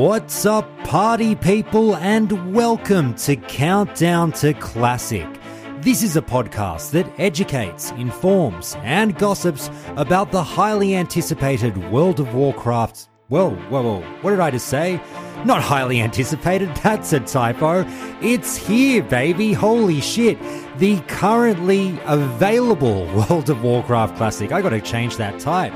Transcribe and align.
What's 0.00 0.46
up, 0.46 0.66
party 0.84 1.34
people, 1.34 1.94
and 1.96 2.54
welcome 2.54 3.14
to 3.16 3.36
Countdown 3.36 4.32
to 4.32 4.54
Classic. 4.54 5.28
This 5.82 6.02
is 6.02 6.16
a 6.16 6.22
podcast 6.22 6.92
that 6.92 7.12
educates, 7.20 7.90
informs, 7.90 8.78
and 8.80 9.18
gossips 9.18 9.68
about 9.96 10.32
the 10.32 10.42
highly 10.42 10.96
anticipated 10.96 11.76
World 11.92 12.18
of 12.18 12.32
Warcraft. 12.32 13.10
Whoa, 13.30 13.50
whoa, 13.50 13.82
whoa, 13.82 14.00
what 14.22 14.32
did 14.32 14.40
I 14.40 14.50
just 14.50 14.66
say? 14.66 15.00
Not 15.44 15.62
highly 15.62 16.00
anticipated, 16.00 16.74
that's 16.82 17.12
a 17.12 17.20
typo. 17.20 17.84
It's 18.20 18.56
here, 18.56 19.04
baby, 19.04 19.52
holy 19.52 20.00
shit. 20.00 20.36
The 20.78 20.98
currently 21.02 21.96
available 22.06 23.06
World 23.14 23.48
of 23.48 23.62
Warcraft 23.62 24.16
Classic. 24.16 24.50
I 24.50 24.60
gotta 24.60 24.80
change 24.80 25.16
that 25.18 25.38
type. 25.38 25.72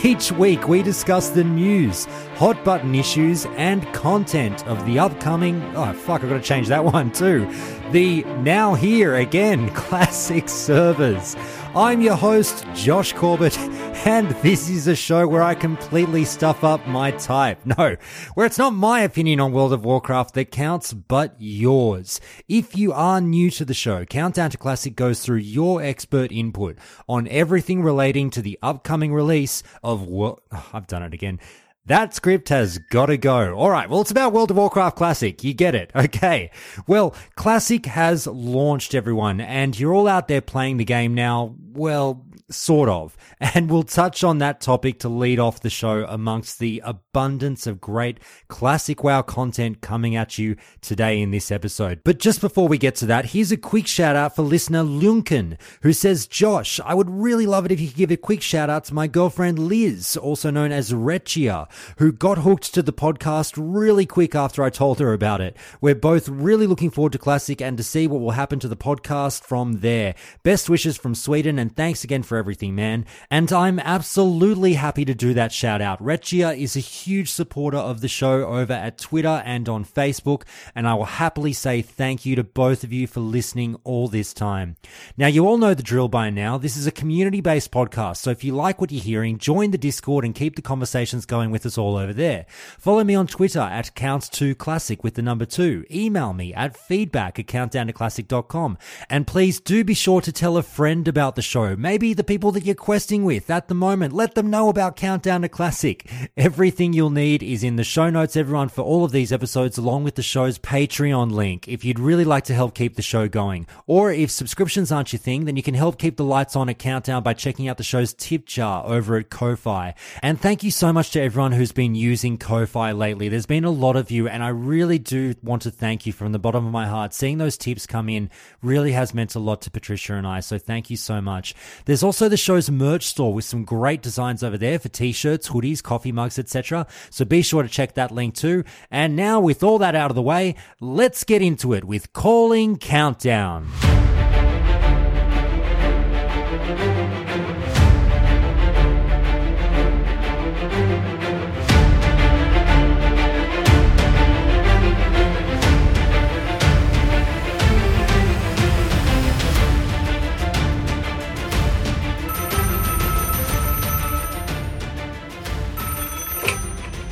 Each 0.04 0.30
week 0.30 0.68
we 0.68 0.80
discuss 0.80 1.30
the 1.30 1.42
news, 1.42 2.04
hot 2.36 2.62
button 2.62 2.94
issues, 2.94 3.46
and 3.56 3.84
content 3.92 4.64
of 4.68 4.86
the 4.86 5.00
upcoming. 5.00 5.60
Oh, 5.74 5.92
fuck, 5.94 6.22
I 6.22 6.28
gotta 6.28 6.40
change 6.40 6.68
that 6.68 6.84
one 6.84 7.10
too. 7.10 7.52
The 7.90 8.22
now 8.42 8.74
here 8.74 9.16
again 9.16 9.70
classic 9.70 10.48
servers. 10.48 11.34
I'm 11.74 12.02
your 12.02 12.16
host, 12.16 12.66
Josh 12.74 13.14
Corbett, 13.14 13.58
and 14.06 14.28
this 14.42 14.68
is 14.68 14.88
a 14.88 14.94
show 14.94 15.26
where 15.26 15.42
I 15.42 15.54
completely 15.54 16.22
stuff 16.26 16.64
up 16.64 16.86
my 16.86 17.12
type. 17.12 17.60
No, 17.78 17.96
where 18.34 18.44
it's 18.44 18.58
not 18.58 18.74
my 18.74 19.00
opinion 19.00 19.40
on 19.40 19.52
World 19.52 19.72
of 19.72 19.82
Warcraft 19.82 20.34
that 20.34 20.50
counts, 20.50 20.92
but 20.92 21.34
yours. 21.38 22.20
If 22.46 22.76
you 22.76 22.92
are 22.92 23.22
new 23.22 23.50
to 23.52 23.64
the 23.64 23.72
show, 23.72 24.04
Countdown 24.04 24.50
to 24.50 24.58
Classic 24.58 24.94
goes 24.94 25.20
through 25.20 25.38
your 25.38 25.82
expert 25.82 26.30
input 26.30 26.76
on 27.08 27.26
everything 27.28 27.82
relating 27.82 28.28
to 28.30 28.42
the 28.42 28.58
upcoming 28.62 29.14
release 29.14 29.62
of 29.82 30.06
World. 30.06 30.42
Oh, 30.52 30.68
I've 30.74 30.86
done 30.86 31.02
it 31.02 31.14
again. 31.14 31.40
That 31.86 32.14
script 32.14 32.48
has 32.50 32.78
got 32.78 33.06
to 33.06 33.16
go. 33.16 33.54
All 33.54 33.70
right. 33.70 33.90
Well, 33.90 34.00
it's 34.00 34.12
about 34.12 34.32
World 34.32 34.52
of 34.52 34.56
Warcraft 34.56 34.96
Classic. 34.96 35.42
You 35.42 35.52
get 35.54 35.74
it. 35.74 35.90
Okay. 36.02 36.50
Well, 36.86 37.14
Classic 37.36 37.86
has 37.86 38.26
launched 38.26 38.94
everyone 38.94 39.40
and 39.40 39.78
you're 39.78 39.94
all 39.94 40.08
out 40.08 40.28
there 40.28 40.40
playing 40.40 40.76
the 40.76 40.84
game 40.84 41.14
now. 41.14 41.54
Well, 41.72 42.24
sort 42.52 42.88
of. 42.88 43.16
And 43.54 43.68
we'll 43.68 43.82
touch 43.82 44.22
on 44.22 44.38
that 44.38 44.60
topic 44.60 45.00
to 45.00 45.08
lead 45.08 45.40
off 45.40 45.60
the 45.60 45.68
show 45.68 46.06
amongst 46.08 46.58
the 46.60 46.80
abundance 46.84 47.66
of 47.66 47.80
great 47.80 48.20
classic 48.46 49.02
WoW 49.02 49.22
content 49.22 49.80
coming 49.80 50.14
at 50.14 50.38
you 50.38 50.56
today 50.80 51.20
in 51.20 51.32
this 51.32 51.50
episode. 51.50 52.02
But 52.04 52.20
just 52.20 52.40
before 52.40 52.68
we 52.68 52.78
get 52.78 52.94
to 52.96 53.06
that, 53.06 53.26
here's 53.26 53.50
a 53.50 53.56
quick 53.56 53.88
shout 53.88 54.14
out 54.14 54.36
for 54.36 54.42
listener 54.42 54.84
Lunken, 54.84 55.58
who 55.82 55.92
says, 55.92 56.28
Josh, 56.28 56.78
I 56.84 56.94
would 56.94 57.10
really 57.10 57.46
love 57.46 57.66
it 57.66 57.72
if 57.72 57.80
you 57.80 57.88
could 57.88 57.96
give 57.96 58.10
a 58.12 58.16
quick 58.16 58.42
shout 58.42 58.70
out 58.70 58.84
to 58.84 58.94
my 58.94 59.08
girlfriend 59.08 59.58
Liz, 59.58 60.16
also 60.16 60.50
known 60.50 60.70
as 60.70 60.92
Rechia, 60.92 61.68
who 61.98 62.12
got 62.12 62.38
hooked 62.38 62.72
to 62.74 62.82
the 62.82 62.92
podcast 62.92 63.54
really 63.56 64.06
quick 64.06 64.34
after 64.34 64.62
I 64.62 64.70
told 64.70 65.00
her 65.00 65.12
about 65.12 65.40
it. 65.40 65.56
We're 65.80 65.94
both 65.94 66.28
really 66.28 66.66
looking 66.66 66.90
forward 66.90 67.12
to 67.12 67.18
Classic 67.18 67.60
and 67.60 67.76
to 67.76 67.82
see 67.82 68.06
what 68.06 68.20
will 68.20 68.32
happen 68.32 68.60
to 68.60 68.68
the 68.68 68.76
podcast 68.76 69.42
from 69.42 69.80
there. 69.80 70.14
Best 70.42 70.70
wishes 70.70 70.96
from 70.96 71.14
Sweden 71.14 71.58
and 71.58 71.74
thanks 71.74 72.04
again 72.04 72.22
for 72.22 72.38
everything, 72.42 72.74
man. 72.74 73.06
And 73.30 73.52
I'm 73.52 73.78
absolutely 73.78 74.74
happy 74.74 75.04
to 75.04 75.14
do 75.14 75.32
that 75.34 75.52
shout 75.52 75.80
out. 75.80 76.02
Rechia 76.02 76.58
is 76.58 76.74
a 76.74 76.80
huge 76.80 77.30
supporter 77.30 77.78
of 77.78 78.00
the 78.00 78.08
show 78.08 78.44
over 78.44 78.72
at 78.72 78.98
Twitter 78.98 79.40
and 79.44 79.68
on 79.68 79.84
Facebook, 79.84 80.42
and 80.74 80.88
I 80.88 80.94
will 80.94 81.04
happily 81.04 81.52
say 81.52 81.82
thank 81.82 82.26
you 82.26 82.34
to 82.34 82.42
both 82.42 82.82
of 82.82 82.92
you 82.92 83.06
for 83.06 83.20
listening 83.20 83.76
all 83.84 84.08
this 84.08 84.34
time. 84.34 84.74
Now, 85.16 85.28
you 85.28 85.46
all 85.46 85.56
know 85.56 85.72
the 85.72 85.84
drill 85.84 86.08
by 86.08 86.30
now. 86.30 86.58
This 86.58 86.76
is 86.76 86.88
a 86.88 86.90
community 86.90 87.40
based 87.40 87.70
podcast, 87.70 88.16
so 88.16 88.30
if 88.30 88.42
you 88.42 88.56
like 88.56 88.80
what 88.80 88.90
you're 88.90 89.00
hearing, 89.00 89.38
join 89.38 89.70
the 89.70 89.78
Discord 89.78 90.24
and 90.24 90.34
keep 90.34 90.56
the 90.56 90.62
conversations 90.62 91.26
going 91.26 91.52
with 91.52 91.64
us 91.64 91.78
all 91.78 91.94
over 91.96 92.12
there. 92.12 92.44
Follow 92.76 93.04
me 93.04 93.14
on 93.14 93.28
Twitter 93.28 93.60
at 93.60 93.94
Count2Classic 93.94 95.04
with 95.04 95.14
the 95.14 95.22
number 95.22 95.44
two. 95.44 95.84
Email 95.92 96.32
me 96.32 96.52
at 96.52 96.76
feedback 96.76 97.38
at 97.38 97.46
countdowntoclassic.com. 97.46 98.78
And 99.08 99.26
please 99.28 99.60
do 99.60 99.84
be 99.84 99.94
sure 99.94 100.20
to 100.20 100.32
tell 100.32 100.56
a 100.56 100.62
friend 100.62 101.06
about 101.06 101.36
the 101.36 101.42
show. 101.42 101.76
Maybe 101.76 102.14
the 102.14 102.24
people 102.32 102.50
that 102.50 102.64
you're 102.64 102.74
questing 102.74 103.26
with 103.26 103.50
at 103.50 103.68
the 103.68 103.74
moment. 103.74 104.14
Let 104.14 104.34
them 104.34 104.48
know 104.48 104.70
about 104.70 104.96
Countdown 104.96 105.42
to 105.42 105.50
Classic. 105.50 106.10
Everything 106.34 106.94
you'll 106.94 107.10
need 107.10 107.42
is 107.42 107.62
in 107.62 107.76
the 107.76 107.84
show 107.84 108.08
notes, 108.08 108.38
everyone, 108.38 108.70
for 108.70 108.80
all 108.80 109.04
of 109.04 109.12
these 109.12 109.34
episodes, 109.34 109.76
along 109.76 110.04
with 110.04 110.14
the 110.14 110.22
show's 110.22 110.58
Patreon 110.58 111.30
link 111.30 111.68
if 111.68 111.84
you'd 111.84 112.00
really 112.00 112.24
like 112.24 112.44
to 112.44 112.54
help 112.54 112.74
keep 112.74 112.96
the 112.96 113.02
show 113.02 113.28
going. 113.28 113.66
Or 113.86 114.10
if 114.10 114.30
subscriptions 114.30 114.90
aren't 114.90 115.12
your 115.12 115.20
thing, 115.20 115.44
then 115.44 115.56
you 115.56 115.62
can 115.62 115.74
help 115.74 115.98
keep 115.98 116.16
the 116.16 116.24
lights 116.24 116.56
on 116.56 116.70
at 116.70 116.78
Countdown 116.78 117.22
by 117.22 117.34
checking 117.34 117.68
out 117.68 117.76
the 117.76 117.82
show's 117.82 118.14
tip 118.14 118.46
jar 118.46 118.82
over 118.86 119.18
at 119.18 119.28
Ko-Fi. 119.28 119.94
And 120.22 120.40
thank 120.40 120.62
you 120.62 120.70
so 120.70 120.90
much 120.90 121.10
to 121.10 121.20
everyone 121.20 121.52
who's 121.52 121.72
been 121.72 121.94
using 121.94 122.38
Ko-Fi 122.38 122.92
lately. 122.92 123.28
There's 123.28 123.44
been 123.44 123.66
a 123.66 123.70
lot 123.70 123.96
of 123.96 124.10
you, 124.10 124.26
and 124.26 124.42
I 124.42 124.48
really 124.48 124.98
do 124.98 125.34
want 125.42 125.60
to 125.62 125.70
thank 125.70 126.06
you 126.06 126.14
from 126.14 126.32
the 126.32 126.38
bottom 126.38 126.64
of 126.64 126.72
my 126.72 126.86
heart. 126.86 127.12
Seeing 127.12 127.36
those 127.36 127.58
tips 127.58 127.86
come 127.86 128.08
in 128.08 128.30
really 128.62 128.92
has 128.92 129.12
meant 129.12 129.34
a 129.34 129.38
lot 129.38 129.60
to 129.60 129.70
Patricia 129.70 130.14
and 130.14 130.26
I, 130.26 130.40
so 130.40 130.56
thank 130.56 130.88
you 130.88 130.96
so 130.96 131.20
much. 131.20 131.54
There's 131.84 132.02
also 132.02 132.11
the 132.18 132.36
show's 132.36 132.70
merch 132.70 133.06
store 133.06 133.32
with 133.32 133.44
some 133.44 133.64
great 133.64 134.02
designs 134.02 134.42
over 134.42 134.58
there 134.58 134.78
for 134.78 134.88
t-shirts, 134.88 135.48
hoodies, 135.48 135.82
coffee 135.82 136.12
mugs, 136.12 136.38
etc. 136.38 136.86
So 137.10 137.24
be 137.24 137.42
sure 137.42 137.62
to 137.62 137.68
check 137.68 137.94
that 137.94 138.10
link 138.10 138.34
too. 138.34 138.64
And 138.90 139.16
now 139.16 139.40
with 139.40 139.62
all 139.62 139.78
that 139.78 139.94
out 139.94 140.10
of 140.10 140.14
the 140.14 140.22
way, 140.22 140.54
let's 140.80 141.24
get 141.24 141.42
into 141.42 141.72
it 141.72 141.84
with 141.84 142.12
Calling 142.12 142.76
Countdown. 142.76 143.68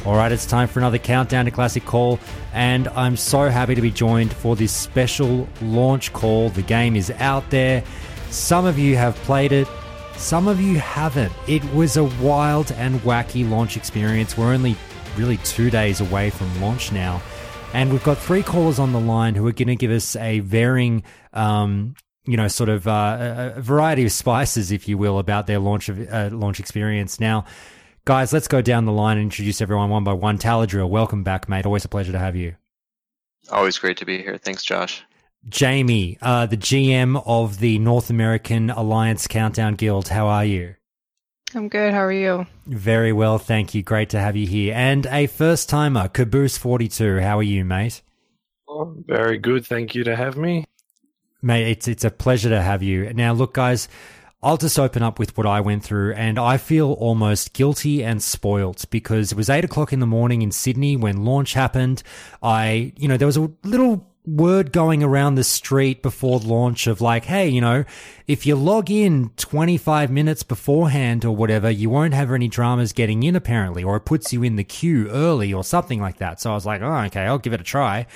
All 0.06 0.16
right, 0.16 0.32
it's 0.32 0.46
time 0.46 0.66
for 0.66 0.78
another 0.78 0.96
countdown 0.96 1.44
to 1.44 1.50
classic 1.50 1.84
call, 1.84 2.18
and 2.54 2.88
I'm 2.88 3.18
so 3.18 3.50
happy 3.50 3.74
to 3.74 3.82
be 3.82 3.90
joined 3.90 4.32
for 4.32 4.56
this 4.56 4.72
special 4.72 5.46
launch 5.60 6.14
call. 6.14 6.48
The 6.48 6.62
game 6.62 6.96
is 6.96 7.10
out 7.18 7.50
there. 7.50 7.84
Some 8.30 8.64
of 8.64 8.78
you 8.78 8.96
have 8.96 9.14
played 9.16 9.52
it, 9.52 9.68
some 10.16 10.48
of 10.48 10.58
you 10.58 10.78
haven't. 10.78 11.32
It 11.46 11.62
was 11.74 11.98
a 11.98 12.04
wild 12.04 12.72
and 12.72 12.98
wacky 13.00 13.48
launch 13.48 13.76
experience. 13.76 14.38
We're 14.38 14.54
only 14.54 14.74
really 15.18 15.36
two 15.38 15.70
days 15.70 16.00
away 16.00 16.30
from 16.30 16.60
launch 16.62 16.92
now. 16.92 17.20
And 17.74 17.90
we've 17.92 18.02
got 18.02 18.16
three 18.16 18.42
callers 18.42 18.78
on 18.78 18.92
the 18.92 19.00
line 19.00 19.34
who 19.34 19.46
are 19.46 19.52
going 19.52 19.68
to 19.68 19.76
give 19.76 19.90
us 19.90 20.16
a 20.16 20.40
varying, 20.40 21.02
um, 21.34 21.94
you 22.24 22.36
know, 22.36 22.48
sort 22.48 22.68
of 22.68 22.88
uh, 22.88 23.52
a 23.56 23.60
variety 23.60 24.04
of 24.04 24.12
spices, 24.12 24.72
if 24.72 24.88
you 24.88 24.96
will, 24.96 25.18
about 25.18 25.46
their 25.46 25.58
launch 25.58 25.88
of 25.90 26.10
uh, 26.10 26.30
launch 26.32 26.58
experience. 26.58 27.20
Now, 27.20 27.44
guys, 28.04 28.32
let's 28.32 28.48
go 28.48 28.62
down 28.62 28.84
the 28.84 28.92
line 28.92 29.16
and 29.16 29.24
introduce 29.24 29.60
everyone 29.60 29.90
one 29.90 30.04
by 30.04 30.12
one. 30.12 30.38
Taladrill, 30.38 30.88
welcome 30.88 31.22
back, 31.22 31.48
mate. 31.48 31.66
Always 31.66 31.84
a 31.84 31.88
pleasure 31.88 32.12
to 32.12 32.18
have 32.18 32.36
you. 32.36 32.56
Always 33.50 33.78
great 33.78 33.96
to 33.98 34.04
be 34.04 34.18
here. 34.18 34.38
Thanks, 34.38 34.62
Josh. 34.62 35.02
Jamie, 35.48 36.18
uh, 36.20 36.46
the 36.46 36.56
GM 36.56 37.22
of 37.26 37.58
the 37.58 37.78
North 37.78 38.10
American 38.10 38.70
Alliance 38.70 39.26
Countdown 39.26 39.74
Guild. 39.74 40.08
How 40.08 40.26
are 40.26 40.44
you? 40.44 40.74
I'm 41.54 41.68
good. 41.68 41.92
How 41.92 42.04
are 42.04 42.12
you? 42.12 42.46
Very 42.66 43.12
well, 43.12 43.38
thank 43.38 43.74
you. 43.74 43.82
Great 43.82 44.10
to 44.10 44.20
have 44.20 44.36
you 44.36 44.46
here. 44.46 44.74
And 44.76 45.06
a 45.06 45.26
first 45.26 45.68
timer, 45.68 46.08
Caboose42. 46.08 47.22
How 47.22 47.38
are 47.38 47.42
you, 47.42 47.64
mate? 47.64 48.02
Oh, 48.68 48.94
very 49.06 49.38
good. 49.38 49.66
Thank 49.66 49.94
you 49.94 50.04
to 50.04 50.14
have 50.14 50.36
me. 50.36 50.64
Mate, 51.42 51.70
it's 51.70 51.88
it's 51.88 52.04
a 52.04 52.10
pleasure 52.10 52.50
to 52.50 52.60
have 52.60 52.82
you. 52.82 53.12
Now, 53.14 53.32
look, 53.32 53.54
guys, 53.54 53.88
I'll 54.42 54.56
just 54.56 54.78
open 54.78 55.02
up 55.02 55.18
with 55.18 55.36
what 55.36 55.46
I 55.46 55.60
went 55.60 55.84
through, 55.84 56.14
and 56.14 56.38
I 56.38 56.56
feel 56.56 56.92
almost 56.92 57.52
guilty 57.52 58.02
and 58.02 58.22
spoilt 58.22 58.86
because 58.90 59.32
it 59.32 59.36
was 59.36 59.50
eight 59.50 59.64
o'clock 59.64 59.92
in 59.92 60.00
the 60.00 60.06
morning 60.06 60.40
in 60.40 60.50
Sydney 60.50 60.96
when 60.96 61.24
launch 61.26 61.52
happened. 61.52 62.02
I, 62.42 62.94
you 62.96 63.06
know, 63.06 63.18
there 63.18 63.26
was 63.26 63.36
a 63.36 63.50
little 63.64 64.10
word 64.26 64.72
going 64.72 65.02
around 65.02 65.34
the 65.34 65.44
street 65.44 66.02
before 66.02 66.38
launch 66.38 66.86
of 66.86 67.00
like, 67.00 67.24
hey, 67.24 67.48
you 67.48 67.60
know, 67.60 67.84
if 68.26 68.46
you 68.46 68.54
log 68.54 68.90
in 68.90 69.30
25 69.36 70.10
minutes 70.10 70.42
beforehand 70.42 71.24
or 71.24 71.34
whatever, 71.34 71.70
you 71.70 71.90
won't 71.90 72.14
have 72.14 72.30
any 72.30 72.48
dramas 72.48 72.92
getting 72.92 73.22
in 73.22 73.36
apparently, 73.36 73.82
or 73.82 73.96
it 73.96 74.06
puts 74.06 74.32
you 74.32 74.42
in 74.42 74.56
the 74.56 74.64
queue 74.64 75.08
early 75.10 75.52
or 75.52 75.64
something 75.64 76.00
like 76.00 76.18
that. 76.18 76.40
So 76.40 76.50
I 76.50 76.54
was 76.54 76.64
like, 76.66 76.80
oh, 76.80 76.96
okay, 77.06 77.22
I'll 77.22 77.38
give 77.38 77.52
it 77.52 77.60
a 77.60 77.64
try. 77.64 78.06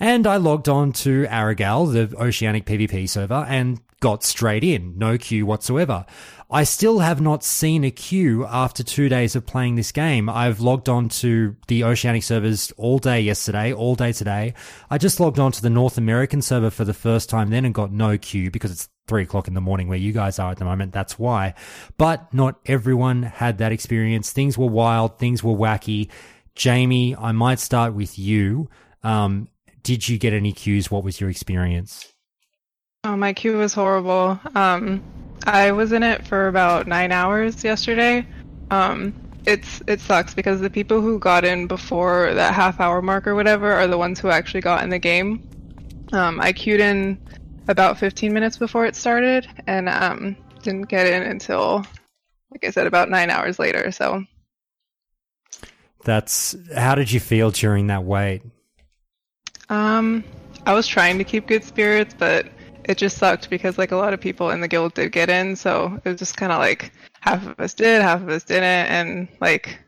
And 0.00 0.26
I 0.26 0.36
logged 0.36 0.68
on 0.68 0.92
to 0.92 1.26
Arugal, 1.26 1.92
the 1.92 2.16
Oceanic 2.16 2.66
PvP 2.66 3.08
server, 3.08 3.44
and 3.48 3.80
got 4.00 4.22
straight 4.22 4.62
in. 4.62 4.96
No 4.96 5.18
queue 5.18 5.44
whatsoever. 5.44 6.06
I 6.50 6.64
still 6.64 7.00
have 7.00 7.20
not 7.20 7.42
seen 7.44 7.84
a 7.84 7.90
queue 7.90 8.46
after 8.46 8.82
two 8.82 9.08
days 9.08 9.36
of 9.36 9.44
playing 9.44 9.74
this 9.74 9.92
game. 9.92 10.28
I've 10.28 10.60
logged 10.60 10.88
on 10.88 11.08
to 11.10 11.56
the 11.66 11.84
Oceanic 11.84 12.22
servers 12.22 12.72
all 12.76 12.98
day 12.98 13.20
yesterday, 13.20 13.72
all 13.72 13.96
day 13.96 14.12
today. 14.12 14.54
I 14.88 14.98
just 14.98 15.20
logged 15.20 15.38
on 15.38 15.52
to 15.52 15.60
the 15.62 15.68
North 15.68 15.98
American 15.98 16.40
server 16.40 16.70
for 16.70 16.84
the 16.84 16.94
first 16.94 17.28
time 17.28 17.50
then 17.50 17.64
and 17.64 17.74
got 17.74 17.92
no 17.92 18.16
queue 18.16 18.50
because 18.50 18.70
it's 18.70 18.88
three 19.08 19.24
o'clock 19.24 19.48
in 19.48 19.54
the 19.54 19.60
morning 19.60 19.88
where 19.88 19.98
you 19.98 20.12
guys 20.12 20.38
are 20.38 20.52
at 20.52 20.58
the 20.58 20.64
moment. 20.64 20.92
That's 20.92 21.18
why. 21.18 21.54
But 21.98 22.32
not 22.32 22.60
everyone 22.66 23.24
had 23.24 23.58
that 23.58 23.72
experience. 23.72 24.32
Things 24.32 24.56
were 24.56 24.68
wild. 24.68 25.18
Things 25.18 25.42
were 25.42 25.54
wacky. 25.54 26.08
Jamie, 26.54 27.16
I 27.16 27.32
might 27.32 27.58
start 27.58 27.94
with 27.94 28.18
you. 28.18 28.70
Um, 29.02 29.48
did 29.88 30.06
you 30.06 30.18
get 30.18 30.34
any 30.34 30.52
queues? 30.52 30.90
What 30.90 31.02
was 31.02 31.18
your 31.18 31.30
experience? 31.30 32.12
Oh, 33.04 33.16
my 33.16 33.32
queue 33.32 33.56
was 33.56 33.72
horrible. 33.72 34.38
Um, 34.54 35.02
I 35.46 35.72
was 35.72 35.92
in 35.92 36.02
it 36.02 36.26
for 36.26 36.46
about 36.46 36.86
nine 36.86 37.10
hours 37.10 37.64
yesterday. 37.64 38.26
Um, 38.70 39.14
it's 39.46 39.80
it 39.86 40.02
sucks 40.02 40.34
because 40.34 40.60
the 40.60 40.68
people 40.68 41.00
who 41.00 41.18
got 41.18 41.42
in 41.46 41.66
before 41.66 42.34
that 42.34 42.52
half 42.52 42.80
hour 42.80 43.00
mark 43.00 43.26
or 43.26 43.34
whatever 43.34 43.72
are 43.72 43.86
the 43.86 43.96
ones 43.96 44.20
who 44.20 44.28
actually 44.28 44.60
got 44.60 44.82
in 44.82 44.90
the 44.90 44.98
game. 44.98 45.48
Um, 46.12 46.38
I 46.38 46.52
queued 46.52 46.80
in 46.80 47.18
about 47.68 47.98
15 47.98 48.30
minutes 48.30 48.58
before 48.58 48.84
it 48.84 48.94
started 48.94 49.48
and 49.66 49.88
um, 49.88 50.36
didn't 50.62 50.90
get 50.90 51.06
in 51.06 51.22
until, 51.22 51.78
like 52.50 52.62
I 52.62 52.68
said, 52.68 52.86
about 52.86 53.08
nine 53.08 53.30
hours 53.30 53.58
later. 53.58 53.90
So 53.90 54.22
that's 56.04 56.54
how 56.76 56.94
did 56.94 57.10
you 57.10 57.20
feel 57.20 57.50
during 57.50 57.86
that 57.86 58.04
wait? 58.04 58.42
Um, 59.68 60.24
I 60.66 60.74
was 60.74 60.86
trying 60.86 61.18
to 61.18 61.24
keep 61.24 61.46
good 61.46 61.64
spirits, 61.64 62.14
but 62.16 62.46
it 62.84 62.98
just 62.98 63.18
sucked 63.18 63.50
because 63.50 63.78
like 63.78 63.92
a 63.92 63.96
lot 63.96 64.14
of 64.14 64.20
people 64.20 64.50
in 64.50 64.60
the 64.60 64.68
guild 64.68 64.94
did 64.94 65.12
get 65.12 65.28
in, 65.28 65.56
so 65.56 66.00
it 66.04 66.08
was 66.08 66.18
just 66.18 66.36
kind 66.36 66.52
of 66.52 66.58
like 66.58 66.92
half 67.20 67.46
of 67.46 67.58
us 67.60 67.74
did, 67.74 68.02
half 68.02 68.22
of 68.22 68.28
us 68.28 68.44
didn't, 68.44 68.62
and 68.64 69.28
like 69.40 69.78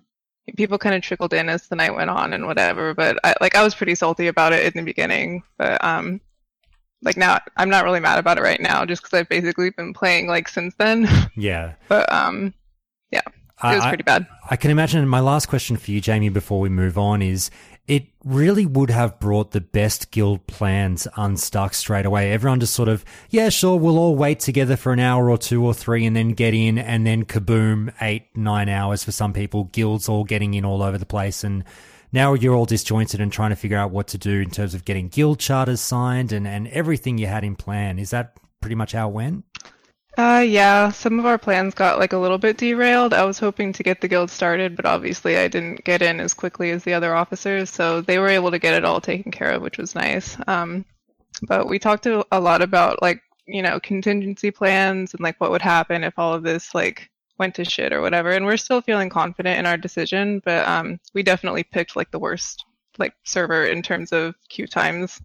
people 0.57 0.79
kind 0.79 0.95
of 0.95 1.03
trickled 1.03 1.33
in 1.33 1.49
as 1.49 1.69
the 1.69 1.77
night 1.77 1.95
went 1.95 2.11
on 2.11 2.33
and 2.33 2.47
whatever. 2.47 2.95
But 2.95 3.19
I, 3.25 3.35
like 3.41 3.55
I 3.55 3.65
was 3.65 3.75
pretty 3.75 3.95
salty 3.95 4.27
about 4.27 4.53
it 4.53 4.65
in 4.65 4.73
the 4.79 4.85
beginning, 4.85 5.43
but 5.59 5.83
um, 5.83 6.21
like 7.03 7.17
now 7.17 7.39
I'm 7.57 7.71
not 7.71 7.85
really 7.85 8.01
mad 8.01 8.19
about 8.19 8.39
it 8.39 8.43
right 8.43 8.61
now, 8.61 8.85
just 8.85 9.03
because 9.03 9.19
I've 9.19 9.29
basically 9.29 9.71
been 9.71 9.93
playing 9.95 10.27
like 10.27 10.49
since 10.49 10.75
then. 10.77 11.09
Yeah. 11.37 11.75
but 11.89 12.13
um, 12.13 12.53
yeah, 13.11 13.23
it 13.27 13.77
was 13.77 13.85
I, 13.85 13.89
pretty 13.89 14.03
bad. 14.03 14.27
I 14.51 14.57
can 14.57 14.71
imagine. 14.71 15.07
My 15.09 15.21
last 15.21 15.47
question 15.47 15.77
for 15.77 15.91
you, 15.91 16.01
Jamie, 16.01 16.29
before 16.29 16.61
we 16.61 16.69
move 16.69 16.99
on, 16.99 17.23
is 17.23 17.51
it 17.87 18.07
really 18.25 18.67
would 18.67 18.91
have 18.91 19.19
brought 19.19 19.51
the 19.51 19.61
best 19.61 20.11
guild 20.11 20.47
plans 20.47 21.09
unstuck 21.17 21.75
straight 21.75 22.07
away. 22.07 22.31
Everyone 22.33 22.61
just 22.61 22.75
sort 22.75 22.89
of, 22.89 23.05
yeah, 23.31 23.49
sure, 23.49 23.77
we'll 23.77 23.99
all 23.99 24.15
wait 24.15 24.39
together 24.39 24.77
for 24.77 24.93
an 24.93 25.01
hour 25.01 25.29
or 25.29 25.37
two 25.37 25.65
or 25.65 25.75
three 25.75 26.07
and 26.07 26.15
then 26.15 26.31
get 26.31 26.55
in 26.55 26.79
and 26.79 27.07
then 27.07 27.25
kaboom, 27.25 27.93
eight, 28.01 28.27
nine 28.37 28.69
hours 28.69 29.03
for 29.03 29.13
some 29.13 29.33
people. 29.33 29.65
Guilds 29.65 30.09
all 30.09 30.25
getting 30.25 30.55
in 30.55 30.65
all 30.65 30.83
over 30.83 30.99
the 30.99 31.07
place. 31.07 31.43
And 31.43 31.65
now 32.13 32.35
you're 32.35 32.55
all 32.55 32.65
disjointed 32.65 33.21
and 33.21 33.33
trying 33.33 33.51
to 33.51 33.57
figure 33.57 33.79
out 33.79 33.91
what 33.91 34.09
to 34.09 34.19
do 34.19 34.41
in 34.41 34.51
terms 34.51 34.75
of 34.75 34.85
getting 34.85 35.09
guild 35.09 35.41
charters 35.41 35.81
signed 35.81 36.33
and, 36.33 36.47
and 36.47 36.69
everything 36.69 37.19
you 37.19 37.27
had 37.27 37.43
in 37.43 37.57
plan. 37.57 37.99
Is 37.99 38.11
that 38.11 38.37
pretty 38.61 38.77
much 38.77 38.93
how 38.93 39.09
it 39.09 39.15
went? 39.15 39.45
Uh, 40.19 40.45
yeah, 40.47 40.91
some 40.91 41.19
of 41.19 41.27
our 41.27 41.39
plans 41.39 41.73
got 41.73 41.99
like 41.99 42.13
a 42.13 42.19
little 42.19 42.39
bit 42.39 42.57
derailed. 42.59 43.15
I 43.15 43.25
was 43.25 43.39
hoping 43.39 43.73
to 43.73 43.83
get 43.83 44.01
the 44.01 44.09
guild 44.09 44.31
started, 44.31 44.77
but 44.77 44.85
obviously 44.85 45.37
I 45.37 45.49
didn't 45.49 45.85
get 45.85 46.03
in 46.03 46.21
as 46.21 46.35
quickly 46.35 46.71
as 46.73 46.83
the 46.85 46.95
other 46.95 47.15
officers, 47.15 47.71
so 47.71 48.01
they 48.01 48.19
were 48.19 48.29
able 48.29 48.51
to 48.51 48.59
get 48.59 48.75
it 48.75 48.85
all 48.85 49.01
taken 49.01 49.31
care 49.31 49.53
of, 49.53 49.63
which 49.63 49.79
was 49.79 49.95
nice. 49.95 50.37
Um, 50.49 50.85
but 51.43 51.69
we 51.69 51.79
talked 51.79 52.07
a 52.07 52.25
lot 52.33 52.61
about 52.61 53.01
like, 53.01 53.23
you 53.47 53.63
know, 53.63 53.81
contingency 53.81 54.51
plans 54.51 55.15
and 55.15 55.21
like 55.21 55.41
what 55.41 55.51
would 55.51 55.63
happen 55.63 56.05
if 56.05 56.19
all 56.19 56.35
of 56.35 56.43
this 56.43 56.75
like 56.75 57.09
went 57.39 57.55
to 57.55 57.65
shit 57.65 57.93
or 57.93 58.01
whatever. 58.01 58.31
And 58.31 58.45
we're 58.45 58.57
still 58.57 58.81
feeling 58.81 59.09
confident 59.09 59.59
in 59.59 59.67
our 59.67 59.77
decision, 59.77 60.43
but 60.45 60.67
um, 60.69 60.99
we 61.15 61.23
definitely 61.23 61.63
picked 61.63 61.97
like 61.97 62.11
the 62.11 62.19
worst 62.19 62.65
like 62.99 63.15
server 63.25 63.65
in 63.65 63.81
terms 63.83 64.13
of 64.13 64.35
queue 64.49 64.67
times. 64.67 65.21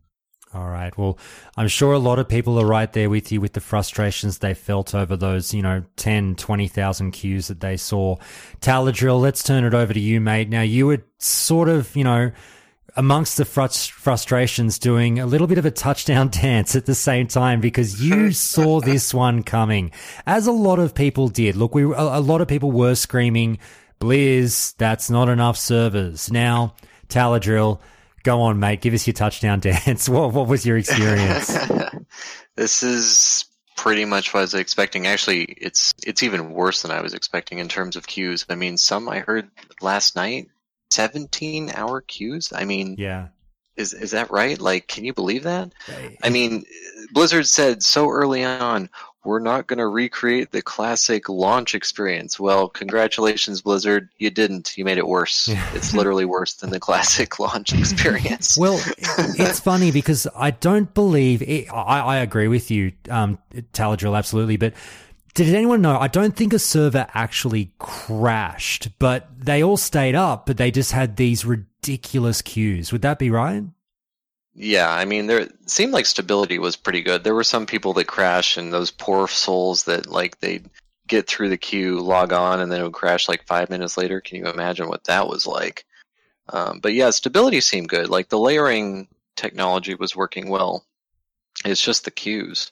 All 0.55 0.69
right. 0.69 0.97
Well, 0.97 1.19
I'm 1.57 1.67
sure 1.67 1.91
a 1.91 1.99
lot 1.99 2.17
of 2.17 2.29
people 2.29 2.57
are 2.57 2.65
right 2.65 2.91
there 2.93 3.09
with 3.09 3.29
you 3.29 3.41
with 3.41 3.51
the 3.51 3.59
frustrations 3.59 4.37
they 4.37 4.53
felt 4.53 4.95
over 4.95 5.17
those, 5.17 5.53
you 5.53 5.61
know, 5.61 5.83
10, 5.97 6.35
20,000 6.35 7.11
queues 7.11 7.49
that 7.49 7.59
they 7.59 7.75
saw. 7.75 8.15
Taladrill, 8.61 9.19
let's 9.19 9.43
turn 9.43 9.65
it 9.65 9.73
over 9.73 9.93
to 9.93 9.99
you, 9.99 10.21
mate. 10.21 10.47
Now, 10.47 10.61
you 10.61 10.87
were 10.87 11.03
sort 11.17 11.67
of, 11.67 11.93
you 11.93 12.05
know, 12.05 12.31
amongst 12.95 13.35
the 13.35 13.43
frust- 13.43 13.91
frustrations 13.91 14.79
doing 14.79 15.19
a 15.19 15.25
little 15.25 15.47
bit 15.47 15.57
of 15.57 15.65
a 15.65 15.71
touchdown 15.71 16.29
dance 16.31 16.73
at 16.73 16.85
the 16.85 16.95
same 16.95 17.27
time 17.27 17.59
because 17.59 18.01
you 18.01 18.31
saw 18.31 18.79
this 18.79 19.13
one 19.13 19.43
coming, 19.43 19.91
as 20.25 20.47
a 20.47 20.53
lot 20.53 20.79
of 20.79 20.95
people 20.95 21.27
did. 21.27 21.57
Look, 21.57 21.75
we 21.75 21.83
a 21.83 22.21
lot 22.21 22.39
of 22.39 22.47
people 22.47 22.71
were 22.71 22.95
screaming, 22.95 23.59
Blizz, 23.99 24.73
that's 24.77 25.09
not 25.09 25.27
enough 25.27 25.57
servers. 25.57 26.31
Now, 26.31 26.75
Taladrill, 27.09 27.81
Go 28.25 28.41
on, 28.41 28.59
mate. 28.59 28.81
Give 28.81 28.95
us 28.95 29.05
your 29.05 29.13
touchdown 29.13 29.59
dance. 29.61 30.09
What 30.09 30.33
what 30.33 30.47
was 30.47 30.65
your 30.65 30.77
experience? 30.77 31.55
this 32.55 32.81
is 32.81 33.45
pretty 33.77 34.03
much 34.03 34.33
what 34.33 34.39
I 34.39 34.43
was 34.43 34.55
expecting. 34.55 35.05
Actually, 35.05 35.43
it's 35.43 35.93
it's 36.05 36.23
even 36.23 36.51
worse 36.51 36.81
than 36.81 36.89
I 36.89 37.01
was 37.01 37.13
expecting 37.13 37.59
in 37.59 37.67
terms 37.67 37.95
of 37.95 38.07
queues. 38.07 38.43
I 38.49 38.55
mean, 38.55 38.77
some 38.77 39.07
I 39.07 39.19
heard 39.19 39.47
last 39.79 40.15
night, 40.15 40.47
seventeen 40.89 41.69
hour 41.69 42.01
queues. 42.01 42.51
I 42.51 42.65
mean, 42.65 42.95
yeah. 42.97 43.27
Is 43.77 43.93
is 43.93 44.11
that 44.11 44.31
right? 44.31 44.59
Like, 44.59 44.87
can 44.87 45.05
you 45.05 45.13
believe 45.13 45.43
that? 45.43 45.73
I 46.23 46.29
mean, 46.29 46.63
Blizzard 47.11 47.45
said 47.45 47.83
so 47.83 48.09
early 48.09 48.43
on, 48.43 48.89
we're 49.25 49.39
not 49.39 49.67
going 49.67 49.79
to 49.79 49.87
recreate 49.87 50.51
the 50.51 50.61
classic 50.61 51.29
launch 51.29 51.75
experience. 51.75 52.39
Well, 52.39 52.69
congratulations, 52.69 53.61
Blizzard. 53.61 54.09
You 54.17 54.29
didn't. 54.29 54.77
You 54.77 54.85
made 54.85 54.97
it 54.97 55.07
worse. 55.07 55.49
it's 55.73 55.93
literally 55.93 56.25
worse 56.25 56.53
than 56.55 56.69
the 56.69 56.79
classic 56.79 57.39
launch 57.39 57.73
experience. 57.73 58.57
well, 58.59 58.79
it's 58.97 59.59
funny 59.59 59.91
because 59.91 60.27
I 60.35 60.51
don't 60.51 60.93
believe 60.93 61.41
it, 61.41 61.71
I, 61.71 61.99
I 61.99 62.17
agree 62.17 62.47
with 62.47 62.71
you, 62.71 62.93
um, 63.09 63.39
Taladrill, 63.73 64.17
absolutely. 64.17 64.57
But 64.57 64.73
did 65.35 65.53
anyone 65.53 65.81
know? 65.81 65.99
I 65.99 66.07
don't 66.07 66.35
think 66.35 66.53
a 66.53 66.59
server 66.59 67.07
actually 67.13 67.73
crashed, 67.77 68.97
but 68.99 69.27
they 69.37 69.63
all 69.63 69.77
stayed 69.77 70.15
up, 70.15 70.45
but 70.45 70.57
they 70.57 70.71
just 70.71 70.93
had 70.93 71.17
these 71.17 71.43
ridiculous 71.43 72.41
queues. 72.41 72.91
Would 72.91 73.01
that 73.01 73.19
be 73.19 73.29
right? 73.29 73.63
Yeah, 74.55 74.89
I 74.89 75.03
mean, 75.03 75.27
there 75.27 75.49
seemed 75.65 75.91
like 75.91 76.05
stability 76.05 76.59
was 76.59 76.77
pretty 76.77 77.01
good. 77.01 77.23
There 77.23 77.35
were 77.35 77.43
some 77.43 77.65
people 77.65 77.93
that 77.93 78.07
crash, 78.07 78.55
and 78.55 78.71
those 78.71 78.89
poor 78.89 79.27
souls 79.27 79.83
that 79.83 80.07
like 80.07 80.39
they 80.39 80.61
get 81.07 81.27
through 81.27 81.49
the 81.49 81.57
queue, 81.57 81.99
log 81.99 82.31
on, 82.31 82.61
and 82.61 82.71
then 82.71 82.79
it 82.79 82.83
would 82.83 82.93
crash 82.93 83.27
like 83.27 83.45
five 83.45 83.69
minutes 83.69 83.97
later. 83.97 84.21
Can 84.21 84.37
you 84.37 84.47
imagine 84.47 84.87
what 84.87 85.03
that 85.03 85.27
was 85.27 85.45
like? 85.45 85.85
Um, 86.49 86.79
but 86.79 86.93
yeah, 86.93 87.09
stability 87.09 87.59
seemed 87.59 87.89
good. 87.89 88.09
Like 88.09 88.29
the 88.29 88.39
layering 88.39 89.07
technology 89.35 89.93
was 89.95 90.15
working 90.15 90.49
well. 90.49 90.85
It's 91.65 91.81
just 91.81 92.05
the 92.05 92.11
queues. 92.11 92.71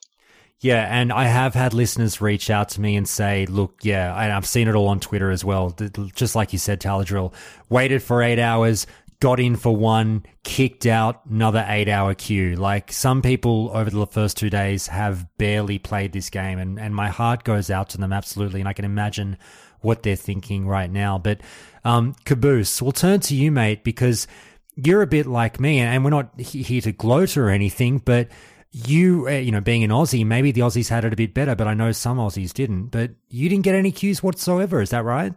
Yeah, 0.60 0.88
and 0.90 1.12
I 1.12 1.26
have 1.26 1.54
had 1.54 1.74
listeners 1.74 2.22
reach 2.22 2.50
out 2.50 2.70
to 2.70 2.82
me 2.82 2.96
and 2.96 3.06
say, 3.06 3.46
look, 3.48 3.80
yeah, 3.82 4.16
and 4.18 4.32
I've 4.32 4.46
seen 4.46 4.70
it 4.70 4.76
all 4.76 4.88
on 4.88 5.02
Twitter 5.02 5.30
as 5.30 5.44
well. 5.44 5.76
Just 6.16 6.36
like 6.36 6.54
you 6.54 6.60
said, 6.60 6.80
Taladrill, 6.80 7.34
waited 7.68 8.02
for 8.02 8.24
eight 8.24 8.40
hours, 8.40 8.88
got 9.24 9.40
in 9.40 9.56
for 9.56 9.74
one, 9.74 10.22
kicked 10.44 10.86
out, 10.86 11.22
another 11.32 11.66
eight 11.70 11.88
hour 11.88 12.14
queue. 12.14 12.58
Like 12.58 12.92
some 12.92 13.22
people 13.22 13.72
over 13.74 13.90
the 13.90 14.06
first 14.06 14.36
two 14.36 14.50
days 14.50 14.88
have 14.88 15.26
barely 15.38 15.80
played 15.80 16.12
this 16.12 16.30
game, 16.30 16.60
and, 16.60 16.78
and 16.78 16.94
my 16.94 17.08
heart 17.08 17.46
goes 17.46 17.70
out 17.72 17.88
to 17.92 17.98
them 17.98 18.12
absolutely. 18.12 18.60
And 18.60 18.68
I 18.68 18.74
can 18.74 18.84
imagine 18.84 19.38
what 19.80 20.04
they're 20.04 20.18
thinking 20.18 20.68
right 20.68 20.92
now. 20.92 21.20
But 21.20 21.40
um, 21.86 22.16
Caboose, 22.26 22.82
we'll 22.82 22.92
turn 22.92 23.22
to 23.22 23.34
you, 23.34 23.50
mate, 23.50 23.86
because 23.86 24.28
you're 24.76 25.02
a 25.02 25.08
bit 25.08 25.26
like 25.26 25.58
me, 25.58 25.80
and 25.80 26.04
we're 26.04 26.10
not 26.10 26.38
here 26.38 26.82
to 26.82 26.92
gloat 26.92 27.38
or 27.38 27.50
anything, 27.50 28.00
but 28.00 28.28
you, 28.74 29.30
uh, 29.30 29.32
you 29.32 29.54
know, 29.54 29.62
being 29.62 29.86
an 29.86 29.90
Aussie, 29.90 30.26
maybe 30.26 30.52
the 30.52 30.62
Aussies 30.62 30.90
had 30.90 31.06
it 31.06 31.14
a 31.14 31.16
bit 31.16 31.34
better, 31.34 31.56
but 31.56 31.66
I 31.70 31.76
know 31.76 31.94
some 31.94 32.18
Aussies 32.18 32.52
didn't. 32.52 32.88
But 32.88 33.12
you 33.30 33.48
didn't 33.48 33.64
get 33.64 33.76
any 33.76 33.94
queues 33.94 34.22
whatsoever. 34.22 34.82
Is 34.82 34.90
that 34.90 35.06
right? 35.06 35.34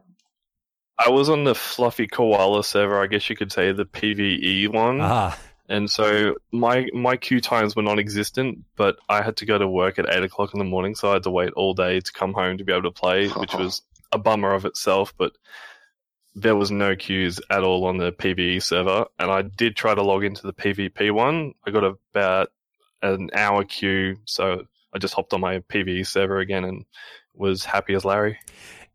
I 0.99 1.11
was 1.11 1.29
on 1.29 1.45
the 1.45 1.55
Fluffy 1.55 2.07
Koala 2.07 2.65
server, 2.65 3.01
I 3.01 3.07
guess 3.07 3.29
you 3.29 3.37
could 3.37 3.53
say 3.53 3.73
the 3.73 3.85
PVE 3.85 4.69
one. 4.73 5.01
Ah. 5.03 5.39
And 5.69 5.91
so 5.91 6.37
my 6.53 6.87
my 6.93 7.17
queue 7.17 7.41
times 7.41 7.75
were 7.75 7.83
non-existent, 7.83 8.65
but 8.77 8.97
I 9.09 9.23
had 9.23 9.37
to 9.39 9.47
go 9.47 9.59
to 9.59 9.67
work 9.67 9.99
at 9.99 10.09
eight 10.09 10.23
o'clock 10.23 10.55
in 10.55 10.59
the 10.59 10.65
morning, 10.65 10.95
so 10.95 11.11
I 11.11 11.15
had 11.15 11.25
to 11.25 11.31
wait 11.31 11.53
all 11.55 11.75
day 11.75 12.01
to 12.01 12.13
come 12.13 12.33
home 12.33 12.59
to 12.59 12.65
be 12.65 12.73
able 12.73 12.85
to 12.85 12.93
play, 12.93 13.29
which 13.37 13.55
was 13.55 13.83
a 14.13 14.19
bummer 14.19 14.55
of 14.55 14.65
itself. 14.65 15.13
But 15.19 15.33
there 16.35 16.55
was 16.55 16.71
no 16.71 16.95
queues 16.95 17.41
at 17.51 17.65
all 17.65 17.85
on 17.87 17.97
the 17.97 18.13
PVE 18.13 18.63
server, 18.63 19.07
and 19.19 19.31
I 19.31 19.43
did 19.43 19.75
try 19.75 19.95
to 19.95 20.03
log 20.03 20.23
into 20.23 20.47
the 20.47 20.53
PvP 20.53 21.11
one. 21.11 21.55
I 21.67 21.73
got 21.73 21.85
about 21.85 22.49
an 23.03 23.31
hour 23.35 23.65
queue, 23.65 24.19
so 24.25 24.67
I 24.95 24.99
just 24.99 25.15
hopped 25.15 25.33
on 25.33 25.41
my 25.41 25.59
PVE 25.61 26.07
server 26.07 26.39
again 26.39 26.65
and 26.65 26.85
was 27.35 27.65
happy 27.65 27.95
as 27.95 28.05
Larry. 28.05 28.39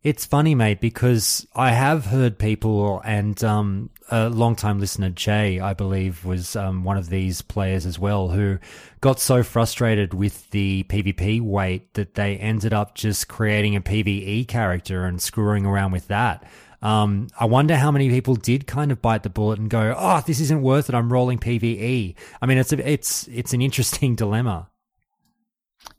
It's 0.04 0.26
funny, 0.26 0.56
mate, 0.56 0.82
because 0.82 1.46
I 1.56 1.74
have 1.74 2.08
heard 2.08 2.40
people, 2.40 3.04
and 3.06 3.42
um, 3.44 3.92
a 4.10 4.30
long-time 4.30 4.80
listener, 4.80 5.12
Jay, 5.12 5.60
I 5.60 5.76
believe, 5.76 6.26
was 6.26 6.56
um, 6.56 6.84
one 6.84 6.98
of 6.98 7.10
these 7.10 7.44
players 7.44 7.86
as 7.86 8.00
well, 8.00 8.30
who 8.30 8.58
got 9.02 9.20
so 9.20 9.44
frustrated 9.44 10.16
with 10.16 10.50
the 10.50 10.86
PvP 10.90 11.40
wait 11.42 11.94
that 11.94 12.16
they 12.16 12.36
ended 12.38 12.74
up 12.74 12.96
just 12.96 13.28
creating 13.28 13.76
a 13.76 13.82
PvE 13.82 14.48
character 14.48 15.06
and 15.06 15.22
screwing 15.22 15.68
around 15.68 15.92
with 15.92 16.08
that. 16.08 16.50
Um, 16.82 17.28
I 17.40 17.46
wonder 17.46 17.78
how 17.78 17.92
many 17.92 18.10
people 18.10 18.36
did 18.36 18.66
kind 18.66 18.92
of 18.92 19.04
bite 19.04 19.22
the 19.22 19.30
bullet 19.30 19.60
and 19.60 19.70
go, 19.70 19.94
"Oh, 19.96 20.24
this 20.26 20.40
isn't 20.40 20.64
worth 20.64 20.90
it. 20.90 20.96
I'm 20.96 21.14
rolling 21.14 21.38
PVE." 21.38 22.16
I 22.42 22.46
mean, 22.48 22.58
it's 22.58 22.74
a, 22.74 22.90
it's 22.90 23.28
it's 23.28 23.54
an 23.54 23.62
interesting 23.62 24.16
dilemma. 24.24 24.68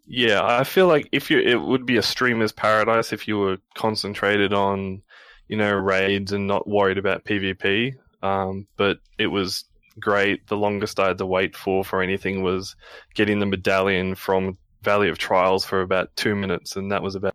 Yeah, 0.07 0.45
I 0.45 0.65
feel 0.65 0.89
like 0.89 1.09
if 1.13 1.31
you, 1.31 1.39
it 1.39 1.61
would 1.61 1.87
be 1.87 1.97
a 1.97 2.03
streamer's 2.03 2.53
paradise 2.53 3.13
if 3.13 3.29
you 3.29 3.39
were 3.39 3.59
concentrated 3.75 4.53
on, 4.53 5.03
you 5.49 5.57
know, 5.57 5.73
raids 5.73 6.33
and 6.33 6.47
not 6.47 6.69
worried 6.69 6.99
about 6.99 7.25
PvP. 7.25 7.95
Um, 8.23 8.67
but 8.77 8.99
it 9.19 9.29
was 9.29 9.65
great. 9.99 10.47
The 10.49 10.57
longest 10.57 11.01
I 11.01 11.09
had 11.09 11.19
to 11.19 11.27
wait 11.27 11.57
for 11.57 11.85
for 11.85 12.03
anything 12.03 12.43
was 12.43 12.77
getting 13.15 13.39
the 13.39 13.47
medallion 13.47 14.15
from 14.15 14.59
Valley 14.83 15.09
of 15.09 15.19
Trials 15.19 15.65
for 15.65 15.81
about 15.81 16.15
two 16.17 16.35
minutes, 16.35 16.77
and 16.77 16.93
that 16.93 17.03
was 17.03 17.15
about. 17.15 17.35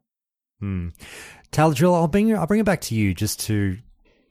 Hmm. 0.59 0.89
Taladrill, 1.51 1.95
I'll 1.95 2.07
bring 2.07 2.35
I'll 2.35 2.47
bring 2.47 2.59
it 2.59 2.65
back 2.65 2.81
to 2.81 2.95
you 2.95 3.13
just 3.13 3.39
to 3.41 3.77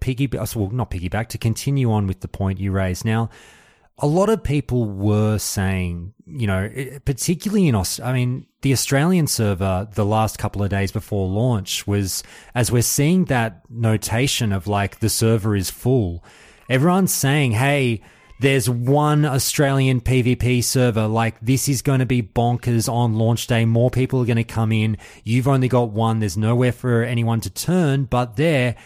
piggyback. 0.01 0.55
Well, 0.55 0.71
not 0.71 0.91
piggyback 0.91 1.29
to 1.29 1.39
continue 1.39 1.91
on 1.91 2.07
with 2.07 2.21
the 2.21 2.29
point 2.29 2.61
you 2.61 2.73
raised. 2.73 3.05
Now, 3.05 3.31
a 3.99 4.07
lot 4.07 4.29
of 4.29 4.43
people 4.43 4.85
were 4.85 5.39
saying, 5.39 6.13
you 6.27 6.47
know, 6.47 6.71
particularly 7.05 7.67
in 7.69 7.75
Australia, 7.75 8.11
I 8.11 8.15
mean, 8.15 8.47
the 8.61 8.73
Australian 8.73 9.27
server 9.27 9.89
the 9.95 10.05
last 10.05 10.39
couple 10.39 10.63
of 10.63 10.69
days 10.69 10.93
before 10.93 11.29
launch 11.29 11.87
was, 11.87 12.23
as 12.55 12.71
we're 12.71 12.83
seeing 12.83 13.27
that 13.27 13.63
notation 13.71 14.53
of 14.53 14.67
like 14.67 14.99
the 14.99 15.09
server 15.09 15.57
is 15.57 15.71
full, 15.71 16.23
everyone's 16.69 17.15
saying, 17.15 17.53
hey, 17.53 18.03
there's 18.39 18.69
one 18.69 19.25
Australian 19.25 20.03
PvP 20.03 20.63
server. 20.63 21.07
Like 21.07 21.41
this 21.41 21.69
is 21.69 21.81
going 21.81 22.01
to 22.01 22.07
be 22.07 22.23
bonkers 22.23 22.93
on 22.93 23.15
launch 23.15 23.47
day. 23.47 23.65
More 23.65 23.91
people 23.91 24.21
are 24.21 24.27
going 24.27 24.37
to 24.37 24.45
come 24.45 24.73
in. 24.73 24.99
You've 25.25 25.49
only 25.49 25.69
got 25.69 25.91
one. 25.91 26.19
There's 26.19 26.37
nowhere 26.37 26.73
for 26.73 27.03
anyone 27.03 27.41
to 27.43 27.51
turn, 27.51 28.05
but 28.05 28.37
there, 28.37 28.77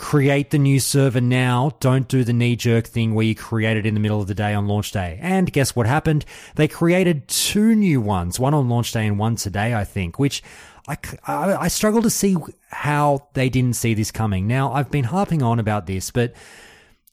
create 0.00 0.48
the 0.48 0.58
new 0.58 0.80
server 0.80 1.20
now. 1.20 1.76
Don't 1.78 2.08
do 2.08 2.24
the 2.24 2.32
knee 2.32 2.56
jerk 2.56 2.86
thing 2.86 3.14
where 3.14 3.26
you 3.26 3.34
create 3.34 3.76
it 3.76 3.84
in 3.84 3.92
the 3.92 4.00
middle 4.00 4.18
of 4.18 4.28
the 4.28 4.34
day 4.34 4.54
on 4.54 4.66
launch 4.66 4.92
day. 4.92 5.18
And 5.20 5.52
guess 5.52 5.76
what 5.76 5.86
happened? 5.86 6.24
They 6.54 6.68
created 6.68 7.28
two 7.28 7.74
new 7.74 8.00
ones, 8.00 8.40
one 8.40 8.54
on 8.54 8.70
launch 8.70 8.92
day 8.92 9.06
and 9.06 9.18
one 9.18 9.36
today, 9.36 9.74
I 9.74 9.84
think, 9.84 10.18
which 10.18 10.42
I, 10.88 10.96
I, 11.26 11.54
I 11.54 11.68
struggle 11.68 12.00
to 12.00 12.08
see 12.08 12.34
how 12.70 13.28
they 13.34 13.50
didn't 13.50 13.76
see 13.76 13.92
this 13.92 14.10
coming. 14.10 14.46
Now, 14.46 14.72
I've 14.72 14.90
been 14.90 15.04
harping 15.04 15.42
on 15.42 15.58
about 15.58 15.86
this, 15.86 16.10
but 16.10 16.32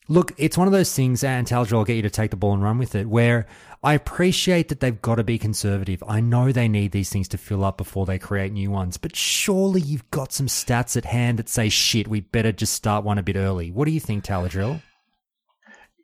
Look, 0.10 0.32
it's 0.38 0.58
one 0.58 0.68
of 0.68 0.72
those 0.72 0.94
things, 0.96 1.22
and 1.22 1.46
Taladrill 1.46 1.74
will 1.74 1.84
get 1.84 1.98
you 1.98 2.02
to 2.04 2.10
take 2.10 2.32
the 2.32 2.38
ball 2.38 2.54
and 2.54 2.64
run 2.64 2.78
with 2.78 2.96
it, 2.96 3.10
where 3.10 3.46
I 3.84 3.94
appreciate 3.94 4.70
that 4.70 4.80
they've 4.80 5.02
got 5.02 5.16
to 5.16 5.24
be 5.24 5.38
conservative. 5.38 6.04
I 6.08 6.20
know 6.20 6.52
they 6.52 6.68
need 6.68 6.92
these 6.92 7.10
things 7.10 7.28
to 7.30 7.38
fill 7.38 7.64
up 7.64 7.78
before 7.78 8.06
they 8.06 8.18
create 8.18 8.52
new 8.52 8.72
ones, 8.72 8.98
but 8.98 9.16
surely 9.16 9.82
you've 9.82 10.10
got 10.10 10.34
some 10.34 10.48
stats 10.48 10.98
at 10.98 11.06
hand 11.06 11.38
that 11.38 11.48
say, 11.48 11.70
shit, 11.70 12.08
we 12.08 12.22
better 12.22 12.52
just 12.52 12.74
start 12.74 13.06
one 13.06 13.18
a 13.18 13.24
bit 13.24 13.36
early. 13.36 13.72
What 13.72 13.86
do 13.86 13.92
you 13.92 14.00
think, 14.00 14.24
Taladrill? 14.24 14.82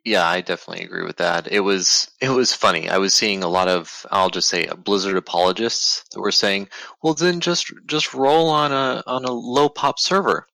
Yeah, 0.04 0.28
I 0.28 0.42
definitely 0.42 0.84
agree 0.84 1.04
with 1.04 1.16
that. 1.16 1.50
It 1.50 1.60
was 1.60 2.10
it 2.20 2.28
was 2.28 2.52
funny. 2.52 2.90
I 2.90 2.98
was 2.98 3.14
seeing 3.14 3.42
a 3.42 3.48
lot 3.48 3.68
of 3.68 4.04
I'll 4.10 4.28
just 4.28 4.48
say 4.48 4.66
Blizzard 4.66 5.16
apologists 5.16 6.04
that 6.12 6.20
were 6.20 6.30
saying, 6.30 6.68
"Well, 7.02 7.14
then 7.14 7.40
just 7.40 7.72
just 7.86 8.12
roll 8.12 8.50
on 8.50 8.70
a 8.70 9.02
on 9.06 9.24
a 9.24 9.32
low 9.32 9.70
pop 9.70 9.98
server." 9.98 10.46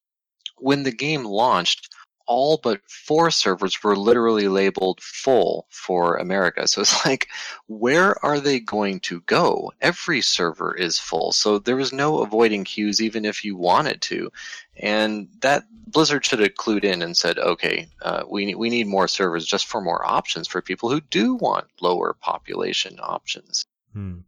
When 0.57 0.83
the 0.83 0.91
game 0.93 1.25
launched, 1.25 1.90
all 2.31 2.55
but 2.63 2.79
four 2.87 3.29
servers 3.29 3.83
were 3.83 3.97
literally 3.97 4.47
labeled 4.47 5.01
full 5.01 5.67
for 5.69 6.15
America. 6.15 6.65
So 6.65 6.79
it's 6.79 7.05
like, 7.05 7.27
where 7.67 8.23
are 8.25 8.39
they 8.39 8.61
going 8.61 9.01
to 9.01 9.19
go? 9.21 9.73
Every 9.81 10.21
server 10.21 10.73
is 10.73 10.97
full. 10.97 11.33
So 11.33 11.59
there 11.59 11.75
was 11.75 11.91
no 11.91 12.19
avoiding 12.19 12.63
queues 12.63 13.01
even 13.01 13.25
if 13.25 13.43
you 13.43 13.57
wanted 13.57 14.01
to. 14.03 14.31
And 14.77 15.27
that 15.41 15.65
Blizzard 15.87 16.25
should 16.25 16.39
have 16.39 16.53
clued 16.53 16.85
in 16.85 17.01
and 17.01 17.17
said, 17.17 17.37
okay, 17.37 17.89
uh, 18.01 18.23
we, 18.29 18.55
we 18.55 18.69
need 18.69 18.87
more 18.87 19.09
servers 19.09 19.45
just 19.45 19.67
for 19.67 19.81
more 19.81 20.05
options 20.05 20.47
for 20.47 20.61
people 20.61 20.89
who 20.89 21.01
do 21.01 21.35
want 21.35 21.65
lower 21.81 22.13
population 22.13 22.97
options. 23.01 23.65
Hmm. 23.91 24.19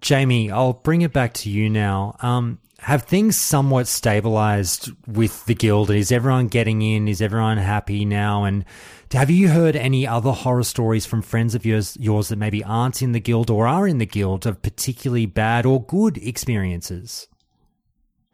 Jamie, 0.00 0.50
I'll 0.50 0.72
bring 0.72 1.02
it 1.02 1.12
back 1.12 1.34
to 1.34 1.50
you 1.50 1.68
now. 1.68 2.16
Um, 2.22 2.60
have 2.82 3.02
things 3.02 3.36
somewhat 3.36 3.86
stabilized 3.86 4.90
with 5.06 5.44
the 5.46 5.54
guild? 5.54 5.90
Is 5.90 6.10
everyone 6.10 6.48
getting 6.48 6.82
in? 6.82 7.08
Is 7.08 7.20
everyone 7.20 7.58
happy 7.58 8.04
now? 8.04 8.44
And 8.44 8.64
have 9.12 9.30
you 9.30 9.48
heard 9.48 9.76
any 9.76 10.06
other 10.06 10.30
horror 10.30 10.62
stories 10.62 11.04
from 11.04 11.20
friends 11.20 11.54
of 11.54 11.66
yours, 11.66 11.96
yours 12.00 12.28
that 12.28 12.36
maybe 12.36 12.64
aren't 12.64 13.02
in 13.02 13.12
the 13.12 13.20
guild 13.20 13.50
or 13.50 13.66
are 13.66 13.86
in 13.86 13.98
the 13.98 14.06
guild 14.06 14.46
of 14.46 14.62
particularly 14.62 15.26
bad 15.26 15.66
or 15.66 15.84
good 15.84 16.16
experiences? 16.18 17.28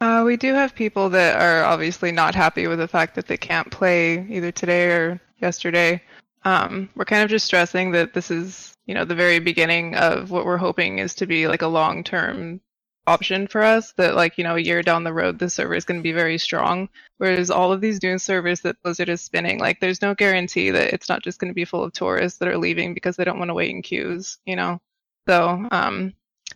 Uh, 0.01 0.23
we 0.25 0.37
do 0.37 0.53
have 0.55 0.75
people 0.75 1.09
that 1.09 1.41
are 1.41 1.65
obviously 1.65 2.13
not 2.13 2.35
happy 2.35 2.67
with 2.67 2.79
the 2.79 2.89
fact 2.89 3.15
that 3.15 3.27
they 3.27 3.37
can't 3.37 3.71
play 3.71 4.27
either 4.29 4.53
today 4.53 4.91
or 4.91 5.21
yesterday. 5.39 6.01
Um, 6.45 6.89
we're 6.95 7.07
kind 7.07 7.25
of 7.25 7.31
just 7.31 7.47
stressing 7.47 7.91
that 7.93 8.13
this 8.13 8.31
is, 8.31 8.77
you 8.87 8.95
know, 8.95 9.05
the 9.05 9.15
very 9.15 9.41
beginning 9.41 9.97
of 9.97 10.31
what 10.31 10.45
we're 10.45 10.59
hoping 10.59 10.99
is 10.99 11.15
to 11.17 11.27
be 11.27 11.49
like 11.49 11.63
a 11.63 11.67
long-term 11.67 12.61
option 13.07 13.47
for 13.47 13.63
us 13.63 13.93
that 13.93 14.15
like 14.15 14.37
you 14.37 14.45
know 14.45 14.57
a 14.57 14.61
year 14.61 14.83
down 14.83 15.05
the 15.05 15.13
road 15.13 15.39
the 15.39 15.49
server 15.49 15.75
is 15.75 15.85
going 15.85 15.99
to 15.99 16.03
be 16.03 16.13
very 16.13 16.39
strong. 16.39 16.89
Whereas 17.19 17.51
all 17.51 17.73
of 17.73 17.81
these 17.81 18.03
new 18.03 18.19
servers 18.19 18.61
that 18.63 18.81
blizzard 18.83 19.09
is 19.09 19.21
spinning 19.21 19.59
like 19.59 19.81
there's 19.81 20.03
no 20.03 20.15
guarantee 20.15 20.71
that 20.71 20.93
it's 20.93 21.09
not 21.09 21.23
just 21.23 21.39
going 21.39 21.51
to 21.51 21.55
be 21.55 21.65
full 21.65 21.83
of 21.83 21.93
tourists 21.93 22.39
that 22.39 22.49
are 22.49 22.59
leaving 22.59 22.95
because 22.95 23.17
they 23.17 23.25
don't 23.25 23.39
want 23.39 23.49
to 23.49 23.55
wait 23.55 23.71
in 23.71 23.83
queues 23.83 24.39
you 24.45 24.57
know? 24.57 24.81
So 25.27 25.67
um 25.71 26.15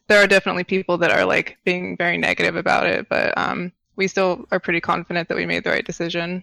there 0.09 0.23
are 0.23 0.27
definitely 0.27 0.65
people 0.65 0.99
that 0.99 1.13
are 1.13 1.25
like 1.25 1.59
being 1.65 1.97
very 1.97 2.19
negative 2.19 2.57
about 2.57 2.87
it 2.87 3.09
but 3.09 3.37
um 3.39 3.73
we 3.97 4.09
still 4.09 4.47
are 4.51 4.61
pretty 4.61 4.81
confident 4.81 5.29
that 5.29 5.37
we 5.37 5.47
made 5.47 5.65
the 5.65 5.71
right 5.71 5.85
decision. 5.85 6.43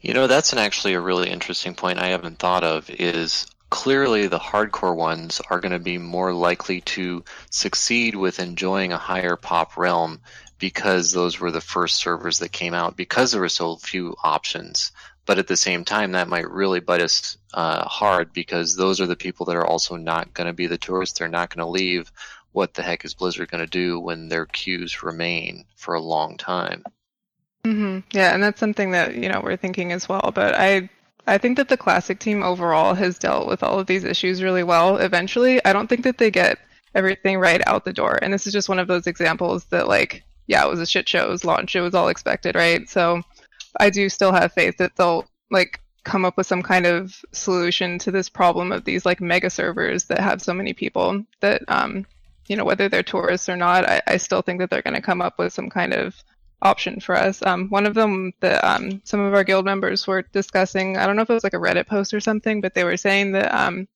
You 0.00 0.14
know 0.14 0.26
that's 0.26 0.52
an 0.52 0.58
actually 0.58 0.94
a 0.94 1.00
really 1.00 1.30
interesting 1.30 1.74
point 1.74 1.98
i 1.98 2.08
haven't 2.08 2.38
thought 2.38 2.62
of 2.62 2.88
is 2.90 3.46
clearly 3.72 4.26
the 4.26 4.38
hardcore 4.38 4.94
ones 4.94 5.40
are 5.48 5.58
going 5.58 5.72
to 5.72 5.78
be 5.78 5.96
more 5.96 6.34
likely 6.34 6.82
to 6.82 7.24
succeed 7.48 8.14
with 8.14 8.38
enjoying 8.38 8.92
a 8.92 8.98
higher 8.98 9.34
pop 9.34 9.78
realm 9.78 10.20
because 10.58 11.10
those 11.10 11.40
were 11.40 11.50
the 11.50 11.62
first 11.62 11.96
servers 11.96 12.40
that 12.40 12.52
came 12.52 12.74
out 12.74 12.98
because 12.98 13.32
there 13.32 13.40
were 13.40 13.48
so 13.48 13.76
few 13.76 14.14
options. 14.22 14.92
But 15.24 15.38
at 15.38 15.46
the 15.46 15.56
same 15.56 15.86
time, 15.86 16.12
that 16.12 16.28
might 16.28 16.50
really 16.50 16.80
bite 16.80 17.00
us 17.00 17.38
uh, 17.54 17.88
hard 17.88 18.34
because 18.34 18.76
those 18.76 19.00
are 19.00 19.06
the 19.06 19.16
people 19.16 19.46
that 19.46 19.56
are 19.56 19.66
also 19.66 19.96
not 19.96 20.34
going 20.34 20.48
to 20.48 20.52
be 20.52 20.66
the 20.66 20.76
tourists. 20.76 21.18
They're 21.18 21.28
not 21.28 21.48
going 21.48 21.64
to 21.64 21.70
leave. 21.70 22.12
What 22.52 22.74
the 22.74 22.82
heck 22.82 23.06
is 23.06 23.14
Blizzard 23.14 23.50
going 23.50 23.64
to 23.64 23.66
do 23.66 23.98
when 23.98 24.28
their 24.28 24.44
queues 24.44 25.02
remain 25.02 25.64
for 25.76 25.94
a 25.94 26.00
long 26.00 26.36
time? 26.36 26.84
Mm-hmm. 27.64 28.00
Yeah, 28.12 28.34
and 28.34 28.42
that's 28.42 28.60
something 28.60 28.90
that 28.90 29.14
you 29.14 29.30
know 29.30 29.40
we're 29.42 29.56
thinking 29.56 29.92
as 29.92 30.10
well. 30.10 30.30
But 30.34 30.54
I 30.54 30.90
I 31.26 31.38
think 31.38 31.56
that 31.56 31.68
the 31.68 31.76
classic 31.76 32.18
team 32.18 32.42
overall 32.42 32.94
has 32.94 33.18
dealt 33.18 33.46
with 33.46 33.62
all 33.62 33.78
of 33.78 33.86
these 33.86 34.04
issues 34.04 34.42
really 34.42 34.64
well. 34.64 34.96
Eventually, 34.96 35.64
I 35.64 35.72
don't 35.72 35.86
think 35.86 36.02
that 36.04 36.18
they 36.18 36.30
get 36.30 36.58
everything 36.94 37.38
right 37.38 37.62
out 37.66 37.84
the 37.84 37.92
door, 37.92 38.18
and 38.20 38.32
this 38.32 38.46
is 38.46 38.52
just 38.52 38.68
one 38.68 38.78
of 38.78 38.88
those 38.88 39.06
examples 39.06 39.64
that 39.66 39.88
like 39.88 40.24
yeah, 40.46 40.64
it 40.64 40.70
was 40.70 40.80
a 40.80 40.86
shit 40.86 41.08
show. 41.08 41.26
It 41.26 41.30
was 41.30 41.44
launch. 41.44 41.76
It 41.76 41.80
was 41.80 41.94
all 41.94 42.08
expected, 42.08 42.56
right? 42.56 42.88
So 42.88 43.22
I 43.78 43.90
do 43.90 44.08
still 44.08 44.32
have 44.32 44.52
faith 44.52 44.76
that 44.78 44.96
they'll 44.96 45.26
like 45.50 45.80
come 46.04 46.24
up 46.24 46.36
with 46.36 46.46
some 46.46 46.62
kind 46.62 46.84
of 46.86 47.24
solution 47.32 47.98
to 48.00 48.10
this 48.10 48.28
problem 48.28 48.72
of 48.72 48.84
these 48.84 49.06
like 49.06 49.20
mega 49.20 49.48
servers 49.48 50.04
that 50.04 50.18
have 50.20 50.42
so 50.42 50.52
many 50.52 50.72
people 50.72 51.24
that 51.40 51.62
um 51.68 52.04
you 52.48 52.56
know 52.56 52.64
whether 52.64 52.88
they're 52.88 53.04
tourists 53.04 53.48
or 53.48 53.56
not 53.56 53.88
I, 53.88 54.02
I 54.08 54.16
still 54.16 54.42
think 54.42 54.58
that 54.58 54.68
they're 54.68 54.82
going 54.82 54.96
to 54.96 55.00
come 55.00 55.22
up 55.22 55.38
with 55.38 55.52
some 55.52 55.70
kind 55.70 55.94
of 55.94 56.16
option 56.62 57.00
for 57.00 57.16
us. 57.16 57.42
Um, 57.42 57.68
one 57.68 57.86
of 57.86 57.94
them 57.94 58.32
that 58.40 58.64
um, 58.64 59.02
some 59.04 59.20
of 59.20 59.34
our 59.34 59.44
guild 59.44 59.64
members 59.64 60.06
were 60.06 60.22
discussing, 60.22 60.96
I 60.96 61.06
don't 61.06 61.16
know 61.16 61.22
if 61.22 61.30
it 61.30 61.34
was 61.34 61.44
like 61.44 61.54
a 61.54 61.58
Reddit 61.58 61.86
post 61.86 62.14
or 62.14 62.20
something, 62.20 62.60
but 62.60 62.74
they 62.74 62.84
were 62.84 62.96
saying 62.96 63.32
that 63.32 63.52
um, 63.54 63.88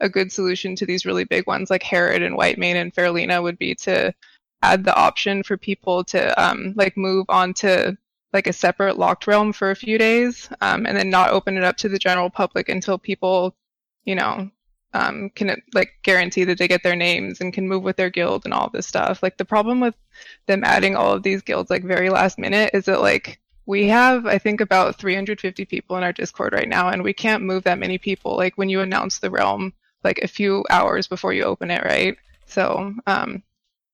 a 0.00 0.08
good 0.08 0.32
solution 0.32 0.74
to 0.76 0.86
these 0.86 1.06
really 1.06 1.24
big 1.24 1.46
ones 1.46 1.70
like 1.70 1.82
Herod 1.82 2.22
and 2.22 2.36
Whitemane 2.36 2.74
and 2.74 2.94
Faerlina 2.94 3.42
would 3.42 3.58
be 3.58 3.74
to 3.76 4.12
add 4.62 4.84
the 4.84 4.96
option 4.96 5.42
for 5.42 5.56
people 5.56 6.02
to 6.04 6.42
um, 6.42 6.72
like 6.76 6.96
move 6.96 7.26
on 7.28 7.52
to 7.54 7.96
like 8.32 8.46
a 8.46 8.52
separate 8.52 8.98
locked 8.98 9.26
realm 9.26 9.52
for 9.52 9.70
a 9.70 9.76
few 9.76 9.96
days 9.96 10.48
um, 10.60 10.86
and 10.86 10.96
then 10.96 11.10
not 11.10 11.30
open 11.30 11.56
it 11.56 11.62
up 11.62 11.76
to 11.76 11.88
the 11.88 11.98
general 11.98 12.30
public 12.30 12.68
until 12.68 12.98
people, 12.98 13.54
you 14.04 14.14
know, 14.14 14.50
um, 14.94 15.28
can 15.30 15.50
it 15.50 15.62
like 15.74 15.98
guarantee 16.02 16.44
that 16.44 16.56
they 16.56 16.68
get 16.68 16.82
their 16.82 16.96
names 16.96 17.40
and 17.40 17.52
can 17.52 17.68
move 17.68 17.82
with 17.82 17.96
their 17.96 18.10
guild 18.10 18.44
and 18.44 18.54
all 18.54 18.70
this 18.70 18.86
stuff. 18.86 19.22
Like 19.22 19.36
the 19.36 19.44
problem 19.44 19.80
with 19.80 19.94
them 20.46 20.62
adding 20.64 20.94
all 20.94 21.12
of 21.12 21.24
these 21.24 21.42
guilds 21.42 21.68
like 21.68 21.82
very 21.82 22.10
last 22.10 22.38
minute 22.38 22.70
is 22.72 22.84
that 22.84 23.00
like 23.00 23.40
we 23.66 23.88
have 23.88 24.24
I 24.26 24.38
think 24.38 24.60
about 24.60 24.96
350 24.96 25.64
people 25.64 25.96
in 25.96 26.04
our 26.04 26.12
Discord 26.12 26.52
right 26.52 26.68
now, 26.68 26.88
and 26.88 27.02
we 27.02 27.12
can't 27.12 27.42
move 27.42 27.64
that 27.64 27.78
many 27.78 27.98
people. 27.98 28.36
Like 28.36 28.56
when 28.56 28.68
you 28.68 28.80
announce 28.80 29.18
the 29.18 29.30
realm 29.30 29.72
like 30.04 30.20
a 30.22 30.28
few 30.28 30.64
hours 30.70 31.08
before 31.08 31.32
you 31.32 31.42
open 31.42 31.70
it, 31.70 31.82
right? 31.82 32.16
So 32.46 32.94
um, 33.06 33.42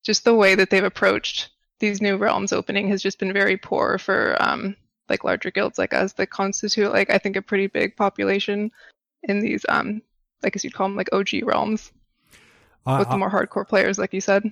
just 0.05 0.25
the 0.25 0.35
way 0.35 0.55
that 0.55 0.71
they've 0.71 0.85
approached 0.85 1.51
these 1.79 2.03
new 2.03 2.19
realms 2.19 2.53
opening 2.53 2.89
has 2.89 3.03
just 3.03 3.19
been 3.19 3.33
very 3.33 3.57
poor 3.57 3.97
for 3.97 4.37
um, 4.41 4.77
like 5.09 5.25
larger 5.25 5.51
guilds 5.51 5.79
like 5.79 5.95
us 5.95 6.13
that 6.15 6.31
constitute 6.31 6.93
like 6.93 7.11
I 7.11 7.19
think 7.19 7.37
a 7.37 7.43
pretty 7.43 7.69
big 7.69 7.97
population 7.97 8.71
in 9.25 9.41
these 9.41 9.65
um 9.69 10.03
I 10.45 10.51
guess 10.51 10.65
you'd 10.65 10.75
call 10.75 10.89
them 10.89 10.97
like 10.97 11.09
OG 11.13 11.29
realms 11.43 11.93
I, 12.87 13.01
with 13.01 13.09
the 13.09 13.19
more 13.19 13.31
hardcore 13.31 13.67
players, 13.67 13.99
like 13.99 14.13
you 14.13 14.21
said. 14.21 14.51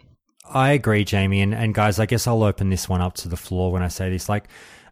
I 0.50 0.72
agree, 0.72 1.04
Jamie. 1.04 1.40
And, 1.40 1.54
and 1.54 1.74
guys, 1.74 1.98
I 1.98 2.06
guess 2.06 2.26
I'll 2.26 2.42
open 2.42 2.70
this 2.70 2.88
one 2.88 3.00
up 3.00 3.14
to 3.16 3.28
the 3.28 3.36
floor 3.36 3.72
when 3.72 3.82
I 3.82 3.88
say 3.88 4.10
this. 4.10 4.28
Like, 4.28 4.44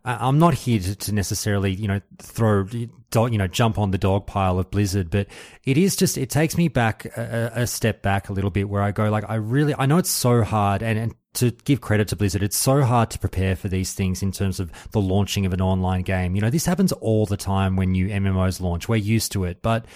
I'm 0.04 0.38
not 0.38 0.54
here 0.54 0.78
to, 0.78 0.94
to 0.94 1.12
necessarily, 1.12 1.72
you 1.72 1.88
know, 1.88 2.00
throw, 2.18 2.64
you 2.70 2.88
know, 3.12 3.48
jump 3.48 3.76
on 3.76 3.90
the 3.90 3.98
dog 3.98 4.26
pile 4.26 4.58
of 4.58 4.70
Blizzard, 4.70 5.10
but 5.10 5.26
it 5.64 5.76
is 5.76 5.96
just, 5.96 6.16
it 6.16 6.30
takes 6.30 6.56
me 6.56 6.68
back 6.68 7.06
a, 7.16 7.52
a 7.56 7.66
step 7.66 8.02
back 8.02 8.28
a 8.28 8.32
little 8.32 8.50
bit 8.50 8.68
where 8.68 8.82
I 8.82 8.92
go, 8.92 9.10
like, 9.10 9.24
I 9.28 9.34
really, 9.34 9.74
I 9.76 9.86
know 9.86 9.98
it's 9.98 10.10
so 10.10 10.44
hard 10.44 10.82
and, 10.82 10.96
and 10.96 11.14
to 11.34 11.50
give 11.50 11.80
credit 11.80 12.08
to 12.08 12.16
Blizzard, 12.16 12.42
it's 12.42 12.56
so 12.56 12.82
hard 12.82 13.10
to 13.10 13.18
prepare 13.18 13.56
for 13.56 13.68
these 13.68 13.94
things 13.94 14.22
in 14.22 14.30
terms 14.30 14.60
of 14.60 14.70
the 14.92 15.00
launching 15.00 15.44
of 15.44 15.52
an 15.52 15.60
online 15.60 16.02
game. 16.02 16.36
You 16.36 16.40
know, 16.40 16.50
this 16.50 16.66
happens 16.66 16.92
all 16.92 17.26
the 17.26 17.36
time 17.36 17.74
when 17.74 17.92
new 17.92 18.06
MMOs 18.06 18.60
launch. 18.60 18.88
We're 18.88 18.96
used 18.96 19.32
to 19.32 19.44
it, 19.44 19.60
but 19.60 19.86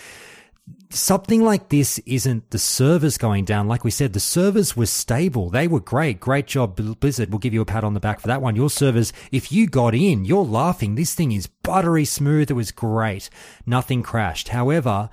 something 0.90 1.42
like 1.42 1.68
this 1.68 1.98
isn't 2.00 2.50
the 2.50 2.58
servers 2.58 3.16
going 3.16 3.44
down. 3.44 3.68
Like 3.68 3.84
we 3.84 3.90
said, 3.90 4.12
the 4.12 4.20
servers 4.20 4.76
were 4.76 4.86
stable. 4.86 5.48
They 5.48 5.68
were 5.68 5.80
great. 5.80 6.20
Great 6.20 6.46
job, 6.46 6.76
Blizzard. 7.00 7.30
We'll 7.30 7.38
give 7.38 7.54
you 7.54 7.60
a 7.60 7.66
pat 7.66 7.84
on 7.84 7.94
the 7.94 8.00
back 8.00 8.20
for 8.20 8.28
that 8.28 8.42
one. 8.42 8.56
Your 8.56 8.70
servers, 8.70 9.12
if 9.30 9.52
you 9.52 9.66
got 9.66 9.94
in, 9.94 10.24
you're 10.24 10.44
laughing. 10.44 10.94
This 10.94 11.14
thing 11.14 11.32
is 11.32 11.46
buttery 11.46 12.04
smooth. 12.04 12.50
It 12.50 12.54
was 12.54 12.72
great. 12.72 13.30
Nothing 13.66 14.02
crashed. 14.02 14.48
However, 14.48 15.10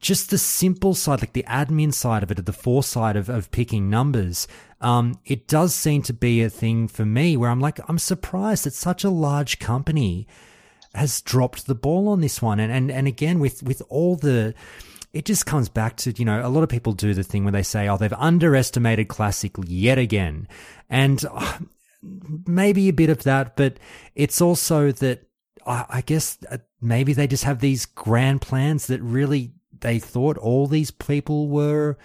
just 0.00 0.30
the 0.30 0.38
simple 0.38 0.94
side, 0.94 1.22
like 1.22 1.32
the 1.32 1.44
admin 1.44 1.94
side 1.94 2.24
of 2.24 2.30
it, 2.30 2.44
the 2.44 2.52
foresight 2.52 3.16
of, 3.16 3.28
of 3.28 3.50
picking 3.52 3.88
numbers, 3.88 4.48
um, 4.80 5.20
it 5.24 5.46
does 5.46 5.74
seem 5.74 6.02
to 6.02 6.12
be 6.12 6.42
a 6.42 6.50
thing 6.50 6.88
for 6.88 7.06
me 7.06 7.36
where 7.36 7.50
I'm 7.50 7.60
like, 7.60 7.78
I'm 7.88 7.98
surprised 7.98 8.64
that 8.64 8.74
such 8.74 9.04
a 9.04 9.10
large 9.10 9.60
company 9.60 10.26
has 10.94 11.22
dropped 11.22 11.66
the 11.66 11.76
ball 11.76 12.08
on 12.08 12.20
this 12.20 12.42
one. 12.42 12.58
And, 12.58 12.72
and, 12.72 12.90
and 12.90 13.06
again, 13.06 13.38
with, 13.38 13.62
with 13.62 13.80
all 13.88 14.16
the, 14.16 14.54
it 15.12 15.24
just 15.24 15.46
comes 15.46 15.68
back 15.68 15.96
to, 15.98 16.12
you 16.12 16.24
know, 16.24 16.44
a 16.44 16.48
lot 16.48 16.62
of 16.62 16.68
people 16.68 16.92
do 16.92 17.12
the 17.12 17.22
thing 17.22 17.44
where 17.44 17.52
they 17.52 17.62
say, 17.62 17.88
oh, 17.88 17.96
they've 17.96 18.12
underestimated 18.14 19.08
Classic 19.08 19.52
yet 19.66 19.98
again. 19.98 20.48
And 20.88 21.22
uh, 21.30 21.58
maybe 22.46 22.88
a 22.88 22.92
bit 22.92 23.10
of 23.10 23.22
that, 23.24 23.56
but 23.56 23.78
it's 24.14 24.40
also 24.40 24.90
that 24.92 25.26
I, 25.66 25.84
I 25.88 26.00
guess 26.00 26.38
uh, 26.50 26.58
maybe 26.80 27.12
they 27.12 27.26
just 27.26 27.44
have 27.44 27.60
these 27.60 27.86
grand 27.86 28.40
plans 28.40 28.86
that 28.86 29.02
really 29.02 29.52
they 29.80 29.98
thought 29.98 30.38
all 30.38 30.66
these 30.66 30.90
people 30.90 31.48
were 31.48 31.98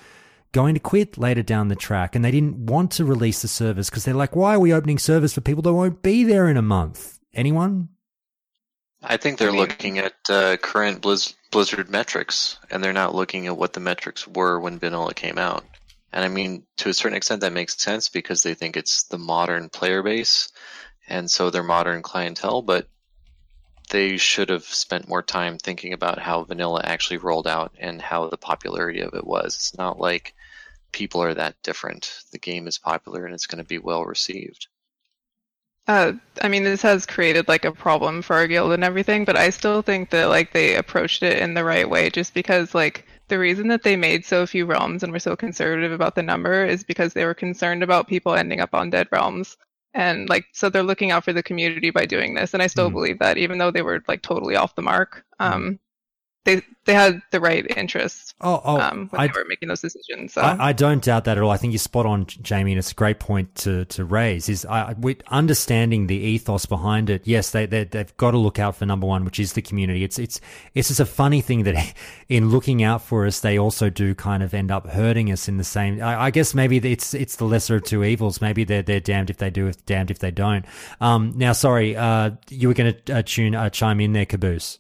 going 0.52 0.74
to 0.74 0.80
quit 0.80 1.18
later 1.18 1.44
down 1.44 1.68
the 1.68 1.76
track 1.76 2.16
and 2.16 2.26
they 2.26 2.32
didn't 2.32 2.58
want 2.58 2.92
to 2.92 3.06
release 3.06 3.42
the 3.42 3.48
service 3.48 3.90
because 3.90 4.04
they're 4.04 4.14
like, 4.14 4.36
why 4.36 4.56
are 4.56 4.60
we 4.60 4.74
opening 4.74 4.98
servers 4.98 5.34
for 5.34 5.42
people 5.42 5.62
that 5.62 5.74
won't 5.74 6.02
be 6.02 6.24
there 6.24 6.50
in 6.50 6.58
a 6.58 6.62
month? 6.62 7.20
Anyone? 7.34 7.90
I 9.10 9.16
think 9.16 9.40
they're 9.40 9.54
looking 9.54 10.00
at 10.00 10.16
uh, 10.30 10.58
current 10.58 11.02
Blizz- 11.02 11.34
Blizzard 11.50 11.90
metrics, 11.90 12.58
and 12.70 12.84
they're 12.84 12.92
not 12.92 13.16
looking 13.16 13.48
at 13.48 13.58
what 13.58 13.72
the 13.72 13.80
metrics 13.80 14.28
were 14.28 14.60
when 14.60 14.80
vanilla 14.80 15.14
came 15.14 15.38
out. 15.38 15.64
And 16.12 16.26
I 16.26 16.28
mean, 16.28 16.64
to 16.78 16.90
a 16.90 16.94
certain 16.94 17.16
extent, 17.16 17.42
that 17.42 17.54
makes 17.54 17.82
sense 17.82 18.10
because 18.10 18.44
they 18.44 18.54
think 18.54 18.76
it's 18.76 19.04
the 19.04 19.18
modern 19.18 19.70
player 19.70 20.04
base, 20.04 20.50
and 21.08 21.32
so 21.32 21.50
their 21.50 21.64
modern 21.64 22.02
clientele. 22.02 22.62
But 22.62 22.90
they 23.90 24.18
should 24.18 24.50
have 24.50 24.66
spent 24.66 25.08
more 25.08 25.24
time 25.24 25.58
thinking 25.58 25.94
about 25.94 26.20
how 26.20 26.44
vanilla 26.44 26.82
actually 26.84 27.18
rolled 27.18 27.48
out 27.48 27.74
and 27.80 28.02
how 28.02 28.28
the 28.28 28.38
popularity 28.38 29.00
of 29.00 29.14
it 29.14 29.26
was. 29.26 29.56
It's 29.56 29.78
not 29.78 30.00
like 30.00 30.34
people 30.92 31.24
are 31.24 31.34
that 31.34 31.56
different. 31.64 32.20
The 32.34 32.40
game 32.40 32.68
is 32.68 32.78
popular 32.78 33.26
and 33.26 33.34
it's 33.34 33.48
going 33.48 33.64
to 33.64 33.68
be 33.68 33.78
well 33.78 34.04
received. 34.04 34.68
Uh, 35.88 36.14
I 36.42 36.50
mean, 36.50 36.64
this 36.64 36.82
has 36.82 37.06
created 37.06 37.48
like 37.48 37.64
a 37.64 37.72
problem 37.72 38.22
for 38.22 38.36
our 38.36 38.48
guild 38.48 38.74
and 38.74 38.84
everything, 38.84 39.24
but 39.24 39.38
I 39.38 39.50
still 39.50 39.82
think 39.82 40.10
that 40.10 40.26
like 40.28 40.52
they 40.52 40.76
approached 40.76 41.24
it 41.24 41.40
in 41.40 41.54
the 41.54 41.64
right 41.64 41.90
way. 41.90 42.10
Just 42.10 42.34
because 42.34 42.76
like 42.76 43.06
the 43.30 43.40
reason 43.40 43.70
that 43.70 43.84
they 43.84 43.96
made 43.96 44.26
so 44.26 44.46
few 44.46 44.66
realms 44.66 45.04
and 45.04 45.14
were 45.14 45.20
so 45.20 45.36
conservative 45.36 45.94
about 45.94 46.16
the 46.16 46.24
number 46.24 46.66
is 46.66 46.84
because 46.84 47.14
they 47.14 47.24
were 47.26 47.34
concerned 47.34 47.84
about 47.84 48.08
people 48.08 48.34
ending 48.36 48.60
up 48.60 48.74
on 48.74 48.90
dead 48.90 49.08
realms, 49.12 49.56
and 49.94 50.28
like 50.28 50.46
so 50.52 50.70
they're 50.70 50.84
looking 50.84 51.12
out 51.12 51.24
for 51.24 51.32
the 51.34 51.44
community 51.44 51.90
by 51.90 52.06
doing 52.06 52.34
this. 52.36 52.54
And 52.54 52.62
I 52.62 52.68
still 52.68 52.90
Mm. 52.90 52.94
believe 52.94 53.20
that, 53.20 53.38
even 53.38 53.58
though 53.58 53.72
they 53.72 53.82
were 53.82 54.04
like 54.10 54.22
totally 54.22 54.58
off 54.58 54.76
the 54.76 54.82
mark, 54.82 55.24
um, 55.40 55.80
they 56.48 56.62
they 56.86 56.94
had 56.94 57.22
the 57.32 57.40
right 57.40 57.66
interests 57.78 58.28
Oh, 58.40 58.62
oh 58.64 58.80
um, 58.80 59.08
when 59.10 59.20
I, 59.20 59.28
they 59.28 59.34
were 59.40 59.46
making 59.46 59.68
those 59.70 59.82
decisions. 59.82 60.34
So. 60.34 60.42
I, 60.42 60.68
I 60.70 60.74
don't 60.74 61.04
doubt 61.04 61.24
that 61.26 61.38
at 61.38 61.44
all. 61.44 61.50
I 61.50 61.58
think 61.58 61.74
you're 61.74 61.80
spot 61.80 62.06
on, 62.06 62.28
Jamie, 62.28 62.72
and 62.72 62.78
it's 62.78 62.92
a 62.92 62.96
great 62.96 63.20
point 63.20 63.56
to, 63.56 63.86
to 63.86 64.06
raise. 64.06 64.48
Is 64.48 64.64
I, 64.64 64.94
with 64.94 65.24
understanding 65.28 66.06
the 66.06 66.16
ethos 66.16 66.68
behind 66.68 67.10
it. 67.10 67.26
Yes, 67.26 67.50
they, 67.50 67.66
they 67.66 67.86
they've 67.86 68.16
got 68.18 68.32
to 68.32 68.38
look 68.38 68.60
out 68.60 68.76
for 68.76 68.86
number 68.86 69.08
one, 69.08 69.26
which 69.26 69.40
is 69.40 69.54
the 69.54 69.64
community. 69.64 70.04
It's 70.04 70.20
it's 70.20 70.40
it's 70.76 70.90
just 70.90 71.00
a 71.00 71.06
funny 71.06 71.42
thing 71.42 71.64
that 71.64 71.96
in 72.30 72.50
looking 72.52 72.84
out 72.84 73.02
for 73.02 73.26
us, 73.26 73.40
they 73.40 73.58
also 73.58 73.90
do 73.90 74.14
kind 74.14 74.44
of 74.44 74.54
end 74.54 74.70
up 74.70 74.88
hurting 74.88 75.32
us 75.32 75.48
in 75.48 75.58
the 75.58 75.64
same. 75.64 76.00
I, 76.00 76.26
I 76.26 76.32
guess 76.32 76.54
maybe 76.54 76.78
it's 76.78 77.16
it's 77.16 77.38
the 77.38 77.46
lesser 77.46 77.78
of 77.78 77.86
two 77.86 78.04
evils. 78.04 78.40
Maybe 78.40 78.66
they're 78.66 78.84
they're 78.84 79.00
damned 79.00 79.32
if 79.32 79.38
they 79.38 79.50
do, 79.50 79.66
if 79.66 79.84
damned 79.88 80.12
if 80.12 80.20
they 80.20 80.32
don't. 80.32 80.64
Um, 81.02 81.34
now, 81.36 81.54
sorry, 81.54 81.96
uh, 81.96 82.32
you 82.50 82.68
were 82.68 82.76
going 82.76 82.94
to 82.94 83.18
uh, 83.18 83.24
tune 83.26 83.56
uh, 83.56 83.72
chime 83.72 84.00
in 84.00 84.14
there, 84.14 84.28
Caboose. 84.28 84.78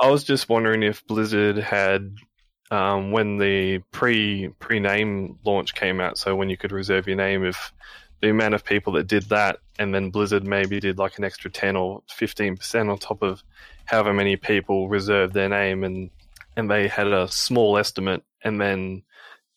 I 0.00 0.10
was 0.10 0.24
just 0.24 0.48
wondering 0.48 0.82
if 0.82 1.06
Blizzard 1.06 1.56
had, 1.56 2.16
um, 2.70 3.10
when 3.10 3.38
the 3.38 3.80
pre 3.90 4.48
pre 4.60 4.78
name 4.80 5.38
launch 5.44 5.74
came 5.74 6.00
out, 6.00 6.18
so 6.18 6.36
when 6.36 6.50
you 6.50 6.56
could 6.56 6.72
reserve 6.72 7.06
your 7.06 7.16
name, 7.16 7.44
if 7.44 7.72
the 8.20 8.30
amount 8.30 8.54
of 8.54 8.64
people 8.64 8.92
that 8.94 9.06
did 9.06 9.24
that, 9.24 9.58
and 9.78 9.94
then 9.94 10.10
Blizzard 10.10 10.44
maybe 10.46 10.80
did 10.80 10.98
like 10.98 11.18
an 11.18 11.24
extra 11.24 11.50
ten 11.50 11.76
or 11.76 12.02
fifteen 12.10 12.56
percent 12.56 12.90
on 12.90 12.98
top 12.98 13.22
of 13.22 13.42
however 13.86 14.12
many 14.12 14.36
people 14.36 14.88
reserved 14.88 15.34
their 15.34 15.48
name, 15.48 15.84
and 15.84 16.10
and 16.56 16.70
they 16.70 16.88
had 16.88 17.08
a 17.08 17.28
small 17.28 17.76
estimate, 17.76 18.22
and 18.44 18.60
then 18.60 19.02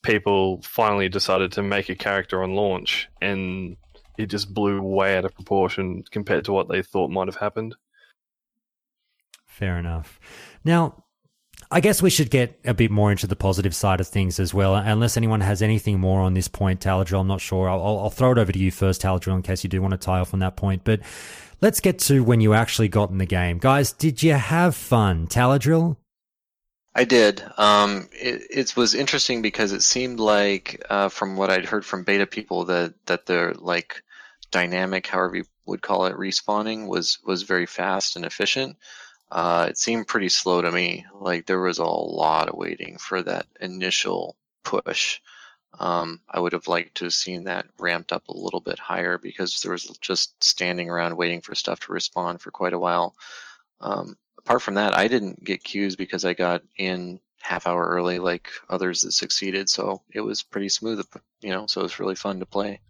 people 0.04 0.62
finally 0.64 1.10
decided 1.10 1.52
to 1.52 1.64
make 1.64 1.90
a 1.90 1.96
character 1.96 2.44
on 2.44 2.56
launch, 2.56 3.10
and 3.22 3.78
it 4.18 4.28
just 4.28 4.54
blew 4.54 4.82
way 4.82 5.18
out 5.18 5.26
of 5.26 5.34
proportion 5.36 6.04
compared 6.12 6.46
to 6.46 6.52
what 6.52 6.68
they 6.68 6.82
thought 6.82 7.12
might 7.12 7.28
have 7.28 7.36
happened. 7.36 7.76
Fair 9.52 9.78
enough. 9.78 10.18
Now, 10.64 11.04
I 11.70 11.82
guess 11.82 12.02
we 12.02 12.10
should 12.10 12.32
get 12.32 12.58
a 12.64 12.74
bit 12.74 12.90
more 12.90 13.12
into 13.12 13.28
the 13.28 13.36
positive 13.36 13.76
side 13.76 14.00
of 14.00 14.08
things 14.08 14.40
as 14.40 14.54
well. 14.54 14.76
Unless 14.76 15.18
anyone 15.18 15.42
has 15.42 15.62
anything 15.62 16.00
more 16.00 16.22
on 16.22 16.34
this 16.34 16.48
point, 16.48 16.80
Taladril, 16.80 17.20
I'm 17.20 17.28
not 17.28 17.42
sure. 17.42 17.70
I'll, 17.70 17.82
I'll, 18.00 18.10
throw 18.10 18.32
it 18.32 18.38
over 18.38 18.52
to 18.52 18.58
you 18.58 18.72
first, 18.72 19.02
Taladril, 19.02 19.36
in 19.36 19.42
case 19.42 19.64
you 19.64 19.70
do 19.70 19.82
want 19.82 19.92
to 19.92 19.98
tie 19.98 20.20
off 20.20 20.34
on 20.34 20.40
that 20.40 20.56
point. 20.56 20.86
But 20.86 21.02
let's 21.60 21.82
get 21.82 22.00
to 22.00 22.24
when 22.24 22.40
you 22.40 22.54
actually 22.54 22.88
got 22.88 23.10
in 23.10 23.18
the 23.18 23.26
game. 23.26 23.58
Guys, 23.58 23.92
did 23.92 24.24
you 24.24 24.34
have 24.34 24.74
fun, 24.74 25.28
Taladril? 25.28 25.98
I 26.96 27.04
did. 27.04 27.44
Um, 27.58 28.08
it, 28.14 28.44
it 28.50 28.76
was 28.78 28.96
interesting 28.96 29.42
because 29.42 29.74
it 29.74 29.82
seemed 29.84 30.22
like, 30.22 30.82
uh, 30.90 31.10
from 31.10 31.36
what 31.36 31.50
I'd 31.50 31.66
heard 31.66 31.86
from 31.86 32.04
beta 32.04 32.26
people, 32.26 32.66
that 32.66 32.94
that 33.06 33.26
they're 33.26 33.54
like 33.54 34.02
dynamic, 34.50 35.08
however 35.08 35.38
you 35.38 35.46
would 35.66 35.82
call 35.82 36.06
it, 36.06 36.16
respawning 36.16 36.88
was 36.88 37.20
was 37.26 37.44
very 37.44 37.66
fast 37.66 38.16
and 38.16 38.26
efficient. 38.26 38.78
Uh, 39.32 39.68
it 39.70 39.78
seemed 39.78 40.08
pretty 40.08 40.28
slow 40.28 40.62
to 40.62 40.72
me. 40.72 41.06
Like 41.14 41.46
there 41.46 41.62
was 41.62 41.80
a 41.80 41.86
lot 41.86 42.50
of 42.50 42.58
waiting 42.58 42.98
for 42.98 43.24
that 43.24 43.48
initial 43.62 44.36
push. 44.64 45.22
Um, 45.80 46.20
I 46.30 46.40
would 46.40 46.52
have 46.52 46.68
liked 46.68 46.96
to 46.96 47.06
have 47.06 47.14
seen 47.14 47.46
that 47.46 47.66
ramped 47.80 48.12
up 48.12 48.28
a 48.28 48.38
little 48.38 48.60
bit 48.60 48.78
higher 48.78 49.18
because 49.18 49.62
there 49.62 49.72
was 49.72 49.86
just 50.02 50.44
standing 50.44 50.90
around 50.90 51.16
waiting 51.16 51.40
for 51.40 51.56
stuff 51.56 51.80
to 51.82 51.94
respond 51.94 52.42
for 52.42 52.52
quite 52.52 52.74
a 52.74 52.80
while. 52.80 53.16
Um, 53.80 54.18
apart 54.38 54.62
from 54.62 54.74
that, 54.74 54.98
I 54.98 55.08
didn't 55.08 55.44
get 55.44 55.64
queues 55.64 55.96
because 55.96 56.26
I 56.26 56.34
got 56.34 56.62
in 56.78 57.22
half 57.40 57.68
hour 57.68 57.88
early 57.88 58.20
like 58.20 58.50
others 58.70 59.02
that 59.02 59.14
succeeded. 59.14 59.70
So 59.70 60.02
it 60.12 60.22
was 60.22 60.44
pretty 60.44 60.70
smooth, 60.70 61.06
you 61.42 61.52
know, 61.52 61.68
so 61.68 61.80
it 61.80 61.84
was 61.84 62.00
really 62.00 62.16
fun 62.16 62.40
to 62.40 62.46
play. 62.46 62.82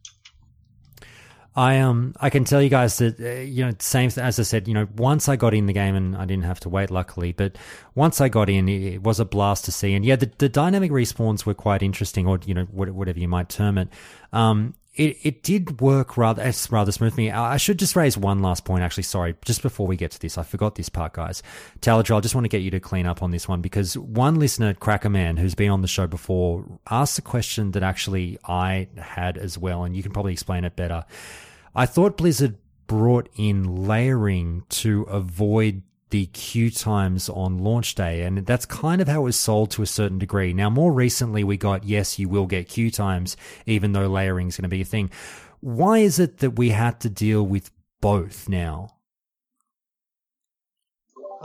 I 1.55 1.79
um 1.79 2.13
I 2.19 2.29
can 2.29 2.45
tell 2.45 2.61
you 2.61 2.69
guys 2.69 2.97
that 2.99 3.19
uh, 3.19 3.41
you 3.41 3.65
know 3.65 3.73
same 3.79 4.09
as 4.15 4.39
I 4.39 4.43
said 4.43 4.67
you 4.67 4.73
know 4.73 4.87
once 4.95 5.27
I 5.27 5.35
got 5.35 5.53
in 5.53 5.65
the 5.65 5.73
game 5.73 5.95
and 5.95 6.15
I 6.15 6.25
didn't 6.25 6.45
have 6.45 6.61
to 6.61 6.69
wait 6.69 6.89
luckily 6.89 7.33
but 7.33 7.57
once 7.93 8.21
I 8.21 8.29
got 8.29 8.49
in 8.49 8.69
it 8.69 9.03
was 9.03 9.19
a 9.19 9.25
blast 9.25 9.65
to 9.65 9.71
see. 9.71 9.93
And 9.93 10.05
yeah 10.05 10.15
the, 10.15 10.31
the 10.37 10.47
dynamic 10.47 10.91
respawns 10.91 11.45
were 11.45 11.53
quite 11.53 11.83
interesting 11.83 12.25
or 12.25 12.39
you 12.45 12.53
know 12.53 12.63
whatever 12.65 13.19
you 13.19 13.27
might 13.27 13.49
term 13.49 13.77
it. 13.77 13.89
Um 14.31 14.75
it, 14.93 15.17
it 15.23 15.43
did 15.43 15.79
work 15.79 16.17
rather 16.17 16.43
it's 16.43 16.69
rather 16.71 16.91
smoothly. 16.91 17.31
I 17.31 17.57
should 17.57 17.79
just 17.79 17.95
raise 17.95 18.17
one 18.17 18.41
last 18.41 18.65
point, 18.65 18.83
actually. 18.83 19.03
Sorry, 19.03 19.35
just 19.45 19.61
before 19.61 19.87
we 19.87 19.95
get 19.95 20.11
to 20.11 20.19
this, 20.19 20.37
I 20.37 20.43
forgot 20.43 20.75
this 20.75 20.89
part, 20.89 21.13
guys. 21.13 21.41
Taladra, 21.79 22.17
I 22.17 22.19
just 22.19 22.35
want 22.35 22.43
to 22.45 22.49
get 22.49 22.61
you 22.61 22.71
to 22.71 22.79
clean 22.79 23.05
up 23.05 23.23
on 23.23 23.31
this 23.31 23.47
one 23.47 23.61
because 23.61 23.97
one 23.97 24.35
listener, 24.35 24.73
Crackerman, 24.73 25.39
who's 25.39 25.55
been 25.55 25.71
on 25.71 25.81
the 25.81 25.87
show 25.87 26.07
before, 26.07 26.65
asked 26.89 27.17
a 27.17 27.21
question 27.21 27.71
that 27.71 27.83
actually 27.83 28.37
I 28.45 28.89
had 28.97 29.37
as 29.37 29.57
well, 29.57 29.85
and 29.85 29.95
you 29.95 30.03
can 30.03 30.11
probably 30.11 30.33
explain 30.33 30.65
it 30.65 30.75
better. 30.75 31.05
I 31.73 31.85
thought 31.85 32.17
Blizzard 32.17 32.57
brought 32.87 33.29
in 33.37 33.87
layering 33.87 34.63
to 34.67 35.03
avoid 35.03 35.83
the 36.11 36.27
queue 36.27 36.69
times 36.69 37.27
on 37.29 37.57
launch 37.57 37.95
day. 37.95 38.21
And 38.21 38.45
that's 38.45 38.65
kind 38.65 39.01
of 39.01 39.07
how 39.07 39.21
it 39.21 39.23
was 39.23 39.35
sold 39.35 39.71
to 39.71 39.81
a 39.81 39.87
certain 39.87 40.19
degree. 40.19 40.53
Now, 40.53 40.69
more 40.69 40.93
recently, 40.93 41.43
we 41.43 41.57
got, 41.57 41.83
yes, 41.83 42.19
you 42.19 42.29
will 42.29 42.45
get 42.45 42.69
queue 42.69 42.91
times, 42.91 43.35
even 43.65 43.93
though 43.93 44.07
layering 44.07 44.47
is 44.47 44.57
going 44.57 44.63
to 44.63 44.69
be 44.69 44.81
a 44.81 44.85
thing. 44.85 45.09
Why 45.61 45.99
is 45.99 46.19
it 46.19 46.37
that 46.39 46.51
we 46.51 46.69
had 46.69 46.99
to 47.01 47.09
deal 47.09 47.43
with 47.43 47.71
both 48.01 48.47
now? 48.47 48.95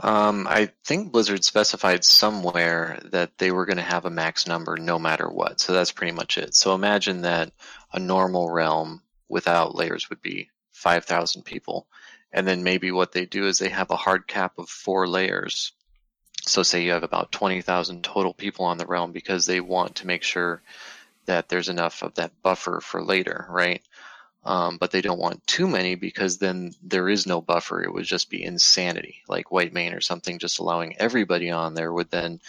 Um, 0.03 0.45
I 0.47 0.71
think 0.85 1.11
Blizzard 1.11 1.43
specified 1.43 2.03
somewhere 2.03 2.99
that 3.05 3.37
they 3.39 3.51
were 3.51 3.65
going 3.65 3.77
to 3.77 3.83
have 3.83 4.05
a 4.05 4.11
max 4.11 4.45
number 4.45 4.77
no 4.77 4.99
matter 4.99 5.27
what. 5.27 5.59
So 5.59 5.73
that's 5.73 5.91
pretty 5.91 6.13
much 6.13 6.37
it. 6.37 6.53
So 6.53 6.75
imagine 6.75 7.21
that 7.21 7.51
a 7.91 7.99
normal 7.99 8.49
realm 8.49 9.01
without 9.27 9.75
layers 9.75 10.09
would 10.09 10.21
be 10.21 10.49
5,000 10.73 11.43
people. 11.43 11.87
And 12.31 12.47
then 12.47 12.63
maybe 12.63 12.91
what 12.91 13.11
they 13.11 13.25
do 13.25 13.47
is 13.47 13.57
they 13.57 13.69
have 13.69 13.89
a 13.89 13.95
hard 13.95 14.27
cap 14.27 14.57
of 14.57 14.69
four 14.69 15.07
layers. 15.07 15.71
So 16.45 16.63
say 16.63 16.83
you 16.83 16.91
have 16.91 17.03
about 17.03 17.31
20,000 17.31 18.03
total 18.03 18.33
people 18.33 18.65
on 18.65 18.77
the 18.77 18.85
realm 18.85 19.11
because 19.11 19.45
they 19.45 19.59
want 19.59 19.95
to 19.97 20.07
make 20.07 20.23
sure 20.23 20.61
that 21.25 21.49
there's 21.49 21.69
enough 21.69 22.03
of 22.03 22.15
that 22.15 22.41
buffer 22.41 22.79
for 22.81 23.03
later, 23.03 23.45
right? 23.49 23.81
Um, 24.43 24.77
but 24.77 24.91
they 24.91 25.01
don't 25.01 25.19
want 25.19 25.45
too 25.45 25.67
many 25.67 25.95
because 25.95 26.37
then 26.37 26.73
there 26.81 27.09
is 27.09 27.27
no 27.27 27.41
buffer. 27.41 27.83
It 27.83 27.93
would 27.93 28.05
just 28.05 28.29
be 28.29 28.43
insanity, 28.43 29.23
like 29.27 29.47
Whitemane 29.47 29.95
or 29.95 29.99
something, 29.99 30.39
just 30.39 30.59
allowing 30.59 30.95
everybody 30.97 31.51
on 31.51 31.73
there 31.73 31.91
would 31.91 32.09
then 32.11 32.39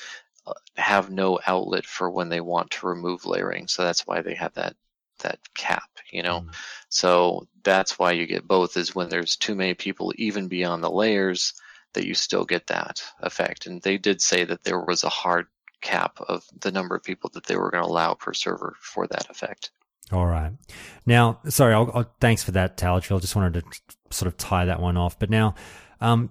uh, 0.47 0.53
have 0.77 1.11
no 1.11 1.41
outlet 1.45 1.87
for 1.87 2.09
when 2.09 2.29
they 2.29 2.41
want 2.41 2.71
to 2.71 2.87
remove 2.87 3.27
layering. 3.27 3.67
So 3.67 3.83
that's 3.83 4.07
why 4.07 4.23
they 4.23 4.35
have 4.35 4.55
that 4.55 4.77
that 5.19 5.39
cap, 5.55 5.89
you 6.11 6.23
know. 6.23 6.41
Mm. 6.41 6.55
So 6.89 7.47
that's 7.63 7.99
why 7.99 8.13
you 8.13 8.27
get 8.27 8.49
both 8.49 8.77
is 8.77 8.95
when 8.95 9.09
there's 9.09 9.37
too 9.37 9.55
many 9.55 9.75
people 9.75 10.13
even 10.17 10.49
beyond 10.49 10.83
the 10.83 10.91
layers 10.91 11.55
that 11.95 12.07
you 12.07 12.15
still 12.15 12.45
get 12.45 12.67
that 12.69 13.03
effect. 13.21 13.67
And 13.67 13.83
they 13.83 13.99
did 13.99 14.21
say 14.21 14.45
that 14.45 14.65
there 14.65 14.81
was 14.81 15.05
a 15.05 15.09
hard 15.09 15.47
cap 15.81 16.19
of 16.29 16.45
the 16.61 16.73
number 16.73 16.95
of 16.95 17.05
people 17.05 17.31
that 17.35 17.47
they 17.47 17.57
were 17.57 17.71
going 17.71 17.83
to 17.83 17.89
allow 17.89 18.15
per 18.15 18.33
server 18.33 18.75
for 18.81 19.07
that 19.07 19.31
effect. 19.31 19.71
All 20.11 20.27
right. 20.27 20.53
Now, 21.05 21.41
sorry, 21.49 21.75
I'll, 21.75 21.91
I'll, 21.95 22.11
thanks 22.21 22.43
for 22.43 22.53
that, 22.53 22.77
Taladriel. 22.77 23.21
Just 23.21 23.37
wanted 23.37 23.63
to 23.63 23.81
sort 24.11 24.27
of 24.27 24.37
tie 24.37 24.65
that 24.65 24.81
one 24.81 24.97
off. 24.97 25.19
But 25.19 25.29
now, 25.31 25.55
um, 26.01 26.31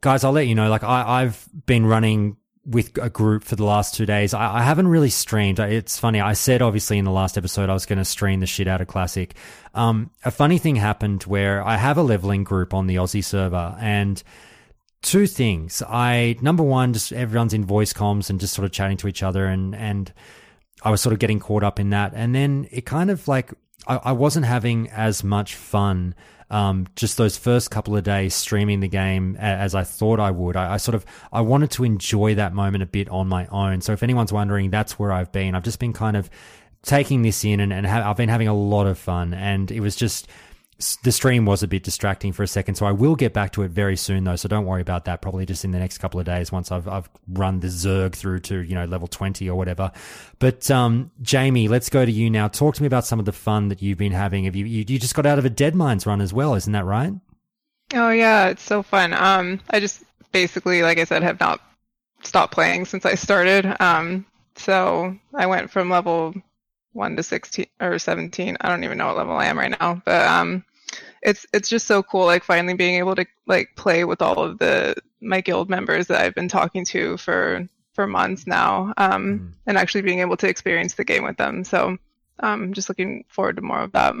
guys, 0.00 0.24
I'll 0.24 0.32
let 0.32 0.46
you 0.46 0.54
know. 0.54 0.68
Like, 0.68 0.84
I, 0.84 1.22
I've 1.22 1.48
been 1.66 1.86
running 1.86 2.36
with 2.66 2.96
a 2.98 3.10
group 3.10 3.44
for 3.44 3.56
the 3.56 3.64
last 3.64 3.94
two 3.94 4.06
days. 4.06 4.32
I, 4.32 4.56
I, 4.56 4.62
haven't 4.62 4.88
really 4.88 5.10
streamed. 5.10 5.58
It's 5.58 5.98
funny. 5.98 6.20
I 6.20 6.32
said 6.32 6.62
obviously 6.62 6.96
in 6.98 7.04
the 7.04 7.10
last 7.10 7.36
episode 7.36 7.68
I 7.68 7.74
was 7.74 7.84
going 7.84 7.98
to 7.98 8.04
stream 8.04 8.40
the 8.40 8.46
shit 8.46 8.66
out 8.66 8.80
of 8.80 8.86
Classic. 8.86 9.34
Um, 9.74 10.10
a 10.24 10.30
funny 10.30 10.58
thing 10.58 10.76
happened 10.76 11.24
where 11.24 11.62
I 11.62 11.76
have 11.76 11.98
a 11.98 12.02
leveling 12.02 12.42
group 12.42 12.72
on 12.72 12.86
the 12.86 12.96
Aussie 12.96 13.24
server 13.24 13.76
and 13.78 14.22
two 15.02 15.26
things. 15.26 15.82
I 15.86 16.36
number 16.40 16.62
one, 16.62 16.94
just 16.94 17.12
everyone's 17.12 17.52
in 17.52 17.66
voice 17.66 17.92
comms 17.92 18.30
and 18.30 18.40
just 18.40 18.54
sort 18.54 18.64
of 18.64 18.72
chatting 18.72 18.96
to 18.98 19.08
each 19.08 19.22
other 19.22 19.46
and 19.46 19.74
and 19.74 20.12
I 20.82 20.90
was 20.90 21.00
sort 21.00 21.12
of 21.12 21.18
getting 21.18 21.40
caught 21.40 21.64
up 21.64 21.78
in 21.78 21.90
that. 21.90 22.12
And 22.14 22.34
then 22.34 22.68
it 22.70 22.86
kind 22.86 23.10
of 23.10 23.28
like 23.28 23.52
I, 23.86 23.96
I 23.96 24.12
wasn't 24.12 24.46
having 24.46 24.88
as 24.90 25.22
much 25.22 25.54
fun 25.54 26.14
um, 26.50 26.86
just 26.96 27.16
those 27.16 27.36
first 27.36 27.70
couple 27.70 27.96
of 27.96 28.04
days 28.04 28.34
streaming 28.34 28.80
the 28.80 28.88
game 28.88 29.36
as 29.36 29.74
I 29.74 29.84
thought 29.84 30.20
I 30.20 30.30
would. 30.30 30.56
I, 30.56 30.74
I, 30.74 30.76
sort 30.76 30.94
of 30.94 31.04
I 31.32 31.40
wanted 31.40 31.70
to 31.72 31.84
enjoy 31.84 32.34
that 32.36 32.52
moment 32.52 32.82
a 32.82 32.86
bit 32.86 33.08
on 33.08 33.28
my 33.28 33.46
own. 33.46 33.80
So 33.80 33.92
if 33.92 34.02
anyone's 34.02 34.32
wondering, 34.32 34.70
that's 34.70 34.98
where 34.98 35.12
I've 35.12 35.32
been. 35.32 35.54
I've 35.54 35.62
just 35.62 35.78
been 35.78 35.92
kind 35.92 36.16
of 36.16 36.30
taking 36.82 37.22
this 37.22 37.44
in 37.44 37.60
and, 37.60 37.72
and 37.72 37.86
ha- 37.86 38.08
I've 38.08 38.16
been 38.16 38.28
having 38.28 38.48
a 38.48 38.54
lot 38.54 38.86
of 38.86 38.98
fun. 38.98 39.34
And 39.34 39.70
it 39.70 39.80
was 39.80 39.96
just 39.96 40.28
the 41.02 41.12
stream 41.12 41.46
was 41.46 41.62
a 41.62 41.68
bit 41.68 41.84
distracting 41.84 42.32
for 42.32 42.42
a 42.42 42.48
second, 42.48 42.74
so 42.74 42.84
I 42.84 42.92
will 42.92 43.14
get 43.14 43.32
back 43.32 43.52
to 43.52 43.62
it 43.62 43.70
very 43.70 43.96
soon, 43.96 44.24
though. 44.24 44.34
So 44.34 44.48
don't 44.48 44.66
worry 44.66 44.82
about 44.82 45.04
that. 45.04 45.22
Probably 45.22 45.46
just 45.46 45.64
in 45.64 45.70
the 45.70 45.78
next 45.78 45.98
couple 45.98 46.18
of 46.18 46.26
days, 46.26 46.50
once 46.50 46.72
I've 46.72 46.88
I've 46.88 47.08
run 47.28 47.60
the 47.60 47.68
Zerg 47.68 48.14
through 48.14 48.40
to 48.40 48.60
you 48.60 48.74
know 48.74 48.84
level 48.84 49.06
twenty 49.06 49.48
or 49.48 49.56
whatever. 49.56 49.92
But 50.40 50.68
um, 50.70 51.12
Jamie, 51.22 51.68
let's 51.68 51.88
go 51.88 52.04
to 52.04 52.10
you 52.10 52.28
now. 52.28 52.48
Talk 52.48 52.74
to 52.74 52.82
me 52.82 52.86
about 52.88 53.06
some 53.06 53.20
of 53.20 53.24
the 53.24 53.32
fun 53.32 53.68
that 53.68 53.82
you've 53.82 53.98
been 53.98 54.12
having. 54.12 54.44
Have 54.44 54.56
you 54.56 54.64
you, 54.64 54.84
you 54.86 54.98
just 54.98 55.14
got 55.14 55.26
out 55.26 55.38
of 55.38 55.44
a 55.44 55.50
Deadmines 55.50 56.06
run 56.06 56.20
as 56.20 56.32
well? 56.32 56.54
Isn't 56.54 56.72
that 56.72 56.84
right? 56.84 57.12
Oh 57.94 58.10
yeah, 58.10 58.48
it's 58.48 58.62
so 58.62 58.82
fun. 58.82 59.12
Um, 59.12 59.60
I 59.70 59.78
just 59.78 60.02
basically, 60.32 60.82
like 60.82 60.98
I 60.98 61.04
said, 61.04 61.22
have 61.22 61.38
not 61.38 61.60
stopped 62.22 62.52
playing 62.52 62.86
since 62.86 63.06
I 63.06 63.14
started. 63.14 63.76
Um, 63.80 64.26
so 64.56 65.16
I 65.34 65.46
went 65.46 65.70
from 65.70 65.88
level 65.88 66.34
one 66.94 67.16
to 67.16 67.22
sixteen 67.22 67.66
or 67.80 67.98
seventeen. 67.98 68.56
I 68.60 68.68
don't 68.68 68.84
even 68.84 68.98
know 68.98 69.08
what 69.08 69.18
level 69.18 69.36
I 69.36 69.46
am 69.46 69.58
right 69.58 69.76
now, 69.78 70.00
but 70.04 70.26
um, 70.26 70.64
it's 71.22 71.46
it's 71.52 71.68
just 71.68 71.86
so 71.86 72.02
cool. 72.02 72.24
Like 72.24 72.44
finally 72.44 72.74
being 72.74 72.96
able 72.96 73.14
to 73.16 73.26
like 73.46 73.70
play 73.76 74.04
with 74.04 74.22
all 74.22 74.38
of 74.38 74.58
the 74.58 74.94
my 75.20 75.40
guild 75.40 75.68
members 75.68 76.06
that 76.06 76.20
I've 76.20 76.34
been 76.34 76.48
talking 76.48 76.84
to 76.86 77.16
for 77.18 77.68
for 77.92 78.06
months 78.06 78.46
now, 78.46 78.92
um, 78.96 79.38
mm. 79.38 79.52
and 79.66 79.78
actually 79.78 80.02
being 80.02 80.20
able 80.20 80.36
to 80.38 80.48
experience 80.48 80.94
the 80.94 81.04
game 81.04 81.24
with 81.24 81.36
them. 81.36 81.64
So 81.64 81.96
I'm 82.40 82.62
um, 82.62 82.72
just 82.72 82.88
looking 82.88 83.24
forward 83.28 83.56
to 83.56 83.62
more 83.62 83.82
of 83.82 83.92
that. 83.92 84.14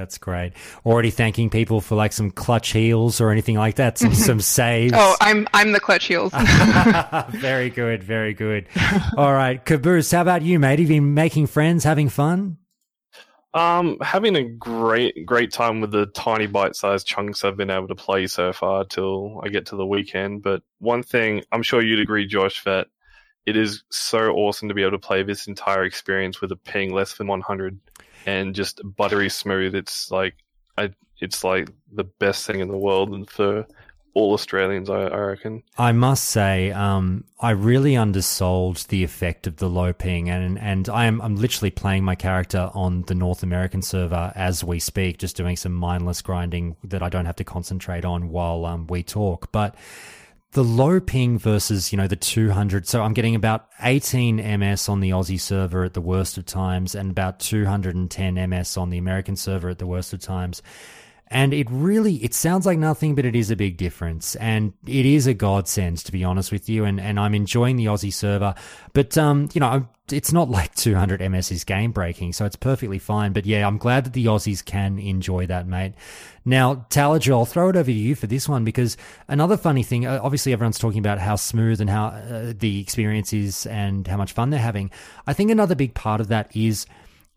That's 0.00 0.16
great. 0.16 0.54
Already 0.86 1.10
thanking 1.10 1.50
people 1.50 1.82
for 1.82 1.94
like 1.94 2.14
some 2.14 2.30
clutch 2.30 2.70
heals 2.70 3.20
or 3.20 3.30
anything 3.30 3.56
like 3.56 3.74
that. 3.74 3.98
Some 3.98 4.14
some 4.14 4.40
saves. 4.40 4.94
Oh, 4.96 5.14
I'm 5.20 5.46
I'm 5.52 5.72
the 5.72 5.80
clutch 5.80 6.06
heals. 6.06 6.32
very 7.28 7.68
good, 7.68 8.02
very 8.02 8.32
good. 8.32 8.66
All 9.18 9.34
right, 9.34 9.62
Caboose, 9.62 10.10
how 10.10 10.22
about 10.22 10.40
you, 10.40 10.58
mate? 10.58 10.78
Have 10.78 10.80
you 10.80 10.86
been 10.86 11.12
making 11.12 11.48
friends, 11.48 11.84
having 11.84 12.08
fun? 12.08 12.56
Um, 13.52 13.98
having 14.00 14.36
a 14.36 14.42
great 14.42 15.26
great 15.26 15.52
time 15.52 15.82
with 15.82 15.90
the 15.90 16.06
tiny 16.06 16.46
bite-sized 16.46 17.06
chunks 17.06 17.44
I've 17.44 17.58
been 17.58 17.68
able 17.68 17.88
to 17.88 17.94
play 17.94 18.26
so 18.26 18.54
far 18.54 18.86
till 18.86 19.42
I 19.44 19.50
get 19.50 19.66
to 19.66 19.76
the 19.76 19.84
weekend. 19.86 20.42
But 20.42 20.62
one 20.78 21.02
thing 21.02 21.42
I'm 21.52 21.62
sure 21.62 21.84
you'd 21.84 22.00
agree, 22.00 22.26
Josh, 22.26 22.64
that 22.64 22.86
it 23.44 23.54
is 23.54 23.84
so 23.90 24.30
awesome 24.30 24.68
to 24.68 24.74
be 24.74 24.80
able 24.80 24.92
to 24.92 24.98
play 24.98 25.24
this 25.24 25.46
entire 25.46 25.84
experience 25.84 26.40
with 26.40 26.52
a 26.52 26.56
ping 26.56 26.94
less 26.94 27.18
than 27.18 27.26
100 27.26 27.78
and 28.26 28.54
just 28.54 28.80
buttery 28.96 29.28
smooth. 29.28 29.74
It's 29.74 30.10
like 30.10 30.34
I, 30.76 30.90
it's 31.20 31.44
like 31.44 31.70
the 31.92 32.04
best 32.04 32.46
thing 32.46 32.60
in 32.60 32.68
the 32.68 32.76
world, 32.76 33.12
and 33.12 33.28
for 33.28 33.66
all 34.14 34.32
Australians, 34.32 34.90
I, 34.90 35.02
I 35.02 35.18
reckon. 35.18 35.62
I 35.78 35.92
must 35.92 36.24
say, 36.24 36.72
um, 36.72 37.24
I 37.40 37.50
really 37.50 37.96
undersold 37.96 38.86
the 38.88 39.04
effect 39.04 39.46
of 39.46 39.56
the 39.56 39.68
low 39.68 39.92
ping, 39.92 40.28
and 40.28 40.58
and 40.58 40.88
I 40.88 41.06
am 41.06 41.20
I'm 41.20 41.36
literally 41.36 41.70
playing 41.70 42.04
my 42.04 42.14
character 42.14 42.70
on 42.74 43.02
the 43.02 43.14
North 43.14 43.42
American 43.42 43.82
server 43.82 44.32
as 44.34 44.64
we 44.64 44.80
speak, 44.80 45.18
just 45.18 45.36
doing 45.36 45.56
some 45.56 45.72
mindless 45.72 46.22
grinding 46.22 46.76
that 46.84 47.02
I 47.02 47.08
don't 47.08 47.26
have 47.26 47.36
to 47.36 47.44
concentrate 47.44 48.04
on 48.04 48.30
while 48.30 48.64
um, 48.64 48.86
we 48.88 49.02
talk, 49.02 49.52
but 49.52 49.76
the 50.52 50.64
low 50.64 50.98
ping 50.98 51.38
versus, 51.38 51.92
you 51.92 51.96
know, 51.96 52.08
the 52.08 52.16
200. 52.16 52.86
So 52.86 53.02
I'm 53.02 53.14
getting 53.14 53.34
about 53.34 53.68
18 53.80 54.36
MS 54.36 54.88
on 54.88 55.00
the 55.00 55.10
Aussie 55.10 55.40
server 55.40 55.84
at 55.84 55.94
the 55.94 56.00
worst 56.00 56.38
of 56.38 56.44
times 56.44 56.94
and 56.94 57.10
about 57.10 57.38
210 57.38 58.50
MS 58.50 58.76
on 58.76 58.90
the 58.90 58.98
American 58.98 59.36
server 59.36 59.68
at 59.68 59.78
the 59.78 59.86
worst 59.86 60.12
of 60.12 60.20
times. 60.20 60.60
And 61.30 61.54
it 61.54 61.68
really, 61.70 62.16
it 62.16 62.34
sounds 62.34 62.66
like 62.66 62.78
nothing, 62.78 63.14
but 63.14 63.24
it 63.24 63.36
is 63.36 63.52
a 63.52 63.56
big 63.56 63.76
difference. 63.76 64.34
And 64.36 64.72
it 64.84 65.06
is 65.06 65.28
a 65.28 65.34
godsend, 65.34 65.98
to 65.98 66.10
be 66.12 66.24
honest 66.24 66.50
with 66.50 66.68
you. 66.68 66.84
And, 66.84 67.00
and 67.00 67.20
I'm 67.20 67.34
enjoying 67.36 67.76
the 67.76 67.86
Aussie 67.86 68.12
server. 68.12 68.54
But, 68.94 69.16
um, 69.16 69.48
you 69.54 69.60
know, 69.60 69.86
it's 70.12 70.32
not 70.32 70.50
like 70.50 70.74
200 70.74 71.20
MS 71.30 71.52
is 71.52 71.64
game 71.64 71.92
breaking, 71.92 72.32
so 72.32 72.44
it's 72.46 72.56
perfectly 72.56 72.98
fine. 72.98 73.32
But 73.32 73.46
yeah, 73.46 73.66
I'm 73.66 73.78
glad 73.78 74.04
that 74.04 74.12
the 74.12 74.26
Aussies 74.26 74.64
can 74.64 74.98
enjoy 74.98 75.46
that, 75.46 75.68
mate. 75.68 75.94
Now, 76.44 76.86
Taladrill, 76.90 77.38
I'll 77.38 77.44
throw 77.44 77.68
it 77.68 77.76
over 77.76 77.84
to 77.84 77.92
you 77.92 78.16
for 78.16 78.26
this 78.26 78.48
one 78.48 78.64
because 78.64 78.96
another 79.28 79.56
funny 79.56 79.82
thing, 79.82 80.06
uh, 80.06 80.18
obviously 80.22 80.52
everyone's 80.52 80.78
talking 80.78 80.98
about 80.98 81.18
how 81.18 81.36
smooth 81.36 81.80
and 81.80 81.90
how 81.90 82.06
uh, 82.06 82.52
the 82.56 82.80
experience 82.80 83.32
is 83.32 83.66
and 83.66 84.06
how 84.08 84.16
much 84.16 84.32
fun 84.32 84.50
they're 84.50 84.58
having. 84.58 84.90
I 85.26 85.32
think 85.32 85.50
another 85.50 85.74
big 85.74 85.94
part 85.94 86.20
of 86.20 86.28
that 86.28 86.54
is 86.56 86.86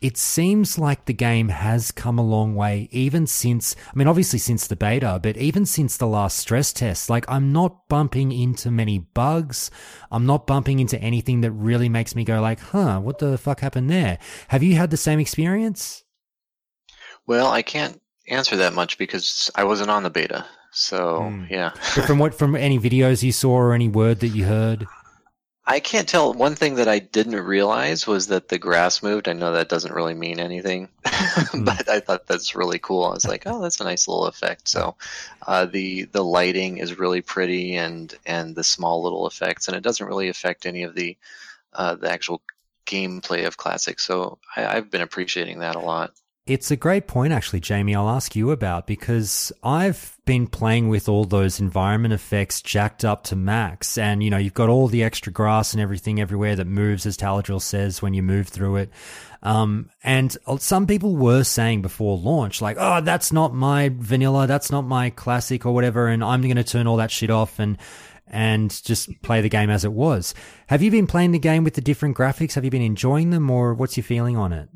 it 0.04 0.18
seems 0.18 0.78
like 0.78 1.06
the 1.06 1.13
game 1.13 1.48
has 1.48 1.89
come 1.89 2.20
a 2.20 2.24
long 2.24 2.56
way, 2.56 2.89
even 2.92 3.26
since, 3.26 3.74
I 3.88 3.98
mean, 3.98 4.10
obviously 4.10 4.38
since 4.38 4.68
the 4.68 4.76
beta, 4.76 5.18
but 5.24 5.38
even 5.38 5.66
since 5.66 5.96
the 5.96 6.08
last 6.08 6.38
stress 6.38 6.74
test. 6.74 7.10
Like, 7.10 7.24
I'm 7.30 7.54
not 7.54 7.88
bumping 7.88 8.34
into 8.34 8.70
many 8.70 9.00
bugs. 9.00 9.72
I'm 10.12 10.26
not 10.26 10.46
bumping 10.46 10.82
into 10.82 11.00
anything 11.00 11.39
that 11.42 11.52
really 11.52 11.88
makes 11.88 12.16
me 12.16 12.26
go, 12.26 12.42
like, 12.42 12.60
huh, 12.60 13.00
what 13.00 13.20
the 13.20 13.38
fuck 13.38 13.62
happened 13.62 13.89
there? 13.89 14.20
Have 14.50 14.62
you 14.62 14.76
had 14.76 14.92
the 14.92 14.98
same 14.98 15.22
experience? 15.22 16.04
Well, 17.26 17.50
I 17.50 17.62
can't 17.62 18.02
answer 18.28 18.58
that 18.58 18.74
much 18.74 18.98
because 18.98 19.50
I 19.56 19.63
wasn't 19.63 19.89
on 19.89 20.04
the 20.04 20.10
beta. 20.10 20.46
So, 20.74 21.22
mm. 21.22 21.50
yeah. 21.50 21.70
from 21.70 22.20
what, 22.20 22.36
from 22.36 22.58
any 22.58 22.78
videos 22.78 23.24
you 23.24 23.32
saw 23.32 23.54
or 23.54 23.74
any 23.74 23.88
word 23.88 24.20
that 24.20 24.30
you 24.30 24.44
heard? 24.44 24.86
I 25.65 25.80
can't 25.80 26.10
tell. 26.10 26.34
One 26.34 26.56
thing 26.56 26.76
that 26.76 26.89
I 26.89 26.99
didn't 26.99 27.39
realize 27.39 28.06
was 28.06 28.28
that 28.28 28.49
the 28.49 28.60
grass 28.60 29.02
moved. 29.02 29.30
I 29.30 29.34
know 29.34 29.54
that 29.54 29.69
doesn't 29.69 29.93
really 29.93 30.13
mean 30.13 30.39
anything, 30.39 30.89
mm. 31.06 31.65
but 31.65 31.88
I 31.88 32.02
thought 32.02 32.28
that's 32.28 32.56
really 32.56 32.80
cool. 32.80 33.06
I 33.06 33.13
was 33.13 33.26
like, 33.26 33.43
oh, 33.45 33.62
that's 33.62 33.80
a 33.80 33.86
nice 33.86 34.08
little 34.08 34.26
effect. 34.26 34.67
So, 34.67 34.95
uh, 35.47 35.65
the 35.65 36.04
the 36.04 36.23
lighting 36.23 36.80
is 36.80 36.99
really 36.99 37.21
pretty, 37.21 37.76
and 37.76 38.13
and 38.26 38.56
the 38.56 38.63
small 38.63 39.04
little 39.04 39.26
effects, 39.26 39.69
and 39.69 39.78
it 39.78 39.84
doesn't 39.84 40.06
really 40.06 40.28
affect 40.28 40.65
any 40.65 40.84
of 40.84 40.95
the 40.95 41.17
uh, 41.71 41.95
the 41.95 42.12
actual 42.12 42.41
gameplay 42.86 43.47
of 43.47 43.58
classic. 43.58 43.99
So 43.99 44.39
I, 44.56 44.65
I've 44.65 44.91
been 44.91 45.02
appreciating 45.02 45.60
that 45.60 45.76
a 45.76 45.80
lot. 45.80 46.12
It's 46.45 46.71
a 46.71 46.75
great 46.75 47.08
point, 47.08 47.32
actually, 47.32 47.62
Jamie. 47.62 47.95
I'll 47.95 48.10
ask 48.10 48.36
you 48.36 48.51
about 48.51 48.86
because 48.86 49.53
I've 49.63 50.17
been 50.25 50.45
playing 50.45 50.89
with 50.89 51.08
all 51.08 51.23
those 51.23 51.62
environment 51.62 52.13
effects 52.13 52.62
jacked 52.62 53.06
up 53.06 53.23
to 53.25 53.38
max. 53.38 53.97
And, 53.97 54.21
you 54.21 54.29
know, 54.29 54.36
you've 54.38 54.53
got 54.53 54.67
all 54.67 54.89
the 54.89 55.03
extra 55.03 55.32
grass 55.32 55.71
and 55.71 55.82
everything 55.82 56.19
everywhere 56.19 56.58
that 56.58 56.67
moves, 56.67 57.06
as 57.06 57.15
Taladrill 57.15 57.62
says, 57.62 58.01
when 58.01 58.13
you 58.13 58.21
move 58.21 58.49
through 58.49 58.75
it. 58.75 58.89
Um, 59.41 59.89
and 60.03 60.36
some 60.58 60.86
people 60.86 61.15
were 61.15 61.45
saying 61.45 61.82
before 61.82 62.17
launch, 62.17 62.62
like, 62.62 62.75
oh, 62.77 62.99
that's 62.99 63.32
not 63.32 63.53
my 63.53 63.91
vanilla, 63.93 64.45
that's 64.45 64.69
not 64.69 64.82
my 64.82 65.12
classic 65.12 65.65
or 65.65 65.73
whatever. 65.73 66.10
And 66.10 66.21
I'm 66.21 66.41
going 66.41 66.58
to 66.58 66.63
turn 66.65 66.88
all 66.88 66.97
that 66.97 67.12
shit 67.12 67.29
off 67.29 67.58
and, 67.58 67.77
and 68.27 68.69
just 68.84 69.21
play 69.21 69.39
the 69.39 69.47
game 69.47 69.69
as 69.69 69.86
it 69.86 69.93
was. 69.93 70.34
Have 70.67 70.82
you 70.82 70.91
been 70.91 71.08
playing 71.08 71.32
the 71.32 71.39
game 71.39 71.63
with 71.63 71.75
the 71.75 71.82
different 71.82 72.17
graphics? 72.17 72.56
Have 72.56 72.65
you 72.65 72.71
been 72.71 72.82
enjoying 72.82 73.29
them 73.29 73.49
or 73.49 73.73
what's 73.73 73.95
your 73.95 74.03
feeling 74.03 74.36
on 74.36 74.51
it? 74.51 74.67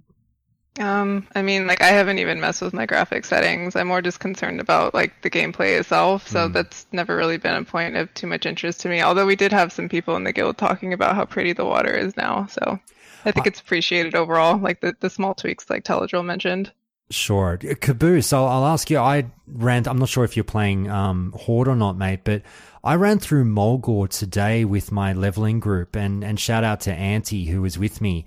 Um, 0.80 1.28
I 1.36 1.42
mean, 1.42 1.68
like 1.68 1.82
I 1.82 1.88
haven't 1.88 2.20
even 2.20 2.40
messed 2.40 2.62
with 2.62 2.74
my 2.74 2.86
graphic 2.86 3.26
settings. 3.26 3.76
I'm 3.76 3.88
more 3.88 4.02
just 4.02 4.20
concerned 4.20 4.60
about 4.60 4.94
like 4.94 5.22
the 5.22 5.30
gameplay 5.30 5.80
itself. 5.80 6.28
So 6.28 6.48
mm. 6.48 6.54
that's 6.54 6.86
never 6.92 7.16
really 7.16 7.38
been 7.38 7.56
a 7.56 7.64
point 7.64 7.96
of 7.96 8.14
too 8.14 8.28
much 8.28 8.46
interest 8.46 8.82
to 8.82 8.90
me. 8.90 9.02
Although 9.02 9.26
we 9.26 9.36
did 9.36 9.52
have 9.52 9.72
some 9.72 9.90
people 9.90 10.16
in 10.16 10.24
the 10.24 10.34
guild 10.34 10.58
talking 10.58 10.94
about 10.94 11.16
how 11.16 11.26
pretty 11.26 11.54
the 11.54 11.66
water 11.66 11.92
is 11.92 12.16
now. 12.16 12.46
So 12.48 12.80
I 13.26 13.32
think 13.32 13.48
it's 13.48 13.60
appreciated 13.60 14.16
overall, 14.16 14.58
like 14.58 14.82
the, 14.82 14.96
the 15.00 15.10
small 15.10 15.34
tweaks 15.34 15.70
like 15.70 15.84
Taladrill 15.84 16.26
mentioned. 16.26 16.72
Sure. 17.10 17.58
Caboose, 17.58 18.34
I'll, 18.34 18.46
I'll 18.46 18.66
ask 18.66 18.90
you, 18.90 18.98
I 18.98 19.26
ran, 19.48 19.88
I'm 19.88 19.98
not 19.98 20.10
sure 20.10 20.26
if 20.26 20.36
you're 20.36 20.44
playing 20.44 20.90
um, 20.90 21.34
Horde 21.38 21.70
or 21.70 21.76
not, 21.76 21.98
mate, 21.98 22.22
but 22.26 22.42
I 22.84 22.96
ran 22.96 23.20
through 23.20 23.46
Mulgore 23.46 24.10
today 24.10 24.66
with 24.66 24.92
my 24.92 25.14
leveling 25.14 25.60
group 25.60 25.96
and, 25.96 26.24
and 26.24 26.40
shout 26.40 26.64
out 26.64 26.82
to 26.82 26.94
Auntie 26.94 27.46
who 27.46 27.62
was 27.62 27.78
with 27.78 28.02
me. 28.02 28.26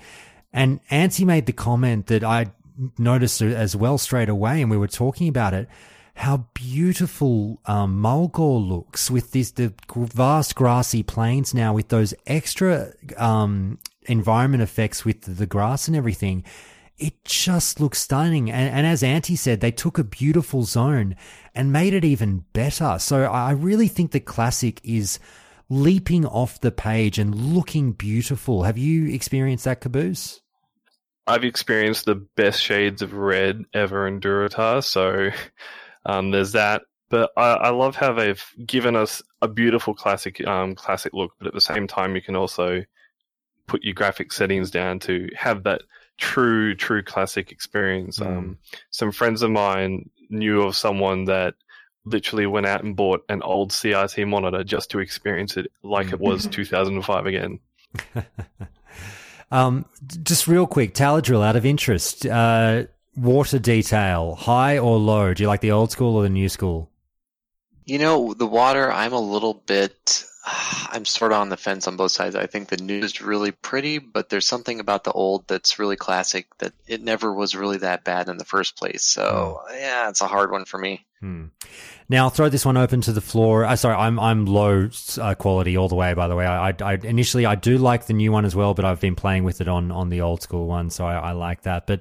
And 0.53 0.81
Auntie 0.91 1.25
made 1.25 1.47
the 1.47 1.53
comment 1.53 2.07
that 2.07 2.25
I 2.25 2.47
noticed 2.99 3.43
as 3.43 3.77
well 3.77 3.99
straight 3.99 4.29
away, 4.29 4.63
and 4.63 4.71
we 4.71 4.77
were 4.77 4.89
talking 4.89 5.29
about 5.29 5.55
it. 5.55 5.69
How 6.15 6.49
beautiful 6.55 7.61
um, 7.67 8.03
Mulgore 8.03 8.67
looks 8.67 9.11
with 9.11 9.33
this 9.33 9.53
the 9.53 9.73
vast 9.95 10.55
grassy 10.55 11.03
plains 11.03 11.55
now, 11.55 11.73
with 11.73 11.89
those 11.89 12.15
extra 12.27 12.93
um, 13.17 13.79
environment 14.03 14.63
effects 14.63 15.05
with 15.05 15.39
the 15.39 15.47
grass 15.47 15.89
and 15.89 15.97
everything. 15.97 16.45
It 16.99 17.25
just 17.25 17.81
looks 17.81 18.01
stunning. 18.01 18.51
And, 18.51 18.75
and 18.75 18.87
as 18.87 19.03
Auntie 19.03 19.37
said, 19.37 19.61
they 19.61 19.71
took 19.71 19.99
a 19.99 20.05
beautiful 20.05 20.65
zone 20.65 21.17
and 21.55 21.73
made 21.73 21.95
it 21.95 22.05
even 22.05 22.45
better. 22.53 22.99
So 22.99 23.25
I 23.25 23.53
really 23.53 23.89
think 23.89 24.11
the 24.11 24.21
classic 24.21 24.81
is 24.85 25.19
leaping 25.71 26.27
off 26.27 26.61
the 26.61 26.73
page 26.73 27.19
and 27.19 27.35
looking 27.35 27.93
beautiful. 27.93 28.65
Have 28.65 28.77
you 28.77 29.07
experienced 29.07 29.65
that, 29.65 29.81
Caboose? 29.81 30.39
I've 31.26 31.44
experienced 31.44 32.06
the 32.06 32.14
best 32.14 32.62
shades 32.62 33.02
of 33.02 33.12
red 33.12 33.64
ever 33.72 34.06
in 34.06 34.20
Durotar, 34.20 34.83
so 34.83 35.30
um, 36.06 36.30
there's 36.30 36.52
that. 36.52 36.83
But 37.09 37.30
I, 37.37 37.52
I, 37.54 37.68
love 37.70 37.96
how 37.96 38.12
they've 38.12 38.44
given 38.64 38.94
us 38.94 39.20
a 39.42 39.48
beautiful 39.48 39.94
classic 39.94 40.46
um, 40.46 40.76
classic 40.76 41.12
look, 41.12 41.33
but 41.38 41.48
at 41.48 41.54
the 41.54 41.61
same 41.61 41.88
time, 41.88 42.14
you 42.14 42.22
can 42.22 42.37
also 42.37 42.85
put 43.66 43.83
your 43.83 43.94
graphic 43.94 44.33
settings 44.33 44.70
down 44.70 45.00
to 45.00 45.28
have 45.37 45.64
that 45.64 45.83
true 46.18 46.74
true 46.74 47.02
classic 47.02 47.50
experience. 47.50 48.18
Mm. 48.18 48.26
Um, 48.26 48.59
some 48.90 49.11
friends 49.11 49.42
of 49.42 49.50
mine 49.50 50.11
knew 50.28 50.62
of 50.62 50.76
someone 50.76 51.24
that 51.24 51.54
literally 52.04 52.46
went 52.46 52.66
out 52.66 52.85
and 52.85 52.96
bought 52.96 53.24
an 53.28 53.42
old 53.42 53.70
CRT 53.70 54.26
monitor 54.26 54.64
just 54.64 54.90
to 54.90 55.00
experience 55.00 55.56
it 55.56 55.70
like 55.83 56.12
it 56.12 56.20
was 56.20 56.46
2005 56.50 57.26
again. 57.26 57.59
um, 59.51 59.85
just 60.23 60.47
real 60.47 60.67
quick, 60.67 60.95
Taladrill, 60.95 61.45
out 61.45 61.57
of 61.57 61.67
interest, 61.67 62.27
uh, 62.27 62.85
water 63.17 63.59
detail, 63.59 64.35
high 64.35 64.79
or 64.79 64.99
low? 64.99 65.35
Do 65.35 65.43
you 65.43 65.49
like 65.49 65.61
the 65.61 65.73
old 65.73 65.91
school 65.91 66.17
or 66.17 66.23
the 66.23 66.29
new 66.29 66.49
school? 66.49 66.91
You 67.85 67.99
know, 67.99 68.35
the 68.35 68.47
water, 68.47 68.91
I'm 68.93 69.13
a 69.13 69.21
little 69.21 69.55
bit 69.55 70.25
I'm 70.91 71.05
sort 71.05 71.33
of 71.33 71.39
on 71.39 71.49
the 71.49 71.57
fence 71.57 71.87
on 71.87 71.97
both 71.97 72.13
sides. 72.13 72.35
I 72.35 72.47
think 72.47 72.69
the 72.69 72.77
new 72.77 73.01
is 73.01 73.21
really 73.21 73.53
pretty, 73.53 73.99
but 73.99 74.29
there's 74.29 74.47
something 74.47 74.81
about 74.81 75.05
the 75.05 75.13
old 75.13 75.47
that's 75.49 75.79
really 75.79 75.97
classic 75.97 76.47
that 76.59 76.73
it 76.87 77.03
never 77.03 77.33
was 77.33 77.55
really 77.55 77.79
that 77.79 78.05
bad 78.05 78.29
in 78.29 78.39
the 78.39 78.45
first 78.45 78.77
place. 78.77 79.05
So 79.05 79.61
oh. 79.67 79.75
yeah, 79.75 80.09
it's 80.09 80.21
a 80.21 80.27
hard 80.27 80.51
one 80.51 80.65
for 80.65 80.79
me. 80.79 81.07
Hmm. 81.21 81.47
Now 82.11 82.25
I'll 82.25 82.31
throw 82.31 82.49
this 82.49 82.66
one 82.66 82.77
open 82.77 83.03
to 83.03 83.12
the 83.12 83.20
floor. 83.20 83.64
Uh, 83.64 83.77
sorry, 83.77 83.94
I'm 83.94 84.18
I'm 84.18 84.44
low 84.44 84.88
uh, 85.20 85.37
quality 85.37 85.77
all 85.77 85.88
the 85.88 85.94
way. 85.94 86.12
By 86.12 86.27
the 86.27 86.35
way, 86.35 86.44
I, 86.44 86.75
I, 86.81 86.94
initially 86.94 87.46
I 87.46 87.55
do 87.55 87.79
like 87.79 88.07
the 88.07 88.14
new 88.14 88.33
one 88.33 88.44
as 88.44 88.57
well, 88.57 88.75
but 88.75 88.85
I've 88.85 88.99
been 88.99 89.14
playing 89.14 89.44
with 89.44 89.61
it 89.61 89.68
on 89.68 89.92
on 89.92 90.09
the 90.09 90.20
old 90.20 90.42
school 90.42 90.66
one, 90.66 90.90
so 90.90 91.07
I, 91.07 91.14
I 91.14 91.33
like 91.33 91.62
that. 91.62 91.87
But 91.87 92.01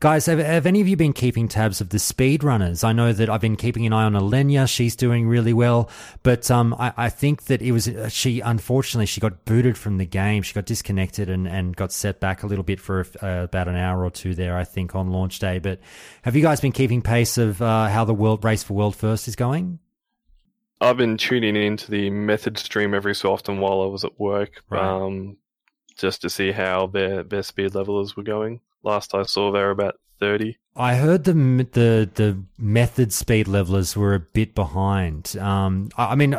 guys, 0.00 0.24
have, 0.24 0.38
have, 0.38 0.64
any 0.64 0.80
of 0.80 0.88
you 0.88 0.96
been 0.96 1.12
keeping 1.12 1.46
tabs 1.46 1.82
of 1.82 1.90
the 1.90 1.98
speedrunners? 1.98 2.84
I 2.84 2.94
know 2.94 3.12
that 3.12 3.28
I've 3.28 3.42
been 3.42 3.56
keeping 3.56 3.84
an 3.84 3.92
eye 3.92 4.04
on 4.04 4.14
Alenia. 4.14 4.66
She's 4.66 4.96
doing 4.96 5.28
really 5.28 5.52
well, 5.52 5.90
but 6.22 6.50
um, 6.50 6.74
I, 6.78 6.94
I 6.96 7.08
think 7.10 7.44
that 7.44 7.60
it 7.60 7.72
was 7.72 7.86
uh, 7.86 8.08
she 8.08 8.40
unfortunately 8.40 9.04
she 9.04 9.20
got 9.20 9.44
booted 9.44 9.76
from 9.76 9.98
the 9.98 10.06
game. 10.06 10.42
She 10.42 10.54
got 10.54 10.64
disconnected 10.64 11.28
and 11.28 11.46
and 11.46 11.76
got 11.76 11.92
set 11.92 12.18
back 12.18 12.44
a 12.44 12.46
little 12.46 12.64
bit 12.64 12.80
for 12.80 13.06
uh, 13.22 13.42
about 13.44 13.68
an 13.68 13.76
hour 13.76 14.02
or 14.06 14.10
two 14.10 14.34
there. 14.34 14.56
I 14.56 14.64
think 14.64 14.94
on 14.94 15.10
launch 15.10 15.38
day. 15.38 15.58
But 15.58 15.80
have 16.22 16.34
you 16.34 16.40
guys 16.40 16.62
been 16.62 16.72
keeping 16.72 17.02
pace 17.02 17.36
of 17.36 17.60
uh, 17.60 17.88
how 17.88 18.06
the 18.06 18.14
world 18.14 18.42
race 18.42 18.62
for 18.62 18.72
world 18.72 18.96
first 18.96 19.28
is 19.28 19.36
going? 19.36 19.49
Going? 19.50 19.78
I've 20.80 20.96
been 20.96 21.16
tuning 21.16 21.56
into 21.56 21.90
the 21.90 22.08
method 22.10 22.56
stream 22.56 22.94
every 22.94 23.14
so 23.14 23.32
often 23.32 23.60
while 23.60 23.82
I 23.82 23.86
was 23.86 24.04
at 24.04 24.18
work, 24.18 24.62
right. 24.70 24.82
um, 24.82 25.36
just 25.96 26.22
to 26.22 26.30
see 26.30 26.52
how 26.52 26.86
their 26.86 27.22
their 27.22 27.42
speed 27.42 27.74
levelers 27.74 28.16
were 28.16 28.22
going. 28.22 28.60
Last 28.82 29.14
I 29.14 29.24
saw, 29.24 29.52
they 29.52 29.60
were 29.60 29.70
about 29.70 30.00
thirty. 30.18 30.56
I 30.74 30.94
heard 30.94 31.24
the 31.24 31.34
the 31.34 32.08
the 32.14 32.42
method 32.56 33.12
speed 33.12 33.46
levelers 33.46 33.94
were 33.94 34.14
a 34.14 34.20
bit 34.20 34.54
behind. 34.54 35.36
Um, 35.38 35.90
I, 35.98 36.12
I 36.12 36.14
mean, 36.14 36.34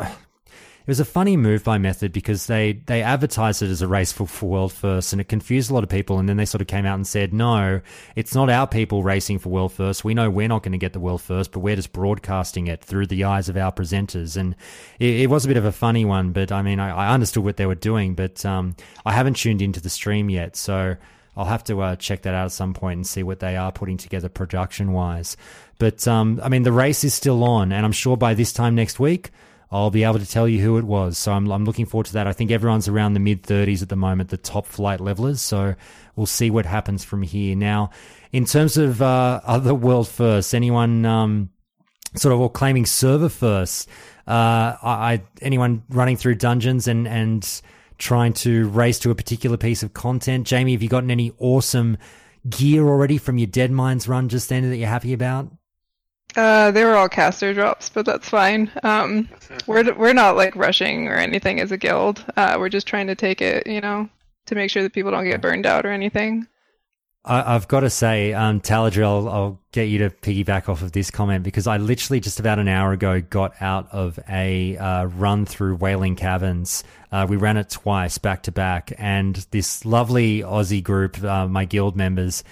it 0.82 0.88
was 0.88 0.98
a 0.98 1.04
funny 1.04 1.36
move 1.36 1.62
by 1.62 1.78
Method 1.78 2.12
because 2.12 2.48
they 2.48 2.72
they 2.86 3.02
advertised 3.02 3.62
it 3.62 3.70
as 3.70 3.82
a 3.82 3.86
race 3.88 4.10
for, 4.10 4.26
for 4.26 4.48
world 4.48 4.72
first, 4.72 5.12
and 5.12 5.20
it 5.20 5.28
confused 5.28 5.70
a 5.70 5.74
lot 5.74 5.84
of 5.84 5.88
people. 5.88 6.18
And 6.18 6.28
then 6.28 6.36
they 6.36 6.44
sort 6.44 6.60
of 6.60 6.66
came 6.66 6.84
out 6.84 6.96
and 6.96 7.06
said, 7.06 7.32
"No, 7.32 7.80
it's 8.16 8.34
not 8.34 8.50
our 8.50 8.66
people 8.66 9.04
racing 9.04 9.38
for 9.38 9.48
world 9.48 9.72
first. 9.72 10.04
We 10.04 10.12
know 10.12 10.28
we're 10.28 10.48
not 10.48 10.64
going 10.64 10.72
to 10.72 10.78
get 10.78 10.92
the 10.92 10.98
world 10.98 11.22
first, 11.22 11.52
but 11.52 11.60
we're 11.60 11.76
just 11.76 11.92
broadcasting 11.92 12.66
it 12.66 12.82
through 12.82 13.06
the 13.06 13.22
eyes 13.22 13.48
of 13.48 13.56
our 13.56 13.70
presenters." 13.70 14.36
And 14.36 14.56
it, 14.98 15.20
it 15.20 15.30
was 15.30 15.44
a 15.44 15.48
bit 15.48 15.56
of 15.56 15.64
a 15.64 15.72
funny 15.72 16.04
one, 16.04 16.32
but 16.32 16.50
I 16.50 16.62
mean, 16.62 16.80
I, 16.80 16.90
I 16.90 17.14
understood 17.14 17.44
what 17.44 17.58
they 17.58 17.66
were 17.66 17.76
doing, 17.76 18.16
but 18.16 18.44
um, 18.44 18.74
I 19.06 19.12
haven't 19.12 19.34
tuned 19.34 19.62
into 19.62 19.80
the 19.80 19.90
stream 19.90 20.30
yet, 20.30 20.56
so. 20.56 20.96
I'll 21.34 21.46
have 21.46 21.64
to 21.64 21.80
uh, 21.80 21.96
check 21.96 22.20
that 22.22 22.34
out 22.34 22.44
at 22.44 22.52
some 22.52 22.74
point 22.74 22.98
and 22.98 23.06
see 23.06 23.22
what 23.22 23.40
they 23.40 23.56
are 23.56 23.72
putting 23.72 23.96
together 23.96 24.28
production 24.28 24.92
wise. 24.92 25.38
But 25.78 26.06
um, 26.06 26.38
I 26.44 26.50
mean, 26.50 26.62
the 26.62 26.72
race 26.72 27.04
is 27.04 27.14
still 27.14 27.42
on, 27.42 27.72
and 27.72 27.86
I'm 27.86 27.92
sure 27.92 28.18
by 28.18 28.34
this 28.34 28.52
time 28.52 28.74
next 28.74 29.00
week, 29.00 29.30
I'll 29.72 29.90
be 29.90 30.04
able 30.04 30.18
to 30.18 30.26
tell 30.26 30.46
you 30.46 30.60
who 30.60 30.76
it 30.76 30.84
was. 30.84 31.16
So 31.16 31.32
I'm, 31.32 31.50
I'm 31.50 31.64
looking 31.64 31.86
forward 31.86 32.06
to 32.06 32.12
that. 32.12 32.26
I 32.26 32.32
think 32.32 32.50
everyone's 32.50 32.88
around 32.88 33.14
the 33.14 33.20
mid 33.20 33.42
30s 33.42 33.82
at 33.82 33.88
the 33.88 33.96
moment, 33.96 34.28
the 34.28 34.36
top 34.36 34.66
flight 34.66 35.00
levelers. 35.00 35.40
So 35.40 35.74
we'll 36.14 36.26
see 36.26 36.50
what 36.50 36.66
happens 36.66 37.04
from 37.04 37.22
here. 37.22 37.56
Now, 37.56 37.90
in 38.32 38.44
terms 38.44 38.76
of 38.76 39.00
uh, 39.00 39.40
other 39.44 39.74
world 39.74 40.08
firsts, 40.08 40.52
anyone 40.52 41.06
um, 41.06 41.50
sort 42.16 42.34
of 42.34 42.40
all 42.40 42.48
claiming 42.48 42.86
server 42.86 43.28
first. 43.28 43.88
Uh, 44.26 44.76
I, 44.82 45.22
anyone 45.40 45.82
running 45.88 46.16
through 46.16 46.36
dungeons 46.36 46.86
and 46.86 47.08
and 47.08 47.62
trying 47.98 48.32
to 48.32 48.68
race 48.70 48.98
to 49.00 49.10
a 49.10 49.14
particular 49.14 49.56
piece 49.56 49.82
of 49.82 49.94
content. 49.94 50.46
Jamie, 50.46 50.72
have 50.72 50.82
you 50.82 50.88
gotten 50.88 51.10
any 51.10 51.32
awesome 51.38 51.96
gear 52.48 52.86
already 52.86 53.18
from 53.18 53.38
your 53.38 53.46
Deadmines 53.46 54.08
run 54.08 54.28
just 54.28 54.48
then 54.48 54.68
that 54.68 54.76
you're 54.76 54.88
happy 54.88 55.12
about? 55.12 55.50
Uh, 56.36 56.70
they 56.70 56.84
were 56.84 56.96
all 56.96 57.08
caster 57.08 57.52
drops, 57.52 57.90
but 57.90 58.06
that's 58.06 58.28
fine. 58.28 58.70
Um, 58.82 59.28
we're 59.66 59.92
we're 59.94 60.12
not 60.12 60.36
like 60.36 60.56
rushing 60.56 61.08
or 61.08 61.14
anything 61.14 61.60
as 61.60 61.72
a 61.72 61.76
guild. 61.76 62.24
Uh, 62.36 62.56
we're 62.58 62.68
just 62.68 62.86
trying 62.86 63.06
to 63.08 63.14
take 63.14 63.40
it, 63.40 63.66
you 63.66 63.80
know, 63.80 64.08
to 64.46 64.54
make 64.54 64.70
sure 64.70 64.82
that 64.82 64.92
people 64.92 65.10
don't 65.10 65.24
get 65.24 65.40
burned 65.40 65.66
out 65.66 65.84
or 65.84 65.90
anything. 65.90 66.46
I, 67.24 67.52
have 67.52 67.68
got 67.68 67.80
to 67.80 67.90
say, 67.90 68.32
um, 68.32 68.60
Taladriel, 68.60 69.04
I'll, 69.04 69.28
I'll, 69.28 69.58
get 69.70 69.84
you 69.84 70.00
to 70.00 70.10
piggyback 70.10 70.68
off 70.68 70.82
of 70.82 70.92
this 70.92 71.10
comment 71.10 71.42
because 71.42 71.66
I 71.66 71.78
literally 71.78 72.20
just 72.20 72.38
about 72.38 72.58
an 72.58 72.68
hour 72.68 72.92
ago 72.92 73.22
got 73.22 73.54
out 73.62 73.88
of 73.90 74.18
a 74.28 74.76
uh, 74.76 75.04
run 75.04 75.46
through 75.46 75.76
Wailing 75.76 76.14
Caverns. 76.14 76.84
Uh, 77.10 77.26
we 77.26 77.36
ran 77.36 77.56
it 77.56 77.70
twice 77.70 78.18
back 78.18 78.42
to 78.42 78.52
back, 78.52 78.92
and 78.98 79.34
this 79.50 79.86
lovely 79.86 80.40
Aussie 80.40 80.82
group, 80.82 81.22
uh, 81.24 81.48
my 81.48 81.64
guild 81.64 81.96
members, 81.96 82.44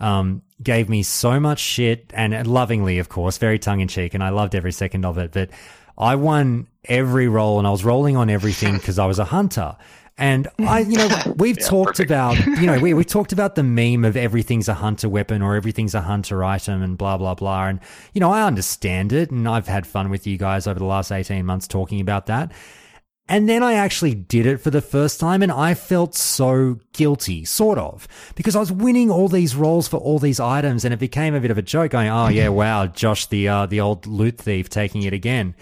um, 0.00 0.42
gave 0.62 0.88
me 0.88 1.02
so 1.02 1.38
much 1.40 1.58
shit 1.58 2.12
and 2.14 2.46
lovingly, 2.46 2.98
of 2.98 3.08
course, 3.08 3.38
very 3.38 3.58
tongue 3.58 3.80
in 3.80 3.88
cheek, 3.88 4.14
and 4.14 4.22
I 4.22 4.30
loved 4.30 4.54
every 4.54 4.72
second 4.72 5.04
of 5.04 5.18
it. 5.18 5.32
But 5.32 5.50
I 5.96 6.14
won 6.14 6.68
every 6.84 7.28
roll, 7.28 7.58
and 7.58 7.66
I 7.66 7.70
was 7.70 7.84
rolling 7.84 8.16
on 8.16 8.30
everything 8.30 8.74
because 8.78 8.98
I 8.98 9.06
was 9.06 9.18
a 9.18 9.24
hunter. 9.24 9.76
And 10.20 10.48
I, 10.58 10.80
you 10.80 10.98
know, 10.98 11.08
we've 11.36 11.58
yeah, 11.58 11.66
talked 11.68 11.98
perfect. 11.98 12.10
about, 12.10 12.36
you 12.60 12.66
know, 12.66 12.78
we, 12.80 12.92
we 12.92 13.04
talked 13.16 13.32
about 13.32 13.54
the 13.54 13.62
meme 13.62 14.04
of 14.04 14.16
everything's 14.16 14.68
a 14.68 14.74
hunter 14.74 15.08
weapon 15.08 15.42
or 15.42 15.54
everything's 15.54 15.94
a 15.94 16.00
hunter 16.00 16.42
item 16.42 16.82
and 16.82 16.98
blah, 16.98 17.16
blah, 17.16 17.36
blah. 17.36 17.68
And, 17.68 17.78
you 18.12 18.20
know, 18.20 18.32
I 18.32 18.42
understand 18.42 19.12
it. 19.12 19.30
And 19.30 19.48
I've 19.48 19.68
had 19.68 19.86
fun 19.86 20.10
with 20.10 20.26
you 20.26 20.36
guys 20.36 20.66
over 20.66 20.78
the 20.78 20.84
last 20.84 21.12
18 21.12 21.46
months 21.46 21.68
talking 21.68 22.00
about 22.00 22.26
that. 22.26 22.50
And 23.28 23.48
then 23.48 23.62
I 23.62 23.74
actually 23.74 24.14
did 24.14 24.46
it 24.46 24.58
for 24.58 24.70
the 24.70 24.80
first 24.80 25.20
time 25.20 25.42
and 25.42 25.52
I 25.52 25.74
felt 25.74 26.14
so 26.14 26.78
guilty, 26.92 27.44
sort 27.44 27.78
of, 27.78 28.08
because 28.34 28.56
I 28.56 28.60
was 28.60 28.72
winning 28.72 29.10
all 29.10 29.28
these 29.28 29.54
rolls 29.54 29.86
for 29.86 29.98
all 29.98 30.18
these 30.18 30.40
items 30.40 30.84
and 30.84 30.94
it 30.94 31.00
became 31.00 31.34
a 31.34 31.40
bit 31.40 31.50
of 31.50 31.58
a 31.58 31.62
joke 31.62 31.90
going, 31.90 32.08
oh 32.08 32.28
yeah, 32.28 32.48
wow, 32.48 32.86
Josh, 32.86 33.26
the, 33.26 33.48
uh, 33.48 33.66
the 33.66 33.80
old 33.80 34.06
loot 34.06 34.38
thief 34.38 34.70
taking 34.70 35.02
it 35.02 35.12
again 35.12 35.54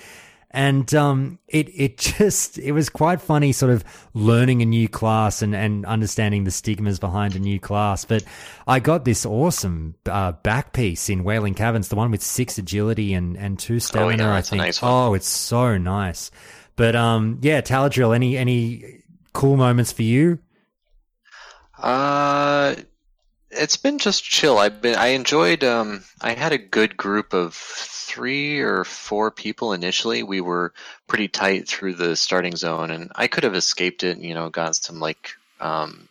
and 0.57 0.94
um, 0.94 1.38
it 1.48 1.68
it 1.74 1.98
just 2.18 2.59
it 2.59 2.72
was 2.72 2.88
quite 2.88 3.20
funny, 3.20 3.52
sort 3.52 3.70
of 3.70 3.85
learning 4.14 4.62
a 4.62 4.64
new 4.64 4.88
class 4.88 5.42
and 5.42 5.55
and 5.55 5.85
understanding 5.85 6.44
the 6.44 6.50
stigmas 6.50 6.98
behind 6.98 7.37
a 7.37 7.38
new 7.38 7.61
class. 7.61 8.07
But 8.07 8.24
I 8.66 8.81
got 8.81 9.05
this 9.05 9.26
awesome 9.26 9.94
uh, 10.07 10.33
back 10.33 10.72
piece 10.72 11.11
in 11.11 11.24
Wailing 11.24 11.55
Caverns, 11.55 11.88
the 11.88 11.96
one 11.96 12.11
with 12.11 12.22
six 12.22 12.57
agility 12.57 13.12
and 13.12 13.37
and 13.37 13.59
two 13.59 13.79
stamina. 13.79 14.24
Oh, 14.24 14.26
yeah, 14.29 14.35
I 14.35 14.40
think. 14.40 14.62
Nice 14.62 14.81
oh, 14.83 15.12
it's 15.12 15.29
so 15.29 15.76
nice. 15.76 16.31
But 16.76 16.94
um, 16.94 17.38
yeah, 17.42 17.62
Taladriel, 17.62 18.14
any 18.14 18.36
any 18.36 19.02
cool 19.32 19.56
moments 19.56 19.92
for 19.92 20.02
you? 20.02 20.38
Uh 21.78 22.74
it's 23.50 23.76
been 23.76 23.98
just 23.98 24.24
chill. 24.24 24.58
I've 24.58 24.80
been 24.82 24.96
I 24.96 25.08
enjoyed 25.08 25.64
um 25.64 26.04
I 26.20 26.32
had 26.32 26.52
a 26.52 26.58
good 26.58 26.96
group 26.96 27.32
of 27.32 27.54
three 27.54 28.60
or 28.60 28.84
four 28.84 29.30
people 29.30 29.72
initially. 29.72 30.22
We 30.22 30.40
were 30.40 30.72
pretty 31.06 31.28
tight 31.28 31.68
through 31.68 31.94
the 31.94 32.16
starting 32.16 32.56
zone 32.56 32.90
and 32.90 33.12
I 33.14 33.26
could 33.26 33.44
have 33.44 33.54
escaped 33.54 34.04
it 34.04 34.16
and, 34.16 34.24
you 34.24 34.34
know, 34.34 34.50
got 34.50 34.76
some 34.76 35.00
like 35.00 35.32
um 35.60 36.08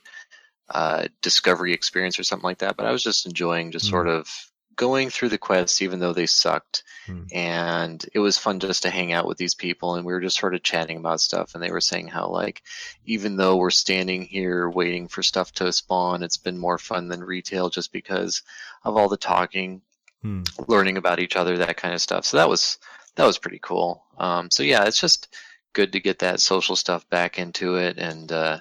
uh 0.69 1.07
discovery 1.21 1.73
experience 1.73 2.19
or 2.19 2.23
something 2.23 2.45
like 2.45 2.59
that, 2.59 2.77
but 2.77 2.85
I 2.85 2.91
was 2.91 3.03
just 3.03 3.25
enjoying 3.25 3.71
just 3.71 3.85
mm. 3.85 3.89
sort 3.89 4.07
of 4.07 4.27
going 4.75 5.09
through 5.09 5.29
the 5.29 5.37
quests 5.37 5.81
even 5.81 5.99
though 5.99 6.13
they 6.13 6.25
sucked 6.25 6.83
hmm. 7.05 7.23
and 7.33 8.05
it 8.13 8.19
was 8.19 8.37
fun 8.37 8.59
just 8.59 8.83
to 8.83 8.89
hang 8.89 9.13
out 9.13 9.27
with 9.27 9.37
these 9.37 9.55
people 9.55 9.95
and 9.95 10.05
we 10.05 10.13
were 10.13 10.21
just 10.21 10.37
sort 10.37 10.55
of 10.55 10.63
chatting 10.63 10.97
about 10.97 11.21
stuff 11.21 11.53
and 11.53 11.63
they 11.63 11.71
were 11.71 11.81
saying 11.81 12.07
how 12.07 12.27
like 12.27 12.61
even 13.05 13.37
though 13.37 13.55
we're 13.55 13.69
standing 13.69 14.23
here 14.23 14.69
waiting 14.69 15.07
for 15.07 15.23
stuff 15.23 15.51
to 15.51 15.71
spawn 15.71 16.23
it's 16.23 16.37
been 16.37 16.57
more 16.57 16.77
fun 16.77 17.07
than 17.07 17.23
retail 17.23 17.69
just 17.69 17.91
because 17.91 18.41
of 18.83 18.97
all 18.97 19.09
the 19.09 19.17
talking 19.17 19.81
hmm. 20.21 20.41
learning 20.67 20.97
about 20.97 21.19
each 21.19 21.35
other 21.35 21.57
that 21.57 21.77
kind 21.77 21.93
of 21.93 22.01
stuff. 22.01 22.25
So 22.25 22.37
that 22.37 22.49
was 22.49 22.77
that 23.15 23.25
was 23.25 23.37
pretty 23.37 23.59
cool. 23.61 24.03
Um, 24.17 24.49
so 24.49 24.63
yeah 24.63 24.85
it's 24.85 24.99
just 24.99 25.33
good 25.73 25.91
to 25.93 25.99
get 25.99 26.19
that 26.19 26.39
social 26.39 26.75
stuff 26.75 27.07
back 27.09 27.37
into 27.37 27.75
it 27.75 27.97
and 27.97 28.31
uh, 28.31 28.59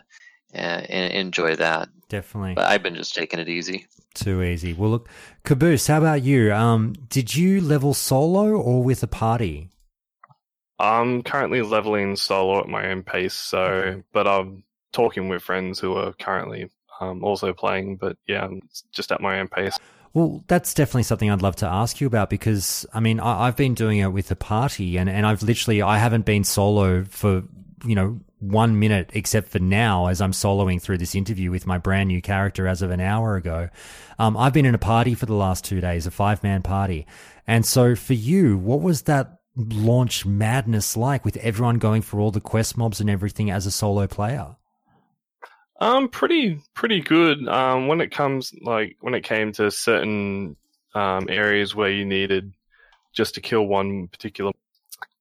and, 0.52 0.90
and 0.90 1.12
enjoy 1.12 1.56
that. 1.56 1.88
Definitely. 2.08 2.54
But 2.54 2.66
i've 2.66 2.82
been 2.82 2.94
just 2.94 3.14
taking 3.14 3.40
it 3.40 3.48
easy 3.48 3.86
too 4.14 4.42
easy. 4.42 4.72
Well, 4.72 4.90
look, 4.90 5.08
Caboose, 5.44 5.86
how 5.86 5.98
about 5.98 6.22
you? 6.22 6.52
Um, 6.52 6.94
did 7.08 7.34
you 7.34 7.60
level 7.60 7.94
solo 7.94 8.52
or 8.52 8.82
with 8.82 9.02
a 9.02 9.06
party? 9.06 9.70
I'm 10.78 11.22
currently 11.22 11.62
leveling 11.62 12.16
solo 12.16 12.60
at 12.60 12.68
my 12.68 12.90
own 12.90 13.02
pace, 13.02 13.34
so 13.34 13.62
okay. 13.62 14.02
but 14.12 14.26
I'm 14.26 14.64
talking 14.92 15.28
with 15.28 15.42
friends 15.42 15.78
who 15.78 15.94
are 15.94 16.12
currently 16.14 16.70
um, 17.00 17.22
also 17.22 17.52
playing. 17.52 17.96
But 17.96 18.16
yeah, 18.26 18.44
I'm 18.44 18.62
just 18.92 19.12
at 19.12 19.20
my 19.20 19.40
own 19.40 19.48
pace. 19.48 19.78
Well, 20.14 20.44
that's 20.46 20.74
definitely 20.74 21.02
something 21.02 21.30
I'd 21.30 21.42
love 21.42 21.56
to 21.56 21.66
ask 21.66 22.00
you 22.00 22.06
about 22.06 22.30
because 22.30 22.86
I 22.94 23.00
mean 23.00 23.20
I, 23.20 23.46
have 23.46 23.56
been 23.56 23.74
doing 23.74 23.98
it 23.98 24.12
with 24.12 24.30
a 24.30 24.36
party, 24.36 24.96
and 24.96 25.08
and 25.08 25.26
I've 25.26 25.42
literally 25.42 25.82
I 25.82 25.98
haven't 25.98 26.24
been 26.24 26.44
solo 26.44 27.04
for 27.04 27.42
you 27.84 27.94
know 27.94 28.20
one 28.50 28.78
minute 28.78 29.10
except 29.14 29.48
for 29.48 29.58
now 29.58 30.06
as 30.06 30.20
I'm 30.20 30.32
soloing 30.32 30.80
through 30.80 30.98
this 30.98 31.14
interview 31.14 31.50
with 31.50 31.66
my 31.66 31.78
brand 31.78 32.08
new 32.08 32.20
character 32.20 32.66
as 32.66 32.82
of 32.82 32.90
an 32.90 33.00
hour 33.00 33.36
ago. 33.36 33.68
Um, 34.18 34.36
I've 34.36 34.52
been 34.52 34.66
in 34.66 34.74
a 34.74 34.78
party 34.78 35.14
for 35.14 35.26
the 35.26 35.34
last 35.34 35.64
two 35.64 35.80
days, 35.80 36.06
a 36.06 36.10
five 36.10 36.42
man 36.42 36.62
party. 36.62 37.06
And 37.46 37.64
so 37.64 37.94
for 37.94 38.14
you, 38.14 38.56
what 38.56 38.80
was 38.80 39.02
that 39.02 39.38
launch 39.56 40.26
madness 40.26 40.96
like 40.96 41.24
with 41.24 41.36
everyone 41.38 41.78
going 41.78 42.02
for 42.02 42.20
all 42.20 42.30
the 42.30 42.40
quest 42.40 42.76
mobs 42.76 43.00
and 43.00 43.08
everything 43.08 43.50
as 43.50 43.66
a 43.66 43.70
solo 43.70 44.06
player? 44.06 44.56
Um, 45.80 46.08
pretty, 46.08 46.60
pretty 46.74 47.00
good. 47.00 47.48
Um, 47.48 47.88
when 47.88 48.00
it 48.00 48.10
comes, 48.10 48.54
like, 48.62 48.96
when 49.00 49.14
it 49.14 49.22
came 49.22 49.52
to 49.52 49.70
certain, 49.70 50.56
um, 50.94 51.26
areas 51.28 51.74
where 51.74 51.90
you 51.90 52.04
needed 52.04 52.52
just 53.12 53.34
to 53.34 53.40
kill 53.40 53.66
one 53.66 54.08
particular 54.08 54.52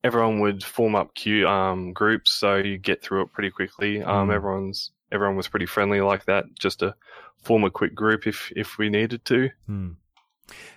everyone 0.04 0.40
would 0.40 0.64
form 0.64 0.96
up 0.96 1.16
queue 1.16 1.48
um, 1.48 1.94
groups, 1.94 2.32
so 2.32 2.56
you 2.56 2.78
get 2.78 3.02
through 3.02 3.24
it 3.24 3.34
pretty 3.34 3.50
quickly. 3.50 4.02
Um, 4.02 4.30
mm. 4.30 4.34
Everyone's 4.34 4.92
everyone 5.12 5.38
was 5.38 5.48
pretty 5.48 5.66
friendly 5.66 6.02
like 6.02 6.26
that, 6.26 6.46
just 6.60 6.80
to 6.80 6.96
form 7.44 7.64
a 7.64 7.72
quick 7.72 7.96
group 7.96 8.28
if 8.28 8.52
if 8.56 8.78
we 8.78 8.90
needed 8.90 9.24
to. 9.26 9.50
Mm. 9.70 9.96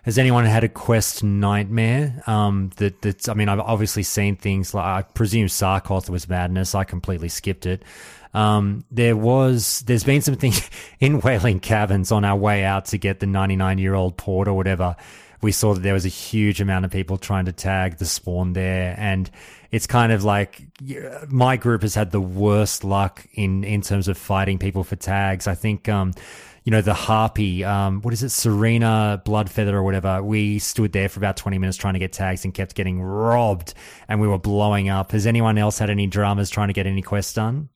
Has 0.05 0.17
anyone 0.17 0.45
had 0.45 0.63
a 0.63 0.69
quest 0.69 1.25
nightmare? 1.25 2.23
Um, 2.27 2.71
that 2.77 3.03
that's 3.03 3.29
I 3.29 3.35
mean, 3.35 3.49
I've 3.49 3.61
obviously 3.61 4.05
seen 4.05 4.37
things 4.37 4.75
like 4.75 4.85
I 4.85 5.03
presume 5.03 5.49
Sarkoth 5.49 6.09
was 6.09 6.29
madness. 6.29 6.75
I 6.75 6.85
completely 6.85 7.29
skipped 7.29 7.67
it. 7.67 7.83
Um, 8.33 8.85
there 8.91 9.17
was, 9.17 9.81
there's 9.87 10.05
been 10.05 10.21
some 10.21 10.35
things 10.35 10.69
in 11.01 11.21
Wailing 11.21 11.59
Caverns 11.59 12.13
on 12.13 12.23
our 12.23 12.37
way 12.37 12.65
out 12.65 12.85
to 12.87 12.99
get 12.99 13.19
the 13.19 13.27
99 13.27 13.79
year 13.79 13.95
old 13.95 14.19
port 14.19 14.47
or 14.47 14.55
whatever 14.55 14.95
we 15.47 15.53
saw 15.53 15.75
that 15.75 15.81
there 15.85 15.95
was 15.95 16.05
a 16.05 16.09
huge 16.09 16.61
amount 16.61 16.85
of 16.85 16.91
people 16.91 17.17
trying 17.17 17.45
to 17.45 17.53
tag 17.53 17.99
the 17.99 18.05
spawn 18.05 18.53
there. 18.53 18.97
And 18.99 19.31
it's 19.71 19.87
kind 19.87 20.11
of 20.11 20.25
like 20.25 20.67
my 21.29 21.57
group 21.57 21.83
has 21.83 21.95
had 21.95 22.11
the 22.11 22.21
worst 22.21 22.83
luck 22.83 23.25
in, 23.33 23.63
in 23.63 23.81
terms 23.81 24.09
of 24.09 24.19
fighting 24.19 24.59
people 24.59 24.83
for 24.83 24.97
tags. 24.97 25.47
I 25.47 25.55
think, 25.55 25.89
um, 25.89 26.15
you 26.65 26.73
know, 26.73 26.81
the 26.81 26.95
Harpy, 26.95 27.63
um, 27.63 28.01
what 28.03 28.13
is 28.13 28.25
it, 28.25 28.31
Serena 28.31 29.23
Bloodfeather 29.25 29.73
or 29.73 29.85
whatever, 29.85 30.21
we 30.21 30.59
stood 30.59 30.91
there 30.91 31.09
for 31.09 31.21
about 31.21 31.37
20 31.37 31.59
minutes 31.59 31.79
trying 31.79 31.95
to 31.95 32.01
get 32.01 32.13
tags 32.13 32.45
and 32.45 32.53
kept 32.53 32.75
getting 32.75 33.01
robbed 33.01 33.73
and 34.09 34.21
we 34.21 34.27
were 34.27 34.41
blowing 34.41 34.89
up. 34.89 35.13
Has 35.13 35.29
anyone 35.29 35.59
else 35.59 35.79
had 35.79 35.91
any 35.91 36.09
dramas 36.09 36.51
trying 36.51 36.71
to 36.71 36.75
get 36.75 36.89
any 36.89 37.03
quests 37.03 37.35
done? 37.35 37.69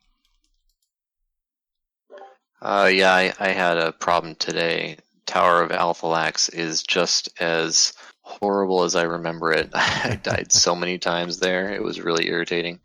Uh, 2.61 2.91
yeah, 2.93 3.13
I, 3.15 3.33
I 3.39 3.51
had 3.53 3.79
a 3.79 3.93
problem 3.93 4.35
today. 4.35 4.97
Tower 5.31 5.63
of 5.63 5.71
Althalaxx 5.71 6.53
is 6.53 6.83
just 6.83 7.29
as 7.41 7.93
horrible 8.23 8.83
as 8.83 8.97
I 8.97 9.05
remember 9.05 9.53
it. 9.53 9.71
I 9.75 10.19
died 10.21 10.51
so 10.53 10.75
many 10.75 10.99
times 10.99 11.39
there. 11.39 11.73
It 11.73 11.85
was 11.85 12.01
really 12.01 12.27
irritating. 12.27 12.81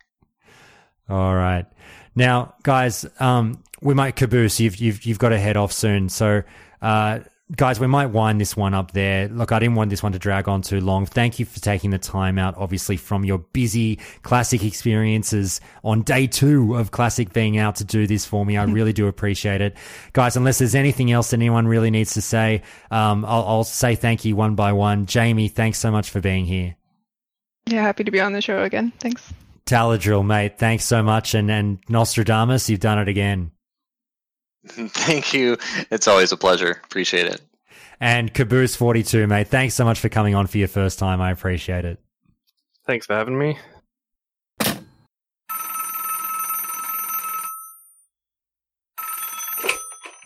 All 1.10 1.34
right. 1.34 1.66
Now, 2.16 2.54
guys, 2.62 3.04
um, 3.20 3.64
we 3.82 3.96
might 3.96 4.16
caboose. 4.16 4.60
You've 4.60 4.76
you've 4.76 5.06
you've 5.06 5.18
got 5.18 5.30
to 5.30 5.40
head 5.40 5.58
off 5.58 5.74
soon. 5.74 6.08
So, 6.08 6.44
uh, 6.84 7.22
guys, 7.54 7.80
we 7.80 7.88
might 7.88 8.08
wind 8.08 8.42
this 8.42 8.58
one 8.58 8.74
up 8.74 8.92
there. 8.92 9.28
Look, 9.28 9.52
I 9.52 9.60
didn't 9.60 9.76
want 9.76 9.90
this 9.90 10.02
one 10.02 10.12
to 10.14 10.20
drag 10.20 10.48
on 10.48 10.62
too 10.62 10.82
long. 10.82 11.06
Thank 11.06 11.40
you 11.40 11.46
for 11.46 11.60
taking 11.60 11.92
the 11.92 11.98
time 11.98 12.40
out, 12.40 12.56
obviously, 12.58 12.98
from 12.98 13.24
your 13.24 13.38
busy 13.38 14.00
classic 14.24 14.64
experiences 14.64 15.62
on 15.84 16.02
day 16.02 16.28
two 16.28 16.76
of 16.76 16.92
classic 16.92 17.34
being 17.34 17.58
out 17.58 17.76
to 17.78 17.84
do 17.84 18.08
this 18.08 18.26
for 18.26 18.46
me. 18.46 18.58
I 18.58 18.64
really 18.66 18.94
do 18.94 19.08
appreciate 19.08 19.62
it. 19.62 19.78
Guys, 20.14 20.36
unless 20.36 20.58
there's 20.58 20.76
anything 20.76 21.12
else 21.12 21.30
that 21.30 21.38
anyone 21.38 21.68
really 21.68 21.92
needs 21.92 22.14
to 22.14 22.22
say, 22.22 22.64
um, 22.90 23.26
I'll, 23.26 23.46
I'll 23.46 23.64
say 23.64 23.96
thank 23.96 24.26
you 24.26 24.36
one 24.36 24.56
by 24.56 24.74
one. 24.74 25.06
Jamie, 25.06 25.48
thanks 25.48 25.78
so 25.78 25.92
much 25.92 26.10
for 26.10 26.22
being 26.22 26.46
here. 26.46 26.76
Yeah, 27.68 27.82
happy 27.82 28.04
to 28.04 28.12
be 28.12 28.20
on 28.20 28.34
the 28.34 28.42
show 28.42 28.64
again. 28.64 28.92
Thanks. 29.00 29.34
Taladriel, 29.66 30.24
mate, 30.24 30.60
thanks 30.60 30.86
so 30.86 31.02
much. 31.02 31.34
And, 31.34 31.50
and 31.50 31.80
Nostradamus, 31.90 32.70
you've 32.70 32.80
done 32.80 33.00
it 33.00 33.08
again. 33.08 33.52
Thank 34.68 35.34
you. 35.34 35.58
It's 35.92 36.08
always 36.08 36.32
a 36.32 36.38
pleasure. 36.38 36.82
Appreciate 36.86 37.28
it. 37.28 37.42
And 38.00 38.34
Caboose42, 38.34 39.28
mate, 39.28 39.48
thanks 39.48 39.74
so 39.74 39.86
much 39.86 40.00
for 40.00 40.10
coming 40.10 40.36
on 40.36 40.48
for 40.48 40.58
your 40.58 40.68
first 40.68 41.00
time. 41.00 41.22
I 41.22 41.32
appreciate 41.32 41.86
it. 41.86 42.00
Thanks 42.86 43.06
for 43.06 43.14
having 43.14 43.38
me. 43.38 43.58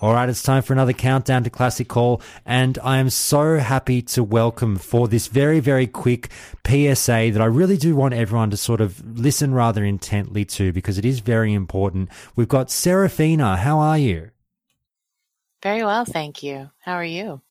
All 0.02 0.14
right, 0.14 0.30
it's 0.30 0.42
time 0.42 0.64
for 0.64 0.72
another 0.72 0.94
countdown 0.94 1.44
to 1.44 1.50
Classic 1.50 1.86
Call, 1.86 2.22
and 2.46 2.80
I 2.82 3.00
am 3.00 3.10
so 3.10 3.58
happy 3.58 4.02
to 4.04 4.24
welcome 4.24 4.78
for 4.78 5.10
this 5.10 5.28
very, 5.28 5.60
very 5.60 5.88
quick 5.88 6.30
PSA 6.66 7.32
that 7.34 7.42
I 7.42 7.46
really 7.46 7.76
do 7.76 7.98
want 7.98 8.14
everyone 8.14 8.50
to 8.52 8.56
sort 8.56 8.80
of 8.80 9.20
listen 9.20 9.54
rather 9.54 9.84
intently 9.84 10.46
to 10.46 10.72
because 10.72 10.98
it 10.98 11.04
is 11.04 11.20
very 11.20 11.54
important. 11.54 12.08
We've 12.38 12.48
got 12.48 12.72
Serafina. 12.72 13.58
How 13.58 13.80
are 13.80 13.98
you? 13.98 14.32
Very 15.62 15.84
well, 15.84 16.06
thank 16.06 16.42
you. 16.42 16.70
How 16.80 16.94
are 16.94 17.04
you? 17.04 17.42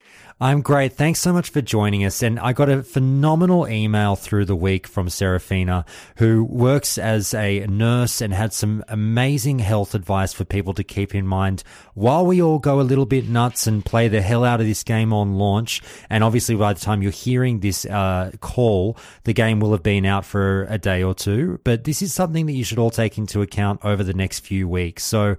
I'm 0.40 0.62
great. 0.62 0.94
Thanks 0.94 1.20
so 1.20 1.32
much 1.32 1.50
for 1.50 1.60
joining 1.60 2.06
us. 2.06 2.22
And 2.22 2.40
I 2.40 2.54
got 2.54 2.70
a 2.70 2.82
phenomenal 2.82 3.68
email 3.68 4.16
through 4.16 4.46
the 4.46 4.56
week 4.56 4.86
from 4.86 5.10
Serafina, 5.10 5.84
who 6.16 6.44
works 6.44 6.96
as 6.96 7.34
a 7.34 7.66
nurse 7.66 8.22
and 8.22 8.32
had 8.32 8.54
some 8.54 8.82
amazing 8.88 9.58
health 9.58 9.94
advice 9.94 10.32
for 10.32 10.44
people 10.44 10.72
to 10.74 10.84
keep 10.84 11.14
in 11.14 11.26
mind 11.26 11.64
while 11.94 12.24
we 12.24 12.40
all 12.40 12.58
go 12.58 12.80
a 12.80 12.82
little 12.82 13.04
bit 13.04 13.28
nuts 13.28 13.66
and 13.66 13.84
play 13.84 14.08
the 14.08 14.22
hell 14.22 14.44
out 14.44 14.60
of 14.60 14.66
this 14.66 14.84
game 14.84 15.12
on 15.12 15.34
launch. 15.34 15.82
And 16.08 16.24
obviously, 16.24 16.54
by 16.54 16.72
the 16.72 16.80
time 16.80 17.02
you're 17.02 17.12
hearing 17.12 17.60
this 17.60 17.84
uh, 17.84 18.30
call, 18.40 18.96
the 19.24 19.34
game 19.34 19.60
will 19.60 19.72
have 19.72 19.82
been 19.82 20.06
out 20.06 20.24
for 20.24 20.66
a 20.70 20.78
day 20.78 21.02
or 21.02 21.14
two. 21.14 21.60
But 21.62 21.84
this 21.84 22.00
is 22.00 22.14
something 22.14 22.46
that 22.46 22.52
you 22.52 22.64
should 22.64 22.78
all 22.78 22.90
take 22.90 23.18
into 23.18 23.42
account 23.42 23.80
over 23.84 24.02
the 24.02 24.14
next 24.14 24.40
few 24.40 24.66
weeks. 24.66 25.04
So, 25.04 25.36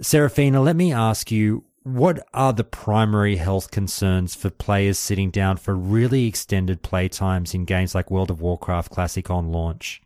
Serafina, 0.00 0.60
let 0.60 0.76
me 0.76 0.92
ask 0.92 1.32
you 1.32 1.64
what 1.94 2.26
are 2.34 2.52
the 2.52 2.64
primary 2.64 3.36
health 3.36 3.70
concerns 3.70 4.34
for 4.34 4.50
players 4.50 4.98
sitting 4.98 5.30
down 5.30 5.56
for 5.56 5.74
really 5.74 6.26
extended 6.26 6.82
play 6.82 7.08
times 7.08 7.54
in 7.54 7.64
games 7.64 7.94
like 7.94 8.10
World 8.10 8.30
of 8.30 8.42
Warcraft 8.42 8.90
Classic 8.90 9.30
on 9.30 9.50
launch? 9.50 10.02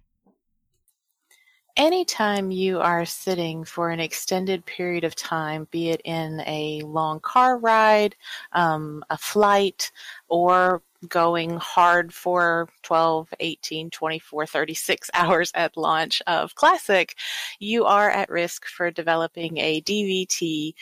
Anytime 1.77 2.51
you 2.51 2.81
are 2.81 3.05
sitting 3.05 3.65
for 3.65 3.91
an 3.91 3.99
extended 3.99 4.65
period 4.65 5.05
of 5.05 5.17
time, 5.17 5.67
be 5.71 5.91
it 5.91 6.03
in 6.05 6.41
a 6.47 6.83
long 6.83 7.19
car 7.19 7.59
ride, 7.59 8.15
um, 8.53 9.03
a 9.11 9.17
flight, 9.17 9.91
or 10.29 10.83
going 11.09 11.57
hard 11.57 12.13
for 12.13 12.69
12, 12.83 13.33
18, 13.41 13.91
24, 13.91 14.47
36 14.47 15.11
hours 15.15 15.53
at 15.55 15.77
launch 15.77 16.23
of 16.27 16.55
Classic, 16.55 17.17
you 17.59 17.85
are 17.85 18.11
at 18.11 18.31
risk 18.31 18.67
for 18.67 18.91
developing 18.91 19.59
a 19.59 19.81
DVT 19.81 20.75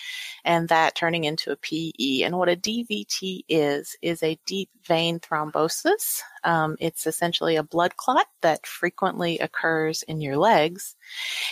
and 0.44 0.68
that 0.68 0.94
turning 0.94 1.24
into 1.24 1.50
a 1.50 1.56
PE. 1.56 2.22
And 2.22 2.36
what 2.36 2.48
a 2.48 2.56
DVT 2.56 3.44
is, 3.48 3.96
is 4.02 4.22
a 4.22 4.38
deep 4.46 4.70
vein 4.84 5.20
thrombosis. 5.20 6.20
Um, 6.44 6.76
it's 6.80 7.06
essentially 7.06 7.56
a 7.56 7.62
blood 7.62 7.96
clot 7.96 8.26
that 8.40 8.66
frequently 8.66 9.38
occurs 9.38 10.02
in 10.04 10.20
your 10.20 10.36
legs. 10.36 10.96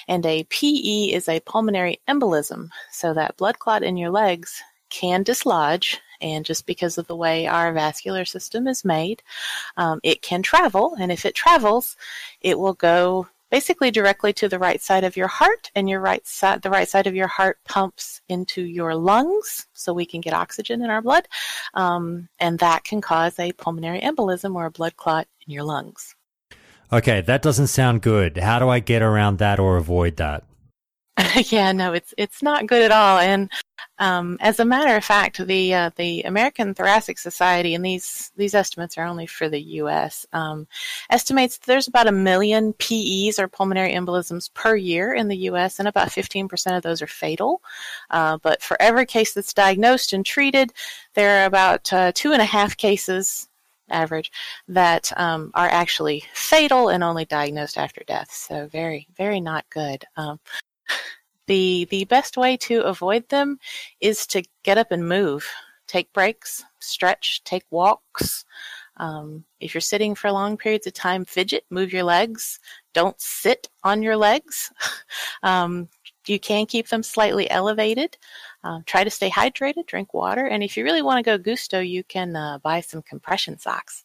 And 0.06 0.24
a 0.24 0.44
PE 0.44 1.12
is 1.12 1.28
a 1.28 1.40
pulmonary 1.40 2.00
embolism. 2.08 2.68
So 2.92 3.14
that 3.14 3.36
blood 3.36 3.58
clot 3.58 3.82
in 3.82 3.96
your 3.96 4.10
legs 4.10 4.62
can 4.90 5.22
dislodge 5.22 6.00
and 6.20 6.44
just 6.44 6.66
because 6.66 6.98
of 6.98 7.06
the 7.06 7.16
way 7.16 7.46
our 7.46 7.72
vascular 7.72 8.24
system 8.24 8.66
is 8.66 8.84
made, 8.84 9.22
um, 9.76 10.00
it 10.02 10.22
can 10.22 10.42
travel. 10.42 10.96
And 10.98 11.12
if 11.12 11.24
it 11.24 11.34
travels, 11.34 11.96
it 12.40 12.58
will 12.58 12.74
go 12.74 13.28
basically 13.50 13.90
directly 13.90 14.32
to 14.34 14.48
the 14.48 14.58
right 14.58 14.80
side 14.80 15.04
of 15.04 15.16
your 15.16 15.28
heart. 15.28 15.70
And 15.74 15.88
your 15.88 16.00
right 16.00 16.26
side 16.26 16.62
the 16.62 16.70
right 16.70 16.88
side 16.88 17.06
of 17.06 17.14
your 17.14 17.26
heart 17.26 17.58
pumps 17.64 18.20
into 18.28 18.62
your 18.62 18.94
lungs 18.94 19.66
so 19.72 19.92
we 19.92 20.06
can 20.06 20.20
get 20.20 20.34
oxygen 20.34 20.82
in 20.82 20.90
our 20.90 21.02
blood. 21.02 21.28
Um, 21.74 22.28
and 22.38 22.58
that 22.58 22.84
can 22.84 23.00
cause 23.00 23.38
a 23.38 23.52
pulmonary 23.52 24.00
embolism 24.00 24.54
or 24.54 24.66
a 24.66 24.70
blood 24.70 24.96
clot 24.96 25.26
in 25.46 25.52
your 25.52 25.64
lungs. 25.64 26.14
Okay 26.90 27.20
that 27.22 27.42
doesn't 27.42 27.68
sound 27.68 28.02
good. 28.02 28.38
How 28.38 28.58
do 28.58 28.68
i 28.68 28.80
get 28.80 29.02
around 29.02 29.38
that 29.38 29.58
or 29.58 29.76
avoid 29.76 30.16
that? 30.16 30.44
Yeah, 31.50 31.72
no, 31.72 31.92
it's 31.92 32.14
it's 32.16 32.42
not 32.42 32.66
good 32.66 32.82
at 32.82 32.90
all. 32.90 33.18
And 33.18 33.50
um, 33.98 34.36
as 34.40 34.60
a 34.60 34.64
matter 34.64 34.94
of 34.96 35.04
fact, 35.04 35.44
the 35.44 35.74
uh, 35.74 35.90
the 35.96 36.22
American 36.22 36.74
Thoracic 36.74 37.18
Society, 37.18 37.74
and 37.74 37.84
these 37.84 38.30
these 38.36 38.54
estimates 38.54 38.96
are 38.96 39.04
only 39.04 39.26
for 39.26 39.48
the 39.48 39.60
U.S., 39.60 40.26
um, 40.32 40.66
estimates 41.10 41.58
there's 41.58 41.88
about 41.88 42.06
a 42.06 42.12
million 42.12 42.72
PEs 42.74 43.38
or 43.38 43.48
pulmonary 43.48 43.92
embolisms 43.92 44.52
per 44.54 44.76
year 44.76 45.14
in 45.14 45.28
the 45.28 45.36
U.S., 45.36 45.78
and 45.78 45.88
about 45.88 46.08
15% 46.08 46.76
of 46.76 46.82
those 46.82 47.02
are 47.02 47.06
fatal. 47.08 47.60
Uh, 48.10 48.38
but 48.42 48.62
for 48.62 48.80
every 48.80 49.06
case 49.06 49.34
that's 49.34 49.52
diagnosed 49.54 50.12
and 50.12 50.24
treated, 50.24 50.72
there 51.14 51.42
are 51.42 51.46
about 51.46 51.92
uh, 51.92 52.12
two 52.14 52.32
and 52.32 52.42
a 52.42 52.46
half 52.46 52.76
cases 52.76 53.48
average 53.90 54.30
that 54.68 55.12
um, 55.16 55.50
are 55.54 55.68
actually 55.68 56.22
fatal 56.34 56.88
and 56.88 57.02
only 57.02 57.24
diagnosed 57.24 57.78
after 57.78 58.02
death. 58.06 58.30
So 58.30 58.66
very, 58.68 59.08
very 59.16 59.40
not 59.40 59.64
good. 59.70 60.04
The 61.48 61.86
the 61.90 62.04
best 62.04 62.36
way 62.36 62.56
to 62.58 62.82
avoid 62.82 63.28
them 63.30 63.58
is 64.00 64.26
to 64.28 64.42
get 64.62 64.78
up 64.78 64.92
and 64.92 65.08
move. 65.08 65.46
Take 65.86 66.12
breaks, 66.12 66.62
stretch, 66.78 67.42
take 67.44 67.64
walks. 67.70 68.44
Um, 68.98 69.44
if 69.58 69.72
you're 69.72 69.80
sitting 69.80 70.14
for 70.14 70.30
long 70.30 70.58
periods 70.58 70.86
of 70.86 70.92
time, 70.92 71.24
fidget, 71.24 71.64
move 71.70 71.92
your 71.92 72.02
legs. 72.02 72.60
Don't 72.92 73.18
sit 73.18 73.68
on 73.82 74.02
your 74.02 74.16
legs. 74.16 74.70
um, 75.42 75.88
you 76.26 76.38
can 76.38 76.66
keep 76.66 76.88
them 76.88 77.02
slightly 77.02 77.48
elevated. 77.50 78.18
Uh, 78.62 78.80
try 78.84 79.02
to 79.02 79.10
stay 79.10 79.30
hydrated, 79.30 79.86
drink 79.86 80.12
water, 80.12 80.44
and 80.44 80.62
if 80.62 80.76
you 80.76 80.84
really 80.84 81.00
want 81.00 81.16
to 81.18 81.22
go 81.22 81.38
gusto, 81.38 81.80
you 81.80 82.04
can 82.04 82.36
uh, 82.36 82.58
buy 82.58 82.80
some 82.80 83.00
compression 83.00 83.58
socks. 83.58 84.04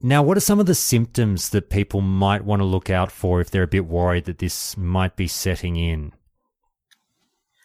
Now, 0.00 0.22
what 0.22 0.38
are 0.38 0.40
some 0.40 0.60
of 0.60 0.66
the 0.66 0.74
symptoms 0.74 1.50
that 1.50 1.68
people 1.68 2.00
might 2.00 2.44
want 2.44 2.60
to 2.60 2.66
look 2.66 2.88
out 2.88 3.12
for 3.12 3.42
if 3.42 3.50
they're 3.50 3.62
a 3.62 3.68
bit 3.68 3.86
worried 3.86 4.24
that 4.24 4.38
this 4.38 4.76
might 4.78 5.16
be 5.16 5.26
setting 5.26 5.76
in? 5.76 6.12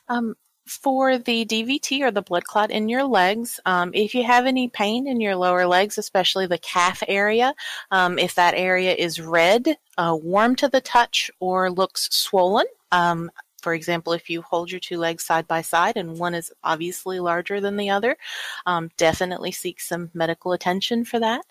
Um, 0.09 0.35
for 0.65 1.17
the 1.17 1.45
DVT 1.45 2.01
or 2.01 2.11
the 2.11 2.21
blood 2.21 2.43
clot 2.43 2.69
in 2.69 2.89
your 2.89 3.03
legs, 3.03 3.59
um, 3.65 3.91
if 3.93 4.13
you 4.13 4.23
have 4.23 4.45
any 4.45 4.67
pain 4.67 5.07
in 5.07 5.19
your 5.19 5.35
lower 5.35 5.65
legs, 5.65 5.97
especially 5.97 6.45
the 6.45 6.59
calf 6.59 7.01
area, 7.07 7.55
um, 7.89 8.19
if 8.19 8.35
that 8.35 8.53
area 8.53 8.93
is 8.93 9.19
red, 9.19 9.77
uh, 9.97 10.15
warm 10.21 10.55
to 10.57 10.67
the 10.67 10.81
touch, 10.81 11.31
or 11.39 11.71
looks 11.71 12.07
swollen, 12.11 12.67
um, 12.91 13.31
for 13.59 13.73
example, 13.73 14.13
if 14.13 14.29
you 14.29 14.41
hold 14.41 14.71
your 14.71 14.79
two 14.79 14.97
legs 14.97 15.23
side 15.23 15.47
by 15.47 15.61
side 15.61 15.97
and 15.97 16.17
one 16.17 16.33
is 16.33 16.51
obviously 16.63 17.19
larger 17.19 17.61
than 17.61 17.77
the 17.77 17.89
other, 17.89 18.17
um, 18.65 18.89
definitely 18.97 19.51
seek 19.51 19.79
some 19.79 20.09
medical 20.13 20.51
attention 20.51 21.05
for 21.05 21.19
that. 21.19 21.45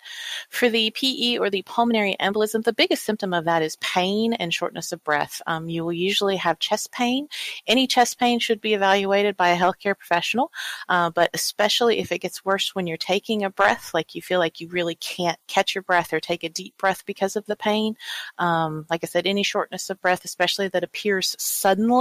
For 0.49 0.69
the 0.69 0.91
PE 0.91 1.37
or 1.37 1.49
the 1.49 1.61
pulmonary 1.63 2.15
embolism, 2.19 2.63
the 2.63 2.73
biggest 2.73 3.03
symptom 3.03 3.33
of 3.33 3.45
that 3.45 3.61
is 3.61 3.75
pain 3.77 4.33
and 4.33 4.53
shortness 4.53 4.91
of 4.91 5.03
breath. 5.03 5.41
Um, 5.47 5.69
you 5.69 5.83
will 5.83 5.93
usually 5.93 6.37
have 6.37 6.59
chest 6.59 6.91
pain. 6.91 7.27
Any 7.67 7.87
chest 7.87 8.19
pain 8.19 8.39
should 8.39 8.61
be 8.61 8.73
evaluated 8.73 9.37
by 9.37 9.49
a 9.49 9.57
healthcare 9.57 9.97
professional, 9.97 10.51
uh, 10.87 11.09
but 11.09 11.29
especially 11.33 11.99
if 11.99 12.11
it 12.11 12.19
gets 12.19 12.43
worse 12.43 12.73
when 12.75 12.87
you're 12.87 12.97
taking 12.97 13.43
a 13.43 13.49
breath, 13.49 13.93
like 13.93 14.15
you 14.15 14.21
feel 14.21 14.39
like 14.39 14.59
you 14.59 14.67
really 14.69 14.95
can't 14.95 15.37
catch 15.47 15.75
your 15.75 15.83
breath 15.83 16.13
or 16.13 16.19
take 16.19 16.43
a 16.43 16.49
deep 16.49 16.77
breath 16.77 17.05
because 17.05 17.35
of 17.35 17.45
the 17.45 17.55
pain. 17.55 17.95
Um, 18.37 18.85
like 18.89 19.03
I 19.03 19.07
said, 19.07 19.27
any 19.27 19.43
shortness 19.43 19.89
of 19.89 20.01
breath, 20.01 20.25
especially 20.25 20.67
that 20.69 20.83
appears 20.83 21.35
suddenly 21.39 21.98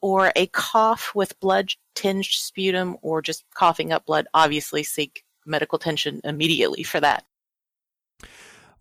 or 0.00 0.32
a 0.36 0.46
cough 0.48 1.12
with 1.14 1.38
blood 1.40 1.72
tinged 1.94 2.26
sputum 2.26 2.96
or 3.02 3.22
just 3.22 3.44
coughing 3.54 3.92
up 3.92 4.06
blood, 4.06 4.26
obviously 4.34 4.82
seek 4.82 5.24
medical 5.46 5.78
attention 5.78 6.20
immediately 6.24 6.82
for 6.82 7.00
that. 7.00 7.24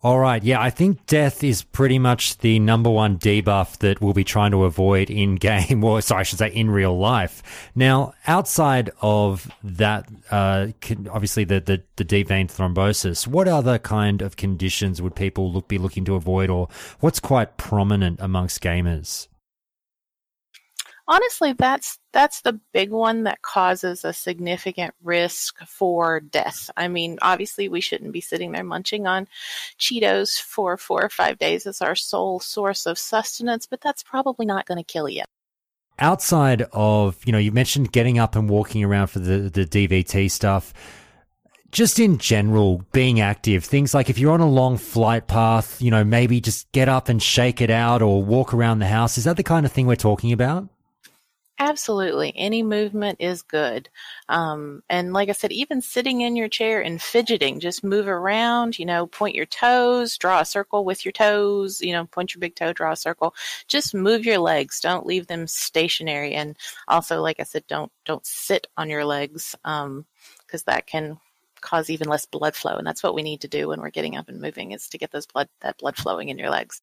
All 0.04 0.18
right. 0.18 0.44
Yeah, 0.44 0.60
I 0.60 0.72
think 0.72 1.06
death 1.06 1.44
is 1.44 1.62
pretty 1.62 2.00
much 2.00 2.40
the 2.40 2.58
number 2.58 2.90
one 2.90 3.20
debuff 3.20 3.78
that 3.80 4.02
we'll 4.02 4.16
be 4.16 4.24
trying 4.24 4.50
to 4.50 4.64
avoid 4.64 5.12
in 5.12 5.36
game, 5.50 5.84
or 5.84 6.02
sorry, 6.02 6.22
I 6.22 6.24
should 6.24 6.40
say 6.40 6.50
in 6.52 6.72
real 6.72 6.98
life. 6.98 7.72
Now, 7.76 8.14
outside 8.26 8.90
of 9.02 9.52
that, 9.64 10.10
uh, 10.32 10.70
obviously 11.12 11.44
the, 11.44 11.60
the, 11.60 11.84
the 11.98 12.04
deep 12.04 12.30
vein 12.30 12.48
thrombosis, 12.48 13.28
what 13.28 13.48
other 13.48 13.78
kind 13.78 14.24
of 14.24 14.38
conditions 14.38 15.04
would 15.04 15.16
people 15.16 15.52
look, 15.52 15.68
be 15.68 15.78
looking 15.78 16.06
to 16.06 16.16
avoid, 16.16 16.50
or 16.50 16.68
what's 17.00 17.20
quite 17.20 17.58
prominent 17.58 18.20
amongst 18.20 18.64
gamers? 18.64 19.28
Honestly, 21.12 21.54
that's 21.54 22.00
that's 22.14 22.42
the 22.42 22.60
big 22.74 22.90
one 22.90 23.24
that 23.24 23.42
causes 23.42 24.06
a 24.06 24.14
significant 24.14 24.94
risk 25.04 25.58
for 25.68 26.22
death. 26.22 26.70
I 26.78 26.88
mean, 26.88 27.20
obviously, 27.22 27.68
we 27.68 27.82
shouldn't 27.82 28.14
be 28.14 28.22
sitting 28.22 28.54
there 28.54 28.64
munching 28.64 29.06
on 29.08 29.28
Cheetos 29.78 30.40
for 30.40 30.78
four 30.78 31.04
or 31.04 31.10
five 31.10 31.38
days 31.38 31.68
as 31.68 31.82
our 31.82 31.96
sole 31.96 32.40
source 32.40 32.86
of 32.86 32.98
sustenance, 32.98 33.66
but 33.66 33.82
that's 33.82 34.04
probably 34.04 34.46
not 34.46 34.66
going 34.66 34.78
to 34.78 34.84
kill 34.84 35.10
you. 35.10 35.24
Outside 36.00 36.64
of, 36.72 37.20
you 37.26 37.32
know, 37.32 37.38
you 37.38 37.52
mentioned 37.52 37.92
getting 37.92 38.18
up 38.18 38.36
and 38.36 38.50
walking 38.50 38.84
around 38.84 39.08
for 39.08 39.20
the, 39.20 39.50
the 39.50 39.66
DVT 39.66 40.32
stuff 40.32 40.74
just 41.72 42.00
in 42.00 42.18
general, 42.18 42.84
being 42.92 43.22
active, 43.22 43.64
things 43.64 43.94
like 43.94 44.10
if 44.10 44.18
you're 44.18 44.34
on 44.34 44.42
a 44.42 44.50
long 44.50 44.78
flight 44.78 45.28
path, 45.28 45.82
you 45.82 45.90
know, 45.90 46.04
maybe 46.04 46.42
just 46.42 46.70
get 46.74 46.90
up 46.90 47.08
and 47.08 47.24
shake 47.24 47.62
it 47.62 47.70
out 47.70 48.02
or 48.02 48.22
walk 48.22 48.54
around 48.54 48.80
the 48.80 48.88
house. 48.88 49.18
Is 49.18 49.24
that 49.24 49.38
the 49.38 49.44
kind 49.44 49.66
of 49.66 49.72
thing 49.72 49.88
we're 49.88 49.96
talking 49.96 50.34
about? 50.34 50.68
Absolutely. 51.64 52.34
Any 52.36 52.64
movement 52.64 53.18
is 53.22 53.44
good. 53.44 53.88
Um, 54.28 54.82
and 54.90 55.14
like 55.14 55.30
I 55.30 55.34
said, 55.34 55.52
even 55.52 55.80
sitting 55.80 56.22
in 56.22 56.36
your 56.36 56.48
chair 56.50 56.82
and 56.82 57.00
fidgeting, 57.00 57.60
just 57.60 57.84
move 57.84 58.08
around, 58.08 58.80
you 58.80 58.86
know, 58.86 59.06
point 59.06 59.36
your 59.36 59.46
toes, 59.46 60.18
draw 60.18 60.40
a 60.40 60.46
circle 60.46 60.84
with 60.84 61.06
your 61.06 61.12
toes, 61.12 61.80
you 61.80 61.94
know, 61.94 62.06
point 62.06 62.34
your 62.34 62.40
big 62.40 62.56
toe, 62.56 62.74
draw 62.74 62.94
a 62.94 62.96
circle. 62.96 63.36
Just 63.68 63.94
move 63.94 64.26
your 64.26 64.40
legs. 64.40 64.80
Don't 64.80 65.06
leave 65.06 65.28
them 65.28 65.46
stationary. 65.46 66.34
And 66.34 66.58
also, 66.88 67.22
like 67.22 67.40
I 67.40 67.44
said, 67.44 67.68
don't, 67.68 67.92
don't 68.06 68.26
sit 68.26 68.66
on 68.76 68.90
your 68.90 69.06
legs, 69.06 69.56
um, 69.64 70.08
cause 70.48 70.64
that 70.64 70.88
can 70.88 71.20
cause 71.62 71.92
even 71.92 72.10
less 72.10 72.26
blood 72.26 72.56
flow. 72.56 72.76
And 72.78 72.88
that's 72.88 73.04
what 73.04 73.14
we 73.14 73.22
need 73.22 73.42
to 73.42 73.48
do 73.48 73.68
when 73.68 73.82
we're 73.82 73.92
getting 73.92 74.18
up 74.18 74.30
and 74.30 74.42
moving 74.42 74.72
is 74.72 74.88
to 74.90 74.98
get 74.98 75.12
those 75.12 75.28
blood, 75.28 75.48
that 75.62 75.78
blood 75.78 75.96
flowing 75.96 76.30
in 76.30 76.40
your 76.40 76.50
legs. 76.50 76.82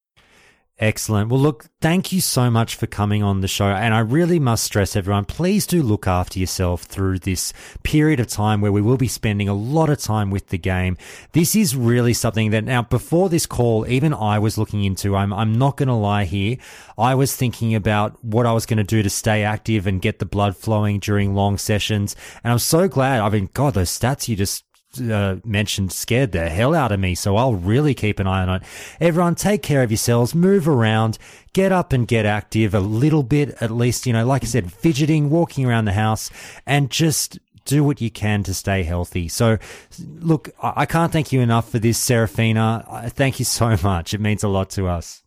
Excellent. 0.81 1.29
Well, 1.29 1.41
look, 1.41 1.67
thank 1.81 2.13
you 2.13 2.21
so 2.21 2.51
much 2.51 2.77
for 2.77 2.87
coming 2.87 3.21
on 3.21 3.41
the 3.41 3.49
show. 3.49 3.67
And 3.67 3.93
I 3.93 3.99
really 3.99 4.39
must 4.39 4.63
stress 4.63 4.95
everyone, 4.95 5.25
please 5.25 5.67
do 5.67 5.83
look 5.83 6.07
after 6.07 6.39
yourself 6.39 6.83
through 6.83 7.19
this 7.19 7.53
period 7.83 8.21
of 8.21 8.29
time 8.29 8.61
where 8.61 8.71
we 8.71 8.81
will 8.81 8.97
be 8.97 9.09
spending 9.09 9.49
a 9.49 9.55
lot 9.55 9.91
of 9.91 9.99
time 9.99 10.31
with 10.31 10.49
the 10.49 10.59
game. 10.59 10.97
This 11.33 11.57
is 11.57 11.75
really 11.75 12.15
something 12.15 12.53
that 12.53 12.63
now 12.63 12.83
before 12.83 13.29
this 13.29 13.45
call, 13.45 13.89
even 13.89 14.15
I 14.15 14.39
was 14.39 14.57
looking 14.57 14.85
into. 14.85 15.17
I'm, 15.17 15.33
I'm 15.33 15.59
not 15.59 15.77
going 15.77 15.89
to 15.89 15.95
lie 15.95 16.25
here. 16.25 16.59
I 16.97 17.17
was 17.17 17.35
thinking 17.35 17.75
about 17.75 18.25
what 18.25 18.47
I 18.47 18.53
was 18.53 18.65
going 18.65 18.79
to 18.79 18.85
do 18.85 19.03
to 19.03 19.11
stay 19.11 19.43
active 19.43 19.89
and 19.89 20.01
get 20.01 20.21
the 20.21 20.27
blood 20.27 20.57
flowing 20.57 21.01
during 21.01 21.35
long 21.35 21.59
sessions. 21.59 22.15
And 22.45 22.53
I'm 22.53 22.61
so 22.61 22.87
glad. 22.87 23.21
I 23.21 23.29
mean, 23.31 23.51
God, 23.53 23.75
those 23.75 23.91
stats 23.91 24.29
you 24.29 24.37
just 24.37 24.65
uh, 24.99 25.37
mentioned 25.45 25.93
scared 25.93 26.33
the 26.33 26.49
hell 26.49 26.75
out 26.75 26.93
of 26.93 27.01
me. 27.01 27.15
So 27.15 27.37
I'll 27.37 27.55
really 27.55 27.95
keep 27.95 28.19
an 28.19 28.27
eye 28.27 28.43
on 28.43 28.49
it. 28.49 28.63
Everyone, 29.01 29.35
take 29.35 29.63
care 29.63 29.83
of 29.83 29.91
yourselves, 29.91 30.35
move 30.35 30.69
around, 30.69 31.19
get 31.53 31.73
up 31.73 31.93
and 31.93 32.07
get 32.07 32.27
active 32.27 32.75
a 32.75 32.81
little 32.81 33.23
bit, 33.23 33.57
at 33.61 33.71
least, 33.71 34.07
you 34.07 34.13
know, 34.13 34.27
like 34.27 34.43
I 34.43 34.47
said, 34.47 34.73
fidgeting, 34.73 35.31
walking 35.31 35.67
around 35.67 35.85
the 35.85 35.93
house, 35.93 36.31
and 36.67 36.91
just 36.91 37.39
do 37.65 37.85
what 37.85 38.01
you 38.01 38.11
can 38.11 38.43
to 38.45 38.55
stay 38.55 38.83
healthy. 38.83 39.29
So, 39.29 39.59
look, 39.99 40.49
I 40.63 40.87
can't 40.87 41.13
thank 41.13 41.33
you 41.33 41.41
enough 41.41 41.71
for 41.71 41.79
this, 41.79 41.99
Serafina. 41.99 43.11
Thank 43.11 43.39
you 43.39 43.45
so 43.45 43.77
much. 43.83 44.15
It 44.15 44.21
means 44.21 44.43
a 44.43 44.49
lot 44.49 44.71
to 44.71 44.89
us. 44.89 45.23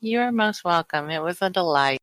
You're 0.00 0.32
most 0.32 0.64
welcome. 0.64 1.10
It 1.10 1.22
was 1.22 1.40
a 1.42 1.50
delight. 1.50 1.99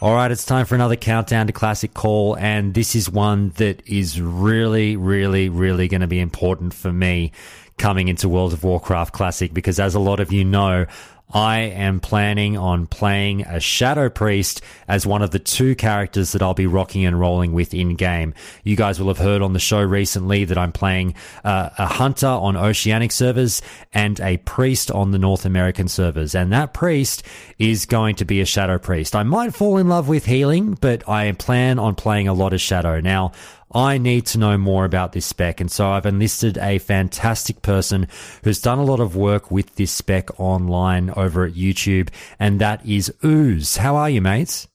All 0.00 0.14
right, 0.14 0.30
it's 0.30 0.44
time 0.44 0.64
for 0.64 0.76
another 0.76 0.94
countdown 0.94 1.48
to 1.48 1.52
classic 1.52 1.92
call, 1.92 2.36
and 2.36 2.72
this 2.72 2.94
is 2.94 3.10
one 3.10 3.50
that 3.56 3.82
is 3.84 4.20
really, 4.20 4.96
really, 4.96 5.48
really 5.48 5.88
going 5.88 6.02
to 6.02 6.06
be 6.06 6.20
important 6.20 6.72
for 6.72 6.92
me 6.92 7.32
coming 7.78 8.06
into 8.06 8.28
World 8.28 8.52
of 8.52 8.62
Warcraft 8.62 9.12
Classic 9.12 9.52
because, 9.52 9.80
as 9.80 9.96
a 9.96 9.98
lot 9.98 10.20
of 10.20 10.32
you 10.32 10.44
know, 10.44 10.86
I 11.30 11.58
am 11.58 12.00
planning 12.00 12.56
on 12.56 12.86
playing 12.86 13.42
a 13.42 13.60
Shadow 13.60 14.08
Priest 14.08 14.62
as 14.86 15.06
one 15.06 15.20
of 15.20 15.30
the 15.30 15.38
two 15.38 15.74
characters 15.74 16.32
that 16.32 16.40
I'll 16.40 16.54
be 16.54 16.66
rocking 16.66 17.04
and 17.04 17.20
rolling 17.20 17.52
with 17.52 17.74
in 17.74 17.96
game. 17.96 18.32
You 18.64 18.76
guys 18.76 18.98
will 18.98 19.08
have 19.08 19.18
heard 19.18 19.42
on 19.42 19.52
the 19.52 19.58
show 19.58 19.82
recently 19.82 20.44
that 20.44 20.56
I'm 20.56 20.72
playing 20.72 21.14
uh, 21.44 21.70
a 21.76 21.86
Hunter 21.86 22.26
on 22.26 22.56
Oceanic 22.56 23.12
servers 23.12 23.60
and 23.92 24.18
a 24.20 24.38
Priest 24.38 24.90
on 24.90 25.10
the 25.10 25.18
North 25.18 25.44
American 25.44 25.88
servers. 25.88 26.34
And 26.34 26.50
that 26.52 26.72
Priest 26.72 27.22
is 27.58 27.84
going 27.84 28.16
to 28.16 28.24
be 28.24 28.40
a 28.40 28.46
Shadow 28.46 28.78
Priest. 28.78 29.14
I 29.14 29.22
might 29.22 29.54
fall 29.54 29.76
in 29.76 29.88
love 29.88 30.08
with 30.08 30.24
healing, 30.24 30.78
but 30.80 31.06
I 31.08 31.30
plan 31.32 31.78
on 31.78 31.94
playing 31.94 32.28
a 32.28 32.32
lot 32.32 32.54
of 32.54 32.60
Shadow. 32.60 33.00
Now, 33.00 33.32
I 33.72 33.98
need 33.98 34.26
to 34.26 34.38
know 34.38 34.56
more 34.56 34.84
about 34.84 35.12
this 35.12 35.26
spec. 35.26 35.60
And 35.60 35.70
so 35.70 35.90
I've 35.90 36.06
enlisted 36.06 36.56
a 36.58 36.78
fantastic 36.78 37.62
person 37.62 38.08
who's 38.42 38.60
done 38.60 38.78
a 38.78 38.84
lot 38.84 39.00
of 39.00 39.16
work 39.16 39.50
with 39.50 39.76
this 39.76 39.90
spec 39.90 40.38
online 40.40 41.10
over 41.10 41.44
at 41.44 41.52
YouTube, 41.52 42.08
and 42.38 42.60
that 42.60 42.84
is 42.86 43.12
Ooze. 43.24 43.76
How 43.76 43.96
are 43.96 44.08
you, 44.08 44.22
mates? 44.22 44.68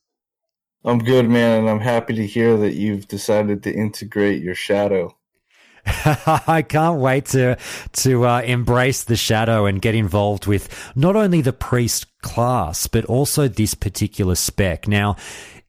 I'm 0.85 0.99
good, 0.99 1.29
man, 1.29 1.59
and 1.59 1.69
I'm 1.69 1.79
happy 1.79 2.13
to 2.15 2.27
hear 2.27 2.57
that 2.57 2.73
you've 2.73 3.07
decided 3.07 3.63
to 3.63 3.73
integrate 3.73 4.43
your 4.43 4.55
shadow. 4.55 5.15
I 5.85 6.63
can't 6.67 6.99
wait 6.99 7.25
to 7.27 7.57
to 7.93 8.25
uh, 8.25 8.41
embrace 8.41 9.03
the 9.03 9.17
shadow 9.17 9.65
and 9.65 9.81
get 9.81 9.95
involved 9.95 10.47
with 10.47 10.69
not 10.95 11.17
only 11.17 11.41
the 11.41 11.51
priest 11.51 12.05
class 12.21 12.87
but 12.87 13.03
also 13.05 13.49
this 13.49 13.73
particular 13.73 14.35
spec. 14.35 14.87
Now, 14.87 15.17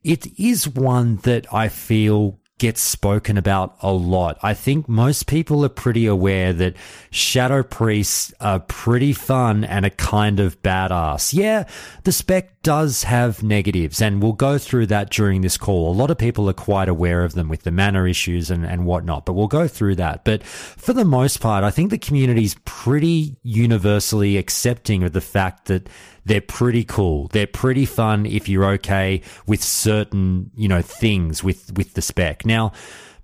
it 0.04 0.38
is 0.38 0.68
one 0.68 1.16
that 1.18 1.52
I 1.52 1.68
feel 1.68 2.38
gets 2.58 2.80
spoken 2.80 3.36
about 3.36 3.76
a 3.82 3.92
lot. 3.92 4.38
I 4.42 4.54
think 4.54 4.88
most 4.88 5.26
people 5.26 5.64
are 5.64 5.68
pretty 5.68 6.06
aware 6.06 6.52
that 6.52 6.76
shadow 7.10 7.64
priests 7.64 8.32
are 8.40 8.60
pretty 8.60 9.12
fun 9.12 9.64
and 9.64 9.84
a 9.84 9.90
kind 9.90 10.38
of 10.38 10.62
badass. 10.62 11.34
Yeah, 11.34 11.64
the 12.04 12.12
spec 12.12 12.62
does 12.62 13.02
have 13.02 13.42
negatives 13.42 14.00
and 14.00 14.22
we'll 14.22 14.32
go 14.32 14.56
through 14.56 14.86
that 14.86 15.10
during 15.10 15.40
this 15.40 15.56
call. 15.56 15.90
A 15.90 15.98
lot 15.98 16.12
of 16.12 16.16
people 16.18 16.48
are 16.48 16.54
quite 16.54 16.88
aware 16.88 17.24
of 17.24 17.34
them 17.34 17.48
with 17.48 17.64
the 17.64 17.72
mana 17.72 18.06
issues 18.06 18.50
and, 18.50 18.64
and 18.64 18.86
whatnot, 18.86 19.26
but 19.26 19.32
we'll 19.32 19.48
go 19.48 19.66
through 19.66 19.96
that. 19.96 20.24
But 20.24 20.44
for 20.44 20.92
the 20.92 21.04
most 21.04 21.40
part, 21.40 21.64
I 21.64 21.70
think 21.70 21.90
the 21.90 21.98
community's 21.98 22.54
pretty 22.64 23.36
universally 23.42 24.36
accepting 24.36 25.02
of 25.02 25.12
the 25.12 25.20
fact 25.20 25.66
that 25.66 25.88
they're 26.24 26.40
pretty 26.40 26.84
cool. 26.84 27.28
They're 27.28 27.46
pretty 27.46 27.86
fun 27.86 28.26
if 28.26 28.48
you're 28.48 28.66
okay 28.72 29.20
with 29.46 29.62
certain, 29.62 30.50
you 30.56 30.68
know, 30.68 30.82
things 30.82 31.44
with, 31.44 31.72
with 31.76 31.94
the 31.94 32.02
spec. 32.02 32.46
Now, 32.46 32.72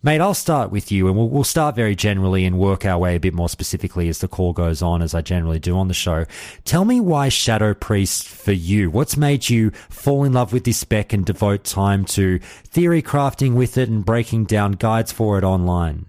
Mate, 0.02 0.22
I'll 0.22 0.32
start 0.32 0.70
with 0.70 0.90
you 0.90 1.08
and 1.08 1.16
we'll, 1.16 1.28
we'll 1.28 1.44
start 1.44 1.76
very 1.76 1.94
generally 1.94 2.46
and 2.46 2.58
work 2.58 2.86
our 2.86 2.98
way 2.98 3.16
a 3.16 3.20
bit 3.20 3.34
more 3.34 3.50
specifically 3.50 4.08
as 4.08 4.20
the 4.20 4.28
call 4.28 4.54
goes 4.54 4.80
on, 4.80 5.02
as 5.02 5.14
I 5.14 5.20
generally 5.20 5.58
do 5.58 5.76
on 5.76 5.88
the 5.88 5.94
show. 5.94 6.24
Tell 6.64 6.86
me 6.86 7.00
why 7.00 7.28
Shadow 7.28 7.74
Priest 7.74 8.26
for 8.26 8.52
you? 8.52 8.90
What's 8.90 9.18
made 9.18 9.50
you 9.50 9.72
fall 9.90 10.24
in 10.24 10.32
love 10.32 10.54
with 10.54 10.64
this 10.64 10.78
spec 10.78 11.12
and 11.12 11.26
devote 11.26 11.64
time 11.64 12.06
to 12.06 12.38
theory 12.38 13.02
crafting 13.02 13.54
with 13.54 13.76
it 13.76 13.90
and 13.90 14.02
breaking 14.02 14.44
down 14.44 14.72
guides 14.72 15.12
for 15.12 15.36
it 15.36 15.44
online? 15.44 16.06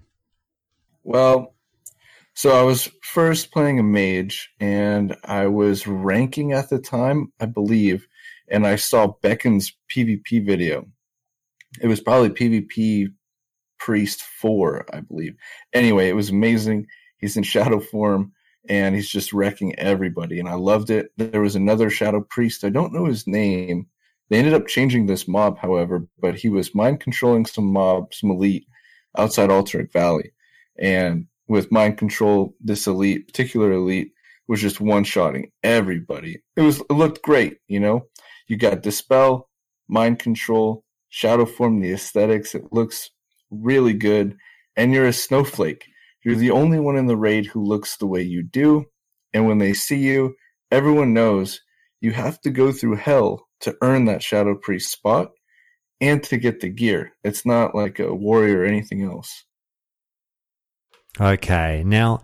Well, 1.02 1.54
so 2.34 2.50
I 2.58 2.62
was 2.62 2.90
first 3.02 3.52
playing 3.52 3.78
a 3.78 3.82
mage, 3.82 4.50
and 4.60 5.16
I 5.24 5.46
was 5.46 5.86
ranking 5.86 6.52
at 6.52 6.70
the 6.70 6.78
time, 6.78 7.32
I 7.40 7.46
believe, 7.46 8.06
and 8.48 8.66
I 8.66 8.76
saw 8.76 9.14
Beckon's 9.22 9.76
PvP 9.94 10.44
video. 10.44 10.86
It 11.80 11.86
was 11.86 12.00
probably 12.00 12.30
PvP 12.30 13.08
Priest 13.78 14.22
4, 14.22 14.86
I 14.92 15.00
believe. 15.00 15.34
Anyway, 15.72 16.08
it 16.08 16.14
was 16.14 16.30
amazing. 16.30 16.86
He's 17.18 17.36
in 17.36 17.42
shadow 17.42 17.80
form 17.80 18.32
and 18.68 18.94
he's 18.94 19.08
just 19.08 19.32
wrecking 19.32 19.76
everybody, 19.78 20.38
and 20.38 20.48
I 20.48 20.54
loved 20.54 20.90
it. 20.90 21.10
There 21.16 21.40
was 21.40 21.56
another 21.56 21.90
shadow 21.90 22.20
priest. 22.20 22.62
I 22.62 22.68
don't 22.68 22.92
know 22.92 23.06
his 23.06 23.26
name. 23.26 23.86
They 24.28 24.38
ended 24.38 24.54
up 24.54 24.68
changing 24.68 25.06
this 25.06 25.26
mob, 25.26 25.58
however, 25.58 26.06
but 26.20 26.36
he 26.36 26.48
was 26.48 26.74
mind 26.74 27.00
controlling 27.00 27.44
some 27.44 27.72
mob, 27.72 28.14
some 28.14 28.30
elite 28.30 28.66
outside 29.18 29.50
Alterac 29.50 29.92
Valley. 29.92 30.32
And 30.78 31.26
with 31.52 31.70
mind 31.70 31.98
control, 31.98 32.54
this 32.62 32.86
elite, 32.86 33.26
particular 33.26 33.72
elite, 33.72 34.12
was 34.48 34.62
just 34.62 34.80
one 34.80 35.04
shotting 35.04 35.50
everybody. 35.62 36.40
It 36.56 36.62
was 36.62 36.80
it 36.80 36.90
looked 36.90 37.20
great, 37.20 37.58
you 37.68 37.78
know. 37.78 38.06
You 38.48 38.56
got 38.56 38.82
dispel, 38.82 39.50
mind 39.86 40.18
control, 40.18 40.82
shadow 41.10 41.44
form, 41.44 41.80
the 41.80 41.92
aesthetics. 41.92 42.54
It 42.54 42.72
looks 42.72 43.10
really 43.50 43.92
good, 43.92 44.34
and 44.76 44.94
you're 44.94 45.04
a 45.04 45.12
snowflake. 45.12 45.84
You're 46.24 46.36
the 46.36 46.52
only 46.52 46.80
one 46.80 46.96
in 46.96 47.06
the 47.06 47.18
raid 47.18 47.44
who 47.44 47.62
looks 47.62 47.98
the 47.98 48.06
way 48.06 48.22
you 48.22 48.42
do, 48.42 48.86
and 49.34 49.46
when 49.46 49.58
they 49.58 49.74
see 49.74 49.98
you, 49.98 50.34
everyone 50.70 51.12
knows 51.12 51.60
you 52.00 52.12
have 52.12 52.40
to 52.40 52.50
go 52.50 52.72
through 52.72 52.96
hell 52.96 53.46
to 53.60 53.76
earn 53.82 54.06
that 54.06 54.22
shadow 54.22 54.54
priest 54.54 54.90
spot 54.90 55.32
and 56.00 56.22
to 56.24 56.38
get 56.38 56.60
the 56.60 56.70
gear. 56.70 57.12
It's 57.22 57.44
not 57.44 57.74
like 57.74 57.98
a 57.98 58.14
warrior 58.14 58.60
or 58.60 58.64
anything 58.64 59.02
else. 59.02 59.44
Okay. 61.20 61.82
Now, 61.84 62.22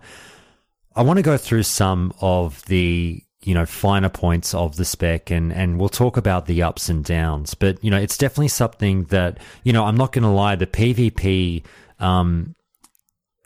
I 0.95 1.01
want 1.01 1.17
to 1.17 1.23
go 1.23 1.37
through 1.37 1.63
some 1.63 2.13
of 2.21 2.65
the 2.65 3.23
you 3.41 3.53
know 3.53 3.65
finer 3.65 4.09
points 4.09 4.53
of 4.53 4.75
the 4.75 4.85
spec 4.85 5.31
and 5.31 5.53
and 5.53 5.79
we'll 5.79 5.89
talk 5.89 6.17
about 6.17 6.45
the 6.45 6.61
ups 6.61 6.89
and 6.89 7.05
downs 7.05 7.53
but 7.53 7.81
you 7.83 7.89
know 7.89 7.97
it's 7.97 8.17
definitely 8.17 8.49
something 8.49 9.05
that 9.05 9.37
you 9.63 9.71
know 9.71 9.85
i'm 9.85 9.95
not 9.95 10.11
going 10.11 10.23
to 10.23 10.29
lie 10.29 10.55
the 10.55 10.67
pvp 10.67 11.63
um 11.99 12.53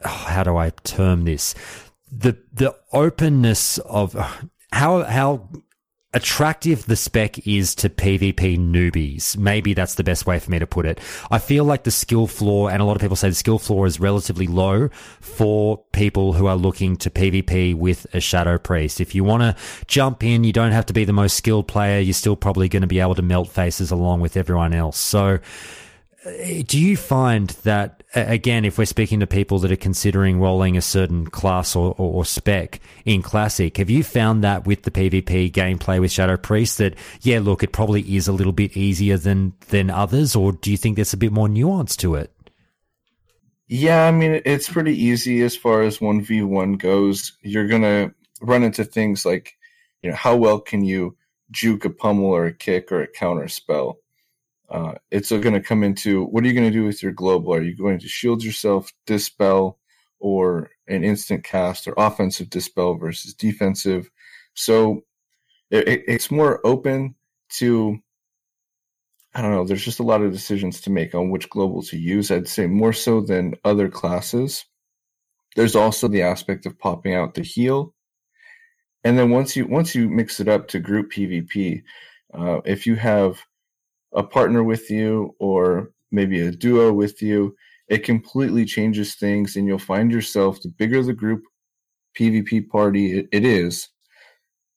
oh, 0.04 0.10
how 0.10 0.44
do 0.44 0.58
i 0.58 0.72
term 0.84 1.26
this 1.26 1.54
the 2.12 2.36
the 2.52 2.76
openness 2.92 3.78
of 3.80 4.14
how 4.72 5.04
how 5.04 5.48
attractive 6.14 6.86
the 6.86 6.96
spec 6.96 7.48
is 7.48 7.76
to 7.76 7.90
PvP 7.90 8.58
newbies. 8.58 9.36
Maybe 9.38 9.74
that's 9.74 9.96
the 9.96 10.04
best 10.04 10.26
way 10.26 10.40
for 10.40 10.52
me 10.52 10.60
to 10.60 10.68
put 10.68 10.86
it. 10.86 11.00
I 11.32 11.40
feel 11.40 11.64
like 11.66 11.84
the 11.84 11.92
skill 11.92 12.28
floor, 12.28 12.72
and 12.72 12.82
a 12.82 12.86
lot 12.86 12.96
of 12.96 13.02
people 13.02 13.16
say 13.16 13.30
the 13.30 13.36
skill 13.36 13.60
floor 13.60 13.86
is 13.86 14.00
relatively 14.00 14.48
low 14.48 14.90
for 15.22 15.84
people 15.92 16.34
who 16.34 16.48
are 16.48 16.56
looking 16.56 16.96
to 16.98 17.10
PvP 17.10 17.76
with 17.76 18.06
a 18.14 18.20
Shadow 18.20 18.58
Priest. 18.58 19.02
If 19.02 19.16
you 19.16 19.24
want 19.24 19.42
to 19.42 19.56
jump 19.88 20.24
in, 20.24 20.44
you 20.44 20.54
don't 20.54 20.72
have 20.72 20.86
to 20.88 20.94
be 20.94 21.06
the 21.06 21.14
most 21.14 21.36
skilled 21.36 21.68
player. 21.68 22.00
You're 22.00 22.14
still 22.14 22.36
probably 22.36 22.70
going 22.70 22.82
to 22.82 22.88
be 22.88 23.00
able 23.00 23.16
to 23.16 23.22
melt 23.22 23.50
faces 23.50 23.92
along 23.92 24.22
with 24.22 24.38
everyone 24.38 24.74
else. 24.74 24.98
So, 24.98 25.40
do 26.66 26.80
you 26.80 26.96
find 26.96 27.50
that 27.64 28.04
again, 28.16 28.64
if 28.64 28.78
we're 28.78 28.86
speaking 28.86 29.20
to 29.20 29.28
people 29.28 29.60
that 29.60 29.72
are 29.72 29.78
considering 29.78 30.40
rolling 30.40 30.78
a 30.78 30.82
certain 30.82 31.28
class 31.28 31.76
or, 31.76 31.94
or, 31.98 32.14
or, 32.14 32.26
spec 32.26 32.80
in 33.06 33.22
Classic, 33.22 33.76
have 33.78 33.90
you 33.90 34.04
found 34.04 34.44
that 34.44 34.66
with 34.66 34.84
the 34.84 34.92
PvP 34.92 35.52
gameplay 35.52 36.00
with 36.00 36.12
Shadow 36.12 36.38
Priest 36.38 36.78
that 36.78 36.96
yeah, 37.22 37.40
look, 37.40 37.64
it 37.64 37.74
probably 37.74 38.16
is 38.16 38.28
a 38.28 38.32
little 38.32 38.54
bit 38.54 38.78
easier 38.78 39.18
than 39.18 39.54
than 39.70 39.90
others, 39.90 40.36
or 40.36 40.54
do 40.54 40.72
you 40.72 40.78
think 40.78 40.96
there's 40.96 41.14
a 41.14 41.18
bit 41.18 41.32
more 41.32 41.50
nuance 41.50 41.98
to 41.98 42.16
it? 42.16 42.32
Yeah, 43.68 44.06
I 44.06 44.12
mean 44.12 44.42
it's 44.46 44.70
pretty 44.70 44.98
easy 44.98 45.42
as 45.42 45.56
far 45.56 45.82
as 45.82 46.00
one 46.00 46.22
v 46.22 46.42
one 46.44 46.74
goes. 46.74 47.34
You're 47.42 47.68
gonna 47.68 48.14
run 48.42 48.64
into 48.64 48.86
things 48.86 49.26
like, 49.26 49.58
you 50.02 50.10
know, 50.10 50.16
how 50.16 50.38
well 50.38 50.60
can 50.60 50.86
you 50.86 51.18
juke 51.52 51.84
a 51.84 51.90
pummel 51.90 52.28
or 52.28 52.46
a 52.46 52.54
kick 52.54 52.92
or 52.92 53.02
a 53.02 53.08
counter 53.08 53.50
spell? 53.50 54.00
Uh, 54.74 54.96
it's 55.12 55.30
going 55.30 55.54
to 55.54 55.62
come 55.62 55.84
into 55.84 56.26
what 56.26 56.44
are 56.44 56.48
you 56.48 56.54
going 56.54 56.66
to 56.66 56.76
do 56.76 56.84
with 56.84 57.04
your 57.04 57.12
global? 57.12 57.54
Are 57.54 57.62
you 57.62 57.78
going 57.78 58.00
to 58.00 58.08
shield 58.08 58.44
yourself, 58.44 58.92
dispel, 59.06 59.78
or 60.20 60.72
an 60.88 61.04
instant 61.04 61.44
cast, 61.44 61.88
or 61.88 61.94
offensive 61.96 62.50
dispel 62.50 62.96
versus 62.96 63.36
defensive? 63.36 64.10
So 64.56 65.04
it, 65.70 66.04
it's 66.08 66.32
more 66.32 66.60
open 66.66 67.14
to. 67.58 68.00
I 69.36 69.44
don't 69.44 69.52
know. 69.52 69.64
There's 69.64 69.86
just 69.86 70.00
a 70.00 70.04
lot 70.04 70.24
of 70.24 70.32
decisions 70.32 70.82
to 70.82 70.92
make 70.92 71.14
on 71.14 71.30
which 71.30 71.52
global 71.52 71.84
to 71.84 71.98
use. 71.98 72.32
I'd 72.32 72.48
say 72.48 72.66
more 72.66 72.94
so 72.94 73.22
than 73.22 73.56
other 73.64 73.90
classes. 73.90 74.66
There's 75.56 75.76
also 75.76 76.08
the 76.08 76.24
aspect 76.24 76.66
of 76.66 76.80
popping 76.80 77.14
out 77.14 77.36
the 77.36 77.44
heal, 77.44 77.94
and 79.04 79.20
then 79.20 79.30
once 79.30 79.56
you 79.56 79.68
once 79.68 79.94
you 79.94 80.10
mix 80.10 80.40
it 80.40 80.48
up 80.48 80.68
to 80.70 80.80
group 80.80 81.12
PvP, 81.12 81.84
uh, 82.34 82.62
if 82.66 82.88
you 82.88 82.96
have 82.96 83.40
a 84.16 84.24
partner 84.24 84.64
with 84.64 84.90
you 84.90 85.36
or 85.40 85.92
maybe 86.12 86.42
a 86.42 86.52
duo 86.52 86.94
with 86.94 87.22
you, 87.22 87.56
it 87.88 88.04
completely 88.04 88.66
changes 88.66 89.16
things 89.16 89.56
and 89.56 89.68
you'll 89.68 89.80
find 89.80 90.12
yourself 90.12 90.62
the 90.62 90.70
bigger 90.70 91.02
the 91.04 91.14
group 91.14 91.44
PvP 92.18 92.70
party 92.70 93.20
it, 93.20 93.28
it 93.32 93.46
is, 93.46 93.90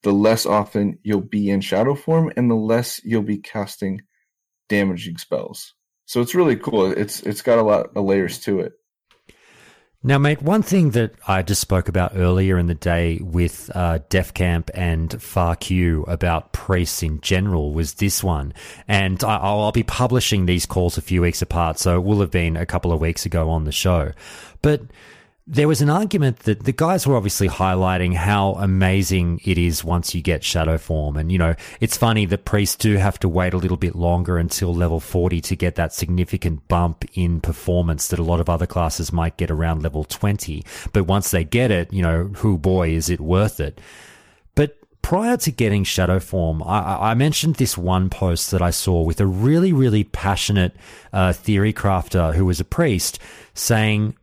the 0.03 0.12
less 0.12 0.47
often 0.47 0.99
you'll 1.03 1.20
be 1.20 1.51
in 1.51 1.61
shadow 1.61 1.95
form 1.95 2.32
and 2.37 2.51
the 2.51 2.55
less 2.55 3.01
you'll 3.05 3.22
be 3.22 3.39
casting 3.39 4.03
damaging 4.68 5.18
spells. 5.18 5.74
So 6.07 6.20
it's 6.20 6.34
really 6.34 6.57
cool. 6.57 6.87
It's 6.91 7.20
it's 7.20 7.43
got 7.43 7.59
a 7.59 7.62
lot 7.62 7.91
of 7.95 8.05
layers 8.05 8.39
to 8.41 8.61
it. 8.61 8.72
Now, 10.03 10.18
mate, 10.18 10.40
one 10.40 10.62
thing 10.62 10.90
that 10.90 11.14
I 11.26 11.42
just 11.42 11.61
spoke 11.61 11.88
about 11.88 12.12
earlier 12.14 12.59
in 12.59 12.66
the 12.66 12.74
day 12.74 13.18
with 13.20 13.70
uh, 13.74 13.99
Def 14.09 14.32
Camp 14.34 14.70
and 14.72 15.11
FARQ 15.11 16.07
about 16.07 16.53
priests 16.53 17.03
in 17.03 17.20
general 17.22 17.72
was 17.72 17.94
this 17.94 18.22
one. 18.22 18.55
And 18.86 19.24
I, 19.24 19.38
I'll 19.38 19.72
be 19.72 19.82
publishing 19.82 20.47
these 20.47 20.64
calls 20.64 20.97
a 20.97 21.03
few 21.03 21.22
weeks 21.22 21.42
apart, 21.42 21.78
so 21.78 21.97
it 21.97 22.05
will 22.05 22.20
have 22.20 22.30
been 22.30 22.57
a 22.57 22.66
couple 22.66 22.92
of 22.92 23.01
weeks 23.01 23.26
ago 23.26 23.51
on 23.51 23.64
the 23.64 23.72
show. 23.72 24.12
But 24.62 24.82
there 25.49 25.68
was 25.68 25.80
an 25.80 25.88
argument 25.88 26.40
that 26.40 26.64
the 26.64 26.72
guys 26.72 27.07
were 27.07 27.14
obviously 27.14 27.49
highlighting 27.49 28.14
how 28.14 28.55
amazing 28.55 29.40
it 29.44 29.57
is 29.57 29.84
once 29.84 30.12
you 30.12 30.20
get 30.20 30.42
shadow 30.42 30.76
form. 30.76 31.16
And, 31.16 31.30
you 31.30 31.38
know, 31.38 31.55
it's 31.80 31.97
funny 31.97 32.26
that 32.26 32.44
priests 32.44 32.74
do 32.74 32.97
have 32.97 33.16
to 33.20 33.28
wait 33.28 33.55
a 33.55 33.57
little 33.57 33.76
bit 33.76 33.94
longer 33.94 34.38
until 34.38 34.74
level 34.74 34.99
40 34.99 35.40
to 35.42 35.55
get 35.55 35.76
that 35.76 35.92
significant 35.92 36.66
bump 36.66 37.05
in 37.14 37.40
performance 37.40 38.09
that 38.09 38.18
a 38.18 38.24
lot 38.24 38.40
of 38.40 38.49
other 38.49 38.66
classes 38.66 39.12
might 39.12 39.36
get 39.36 39.49
around 39.49 39.84
level 39.84 40.03
20. 40.03 40.64
But 40.92 41.05
once 41.05 41.30
they 41.30 41.44
get 41.44 41.70
it, 41.70 41.92
you 41.92 42.03
know, 42.03 42.24
who 42.24 42.59
boy, 42.59 42.90
is 42.90 43.09
it 43.09 43.20
worth 43.20 43.61
it? 43.61 43.80
But 44.57 44.76
prior 45.01 45.36
to 45.36 45.53
getting 45.53 45.84
shadow 45.84 46.18
form, 46.18 46.61
I, 46.64 47.11
I, 47.11 47.14
mentioned 47.14 47.55
this 47.55 47.78
one 47.78 48.11
post 48.11 48.51
that 48.51 48.62
I 48.62 48.70
saw 48.70 49.03
with 49.03 49.20
a 49.20 49.26
really, 49.26 49.72
really 49.72 50.03
passionate 50.03 50.74
uh, 51.12 51.32
theory 51.32 51.72
crafter 51.72 52.34
who 52.34 52.44
was 52.44 52.59
a 52.59 52.64
priest 52.64 53.20
saying, 53.55 54.16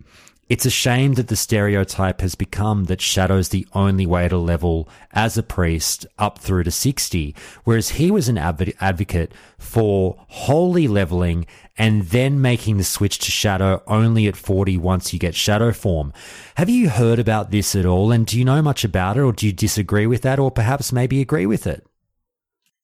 it's 0.50 0.66
a 0.66 0.70
shame 0.70 1.14
that 1.14 1.30
the 1.30 1.36
stereotype 1.36 2.20
has 2.20 2.36
become 2.36 2.86
that 2.86 3.00
Shadow's 3.00 3.50
the 3.50 3.66
only 3.74 4.06
way 4.06 4.28
to 4.28 4.38
level 4.38 4.90
as 5.12 5.38
a 5.38 5.44
priest 5.44 6.06
up 6.20 6.38
through 6.38 6.64
to 6.64 6.72
60, 6.72 7.34
whereas 7.64 7.90
he 7.90 8.12
was 8.12 8.28
an 8.28 8.38
adv- 8.38 8.74
advocate 8.82 9.32
for 9.58 10.18
holy 10.28 10.88
leveling 10.88 11.46
and 11.78 12.04
then 12.04 12.42
making 12.42 12.78
the 12.78 12.84
switch 12.84 13.20
to 13.20 13.32
Shadow 13.32 13.82
only 13.88 14.28
at 14.28 14.36
40 14.36 14.78
once 14.78 15.14
you 15.14 15.20
get 15.20 15.34
Shadow 15.34 15.72
form. 15.72 16.12
Have 16.56 16.70
you 16.70 16.90
heard 16.90 17.20
about 17.20 17.52
this 17.52 17.74
at 17.74 17.86
all? 17.86 18.12
And 18.12 18.28
do 18.28 18.38
you 18.38 18.46
know 18.46 18.62
much 18.62 18.84
about 18.84 19.18
it 19.18 19.22
or 19.22 19.32
do 19.32 19.48
you 19.48 19.54
disagree 19.54 20.06
with 20.06 20.22
that 20.24 20.40
or 20.40 20.52
perhaps 20.52 20.92
maybe 20.92 21.22
agree 21.22 21.46
with 21.46 21.66
it? 21.66 21.88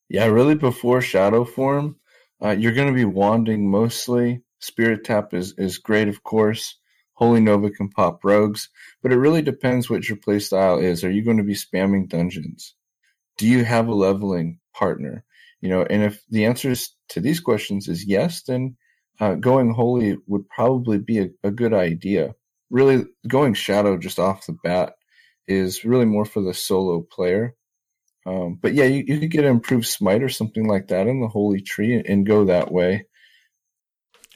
Yeah, 0.07 0.26
really 0.26 0.55
before 0.55 1.01
Shadow 1.01 1.43
form, 1.43 1.97
uh, 2.41 2.51
you're 2.51 2.74
going 2.74 2.88
to 2.88 2.93
be 2.93 3.05
wanding 3.05 3.70
mostly. 3.70 4.41
Spirit 4.60 5.03
Tap 5.03 5.34
is, 5.34 5.53
is 5.57 5.78
great, 5.78 6.07
of 6.07 6.24
course. 6.24 6.78
Holy 7.20 7.42
Nova 7.42 7.70
can 7.70 7.90
pop 7.90 8.24
rogues, 8.24 8.70
but 9.04 9.12
it 9.12 9.18
really 9.18 9.42
depends 9.42 9.90
what 9.90 10.08
your 10.08 10.18
playstyle 10.18 10.82
is. 10.82 11.04
Are 11.04 11.12
you 11.12 11.22
going 11.22 11.36
to 11.36 11.44
be 11.44 11.54
spamming 11.54 12.08
dungeons? 12.08 12.74
Do 13.38 13.46
you 13.46 13.66
have 13.66 13.90
a 13.90 13.94
leveling 13.94 14.60
partner? 14.74 15.26
You 15.60 15.68
know, 15.68 15.84
and 15.84 16.02
if 16.02 16.24
the 16.30 16.46
answers 16.46 16.96
to 17.10 17.20
these 17.20 17.42
questions 17.42 17.90
is 17.90 18.06
yes, 18.06 18.44
then 18.44 18.78
uh, 19.20 19.36
going 19.36 19.74
holy 19.74 20.16
would 20.28 20.48
probably 20.48 20.98
be 20.98 21.20
a, 21.20 21.30
a 21.44 21.52
good 21.52 21.74
idea. 21.74 22.36
Really, 22.70 23.04
going 23.28 23.54
shadow 23.54 23.98
just 23.98 24.18
off 24.18 24.46
the 24.46 24.56
bat 24.64 24.94
is 25.46 25.84
really 25.84 26.06
more 26.06 26.24
for 26.24 26.42
the 26.42 26.54
solo 26.54 27.02
player. 27.02 27.54
Um, 28.26 28.60
but 28.62 28.74
yeah, 28.74 28.86
you, 28.86 29.04
you 29.06 29.20
could 29.20 29.32
get 29.32 29.44
an 29.44 29.52
improved 29.52 29.88
smite 29.88 30.24
or 30.24 30.30
something 30.30 30.70
like 30.70 30.88
that 30.88 31.08
in 31.08 31.20
the 31.20 31.28
holy 31.28 31.60
tree 31.62 31.96
and, 31.96 32.06
and 32.08 32.26
go 32.26 32.46
that 32.46 32.72
way. 32.72 33.08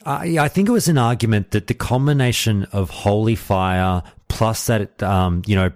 I, 0.04 0.38
I 0.38 0.48
think 0.48 0.68
it 0.68 0.72
was 0.72 0.88
an 0.88 0.98
argument 0.98 1.52
that 1.52 1.66
the 1.66 1.74
combination 1.74 2.64
of 2.72 2.90
holy 2.90 3.36
fire 3.36 4.02
plus 4.28 4.66
that, 4.66 5.02
um, 5.02 5.42
you 5.46 5.56
know, 5.56 5.72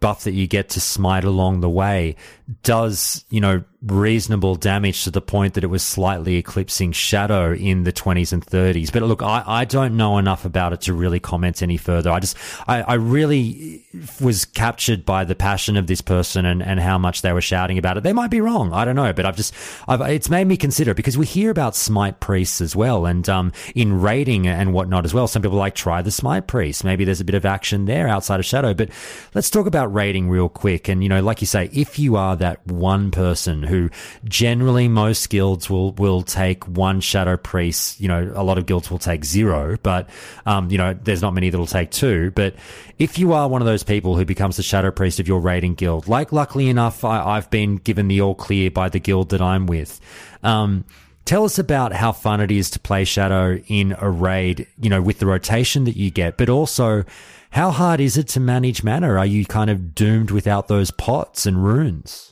buff 0.00 0.24
that 0.24 0.32
you 0.32 0.46
get 0.46 0.70
to 0.70 0.80
smite 0.80 1.24
along 1.24 1.60
the 1.60 1.70
way 1.70 2.16
does, 2.62 3.24
you 3.30 3.40
know, 3.40 3.62
reasonable 3.84 4.54
damage 4.54 5.04
to 5.04 5.10
the 5.10 5.20
point 5.20 5.54
that 5.54 5.64
it 5.64 5.68
was 5.68 5.82
slightly 5.82 6.36
eclipsing 6.36 6.92
Shadow 6.92 7.52
in 7.52 7.82
the 7.82 7.92
20s 7.92 8.32
and 8.32 8.44
30s. 8.44 8.92
But 8.92 9.02
look, 9.02 9.22
I, 9.22 9.42
I 9.44 9.64
don't 9.64 9.96
know 9.96 10.18
enough 10.18 10.44
about 10.44 10.72
it 10.72 10.82
to 10.82 10.94
really 10.94 11.18
comment 11.18 11.62
any 11.62 11.76
further. 11.76 12.10
I 12.10 12.20
just, 12.20 12.36
I, 12.68 12.82
I 12.82 12.94
really 12.94 13.84
was 14.20 14.44
captured 14.44 15.04
by 15.04 15.24
the 15.24 15.34
passion 15.34 15.76
of 15.76 15.88
this 15.88 16.00
person 16.00 16.46
and, 16.46 16.62
and 16.62 16.78
how 16.78 16.96
much 16.96 17.22
they 17.22 17.32
were 17.32 17.40
shouting 17.40 17.76
about 17.76 17.96
it. 17.96 18.04
They 18.04 18.12
might 18.12 18.30
be 18.30 18.40
wrong. 18.40 18.72
I 18.72 18.84
don't 18.84 18.96
know, 18.96 19.12
but 19.12 19.26
I've 19.26 19.36
just, 19.36 19.52
I've, 19.88 20.00
it's 20.02 20.30
made 20.30 20.46
me 20.46 20.56
consider 20.56 20.92
it 20.92 20.96
because 20.96 21.18
we 21.18 21.26
hear 21.26 21.50
about 21.50 21.74
smite 21.74 22.20
priests 22.20 22.60
as 22.60 22.76
well. 22.76 23.06
And, 23.06 23.28
um, 23.28 23.52
in 23.74 24.00
raiding 24.00 24.46
and 24.46 24.72
whatnot 24.72 25.04
as 25.04 25.12
well, 25.12 25.26
some 25.26 25.42
people 25.42 25.58
like 25.58 25.74
try 25.74 26.02
the 26.02 26.10
smite 26.12 26.46
priest. 26.46 26.84
Maybe 26.84 27.04
there's 27.04 27.20
a 27.20 27.24
bit 27.24 27.34
of 27.34 27.44
action 27.44 27.86
there 27.86 28.06
outside 28.06 28.38
of 28.38 28.46
Shadow, 28.46 28.74
but 28.74 28.90
let's 29.34 29.50
talk 29.50 29.66
about 29.66 29.92
raiding 29.92 30.28
real 30.28 30.48
quick. 30.48 30.88
And, 30.88 31.02
you 31.02 31.08
know, 31.08 31.20
like 31.20 31.40
you 31.40 31.46
say, 31.46 31.68
if 31.72 31.98
you 31.98 32.16
are 32.16 32.36
that 32.36 32.64
one 32.66 33.10
person 33.10 33.62
who 33.72 33.90
generally 34.24 34.86
most 34.86 35.30
guilds 35.30 35.70
will 35.70 35.92
will 35.92 36.22
take 36.22 36.68
one 36.68 37.00
shadow 37.00 37.36
priest. 37.36 38.00
You 38.00 38.08
know, 38.08 38.32
a 38.34 38.44
lot 38.44 38.58
of 38.58 38.66
guilds 38.66 38.90
will 38.90 38.98
take 38.98 39.24
zero, 39.24 39.76
but 39.82 40.08
um, 40.46 40.70
you 40.70 40.78
know, 40.78 40.94
there's 40.94 41.22
not 41.22 41.32
many 41.34 41.50
that'll 41.50 41.66
take 41.66 41.90
two. 41.90 42.30
But 42.32 42.54
if 42.98 43.18
you 43.18 43.32
are 43.32 43.48
one 43.48 43.62
of 43.62 43.66
those 43.66 43.82
people 43.82 44.16
who 44.16 44.24
becomes 44.24 44.56
the 44.56 44.62
shadow 44.62 44.90
priest 44.90 45.18
of 45.18 45.26
your 45.26 45.40
raiding 45.40 45.74
guild, 45.74 46.06
like 46.06 46.32
luckily 46.32 46.68
enough, 46.68 47.04
I, 47.04 47.34
have 47.34 47.50
been 47.50 47.76
given 47.76 48.08
the 48.08 48.20
all 48.20 48.34
clear 48.34 48.70
by 48.70 48.88
the 48.88 49.00
guild 49.00 49.30
that 49.30 49.40
I'm 49.40 49.66
with. 49.66 50.00
Um, 50.42 50.84
Tell 51.24 51.44
us 51.44 51.56
about 51.56 51.92
how 51.92 52.10
fun 52.10 52.40
it 52.40 52.50
is 52.50 52.68
to 52.70 52.80
play 52.80 53.04
Shadow 53.04 53.62
in 53.68 53.94
a 54.00 54.10
raid, 54.10 54.66
you 54.80 54.90
know, 54.90 55.00
with 55.00 55.20
the 55.20 55.26
rotation 55.26 55.84
that 55.84 55.96
you 55.96 56.10
get, 56.10 56.36
but 56.36 56.48
also 56.48 57.04
how 57.50 57.70
hard 57.70 58.00
is 58.00 58.16
it 58.16 58.28
to 58.28 58.40
manage 58.40 58.82
mana? 58.82 59.10
Are 59.10 59.26
you 59.26 59.44
kind 59.44 59.68
of 59.68 59.94
doomed 59.94 60.30
without 60.30 60.68
those 60.68 60.90
pots 60.90 61.44
and 61.44 61.62
runes? 61.62 62.31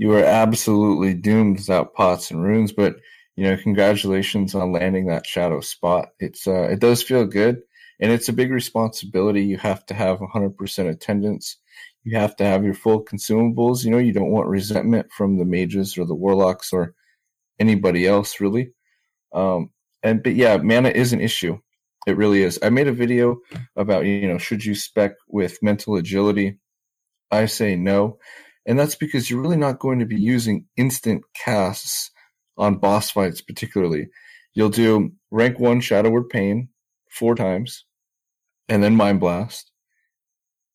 You 0.00 0.14
are 0.14 0.24
absolutely 0.24 1.12
doomed 1.12 1.58
without 1.58 1.92
pots 1.92 2.30
and 2.30 2.42
runes. 2.42 2.72
But 2.72 2.96
you 3.36 3.44
know, 3.44 3.58
congratulations 3.58 4.54
on 4.54 4.72
landing 4.72 5.06
that 5.06 5.26
shadow 5.26 5.60
spot. 5.60 6.08
It's 6.18 6.46
uh, 6.46 6.68
it 6.70 6.80
does 6.80 7.02
feel 7.02 7.26
good, 7.26 7.60
and 8.00 8.10
it's 8.10 8.30
a 8.30 8.32
big 8.32 8.50
responsibility. 8.50 9.44
You 9.44 9.58
have 9.58 9.84
to 9.86 9.94
have 9.94 10.20
100% 10.20 10.88
attendance. 10.88 11.58
You 12.02 12.16
have 12.16 12.34
to 12.36 12.44
have 12.44 12.64
your 12.64 12.72
full 12.72 13.04
consumables. 13.04 13.84
You 13.84 13.90
know, 13.90 13.98
you 13.98 14.14
don't 14.14 14.30
want 14.30 14.48
resentment 14.48 15.12
from 15.12 15.36
the 15.36 15.44
mages 15.44 15.98
or 15.98 16.06
the 16.06 16.14
warlocks 16.14 16.72
or 16.72 16.94
anybody 17.58 18.06
else 18.06 18.40
really. 18.40 18.72
Um, 19.34 19.68
and 20.02 20.22
but 20.22 20.34
yeah, 20.34 20.56
mana 20.56 20.88
is 20.88 21.12
an 21.12 21.20
issue. 21.20 21.58
It 22.06 22.16
really 22.16 22.42
is. 22.42 22.58
I 22.62 22.70
made 22.70 22.88
a 22.88 22.92
video 22.92 23.36
about 23.76 24.06
you 24.06 24.26
know 24.26 24.38
should 24.38 24.64
you 24.64 24.74
spec 24.74 25.12
with 25.28 25.62
mental 25.62 25.96
agility. 25.96 26.58
I 27.30 27.44
say 27.44 27.76
no 27.76 28.18
and 28.70 28.78
that's 28.78 28.94
because 28.94 29.28
you're 29.28 29.40
really 29.40 29.56
not 29.56 29.80
going 29.80 29.98
to 29.98 30.06
be 30.06 30.20
using 30.20 30.66
instant 30.76 31.24
casts 31.34 32.12
on 32.56 32.76
boss 32.76 33.10
fights, 33.10 33.40
particularly. 33.40 34.08
You'll 34.54 34.68
do 34.68 35.12
rank 35.32 35.58
one 35.58 35.80
Shadow 35.80 36.10
Word 36.10 36.28
Pain 36.28 36.68
four 37.10 37.34
times, 37.34 37.84
and 38.68 38.82
then 38.82 38.94
Mind 38.94 39.18
Blast. 39.18 39.72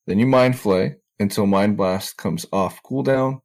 Then 0.08 0.20
you 0.20 0.28
Mind 0.28 0.60
Flay 0.60 0.98
until 1.20 1.46
Mind 1.46 1.78
Blast 1.78 2.18
comes 2.18 2.46
off 2.52 2.84
cooldown, 2.84 3.40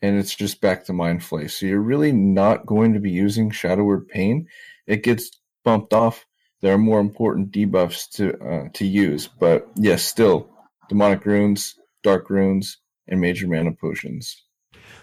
and 0.00 0.18
it's 0.18 0.34
just 0.34 0.62
back 0.62 0.86
to 0.86 0.94
Mind 0.94 1.22
Flay. 1.22 1.48
So 1.48 1.66
you're 1.66 1.80
really 1.80 2.12
not 2.12 2.64
going 2.64 2.94
to 2.94 3.00
be 3.00 3.10
using 3.10 3.50
Shadow 3.50 3.84
Word 3.84 4.08
Pain 4.08 4.48
it 4.86 5.04
gets 5.04 5.30
bumped 5.64 5.92
off, 5.92 6.26
there 6.62 6.74
are 6.74 6.78
more 6.78 6.98
important 7.00 7.52
debuffs 7.52 8.10
to 8.14 8.34
uh, 8.38 8.68
to 8.74 8.86
use. 8.86 9.28
But 9.28 9.68
yes, 9.76 10.02
still 10.02 10.50
demonic 10.88 11.24
runes, 11.24 11.76
dark 12.02 12.28
runes, 12.28 12.78
and 13.10 13.20
major 13.20 13.46
mana 13.46 13.72
potions. 13.72 14.44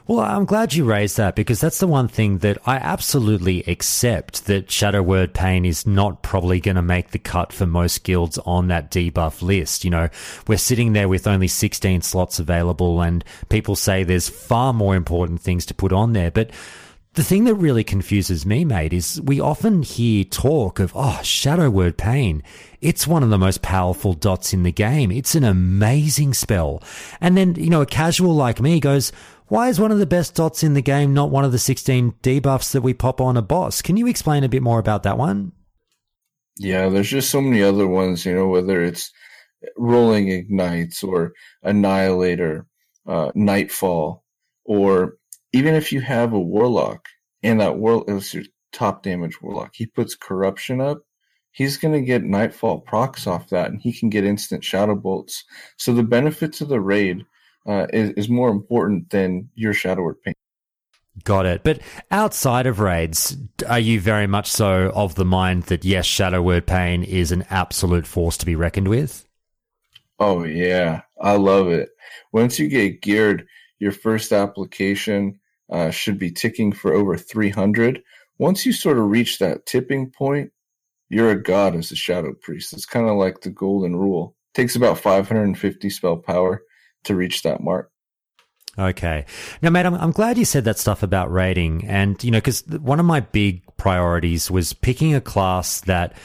Well, 0.07 0.19
I'm 0.21 0.45
glad 0.45 0.73
you 0.73 0.85
raised 0.85 1.17
that 1.17 1.35
because 1.35 1.59
that's 1.59 1.79
the 1.79 1.87
one 1.87 2.07
thing 2.07 2.37
that 2.37 2.57
I 2.65 2.77
absolutely 2.77 3.63
accept 3.63 4.45
that 4.45 4.71
Shadow 4.71 5.03
Word 5.03 5.33
Pain 5.33 5.65
is 5.65 5.85
not 5.85 6.23
probably 6.23 6.61
going 6.61 6.77
to 6.77 6.81
make 6.81 7.11
the 7.11 7.19
cut 7.19 7.51
for 7.51 7.65
most 7.65 8.05
guilds 8.05 8.37
on 8.39 8.69
that 8.69 8.89
debuff 8.89 9.41
list. 9.41 9.83
You 9.83 9.89
know, 9.89 10.07
we're 10.47 10.57
sitting 10.57 10.93
there 10.93 11.09
with 11.09 11.27
only 11.27 11.49
16 11.49 12.03
slots 12.03 12.39
available 12.39 13.01
and 13.01 13.25
people 13.49 13.75
say 13.75 14.03
there's 14.03 14.29
far 14.29 14.71
more 14.71 14.95
important 14.95 15.41
things 15.41 15.65
to 15.65 15.73
put 15.73 15.91
on 15.91 16.13
there. 16.13 16.31
But 16.31 16.51
the 17.17 17.23
thing 17.23 17.45
that 17.45 17.55
really 17.55 17.83
confuses 17.83 18.45
me, 18.45 18.63
mate, 18.63 18.93
is 18.93 19.19
we 19.21 19.39
often 19.39 19.81
hear 19.81 20.23
talk 20.23 20.79
of, 20.79 20.91
oh, 20.93 21.19
Shadow 21.23 21.67
Word 21.67 21.97
Pain. 21.97 22.43
It's 22.79 23.07
one 23.07 23.23
of 23.23 23.31
the 23.31 23.39
most 23.39 23.63
powerful 23.63 24.13
dots 24.13 24.53
in 24.53 24.61
the 24.61 24.71
game. 24.71 25.11
It's 25.11 25.33
an 25.33 25.43
amazing 25.43 26.35
spell. 26.35 26.83
And 27.19 27.35
then, 27.35 27.55
you 27.55 27.71
know, 27.71 27.81
a 27.81 27.87
casual 27.87 28.35
like 28.35 28.61
me 28.61 28.79
goes, 28.79 29.11
why 29.47 29.67
is 29.67 29.79
one 29.79 29.91
of 29.91 29.97
the 29.97 30.05
best 30.05 30.35
dots 30.35 30.61
in 30.61 30.75
the 30.75 30.81
game 30.81 31.15
not 31.15 31.31
one 31.31 31.43
of 31.43 31.51
the 31.51 31.57
16 31.57 32.13
debuffs 32.21 32.71
that 32.73 32.83
we 32.83 32.93
pop 32.93 33.19
on 33.19 33.35
a 33.35 33.41
boss? 33.41 33.81
Can 33.81 33.97
you 33.97 34.05
explain 34.05 34.43
a 34.43 34.49
bit 34.49 34.61
more 34.61 34.77
about 34.77 35.01
that 35.01 35.17
one? 35.17 35.53
Yeah, 36.59 36.87
there's 36.87 37.09
just 37.09 37.31
so 37.31 37.41
many 37.41 37.63
other 37.63 37.87
ones, 37.87 38.27
you 38.27 38.35
know, 38.35 38.47
whether 38.47 38.83
it's 38.83 39.11
Rolling 39.75 40.29
Ignites 40.29 41.01
or 41.01 41.33
Annihilator, 41.63 42.67
uh, 43.07 43.31
Nightfall, 43.33 44.23
or 44.65 45.13
even 45.53 45.75
if 45.75 45.91
you 45.91 46.01
have 46.01 46.33
a 46.33 46.39
Warlock 46.39 47.07
and 47.43 47.59
that 47.61 47.77
Warlock 47.77 48.09
is 48.09 48.33
your 48.33 48.43
top 48.71 49.03
damage 49.03 49.41
Warlock, 49.41 49.71
he 49.73 49.85
puts 49.85 50.15
Corruption 50.15 50.81
up, 50.81 50.99
he's 51.51 51.77
going 51.77 51.93
to 51.93 52.01
get 52.01 52.23
Nightfall 52.23 52.81
procs 52.81 53.27
off 53.27 53.49
that 53.49 53.69
and 53.69 53.81
he 53.81 53.91
can 53.91 54.09
get 54.09 54.23
instant 54.23 54.63
Shadow 54.63 54.95
Bolts. 54.95 55.43
So 55.77 55.93
the 55.93 56.03
benefits 56.03 56.61
of 56.61 56.69
the 56.69 56.81
raid 56.81 57.25
uh, 57.65 57.87
is, 57.91 58.11
is 58.11 58.29
more 58.29 58.49
important 58.49 59.09
than 59.09 59.49
your 59.55 59.73
Shadow 59.73 60.03
Word 60.03 60.21
Pain. 60.23 60.33
Got 61.23 61.47
it. 61.47 61.63
But 61.63 61.79
outside 62.11 62.67
of 62.67 62.79
raids, 62.79 63.35
are 63.67 63.79
you 63.79 63.99
very 63.99 64.27
much 64.27 64.51
so 64.51 64.91
of 64.93 65.15
the 65.15 65.25
mind 65.25 65.63
that 65.63 65.83
yes, 65.83 66.05
Shadow 66.05 66.41
Word 66.41 66.67
Pain 66.67 67.03
is 67.03 67.31
an 67.31 67.43
absolute 67.49 68.05
force 68.05 68.37
to 68.37 68.45
be 68.45 68.55
reckoned 68.55 68.87
with? 68.87 69.27
Oh 70.19 70.43
yeah, 70.43 71.01
I 71.21 71.33
love 71.33 71.69
it. 71.69 71.89
Once 72.31 72.59
you 72.59 72.67
get 72.67 73.01
geared, 73.01 73.47
your 73.79 73.91
first 73.91 74.31
application 74.31 75.39
uh, 75.71 75.89
should 75.91 76.17
be 76.17 76.31
ticking 76.31 76.71
for 76.71 76.93
over 76.93 77.17
300. 77.17 78.01
Once 78.37 78.65
you 78.65 78.71
sort 78.71 78.97
of 78.97 79.09
reach 79.09 79.39
that 79.39 79.65
tipping 79.65 80.09
point, 80.09 80.51
you're 81.09 81.31
a 81.31 81.41
god 81.41 81.75
as 81.75 81.91
a 81.91 81.95
shadow 81.95 82.33
priest. 82.33 82.73
It's 82.73 82.85
kind 82.85 83.07
of 83.07 83.17
like 83.17 83.41
the 83.41 83.49
golden 83.49 83.95
rule. 83.95 84.35
It 84.53 84.61
takes 84.61 84.75
about 84.75 84.99
550 84.99 85.89
spell 85.89 86.17
power 86.17 86.61
to 87.05 87.15
reach 87.15 87.43
that 87.43 87.61
mark. 87.61 87.91
Okay. 88.79 89.25
Now, 89.61 89.71
mate, 89.71 89.85
I'm, 89.85 89.95
I'm 89.95 90.11
glad 90.11 90.37
you 90.37 90.45
said 90.45 90.65
that 90.65 90.77
stuff 90.77 91.01
about 91.01 91.31
raiding. 91.31 91.85
And, 91.87 92.23
you 92.23 92.29
know, 92.29 92.37
because 92.37 92.63
one 92.67 92.99
of 92.99 93.05
my 93.05 93.21
big 93.21 93.63
priorities 93.77 94.51
was 94.51 94.73
picking 94.73 95.15
a 95.15 95.21
class 95.21 95.81
that 95.81 96.15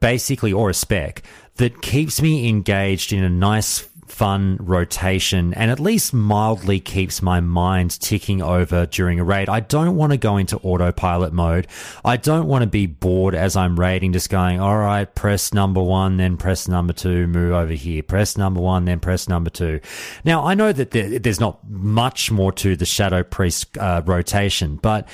basically, 0.00 0.52
or 0.52 0.70
a 0.70 0.74
spec, 0.74 1.22
that 1.56 1.82
keeps 1.82 2.22
me 2.22 2.48
engaged 2.48 3.12
in 3.12 3.22
a 3.22 3.28
nice 3.28 3.87
fun 4.10 4.56
rotation 4.60 5.54
and 5.54 5.70
at 5.70 5.80
least 5.80 6.12
mildly 6.12 6.80
keeps 6.80 7.22
my 7.22 7.40
mind 7.40 8.00
ticking 8.00 8.42
over 8.42 8.86
during 8.86 9.20
a 9.20 9.24
raid. 9.24 9.48
I 9.48 9.60
don't 9.60 9.96
want 9.96 10.12
to 10.12 10.18
go 10.18 10.36
into 10.36 10.56
autopilot 10.58 11.32
mode. 11.32 11.66
I 12.04 12.16
don't 12.16 12.46
want 12.46 12.62
to 12.62 12.68
be 12.68 12.86
bored 12.86 13.34
as 13.34 13.56
I'm 13.56 13.78
raiding, 13.78 14.12
just 14.12 14.30
going, 14.30 14.60
all 14.60 14.78
right, 14.78 15.12
press 15.14 15.52
number 15.52 15.82
one, 15.82 16.16
then 16.16 16.36
press 16.36 16.68
number 16.68 16.92
two, 16.92 17.26
move 17.26 17.52
over 17.52 17.72
here, 17.72 18.02
press 18.02 18.36
number 18.36 18.60
one, 18.60 18.84
then 18.84 19.00
press 19.00 19.28
number 19.28 19.50
two. 19.50 19.80
Now, 20.24 20.44
I 20.44 20.54
know 20.54 20.72
that 20.72 20.90
there's 20.90 21.40
not 21.40 21.58
much 21.68 22.30
more 22.30 22.52
to 22.52 22.76
the 22.76 22.86
Shadow 22.86 23.22
Priest 23.22 23.76
uh, 23.78 24.02
rotation, 24.04 24.76
but 24.76 25.08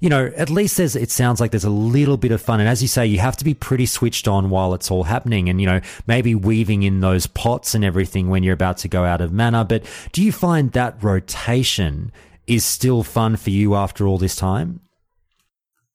you 0.00 0.08
know, 0.08 0.32
at 0.34 0.48
least 0.48 0.78
there's, 0.78 0.96
it 0.96 1.10
sounds 1.10 1.40
like 1.40 1.50
there's 1.50 1.64
a 1.64 1.70
little 1.70 2.16
bit 2.16 2.32
of 2.32 2.40
fun. 2.40 2.58
And 2.58 2.68
as 2.68 2.80
you 2.80 2.88
say, 2.88 3.06
you 3.06 3.18
have 3.18 3.36
to 3.36 3.44
be 3.44 3.52
pretty 3.52 3.86
switched 3.86 4.26
on 4.26 4.48
while 4.48 4.72
it's 4.72 4.90
all 4.90 5.04
happening 5.04 5.48
and, 5.48 5.60
you 5.60 5.66
know, 5.66 5.80
maybe 6.06 6.34
weaving 6.34 6.82
in 6.82 7.00
those 7.00 7.26
pots 7.26 7.74
and 7.74 7.84
everything 7.84 8.28
when 8.28 8.42
you're 8.42 8.54
about 8.54 8.78
to 8.78 8.88
go 8.88 9.04
out 9.04 9.20
of 9.20 9.32
mana. 9.32 9.64
But 9.64 9.84
do 10.12 10.22
you 10.22 10.32
find 10.32 10.72
that 10.72 11.02
rotation 11.02 12.12
is 12.46 12.64
still 12.64 13.02
fun 13.02 13.36
for 13.36 13.50
you 13.50 13.74
after 13.74 14.06
all 14.06 14.16
this 14.16 14.36
time? 14.36 14.80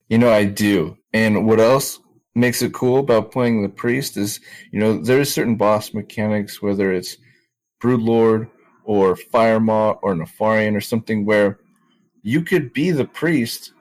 You 0.08 0.18
know, 0.18 0.30
I 0.30 0.44
do. 0.44 0.96
And 1.12 1.44
what 1.44 1.58
else 1.58 1.98
makes 2.36 2.62
it 2.62 2.72
cool 2.72 3.00
about 3.00 3.32
playing 3.32 3.62
the 3.62 3.68
priest 3.68 4.16
is, 4.16 4.38
you 4.70 4.78
know, 4.78 4.98
there's 4.98 5.32
certain 5.32 5.56
boss 5.56 5.92
mechanics, 5.92 6.62
whether 6.62 6.92
it's 6.92 7.16
Broodlord 7.82 8.48
or 8.84 9.16
Firemaw 9.16 9.98
or 10.00 10.14
Nefarian 10.14 10.76
or 10.76 10.80
something 10.80 11.24
where 11.24 11.58
you 12.22 12.42
could 12.42 12.72
be 12.72 12.92
the 12.92 13.04
priest 13.04 13.72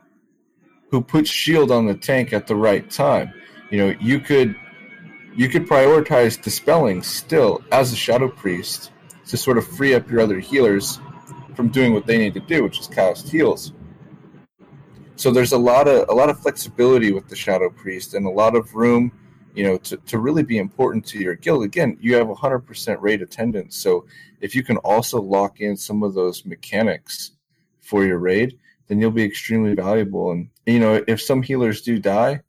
who 0.89 1.01
puts 1.01 1.29
shield 1.29 1.71
on 1.71 1.85
the 1.85 1.95
tank 1.95 2.33
at 2.33 2.47
the 2.47 2.55
right 2.55 2.89
time. 2.89 3.33
You 3.69 3.77
know, 3.79 3.95
you 3.99 4.19
could 4.19 4.55
you 5.35 5.49
could 5.49 5.67
prioritize 5.67 6.41
dispelling 6.41 7.03
still 7.03 7.61
as 7.71 7.91
a 7.91 7.95
shadow 7.95 8.29
priest 8.29 8.91
to 9.27 9.37
sort 9.37 9.57
of 9.57 9.67
free 9.67 9.93
up 9.93 10.09
your 10.09 10.21
other 10.21 10.39
healers 10.39 10.99
from 11.55 11.69
doing 11.69 11.93
what 11.93 12.05
they 12.05 12.17
need 12.17 12.33
to 12.35 12.39
do, 12.39 12.63
which 12.63 12.79
is 12.79 12.87
cast 12.87 13.29
heals. 13.29 13.73
So 15.17 15.31
there's 15.31 15.53
a 15.53 15.57
lot 15.57 15.87
of 15.87 16.07
a 16.09 16.13
lot 16.13 16.29
of 16.29 16.39
flexibility 16.39 17.11
with 17.11 17.27
the 17.27 17.35
shadow 17.35 17.69
priest 17.69 18.13
and 18.13 18.25
a 18.25 18.29
lot 18.29 18.55
of 18.55 18.75
room, 18.75 19.11
you 19.53 19.63
know, 19.63 19.77
to, 19.77 19.97
to 19.97 20.19
really 20.19 20.43
be 20.43 20.57
important 20.57 21.05
to 21.07 21.19
your 21.19 21.35
guild. 21.35 21.63
Again, 21.63 21.97
you 22.01 22.15
have 22.15 22.27
100% 22.27 22.97
raid 23.01 23.21
attendance, 23.21 23.77
so 23.77 24.05
if 24.41 24.55
you 24.55 24.63
can 24.63 24.77
also 24.77 25.21
lock 25.21 25.61
in 25.61 25.77
some 25.77 26.03
of 26.03 26.13
those 26.13 26.45
mechanics 26.45 27.31
for 27.81 28.05
your 28.05 28.19
raid, 28.19 28.59
then 28.87 28.99
you'll 28.99 29.11
be 29.11 29.23
extremely 29.23 29.73
valuable. 29.75 30.31
And 30.31 30.49
you 30.65 30.79
know, 30.79 31.03
if 31.07 31.21
some 31.21 31.41
healers 31.41 31.81
do 31.81 31.99
die, 31.99 32.41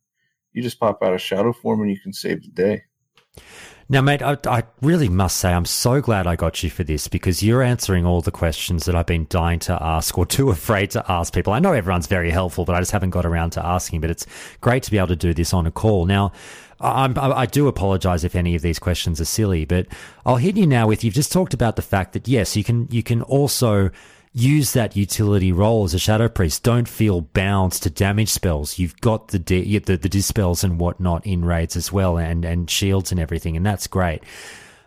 you 0.52 0.62
just 0.62 0.80
pop 0.80 1.02
out 1.02 1.14
a 1.14 1.18
shadow 1.18 1.52
form 1.52 1.82
and 1.82 1.90
you 1.90 1.98
can 1.98 2.12
save 2.12 2.42
the 2.42 2.48
day. 2.48 2.82
Now, 3.88 4.00
mate, 4.00 4.20
I, 4.20 4.36
I, 4.46 4.64
really 4.82 5.08
must 5.08 5.36
say 5.36 5.52
I'm 5.52 5.64
so 5.64 6.00
glad 6.00 6.26
I 6.26 6.34
got 6.34 6.64
you 6.64 6.70
for 6.70 6.82
this 6.82 7.06
because 7.06 7.40
you're 7.40 7.62
answering 7.62 8.04
all 8.04 8.20
the 8.20 8.32
questions 8.32 8.84
that 8.86 8.96
I've 8.96 9.06
been 9.06 9.28
dying 9.30 9.60
to 9.60 9.80
ask 9.80 10.18
or 10.18 10.26
too 10.26 10.50
afraid 10.50 10.90
to 10.92 11.04
ask 11.08 11.32
people. 11.32 11.52
I 11.52 11.60
know 11.60 11.72
everyone's 11.72 12.08
very 12.08 12.30
helpful, 12.30 12.64
but 12.64 12.74
I 12.74 12.80
just 12.80 12.90
haven't 12.90 13.10
got 13.10 13.24
around 13.24 13.50
to 13.50 13.64
asking. 13.64 14.00
But 14.00 14.10
it's 14.10 14.26
great 14.60 14.82
to 14.84 14.90
be 14.90 14.98
able 14.98 15.08
to 15.08 15.16
do 15.16 15.32
this 15.32 15.54
on 15.54 15.66
a 15.66 15.70
call. 15.70 16.04
Now, 16.04 16.32
I'm, 16.80 17.16
I 17.16 17.46
do 17.46 17.68
apologize 17.68 18.24
if 18.24 18.34
any 18.34 18.56
of 18.56 18.62
these 18.62 18.80
questions 18.80 19.20
are 19.20 19.24
silly, 19.24 19.64
but 19.64 19.86
I'll 20.26 20.36
hit 20.36 20.56
you 20.56 20.66
now 20.66 20.88
with 20.88 21.04
you've 21.04 21.14
just 21.14 21.32
talked 21.32 21.54
about 21.54 21.76
the 21.76 21.82
fact 21.82 22.12
that 22.14 22.26
yes, 22.26 22.56
you 22.56 22.64
can 22.64 22.88
you 22.90 23.04
can 23.04 23.22
also 23.22 23.90
use 24.36 24.74
that 24.74 24.94
utility 24.94 25.50
role 25.50 25.84
as 25.84 25.94
a 25.94 25.98
shadow 25.98 26.28
priest. 26.28 26.62
Don't 26.62 26.86
feel 26.86 27.22
bound 27.22 27.72
to 27.72 27.88
damage 27.88 28.28
spells. 28.28 28.78
You've 28.78 29.00
got 29.00 29.28
the 29.28 29.38
the, 29.38 29.78
the 29.78 30.08
dispels 30.08 30.62
and 30.62 30.78
whatnot 30.78 31.26
in 31.26 31.44
raids 31.44 31.74
as 31.74 31.90
well, 31.90 32.18
and 32.18 32.44
and 32.44 32.70
shields 32.70 33.10
and 33.10 33.18
everything, 33.18 33.56
and 33.56 33.64
that's 33.64 33.86
great. 33.86 34.22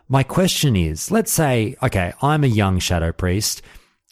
My 0.08 0.24
question 0.24 0.76
is, 0.76 1.12
let's 1.12 1.32
say, 1.32 1.76
okay, 1.82 2.14
I'm 2.22 2.44
a 2.44 2.48
young 2.48 2.80
shadow 2.80 3.12
priest. 3.12 3.62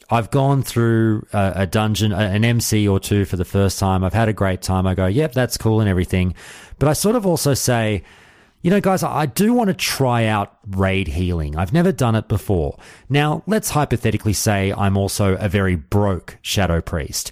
I've 0.09 0.31
gone 0.31 0.63
through 0.63 1.27
a, 1.33 1.53
a 1.55 1.67
dungeon, 1.67 2.13
an 2.13 2.45
MC 2.45 2.87
or 2.87 2.99
two 2.99 3.25
for 3.25 3.35
the 3.35 3.45
first 3.45 3.77
time. 3.77 4.03
I've 4.03 4.13
had 4.13 4.29
a 4.29 4.33
great 4.33 4.61
time. 4.61 4.87
I 4.87 4.95
go, 4.95 5.07
yep, 5.07 5.33
that's 5.33 5.57
cool 5.57 5.81
and 5.81 5.89
everything. 5.89 6.33
But 6.79 6.87
I 6.87 6.93
sort 6.93 7.15
of 7.15 7.25
also 7.25 7.53
say, 7.53 8.03
you 8.61 8.71
know, 8.71 8.81
guys, 8.81 9.03
I 9.03 9.27
do 9.27 9.53
want 9.53 9.69
to 9.69 9.73
try 9.73 10.25
out 10.25 10.57
raid 10.67 11.07
healing. 11.07 11.55
I've 11.55 11.73
never 11.73 11.91
done 11.91 12.15
it 12.15 12.27
before. 12.27 12.77
Now, 13.07 13.43
let's 13.47 13.69
hypothetically 13.69 14.33
say 14.33 14.73
I'm 14.73 14.97
also 14.97 15.35
a 15.37 15.47
very 15.47 15.75
broke 15.75 16.37
shadow 16.41 16.81
priest. 16.81 17.31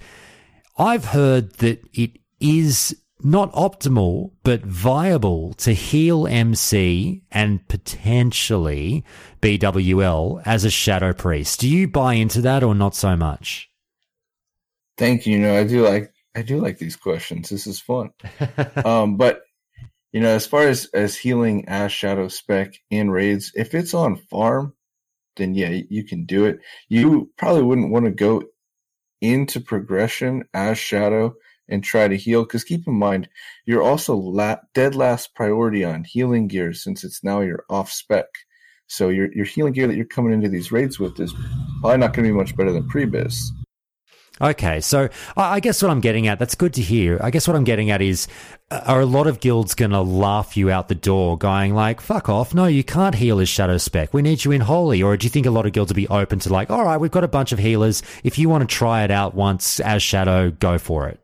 I've 0.77 1.05
heard 1.05 1.53
that 1.55 1.81
it 1.93 2.19
is 2.39 2.95
not 3.23 3.51
optimal, 3.53 4.31
but 4.43 4.61
viable 4.61 5.53
to 5.55 5.73
heal 5.73 6.27
MC 6.27 7.23
and 7.31 7.67
potentially 7.67 9.03
BWL 9.41 10.43
as 10.45 10.63
a 10.63 10.69
shadow 10.69 11.11
priest. 11.13 11.59
Do 11.59 11.67
you 11.69 11.87
buy 11.87 12.13
into 12.13 12.41
that 12.41 12.63
or 12.63 12.75
not 12.75 12.93
so 12.93 13.15
much? 13.15 13.69
Thank 14.97 15.25
you. 15.25 15.33
You 15.33 15.39
know, 15.39 15.57
I 15.57 15.63
do 15.63 15.81
like 15.81 16.13
I 16.35 16.41
do 16.41 16.59
like 16.59 16.77
these 16.77 16.95
questions. 16.95 17.49
This 17.49 17.65
is 17.65 17.79
fun. 17.79 18.11
um, 18.85 19.17
but 19.17 19.41
you 20.15 20.21
know, 20.21 20.29
as 20.29 20.47
far 20.47 20.65
as 20.65 20.85
as 20.93 21.17
healing 21.17 21.67
as 21.67 21.91
shadow 21.91 22.29
spec 22.29 22.75
in 22.89 23.11
raids, 23.11 23.51
if 23.53 23.75
it's 23.75 23.93
on 23.93 24.15
farm, 24.15 24.73
then 25.35 25.53
yeah, 25.53 25.81
you 25.89 26.05
can 26.05 26.23
do 26.23 26.45
it. 26.45 26.61
You 26.87 27.33
probably 27.35 27.63
wouldn't 27.63 27.91
want 27.91 28.05
to 28.05 28.11
go 28.11 28.43
into 29.19 29.59
progression 29.59 30.45
as 30.53 30.77
shadow 30.77 31.35
and 31.67 31.83
try 31.83 32.07
to 32.07 32.15
heal 32.15 32.43
because 32.43 32.63
keep 32.63 32.87
in 32.87 32.93
mind 32.93 33.27
you're 33.65 33.83
also 33.83 34.15
la- 34.15 34.55
dead 34.73 34.95
last 34.95 35.35
priority 35.35 35.83
on 35.83 36.05
healing 36.05 36.47
gear 36.47 36.71
since 36.71 37.03
it's 37.03 37.21
now 37.21 37.41
your 37.41 37.65
off 37.69 37.91
spec. 37.91 38.27
So 38.87 39.09
your 39.09 39.33
your 39.33 39.45
healing 39.45 39.73
gear 39.73 39.87
that 39.87 39.97
you're 39.97 40.05
coming 40.05 40.31
into 40.31 40.47
these 40.47 40.71
raids 40.71 40.97
with 40.97 41.19
is 41.19 41.33
probably 41.81 41.97
not 41.97 42.13
going 42.13 42.25
to 42.25 42.31
be 42.31 42.37
much 42.37 42.55
better 42.55 42.71
than 42.71 42.87
pre-BiS. 42.87 43.51
Okay, 44.41 44.81
so 44.81 45.07
I 45.37 45.61
guess 45.61 45.81
what 45.81 45.89
I'm 45.89 46.01
getting 46.01 46.27
at, 46.27 46.39
that's 46.39 46.55
good 46.55 46.73
to 46.73 46.81
hear. 46.81 47.17
I 47.23 47.31
guess 47.31 47.47
what 47.47 47.55
I'm 47.55 47.63
getting 47.63 47.89
at 47.89 48.01
is, 48.01 48.27
uh, 48.69 48.81
are 48.85 48.99
a 48.99 49.05
lot 49.05 49.27
of 49.27 49.39
guilds 49.39 49.75
going 49.75 49.91
to 49.91 50.01
laugh 50.01 50.57
you 50.57 50.69
out 50.69 50.89
the 50.89 50.95
door 50.95 51.37
going 51.37 51.73
like, 51.73 52.01
fuck 52.01 52.27
off, 52.27 52.53
no, 52.53 52.65
you 52.65 52.83
can't 52.83 53.15
heal 53.15 53.39
as 53.39 53.47
Shadow 53.47 53.77
Spec, 53.77 54.13
we 54.13 54.21
need 54.21 54.43
you 54.43 54.51
in 54.51 54.59
Holy? 54.59 55.01
Or 55.01 55.15
do 55.15 55.25
you 55.25 55.29
think 55.29 55.45
a 55.45 55.51
lot 55.51 55.65
of 55.65 55.71
guilds 55.71 55.89
will 55.89 55.95
be 55.95 56.09
open 56.09 56.39
to 56.39 56.51
like, 56.51 56.69
all 56.69 56.83
right, 56.83 56.97
we've 56.97 57.11
got 57.11 57.23
a 57.23 57.29
bunch 57.29 57.53
of 57.53 57.59
healers, 57.59 58.03
if 58.25 58.37
you 58.37 58.49
want 58.49 58.67
to 58.67 58.75
try 58.75 59.05
it 59.05 59.11
out 59.11 59.35
once 59.35 59.79
as 59.79 60.03
Shadow, 60.03 60.51
go 60.51 60.77
for 60.77 61.07
it? 61.07 61.21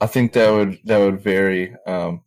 I 0.00 0.08
think 0.08 0.32
that 0.32 0.50
would, 0.50 0.80
that 0.86 0.98
would 0.98 1.20
vary, 1.20 1.72
um, 1.86 2.22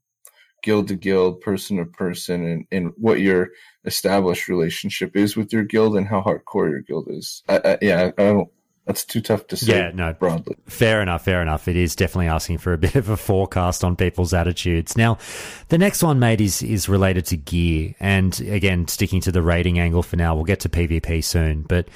guild 0.64 0.88
to 0.88 0.96
guild, 0.96 1.42
person 1.42 1.78
to 1.78 1.86
person, 1.86 2.46
and, 2.46 2.66
and 2.72 2.94
what 2.96 3.20
your 3.20 3.50
established 3.84 4.48
relationship 4.48 5.18
is 5.18 5.36
with 5.36 5.52
your 5.52 5.64
guild 5.64 5.98
and 5.98 6.08
how 6.08 6.22
hardcore 6.22 6.70
your 6.70 6.82
guild 6.82 7.08
is. 7.10 7.44
I, 7.50 7.58
I, 7.58 7.78
yeah, 7.82 8.12
I 8.18 8.24
don't, 8.24 8.50
that's 8.90 9.06
too 9.06 9.22
tough 9.22 9.46
to 9.46 9.56
say. 9.56 9.78
Yeah, 9.78 9.92
no, 9.94 10.14
broadly. 10.14 10.56
Fair 10.66 11.00
enough, 11.00 11.24
fair 11.24 11.44
enough. 11.44 11.68
It 11.68 11.76
is 11.76 11.96
definitely 11.96 12.26
asking 12.26 12.58
for 12.58 12.74
a 12.74 12.78
bit 12.80 12.96
of 12.96 13.08
a 13.08 13.18
forecast 13.18 13.84
on 13.84 13.96
people's 13.96 14.34
attitudes. 14.34 14.98
Now, 14.98 15.20
the 15.68 15.78
next 15.78 16.02
one, 16.02 16.18
mate, 16.18 16.42
is 16.42 16.64
is 16.64 16.90
related 16.90 17.28
to 17.28 17.38
gear, 17.38 17.94
and 18.00 18.40
again, 18.42 18.88
sticking 18.88 19.22
to 19.22 19.32
the 19.32 19.44
raiding 19.44 19.78
angle 19.78 20.02
for 20.02 20.16
now. 20.16 20.34
We'll 20.34 20.44
get 20.44 20.62
to 20.62 20.70
PvP 20.70 21.24
soon, 21.24 21.62
but 21.62 21.88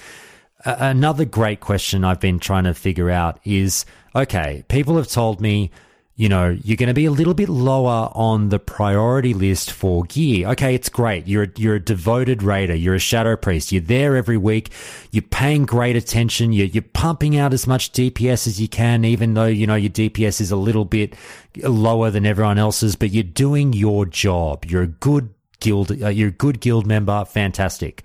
another 0.66 1.26
great 1.26 1.62
question 1.62 2.06
I've 2.06 2.20
been 2.20 2.38
trying 2.38 2.66
to 2.66 2.76
figure 2.76 3.10
out 3.10 3.40
is: 3.44 3.86
okay, 4.16 4.64
people 4.68 4.96
have 4.98 5.08
told 5.08 5.42
me 5.42 5.72
you 6.16 6.30
know, 6.30 6.56
you're 6.64 6.78
going 6.78 6.88
to 6.88 6.94
be 6.94 7.06
a 7.06 7.12
little 7.12 7.34
bit 7.34 7.50
lower 7.50 8.12
on 8.14 8.50
the 8.50 8.60
priority 8.60 9.34
list 9.34 9.72
for 9.72 10.04
gear. 10.04 10.48
Okay, 10.50 10.76
it's 10.76 10.88
great. 10.88 11.28
You're 11.28 11.48
you're 11.58 11.76
a 11.76 11.80
devoted 11.80 12.44
raider. 12.44 12.76
You're 12.76 12.94
a 12.94 13.00
shadow 13.00 13.36
priest. 13.36 13.72
You're 13.72 13.82
there 13.82 14.16
every 14.16 14.38
week. 14.38 14.70
You're 15.10 15.24
paying 15.24 15.66
great 15.66 15.96
attention. 15.96 16.54
You're 16.54 16.68
you're 16.68 16.84
pumping 16.84 17.36
out 17.36 17.52
as 17.52 17.66
much 17.66 17.92
DPS 17.94 18.46
as 18.46 18.62
you 18.62 18.68
can, 18.68 19.06
even 19.06 19.34
though 19.34 19.48
you 19.48 19.66
know 19.66 19.76
your 19.76 19.90
DPS 19.90 20.40
is 20.40 20.52
a 20.52 20.56
little 20.56 20.86
bit 20.86 21.16
lower 21.58 22.12
than 22.12 22.28
everyone 22.28 22.60
else's. 22.60 22.96
But 22.96 23.10
you're 23.10 23.24
doing 23.24 23.74
your 23.74 24.06
job. 24.06 24.66
You're 24.66 24.84
a 24.84 24.88
good 24.88 25.34
guild. 25.62 25.92
Uh, 26.00 26.10
you're 26.10 26.30
a 26.30 26.32
good 26.32 26.60
guild 26.60 26.86
member. 26.86 27.26
Fantastic. 27.26 28.04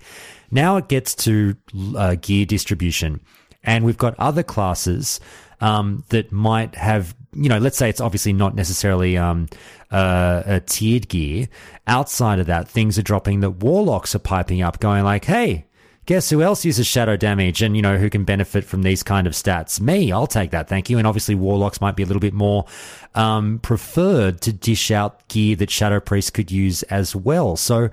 Now 0.49 0.77
it 0.77 0.87
gets 0.87 1.13
to 1.15 1.55
uh, 1.95 2.15
gear 2.15 2.47
distribution, 2.47 3.21
and 3.63 3.85
we've 3.85 3.99
got 3.99 4.15
other 4.17 4.41
classes 4.41 5.19
um, 5.61 6.03
that 6.09 6.31
might 6.31 6.75
have, 6.75 7.15
you 7.33 7.49
know, 7.49 7.57
let's 7.57 7.77
say 7.77 7.89
it's 7.89 8.01
obviously 8.01 8.33
not 8.33 8.55
necessarily 8.55 9.17
um, 9.17 9.47
uh, 9.91 10.43
a 10.45 10.59
tiered 10.59 11.07
gear. 11.07 11.47
Outside 11.87 12.39
of 12.39 12.47
that, 12.47 12.67
things 12.67 12.97
are 12.97 13.03
dropping 13.03 13.41
that 13.41 13.51
warlocks 13.51 14.15
are 14.15 14.19
piping 14.19 14.61
up, 14.61 14.79
going 14.79 15.03
like, 15.03 15.25
hey, 15.25 15.65
guess 16.05 16.29
who 16.31 16.41
else 16.41 16.65
uses 16.65 16.87
shadow 16.87 17.15
damage 17.15 17.61
and 17.61 17.75
you 17.75 17.83
know 17.83 17.97
who 17.97 18.09
can 18.09 18.23
benefit 18.23 18.63
from 18.63 18.81
these 18.81 19.03
kind 19.03 19.27
of 19.27 19.33
stats? 19.33 19.79
Me 19.79 20.11
i'll 20.11 20.25
take 20.25 20.49
that 20.49 20.67
thank 20.67 20.89
you. 20.89 20.97
And 20.97 21.05
obviously 21.05 21.35
warlocks 21.35 21.81
might 21.81 21.95
be 21.95 22.01
a 22.01 22.05
little 22.07 22.19
bit 22.19 22.33
more 22.33 22.65
um, 23.13 23.59
preferred 23.59 24.41
to 24.41 24.51
dish 24.51 24.89
out 24.89 25.27
gear 25.27 25.55
that 25.57 25.69
shadow 25.69 25.99
priest 25.99 26.33
could 26.33 26.51
use 26.51 26.81
as 26.83 27.15
well. 27.15 27.55
So 27.55 27.91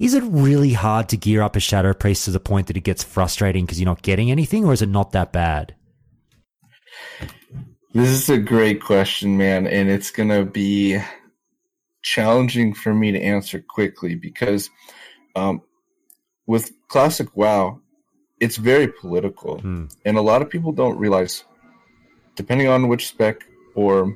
is 0.00 0.14
it 0.14 0.24
really 0.24 0.72
hard 0.72 1.08
to 1.10 1.16
gear 1.16 1.40
up 1.40 1.54
a 1.54 1.60
shadow 1.60 1.92
priest 1.94 2.24
to 2.24 2.32
the 2.32 2.40
point 2.40 2.66
that 2.66 2.76
it 2.76 2.82
gets 2.82 3.04
frustrating 3.04 3.64
because 3.64 3.80
you're 3.80 3.86
not 3.86 4.02
getting 4.02 4.32
anything 4.32 4.64
or 4.64 4.72
is 4.72 4.82
it 4.82 4.88
not 4.88 5.12
that 5.12 5.32
bad 5.32 5.76
this 7.92 8.08
is 8.08 8.30
a 8.30 8.38
great 8.38 8.82
question, 8.82 9.36
man, 9.36 9.66
and 9.66 9.88
it's 9.88 10.10
going 10.10 10.28
to 10.30 10.44
be 10.44 10.98
challenging 12.02 12.74
for 12.74 12.92
me 12.94 13.12
to 13.12 13.20
answer 13.20 13.60
quickly 13.60 14.14
because 14.14 14.70
um, 15.36 15.62
with 16.46 16.72
classic 16.88 17.36
WoW, 17.36 17.80
it's 18.40 18.56
very 18.56 18.88
political, 18.88 19.60
Hmm. 19.60 19.84
and 20.04 20.16
a 20.18 20.22
lot 20.22 20.42
of 20.42 20.50
people 20.50 20.72
don't 20.72 20.98
realize, 20.98 21.44
depending 22.34 22.68
on 22.68 22.88
which 22.88 23.06
spec 23.08 23.44
or 23.74 24.12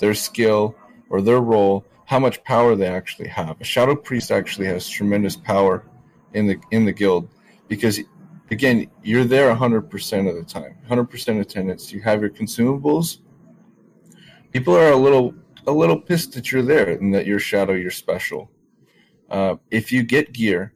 their 0.00 0.14
skill 0.14 0.74
or 1.08 1.22
their 1.22 1.40
role, 1.40 1.84
how 2.04 2.18
much 2.18 2.42
power 2.44 2.74
they 2.76 2.86
actually 2.86 3.28
have. 3.28 3.60
A 3.60 3.64
shadow 3.64 3.94
priest 3.96 4.30
actually 4.30 4.66
has 4.66 4.88
tremendous 4.88 5.36
power 5.36 5.84
in 6.34 6.46
the 6.46 6.56
in 6.70 6.84
the 6.84 6.92
guild 6.92 7.28
because 7.68 8.00
again, 8.50 8.90
you're 9.02 9.24
there 9.24 9.54
100% 9.54 10.28
of 10.28 10.34
the 10.34 10.42
time, 10.44 10.76
100% 10.88 11.40
attendance. 11.40 11.92
You 11.92 12.00
have 12.02 12.20
your 12.20 12.30
consumables. 12.30 13.18
People 14.52 14.76
are 14.76 14.90
a 14.90 14.96
little 14.96 15.34
a 15.66 15.72
little 15.72 16.00
pissed 16.00 16.32
that 16.32 16.50
you're 16.50 16.62
there 16.62 16.88
and 16.88 17.14
that 17.14 17.26
you're 17.26 17.38
shadow, 17.38 17.74
you're 17.74 17.90
special. 17.90 18.50
Uh, 19.30 19.56
if 19.70 19.92
you 19.92 20.02
get 20.02 20.32
gear, 20.32 20.72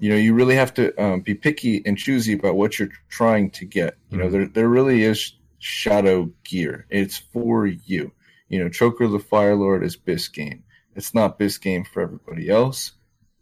you 0.00 0.08
know 0.08 0.16
you 0.16 0.32
really 0.34 0.56
have 0.56 0.72
to 0.74 1.02
um, 1.02 1.20
be 1.20 1.34
picky 1.34 1.82
and 1.86 1.96
choosy 1.98 2.32
about 2.32 2.56
what 2.56 2.78
you're 2.78 2.88
trying 3.10 3.50
to 3.50 3.66
get. 3.66 3.96
You 4.08 4.18
know, 4.18 4.26
Mhm. 4.28 4.32
there 4.32 4.46
there 4.46 4.68
really 4.68 5.02
is 5.02 5.34
shadow 5.58 6.32
gear. 6.42 6.86
It's 6.88 7.18
for 7.18 7.66
you. 7.66 8.12
You 8.48 8.58
know, 8.60 8.68
Choker 8.70 9.06
the 9.06 9.18
Fire 9.20 9.54
Lord 9.54 9.84
is 9.84 9.96
Biscayne. 9.96 10.62
It's 10.96 11.14
not 11.14 11.38
Biscayne 11.38 11.86
for 11.86 12.00
everybody 12.02 12.48
else. 12.48 12.92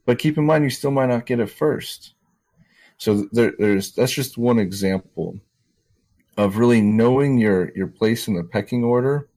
But 0.04 0.18
keep 0.18 0.36
in 0.36 0.44
mind, 0.44 0.64
you 0.64 0.70
still 0.70 0.90
might 0.90 1.06
not 1.08 1.24
get 1.26 1.40
it 1.40 1.48
first. 1.50 2.14
So 2.98 3.28
there, 3.32 3.52
there's 3.58 3.92
that's 3.92 4.12
just 4.12 4.38
one 4.38 4.58
example 4.58 5.38
of 6.36 6.58
really 6.58 6.80
knowing 6.80 7.38
your 7.38 7.72
your 7.74 7.86
place 7.86 8.28
in 8.28 8.34
the 8.34 8.44
pecking 8.44 8.84
order, 8.84 9.28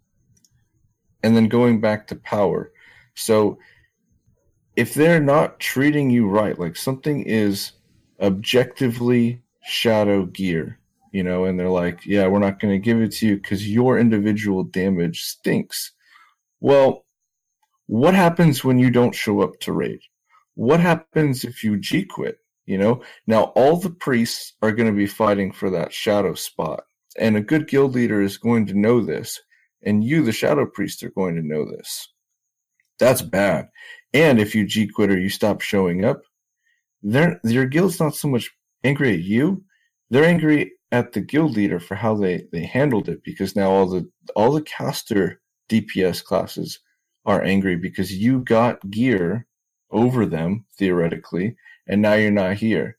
and 1.23 1.35
then 1.35 1.47
going 1.47 1.79
back 1.79 2.07
to 2.07 2.15
power. 2.15 2.71
So 3.15 3.59
if 4.75 4.93
they're 4.93 5.21
not 5.21 5.59
treating 5.59 6.09
you 6.09 6.27
right, 6.27 6.57
like 6.57 6.75
something 6.75 7.23
is 7.23 7.73
objectively 8.19 9.41
shadow 9.63 10.25
gear, 10.25 10.79
you 11.11 11.23
know, 11.23 11.45
and 11.45 11.59
they're 11.59 11.69
like, 11.69 12.05
yeah, 12.05 12.27
we're 12.27 12.39
not 12.39 12.59
going 12.59 12.73
to 12.73 12.79
give 12.79 13.01
it 13.01 13.11
to 13.13 13.27
you 13.27 13.35
because 13.35 13.67
your 13.67 13.99
individual 13.99 14.63
damage 14.63 15.23
stinks. 15.23 15.91
Well, 16.59 17.05
what 17.87 18.15
happens 18.15 18.63
when 18.63 18.79
you 18.79 18.89
don't 18.89 19.13
show 19.13 19.41
up 19.41 19.59
to 19.61 19.73
raid? 19.73 19.99
What 20.55 20.79
happens 20.79 21.43
if 21.43 21.63
you 21.63 21.77
G 21.77 22.05
quit? 22.05 22.40
You 22.71 22.77
know, 22.77 23.03
now 23.27 23.51
all 23.57 23.75
the 23.75 23.89
priests 23.89 24.53
are 24.61 24.71
going 24.71 24.87
to 24.87 24.95
be 24.95 25.05
fighting 25.05 25.51
for 25.51 25.69
that 25.71 25.91
shadow 25.91 26.35
spot, 26.35 26.85
and 27.19 27.35
a 27.35 27.41
good 27.41 27.67
guild 27.67 27.95
leader 27.95 28.21
is 28.21 28.37
going 28.37 28.65
to 28.67 28.79
know 28.79 29.01
this, 29.01 29.41
and 29.83 30.05
you, 30.05 30.23
the 30.23 30.31
shadow 30.31 30.65
priest, 30.65 31.03
are 31.03 31.09
going 31.09 31.35
to 31.35 31.45
know 31.45 31.65
this. 31.69 32.07
That's 32.97 33.21
bad. 33.21 33.67
And 34.13 34.39
if 34.39 34.55
you 34.55 34.65
G 34.65 34.87
quit 34.87 35.11
or 35.11 35.19
you 35.19 35.27
stop 35.27 35.59
showing 35.59 36.05
up, 36.05 36.21
your 37.03 37.65
guild's 37.65 37.99
not 37.99 38.15
so 38.15 38.29
much 38.29 38.49
angry 38.85 39.15
at 39.15 39.23
you; 39.23 39.65
they're 40.09 40.23
angry 40.23 40.71
at 40.93 41.11
the 41.11 41.19
guild 41.19 41.57
leader 41.57 41.81
for 41.81 41.95
how 41.95 42.15
they 42.15 42.45
they 42.53 42.63
handled 42.63 43.09
it 43.09 43.21
because 43.25 43.53
now 43.53 43.69
all 43.69 43.85
the 43.85 44.09
all 44.33 44.53
the 44.53 44.61
caster 44.61 45.41
DPS 45.69 46.23
classes 46.23 46.79
are 47.25 47.43
angry 47.43 47.75
because 47.75 48.13
you 48.13 48.39
got 48.39 48.89
gear 48.89 49.45
over 49.91 50.25
them 50.25 50.63
theoretically 50.77 51.57
and 51.87 52.01
now 52.01 52.13
you're 52.13 52.31
not 52.31 52.55
here. 52.55 52.97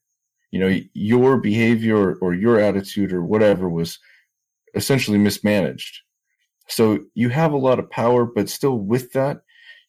You 0.51 0.61
know 0.61 0.81
your 0.93 1.39
behavior 1.39 2.15
or 2.17 2.35
your 2.35 2.59
attitude 2.59 3.13
or 3.13 3.25
whatever 3.25 3.69
was 3.69 3.99
essentially 4.75 5.19
mismanaged. 5.19 6.01
So 6.69 7.01
you 7.15 7.29
have 7.31 7.53
a 7.53 7.59
lot 7.59 7.79
of 7.79 7.91
power 7.91 8.25
but 8.25 8.49
still 8.49 8.79
with 8.79 9.13
that 9.13 9.43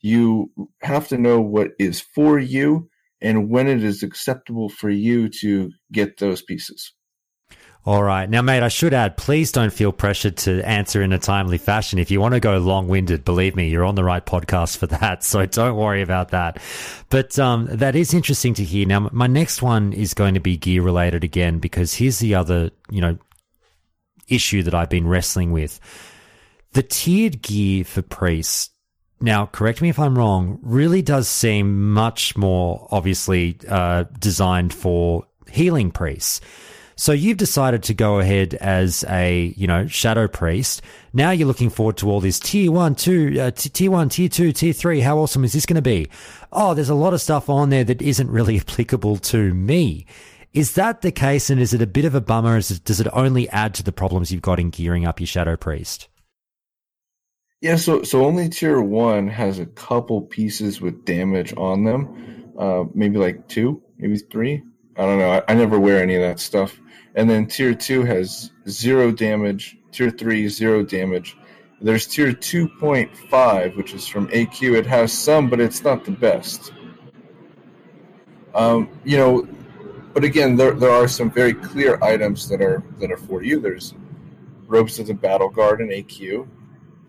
you 0.03 0.51
have 0.81 1.07
to 1.07 1.17
know 1.17 1.41
what 1.41 1.71
is 1.79 2.01
for 2.01 2.37
you 2.37 2.89
and 3.21 3.49
when 3.49 3.67
it 3.67 3.83
is 3.83 4.03
acceptable 4.03 4.69
for 4.69 4.89
you 4.89 5.29
to 5.29 5.71
get 5.91 6.17
those 6.17 6.43
pieces 6.43 6.93
All 7.85 8.01
right. 8.01 8.29
Now, 8.29 8.41
mate, 8.41 8.63
I 8.63 8.69
should 8.69 8.93
add, 8.93 9.17
please 9.17 9.51
don't 9.51 9.73
feel 9.73 9.91
pressured 9.91 10.37
to 10.37 10.65
answer 10.65 11.01
in 11.01 11.11
a 11.11 11.19
timely 11.19 11.57
fashion. 11.57 11.99
If 11.99 12.11
you 12.11 12.21
want 12.21 12.33
to 12.33 12.39
go 12.39 12.57
long 12.57 12.87
winded, 12.87 13.25
believe 13.25 13.57
me, 13.57 13.67
you're 13.67 13.83
on 13.83 13.95
the 13.95 14.05
right 14.05 14.25
podcast 14.25 14.77
for 14.77 14.87
that. 14.87 15.23
So 15.33 15.45
don't 15.45 15.75
worry 15.75 16.01
about 16.01 16.29
that. 16.29 16.61
But 17.09 17.37
um, 17.39 17.67
that 17.69 17.95
is 17.95 18.13
interesting 18.13 18.53
to 18.55 18.63
hear. 18.63 18.87
Now, 18.87 19.09
my 19.11 19.27
next 19.27 19.61
one 19.61 19.91
is 19.91 20.13
going 20.13 20.35
to 20.35 20.39
be 20.39 20.55
gear 20.55 20.81
related 20.81 21.23
again, 21.23 21.59
because 21.59 21.93
here's 21.93 22.19
the 22.19 22.35
other, 22.35 22.71
you 22.89 23.01
know, 23.01 23.17
issue 24.29 24.63
that 24.63 24.73
I've 24.73 24.89
been 24.89 25.07
wrestling 25.07 25.51
with. 25.51 25.79
The 26.71 26.83
tiered 26.83 27.41
gear 27.41 27.83
for 27.83 28.01
priests 28.01 28.69
now, 29.23 29.45
correct 29.45 29.81
me 29.81 29.87
if 29.87 29.99
I'm 29.99 30.17
wrong, 30.17 30.59
really 30.61 31.01
does 31.01 31.29
seem 31.29 31.93
much 31.93 32.35
more 32.35 32.89
obviously 32.91 33.57
uh, 33.69 34.03
designed 34.19 34.73
for 34.73 35.25
healing 35.49 35.91
priests. 35.91 36.41
So 36.95 37.11
you've 37.11 37.37
decided 37.37 37.83
to 37.83 37.93
go 37.93 38.19
ahead 38.19 38.53
as 38.55 39.03
a, 39.09 39.53
you 39.57 39.67
know, 39.67 39.87
shadow 39.87 40.27
priest. 40.27 40.81
Now 41.13 41.31
you're 41.31 41.47
looking 41.47 41.69
forward 41.69 41.97
to 41.97 42.09
all 42.09 42.19
this 42.19 42.39
tier 42.39 42.71
one, 42.71 42.95
two, 42.95 43.39
uh, 43.39 43.51
tier 43.51 43.91
one, 43.91 44.09
tier 44.09 44.29
two, 44.29 44.51
tier 44.51 44.73
three. 44.73 45.01
How 45.01 45.17
awesome 45.17 45.43
is 45.43 45.53
this 45.53 45.65
going 45.65 45.75
to 45.75 45.81
be? 45.81 46.07
Oh, 46.51 46.73
there's 46.73 46.89
a 46.89 46.95
lot 46.95 47.13
of 47.13 47.21
stuff 47.21 47.49
on 47.49 47.69
there 47.69 47.83
that 47.83 48.01
isn't 48.01 48.29
really 48.29 48.59
applicable 48.59 49.17
to 49.17 49.53
me. 49.53 50.05
Is 50.53 50.73
that 50.73 51.01
the 51.01 51.11
case? 51.11 51.49
And 51.49 51.59
is 51.59 51.73
it 51.73 51.81
a 51.81 51.87
bit 51.87 52.05
of 52.05 52.13
a 52.13 52.21
bummer? 52.21 52.57
It, 52.57 52.81
does 52.83 52.99
it 52.99 53.07
only 53.13 53.49
add 53.49 53.73
to 53.75 53.83
the 53.83 53.91
problems 53.91 54.31
you've 54.31 54.41
got 54.41 54.59
in 54.59 54.69
gearing 54.69 55.05
up 55.05 55.19
your 55.19 55.27
shadow 55.27 55.57
priest? 55.57 56.07
Yeah, 57.63 57.77
so 57.77 58.03
so 58.03 58.25
only 58.25 58.49
tier 58.49 58.81
one 58.81 59.29
has 59.29 59.57
a 59.57 59.65
couple 59.65 60.21
pieces 60.21 60.81
with 60.81 61.05
damage 61.05 61.53
on 61.55 61.85
them, 61.85 62.51
uh, 62.59 62.83
maybe 62.93 63.17
like 63.17 63.47
two, 63.47 63.81
maybe 63.97 64.17
three. 64.17 64.61
I 64.97 65.01
don't 65.03 65.17
know. 65.17 65.31
I, 65.31 65.43
I 65.47 65.53
never 65.55 65.79
wear 65.79 66.03
any 66.03 66.15
of 66.15 66.21
that 66.21 66.41
stuff, 66.41 66.77
And 67.15 67.29
then 67.29 67.47
tier 67.47 67.73
two 67.73 68.03
has 68.03 68.51
zero 68.67 69.11
damage, 69.11 69.77
tier 69.91 70.09
three, 70.09 70.47
zero 70.47 70.83
damage. 70.83 71.37
There's 71.83 72.07
tier 72.07 72.31
2.5, 72.31 73.75
which 73.75 73.93
is 73.93 74.07
from 74.07 74.29
AQ. 74.29 74.77
It 74.77 74.85
has 74.85 75.11
some, 75.11 75.49
but 75.49 75.59
it's 75.59 75.83
not 75.83 76.05
the 76.05 76.11
best. 76.11 76.71
Um, 78.55 78.89
you 79.03 79.17
know, 79.17 79.47
but 80.13 80.23
again, 80.23 80.55
there, 80.55 80.71
there 80.71 80.91
are 80.91 81.09
some 81.09 81.29
very 81.29 81.53
clear 81.53 82.01
items 82.01 82.47
that 82.47 82.61
are 82.61 82.83
that 82.99 83.11
are 83.11 83.17
for 83.17 83.43
you. 83.43 83.59
There's 83.59 83.93
Robes 84.67 84.97
of 84.99 85.07
the 85.07 85.13
Battle 85.13 85.49
Guard 85.49 85.81
and 85.81 85.91
AQ. 85.91 86.47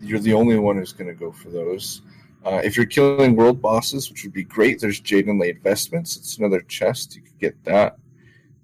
You're 0.01 0.19
the 0.19 0.33
only 0.33 0.57
one 0.57 0.75
who's 0.75 0.91
going 0.91 1.07
to 1.07 1.13
go 1.13 1.31
for 1.31 1.49
those. 1.49 2.01
Uh, 2.43 2.61
if 2.63 2.75
you're 2.75 2.85
killing 2.85 3.35
world 3.35 3.61
bosses, 3.61 4.09
which 4.09 4.23
would 4.23 4.33
be 4.33 4.43
great, 4.43 4.79
there's 4.79 4.99
Jade 4.99 5.27
Inlaid 5.27 5.63
Vestments. 5.63 6.17
It's 6.17 6.37
another 6.37 6.61
chest. 6.61 7.15
You 7.15 7.21
could 7.21 7.39
get 7.39 7.63
that. 7.63 7.97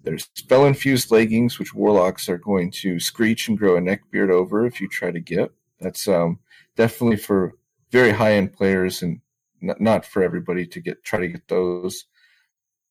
There's 0.04 0.28
Spell 0.36 0.66
Infused 0.66 1.12
Leggings, 1.12 1.60
which 1.60 1.74
warlocks 1.74 2.28
are 2.28 2.38
going 2.38 2.72
to 2.72 3.00
screech 3.00 3.48
and 3.48 3.58
grow 3.58 3.76
a 3.76 3.82
neck 3.82 4.02
beard 4.12 4.32
over 4.32 4.66
if 4.66 4.82
you 4.82 4.88
try 4.88 5.12
to 5.12 5.20
get. 5.20 5.52
That's 5.80 6.08
um, 6.08 6.40
definitely 6.76 7.18
for 7.18 7.54
very 7.92 8.12
high 8.12 8.34
end 8.34 8.54
players 8.54 9.02
and 9.02 9.22
not, 9.62 9.80
not 9.80 10.06
for 10.06 10.24
everybody 10.24 10.66
to 10.68 10.80
get 10.80 11.04
try 11.04 11.20
to 11.20 11.28
get 11.28 11.48
those. 11.48 12.06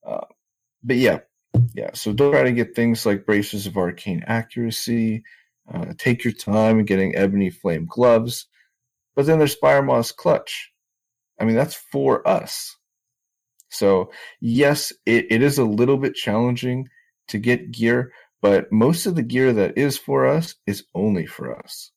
Uh, 0.06 0.26
but 0.82 0.96
yeah, 0.96 1.20
yeah. 1.74 1.90
So 1.94 2.12
don't 2.12 2.32
try 2.32 2.44
to 2.44 2.52
get 2.52 2.76
things 2.76 3.04
like 3.04 3.26
bracers 3.26 3.66
of 3.66 3.76
arcane 3.76 4.22
accuracy. 4.26 5.24
Uh, 5.72 5.92
take 5.98 6.24
your 6.24 6.32
time 6.32 6.80
in 6.80 6.84
getting 6.84 7.14
ebony 7.14 7.50
flame 7.50 7.86
gloves. 7.88 8.46
But 9.14 9.26
then 9.26 9.38
there's 9.38 9.52
Spire 9.52 9.82
Moss 9.82 10.12
Clutch. 10.12 10.72
I 11.38 11.44
mean, 11.44 11.56
that's 11.56 11.74
for 11.74 12.26
us. 12.26 12.76
So 13.68 14.10
yes, 14.40 14.92
it, 15.06 15.26
it 15.30 15.42
is 15.42 15.58
a 15.58 15.64
little 15.64 15.96
bit 15.96 16.14
challenging 16.14 16.88
to 17.30 17.38
get 17.38 17.72
gear, 17.72 18.12
but 18.40 18.70
most 18.72 19.06
of 19.06 19.14
the 19.14 19.22
gear 19.22 19.52
that 19.52 19.76
is 19.76 19.98
for 19.98 20.26
us 20.26 20.54
is 20.66 20.84
only 20.94 21.26
for 21.26 21.56
us. 21.56 21.90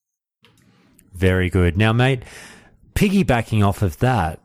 Very 1.14 1.50
good. 1.50 1.78
Now, 1.78 1.94
mate, 1.94 2.24
piggybacking 2.96 3.66
off 3.66 3.82
of 3.82 4.00
that, 4.00 4.40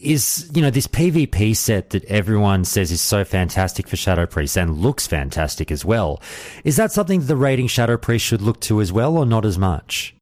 is 0.00 0.50
you 0.54 0.60
know 0.60 0.70
this 0.70 0.88
PvP 0.88 1.54
set 1.54 1.90
that 1.90 2.04
everyone 2.06 2.64
says 2.64 2.90
is 2.90 3.00
so 3.00 3.24
fantastic 3.24 3.86
for 3.86 3.96
Shadow 3.96 4.26
Priest 4.26 4.56
and 4.56 4.78
looks 4.78 5.06
fantastic 5.06 5.70
as 5.70 5.84
well. 5.84 6.20
Is 6.64 6.76
that 6.76 6.90
something 6.90 7.20
the 7.20 7.36
raiding 7.36 7.68
Shadow 7.68 7.96
Priest 7.96 8.24
should 8.24 8.42
look 8.42 8.60
to 8.62 8.80
as 8.80 8.92
well, 8.92 9.16
or 9.16 9.24
not 9.24 9.44
as 9.44 9.56
much? 9.56 10.16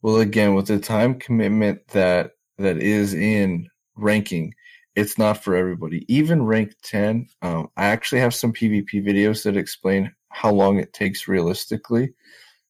Well, 0.00 0.16
again, 0.16 0.54
with 0.54 0.66
the 0.66 0.78
time 0.78 1.18
commitment 1.18 1.88
that 1.88 2.32
that 2.58 2.78
is 2.78 3.12
in 3.14 3.68
ranking, 3.96 4.54
it's 4.96 5.18
not 5.18 5.42
for 5.42 5.54
everybody. 5.56 6.04
Even 6.08 6.44
rank 6.44 6.74
ten, 6.82 7.26
um, 7.42 7.68
I 7.76 7.86
actually 7.86 8.20
have 8.20 8.34
some 8.34 8.52
PvP 8.52 9.04
videos 9.04 9.44
that 9.44 9.56
explain 9.56 10.12
how 10.30 10.52
long 10.52 10.78
it 10.78 10.92
takes 10.92 11.28
realistically. 11.28 12.14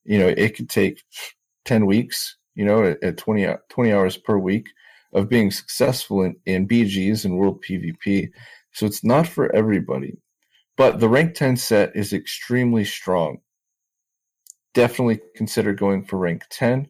You 0.04 0.18
know, 0.18 0.28
it 0.28 0.56
could 0.56 0.68
take 0.68 1.02
ten 1.64 1.86
weeks. 1.86 2.36
You 2.54 2.64
know, 2.64 2.84
at, 2.84 3.02
at 3.02 3.16
20, 3.16 3.48
20 3.68 3.92
hours 3.92 4.16
per 4.16 4.38
week 4.38 4.68
of 5.12 5.28
being 5.28 5.50
successful 5.50 6.22
in, 6.22 6.36
in 6.46 6.68
BGs 6.68 7.24
and 7.24 7.36
world 7.36 7.64
PvP. 7.68 8.28
So 8.72 8.86
it's 8.86 9.04
not 9.04 9.26
for 9.26 9.54
everybody. 9.54 10.18
But 10.76 10.98
the 10.98 11.08
rank 11.08 11.34
10 11.34 11.56
set 11.56 11.94
is 11.94 12.12
extremely 12.12 12.84
strong. 12.84 13.38
Definitely 14.74 15.20
consider 15.36 15.72
going 15.72 16.04
for 16.04 16.18
rank 16.18 16.42
10. 16.50 16.88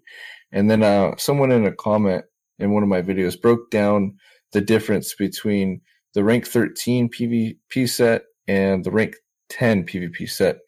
And 0.53 0.71
then 0.71 0.83
uh, 0.83 1.17
someone 1.19 1.53
in 1.53 1.67
a 1.67 1.73
comment 1.73 2.25
in 2.59 2.73
one 2.73 2.83
of 2.83 2.89
my 2.89 3.03
videos 3.03 3.41
broke 3.41 3.71
down 3.71 4.17
the 4.55 4.63
difference 4.63 5.15
between 5.15 5.83
the 6.15 6.25
rank 6.25 6.47
13 6.47 7.11
PvP 7.11 7.89
set 7.89 8.23
and 8.49 8.85
the 8.85 8.91
rank 8.91 9.17
10 9.51 9.85
PvP 9.85 10.31
set. 10.31 10.59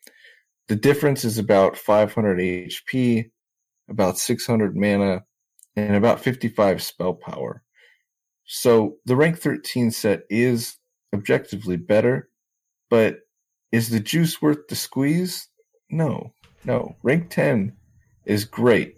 The 0.69 0.77
difference 0.77 1.25
is 1.25 1.39
about 1.39 1.79
500 1.79 2.39
HP, 2.39 3.31
about 3.89 4.19
600 4.19 4.77
mana, 4.77 5.23
and 5.77 5.95
about 5.95 6.21
55 6.21 6.83
spell 6.83 7.15
power. 7.15 7.63
So 8.45 8.97
the 9.07 9.17
rank 9.17 9.39
13 9.39 9.93
set 9.93 10.23
is 10.29 10.77
objectively 11.15 11.77
better, 11.77 12.29
but 12.91 13.21
is 13.71 13.91
the 13.91 14.01
juice 14.01 14.43
worth 14.43 14.67
the 14.69 14.75
squeeze? 14.75 15.49
No, 15.91 16.33
no. 16.65 16.97
Rank 17.05 17.31
10 17.31 17.77
is 18.25 18.45
great. 18.45 18.97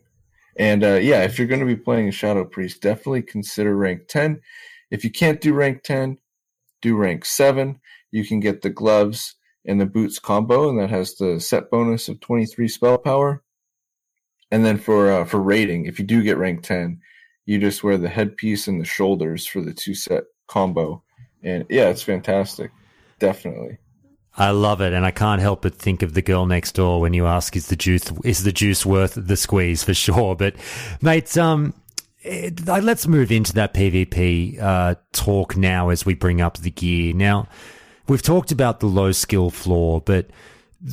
And 0.59 0.82
uh, 0.82 0.95
yeah, 0.95 1.22
if 1.22 1.39
you're 1.39 1.47
going 1.47 1.61
to 1.61 1.66
be 1.66 1.76
playing 1.76 2.09
a 2.09 2.12
Shadow 2.12 2.45
Priest, 2.45 2.82
definitely 2.82 3.22
consider 3.22 3.76
rank 3.76 4.09
10. 4.09 4.41
If 4.91 5.05
you 5.05 5.11
can't 5.11 5.41
do 5.41 5.55
rank 5.55 5.82
10, 5.82 6.18
do 6.82 6.97
rank 6.97 7.24
7. 7.24 7.80
You 8.11 8.24
can 8.24 8.41
get 8.41 8.62
the 8.62 8.70
gloves 8.70 9.34
and 9.64 9.80
the 9.80 9.86
boots 9.86 10.18
combo, 10.18 10.68
and 10.68 10.78
that 10.80 10.91
has 10.91 11.16
the 11.16 11.41
set 11.41 11.70
bonus 11.70 12.09
of 12.09 12.20
23 12.20 12.68
spell 12.68 12.99
power. 12.99 13.43
And 14.51 14.64
then 14.64 14.78
for 14.78 15.12
uh, 15.12 15.24
for 15.24 15.41
raiding, 15.41 15.86
if 15.86 15.99
you 15.99 16.05
do 16.05 16.22
get 16.22 16.39
rank 16.39 16.62
ten, 16.62 17.01
you 17.45 17.59
just 17.59 17.84
wear 17.84 17.99
the 17.99 18.09
headpiece 18.09 18.66
and 18.66 18.80
the 18.80 18.86
shoulders 18.86 19.47
for 19.47 19.61
the 19.61 19.74
two 19.74 19.95
set 19.95 20.24
combo, 20.47 21.03
and 21.43 21.66
yeah, 21.68 21.89
it's 21.91 22.03
fantastic, 22.03 22.70
definitely. 23.18 23.78
I 24.36 24.51
love 24.53 24.80
it, 24.80 24.93
and 24.93 25.05
I 25.05 25.11
can't 25.11 25.43
help 25.43 25.62
but 25.62 25.74
think 25.74 26.03
of 26.03 26.14
the 26.14 26.22
girl 26.22 26.47
next 26.47 26.72
door 26.72 27.01
when 27.01 27.12
you 27.12 27.26
ask, 27.26 27.57
"Is 27.57 27.66
the 27.66 27.76
juice 27.76 28.11
is 28.24 28.45
the 28.45 28.53
juice 28.53 28.86
worth 28.86 29.14
the 29.16 29.36
squeeze?" 29.36 29.84
For 29.89 29.95
sure, 29.95 30.34
but 30.34 30.55
mate, 31.03 31.36
um, 31.36 31.74
it, 32.29 32.66
let's 32.66 33.07
move 33.07 33.33
into 33.33 33.53
that 33.55 33.74
PvP 33.74 34.61
uh, 34.61 34.95
talk 35.12 35.57
now 35.57 35.89
as 35.89 36.05
we 36.05 36.14
bring 36.14 36.41
up 36.41 36.59
the 36.59 36.70
gear. 36.70 37.14
Now, 37.14 37.49
we've 38.07 38.22
talked 38.22 38.53
about 38.53 38.81
the 38.81 38.87
low 38.87 39.12
skill 39.12 39.51
floor, 39.51 40.01
but 40.01 40.26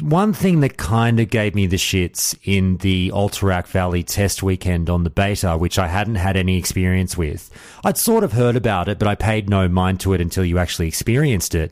one 0.02 0.34
thing 0.34 0.62
that 0.62 0.78
kind 0.78 1.20
of 1.20 1.30
gave 1.30 1.54
me 1.54 1.68
the 1.68 1.78
shits 1.78 2.36
in 2.44 2.78
the 2.78 3.12
Alterac 3.14 3.68
Valley 3.68 4.02
test 4.02 4.42
weekend 4.42 4.90
on 4.90 5.04
the 5.04 5.12
beta, 5.12 5.58
which 5.58 5.78
I 5.78 5.88
hadn't 5.88 6.16
had 6.16 6.36
any 6.36 6.58
experience 6.58 7.16
with, 7.16 7.52
I'd 7.84 7.98
sort 7.98 8.24
of 8.24 8.32
heard 8.32 8.56
about 8.56 8.88
it, 8.88 8.98
but 8.98 9.08
I 9.08 9.14
paid 9.14 9.48
no 9.50 9.68
mind 9.68 10.00
to 10.02 10.14
it 10.14 10.22
until 10.22 10.44
you 10.44 10.58
actually 10.58 10.88
experienced 10.88 11.54
it, 11.54 11.72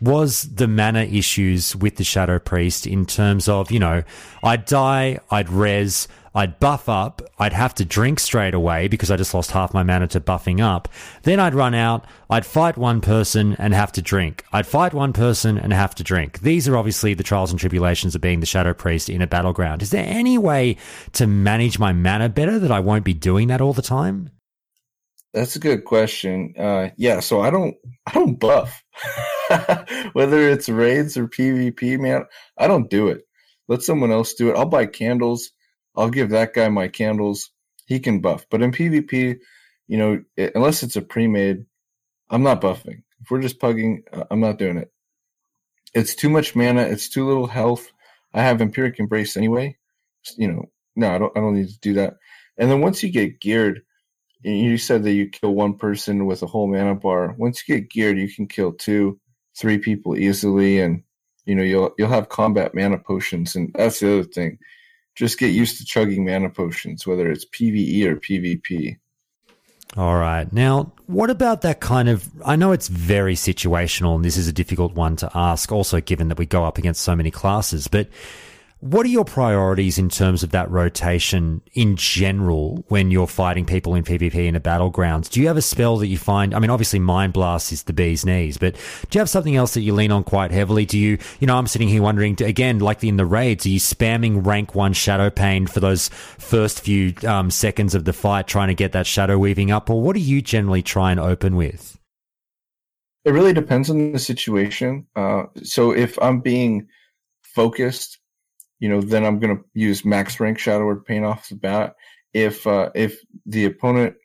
was 0.00 0.42
the 0.42 0.68
mana 0.68 1.04
issues 1.04 1.74
with 1.74 1.96
the 1.96 2.04
Shadow 2.04 2.38
Priest 2.38 2.86
in 2.86 3.06
terms 3.06 3.48
of, 3.48 3.72
you 3.72 3.80
know, 3.80 4.04
I'd 4.42 4.64
die, 4.66 5.18
I'd 5.30 5.48
res, 5.48 6.06
I'd 6.34 6.58
buff 6.58 6.88
up, 6.88 7.22
I'd 7.38 7.52
have 7.52 7.74
to 7.74 7.84
drink 7.84 8.18
straight 8.18 8.54
away 8.54 8.88
because 8.88 9.10
I 9.10 9.16
just 9.16 9.32
lost 9.32 9.52
half 9.52 9.72
my 9.72 9.84
mana 9.84 10.08
to 10.08 10.20
buffing 10.20 10.60
up. 10.60 10.88
Then 11.22 11.38
I'd 11.38 11.54
run 11.54 11.74
out, 11.74 12.04
I'd 12.28 12.44
fight 12.44 12.76
one 12.76 13.00
person 13.00 13.54
and 13.58 13.72
have 13.72 13.92
to 13.92 14.02
drink. 14.02 14.44
I'd 14.52 14.66
fight 14.66 14.94
one 14.94 15.12
person 15.12 15.56
and 15.56 15.72
have 15.72 15.94
to 15.96 16.02
drink. 16.02 16.40
These 16.40 16.66
are 16.66 16.76
obviously 16.76 17.14
the 17.14 17.22
trials 17.22 17.50
and 17.52 17.60
tribulations 17.60 18.14
of 18.14 18.20
being 18.20 18.40
the 18.40 18.46
Shadow 18.46 18.74
Priest 18.74 19.08
in 19.08 19.22
a 19.22 19.26
battleground. 19.28 19.82
Is 19.82 19.90
there 19.90 20.06
any 20.06 20.36
way 20.36 20.76
to 21.12 21.26
manage 21.26 21.78
my 21.78 21.92
mana 21.92 22.28
better 22.28 22.58
that 22.58 22.72
I 22.72 22.80
won't 22.80 23.04
be 23.04 23.14
doing 23.14 23.48
that 23.48 23.60
all 23.60 23.72
the 23.72 23.82
time? 23.82 24.30
That's 25.32 25.56
a 25.56 25.60
good 25.60 25.84
question. 25.84 26.54
Uh, 26.58 26.90
yeah, 26.96 27.20
so 27.20 27.40
I 27.40 27.50
don't, 27.50 27.74
I 28.06 28.12
don't 28.12 28.38
buff. 28.38 28.82
Whether 30.12 30.48
it's 30.48 30.68
raids 30.68 31.16
or 31.16 31.26
PvP, 31.26 31.98
man, 31.98 32.24
I 32.58 32.68
don't 32.68 32.88
do 32.88 33.08
it. 33.08 33.22
Let 33.66 33.82
someone 33.82 34.12
else 34.12 34.34
do 34.34 34.50
it. 34.50 34.56
I'll 34.56 34.66
buy 34.66 34.86
candles. 34.86 35.50
I'll 35.96 36.10
give 36.10 36.30
that 36.30 36.54
guy 36.54 36.68
my 36.68 36.88
candles. 36.88 37.50
He 37.86 38.00
can 38.00 38.20
buff. 38.20 38.46
But 38.50 38.62
in 38.62 38.72
PvP, 38.72 39.38
you 39.88 39.98
know, 39.98 40.22
unless 40.54 40.82
it's 40.82 40.96
a 40.96 41.02
pre-made, 41.02 41.66
I'm 42.30 42.42
not 42.42 42.60
buffing. 42.60 43.02
If 43.20 43.30
we're 43.30 43.42
just 43.42 43.60
pugging, 43.60 44.02
uh, 44.12 44.24
I'm 44.30 44.40
not 44.40 44.58
doing 44.58 44.78
it. 44.78 44.90
It's 45.94 46.14
too 46.14 46.28
much 46.28 46.56
mana. 46.56 46.82
It's 46.82 47.08
too 47.08 47.26
little 47.26 47.46
health. 47.46 47.90
I 48.32 48.42
have 48.42 48.58
Vampiric 48.58 48.98
Embrace 48.98 49.36
anyway. 49.36 49.76
You 50.36 50.48
know, 50.48 50.70
no, 50.96 51.14
I 51.14 51.18
don't. 51.18 51.36
I 51.36 51.40
don't 51.40 51.54
need 51.54 51.68
to 51.68 51.78
do 51.80 51.94
that. 51.94 52.16
And 52.58 52.70
then 52.70 52.80
once 52.80 53.02
you 53.02 53.10
get 53.10 53.40
geared, 53.40 53.82
you 54.42 54.76
said 54.78 55.04
that 55.04 55.12
you 55.12 55.28
kill 55.28 55.54
one 55.54 55.74
person 55.74 56.26
with 56.26 56.42
a 56.42 56.46
whole 56.46 56.66
mana 56.66 56.94
bar. 56.94 57.34
Once 57.38 57.62
you 57.66 57.76
get 57.76 57.90
geared, 57.90 58.18
you 58.18 58.28
can 58.28 58.48
kill 58.48 58.72
two, 58.72 59.20
three 59.56 59.78
people 59.78 60.16
easily, 60.16 60.80
and 60.80 61.02
you 61.44 61.54
know 61.54 61.62
you'll 61.62 61.94
you'll 61.98 62.08
have 62.08 62.28
combat 62.28 62.74
mana 62.74 62.98
potions, 62.98 63.54
and 63.54 63.72
that's 63.74 64.00
the 64.00 64.12
other 64.12 64.24
thing 64.24 64.58
just 65.14 65.38
get 65.38 65.52
used 65.52 65.78
to 65.78 65.84
chugging 65.84 66.24
mana 66.24 66.50
potions, 66.50 67.06
whether 67.06 67.30
it's 67.30 67.44
PVE 67.44 68.04
or 68.04 68.16
PvP. 68.16 68.96
All 69.96 70.16
right. 70.16 70.52
Now, 70.52 70.92
what 71.06 71.30
about 71.30 71.62
that 71.62 71.80
kind 71.80 72.08
of? 72.08 72.28
I 72.44 72.56
know 72.56 72.72
it's 72.72 72.88
very 72.88 73.36
situational, 73.36 74.16
and 74.16 74.24
this 74.24 74.36
is 74.36 74.48
a 74.48 74.52
difficult 74.52 74.94
one 74.94 75.14
to 75.16 75.30
ask, 75.34 75.70
also 75.70 76.00
given 76.00 76.28
that 76.28 76.38
we 76.38 76.46
go 76.46 76.64
up 76.64 76.78
against 76.78 77.02
so 77.02 77.14
many 77.14 77.30
classes, 77.30 77.86
but 77.86 78.08
what 78.84 79.06
are 79.06 79.08
your 79.08 79.24
priorities 79.24 79.96
in 79.96 80.10
terms 80.10 80.42
of 80.42 80.50
that 80.50 80.70
rotation 80.70 81.62
in 81.72 81.96
general 81.96 82.84
when 82.88 83.10
you're 83.10 83.26
fighting 83.26 83.64
people 83.64 83.94
in 83.94 84.04
PvP 84.04 84.34
in 84.34 84.54
a 84.54 84.60
battlegrounds? 84.60 85.30
Do 85.30 85.40
you 85.40 85.46
have 85.46 85.56
a 85.56 85.62
spell 85.62 85.96
that 85.96 86.08
you 86.08 86.18
find? 86.18 86.54
I 86.54 86.58
mean, 86.58 86.68
obviously, 86.68 86.98
Mind 86.98 87.32
Blast 87.32 87.72
is 87.72 87.84
the 87.84 87.94
bee's 87.94 88.26
knees, 88.26 88.58
but 88.58 88.74
do 89.08 89.16
you 89.16 89.20
have 89.20 89.30
something 89.30 89.56
else 89.56 89.72
that 89.72 89.80
you 89.80 89.94
lean 89.94 90.12
on 90.12 90.22
quite 90.22 90.50
heavily? 90.50 90.84
Do 90.84 90.98
you, 90.98 91.16
you 91.40 91.46
know, 91.46 91.56
I'm 91.56 91.66
sitting 91.66 91.88
here 91.88 92.02
wondering, 92.02 92.36
again, 92.42 92.78
like 92.78 93.02
in 93.02 93.16
the 93.16 93.24
raids, 93.24 93.64
are 93.64 93.70
you 93.70 93.80
spamming 93.80 94.44
rank 94.44 94.74
one 94.74 94.92
Shadowpain 94.92 95.66
for 95.70 95.80
those 95.80 96.10
first 96.10 96.82
few 96.82 97.14
um, 97.26 97.50
seconds 97.50 97.94
of 97.94 98.04
the 98.04 98.12
fight, 98.12 98.46
trying 98.46 98.68
to 98.68 98.74
get 98.74 98.92
that 98.92 99.06
shadow 99.06 99.38
weaving 99.38 99.70
up, 99.70 99.88
or 99.88 100.02
what 100.02 100.14
do 100.14 100.20
you 100.20 100.42
generally 100.42 100.82
try 100.82 101.10
and 101.10 101.18
open 101.18 101.56
with? 101.56 101.98
It 103.24 103.30
really 103.30 103.54
depends 103.54 103.88
on 103.88 104.12
the 104.12 104.18
situation. 104.18 105.06
Uh, 105.16 105.44
so 105.62 105.92
if 105.92 106.18
I'm 106.20 106.40
being 106.40 106.88
focused, 107.54 108.18
you 108.84 108.90
know, 108.90 109.00
then 109.00 109.24
I'm 109.24 109.38
going 109.38 109.56
to 109.56 109.64
use 109.72 110.04
max 110.04 110.38
rank 110.38 110.58
Shadow 110.58 110.84
Word 110.84 111.06
Pain 111.06 111.24
off 111.24 111.48
the 111.48 111.54
bat. 111.54 111.94
If 112.34 112.66
uh, 112.66 112.90
if 112.94 113.18
the 113.46 113.64
opponent 113.64 114.16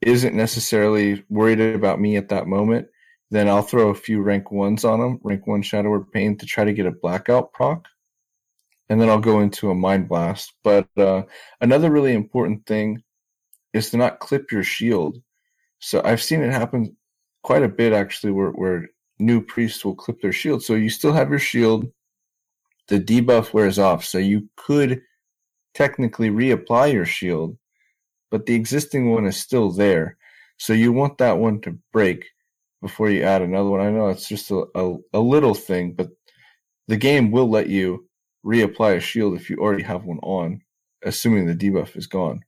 isn't 0.00 0.36
necessarily 0.36 1.24
worried 1.28 1.60
about 1.60 2.00
me 2.00 2.16
at 2.16 2.28
that 2.28 2.46
moment, 2.46 2.86
then 3.32 3.48
I'll 3.48 3.64
throw 3.64 3.88
a 3.88 3.96
few 3.96 4.22
rank 4.22 4.52
ones 4.52 4.84
on 4.84 5.00
them, 5.00 5.18
rank 5.24 5.44
one 5.44 5.62
Shadow 5.62 5.90
Word 5.90 6.12
Pain 6.12 6.38
to 6.38 6.46
try 6.46 6.62
to 6.62 6.72
get 6.72 6.86
a 6.86 6.92
blackout 6.92 7.52
proc. 7.52 7.88
And 8.88 9.00
then 9.00 9.08
I'll 9.08 9.18
go 9.18 9.40
into 9.40 9.70
a 9.70 9.74
Mind 9.74 10.08
Blast. 10.08 10.52
But 10.62 10.86
uh, 10.96 11.22
another 11.60 11.90
really 11.90 12.14
important 12.14 12.66
thing 12.66 13.02
is 13.72 13.90
to 13.90 13.96
not 13.96 14.20
clip 14.20 14.52
your 14.52 14.62
shield. 14.62 15.20
So 15.80 16.00
I've 16.04 16.22
seen 16.22 16.42
it 16.42 16.52
happen 16.52 16.96
quite 17.42 17.64
a 17.64 17.68
bit 17.68 17.92
actually 17.92 18.34
where, 18.34 18.50
where 18.50 18.88
new 19.18 19.40
priests 19.40 19.84
will 19.84 19.96
clip 19.96 20.20
their 20.20 20.32
shield. 20.32 20.62
So 20.62 20.74
you 20.74 20.90
still 20.90 21.12
have 21.12 21.30
your 21.30 21.40
shield, 21.40 21.90
the 22.90 23.00
debuff 23.00 23.54
wears 23.54 23.78
off. 23.78 24.04
So 24.04 24.18
you 24.18 24.48
could 24.56 25.00
technically 25.72 26.28
reapply 26.28 26.92
your 26.92 27.06
shield, 27.06 27.56
but 28.30 28.44
the 28.44 28.54
existing 28.54 29.10
one 29.10 29.24
is 29.24 29.36
still 29.36 29.70
there. 29.70 30.18
So 30.58 30.74
you 30.74 30.92
want 30.92 31.18
that 31.18 31.38
one 31.38 31.60
to 31.62 31.78
break 31.92 32.26
before 32.82 33.08
you 33.08 33.22
add 33.22 33.40
another 33.40 33.70
one. 33.70 33.80
I 33.80 33.90
know 33.90 34.08
it's 34.08 34.28
just 34.28 34.50
a, 34.50 34.66
a, 34.74 34.96
a 35.14 35.20
little 35.20 35.54
thing, 35.54 35.92
but 35.92 36.08
the 36.88 36.96
game 36.96 37.30
will 37.30 37.48
let 37.48 37.68
you 37.68 38.08
reapply 38.44 38.96
a 38.96 39.00
shield 39.00 39.36
if 39.36 39.48
you 39.48 39.56
already 39.56 39.84
have 39.84 40.04
one 40.04 40.18
on, 40.22 40.60
assuming 41.04 41.46
the 41.46 41.54
debuff 41.54 41.96
is 41.96 42.08
gone. 42.08 42.42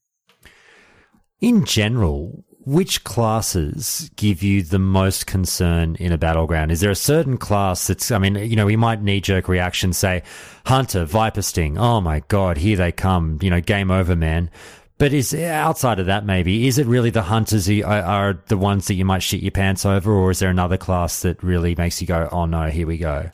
In 1.40 1.64
general, 1.64 2.44
which 2.64 3.04
classes 3.04 4.10
give 4.16 4.42
you 4.42 4.62
the 4.62 4.78
most 4.78 5.26
concern 5.26 5.96
in 5.96 6.12
a 6.12 6.18
battleground? 6.18 6.70
Is 6.70 6.80
there 6.80 6.90
a 6.90 6.96
certain 6.96 7.36
class 7.36 7.86
that's, 7.86 8.10
I 8.10 8.18
mean, 8.18 8.36
you 8.36 8.56
know, 8.56 8.66
we 8.66 8.76
might 8.76 9.02
knee 9.02 9.20
jerk 9.20 9.48
reaction 9.48 9.92
say, 9.92 10.22
Hunter, 10.66 11.04
Viper 11.04 11.42
Sting, 11.42 11.76
oh 11.78 12.00
my 12.00 12.20
God, 12.28 12.56
here 12.56 12.76
they 12.76 12.92
come, 12.92 13.38
you 13.42 13.50
know, 13.50 13.60
game 13.60 13.90
over, 13.90 14.14
man. 14.14 14.50
But 14.98 15.12
is 15.12 15.34
outside 15.34 15.98
of 15.98 16.06
that, 16.06 16.24
maybe, 16.24 16.68
is 16.68 16.78
it 16.78 16.86
really 16.86 17.10
the 17.10 17.22
Hunters 17.22 17.68
are, 17.68 17.84
are 17.84 18.42
the 18.46 18.56
ones 18.56 18.86
that 18.86 18.94
you 18.94 19.04
might 19.04 19.22
shit 19.22 19.40
your 19.40 19.50
pants 19.50 19.84
over, 19.84 20.12
or 20.12 20.30
is 20.30 20.38
there 20.38 20.50
another 20.50 20.76
class 20.76 21.22
that 21.22 21.42
really 21.42 21.74
makes 21.74 22.00
you 22.00 22.06
go, 22.06 22.28
oh 22.30 22.46
no, 22.46 22.68
here 22.68 22.86
we 22.86 22.98
go? 22.98 23.30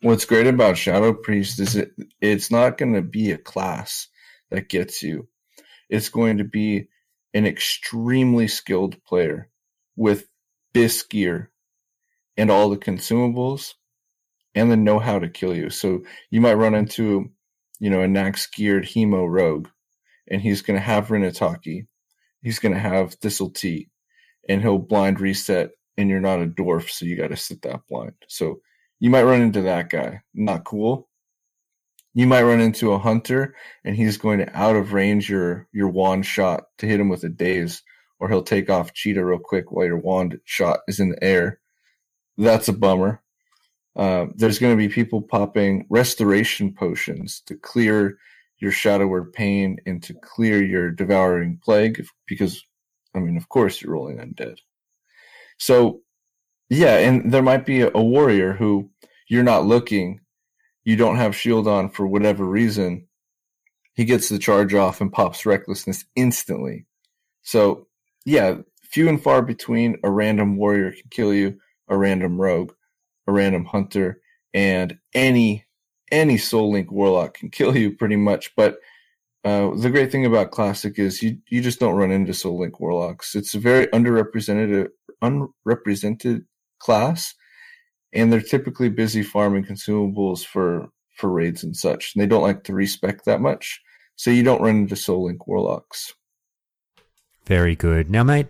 What's 0.00 0.24
great 0.24 0.48
about 0.48 0.76
Shadow 0.76 1.14
Priest 1.14 1.60
is 1.60 1.76
it, 1.76 1.92
it's 2.20 2.50
not 2.50 2.78
going 2.78 2.94
to 2.94 3.02
be 3.02 3.30
a 3.30 3.38
class 3.38 4.08
that 4.50 4.68
gets 4.68 5.02
you. 5.02 5.28
It's 5.88 6.08
going 6.08 6.38
to 6.38 6.44
be 6.44 6.88
an 7.36 7.44
extremely 7.44 8.48
skilled 8.48 8.96
player 9.04 9.50
with 9.94 10.26
BIS 10.72 11.02
gear 11.02 11.50
and 12.38 12.50
all 12.50 12.70
the 12.70 12.78
consumables 12.78 13.74
and 14.54 14.72
the 14.72 14.76
know 14.76 14.98
how 14.98 15.18
to 15.18 15.28
kill 15.28 15.54
you. 15.54 15.68
So 15.68 16.00
you 16.30 16.40
might 16.40 16.54
run 16.54 16.74
into, 16.74 17.30
you 17.78 17.90
know, 17.90 18.00
a 18.00 18.06
Naxx 18.06 18.50
geared 18.50 18.84
Hemo 18.84 19.30
Rogue, 19.30 19.68
and 20.30 20.40
he's 20.40 20.62
going 20.62 20.78
to 20.78 20.84
have 20.84 21.08
Renataki. 21.08 21.86
He's 22.40 22.58
going 22.58 22.72
to 22.72 22.80
have 22.80 23.12
Thistle 23.16 23.50
Tea, 23.50 23.90
and 24.48 24.62
he'll 24.62 24.78
blind 24.78 25.20
reset, 25.20 25.72
and 25.98 26.08
you're 26.08 26.20
not 26.20 26.40
a 26.40 26.46
dwarf, 26.46 26.88
so 26.88 27.04
you 27.04 27.18
got 27.18 27.28
to 27.28 27.36
sit 27.36 27.60
that 27.62 27.80
blind. 27.86 28.14
So 28.28 28.60
you 28.98 29.10
might 29.10 29.24
run 29.24 29.42
into 29.42 29.60
that 29.60 29.90
guy. 29.90 30.22
Not 30.32 30.64
cool 30.64 31.06
you 32.16 32.26
might 32.26 32.44
run 32.44 32.60
into 32.60 32.92
a 32.92 32.98
hunter 32.98 33.54
and 33.84 33.94
he's 33.94 34.16
going 34.16 34.38
to 34.38 34.58
out 34.58 34.74
of 34.74 34.94
range 34.94 35.28
your 35.28 35.68
your 35.70 35.88
wand 35.88 36.24
shot 36.24 36.64
to 36.78 36.86
hit 36.86 36.98
him 36.98 37.10
with 37.10 37.22
a 37.24 37.28
daze, 37.28 37.82
or 38.18 38.30
he'll 38.30 38.42
take 38.42 38.70
off 38.70 38.94
cheetah 38.94 39.22
real 39.22 39.38
quick 39.38 39.70
while 39.70 39.84
your 39.84 39.98
wand 39.98 40.40
shot 40.46 40.80
is 40.88 40.98
in 40.98 41.10
the 41.10 41.22
air. 41.22 41.60
That's 42.38 42.68
a 42.68 42.72
bummer. 42.72 43.20
Uh, 43.94 44.26
there's 44.34 44.58
going 44.58 44.72
to 44.72 44.78
be 44.78 44.88
people 44.88 45.20
popping 45.20 45.86
restoration 45.90 46.72
potions 46.72 47.42
to 47.46 47.54
clear 47.54 48.16
your 48.60 48.72
shadow 48.72 49.06
word 49.06 49.34
pain 49.34 49.76
and 49.84 50.02
to 50.04 50.14
clear 50.14 50.64
your 50.64 50.90
devouring 50.90 51.60
plague 51.62 52.06
because 52.26 52.64
I 53.14 53.18
mean 53.18 53.36
of 53.36 53.50
course 53.50 53.82
you're 53.82 53.92
rolling 53.92 54.16
undead. 54.16 54.56
So 55.58 56.00
yeah, 56.70 56.96
and 56.96 57.30
there 57.30 57.42
might 57.42 57.66
be 57.66 57.82
a, 57.82 57.90
a 57.94 58.02
warrior 58.02 58.54
who 58.54 58.88
you're 59.28 59.42
not 59.42 59.66
looking 59.66 60.20
you 60.86 60.94
don't 60.94 61.16
have 61.16 61.34
shield 61.34 61.66
on 61.66 61.90
for 61.90 62.06
whatever 62.06 62.44
reason, 62.44 63.08
he 63.94 64.04
gets 64.04 64.28
the 64.28 64.38
charge 64.38 64.72
off 64.72 65.00
and 65.00 65.12
pops 65.12 65.44
recklessness 65.44 66.04
instantly. 66.14 66.86
So, 67.42 67.88
yeah, 68.24 68.58
few 68.84 69.08
and 69.08 69.20
far 69.20 69.42
between 69.42 69.98
a 70.04 70.10
random 70.10 70.56
warrior 70.56 70.92
can 70.92 71.10
kill 71.10 71.34
you, 71.34 71.58
a 71.88 71.96
random 71.98 72.40
rogue, 72.40 72.72
a 73.26 73.32
random 73.32 73.64
hunter, 73.64 74.20
and 74.54 74.96
any 75.12 75.64
any 76.12 76.38
Soul 76.38 76.70
Link 76.70 76.92
warlock 76.92 77.34
can 77.34 77.50
kill 77.50 77.76
you 77.76 77.90
pretty 77.90 78.14
much. 78.14 78.54
But 78.54 78.78
uh, 79.44 79.74
the 79.74 79.90
great 79.90 80.12
thing 80.12 80.24
about 80.24 80.52
Classic 80.52 80.96
is 81.00 81.20
you 81.20 81.38
you 81.48 81.62
just 81.62 81.80
don't 81.80 81.96
run 81.96 82.12
into 82.12 82.32
Soul 82.32 82.60
Link 82.60 82.78
warlocks. 82.78 83.34
It's 83.34 83.56
a 83.56 83.58
very 83.58 83.88
underrepresented 83.88 84.90
unrepresented 85.20 86.44
class, 86.78 87.34
and 88.16 88.32
they're 88.32 88.40
typically 88.40 88.88
busy 88.88 89.22
farming 89.22 89.64
consumables 89.64 90.44
for 90.44 90.88
for 91.14 91.30
raids 91.30 91.62
and 91.62 91.76
such. 91.76 92.12
And 92.14 92.22
they 92.22 92.26
don't 92.26 92.42
like 92.42 92.64
to 92.64 92.74
respec 92.74 93.24
that 93.24 93.40
much, 93.40 93.80
so 94.16 94.30
you 94.30 94.42
don't 94.42 94.62
run 94.62 94.76
into 94.76 94.96
Soul 94.96 95.26
Link 95.26 95.46
warlocks. 95.46 96.12
Very 97.46 97.76
good. 97.76 98.10
Now, 98.10 98.24
mate, 98.24 98.48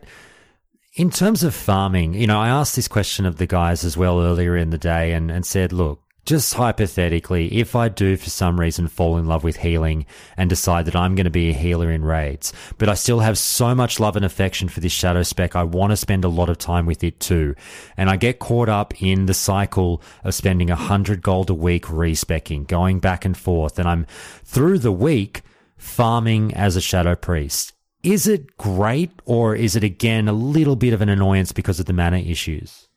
in 0.95 1.11
terms 1.11 1.45
of 1.45 1.55
farming, 1.55 2.15
you 2.15 2.27
know, 2.27 2.41
I 2.41 2.49
asked 2.49 2.75
this 2.75 2.89
question 2.89 3.27
of 3.27 3.37
the 3.37 3.47
guys 3.47 3.85
as 3.85 3.97
well 3.97 4.21
earlier 4.21 4.57
in 4.57 4.71
the 4.71 4.79
day, 4.79 5.13
and, 5.13 5.31
and 5.31 5.45
said, 5.45 5.73
look, 5.73 6.01
just 6.27 6.55
hypothetically, 6.55 7.47
if 7.57 7.77
I 7.77 7.89
do 7.89 8.17
for 8.17 8.29
some 8.31 8.59
reason 8.59 8.89
fall 8.89 9.17
in 9.17 9.27
love 9.27 9.45
with 9.45 9.57
healing 9.57 10.07
and 10.37 10.51
decide 10.51 10.85
that 10.87 10.97
I'm 10.97 11.15
going 11.15 11.25
to 11.25 11.31
be 11.31 11.51
a 11.51 11.55
healer 11.55 11.91
in 11.91 12.05
raids, 12.05 12.53
but 12.79 12.89
I 12.89 12.95
still 12.95 13.21
have 13.21 13.39
so 13.39 13.77
much 13.77 14.01
love 14.01 14.17
and 14.17 14.25
affection 14.25 14.69
for 14.69 14.81
this 14.81 14.91
shadow 14.91 15.23
spec, 15.23 15.55
I 15.55 15.63
want 15.63 15.93
to 15.93 15.97
spend 15.97 16.25
a 16.25 16.29
lot 16.29 16.49
of 16.49 16.59
time 16.59 16.85
with 16.85 17.05
it 17.05 17.21
too. 17.21 17.55
And 17.97 18.11
I 18.11 18.17
get 18.17 18.41
caught 18.41 18.69
up 18.69 19.01
in 19.01 19.27
the 19.27 19.35
cycle 19.35 20.03
of 20.25 20.35
spending 20.35 20.69
a 20.69 20.77
hundred 20.77 21.23
gold 21.23 21.49
a 21.49 21.55
week 21.55 21.89
respecking, 21.89 22.65
going 22.65 22.99
back 22.99 23.25
and 23.25 23.37
forth, 23.37 23.79
and 23.79 23.89
I'm 23.89 24.05
through 24.45 24.81
the 24.81 24.93
week 24.93 25.43
farming 25.77 26.53
as 26.55 26.75
a 26.75 26.81
shadow 26.81 27.15
priest. 27.15 27.73
Is 28.03 28.27
it 28.27 28.57
great 28.57 29.13
or 29.25 29.55
is 29.55 29.77
it 29.77 29.85
again 29.85 30.27
a 30.27 30.33
little 30.33 30.77
bit 30.77 30.93
of 30.93 31.03
an 31.03 31.09
annoyance 31.09 31.53
because 31.53 31.79
of 31.79 31.87
the 31.87 31.93
mana 31.93 32.19
issues? 32.19 32.89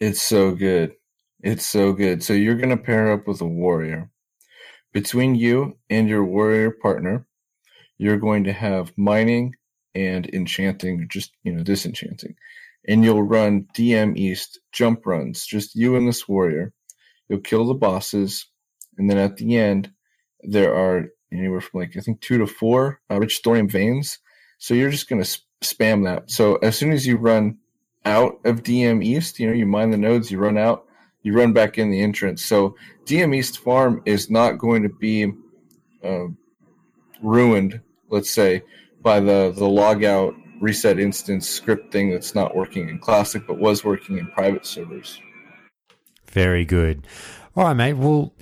It's 0.00 0.20
so 0.20 0.52
good. 0.52 0.92
It's 1.42 1.66
so 1.66 1.92
good. 1.92 2.22
So 2.22 2.32
you're 2.32 2.56
going 2.56 2.70
to 2.70 2.76
pair 2.76 3.12
up 3.12 3.26
with 3.26 3.40
a 3.40 3.46
warrior. 3.46 4.10
Between 4.92 5.34
you 5.34 5.76
and 5.90 6.08
your 6.08 6.24
warrior 6.24 6.70
partner, 6.70 7.26
you're 7.98 8.16
going 8.18 8.44
to 8.44 8.52
have 8.52 8.92
mining 8.96 9.54
and 9.94 10.26
enchanting, 10.32 11.06
just, 11.10 11.32
you 11.42 11.52
know, 11.52 11.62
disenchanting. 11.62 12.34
And 12.88 13.04
you'll 13.04 13.22
run 13.22 13.66
DM 13.74 14.16
East 14.16 14.60
jump 14.72 15.06
runs, 15.06 15.44
just 15.44 15.74
you 15.74 15.96
and 15.96 16.08
this 16.08 16.28
warrior. 16.28 16.72
You'll 17.28 17.40
kill 17.40 17.66
the 17.66 17.74
bosses. 17.74 18.46
And 18.96 19.10
then 19.10 19.18
at 19.18 19.36
the 19.36 19.56
end, 19.56 19.90
there 20.40 20.74
are 20.74 21.06
anywhere 21.32 21.60
from 21.60 21.80
like, 21.80 21.96
I 21.96 22.00
think 22.00 22.20
two 22.20 22.38
to 22.38 22.46
four 22.46 23.00
uh, 23.10 23.18
rich 23.18 23.40
thorium 23.42 23.68
veins. 23.68 24.18
So 24.58 24.74
you're 24.74 24.90
just 24.90 25.08
going 25.08 25.20
to 25.20 25.28
sp- 25.28 25.44
spam 25.62 26.04
that. 26.04 26.30
So 26.30 26.56
as 26.56 26.76
soon 26.76 26.92
as 26.92 27.06
you 27.06 27.16
run 27.16 27.58
out 28.04 28.40
of 28.44 28.62
DM 28.62 29.04
East, 29.04 29.40
you 29.40 29.48
know, 29.48 29.52
you 29.52 29.66
mine 29.66 29.90
the 29.90 29.96
nodes, 29.96 30.30
you 30.30 30.38
run 30.38 30.56
out, 30.56 30.85
you 31.26 31.36
run 31.36 31.52
back 31.52 31.76
in 31.76 31.90
the 31.90 32.00
entrance. 32.00 32.44
So 32.44 32.76
DM 33.04 33.34
East 33.34 33.58
Farm 33.58 34.00
is 34.06 34.30
not 34.30 34.58
going 34.58 34.84
to 34.84 34.88
be 34.88 35.32
uh, 36.04 36.26
ruined, 37.20 37.80
let's 38.10 38.30
say, 38.30 38.62
by 39.02 39.18
the 39.18 39.52
the 39.52 39.66
logout 39.66 40.36
reset 40.60 41.00
instance 41.00 41.48
script 41.48 41.92
thing 41.92 42.12
that's 42.12 42.36
not 42.36 42.54
working 42.54 42.88
in 42.88 43.00
Classic 43.00 43.42
but 43.44 43.58
was 43.58 43.84
working 43.84 44.18
in 44.18 44.28
private 44.28 44.64
servers. 44.64 45.20
Very 46.28 46.64
good. 46.64 47.04
All 47.56 47.64
right, 47.64 47.74
mate. 47.74 47.94
Well, 47.94 48.32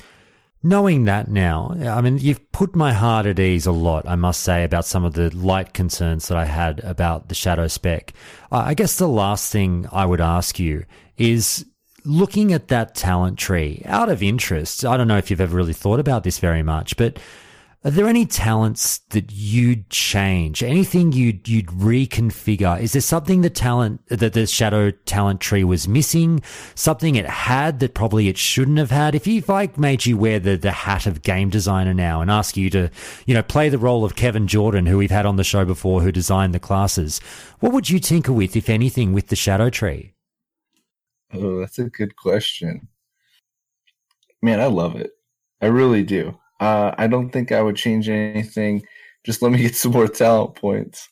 knowing 0.63 1.05
that 1.05 1.29
now, 1.29 1.75
I 1.81 2.03
mean, 2.03 2.19
you've 2.19 2.53
put 2.53 2.77
my 2.77 2.93
heart 2.93 3.25
at 3.25 3.39
ease 3.39 3.65
a 3.65 3.73
lot, 3.73 4.07
I 4.07 4.17
must 4.17 4.41
say, 4.41 4.63
about 4.63 4.85
some 4.85 5.05
of 5.07 5.15
the 5.15 5.35
light 5.35 5.73
concerns 5.73 6.29
that 6.29 6.37
I 6.37 6.45
had 6.45 6.81
about 6.81 7.31
the 7.31 7.35
Shadow 7.35 7.67
spec. 7.67 8.13
I 8.53 8.75
guess 8.75 8.97
the 8.97 9.09
last 9.09 9.51
thing 9.51 9.89
I 9.91 10.05
would 10.05 10.21
ask 10.21 10.59
you 10.59 10.85
is 11.17 11.65
looking 12.05 12.53
at 12.53 12.69
that 12.69 12.95
talent 12.95 13.39
tree 13.39 13.83
out 13.87 14.09
of 14.09 14.23
interest, 14.23 14.85
I 14.85 14.97
don't 14.97 15.09
know 15.09 15.19
if 15.19 15.31
you've 15.31 15.41
ever 15.41 15.57
really 15.57 15.73
thought 15.73 16.01
about 16.01 16.25
this 16.25 16.39
very 16.39 16.63
much, 16.63 16.97
but 16.97 17.19
are 17.87 17.91
there 17.91 18.09
any 18.09 18.25
talents 18.25 19.01
that 19.11 19.31
you'd 19.31 19.91
change? 19.91 20.63
Anything 20.63 21.13
you'd 21.13 21.47
you'd 21.47 21.67
reconfigure? 21.67 22.81
Is 22.81 22.93
there 22.93 23.03
something 23.03 23.43
the 23.43 23.51
talent 23.51 24.01
that 24.09 24.33
the 24.33 24.47
shadow 24.47 24.91
talent 24.91 25.43
tree 25.43 25.65
was 25.65 25.87
missing? 25.87 26.43
Something 26.75 27.17
it 27.17 27.27
had 27.27 27.81
that 27.81 27.93
probably 27.93 28.29
it 28.29 28.39
shouldn't 28.39 28.79
have 28.79 28.91
had? 28.91 29.15
If 29.15 29.27
you, 29.27 29.37
if 29.37 29.51
I 29.51 29.69
made 29.77 30.07
you 30.07 30.17
wear 30.17 30.41
the 30.41 30.57
the 30.57 30.73
hat 30.73 31.07
of 31.07 31.21
game 31.21 31.51
designer 31.51 31.93
now 31.93 32.23
and 32.23 32.31
ask 32.31 32.57
you 32.57 32.71
to, 32.71 32.89
you 33.27 33.35
know, 33.35 33.43
play 33.43 33.69
the 33.69 33.77
role 33.77 34.03
of 34.03 34.17
Kevin 34.17 34.47
Jordan, 34.47 34.87
who 34.87 34.97
we've 34.97 35.11
had 35.11 35.27
on 35.27 35.37
the 35.37 35.45
show 35.45 35.67
before, 35.67 36.01
who 36.01 36.11
designed 36.11 36.55
the 36.55 36.59
classes, 36.59 37.21
what 37.61 37.75
would 37.75 37.91
you 37.91 37.99
tinker 37.99 38.33
with, 38.33 38.57
if 38.57 38.71
anything, 38.71 39.13
with 39.13 39.29
the 39.29 39.37
shadow 39.37 39.69
tree? 39.69 40.14
Oh, 41.35 41.61
that's 41.61 41.79
a 41.79 41.85
good 41.85 42.17
question. 42.17 42.89
Man, 44.43 44.61
I 44.61 44.67
love 44.67 44.97
it. 44.97 45.13
I 45.61 45.67
really 45.67 46.03
do. 46.03 46.39
Uh, 46.61 46.95
I 46.97 47.07
don't 47.07 47.31
think 47.31 47.51
I 47.51 47.63
would 47.63 47.77
change 47.77 48.09
anything. 48.09 48.85
Just 49.25 49.43
let 49.43 49.53
me 49.53 49.59
get 49.59 49.75
some 49.75 49.93
more 49.93 50.09
talent 50.09 50.55
points. 50.57 51.09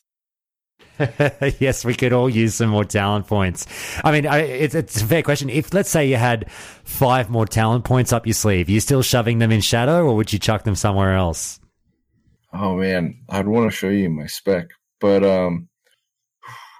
yes, 1.59 1.83
we 1.83 1.95
could 1.95 2.13
all 2.13 2.29
use 2.29 2.55
some 2.55 2.69
more 2.69 2.85
talent 2.85 3.27
points. 3.27 3.65
I 4.03 4.11
mean, 4.11 4.27
I, 4.27 4.39
it's, 4.39 4.75
it's 4.75 5.01
a 5.01 5.05
fair 5.05 5.23
question. 5.23 5.49
If 5.49 5.73
let's 5.73 5.89
say 5.89 6.07
you 6.07 6.17
had 6.17 6.49
five 6.51 7.29
more 7.29 7.47
talent 7.47 7.83
points 7.83 8.13
up 8.13 8.27
your 8.27 8.33
sleeve, 8.33 8.69
you 8.69 8.79
still 8.79 9.01
shoving 9.01 9.39
them 9.39 9.51
in 9.51 9.61
shadow, 9.61 10.05
or 10.05 10.15
would 10.15 10.31
you 10.31 10.39
chuck 10.39 10.63
them 10.63 10.75
somewhere 10.75 11.15
else? 11.15 11.59
Oh 12.53 12.75
man, 12.75 13.19
I'd 13.29 13.47
want 13.47 13.71
to 13.71 13.75
show 13.75 13.89
you 13.89 14.09
my 14.11 14.27
spec, 14.27 14.67
but 15.01 15.23
um, 15.23 15.67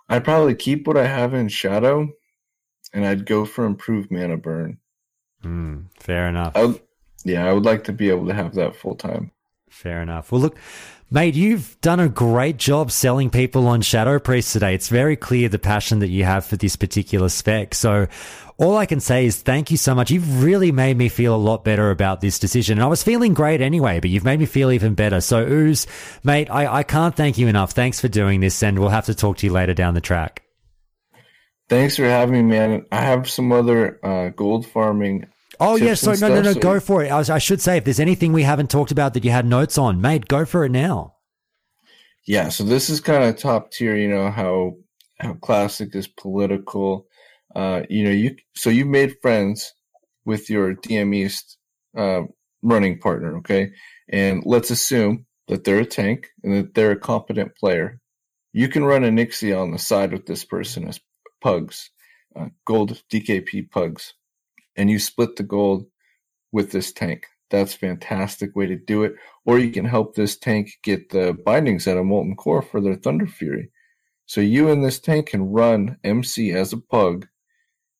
I'd 0.07 0.23
probably 0.23 0.53
keep 0.53 0.85
what 0.85 0.97
I 0.97 1.07
have 1.07 1.33
in 1.33 1.47
shadow, 1.47 2.09
and 2.93 3.05
I'd 3.05 3.25
go 3.25 3.45
for 3.45 3.65
improved 3.65 4.11
mana 4.11 4.37
burn. 4.37 4.77
Mm, 5.43 5.87
fair 5.99 6.27
enough. 6.27 6.55
I 6.55 6.65
would, 6.65 6.81
yeah, 7.25 7.47
I 7.47 7.53
would 7.53 7.65
like 7.65 7.83
to 7.85 7.93
be 7.93 8.09
able 8.09 8.27
to 8.27 8.33
have 8.33 8.55
that 8.55 8.75
full 8.75 8.95
time. 8.95 9.31
Fair 9.69 10.01
enough. 10.01 10.31
Well, 10.31 10.41
look, 10.41 10.57
Mate, 11.13 11.35
you've 11.35 11.79
done 11.81 11.99
a 11.99 12.09
great 12.09 12.57
job 12.57 12.89
selling 12.89 13.29
people 13.29 13.67
on 13.67 13.81
Shadow 13.81 14.17
Priest 14.17 14.51
today. 14.51 14.73
It's 14.73 14.89
very 14.89 15.15
clear 15.15 15.47
the 15.47 15.59
passion 15.59 15.99
that 15.99 16.07
you 16.07 16.23
have 16.23 16.43
for 16.43 16.57
this 16.57 16.75
particular 16.75 17.29
spec. 17.29 17.75
So 17.75 18.07
all 18.57 18.77
I 18.77 18.87
can 18.87 18.99
say 18.99 19.27
is 19.27 19.39
thank 19.39 19.69
you 19.69 19.77
so 19.77 19.93
much. 19.93 20.09
You've 20.09 20.43
really 20.43 20.71
made 20.71 20.97
me 20.97 21.09
feel 21.09 21.35
a 21.35 21.37
lot 21.37 21.63
better 21.63 21.91
about 21.91 22.21
this 22.21 22.39
decision. 22.39 22.79
And 22.79 22.83
I 22.83 22.87
was 22.87 23.03
feeling 23.03 23.35
great 23.35 23.61
anyway, 23.61 23.99
but 23.99 24.09
you've 24.09 24.23
made 24.23 24.39
me 24.39 24.47
feel 24.47 24.71
even 24.71 24.95
better. 24.95 25.21
So 25.21 25.45
Ooze, 25.45 25.85
mate, 26.23 26.49
I, 26.49 26.79
I 26.79 26.81
can't 26.81 27.15
thank 27.15 27.37
you 27.37 27.47
enough. 27.47 27.73
Thanks 27.73 28.01
for 28.01 28.07
doing 28.07 28.39
this 28.39 28.63
and 28.63 28.79
we'll 28.79 28.89
have 28.89 29.05
to 29.05 29.13
talk 29.13 29.37
to 29.37 29.45
you 29.45 29.53
later 29.53 29.75
down 29.75 29.93
the 29.93 30.01
track. 30.01 30.41
Thanks 31.69 31.95
for 31.95 32.03
having 32.03 32.33
me, 32.33 32.41
man. 32.43 32.85
I 32.91 33.01
have 33.01 33.29
some 33.29 33.51
other 33.51 33.99
uh, 34.05 34.29
gold 34.29 34.67
farming 34.67 35.27
Oh 35.59 35.75
yeah, 35.75 35.93
so 35.93 36.13
no, 36.13 36.27
no, 36.27 36.41
no, 36.41 36.53
go 36.55 36.79
for 36.79 37.03
it. 37.03 37.09
I, 37.09 37.17
was, 37.17 37.29
I, 37.29 37.37
should 37.37 37.61
say, 37.61 37.77
if 37.77 37.83
there's 37.83 37.99
anything 37.99 38.33
we 38.33 38.43
haven't 38.43 38.69
talked 38.69 38.91
about 38.91 39.13
that 39.13 39.23
you 39.23 39.31
had 39.31 39.45
notes 39.45 39.77
on, 39.77 40.01
mate, 40.01 40.27
go 40.27 40.45
for 40.45 40.65
it 40.65 40.71
now. 40.71 41.15
Yeah, 42.25 42.49
so 42.49 42.63
this 42.63 42.89
is 42.89 42.99
kind 42.99 43.23
of 43.23 43.37
top 43.37 43.71
tier. 43.71 43.95
You 43.95 44.07
know 44.07 44.31
how 44.31 44.77
how 45.19 45.33
classic 45.35 45.95
is 45.95 46.07
political. 46.07 47.07
Uh, 47.55 47.83
you 47.89 48.03
know, 48.03 48.11
you 48.11 48.35
so 48.55 48.69
you 48.69 48.85
made 48.85 49.17
friends 49.21 49.73
with 50.25 50.49
your 50.49 50.73
DM 50.73 51.13
East 51.13 51.57
uh, 51.95 52.23
running 52.63 52.99
partner, 52.99 53.37
okay? 53.37 53.71
And 54.09 54.43
let's 54.45 54.71
assume 54.71 55.25
that 55.47 55.63
they're 55.63 55.79
a 55.79 55.85
tank 55.85 56.29
and 56.43 56.53
that 56.53 56.73
they're 56.73 56.91
a 56.91 56.99
competent 56.99 57.55
player. 57.55 57.99
You 58.53 58.69
can 58.69 58.85
run 58.85 59.03
Onyxia 59.03 59.59
on 59.61 59.71
the 59.71 59.79
side 59.79 60.13
with 60.13 60.25
this 60.25 60.45
person 60.45 60.87
as 60.87 60.99
pugs, 61.43 61.91
uh, 62.35 62.47
gold 62.65 63.03
DKP 63.11 63.69
pugs 63.69 64.13
and 64.75 64.89
you 64.89 64.99
split 64.99 65.35
the 65.35 65.43
gold 65.43 65.85
with 66.51 66.71
this 66.71 66.91
tank. 66.91 67.27
That's 67.49 67.73
fantastic 67.73 68.55
way 68.55 68.65
to 68.65 68.75
do 68.75 69.03
it. 69.03 69.13
Or 69.45 69.59
you 69.59 69.71
can 69.71 69.85
help 69.85 70.15
this 70.15 70.37
tank 70.37 70.71
get 70.81 71.09
the 71.09 71.37
bindings 71.45 71.87
out 71.87 71.97
of 71.97 72.05
Molten 72.05 72.35
Core 72.35 72.61
for 72.61 72.81
their 72.81 72.95
Thunder 72.95 73.27
Fury. 73.27 73.69
So 74.25 74.41
you 74.41 74.69
and 74.69 74.83
this 74.83 74.99
tank 74.99 75.27
can 75.27 75.51
run 75.51 75.97
MC 76.03 76.51
as 76.51 76.73
a 76.73 76.77
pug 76.77 77.27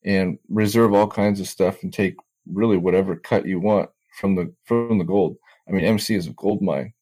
and 0.03 0.40
reserve 0.49 0.94
all 0.94 1.07
kinds 1.07 1.40
of 1.40 1.48
stuff 1.48 1.84
and 1.84 1.94
take 1.94 2.15
really 2.52 2.78
whatever 2.78 3.15
cut 3.15 3.45
you 3.45 3.60
want 3.60 3.90
from 4.20 4.36
the 4.36 4.53
from 4.65 4.98
the 4.98 5.03
gold. 5.03 5.38
I 5.68 5.72
mean 5.72 5.86
MC 5.86 6.15
is 6.15 6.28
a 6.28 6.32
gold 6.32 6.61
mine. 6.61 6.94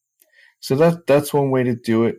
So 0.60 0.76
that 0.76 1.06
that's 1.06 1.32
one 1.32 1.50
way 1.50 1.62
to 1.62 1.74
do 1.74 2.04
it. 2.04 2.18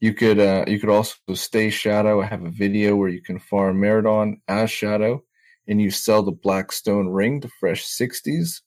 You 0.00 0.14
could 0.14 0.38
uh, 0.38 0.64
you 0.66 0.78
could 0.78 0.90
also 0.90 1.16
stay 1.34 1.70
shadow. 1.70 2.22
I 2.22 2.26
have 2.26 2.44
a 2.44 2.50
video 2.50 2.94
where 2.94 3.08
you 3.08 3.20
can 3.20 3.38
farm 3.38 3.80
Maraudon 3.80 4.40
as 4.46 4.70
shadow 4.70 5.24
and 5.66 5.80
you 5.80 5.90
sell 5.90 6.22
the 6.22 6.32
Blackstone 6.32 7.08
ring 7.08 7.40
to 7.42 7.50
fresh 7.60 7.84
60s. 7.84 8.62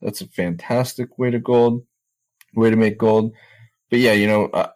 That's 0.00 0.20
a 0.20 0.28
fantastic 0.28 1.18
way 1.18 1.30
to 1.30 1.38
gold, 1.38 1.84
way 2.54 2.70
to 2.70 2.76
make 2.76 2.98
gold. 2.98 3.32
But 3.90 3.98
yeah, 3.98 4.12
you 4.12 4.26
know, 4.26 4.46
uh, 4.46 4.70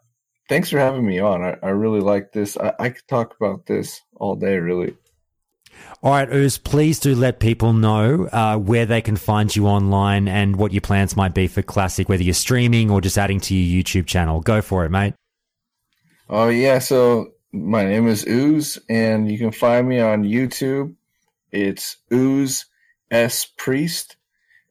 thanks 0.49 0.70
for 0.70 0.79
having 0.79 1.07
me 1.07 1.19
on. 1.19 1.43
I, 1.43 1.57
I 1.62 1.69
really 1.70 2.01
like 2.01 2.33
this. 2.33 2.57
I, 2.57 2.74
I 2.79 2.89
could 2.91 3.07
talk 3.09 3.35
about 3.41 3.66
this 3.66 4.01
all 4.16 4.37
day, 4.37 4.57
really. 4.59 4.97
All 6.03 6.12
right, 6.12 6.31
Ooze, 6.31 6.59
please 6.59 6.99
do 6.99 7.15
let 7.15 7.41
people 7.41 7.73
know 7.73 8.27
uh, 8.27 8.57
where 8.59 8.85
they 8.85 9.01
can 9.01 9.16
find 9.16 9.55
you 9.55 9.66
online 9.66 10.29
and 10.29 10.57
what 10.57 10.73
your 10.73 10.81
plans 10.81 11.16
might 11.16 11.33
be 11.33 11.47
for 11.47 11.62
Classic, 11.62 12.09
whether 12.09 12.23
you're 12.23 12.35
streaming 12.35 12.91
or 12.91 13.01
just 13.01 13.16
adding 13.16 13.41
to 13.41 13.55
your 13.55 13.83
YouTube 13.83 14.07
channel. 14.07 14.41
Go 14.41 14.61
for 14.61 14.85
it, 14.85 14.91
mate. 14.91 15.15
Oh, 16.28 16.49
yeah. 16.49 16.78
So 16.78 17.32
my 17.53 17.85
name 17.85 18.09
is 18.09 18.27
Ooze, 18.27 18.78
and 18.89 19.31
you 19.31 19.39
can 19.39 19.53
find 19.53 19.89
me 19.89 20.01
on 20.01 20.24
YouTube 20.24 20.94
it's 21.53 21.99
Ooze 22.12 22.65
S 23.11 23.44
Priest. 23.44 24.16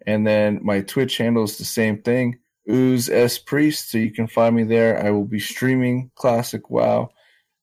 And 0.06 0.26
then 0.26 0.60
my 0.64 0.82
Twitch 0.82 1.18
handle 1.18 1.44
is 1.44 1.58
the 1.58 1.66
same 1.66 2.02
thing, 2.02 2.40
Ooze 2.70 3.08
S 3.08 3.38
Priest. 3.38 3.92
So 3.92 4.00
you 4.00 4.12
can 4.12 4.28
find 4.28 4.56
me 4.56 4.64
there. 4.64 5.04
I 5.04 5.12
will 5.12 5.26
be 5.26 5.40
streaming 5.40 6.10
Classic 6.16 6.70
WoW. 6.70 7.12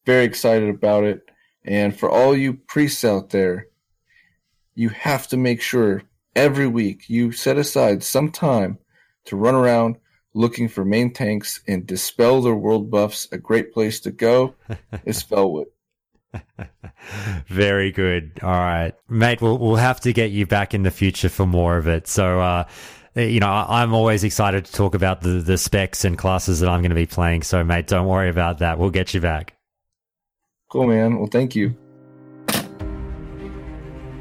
Very 0.07 0.25
excited 0.25 0.69
about 0.71 1.05
it. 1.05 1.29
And 1.65 1.99
for 1.99 2.09
all 2.09 2.35
you 2.35 2.55
priests 2.55 3.05
out 3.05 3.31
there, 3.31 3.67
you 4.75 4.91
have 4.91 5.27
to 5.29 5.37
make 5.37 5.61
sure 5.61 6.05
every 6.37 6.69
week 6.69 7.11
you 7.11 7.33
set 7.33 7.59
aside 7.59 8.05
some 8.05 8.31
time 8.31 8.79
to 9.25 9.37
run 9.37 9.57
around 9.57 9.97
looking 10.35 10.69
for 10.69 10.85
main 10.85 11.13
tanks 11.13 11.61
and 11.67 11.87
dispel 11.87 12.41
their 12.43 12.55
world 12.55 12.91
buffs. 12.91 13.29
A 13.33 13.39
great 13.39 13.73
place 13.73 14.01
to 14.01 14.11
go 14.11 14.55
is 15.05 15.23
Felwood. 15.23 15.67
Very 17.47 17.91
good. 17.91 18.39
All 18.43 18.51
right, 18.51 18.93
mate. 19.09 19.41
We'll 19.41 19.59
we'll 19.59 19.77
have 19.77 20.01
to 20.01 20.13
get 20.13 20.31
you 20.31 20.47
back 20.47 20.75
in 20.75 20.83
the 20.83 20.91
future 20.91 21.29
for 21.29 21.47
more 21.47 21.79
of 21.79 21.89
it. 21.89 22.07
So, 22.07 22.41
uh, 22.41 22.65
you 23.15 23.41
know, 23.41 23.49
I'm 23.49 23.95
always 23.95 24.25
excited 24.25 24.67
to 24.67 24.73
talk 24.73 24.95
about 24.95 25.23
the 25.23 25.41
the 25.41 25.57
specs 25.57 26.05
and 26.05 26.19
classes 26.19 26.61
that 26.61 26.69
I'm 26.69 26.81
going 26.81 26.91
to 26.91 26.97
be 26.97 27.07
playing. 27.07 27.43
So, 27.43 27.65
mate, 27.65 27.87
don't 27.87 28.07
worry 28.07 28.29
about 28.29 28.59
that. 28.59 28.79
We'll 28.79 28.91
get 28.91 29.15
you 29.15 29.21
back. 29.21 29.57
Cool, 30.71 30.89
man. 30.89 31.19
Well, 31.19 31.29
thank 31.29 31.57
you. 31.57 31.75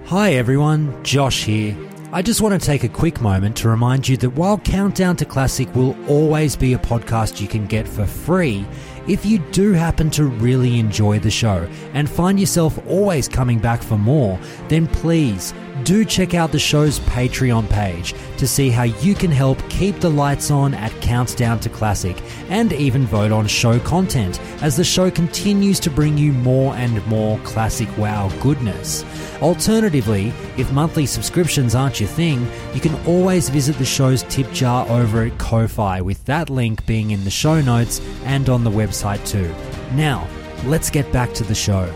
Hi, 0.06 0.32
everyone. 0.32 1.04
Josh 1.04 1.44
here. 1.44 1.76
I 2.14 2.22
just 2.22 2.40
want 2.40 2.58
to 2.58 2.66
take 2.66 2.86
a 2.86 2.90
quick 2.90 3.20
moment 3.20 3.58
to 3.58 3.68
remind 3.68 4.08
you 4.08 4.16
that 4.18 4.30
while 4.30 4.58
Countdown 4.60 5.18
to 5.18 5.26
Classic 5.26 5.74
will 5.76 5.94
always 6.08 6.56
be 6.56 6.72
a 6.72 6.78
podcast 6.78 7.42
you 7.42 7.50
can 7.50 7.68
get 7.68 7.86
for 7.86 8.06
free 8.06 8.66
if 9.10 9.26
you 9.26 9.40
do 9.52 9.74
happen 9.74 10.10
to 10.12 10.24
really 10.24 10.80
enjoy 10.80 11.20
the 11.20 11.30
show. 11.30 11.68
And 11.94 12.10
find 12.10 12.40
yourself 12.40 12.80
always 12.88 13.28
coming 13.28 13.60
back 13.60 13.84
for 13.84 13.98
more, 13.98 14.40
then 14.70 14.88
please 14.88 15.54
do 15.88 16.04
check 16.04 16.34
out 16.34 16.52
the 16.52 16.60
show's 16.60 17.00
Patreon 17.00 17.70
page 17.70 18.14
to 18.36 18.46
see 18.46 18.70
how 18.70 18.84
you 18.84 19.16
can 19.16 19.32
help 19.32 19.58
keep 19.70 19.98
the 20.02 20.10
lights 20.10 20.52
on 20.52 20.74
at 20.74 20.92
Countdown 21.00 21.62
to 21.62 21.70
Classic 21.70 22.22
and 22.50 22.74
even 22.74 23.06
vote 23.06 23.32
on 23.32 23.48
show 23.48 23.80
content 23.80 24.38
as 24.62 24.76
the 24.76 24.84
show 24.84 25.10
continues 25.10 25.80
to 25.80 25.90
bring 25.90 26.18
you 26.18 26.34
more 26.34 26.76
and 26.76 27.06
more 27.08 27.40
classic 27.46 27.88
WoW 27.98 28.30
goodness. 28.42 29.06
Alternatively, 29.42 30.34
if 30.58 30.70
monthly 30.74 31.06
subscriptions 31.06 31.74
aren't 31.74 32.02
your 32.02 32.10
thing, 32.10 32.46
you 32.74 32.82
can 32.82 32.96
always 33.06 33.48
visit 33.48 33.78
the 33.78 33.86
show's 33.86 34.24
tip 34.24 34.52
jar 34.52 34.86
over 34.90 35.24
at 35.24 35.38
Ko-Fi 35.38 36.02
with 36.02 36.22
that 36.26 36.50
link 36.50 36.86
being 36.86 37.12
in 37.12 37.24
the 37.24 37.32
show 37.32 37.62
notes 37.62 38.02
and 38.26 38.50
on 38.50 38.66
the 38.66 38.70
website 38.70 39.26
too. 39.26 39.56
Now, 39.96 40.28
let's 40.66 40.90
get 40.90 41.10
back 41.14 41.34
to 41.36 41.46
the 41.46 41.56
show. 41.56 41.90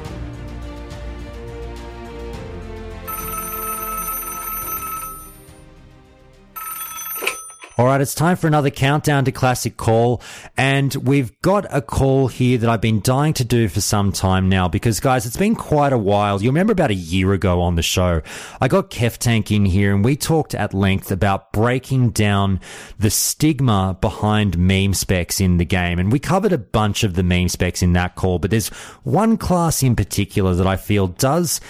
All 7.78 7.86
right, 7.86 8.02
it's 8.02 8.14
time 8.14 8.36
for 8.36 8.48
another 8.48 8.70
countdown 8.70 9.24
to 9.24 9.32
classic 9.32 9.78
call. 9.78 10.22
And 10.58 10.94
we've 10.96 11.42
got 11.42 11.66
a 11.70 11.82
call 11.82 12.28
here 12.28 12.58
that 12.58 12.70
I've 12.70 12.82
been 12.82 13.00
dying 13.00 13.34
to 13.36 13.46
do 13.46 13.70
for 13.70 13.80
some 13.80 14.12
time 14.12 14.50
now 14.50 14.68
because, 14.68 15.00
guys, 15.00 15.26
it's 15.26 15.38
been 15.38 15.56
quite 15.56 15.94
a 15.94 15.98
while. 15.98 16.42
You 16.42 16.50
remember 16.50 16.74
about 16.74 16.92
a 16.92 16.96
year 16.96 17.32
ago 17.32 17.62
on 17.62 17.76
the 17.76 17.82
show, 17.82 18.22
I 18.60 18.68
got 18.68 18.92
Kef 18.92 19.18
Tank 19.18 19.52
in 19.52 19.64
here 19.64 19.96
and 19.96 20.04
we 20.04 20.18
talked 20.18 20.54
at 20.54 20.74
length 20.74 21.14
about 21.14 21.54
breaking 21.54 22.10
down 22.10 22.60
the 23.00 23.10
stigma 23.10 23.98
behind 24.02 24.58
meme 24.58 24.94
specs 24.94 25.40
in 25.40 25.56
the 25.56 25.66
game. 25.66 25.98
And 25.98 26.12
we 26.12 26.20
covered 26.20 26.52
a 26.52 26.58
bunch 26.58 27.06
of 27.06 27.14
the 27.14 27.24
meme 27.24 27.48
specs 27.48 27.82
in 27.82 27.94
that 27.94 28.16
call, 28.16 28.38
but 28.38 28.52
there's 28.52 28.68
one 29.04 29.38
class 29.38 29.82
in 29.82 29.96
particular 29.96 30.56
that 30.56 30.68
I 30.68 30.76
feel 30.76 31.08
does 31.08 31.62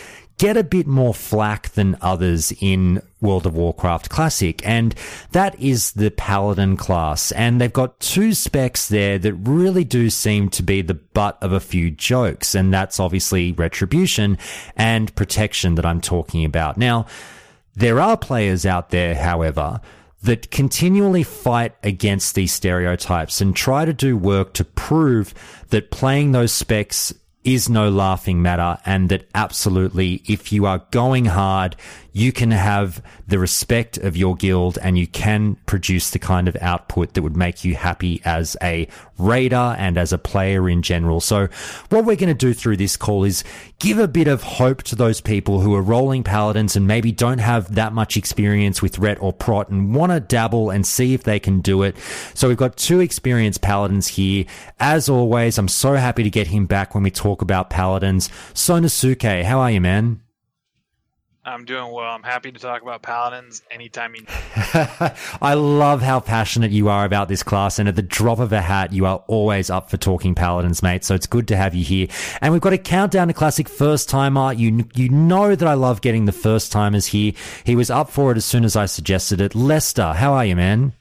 get 0.41 0.57
a 0.57 0.63
bit 0.63 0.87
more 0.87 1.13
flack 1.13 1.69
than 1.73 1.95
others 2.01 2.51
in 2.59 2.99
World 3.21 3.45
of 3.45 3.53
Warcraft 3.53 4.09
Classic, 4.09 4.59
and 4.67 4.95
that 5.33 5.53
is 5.61 5.91
the 5.91 6.09
Paladin 6.09 6.77
class. 6.77 7.31
And 7.33 7.61
they've 7.61 7.71
got 7.71 7.99
two 7.99 8.33
specs 8.33 8.87
there 8.87 9.19
that 9.19 9.35
really 9.35 9.83
do 9.83 10.09
seem 10.09 10.49
to 10.49 10.63
be 10.63 10.81
the 10.81 10.95
butt 10.95 11.37
of 11.43 11.51
a 11.51 11.59
few 11.59 11.91
jokes, 11.91 12.55
and 12.55 12.73
that's 12.73 12.99
obviously 12.99 13.51
Retribution 13.51 14.39
and 14.75 15.13
Protection 15.13 15.75
that 15.75 15.85
I'm 15.85 16.01
talking 16.01 16.43
about. 16.43 16.75
Now, 16.75 17.05
there 17.75 17.99
are 17.99 18.17
players 18.17 18.65
out 18.65 18.89
there, 18.89 19.13
however, 19.13 19.79
that 20.23 20.49
continually 20.49 21.21
fight 21.21 21.75
against 21.83 22.33
these 22.33 22.51
stereotypes 22.51 23.41
and 23.41 23.55
try 23.55 23.85
to 23.85 23.93
do 23.93 24.17
work 24.17 24.53
to 24.53 24.63
prove 24.63 25.35
that 25.69 25.91
playing 25.91 26.31
those 26.31 26.51
specs 26.51 27.13
is 27.43 27.69
no 27.69 27.89
laughing 27.89 28.41
matter 28.41 28.77
and 28.85 29.09
that 29.09 29.25
absolutely 29.33 30.21
if 30.27 30.51
you 30.51 30.65
are 30.65 30.83
going 30.91 31.25
hard, 31.25 31.75
you 32.13 32.31
can 32.31 32.51
have 32.51 33.01
the 33.27 33.39
respect 33.39 33.97
of 33.97 34.17
your 34.17 34.35
guild 34.35 34.77
and 34.81 34.97
you 34.97 35.07
can 35.07 35.55
produce 35.65 36.09
the 36.09 36.19
kind 36.19 36.47
of 36.47 36.57
output 36.59 37.13
that 37.13 37.21
would 37.21 37.37
make 37.37 37.63
you 37.63 37.75
happy 37.75 38.21
as 38.25 38.57
a 38.61 38.87
raider 39.17 39.75
and 39.77 39.97
as 39.97 40.11
a 40.11 40.17
player 40.17 40.67
in 40.67 40.81
general. 40.81 41.21
So 41.21 41.47
what 41.89 42.05
we're 42.05 42.17
going 42.17 42.27
to 42.27 42.33
do 42.33 42.53
through 42.53 42.77
this 42.77 42.97
call 42.97 43.23
is 43.23 43.43
give 43.79 43.97
a 43.97 44.07
bit 44.07 44.27
of 44.27 44.43
hope 44.43 44.83
to 44.83 44.95
those 44.95 45.21
people 45.21 45.61
who 45.61 45.73
are 45.73 45.81
rolling 45.81 46.23
paladins 46.23 46.75
and 46.75 46.85
maybe 46.85 47.11
don't 47.11 47.37
have 47.37 47.75
that 47.75 47.93
much 47.93 48.17
experience 48.17 48.81
with 48.81 48.99
ret 48.99 49.21
or 49.21 49.31
prot 49.31 49.69
and 49.69 49.95
want 49.95 50.11
to 50.11 50.19
dabble 50.19 50.69
and 50.69 50.85
see 50.85 51.13
if 51.13 51.23
they 51.23 51.39
can 51.39 51.61
do 51.61 51.83
it. 51.83 51.95
So 52.33 52.47
we've 52.47 52.57
got 52.57 52.75
two 52.75 52.99
experienced 52.99 53.61
paladins 53.61 54.07
here. 54.07 54.45
As 54.79 55.07
always, 55.07 55.57
I'm 55.57 55.67
so 55.67 55.95
happy 55.95 56.23
to 56.23 56.29
get 56.29 56.47
him 56.47 56.65
back 56.65 56.93
when 56.93 57.03
we 57.03 57.11
talk 57.11 57.41
about 57.41 57.69
paladins. 57.69 58.29
Sonosuke, 58.53 59.43
how 59.43 59.59
are 59.59 59.71
you, 59.71 59.79
man? 59.79 60.21
I'm 61.43 61.65
doing 61.65 61.91
well. 61.91 62.05
I'm 62.05 62.21
happy 62.21 62.51
to 62.51 62.59
talk 62.59 62.83
about 62.83 63.01
paladins 63.01 63.63
anytime 63.71 64.13
you. 64.13 64.25
I 65.41 65.55
love 65.55 66.03
how 66.03 66.19
passionate 66.19 66.69
you 66.69 66.87
are 66.89 67.03
about 67.03 67.29
this 67.29 67.41
class, 67.41 67.79
and 67.79 67.89
at 67.89 67.95
the 67.95 68.03
drop 68.03 68.37
of 68.37 68.53
a 68.53 68.61
hat, 68.61 68.93
you 68.93 69.07
are 69.07 69.23
always 69.25 69.71
up 69.71 69.89
for 69.89 69.97
talking 69.97 70.35
paladins, 70.35 70.83
mate. 70.83 71.03
So 71.03 71.15
it's 71.15 71.25
good 71.25 71.47
to 71.47 71.57
have 71.57 71.73
you 71.73 71.83
here. 71.83 72.07
And 72.41 72.53
we've 72.53 72.61
got 72.61 72.73
a 72.73 72.77
countdown 72.77 73.27
to 73.29 73.33
classic 73.33 73.67
first 73.67 74.07
timer. 74.07 74.53
You 74.53 74.85
you 74.93 75.09
know 75.09 75.55
that 75.55 75.67
I 75.67 75.73
love 75.73 76.01
getting 76.01 76.25
the 76.25 76.31
first 76.31 76.71
timers 76.71 77.07
here. 77.07 77.33
He 77.63 77.75
was 77.75 77.89
up 77.89 78.11
for 78.11 78.31
it 78.31 78.37
as 78.37 78.45
soon 78.45 78.63
as 78.63 78.75
I 78.75 78.85
suggested 78.85 79.41
it. 79.41 79.55
Lester, 79.55 80.13
how 80.13 80.33
are 80.33 80.45
you, 80.45 80.55
man? 80.55 80.93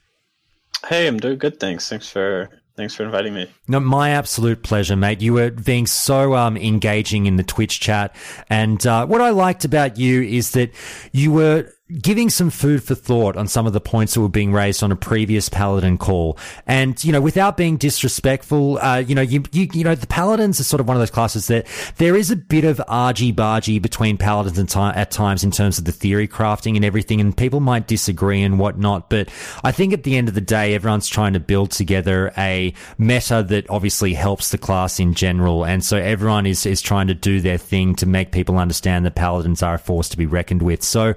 Hey, 0.87 1.05
I'm 1.05 1.19
doing 1.19 1.37
good. 1.37 1.59
Thanks. 1.59 1.87
Thanks 1.87 2.09
for 2.09 2.49
Thanks 2.81 2.95
for 2.95 3.03
inviting 3.03 3.35
me. 3.35 3.45
No, 3.67 3.79
my 3.79 4.09
absolute 4.09 4.63
pleasure, 4.63 4.95
mate. 4.95 5.21
You 5.21 5.33
were 5.33 5.51
being 5.51 5.85
so 5.85 6.33
um, 6.33 6.57
engaging 6.57 7.27
in 7.27 7.35
the 7.35 7.43
Twitch 7.43 7.79
chat, 7.79 8.15
and 8.49 8.83
uh, 8.87 9.05
what 9.05 9.21
I 9.21 9.29
liked 9.29 9.65
about 9.65 9.99
you 9.99 10.23
is 10.23 10.53
that 10.53 10.71
you 11.11 11.31
were 11.31 11.71
giving 11.99 12.29
some 12.29 12.49
food 12.49 12.83
for 12.83 12.95
thought 12.95 13.35
on 13.35 13.47
some 13.47 13.67
of 13.67 13.73
the 13.73 13.81
points 13.81 14.13
that 14.13 14.21
were 14.21 14.29
being 14.29 14.53
raised 14.53 14.83
on 14.83 14.91
a 14.91 14.95
previous 14.95 15.49
paladin 15.49 15.97
call. 15.97 16.37
And, 16.67 17.01
you 17.03 17.11
know, 17.11 17.21
without 17.21 17.57
being 17.57 17.77
disrespectful, 17.77 18.77
uh, 18.79 18.97
you 18.97 19.15
know, 19.15 19.21
you, 19.21 19.43
you, 19.51 19.67
you 19.73 19.83
know, 19.83 19.95
the 19.95 20.07
paladins 20.07 20.59
are 20.59 20.63
sort 20.63 20.79
of 20.79 20.87
one 20.87 20.95
of 20.95 21.01
those 21.01 21.11
classes 21.11 21.47
that 21.47 21.67
there 21.97 22.15
is 22.15 22.31
a 22.31 22.35
bit 22.35 22.63
of 22.63 22.81
argy 22.87 23.33
bargy 23.33 23.81
between 23.81 24.17
paladins 24.17 24.57
and 24.57 24.71
at 24.95 25.11
times 25.11 25.43
in 25.43 25.51
terms 25.51 25.77
of 25.77 25.85
the 25.85 25.91
theory 25.91 26.27
crafting 26.27 26.75
and 26.75 26.85
everything. 26.85 27.19
And 27.19 27.35
people 27.35 27.59
might 27.59 27.87
disagree 27.87 28.41
and 28.41 28.59
whatnot. 28.59 29.09
But 29.09 29.29
I 29.63 29.71
think 29.71 29.93
at 29.93 30.03
the 30.03 30.17
end 30.17 30.27
of 30.27 30.35
the 30.35 30.41
day, 30.41 30.73
everyone's 30.73 31.07
trying 31.07 31.33
to 31.33 31.39
build 31.39 31.71
together 31.71 32.31
a 32.37 32.73
meta 32.97 33.43
that 33.49 33.69
obviously 33.69 34.13
helps 34.13 34.49
the 34.49 34.57
class 34.57 34.99
in 34.99 35.13
general. 35.13 35.65
And 35.65 35.83
so 35.83 35.97
everyone 35.97 36.45
is, 36.45 36.65
is 36.65 36.81
trying 36.81 37.07
to 37.07 37.13
do 37.13 37.41
their 37.41 37.57
thing 37.57 37.95
to 37.95 38.05
make 38.05 38.31
people 38.31 38.57
understand 38.57 39.05
that 39.05 39.15
paladins 39.15 39.61
are 39.61 39.75
a 39.75 39.79
force 39.79 40.09
to 40.09 40.17
be 40.17 40.25
reckoned 40.25 40.61
with. 40.61 40.83
So, 40.83 41.15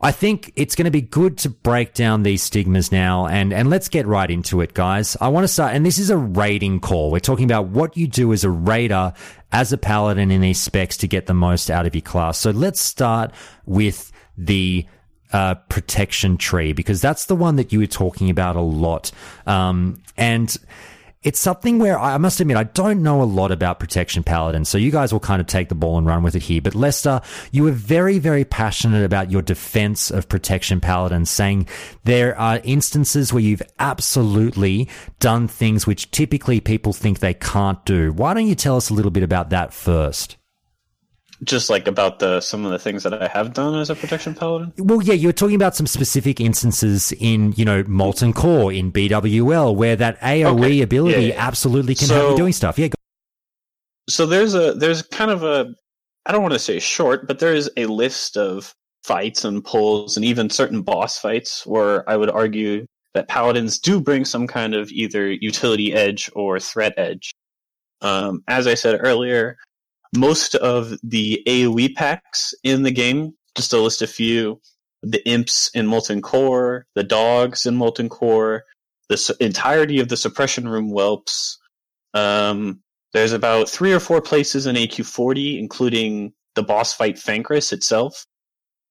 I 0.00 0.12
think 0.12 0.52
it's 0.54 0.76
going 0.76 0.84
to 0.84 0.90
be 0.90 1.00
good 1.00 1.38
to 1.38 1.50
break 1.50 1.94
down 1.94 2.22
these 2.22 2.42
stigmas 2.42 2.92
now 2.92 3.26
and, 3.26 3.52
and 3.52 3.68
let's 3.68 3.88
get 3.88 4.06
right 4.06 4.30
into 4.30 4.60
it, 4.60 4.74
guys. 4.74 5.16
I 5.20 5.28
want 5.28 5.44
to 5.44 5.48
start, 5.48 5.74
and 5.74 5.84
this 5.84 5.98
is 5.98 6.10
a 6.10 6.16
raiding 6.16 6.80
call. 6.80 7.10
We're 7.10 7.18
talking 7.18 7.44
about 7.44 7.66
what 7.66 7.96
you 7.96 8.06
do 8.06 8.32
as 8.32 8.44
a 8.44 8.50
raider, 8.50 9.12
as 9.50 9.72
a 9.72 9.78
paladin 9.78 10.30
in 10.30 10.40
these 10.40 10.60
specs 10.60 10.96
to 10.98 11.08
get 11.08 11.26
the 11.26 11.34
most 11.34 11.70
out 11.70 11.86
of 11.86 11.94
your 11.94 12.02
class. 12.02 12.38
So 12.38 12.50
let's 12.50 12.80
start 12.80 13.32
with 13.66 14.12
the 14.36 14.86
uh, 15.32 15.56
protection 15.68 16.36
tree 16.36 16.72
because 16.72 17.00
that's 17.00 17.26
the 17.26 17.36
one 17.36 17.56
that 17.56 17.72
you 17.72 17.80
were 17.80 17.86
talking 17.86 18.30
about 18.30 18.56
a 18.56 18.60
lot. 18.60 19.10
Um, 19.46 20.00
and 20.16 20.56
it's 21.22 21.40
something 21.40 21.78
where 21.78 21.98
I 21.98 22.16
must 22.18 22.40
admit 22.40 22.56
I 22.56 22.64
don't 22.64 23.02
know 23.02 23.22
a 23.22 23.24
lot 23.24 23.50
about 23.50 23.80
protection 23.80 24.22
paladin, 24.22 24.64
so 24.64 24.78
you 24.78 24.90
guys 24.90 25.12
will 25.12 25.20
kind 25.20 25.40
of 25.40 25.46
take 25.46 25.68
the 25.68 25.74
ball 25.74 25.98
and 25.98 26.06
run 26.06 26.22
with 26.22 26.36
it 26.36 26.42
here. 26.42 26.62
But 26.62 26.74
Lester, 26.74 27.20
you 27.52 27.64
were 27.64 27.72
very, 27.72 28.18
very 28.18 28.44
passionate 28.44 29.04
about 29.04 29.30
your 29.30 29.42
defense 29.42 30.10
of 30.10 30.28
protection 30.28 30.80
paladin, 30.80 31.26
saying 31.26 31.68
there 32.04 32.38
are 32.38 32.60
instances 32.64 33.32
where 33.32 33.42
you've 33.42 33.62
absolutely 33.78 34.88
done 35.20 35.48
things 35.48 35.86
which 35.86 36.10
typically 36.10 36.60
people 36.60 36.92
think 36.92 37.18
they 37.18 37.34
can't 37.34 37.84
do. 37.84 38.12
Why 38.12 38.32
don't 38.32 38.46
you 38.46 38.54
tell 38.54 38.76
us 38.76 38.88
a 38.88 38.94
little 38.94 39.10
bit 39.10 39.22
about 39.22 39.50
that 39.50 39.74
first? 39.74 40.37
Just 41.44 41.70
like 41.70 41.86
about 41.86 42.18
the 42.18 42.40
some 42.40 42.64
of 42.64 42.72
the 42.72 42.78
things 42.78 43.02
that 43.04 43.14
I 43.14 43.28
have 43.28 43.52
done 43.52 43.78
as 43.78 43.90
a 43.90 43.94
protection 43.94 44.34
paladin. 44.34 44.72
Well, 44.78 45.02
yeah, 45.02 45.14
you 45.14 45.28
were 45.28 45.32
talking 45.32 45.54
about 45.54 45.76
some 45.76 45.86
specific 45.86 46.40
instances 46.40 47.12
in 47.12 47.52
you 47.56 47.64
know 47.64 47.84
Molten 47.86 48.32
Core 48.32 48.72
in 48.72 48.92
BWL 48.92 49.74
where 49.76 49.96
that 49.96 50.18
AOE 50.20 50.58
okay. 50.58 50.80
ability 50.80 51.22
yeah, 51.22 51.34
yeah. 51.34 51.46
absolutely 51.46 51.94
can 51.94 52.08
so, 52.08 52.14
have 52.14 52.30
you 52.30 52.36
doing 52.36 52.52
stuff. 52.52 52.78
Yeah. 52.78 52.88
Go- 52.88 52.94
so 54.08 54.26
there's 54.26 54.54
a 54.54 54.74
there's 54.74 55.02
kind 55.02 55.30
of 55.30 55.42
a 55.44 55.74
I 56.26 56.32
don't 56.32 56.42
want 56.42 56.54
to 56.54 56.58
say 56.58 56.78
short, 56.78 57.26
but 57.26 57.38
there 57.38 57.54
is 57.54 57.70
a 57.76 57.86
list 57.86 58.36
of 58.36 58.74
fights 59.04 59.44
and 59.44 59.64
pulls 59.64 60.16
and 60.16 60.24
even 60.24 60.50
certain 60.50 60.82
boss 60.82 61.18
fights 61.18 61.66
where 61.66 62.08
I 62.08 62.16
would 62.16 62.30
argue 62.30 62.84
that 63.14 63.28
paladins 63.28 63.78
do 63.78 64.00
bring 64.00 64.24
some 64.24 64.46
kind 64.46 64.74
of 64.74 64.90
either 64.90 65.30
utility 65.30 65.94
edge 65.94 66.30
or 66.34 66.60
threat 66.60 66.94
edge. 66.96 67.32
Um, 68.00 68.42
as 68.48 68.66
I 68.66 68.74
said 68.74 69.00
earlier, 69.02 69.56
most 70.16 70.54
of 70.54 70.92
the 71.02 71.42
AoE 71.46 71.94
packs 71.94 72.54
in 72.62 72.82
the 72.82 72.90
game, 72.90 73.34
just 73.56 73.70
to 73.70 73.78
list 73.78 74.02
a 74.02 74.06
few, 74.06 74.60
the 75.02 75.26
imps 75.28 75.70
in 75.74 75.86
Molten 75.86 76.22
Core, 76.22 76.86
the 76.94 77.04
dogs 77.04 77.66
in 77.66 77.76
Molten 77.76 78.08
Core, 78.08 78.64
the 79.08 79.16
su- 79.16 79.34
entirety 79.40 80.00
of 80.00 80.08
the 80.08 80.16
suppression 80.16 80.68
room 80.68 80.90
whelps. 80.90 81.58
Um, 82.14 82.80
there's 83.12 83.32
about 83.32 83.68
three 83.68 83.92
or 83.92 84.00
four 84.00 84.20
places 84.20 84.66
in 84.66 84.76
AQ40, 84.76 85.58
including 85.58 86.32
the 86.54 86.62
boss 86.62 86.94
fight 86.94 87.16
Fankriss 87.16 87.72
itself. 87.72 88.24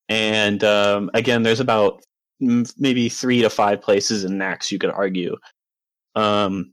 And 0.09 0.63
um, 0.63 1.11
again, 1.13 1.43
there's 1.43 1.59
about 1.59 2.03
maybe 2.39 3.09
three 3.09 3.41
to 3.41 3.49
five 3.49 3.81
places 3.81 4.23
in 4.23 4.33
Naxx 4.33 4.71
you 4.71 4.79
could 4.79 4.91
argue. 4.91 5.37
Um, 6.15 6.71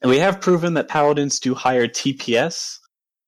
and 0.00 0.10
we 0.10 0.18
have 0.18 0.40
proven 0.40 0.74
that 0.74 0.88
paladins 0.88 1.38
do 1.38 1.54
higher 1.54 1.86
TPS 1.86 2.78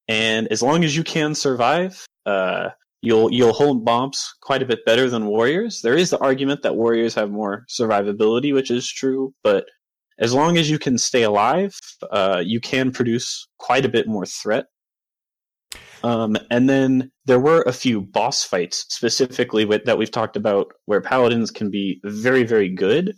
and 0.09 0.49
as 0.49 0.63
long 0.63 0.85
as 0.85 0.97
you 0.97 1.05
can 1.05 1.35
survive, 1.35 2.07
uh, 2.27 2.71
you'll 3.03 3.33
you'll 3.33 3.53
hold 3.53 3.85
bombs 3.85 4.35
quite 4.41 4.63
a 4.63 4.67
bit 4.67 4.85
better 4.85 5.09
than 5.09 5.27
warriors. 5.27 5.83
There 5.83 5.97
is 5.97 6.11
the 6.11 6.19
argument 6.19 6.63
that 6.63 6.77
warriors 6.77 7.15
have 7.15 7.31
more 7.31 7.65
survivability, 7.69 8.53
which 8.53 8.71
is 8.71 8.91
true, 8.91 9.35
but 9.43 9.67
as 10.19 10.33
long 10.33 10.57
as 10.57 10.71
you 10.71 10.79
can 10.79 10.97
stay 10.99 11.23
alive, 11.23 11.75
uh, 12.11 12.43
you 12.45 12.61
can 12.61 12.93
produce 12.93 13.47
quite 13.59 13.85
a 13.85 13.89
bit 13.89 14.07
more 14.07 14.27
threat. 14.27 14.67
Um, 16.05 16.37
and 16.51 16.69
then 16.69 17.11
there 17.25 17.41
were 17.41 17.63
a 17.63 17.73
few 17.73 18.03
boss 18.03 18.45
fights 18.45 18.85
specifically 18.91 19.65
with, 19.65 19.87
that 19.87 19.97
we've 19.97 20.11
talked 20.11 20.37
about 20.37 20.67
where 20.85 21.01
paladins 21.01 21.51
can 21.51 21.71
be 21.71 22.01
very, 22.05 22.45
very 22.45 22.69
good. 22.69 23.17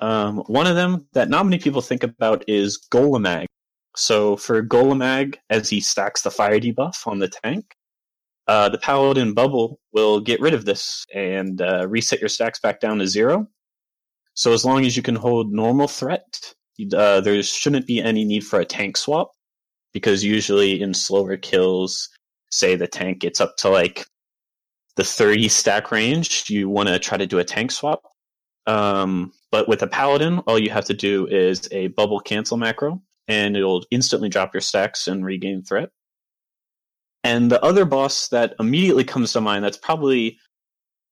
Um, 0.00 0.38
one 0.46 0.66
of 0.66 0.74
them 0.74 1.06
that 1.14 1.30
not 1.30 1.46
many 1.46 1.58
people 1.58 1.80
think 1.80 2.02
about 2.02 2.44
is 2.48 2.84
Golemagg, 2.92 3.46
so 3.96 4.36
for 4.36 4.62
Golemagg, 4.62 5.36
as 5.50 5.68
he 5.68 5.80
stacks 5.80 6.22
the 6.22 6.30
fire 6.30 6.60
debuff 6.60 7.06
on 7.06 7.18
the 7.18 7.28
tank, 7.28 7.74
uh, 8.46 8.68
the 8.68 8.78
Paladin 8.78 9.34
bubble 9.34 9.80
will 9.92 10.20
get 10.20 10.40
rid 10.40 10.54
of 10.54 10.64
this 10.64 11.04
and 11.12 11.60
uh, 11.60 11.86
reset 11.88 12.20
your 12.20 12.28
stacks 12.28 12.60
back 12.60 12.80
down 12.80 12.98
to 12.98 13.06
zero. 13.06 13.48
So 14.34 14.52
as 14.52 14.64
long 14.64 14.84
as 14.84 14.96
you 14.96 15.02
can 15.02 15.16
hold 15.16 15.52
normal 15.52 15.88
threat, 15.88 16.54
uh, 16.94 17.20
there 17.22 17.42
shouldn't 17.42 17.86
be 17.86 18.00
any 18.00 18.24
need 18.24 18.44
for 18.44 18.60
a 18.60 18.64
tank 18.64 18.96
swap 18.96 19.32
because 19.92 20.22
usually 20.22 20.80
in 20.80 20.92
slower 20.92 21.36
kills, 21.36 22.10
say 22.50 22.76
the 22.76 22.86
tank 22.86 23.18
gets 23.18 23.40
up 23.40 23.56
to 23.56 23.70
like 23.70 24.06
the 24.96 25.04
30 25.04 25.48
stack 25.48 25.90
range, 25.90 26.48
you 26.48 26.68
want 26.68 26.88
to 26.88 26.98
try 26.98 27.16
to 27.16 27.26
do 27.26 27.38
a 27.38 27.44
tank 27.44 27.70
swap. 27.70 28.02
Um, 28.66 29.32
but 29.50 29.68
with 29.68 29.82
a 29.82 29.86
paladin, 29.86 30.38
all 30.40 30.58
you 30.58 30.70
have 30.70 30.86
to 30.86 30.94
do 30.94 31.26
is 31.26 31.68
a 31.72 31.88
bubble 31.88 32.20
cancel 32.20 32.56
macro, 32.56 33.00
and 33.28 33.56
it'll 33.56 33.84
instantly 33.90 34.28
drop 34.28 34.54
your 34.54 34.60
stacks 34.60 35.08
and 35.08 35.24
regain 35.24 35.62
threat. 35.62 35.90
And 37.24 37.50
the 37.50 37.62
other 37.64 37.84
boss 37.84 38.28
that 38.28 38.54
immediately 38.60 39.04
comes 39.04 39.32
to 39.32 39.40
mind, 39.40 39.64
that's 39.64 39.78
probably 39.78 40.38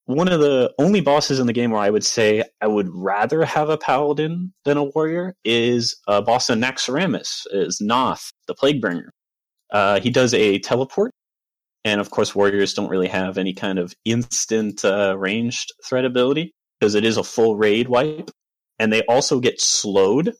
one 0.07 0.29
of 0.29 0.41
the 0.41 0.73
only 0.79 1.01
bosses 1.01 1.41
in 1.41 1.47
the 1.47 1.53
game 1.53 1.71
where 1.71 1.81
I 1.81 1.91
would 1.91 2.05
say 2.05 2.45
I 2.61 2.67
would 2.67 2.89
rather 2.93 3.45
have 3.45 3.71
a 3.71 3.79
paladin 3.79 4.53
than 4.65 4.77
a 4.77 4.85
warrior, 4.85 5.35
is 5.45 5.97
a 6.07 6.21
boss 6.23 6.51
in 6.51 6.61
Naxxramas, 6.61 7.47
is 7.51 7.81
Noth, 7.81 8.31
the 8.47 8.55
Plaguebringer. 8.55 9.09
Uh, 9.73 9.99
he 10.01 10.11
does 10.11 10.35
a 10.35 10.59
teleport, 10.59 11.11
and 11.85 12.01
of 12.01 12.11
course, 12.11 12.35
warriors 12.35 12.75
don't 12.75 12.91
really 12.91 13.09
have 13.09 13.39
any 13.39 13.55
kind 13.55 13.79
of 13.79 13.95
instant 14.05 14.85
uh, 14.85 15.17
ranged 15.19 15.73
threat 15.85 16.05
ability 16.05 16.53
because 16.79 16.95
it 16.95 17.05
is 17.05 17.17
a 17.17 17.25
full 17.25 17.57
raid 17.57 17.89
wipe, 17.89 18.31
and 18.79 18.93
they 18.93 19.03
also 19.09 19.41
get 19.41 19.61
slowed 19.61 20.35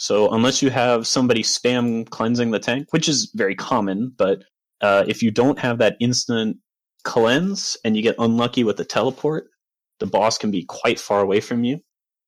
so 0.00 0.30
unless 0.30 0.62
you 0.62 0.70
have 0.70 1.06
somebody 1.06 1.42
spam 1.42 2.08
cleansing 2.08 2.52
the 2.52 2.58
tank, 2.58 2.86
which 2.90 3.06
is 3.06 3.30
very 3.34 3.54
common, 3.54 4.10
but 4.16 4.42
uh, 4.80 5.04
if 5.06 5.22
you 5.22 5.30
don't 5.30 5.58
have 5.58 5.76
that 5.76 5.98
instant 6.00 6.56
cleanse 7.04 7.76
and 7.84 7.94
you 7.94 8.02
get 8.02 8.14
unlucky 8.18 8.64
with 8.64 8.78
the 8.78 8.84
teleport, 8.86 9.48
the 9.98 10.06
boss 10.06 10.38
can 10.38 10.50
be 10.50 10.64
quite 10.64 10.98
far 10.98 11.20
away 11.20 11.38
from 11.38 11.64
you. 11.64 11.80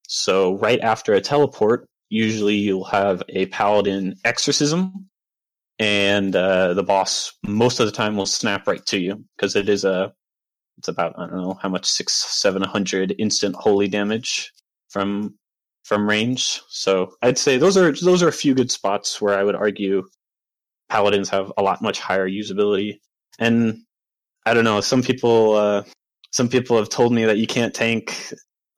So 0.06 0.58
right 0.58 0.80
after 0.80 1.14
a 1.14 1.22
teleport, 1.22 1.88
usually 2.10 2.56
you'll 2.56 2.84
have 2.84 3.22
a 3.30 3.46
paladin 3.46 4.16
exorcism, 4.22 5.08
and 5.78 6.36
uh, 6.36 6.74
the 6.74 6.82
boss 6.82 7.32
most 7.42 7.80
of 7.80 7.86
the 7.86 7.92
time 7.92 8.18
will 8.18 8.26
snap 8.26 8.66
right 8.66 8.84
to 8.84 9.00
you 9.00 9.24
because 9.34 9.56
it 9.56 9.70
is 9.70 9.86
a 9.86 10.12
it's 10.76 10.88
about 10.88 11.14
I 11.16 11.26
don't 11.26 11.40
know 11.40 11.58
how 11.62 11.70
much 11.70 11.86
six 11.86 12.12
seven 12.12 12.60
hundred 12.60 13.14
instant 13.18 13.56
holy 13.56 13.88
damage 13.88 14.52
from 14.90 15.38
from 15.82 16.08
range. 16.08 16.60
So 16.68 17.14
I'd 17.22 17.38
say 17.38 17.58
those 17.58 17.76
are 17.76 17.92
those 17.92 18.22
are 18.22 18.28
a 18.28 18.32
few 18.32 18.54
good 18.54 18.70
spots 18.70 19.20
where 19.20 19.38
I 19.38 19.42
would 19.42 19.56
argue 19.56 20.04
paladins 20.88 21.30
have 21.30 21.52
a 21.56 21.62
lot 21.62 21.82
much 21.82 22.00
higher 22.00 22.28
usability. 22.28 23.00
And 23.38 23.82
I 24.44 24.54
don't 24.54 24.64
know, 24.64 24.80
some 24.80 25.02
people 25.02 25.54
uh, 25.54 25.84
some 26.30 26.48
people 26.48 26.76
have 26.78 26.88
told 26.88 27.12
me 27.12 27.24
that 27.24 27.38
you 27.38 27.46
can't 27.46 27.74
tank 27.74 28.32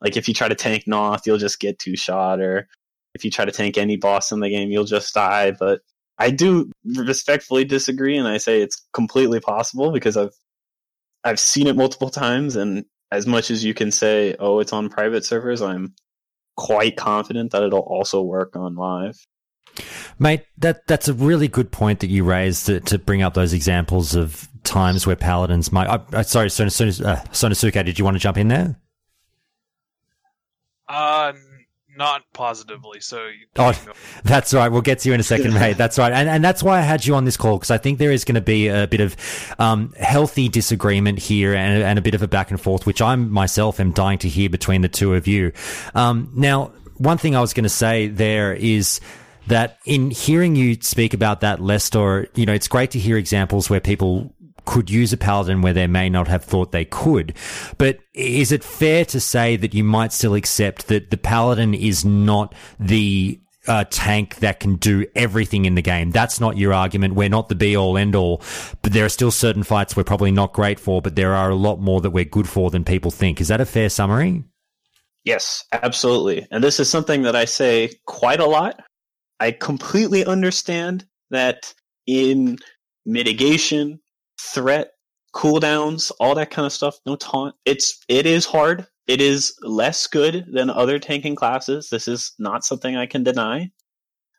like 0.05 0.17
if 0.17 0.29
you 0.29 0.35
try 0.35 0.49
to 0.49 0.55
tank 0.55 0.87
Noth, 0.87 1.27
you'll 1.27 1.39
just 1.39 1.59
get 1.59 1.79
two 1.79 1.97
shot, 1.97 2.41
or 2.41 2.69
if 3.15 3.25
you 3.25 3.31
try 3.31 3.47
to 3.47 3.53
tank 3.53 3.79
any 3.79 3.97
boss 3.97 4.33
in 4.33 4.41
the 4.41 4.51
game, 4.51 4.71
you'll 4.71 4.85
just 4.85 5.15
die. 5.15 5.53
But 5.53 5.81
I 6.19 6.31
do 6.31 6.71
respectfully 6.85 7.65
disagree, 7.65 8.17
and 8.17 8.29
I 8.29 8.37
say 8.37 8.61
it's 8.61 8.87
completely 8.93 9.41
possible 9.41 9.91
because 9.91 10.17
I've 10.17 10.35
I've 11.25 11.41
seen 11.41 11.67
it 11.67 11.77
multiple 11.77 12.11
times, 12.11 12.57
and 12.57 12.85
as 13.11 13.27
much 13.27 13.51
as 13.51 13.65
you 13.65 13.73
can 13.75 13.91
say, 13.91 14.37
oh, 14.39 14.61
it's 14.61 14.73
on 14.73 14.91
private 14.91 15.25
servers, 15.25 15.63
I'm 15.63 15.95
quite 16.57 16.97
confident 16.97 17.53
that 17.53 17.63
it'll 17.63 17.81
also 17.81 18.23
work 18.23 18.57
on 18.57 18.75
live. 18.75 19.27
Mate, 20.19 20.45
that 20.59 20.87
that's 20.87 21.09
a 21.09 21.15
really 21.15 21.49
good 21.49 21.73
point 21.73 22.01
that 22.01 22.11
you 22.11 22.25
raised 22.25 22.67
to, 22.67 22.81
to 22.81 22.99
bring 22.99 23.23
up 23.23 23.35
those 23.35 23.53
examples 23.53 24.15
of 24.15 24.49
times 24.63 25.07
where 25.07 25.17
paladins 25.17 25.73
might. 25.73 25.89
Uh, 25.89 25.99
uh, 26.13 26.23
sorry, 26.23 26.49
Sonosuke, 26.49 27.05
uh, 27.05 27.17
Sonosuke, 27.33 27.85
did 27.85 27.99
you 27.99 28.05
want 28.05 28.15
to 28.15 28.21
jump 28.21 28.39
in 28.39 28.49
there? 28.49 28.77
Uh, 30.89 31.33
not 31.97 32.23
positively. 32.33 33.01
So. 33.01 33.31
Oh, 33.57 33.73
that's 34.25 34.53
right. 34.55 34.69
We'll 34.69 34.83
get 34.83 35.01
to 35.01 35.09
you 35.09 35.15
in 35.15 35.21
a 35.21 35.25
second, 35.25 35.55
mate. 35.55 35.77
That's 35.77 35.99
right. 35.99 36.13
And, 36.13 36.29
and 36.29 36.45
that's 36.45 36.63
why 36.63 36.79
I 36.79 36.83
had 36.83 37.05
you 37.05 37.15
on 37.15 37.25
this 37.25 37.37
call 37.37 37.59
because 37.59 37.71
I 37.71 37.79
think 37.79 37.99
there 37.99 38.13
is 38.13 38.25
going 38.25 38.35
to 38.37 38.41
be 38.41 38.69
a 38.69 38.87
bit 38.87 39.01
of 39.01 39.17
um, 39.59 39.93
healthy 39.99 40.49
disagreement 40.49 41.19
here 41.19 41.55
and, 41.55 41.83
and, 41.83 41.99
a 41.99 42.03
bit 42.03 42.15
of 42.15 42.23
a 42.23 42.29
back 42.29 42.51
and 42.51 42.61
forth, 42.61 42.87
which 42.87 43.01
I 43.01 43.15
myself 43.17 43.81
am 43.81 43.93
dying 43.93 44.19
to 44.19 44.29
hear 44.29 44.49
between 44.49 44.83
the 44.83 44.89
two 44.89 45.15
of 45.15 45.27
you. 45.27 45.53
Um, 45.95 46.31
now, 46.35 46.73
one 46.97 47.19
thing 47.19 47.37
I 47.37 47.41
was 47.41 47.53
going 47.53 47.65
to 47.65 47.71
say 47.71 48.09
there 48.09 48.53
is 48.53 49.01
that 49.47 49.79
in 49.85 50.11
hearing 50.11 50.57
you 50.57 50.77
speak 50.81 51.15
about 51.15 51.41
that, 51.41 51.61
Lester, 51.61 52.29
you 52.35 52.47
know, 52.47 52.53
it's 52.53 52.69
great 52.69 52.93
to 52.93 52.99
hear 52.99 53.17
examples 53.17 53.69
where 53.69 53.81
people 53.81 54.33
could 54.65 54.91
use 54.91 55.13
a 55.13 55.17
paladin 55.17 55.63
where 55.63 55.73
they 55.73 55.87
may 55.87 56.09
not 56.09 56.29
have 56.29 56.45
thought 56.45 56.73
they 56.73 56.85
could. 56.85 57.35
But 57.79 57.99
is 58.13 58.53
it 58.53 58.65
fair 58.65 59.05
to 59.07 59.21
say 59.21 59.57
that 59.57 59.75
you 59.75 59.85
might 59.85 60.13
still 60.13 60.35
accept 60.35 60.89
that 60.89 61.11
the 61.11 61.17
paladin 61.17 61.75
is 61.75 62.05
not 62.05 62.55
the 62.79 63.41
uh, 63.67 63.85
tank 63.91 64.37
that 64.37 64.61
can 64.61 64.77
do 64.77 65.07
everything 65.15 65.65
in 65.65 65.75
the 65.75 65.83
game. 65.83 66.11
That's 66.11 66.41
not 66.41 66.59
your 66.59 66.73
argument. 66.73 67.15
We're 67.15 67.29
not 67.29 67.49
the 67.49 67.55
be 67.55 67.77
all 67.77 67.97
end 67.97 68.15
all, 68.15 68.43
but 68.83 68.93
there 68.93 69.05
are 69.05 69.11
still 69.11 69.31
certain 69.31 69.63
fights 69.63 69.97
we're 69.97 70.05
probably 70.05 70.31
not 70.31 70.53
great 70.53 70.79
for, 70.79 71.01
but 71.01 71.17
there 71.17 71.35
are 71.35 71.51
a 71.51 71.55
lot 71.55 71.81
more 71.81 72.01
that 72.01 72.11
we're 72.11 72.25
good 72.25 72.49
for 72.49 72.71
than 72.71 72.85
people 72.85 73.11
think. 73.11 73.41
Is 73.41 73.49
that 73.49 73.61
a 73.61 73.67
fair 73.67 73.89
summary? 73.89 74.45
Yes, 75.25 75.65
absolutely. 75.73 76.47
And 76.51 76.63
this 76.63 76.79
is 76.79 76.91
something 76.91 77.23
that 77.23 77.35
I 77.35 77.47
say 77.47 77.93
quite 78.07 78.41
a 78.41 78.47
lot. 78.47 78.81
I 79.41 79.53
completely 79.53 80.25
understand 80.25 81.07
that 81.31 81.73
in 82.07 82.59
mitigation, 83.07 84.01
threat, 84.53 84.93
cooldowns, 85.35 86.13
all 86.21 86.35
that 86.35 86.51
kind 86.51 86.67
of 86.67 86.73
stuff. 86.73 86.99
No 87.07 87.17
taunt. 87.17 87.55
It's 87.65 88.03
it 88.09 88.27
is 88.27 88.47
hard. 88.47 88.87
It 89.07 89.21
is 89.21 89.55
less 89.63 90.07
good 90.07 90.47
than 90.53 90.71
other 90.71 90.99
tanking 90.99 91.35
classes. 91.35 91.89
This 91.91 92.09
is 92.09 92.33
not 92.39 92.65
something 92.65 92.97
I 92.97 93.07
can 93.07 93.23
deny. 93.23 93.71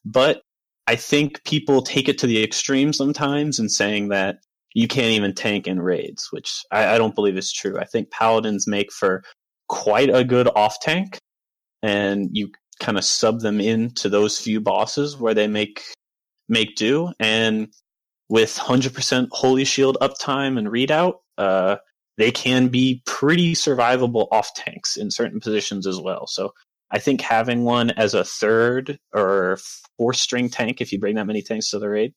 But 0.04 0.42
I 0.88 0.96
think 0.96 1.44
people 1.44 1.82
take 1.82 2.10
it 2.10 2.18
to 2.20 2.28
the 2.28 2.44
extreme 2.44 2.94
sometimes 2.94 3.60
in 3.60 3.70
saying 3.70 4.10
that 4.10 4.38
you 4.74 4.88
can't 4.88 5.14
even 5.14 5.34
tank 5.34 5.68
in 5.68 5.82
raids, 5.82 6.28
which 6.32 6.64
I, 6.72 6.96
I 6.96 6.98
don't 6.98 7.16
believe 7.16 7.38
is 7.38 7.52
true. 7.52 7.80
I 7.80 7.86
think 7.86 8.12
paladins 8.12 8.68
make 8.68 8.92
for 8.92 9.24
quite 9.68 10.10
a 10.14 10.24
good 10.24 10.50
off 10.56 10.80
tank, 10.80 11.18
and 11.82 12.30
you 12.32 12.52
kind 12.80 12.98
of 12.98 13.06
sub 13.06 13.40
them 13.40 13.60
into 13.60 14.10
those 14.10 14.40
few 14.40 14.60
bosses 14.60 15.18
where 15.18 15.34
they 15.34 15.48
make 15.48 15.82
make 16.50 16.76
do. 16.76 17.12
And 17.20 17.74
with 18.30 18.58
100% 18.58 19.28
Holy 19.32 19.66
Shield 19.66 19.98
uptime 20.02 20.58
and 20.58 20.72
Redoubt, 20.72 21.22
uh, 21.38 21.78
they 22.18 22.32
can 22.32 22.70
be 22.70 23.02
pretty 23.06 23.54
survivable 23.54 24.28
off 24.32 24.54
tanks 24.56 24.98
in 24.98 25.12
certain 25.12 25.40
positions 25.40 25.86
as 25.86 26.00
well. 26.00 26.28
So 26.28 26.52
I 26.92 27.00
think 27.00 27.22
having 27.22 27.64
one 27.64 27.92
as 27.92 28.14
a 28.14 28.24
third 28.24 29.00
or 29.14 29.60
fourth 29.98 30.18
string 30.18 30.50
tank, 30.50 30.82
if 30.82 30.92
you 30.92 31.00
bring 31.00 31.16
that 31.16 31.28
many 31.28 31.42
tanks 31.42 31.72
to 31.72 31.80
the 31.80 31.90
raid, 31.90 32.14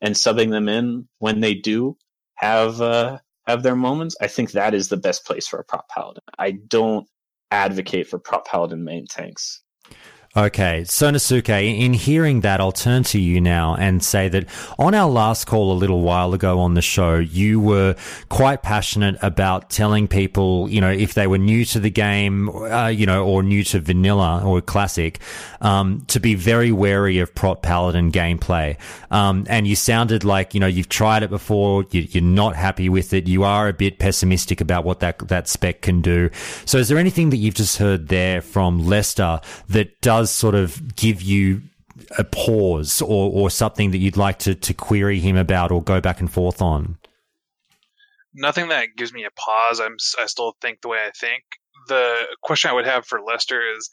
and 0.00 0.14
subbing 0.14 0.50
them 0.50 0.68
in 0.68 1.08
when 1.18 1.40
they 1.40 1.54
do 1.54 1.96
have 2.36 2.80
uh, 2.80 3.18
have 3.46 3.62
their 3.62 3.76
moments, 3.76 4.16
I 4.20 4.26
think 4.26 4.52
that 4.52 4.74
is 4.74 4.88
the 4.88 4.96
best 4.96 5.24
place 5.24 5.46
for 5.46 5.58
a 5.58 5.64
prot 5.64 5.86
paladin. 5.88 6.22
I 6.38 6.52
don't 6.52 7.06
advocate 7.50 8.08
for 8.08 8.18
prot 8.18 8.44
paladin 8.44 8.84
main 8.84 9.06
tanks. 9.06 9.62
Okay, 10.36 10.80
Sonosuke, 10.80 11.78
in 11.78 11.92
hearing 11.92 12.40
that, 12.40 12.60
I'll 12.60 12.72
turn 12.72 13.04
to 13.04 13.20
you 13.20 13.40
now 13.40 13.76
and 13.76 14.02
say 14.02 14.28
that 14.30 14.48
on 14.80 14.92
our 14.92 15.08
last 15.08 15.44
call 15.44 15.70
a 15.70 15.78
little 15.78 16.00
while 16.00 16.34
ago 16.34 16.58
on 16.58 16.74
the 16.74 16.82
show, 16.82 17.18
you 17.20 17.60
were 17.60 17.94
quite 18.30 18.64
passionate 18.64 19.16
about 19.22 19.70
telling 19.70 20.08
people, 20.08 20.68
you 20.68 20.80
know, 20.80 20.90
if 20.90 21.14
they 21.14 21.28
were 21.28 21.38
new 21.38 21.64
to 21.66 21.78
the 21.78 21.88
game, 21.88 22.48
uh, 22.48 22.88
you 22.88 23.06
know, 23.06 23.24
or 23.24 23.44
new 23.44 23.62
to 23.62 23.78
vanilla 23.78 24.42
or 24.44 24.60
classic, 24.60 25.20
um, 25.60 26.02
to 26.08 26.18
be 26.18 26.34
very 26.34 26.72
wary 26.72 27.20
of 27.20 27.32
prot 27.36 27.62
paladin 27.62 28.10
gameplay. 28.10 28.76
Um, 29.12 29.46
and 29.48 29.68
you 29.68 29.76
sounded 29.76 30.24
like, 30.24 30.52
you 30.52 30.58
know, 30.58 30.66
you've 30.66 30.88
tried 30.88 31.22
it 31.22 31.30
before, 31.30 31.84
you, 31.92 32.08
you're 32.10 32.24
not 32.24 32.56
happy 32.56 32.88
with 32.88 33.12
it, 33.12 33.28
you 33.28 33.44
are 33.44 33.68
a 33.68 33.72
bit 33.72 34.00
pessimistic 34.00 34.60
about 34.60 34.84
what 34.84 34.98
that, 34.98 35.16
that 35.28 35.46
spec 35.46 35.82
can 35.82 36.00
do. 36.00 36.28
So 36.64 36.78
is 36.78 36.88
there 36.88 36.98
anything 36.98 37.30
that 37.30 37.36
you've 37.36 37.54
just 37.54 37.76
heard 37.76 38.08
there 38.08 38.40
from 38.40 38.84
Lester 38.84 39.40
that 39.68 40.00
does 40.00 40.23
does 40.24 40.30
sort 40.30 40.54
of 40.54 40.96
give 40.96 41.20
you 41.20 41.60
a 42.16 42.24
pause 42.24 43.02
or, 43.02 43.30
or 43.30 43.50
something 43.50 43.90
that 43.90 43.98
you'd 43.98 44.16
like 44.16 44.38
to, 44.38 44.54
to 44.54 44.72
query 44.72 45.20
him 45.20 45.36
about 45.36 45.70
or 45.70 45.82
go 45.82 46.00
back 46.00 46.18
and 46.18 46.32
forth 46.32 46.62
on? 46.62 46.96
Nothing 48.32 48.68
that 48.68 48.88
gives 48.96 49.12
me 49.12 49.24
a 49.24 49.30
pause. 49.38 49.80
I'm 49.80 49.96
I 50.18 50.26
still 50.26 50.56
think 50.62 50.80
the 50.80 50.88
way 50.88 50.98
I 50.98 51.10
think. 51.10 51.44
The 51.88 52.22
question 52.42 52.70
I 52.70 52.74
would 52.74 52.86
have 52.86 53.06
for 53.06 53.20
Lester 53.20 53.60
is, 53.76 53.90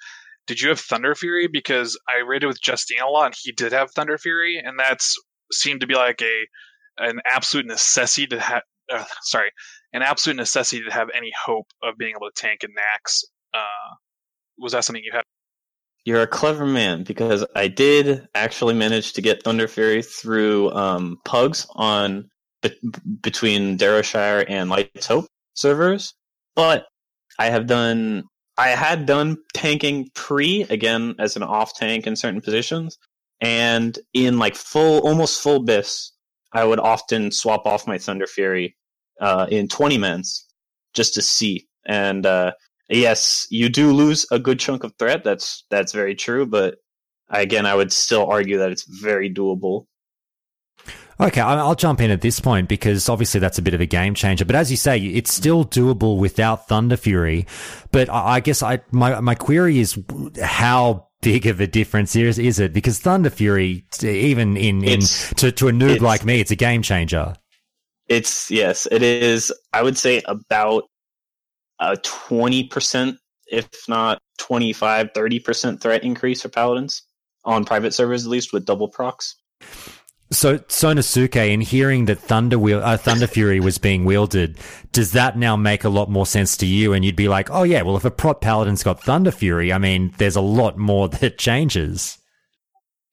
did 0.48 0.62
you 0.62 0.70
have 0.70 0.80
Thunder 0.80 1.14
Fury? 1.16 1.48
Because 1.52 2.00
I 2.10 2.20
rated 2.26 2.48
with 2.48 2.62
Justine 2.62 3.02
a 3.02 3.08
lot, 3.08 3.26
and 3.26 3.36
he 3.38 3.52
did 3.52 3.74
have 3.74 3.92
Thunder 3.92 4.18
Fury, 4.18 4.58
and 4.58 4.80
that's 4.80 5.16
seemed 5.52 5.82
to 5.82 5.88
be 5.88 5.96
like 5.96 6.22
a 6.22 6.48
an 6.98 7.20
absolute 7.26 7.68
necessity 7.68 8.26
to 8.28 8.40
have. 8.40 8.64
Uh, 8.92 9.04
sorry, 9.24 9.52
an 9.94 10.02
absolute 10.02 10.38
necessity 10.38 10.82
to 10.84 10.92
have 10.92 11.10
any 11.16 11.32
hope 11.46 11.68
of 11.84 11.98
being 11.98 12.16
able 12.16 12.30
to 12.34 12.42
tank 12.42 12.62
and 12.64 12.74
Naxx. 12.74 13.24
Uh, 13.54 13.96
was 14.58 14.72
that 14.72 14.86
something 14.86 15.04
you 15.04 15.12
had? 15.14 15.24
You're 16.04 16.22
a 16.22 16.28
clever 16.28 16.66
man 16.66 17.04
because 17.04 17.46
I 17.56 17.68
did 17.68 18.28
actually 18.34 18.74
manage 18.74 19.14
to 19.14 19.22
get 19.22 19.44
Thunder 19.44 19.68
Fury 19.68 20.02
through 20.02 20.72
um, 20.72 21.18
pugs 21.26 21.68
on 21.76 22.30
be- 22.62 22.80
between 23.22 23.78
Darrowshire 23.78 24.46
and 24.48 24.70
Light's 24.70 25.06
Hope 25.06 25.26
servers, 25.54 26.14
but 26.56 26.86
I 27.38 27.50
have 27.50 27.68
done 27.68 28.24
I 28.58 28.70
had 28.70 29.06
done 29.06 29.38
tanking 29.54 30.10
pre 30.14 30.64
again 30.64 31.16
as 31.20 31.36
an 31.36 31.44
off 31.44 31.76
tank 31.76 32.06
in 32.06 32.16
certain 32.16 32.42
positions, 32.42 32.98
and 33.40 33.98
in 34.14 34.40
like 34.40 34.56
full 34.56 35.00
almost 35.00 35.42
full 35.42 35.64
bis, 35.64 36.12
I 36.52 36.64
would 36.66 36.80
often 36.80 37.32
swap 37.32 37.66
off 37.66 37.88
my 37.88 37.98
Thunder 37.98 38.28
Fury 38.28 38.76
uh, 39.20 39.48
in 39.50 39.68
twenty 39.68 39.98
mens 39.98 40.46
just 40.94 41.14
to 41.14 41.22
see, 41.22 41.68
and 41.86 42.26
uh, 42.26 42.52
yes, 42.92 43.48
you 43.50 43.70
do 43.70 43.92
lose 43.92 44.26
a 44.32 44.40
good 44.40 44.60
chunk 44.60 44.84
of 44.84 44.94
threat. 44.98 45.24
That's 45.24 45.66
that's 45.70 45.94
very 45.94 46.16
true, 46.16 46.46
but 46.46 46.76
again, 47.30 47.66
I 47.66 47.76
would 47.76 47.92
still 47.92 48.26
argue 48.28 48.58
that 48.60 48.72
it's 48.72 48.84
very 48.84 49.34
doable. 49.34 49.86
Okay, 51.20 51.40
I'll 51.40 51.76
jump 51.76 52.02
in 52.02 52.10
at 52.10 52.22
this 52.22 52.40
point 52.40 52.68
because 52.68 53.08
obviously 53.08 53.40
that's 53.40 53.60
a 53.60 53.62
bit 53.62 53.76
of 53.76 53.82
a 53.82 53.86
game 53.86 54.16
changer. 54.16 54.44
But 54.44 54.56
as 54.56 54.72
you 54.72 54.78
say, 54.78 54.98
it's 54.98 55.32
still 55.32 55.64
doable 55.64 56.18
without 56.18 56.68
Thunder 56.68 56.98
Fury. 56.98 57.46
But 57.92 58.10
I 58.10 58.40
guess 58.40 58.64
I 58.64 58.82
my 58.92 59.20
my 59.20 59.36
query 59.36 59.80
is 59.80 60.00
how 60.42 61.10
big 61.22 61.46
of 61.46 61.62
a 61.62 61.68
difference 61.68 62.16
is 62.16 62.40
is 62.40 62.60
it? 62.60 62.74
Because 62.74 62.98
Thunder 63.00 63.30
Fury, 63.30 63.86
even 64.02 64.58
in 64.58 64.84
in 64.84 65.02
to 65.38 65.52
to 65.52 65.68
a 65.68 65.72
noob 65.72 66.02
like 66.02 66.26
me, 66.26 66.40
it's 66.40 66.52
a 66.52 66.56
game 66.56 66.82
changer. 66.82 67.36
It's 68.08 68.50
yes, 68.50 68.88
it 68.90 69.04
is. 69.04 69.54
I 69.74 69.84
would 69.84 70.00
say 70.00 70.24
about 70.26 70.86
a 71.82 71.98
20%, 71.98 73.18
if 73.48 73.68
not 73.90 74.22
25, 74.38 75.14
30% 75.14 75.82
threat 75.82 76.04
increase 76.04 76.42
for 76.42 76.50
paladins 76.50 77.02
on 77.44 77.66
private 77.66 77.94
servers, 77.94 78.24
at 78.26 78.30
least 78.30 78.54
with 78.54 78.66
double 78.66 78.88
procs. 78.88 79.36
So 80.32 80.60
Sonosuke, 80.60 81.52
in 81.52 81.60
hearing 81.60 82.06
that 82.06 82.20
Thunder 82.20 82.58
wheel, 82.58 82.82
uh, 82.82 82.96
Thunder 82.96 83.28
Fury 83.28 83.60
was 83.60 83.78
being 83.78 84.06
wielded, 84.06 84.58
does 84.94 85.12
that 85.12 85.38
now 85.38 85.58
make 85.58 85.84
a 85.84 85.90
lot 85.90 86.10
more 86.10 86.26
sense 86.26 86.56
to 86.58 86.66
you? 86.66 86.94
And 86.94 87.04
you'd 87.04 87.18
be 87.18 87.28
like, 87.28 87.50
oh 87.52 87.64
yeah, 87.64 87.82
well 87.82 87.98
if 87.98 88.06
a 88.06 88.12
prot 88.12 88.40
paladin's 88.40 88.84
got 88.84 89.04
Thunder 89.04 89.32
Fury, 89.32 89.74
I 89.74 89.78
mean, 89.78 90.14
there's 90.20 90.38
a 90.38 90.42
lot 90.42 90.78
more 90.78 91.10
that 91.10 91.38
changes. 91.38 92.18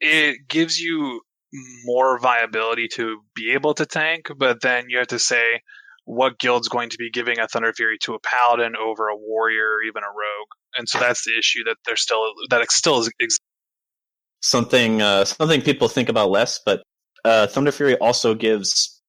It 0.01 0.47
gives 0.47 0.79
you 0.79 1.23
more 1.85 2.21
viability 2.21 2.87
to 2.89 3.21
be 3.35 3.53
able 3.53 3.75
to 3.75 3.87
tank, 3.87 4.31
but 4.37 4.61
then 4.61 4.85
you 4.89 4.99
have 4.99 5.09
to 5.09 5.19
say 5.19 5.63
what 6.09 6.39
guild's 6.39 6.69
going 6.69 6.89
to 6.89 6.97
be 6.97 7.11
giving 7.11 7.39
a 7.39 7.47
Thunder 7.47 7.73
Fury 7.75 7.99
to 7.99 8.15
a 8.15 8.19
paladin 8.19 8.75
over 8.77 9.09
a 9.09 9.17
warrior 9.17 9.75
or 9.75 9.83
even 9.83 10.03
a 10.03 10.09
rogue, 10.09 10.49
and 10.77 10.89
so 10.89 10.99
that's 10.99 11.23
the 11.25 11.39
issue 11.39 11.65
that 11.65 11.77
they're 11.85 11.97
still 11.97 12.33
that 12.49 12.69
still 12.71 13.07
is. 13.21 13.39
Something 14.41 15.03
uh, 15.03 15.27
something 15.27 15.61
people 15.61 15.89
think 15.89 16.09
about 16.09 16.31
less, 16.31 16.61
but 16.65 16.83
uh, 17.27 17.47
Thunder 17.47 17.73
Fury 17.73 17.97
also 17.99 18.35
gives 18.35 19.03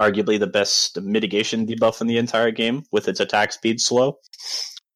arguably 0.00 0.38
the 0.38 0.46
best 0.46 1.00
mitigation 1.00 1.66
debuff 1.66 2.02
in 2.02 2.06
the 2.06 2.18
entire 2.18 2.50
game 2.50 2.84
with 2.92 3.08
its 3.08 3.20
attack 3.20 3.52
speed 3.52 3.80
slow, 3.80 4.18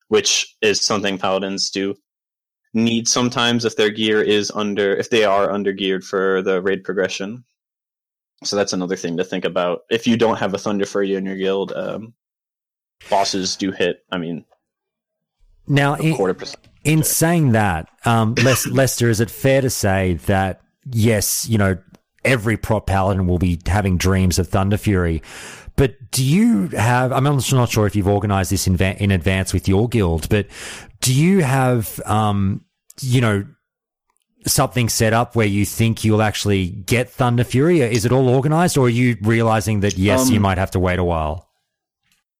which 0.09 0.55
is 0.61 0.85
something 0.85 1.17
paladins 1.17 1.71
do 1.71 1.95
need 2.75 3.09
sometimes 3.09 3.65
if 3.65 3.77
their 3.77 3.91
gear 3.91 4.23
is 4.23 4.51
under 4.55 4.95
if 4.95 5.09
they 5.11 5.25
are 5.25 5.51
under 5.51 5.73
geared 5.73 6.05
for 6.05 6.43
the 6.43 6.61
raid 6.61 6.85
progression. 6.85 7.45
So 8.45 8.57
that's 8.57 8.73
another 8.73 8.97
thing 8.97 9.17
to 9.17 9.25
think 9.25 9.45
about. 9.45 9.83
If 9.91 10.07
you 10.07 10.17
don't 10.17 10.39
have 10.39 10.55
a 10.55 10.59
Thunder 10.59 10.87
Fury 10.87 11.15
in 11.15 11.27
your 11.27 11.37
guild, 11.37 11.73
um, 11.73 12.15
bosses 13.09 13.57
do 13.57 13.73
hit. 13.73 14.05
I 14.11 14.19
mean, 14.19 14.45
now 15.67 15.95
in, 15.95 16.17
in 16.85 17.03
saying 17.03 17.53
that, 17.53 17.89
um, 18.05 18.35
Les- 18.37 18.67
Lester, 18.71 19.09
is 19.09 19.21
it 19.21 19.31
fair 19.31 19.61
to 19.61 19.71
say 19.71 20.15
that 20.27 20.61
yes, 20.91 21.49
you 21.49 21.59
know, 21.59 21.79
every 22.25 22.57
prot 22.57 22.87
paladin 22.87 23.27
will 23.27 23.39
be 23.39 23.61
having 23.67 23.97
dreams 23.97 24.39
of 24.39 24.49
Thunder 24.49 24.77
Fury, 24.77 25.23
but 25.77 25.95
do 26.11 26.25
you 26.25 26.69
have? 26.69 27.13
I'm 27.13 27.25
not 27.25 27.71
sure 27.71 27.87
if 27.87 27.97
you've 27.97 28.09
organized 28.09 28.53
this 28.53 28.67
in, 28.67 28.77
va- 28.77 29.03
in 29.03 29.11
advance 29.11 29.53
with 29.53 29.69
your 29.69 29.89
guild, 29.89 30.29
but 30.29 30.47
do 31.01 31.15
you 31.15 31.41
have, 31.41 32.01
um, 32.05 32.65
you 33.01 33.21
know, 33.21 33.47
something 34.47 34.89
set 34.89 35.13
up 35.13 35.37
where 35.37 35.47
you 35.47 35.65
think 35.65 36.05
you'll 36.05 36.23
actually 36.23 36.69
get 36.69 37.11
Thunder 37.11 37.45
Fury? 37.45 37.81
Is 37.81 38.05
it 38.05 38.13
all 38.13 38.29
organized, 38.29 38.77
or 38.77 38.87
are 38.87 38.91
you 38.91 39.17
realizing 39.23 39.81
that 39.81 39.97
yes, 39.97 40.29
um, 40.29 40.35
you 40.35 40.41
might 40.41 40.59
have 40.59 40.71
to 40.73 40.79
wait 40.79 40.99
a 40.99 41.05
while? 41.05 41.49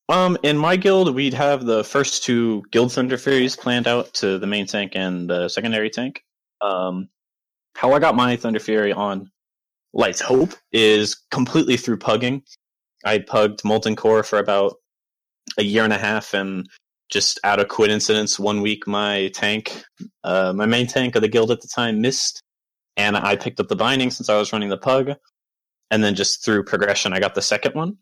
Um, 0.09 0.37
in 0.43 0.59
my 0.59 0.77
guild, 0.77 1.15
we'd 1.15 1.35
have 1.35 1.65
the 1.65 1.85
first 1.85 2.25
two 2.25 2.63
Guild 2.71 2.93
Thunder 2.93 3.17
Furies 3.17 3.57
planned 3.57 3.87
out 3.87 4.13
to 4.15 4.39
the 4.39 4.47
main 4.47 4.67
tank 4.67 4.93
and 4.95 5.31
the 5.31 5.49
secondary 5.49 5.91
tank. 5.91 6.23
Um, 6.61 7.09
how 7.75 7.93
I 7.93 7.99
got 7.99 8.15
my 8.15 8.37
Thunder 8.37 8.61
Fury 8.61 8.93
on 8.93 9.31
Light's 9.95 10.21
Hope 10.21 10.55
is 10.73 11.21
completely 11.31 11.77
through 11.77 11.99
pugging. 11.99 12.43
I 13.05 13.19
pugged 13.19 13.65
Molten 13.65 13.97
Core 13.97 14.23
for 14.23 14.39
about 14.39 14.77
a 15.59 15.63
year 15.63 15.85
and 15.85 15.93
a 15.93 15.99
half, 15.99 16.35
and 16.35 16.69
just 17.13 17.39
out 17.45 17.61
of 17.61 17.69
coincidence, 17.69 18.39
one 18.39 18.63
week 18.63 18.87
my 18.87 19.31
tank, 19.35 19.85
uh, 20.25 20.53
my 20.57 20.67
main 20.67 20.87
tank 20.87 21.15
of 21.15 21.21
the 21.23 21.29
guild 21.29 21.51
at 21.51 21.61
the 21.61 21.69
time 21.69 22.01
missed, 22.01 22.43
and 22.97 23.17
I 23.17 23.37
picked 23.37 23.61
up 23.61 23.69
the 23.69 23.77
binding 23.77 24.11
since 24.11 24.29
I 24.31 24.39
was 24.39 24.53
running 24.53 24.71
the 24.71 24.79
pug, 24.79 25.11
and 25.91 26.03
then 26.03 26.15
just 26.15 26.43
through 26.45 26.65
progression, 26.65 27.13
I 27.13 27.21
got 27.21 27.35
the 27.35 27.43
second 27.43 27.75
one. 27.75 27.99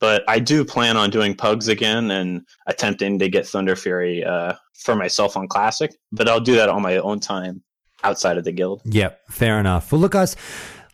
But 0.00 0.24
I 0.28 0.40
do 0.40 0.64
plan 0.64 0.96
on 0.96 1.10
doing 1.10 1.34
pugs 1.34 1.68
again 1.68 2.10
and 2.10 2.42
attempting 2.66 3.18
to 3.18 3.28
get 3.28 3.46
Thunder 3.46 3.76
Fury 3.76 4.24
uh, 4.24 4.54
for 4.84 4.96
myself 4.96 5.36
on 5.36 5.48
Classic, 5.48 5.94
but 6.10 6.28
I'll 6.28 6.40
do 6.40 6.56
that 6.56 6.68
on 6.68 6.82
my 6.82 6.96
own 6.96 7.20
time 7.20 7.62
outside 8.04 8.38
of 8.38 8.44
the 8.44 8.52
guild. 8.52 8.82
Yep, 8.84 9.20
fair 9.30 9.58
enough. 9.60 9.92
Well, 9.92 10.00
look, 10.00 10.12
guys, 10.12 10.36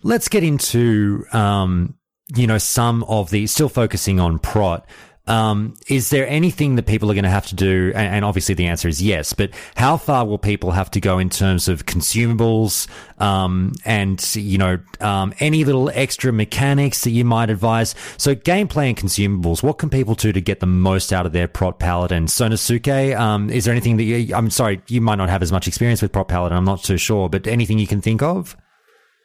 let's 0.02 0.28
get 0.28 0.42
into 0.42 1.24
um, 1.32 1.94
you 2.34 2.46
know 2.46 2.58
some 2.58 3.04
of 3.04 3.30
the 3.30 3.46
still 3.46 3.68
focusing 3.68 4.18
on 4.18 4.38
prot. 4.38 4.86
Um, 5.28 5.74
is 5.86 6.10
there 6.10 6.26
anything 6.26 6.74
that 6.74 6.86
people 6.86 7.08
are 7.08 7.14
going 7.14 7.22
to 7.22 7.30
have 7.30 7.46
to 7.46 7.54
do? 7.54 7.92
And, 7.94 8.16
and, 8.16 8.24
obviously 8.24 8.56
the 8.56 8.66
answer 8.66 8.88
is 8.88 9.00
yes, 9.00 9.32
but 9.32 9.50
how 9.76 9.96
far 9.96 10.26
will 10.26 10.38
people 10.38 10.72
have 10.72 10.90
to 10.92 11.00
go 11.00 11.18
in 11.20 11.30
terms 11.30 11.68
of 11.68 11.86
consumables, 11.86 12.88
um, 13.20 13.72
and, 13.84 14.34
you 14.34 14.58
know, 14.58 14.80
um, 15.00 15.32
any 15.38 15.64
little 15.64 15.90
extra 15.94 16.32
mechanics 16.32 17.04
that 17.04 17.10
you 17.10 17.24
might 17.24 17.50
advise? 17.50 17.94
So 18.16 18.34
gameplay 18.34 18.88
and 18.88 18.96
consumables, 18.96 19.62
what 19.62 19.78
can 19.78 19.90
people 19.90 20.16
do 20.16 20.32
to 20.32 20.40
get 20.40 20.58
the 20.58 20.66
most 20.66 21.12
out 21.12 21.24
of 21.24 21.32
their 21.32 21.46
Prot 21.46 21.78
Paladin? 21.78 22.26
Sonosuke, 22.26 23.16
um, 23.16 23.48
is 23.48 23.64
there 23.64 23.72
anything 23.72 23.98
that 23.98 24.04
you, 24.04 24.34
I'm 24.34 24.50
sorry, 24.50 24.82
you 24.88 25.00
might 25.00 25.16
not 25.16 25.28
have 25.28 25.42
as 25.42 25.52
much 25.52 25.68
experience 25.68 26.02
with 26.02 26.10
Prot 26.10 26.26
Paladin, 26.26 26.58
I'm 26.58 26.64
not 26.64 26.82
too 26.82 26.96
sure, 26.96 27.28
but 27.28 27.46
anything 27.46 27.78
you 27.78 27.86
can 27.86 28.00
think 28.00 28.22
of? 28.22 28.56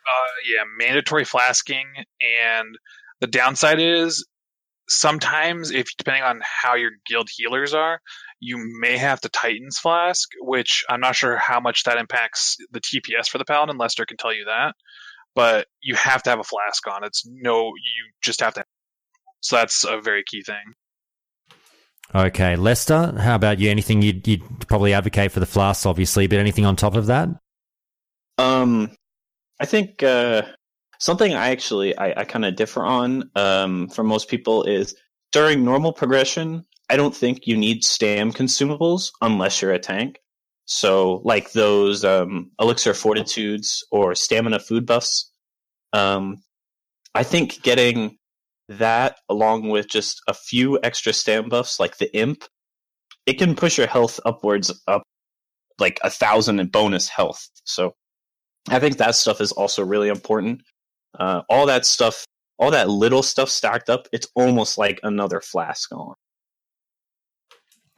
Uh, 0.07 0.31
yeah, 0.55 0.63
mandatory 0.77 1.25
flasking 1.25 1.85
and 2.21 2.77
the 3.19 3.27
downside 3.27 3.79
is 3.79 4.25
sometimes 4.87 5.71
if 5.71 5.87
depending 5.97 6.23
on 6.23 6.41
how 6.43 6.75
your 6.75 6.91
guild 7.05 7.29
healers 7.35 7.73
are, 7.73 7.99
you 8.39 8.57
may 8.79 8.97
have 8.97 9.21
to 9.21 9.29
Titan's 9.29 9.77
Flask, 9.77 10.29
which 10.39 10.83
I'm 10.89 10.99
not 10.99 11.15
sure 11.15 11.37
how 11.37 11.59
much 11.59 11.83
that 11.83 11.97
impacts 11.97 12.57
the 12.71 12.79
TPS 12.79 13.29
for 13.29 13.37
the 13.37 13.45
Paladin. 13.45 13.77
Lester 13.77 14.05
can 14.05 14.17
tell 14.17 14.33
you 14.33 14.45
that. 14.45 14.73
But 15.35 15.67
you 15.81 15.95
have 15.95 16.23
to 16.23 16.29
have 16.31 16.39
a 16.39 16.43
flask 16.43 16.87
on. 16.87 17.03
It's 17.03 17.23
no, 17.27 17.67
you 17.67 18.11
just 18.23 18.41
have 18.41 18.55
to. 18.55 18.63
So 19.41 19.57
that's 19.57 19.83
a 19.83 20.01
very 20.01 20.23
key 20.25 20.41
thing. 20.41 20.73
Okay, 22.15 22.55
Lester, 22.55 23.13
how 23.19 23.35
about 23.35 23.59
you? 23.59 23.69
Anything 23.69 24.01
you'd, 24.01 24.27
you'd 24.27 24.67
probably 24.67 24.93
advocate 24.93 25.31
for 25.31 25.39
the 25.39 25.45
flasks, 25.45 25.85
obviously, 25.85 26.25
but 26.25 26.39
anything 26.39 26.65
on 26.65 26.75
top 26.75 26.95
of 26.95 27.07
that? 27.07 27.29
Um, 28.37 28.91
I 29.59 29.65
think 29.65 30.01
uh, 30.01 30.43
Something 30.99 31.33
I 31.33 31.49
actually 31.49 31.97
I, 31.97 32.21
I 32.21 32.23
kind 32.23 32.45
of 32.45 32.55
differ 32.55 32.83
on 32.83 33.29
um, 33.35 33.89
from 33.89 34.07
most 34.07 34.29
people 34.29 34.63
is 34.63 34.95
during 35.31 35.63
normal 35.63 35.93
progression. 35.93 36.65
I 36.89 36.97
don't 36.97 37.15
think 37.15 37.45
you 37.45 37.57
need 37.57 37.83
stam 37.83 38.31
consumables 38.31 39.11
unless 39.21 39.61
you're 39.61 39.73
a 39.73 39.79
tank. 39.79 40.19
So 40.65 41.21
like 41.23 41.51
those 41.53 42.03
um, 42.03 42.51
elixir 42.59 42.93
fortitudes 42.93 43.85
or 43.91 44.15
stamina 44.15 44.59
food 44.59 44.85
buffs. 44.85 45.31
Um, 45.93 46.37
I 47.15 47.23
think 47.23 47.61
getting 47.63 48.17
that 48.69 49.17
along 49.29 49.69
with 49.69 49.87
just 49.87 50.21
a 50.27 50.33
few 50.33 50.79
extra 50.83 51.13
stam 51.13 51.49
buffs 51.49 51.79
like 51.79 51.97
the 51.97 52.13
imp, 52.15 52.43
it 53.25 53.33
can 53.33 53.55
push 53.55 53.77
your 53.77 53.87
health 53.87 54.19
upwards 54.25 54.71
up 54.87 55.03
like 55.79 55.99
a 56.03 56.09
thousand 56.09 56.59
in 56.59 56.67
bonus 56.67 57.07
health. 57.07 57.47
So 57.63 57.93
I 58.69 58.79
think 58.79 58.97
that 58.97 59.15
stuff 59.15 59.39
is 59.39 59.51
also 59.51 59.83
really 59.83 60.09
important. 60.09 60.61
Uh, 61.17 61.41
all 61.49 61.65
that 61.65 61.85
stuff, 61.85 62.25
all 62.57 62.71
that 62.71 62.89
little 62.89 63.23
stuff 63.23 63.49
stacked 63.49 63.89
up, 63.89 64.07
it's 64.11 64.27
almost 64.35 64.77
like 64.77 64.99
another 65.03 65.41
flask 65.41 65.91
on. 65.91 66.13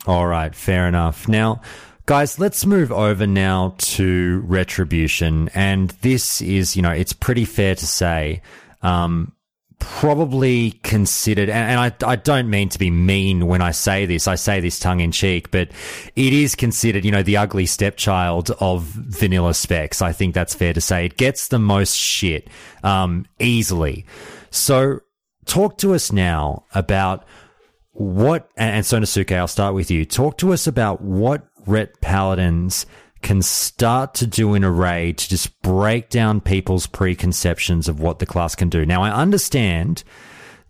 All 0.05 0.25
right, 0.25 0.55
fair 0.55 0.87
enough. 0.87 1.27
Now, 1.27 1.61
guys, 2.05 2.39
let's 2.39 2.65
move 2.65 2.91
over 2.91 3.27
now 3.27 3.75
to 3.77 4.41
retribution. 4.45 5.49
And 5.53 5.89
this 6.01 6.41
is, 6.41 6.75
you 6.75 6.81
know, 6.81 6.91
it's 6.91 7.13
pretty 7.13 7.45
fair 7.45 7.75
to 7.75 7.85
say, 7.85 8.41
um, 8.81 9.33
probably 9.79 10.71
considered, 10.83 11.49
and, 11.49 11.79
I, 11.79 11.91
I 12.05 12.15
don't 12.15 12.49
mean 12.49 12.69
to 12.69 12.79
be 12.79 12.89
mean 12.91 13.47
when 13.47 13.61
I 13.61 13.71
say 13.71 14.05
this, 14.05 14.27
I 14.27 14.35
say 14.35 14.59
this 14.59 14.79
tongue 14.79 14.99
in 14.99 15.11
cheek, 15.11 15.51
but 15.51 15.69
it 16.15 16.33
is 16.33 16.55
considered, 16.55 17.03
you 17.05 17.11
know, 17.11 17.23
the 17.23 17.37
ugly 17.37 17.65
stepchild 17.65 18.51
of 18.59 18.83
vanilla 18.83 19.53
specs. 19.53 20.01
I 20.01 20.11
think 20.11 20.33
that's 20.33 20.53
fair 20.53 20.73
to 20.73 20.81
say. 20.81 21.05
It 21.05 21.17
gets 21.17 21.47
the 21.47 21.59
most 21.59 21.95
shit, 21.95 22.49
um, 22.83 23.25
easily. 23.39 24.05
So 24.51 24.99
talk 25.45 25.77
to 25.79 25.93
us 25.93 26.11
now 26.11 26.65
about 26.73 27.25
what, 27.91 28.49
and 28.55 28.85
Sonosuke, 28.85 29.35
I'll 29.35 29.47
start 29.47 29.73
with 29.73 29.91
you. 29.91 30.05
Talk 30.05 30.37
to 30.37 30.53
us 30.53 30.67
about 30.67 31.01
what 31.01 31.45
Ret 31.65 31.99
Paladins 32.01 32.85
can 33.21 33.41
start 33.41 34.13
to 34.15 34.27
do 34.27 34.53
in 34.53 34.63
a 34.63 34.71
raid 34.71 35.17
to 35.17 35.29
just 35.29 35.61
break 35.61 36.09
down 36.09 36.41
people's 36.41 36.87
preconceptions 36.87 37.87
of 37.87 37.99
what 37.99 38.19
the 38.19 38.25
class 38.25 38.55
can 38.55 38.69
do. 38.69 38.85
Now, 38.85 39.03
I 39.03 39.11
understand 39.11 40.03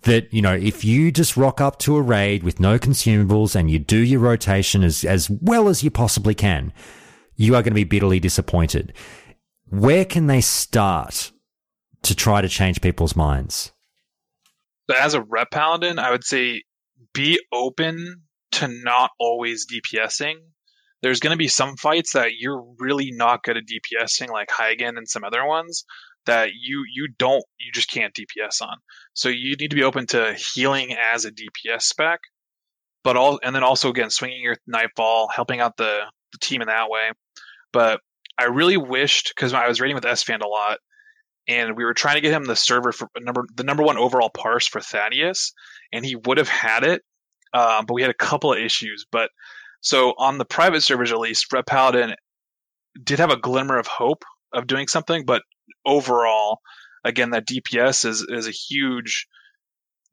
that, 0.03 0.33
you 0.33 0.41
know, 0.41 0.53
if 0.53 0.83
you 0.83 1.11
just 1.11 1.37
rock 1.37 1.61
up 1.61 1.77
to 1.79 1.95
a 1.95 2.01
raid 2.01 2.43
with 2.43 2.59
no 2.59 2.79
consumables 2.79 3.55
and 3.55 3.69
you 3.69 3.79
do 3.79 3.97
your 3.97 4.21
rotation 4.21 4.83
as, 4.83 5.03
as 5.03 5.29
well 5.29 5.67
as 5.67 5.83
you 5.83 5.91
possibly 5.91 6.33
can, 6.33 6.73
you 7.35 7.55
are 7.55 7.61
going 7.61 7.71
to 7.71 7.75
be 7.75 7.83
bitterly 7.83 8.19
disappointed. 8.19 8.93
Where 9.69 10.05
can 10.05 10.27
they 10.27 10.41
start 10.41 11.31
to 12.03 12.15
try 12.15 12.41
to 12.41 12.49
change 12.49 12.81
people's 12.81 13.15
minds? 13.15 13.71
As 14.99 15.13
a 15.13 15.21
rep 15.21 15.51
paladin, 15.51 15.99
I 15.99 16.11
would 16.11 16.23
say 16.23 16.63
be 17.13 17.39
open 17.51 18.23
to 18.53 18.67
not 18.67 19.11
always 19.19 19.67
DPSing 19.67 20.37
there's 21.01 21.19
going 21.19 21.31
to 21.31 21.37
be 21.37 21.47
some 21.47 21.77
fights 21.77 22.13
that 22.13 22.31
you're 22.37 22.63
really 22.79 23.11
not 23.11 23.43
good 23.43 23.57
at 23.57 23.63
DPSing, 23.63 24.29
like 24.29 24.49
Heigan 24.49 24.97
and 24.97 25.07
some 25.07 25.23
other 25.23 25.45
ones 25.45 25.85
that 26.25 26.49
you 26.53 26.83
you 26.93 27.07
don't 27.17 27.43
you 27.59 27.71
just 27.73 27.89
can't 27.89 28.13
DPS 28.13 28.61
on. 28.61 28.77
So 29.13 29.29
you 29.29 29.55
need 29.55 29.69
to 29.69 29.75
be 29.75 29.83
open 29.83 30.05
to 30.07 30.33
healing 30.33 30.95
as 30.95 31.25
a 31.25 31.31
DPS 31.31 31.81
spec, 31.81 32.19
but 33.03 33.17
all 33.17 33.39
and 33.43 33.55
then 33.55 33.63
also 33.63 33.89
again 33.89 34.09
swinging 34.09 34.41
your 34.41 34.57
nightfall, 34.67 35.29
helping 35.33 35.59
out 35.59 35.77
the 35.77 36.01
the 36.31 36.37
team 36.39 36.61
in 36.61 36.67
that 36.67 36.89
way. 36.89 37.11
But 37.71 38.01
I 38.37 38.45
really 38.45 38.77
wished 38.77 39.33
because 39.35 39.53
I 39.53 39.67
was 39.67 39.81
raiding 39.81 39.95
with 39.95 40.03
Esfand 40.03 40.43
a 40.43 40.47
lot, 40.47 40.79
and 41.47 41.75
we 41.75 41.83
were 41.83 41.93
trying 41.93 42.15
to 42.15 42.21
get 42.21 42.33
him 42.33 42.45
the 42.45 42.55
server 42.55 42.91
for 42.91 43.09
number 43.17 43.45
the 43.55 43.63
number 43.63 43.83
one 43.83 43.97
overall 43.97 44.29
parse 44.29 44.67
for 44.67 44.79
Thaddius, 44.79 45.53
and 45.91 46.05
he 46.05 46.15
would 46.15 46.37
have 46.37 46.49
had 46.49 46.83
it, 46.83 47.01
uh, 47.53 47.83
but 47.83 47.93
we 47.93 48.01
had 48.01 48.11
a 48.11 48.15
couple 48.15 48.53
of 48.53 48.59
issues. 48.59 49.05
But 49.11 49.29
so 49.81 50.13
on 50.17 50.37
the 50.37 50.45
private 50.45 50.81
servers, 50.81 51.11
at 51.11 51.19
least, 51.19 51.51
Ret 51.51 51.65
Paladin 51.65 52.15
did 53.01 53.19
have 53.19 53.31
a 53.31 53.37
glimmer 53.37 53.77
of 53.77 53.87
hope 53.87 54.23
of 54.53 54.67
doing 54.67 54.87
something, 54.87 55.25
but 55.25 55.43
overall, 55.85 56.59
again, 57.03 57.31
that 57.31 57.47
DPS 57.47 58.05
is 58.05 58.25
is 58.27 58.47
a 58.47 58.51
huge 58.51 59.27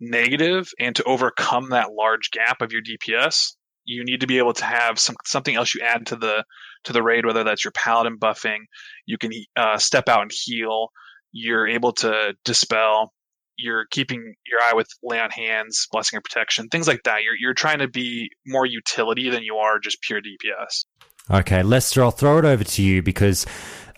negative, 0.00 0.70
and 0.78 0.94
to 0.96 1.04
overcome 1.04 1.70
that 1.70 1.92
large 1.92 2.30
gap 2.30 2.60
of 2.60 2.72
your 2.72 2.82
DPS, 2.82 3.54
you 3.84 4.04
need 4.04 4.20
to 4.20 4.26
be 4.26 4.38
able 4.38 4.52
to 4.54 4.64
have 4.64 4.98
some 4.98 5.16
something 5.24 5.54
else 5.54 5.74
you 5.74 5.80
add 5.82 6.06
to 6.06 6.16
the 6.16 6.44
to 6.84 6.92
the 6.92 7.02
raid, 7.02 7.26
whether 7.26 7.44
that's 7.44 7.64
your 7.64 7.72
paladin 7.72 8.18
buffing, 8.18 8.60
you 9.06 9.18
can 9.18 9.32
uh, 9.56 9.78
step 9.78 10.08
out 10.08 10.22
and 10.22 10.30
heal, 10.32 10.88
you're 11.32 11.66
able 11.66 11.92
to 11.92 12.34
dispel, 12.44 13.12
you're 13.56 13.86
keeping 13.90 14.34
your 14.46 14.60
eye 14.62 14.74
with 14.74 14.88
lay 15.02 15.20
on 15.20 15.30
hands, 15.30 15.86
blessing 15.90 16.16
of 16.16 16.24
protection, 16.24 16.68
things 16.68 16.86
like 16.86 17.02
that. 17.04 17.22
You're 17.22 17.36
you're 17.36 17.54
trying 17.54 17.78
to 17.78 17.88
be 17.88 18.30
more 18.46 18.66
utility 18.66 19.30
than 19.30 19.42
you 19.42 19.56
are 19.56 19.78
just 19.78 20.02
pure 20.02 20.20
DPS. 20.20 20.84
Okay, 21.30 21.62
Lester, 21.62 22.04
I'll 22.04 22.12
throw 22.12 22.38
it 22.38 22.44
over 22.44 22.62
to 22.62 22.82
you 22.82 23.02
because 23.02 23.46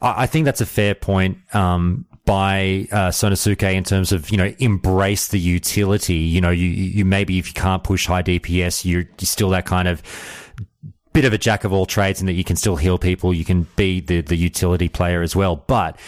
I 0.00 0.26
think 0.26 0.44
that's 0.44 0.60
a 0.60 0.66
fair 0.66 0.94
point 0.94 1.38
um, 1.54 2.06
by 2.24 2.86
uh, 2.92 3.08
Sonosuke 3.08 3.74
in 3.74 3.84
terms 3.84 4.12
of 4.12 4.30
you 4.30 4.36
know 4.36 4.54
embrace 4.58 5.28
the 5.28 5.38
utility. 5.38 6.14
You 6.14 6.40
know, 6.40 6.50
you 6.50 6.68
you 6.68 7.04
maybe 7.04 7.38
if 7.38 7.48
you 7.48 7.54
can't 7.54 7.82
push 7.82 8.06
high 8.06 8.22
DPS, 8.22 8.84
you're, 8.84 9.02
you're 9.02 9.08
still 9.26 9.50
that 9.50 9.66
kind 9.66 9.88
of 9.88 10.02
bit 11.12 11.24
of 11.24 11.32
a 11.32 11.38
jack 11.38 11.64
of 11.64 11.72
all 11.72 11.84
trades, 11.84 12.20
and 12.20 12.28
that 12.28 12.34
you 12.34 12.44
can 12.44 12.56
still 12.56 12.76
heal 12.76 12.96
people. 12.96 13.34
You 13.34 13.44
can 13.44 13.66
be 13.76 14.00
the 14.00 14.20
the 14.20 14.36
utility 14.36 14.88
player 14.88 15.20
as 15.20 15.34
well. 15.34 15.56
But 15.56 15.98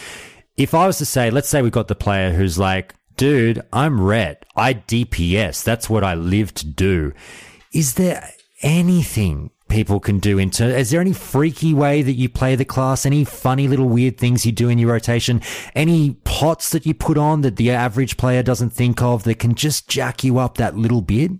if 0.57 0.73
I 0.73 0.87
was 0.87 0.97
to 0.99 1.05
say, 1.05 1.29
let's 1.29 1.49
say 1.49 1.61
we've 1.61 1.71
got 1.71 1.87
the 1.87 1.95
player 1.95 2.31
who's 2.31 2.57
like, 2.57 2.95
dude, 3.21 3.61
I'm 3.71 4.01
ret. 4.01 4.47
I 4.55 4.73
DPS. 4.73 5.63
That's 5.63 5.87
what 5.87 6.03
I 6.03 6.15
live 6.15 6.55
to 6.55 6.65
do. 6.65 7.13
Is 7.71 7.93
there 7.93 8.27
anything 8.63 9.51
people 9.69 9.99
can 9.99 10.17
do 10.17 10.39
in 10.39 10.45
into 10.45 10.65
is 10.65 10.89
there 10.89 10.99
any 10.99 11.13
freaky 11.13 11.71
way 11.71 12.01
that 12.01 12.15
you 12.15 12.27
play 12.27 12.57
the 12.57 12.65
class 12.65 13.05
any 13.05 13.23
funny 13.23 13.69
little 13.69 13.87
weird 13.87 14.17
things 14.17 14.45
you 14.45 14.51
do 14.51 14.67
in 14.67 14.77
your 14.77 14.91
rotation 14.91 15.41
any 15.75 16.11
pots 16.25 16.71
that 16.71 16.85
you 16.85 16.93
put 16.93 17.17
on 17.17 17.39
that 17.39 17.55
the 17.55 17.71
average 17.71 18.17
player 18.17 18.43
doesn't 18.43 18.71
think 18.71 19.01
of 19.01 19.23
that 19.23 19.39
can 19.39 19.55
just 19.55 19.87
jack 19.87 20.25
you 20.25 20.37
up 20.37 20.57
that 20.57 20.75
little 20.75 21.01
bit 21.01 21.31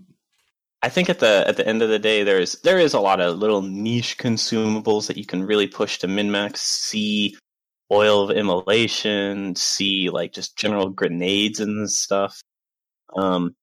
I 0.82 0.88
think 0.88 1.08
at 1.08 1.20
the 1.20 1.44
at 1.46 1.56
the 1.56 1.66
end 1.66 1.80
of 1.80 1.90
the 1.90 1.98
day, 2.00 2.24
there's 2.24 2.60
there 2.62 2.78
is 2.80 2.92
a 2.92 2.98
lot 2.98 3.20
of 3.20 3.38
little 3.38 3.62
niche 3.62 4.18
consumables 4.18 5.06
that 5.06 5.16
you 5.16 5.24
can 5.24 5.44
really 5.44 5.68
push 5.68 5.98
to 6.00 6.08
min 6.08 6.32
max. 6.32 6.60
See 6.60 7.36
oil 7.92 8.22
of 8.22 8.36
immolation, 8.36 9.54
see 9.54 10.10
like 10.10 10.32
just 10.32 10.56
general 10.56 10.88
grenades 10.90 11.60
and 11.60 11.90
stuff. 11.90 12.40
Um, 13.16 13.54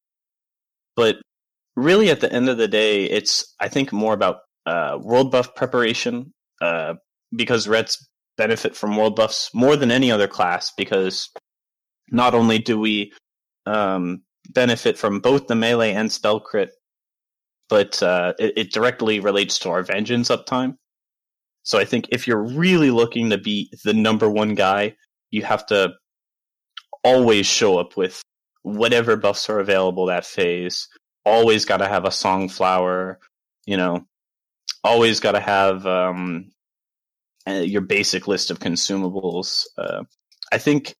but 0.95 1.17
really, 1.75 2.09
at 2.09 2.21
the 2.21 2.31
end 2.31 2.49
of 2.49 2.57
the 2.57 2.67
day, 2.67 3.05
it's 3.05 3.55
I 3.59 3.67
think 3.67 3.91
more 3.91 4.13
about 4.13 4.37
uh, 4.65 4.99
world 5.01 5.31
buff 5.31 5.55
preparation 5.55 6.33
uh, 6.61 6.95
because 7.35 7.67
Rets 7.67 8.07
benefit 8.37 8.75
from 8.75 8.95
world 8.95 9.15
buffs 9.15 9.49
more 9.53 9.75
than 9.75 9.91
any 9.91 10.11
other 10.11 10.27
class 10.27 10.71
because 10.77 11.29
not 12.11 12.33
only 12.33 12.59
do 12.59 12.79
we 12.79 13.11
um, 13.65 14.21
benefit 14.49 14.97
from 14.97 15.19
both 15.19 15.47
the 15.47 15.55
melee 15.55 15.93
and 15.93 16.11
spell 16.11 16.39
crit, 16.39 16.71
but 17.67 18.01
uh, 18.01 18.33
it, 18.39 18.53
it, 18.57 18.73
directly 18.73 19.19
relates 19.19 19.59
to 19.59 19.69
our 19.69 19.83
vengeance 19.83 20.29
uptime. 20.29 20.75
So 21.63 21.77
I 21.77 21.85
think 21.85 22.07
if 22.11 22.27
you're 22.27 22.43
really 22.43 22.91
looking 22.91 23.29
to 23.29 23.37
be 23.37 23.71
the 23.83 23.93
number 23.93 24.29
one 24.29 24.55
guy, 24.55 24.95
you 25.31 25.43
have 25.43 25.65
to 25.67 25.93
always 27.03 27.45
show 27.45 27.77
up 27.77 27.95
with 27.97 28.21
whatever 28.63 29.15
buffs 29.15 29.49
are 29.49 29.59
available 29.59 30.07
that 30.07 30.25
phase. 30.25 30.87
Always 31.25 31.65
got 31.65 31.77
to 31.77 31.87
have 31.87 32.05
a 32.05 32.11
Songflower, 32.11 33.19
you 33.65 33.77
know, 33.77 34.05
always 34.83 35.19
got 35.19 35.33
to 35.33 35.39
have 35.39 35.85
um, 35.85 36.49
uh, 37.47 37.53
your 37.53 37.81
basic 37.81 38.27
list 38.27 38.51
of 38.51 38.59
consumables. 38.59 39.65
Uh, 39.77 40.03
I 40.51 40.57
think 40.57 40.95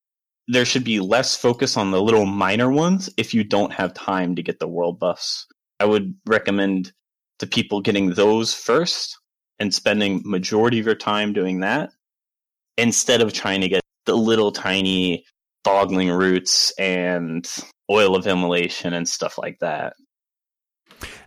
there 0.47 0.65
should 0.65 0.83
be 0.83 0.99
less 0.99 1.35
focus 1.35 1.77
on 1.77 1.91
the 1.91 2.01
little 2.01 2.25
minor 2.25 2.69
ones 2.69 3.09
if 3.17 3.33
you 3.33 3.43
don't 3.43 3.73
have 3.73 3.93
time 3.93 4.35
to 4.35 4.43
get 4.43 4.59
the 4.59 4.67
world 4.67 4.99
buffs. 4.99 5.45
I 5.79 5.85
would 5.85 6.15
recommend 6.25 6.91
to 7.39 7.47
people 7.47 7.81
getting 7.81 8.13
those 8.13 8.53
first 8.53 9.18
and 9.59 9.73
spending 9.73 10.21
majority 10.25 10.79
of 10.79 10.85
your 10.85 10.95
time 10.95 11.33
doing 11.33 11.59
that 11.59 11.91
instead 12.77 13.21
of 13.21 13.33
trying 13.33 13.61
to 13.61 13.67
get 13.67 13.81
the 14.05 14.15
little 14.15 14.51
tiny 14.51 15.25
bogling 15.63 16.09
roots 16.09 16.71
and 16.79 17.47
oil 17.91 18.15
of 18.15 18.25
immolation 18.25 18.93
and 18.93 19.07
stuff 19.07 19.37
like 19.37 19.59
that. 19.59 19.93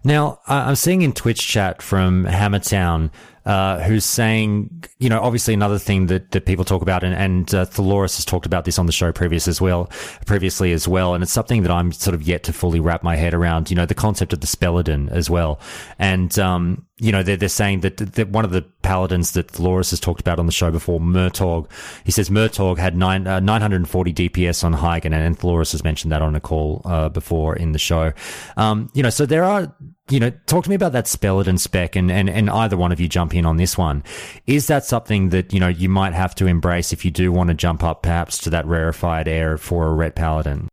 Now, 0.05 0.41
I'm 0.47 0.75
seeing 0.75 1.03
in 1.03 1.13
Twitch 1.13 1.47
chat 1.47 1.81
from 1.81 2.25
Hammertown 2.25 3.11
uh, 3.45 3.81
who's 3.81 4.05
saying, 4.05 4.85
you 4.99 5.09
know, 5.09 5.21
obviously 5.21 5.55
another 5.55 5.79
thing 5.79 6.07
that, 6.07 6.31
that 6.31 6.47
people 6.47 6.65
talk 6.65 6.83
about, 6.83 7.03
and, 7.03 7.15
and 7.15 7.55
uh, 7.55 7.67
has 7.67 8.25
talked 8.25 8.47
about 8.47 8.65
this 8.65 8.79
on 8.79 8.87
the 8.87 8.93
show 8.93 9.13
previous 9.13 9.49
as 9.49 9.61
well, 9.61 9.87
previously 10.27 10.73
as 10.73 10.87
well, 10.87 11.15
and 11.15 11.23
it's 11.23 11.33
something 11.33 11.63
that 11.63 11.71
I'm 11.71 11.93
sort 11.93 12.15
of 12.15 12.23
yet 12.23 12.45
to 12.45 12.53
fully 12.53 12.81
wrap 12.81 13.03
my 13.03 13.17
head 13.17 13.35
around. 13.35 13.71
You 13.71 13.77
know, 13.77 13.87
the 13.87 13.95
concept 13.95 14.33
of 14.33 14.41
the 14.41 14.47
Spelladin 14.47 15.11
as 15.11 15.29
well, 15.29 15.61
and 15.99 16.37
um, 16.39 16.87
you 17.03 17.11
know, 17.11 17.25
they're, 17.25 17.37
they're 17.37 17.49
saying 17.49 17.81
that, 17.81 17.97
that 17.97 18.29
one 18.29 18.45
of 18.45 18.53
the 18.53 18.63
paladins 18.83 19.33
that 19.33 19.59
Loris 19.59 19.91
has 19.91 19.99
talked 19.99 20.21
about 20.21 20.39
on 20.39 20.47
the 20.47 20.53
show 20.53 20.71
before, 20.71 21.01
Murtog, 21.01 21.69
he 22.05 22.13
says 22.13 22.31
Murtog 22.31 22.79
had 22.79 22.97
nine, 22.97 23.27
uh, 23.27 23.41
940 23.41 24.15
DPS 24.15 24.63
on 24.63 24.73
Heigan, 24.73 25.13
and 25.13 25.43
Loris 25.43 25.73
has 25.73 25.83
mentioned 25.83 26.13
that 26.13 26.23
on 26.23 26.37
a 26.37 26.41
call 26.41 26.81
uh, 26.85 27.09
before 27.09 27.57
in 27.57 27.73
the 27.73 27.79
show. 27.79 28.13
Um, 28.57 28.89
you 28.95 29.03
know, 29.03 29.11
so 29.11 29.27
there 29.27 29.43
are, 29.43 29.75
you 30.11 30.21
know, 30.21 30.31
talk 30.47 30.65
to 30.65 30.71
me 30.71 30.77
about 30.77 30.93
that 30.93 31.07
Spelladin 31.07 31.59
spec, 31.59 31.97
and, 31.97 32.11
and, 32.11 32.29
and 32.29 32.51
either 32.51 32.77
one 32.77 32.93
of 32.93 33.01
you 33.01 33.09
jump 33.09 33.35
in 33.35 33.47
on 33.47 33.57
this 33.57 33.79
one. 33.79 34.03
Is 34.47 34.67
that 34.67 34.85
something 34.85 35.31
that, 35.31 35.53
you 35.53 35.61
know, 35.61 35.69
you 35.69 35.89
might 35.89 36.13
have 36.13 36.35
to 36.37 36.47
embrace 36.47 36.93
if 36.93 37.05
you 37.05 37.11
do 37.11 37.31
want 37.33 37.49
to 37.49 37.55
jump 37.55 37.83
up 37.83 38.03
perhaps 38.03 38.39
to 38.39 38.51
that 38.51 38.67
rarefied 38.67 39.29
air 39.29 39.57
for 39.57 39.87
a 39.87 39.93
ret 39.93 40.15
Paladin? 40.15 40.69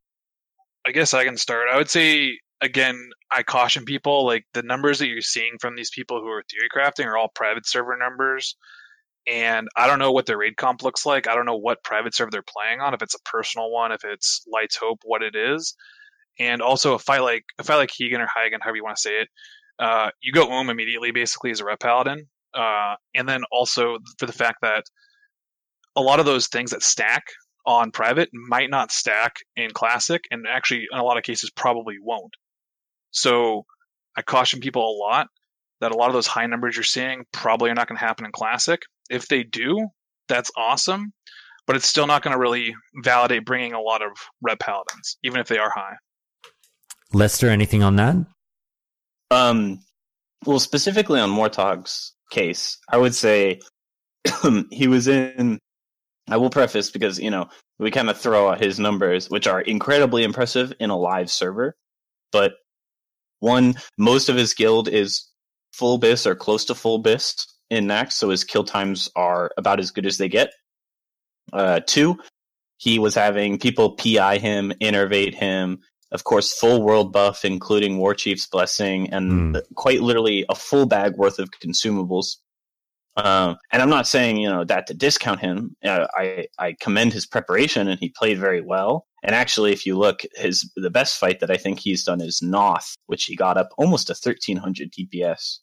I 0.85 0.91
guess 0.91 1.13
I 1.13 1.25
can 1.25 1.37
start. 1.37 1.67
I 1.71 1.77
would 1.77 1.89
say 1.89 2.39
again, 2.61 3.09
I 3.31 3.43
caution 3.43 3.85
people 3.85 4.25
like 4.25 4.45
the 4.53 4.63
numbers 4.63 4.99
that 4.99 5.07
you're 5.07 5.21
seeing 5.21 5.57
from 5.59 5.75
these 5.75 5.91
people 5.91 6.19
who 6.19 6.27
are 6.27 6.43
theory 6.49 6.69
crafting 6.73 7.05
are 7.05 7.17
all 7.17 7.29
private 7.33 7.67
server 7.67 7.95
numbers. 7.97 8.55
And 9.27 9.67
I 9.77 9.85
don't 9.85 9.99
know 9.99 10.11
what 10.11 10.25
their 10.25 10.37
raid 10.37 10.57
comp 10.57 10.81
looks 10.81 11.05
like. 11.05 11.27
I 11.27 11.35
don't 11.35 11.45
know 11.45 11.57
what 11.57 11.83
private 11.83 12.15
server 12.15 12.31
they're 12.31 12.41
playing 12.41 12.81
on, 12.81 12.93
if 12.93 13.01
it's 13.01 13.13
a 13.13 13.29
personal 13.29 13.69
one, 13.69 13.91
if 13.91 14.03
it's 14.03 14.43
Lights 14.51 14.77
Hope, 14.77 14.99
what 15.03 15.21
it 15.21 15.35
is. 15.35 15.75
And 16.39 16.61
also 16.61 16.93
a 16.93 16.99
fight 16.99 17.19
like 17.19 17.43
a 17.57 17.63
fight 17.63 17.77
like 17.77 17.91
Hegan 17.91 18.21
or 18.21 18.27
Heigen, 18.27 18.59
however 18.61 18.77
you 18.77 18.83
want 18.83 18.97
to 18.97 19.01
say 19.01 19.21
it, 19.21 19.29
uh, 19.79 20.09
you 20.21 20.31
go 20.31 20.51
Oom 20.51 20.69
immediately 20.69 21.11
basically 21.11 21.51
as 21.51 21.59
a 21.59 21.65
Ret 21.65 21.79
Paladin. 21.79 22.27
Uh, 22.53 22.95
and 23.13 23.27
then 23.27 23.43
also 23.51 23.99
for 24.17 24.25
the 24.25 24.33
fact 24.33 24.57
that 24.61 24.83
a 25.95 26.01
lot 26.01 26.19
of 26.19 26.25
those 26.25 26.47
things 26.47 26.71
that 26.71 26.81
stack 26.81 27.23
on 27.65 27.91
private 27.91 28.29
might 28.33 28.69
not 28.69 28.91
stack 28.91 29.35
in 29.55 29.69
classic 29.71 30.23
and 30.31 30.45
actually 30.47 30.87
in 30.91 30.97
a 30.97 31.03
lot 31.03 31.17
of 31.17 31.23
cases 31.23 31.51
probably 31.51 31.95
won't 32.01 32.33
so 33.11 33.65
I 34.17 34.21
caution 34.21 34.59
people 34.59 34.83
a 34.83 34.97
lot 34.97 35.27
that 35.81 35.91
a 35.91 35.95
lot 35.97 36.07
of 36.07 36.13
those 36.13 36.27
high 36.27 36.45
numbers 36.45 36.75
you're 36.75 36.83
seeing 36.83 37.25
probably 37.31 37.69
are 37.69 37.75
not 37.75 37.87
going 37.87 37.97
to 37.97 38.05
happen 38.05 38.25
in 38.25 38.31
Classic. 38.31 38.81
If 39.09 39.27
they 39.27 39.43
do, 39.43 39.87
that's 40.27 40.51
awesome, 40.57 41.13
but 41.65 41.75
it's 41.75 41.87
still 41.87 42.07
not 42.07 42.21
going 42.21 42.33
to 42.33 42.39
really 42.39 42.75
validate 43.03 43.45
bringing 43.45 43.73
a 43.73 43.81
lot 43.81 44.01
of 44.01 44.11
ret 44.41 44.59
paladins, 44.59 45.17
even 45.23 45.39
if 45.39 45.47
they 45.47 45.57
are 45.57 45.69
high. 45.69 45.95
Lester, 47.13 47.49
anything 47.49 47.83
on 47.83 47.95
that? 47.97 48.15
Um, 49.31 49.79
well, 50.45 50.59
specifically 50.59 51.19
on 51.19 51.29
Mortog's 51.29 52.13
case, 52.31 52.77
I 52.89 52.97
would 52.97 53.15
say 53.15 53.59
he 54.71 54.87
was 54.87 55.07
in. 55.07 55.59
I 56.29 56.37
will 56.37 56.51
preface 56.51 56.91
because 56.91 57.19
you 57.19 57.31
know 57.31 57.49
we 57.79 57.89
kind 57.89 58.09
of 58.09 58.17
throw 58.17 58.49
out 58.49 58.61
his 58.61 58.79
numbers, 58.79 59.29
which 59.29 59.47
are 59.47 59.61
incredibly 59.61 60.23
impressive 60.23 60.73
in 60.79 60.89
a 60.89 60.97
live 60.97 61.31
server, 61.31 61.75
but 62.31 62.53
one, 63.39 63.75
most 63.97 64.29
of 64.29 64.35
his 64.35 64.53
guild 64.53 64.87
is 64.87 65.27
full 65.73 65.97
bis 65.97 66.27
or 66.27 66.35
close 66.35 66.65
to 66.65 66.75
full 66.75 66.99
bis 66.99 67.35
in 67.69 67.87
Naxx, 67.87 68.13
so 68.13 68.29
his 68.29 68.43
kill 68.43 68.63
times 68.63 69.09
are 69.15 69.51
about 69.57 69.79
as 69.79 69.91
good 69.91 70.05
as 70.05 70.17
they 70.17 70.27
get. 70.27 70.51
Uh, 71.53 71.79
two, 71.85 72.17
he 72.77 72.99
was 72.99 73.15
having 73.15 73.57
people 73.57 73.95
PI 73.95 74.37
him, 74.37 74.73
innervate 74.81 75.33
him, 75.35 75.79
of 76.11 76.23
course, 76.23 76.53
full 76.53 76.81
world 76.81 77.13
buff, 77.13 77.45
including 77.45 77.99
Warchief's 77.99 78.47
Blessing, 78.47 79.09
and 79.11 79.55
mm. 79.55 79.61
quite 79.75 80.01
literally 80.01 80.45
a 80.49 80.55
full 80.55 80.85
bag 80.85 81.15
worth 81.15 81.39
of 81.39 81.51
consumables. 81.51 82.37
Uh, 83.15 83.55
and 83.71 83.81
I'm 83.81 83.89
not 83.89 84.07
saying 84.07 84.37
you 84.37 84.49
know 84.49 84.63
that 84.63 84.87
to 84.87 84.93
discount 84.93 85.39
him. 85.39 85.75
Uh, 85.83 86.07
I 86.13 86.47
I 86.57 86.75
commend 86.79 87.13
his 87.13 87.25
preparation, 87.25 87.87
and 87.87 87.99
he 87.99 88.09
played 88.09 88.39
very 88.39 88.61
well. 88.61 89.05
And 89.23 89.35
actually, 89.35 89.73
if 89.73 89.85
you 89.85 89.97
look, 89.97 90.21
his 90.35 90.71
the 90.75 90.89
best 90.89 91.19
fight 91.19 91.41
that 91.41 91.51
I 91.51 91.57
think 91.57 91.79
he's 91.79 92.03
done 92.03 92.21
is 92.21 92.41
Noth, 92.41 92.95
which 93.07 93.25
he 93.25 93.35
got 93.35 93.57
up 93.57 93.69
almost 93.77 94.07
to 94.07 94.13
1300 94.13 94.91
DPS. 94.91 95.57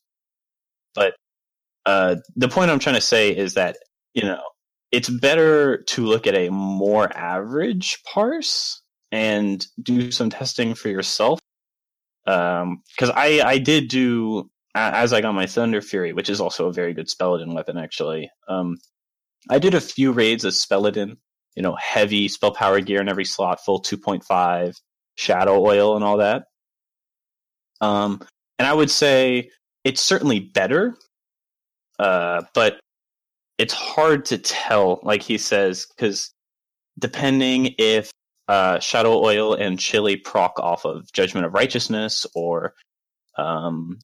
But 0.94 1.14
uh, 1.86 2.16
the 2.34 2.48
point 2.48 2.70
I'm 2.70 2.78
trying 2.78 2.96
to 2.96 3.00
say 3.00 3.34
is 3.34 3.54
that 3.54 3.78
you 4.14 4.24
know 4.24 4.42
it's 4.92 5.08
better 5.08 5.82
to 5.82 6.04
look 6.04 6.26
at 6.26 6.34
a 6.34 6.50
more 6.50 7.10
average 7.16 8.02
parse 8.04 8.82
and 9.16 9.66
do 9.82 10.10
some 10.10 10.30
testing 10.30 10.74
for 10.74 10.88
yourself. 10.88 11.40
Because 12.24 12.62
um, 12.62 13.12
I 13.14 13.42
I 13.44 13.58
did 13.58 13.88
do 13.88 14.50
as 14.74 15.12
I 15.12 15.20
got 15.22 15.34
my 15.34 15.46
Thunderfury, 15.46 16.14
which 16.14 16.28
is 16.28 16.40
also 16.40 16.68
a 16.68 16.72
very 16.72 16.92
good 16.92 17.08
Spelladin 17.08 17.54
weapon 17.54 17.78
actually. 17.78 18.30
Um, 18.48 18.76
I 19.48 19.58
did 19.58 19.74
a 19.74 19.80
few 19.80 20.12
raids 20.12 20.44
of 20.44 20.52
Spelladin 20.52 21.16
you 21.56 21.62
know, 21.62 21.74
heavy 21.74 22.28
spell 22.28 22.52
power 22.52 22.80
gear 22.80 23.00
in 23.00 23.08
every 23.08 23.24
slot, 23.24 23.64
full 23.64 23.80
2.5, 23.80 24.76
shadow 25.16 25.66
oil 25.66 25.96
and 25.96 26.04
all 26.04 26.18
that. 26.18 26.44
Um, 27.80 28.20
and 28.58 28.68
I 28.68 28.74
would 28.74 28.90
say 28.90 29.50
it's 29.82 30.02
certainly 30.02 30.38
better, 30.38 30.96
uh, 31.98 32.42
but 32.54 32.78
it's 33.58 33.72
hard 33.72 34.26
to 34.26 34.38
tell, 34.38 35.00
like 35.02 35.22
he 35.22 35.38
says, 35.38 35.86
because 35.86 36.32
depending 36.98 37.74
if 37.78 38.10
uh, 38.48 38.78
Shadow 38.78 39.22
Oil 39.24 39.54
and 39.54 39.78
Chili 39.78 40.16
proc 40.16 40.58
off 40.58 40.84
of 40.84 41.10
Judgment 41.12 41.46
of 41.46 41.54
Righteousness 41.54 42.26
or 42.34 42.74
um, 43.36 43.98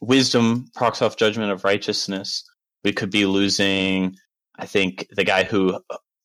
Wisdom 0.00 0.66
procs 0.74 1.02
off 1.02 1.16
Judgment 1.16 1.50
of 1.50 1.64
Righteousness, 1.64 2.44
we 2.84 2.92
could 2.92 3.10
be 3.10 3.26
losing. 3.26 4.16
I 4.58 4.66
think 4.66 5.06
the 5.10 5.24
guy 5.24 5.44
who 5.44 5.80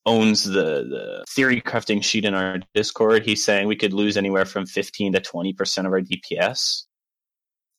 owns 0.05 0.43
the, 0.43 0.53
the 0.53 1.25
theory 1.29 1.61
crafting 1.61 2.03
sheet 2.03 2.25
in 2.25 2.33
our 2.33 2.59
Discord, 2.73 3.25
he's 3.25 3.43
saying 3.43 3.67
we 3.67 3.75
could 3.75 3.93
lose 3.93 4.17
anywhere 4.17 4.45
from 4.45 4.65
15 4.65 5.13
to 5.13 5.21
20% 5.21 5.85
of 5.85 5.91
our 5.91 6.01
DPS, 6.01 6.83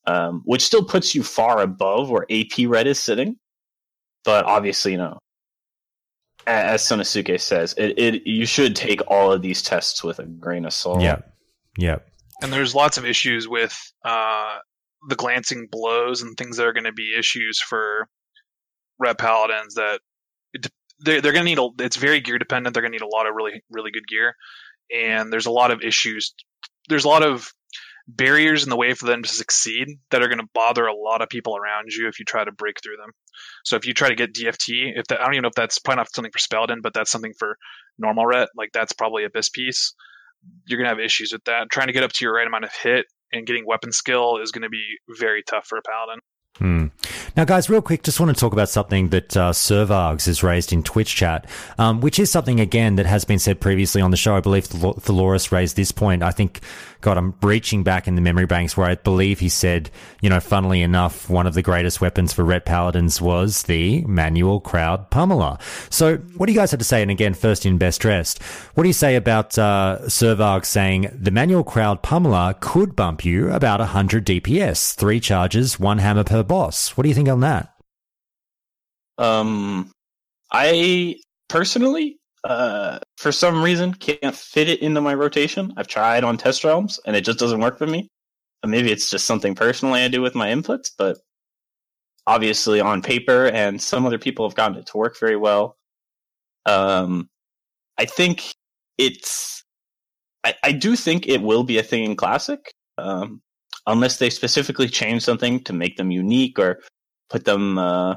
um, 0.05 0.41
which 0.45 0.63
still 0.63 0.83
puts 0.85 1.13
you 1.13 1.23
far 1.23 1.61
above 1.61 2.09
where 2.09 2.25
AP 2.29 2.67
ret 2.67 2.87
is 2.87 2.99
sitting. 2.99 3.37
But 4.25 4.45
obviously, 4.45 4.93
you 4.93 4.97
know, 4.97 5.19
as 6.47 6.81
Sonosuke 6.81 7.39
says, 7.39 7.73
it, 7.77 7.97
it 7.97 8.27
you 8.27 8.45
should 8.45 8.75
take 8.75 9.01
all 9.07 9.31
of 9.31 9.41
these 9.41 9.61
tests 9.61 10.03
with 10.03 10.19
a 10.19 10.25
grain 10.25 10.65
of 10.65 10.73
salt. 10.73 11.01
Yeah. 11.01 11.19
Yeah. 11.77 11.97
And 12.41 12.51
there's 12.51 12.75
lots 12.75 12.97
of 12.97 13.05
issues 13.05 13.47
with 13.47 13.79
uh, 14.03 14.57
the 15.07 15.15
glancing 15.15 15.67
blows 15.71 16.21
and 16.21 16.37
things 16.37 16.57
that 16.57 16.65
are 16.65 16.73
going 16.73 16.83
to 16.83 16.91
be 16.91 17.15
issues 17.17 17.59
for 17.59 18.07
red 18.99 19.17
paladins 19.17 19.75
that 19.75 19.99
it, 20.53 20.67
they're, 20.99 21.21
they're 21.21 21.31
going 21.31 21.45
to 21.45 21.49
need 21.49 21.59
a, 21.59 21.69
it's 21.83 21.95
very 21.95 22.19
gear 22.21 22.37
dependent. 22.37 22.73
They're 22.73 22.83
going 22.83 22.91
to 22.91 22.97
need 22.97 23.05
a 23.05 23.15
lot 23.15 23.27
of 23.27 23.35
really, 23.35 23.63
really 23.69 23.91
good 23.91 24.07
gear. 24.07 24.35
And 24.95 25.31
there's 25.31 25.45
a 25.45 25.51
lot 25.51 25.71
of 25.71 25.81
issues. 25.81 26.33
There's 26.89 27.05
a 27.05 27.09
lot 27.09 27.23
of 27.23 27.51
barriers 28.07 28.63
in 28.63 28.69
the 28.69 28.75
way 28.75 28.93
for 28.93 29.05
them 29.05 29.23
to 29.23 29.29
succeed 29.29 29.87
that 30.11 30.21
are 30.21 30.27
going 30.27 30.39
to 30.39 30.49
bother 30.53 30.85
a 30.85 30.95
lot 30.95 31.21
of 31.21 31.29
people 31.29 31.55
around 31.55 31.91
you 31.93 32.07
if 32.07 32.19
you 32.19 32.25
try 32.25 32.43
to 32.43 32.51
break 32.51 32.81
through 32.81 32.97
them. 32.97 33.11
So 33.63 33.75
if 33.75 33.85
you 33.85 33.93
try 33.93 34.09
to 34.09 34.15
get 34.15 34.33
DFT, 34.33 34.97
if 34.97 35.07
that, 35.07 35.21
I 35.21 35.25
don't 35.25 35.35
even 35.35 35.43
know 35.43 35.49
if 35.49 35.55
that's 35.55 35.79
probably 35.79 36.01
not 36.01 36.13
something 36.13 36.31
for 36.31 36.39
Spelladin, 36.39 36.81
but 36.81 36.93
that's 36.93 37.11
something 37.11 37.33
for 37.37 37.57
normal 37.97 38.25
ret, 38.25 38.49
like 38.57 38.71
that's 38.73 38.93
probably 38.93 39.23
a 39.23 39.29
BIS 39.29 39.49
piece. 39.49 39.93
You're 40.65 40.77
going 40.77 40.85
to 40.85 40.95
have 40.95 40.99
issues 40.99 41.31
with 41.31 41.43
that. 41.45 41.69
Trying 41.71 41.87
to 41.87 41.93
get 41.93 42.03
up 42.03 42.11
to 42.11 42.25
your 42.25 42.33
right 42.33 42.47
amount 42.47 42.65
of 42.65 42.73
hit 42.73 43.05
and 43.31 43.47
getting 43.47 43.65
weapon 43.65 43.91
skill 43.91 44.37
is 44.41 44.51
going 44.51 44.63
to 44.63 44.69
be 44.69 44.83
very 45.17 45.41
tough 45.41 45.65
for 45.65 45.77
a 45.77 45.81
paladin. 45.81 46.19
Hmm. 46.57 46.87
Now, 47.35 47.45
guys, 47.45 47.67
real 47.67 47.81
quick, 47.81 48.03
just 48.03 48.19
want 48.19 48.35
to 48.35 48.39
talk 48.39 48.53
about 48.53 48.69
something 48.69 49.09
that 49.09 49.35
uh, 49.35 49.51
Servargs 49.53 50.27
has 50.27 50.43
raised 50.43 50.71
in 50.71 50.83
Twitch 50.83 51.15
chat, 51.15 51.49
um, 51.79 51.99
which 51.99 52.19
is 52.19 52.29
something, 52.29 52.59
again, 52.59 52.95
that 52.97 53.07
has 53.07 53.25
been 53.25 53.39
said 53.39 53.59
previously 53.59 54.03
on 54.03 54.11
the 54.11 54.17
show. 54.17 54.35
I 54.35 54.39
believe 54.39 54.67
Thaloris 54.67 55.51
raised 55.51 55.75
this 55.75 55.91
point. 55.91 56.21
I 56.21 56.29
think, 56.29 56.59
God, 57.03 57.17
I'm 57.17 57.35
reaching 57.41 57.83
back 57.83 58.07
in 58.07 58.15
the 58.15 58.21
memory 58.21 58.45
banks 58.45 58.77
where 58.77 58.87
I 58.87 58.95
believe 58.95 59.41
he 59.41 59.49
said, 59.49 59.91
you 60.21 60.29
know, 60.29 60.39
funnily 60.39 60.81
enough, 60.81 61.29
one 61.29 61.45
of 61.45 61.53
the 61.53 61.61
greatest 61.61 61.99
weapons 61.99 62.31
for 62.31 62.45
Ret 62.45 62.65
Paladins 62.65 63.21
was 63.21 63.63
the 63.63 64.03
manual 64.03 64.61
crowd 64.61 65.11
pummeler. 65.11 65.61
So, 65.91 66.15
what 66.37 66.45
do 66.45 66.53
you 66.53 66.57
guys 66.57 66.71
have 66.71 66.77
to 66.79 66.85
say? 66.85 67.01
And 67.01 67.11
again, 67.11 67.33
first 67.33 67.65
in 67.65 67.77
best 67.77 67.99
dressed, 67.99 68.41
what 68.75 68.83
do 68.83 68.89
you 68.89 68.93
say 68.93 69.17
about 69.17 69.59
uh, 69.59 69.99
Servarg 70.03 70.63
saying 70.63 71.09
the 71.13 71.29
manual 71.29 71.65
crowd 71.65 72.01
pummeler 72.01 72.57
could 72.61 72.95
bump 72.95 73.25
you 73.25 73.51
about 73.51 73.81
100 73.81 74.25
DPS, 74.25 74.95
three 74.95 75.19
charges, 75.19 75.77
one 75.77 75.97
hammer 75.97 76.23
per 76.23 76.41
boss? 76.41 76.95
What 76.95 77.03
do 77.03 77.09
you 77.09 77.15
think 77.15 77.27
on 77.27 77.41
that? 77.41 77.73
Um, 79.17 79.91
I 80.49 81.17
personally, 81.49 82.17
uh, 82.43 82.99
for 83.17 83.31
some 83.31 83.63
reason, 83.63 83.93
can't 83.93 84.35
fit 84.35 84.69
it 84.69 84.81
into 84.81 85.01
my 85.01 85.13
rotation. 85.13 85.73
I've 85.77 85.87
tried 85.87 86.23
on 86.23 86.37
test 86.37 86.63
realms, 86.63 86.99
and 87.05 87.15
it 87.15 87.21
just 87.21 87.39
doesn't 87.39 87.61
work 87.61 87.77
for 87.77 87.87
me. 87.87 88.09
maybe 88.65 88.91
it's 88.91 89.09
just 89.09 89.25
something 89.25 89.55
personally 89.55 90.01
I 90.03 90.07
do 90.07 90.21
with 90.21 90.35
my 90.35 90.47
inputs, 90.49 90.91
but 90.97 91.17
obviously 92.27 92.79
on 92.79 93.01
paper, 93.01 93.47
and 93.47 93.81
some 93.81 94.05
other 94.05 94.17
people 94.19 94.47
have 94.47 94.55
gotten 94.55 94.77
it 94.77 94.87
to 94.87 94.97
work 94.97 95.19
very 95.19 95.37
well. 95.37 95.77
Um, 96.65 97.29
I 97.97 98.05
think 98.05 98.53
it's. 98.97 99.63
I, 100.43 100.55
I 100.63 100.71
do 100.73 100.95
think 100.95 101.27
it 101.27 101.41
will 101.41 101.63
be 101.63 101.77
a 101.77 101.83
thing 101.83 102.03
in 102.03 102.15
Classic. 102.15 102.73
Um, 102.97 103.41
unless 103.87 104.17
they 104.17 104.29
specifically 104.29 104.87
change 104.87 105.23
something 105.23 105.63
to 105.63 105.73
make 105.73 105.97
them 105.97 106.11
unique 106.11 106.59
or 106.59 106.79
put 107.29 107.45
them 107.45 107.77
uh, 107.77 108.15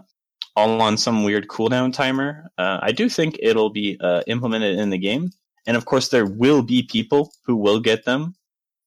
all 0.57 0.81
on 0.81 0.97
some 0.97 1.23
weird 1.23 1.49
cooldown 1.49 1.93
timer. 1.93 2.51
Uh, 2.57 2.79
I 2.83 2.93
do 2.93 3.09
think 3.09 3.37
it'll 3.41 3.71
be 3.71 3.99
uh, 4.01 4.23
implemented 4.27 4.79
in 4.79 4.91
the 4.91 4.99
game. 4.99 5.31
And 5.67 5.77
of 5.77 5.85
course, 5.85 6.09
there 6.09 6.27
will 6.27 6.63
be 6.63 6.83
people 6.83 7.33
who 7.45 7.57
will 7.57 7.81
get 7.81 8.05
them. 8.05 8.35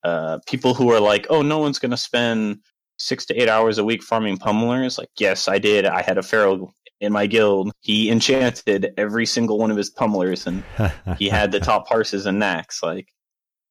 Uh, 0.03 0.39
people 0.47 0.73
who 0.73 0.91
are 0.91 0.99
like, 0.99 1.27
oh, 1.29 1.41
no 1.41 1.59
one's 1.59 1.77
going 1.77 1.91
to 1.91 1.97
spend 1.97 2.59
six 2.97 3.25
to 3.25 3.41
eight 3.41 3.49
hours 3.49 3.77
a 3.77 3.83
week 3.83 4.01
farming 4.01 4.37
pummelers. 4.37 4.97
Like, 4.97 5.09
yes, 5.19 5.47
I 5.47 5.59
did. 5.59 5.85
I 5.85 6.01
had 6.01 6.17
a 6.17 6.23
feral 6.23 6.73
in 6.99 7.13
my 7.13 7.27
guild. 7.27 7.71
He 7.81 8.09
enchanted 8.09 8.93
every 8.97 9.25
single 9.25 9.57
one 9.57 9.71
of 9.71 9.77
his 9.77 9.91
pummelers 9.91 10.47
and 10.47 10.63
he 11.17 11.29
had 11.29 11.51
the 11.51 11.59
top 11.59 11.87
parses 11.87 12.25
and 12.25 12.41
Naxx. 12.41 12.81
Like, 12.81 13.07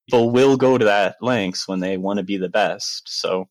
people 0.08 0.30
will 0.30 0.56
go 0.56 0.78
to 0.78 0.84
that 0.84 1.16
lengths 1.20 1.66
when 1.66 1.80
they 1.80 1.96
want 1.96 2.18
to 2.18 2.22
be 2.22 2.36
the 2.36 2.48
best. 2.48 3.02
So 3.06 3.48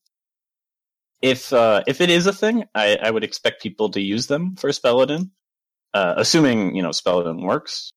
if 1.22 1.52
uh, 1.52 1.84
if 1.88 2.02
it 2.02 2.10
is 2.10 2.28
a 2.28 2.34
thing, 2.34 2.66
I, 2.76 2.98
I 3.02 3.12
would 3.12 3.24
expect 3.24 3.62
people 3.62 3.90
to 3.92 4.02
use 4.02 4.28
them 4.28 4.56
for 4.56 4.70
Spelladin, 4.70 5.32
uh, 5.94 6.14
assuming 6.18 6.76
you 6.76 6.84
know 6.84 6.90
Spelladin 6.90 7.44
works. 7.44 7.92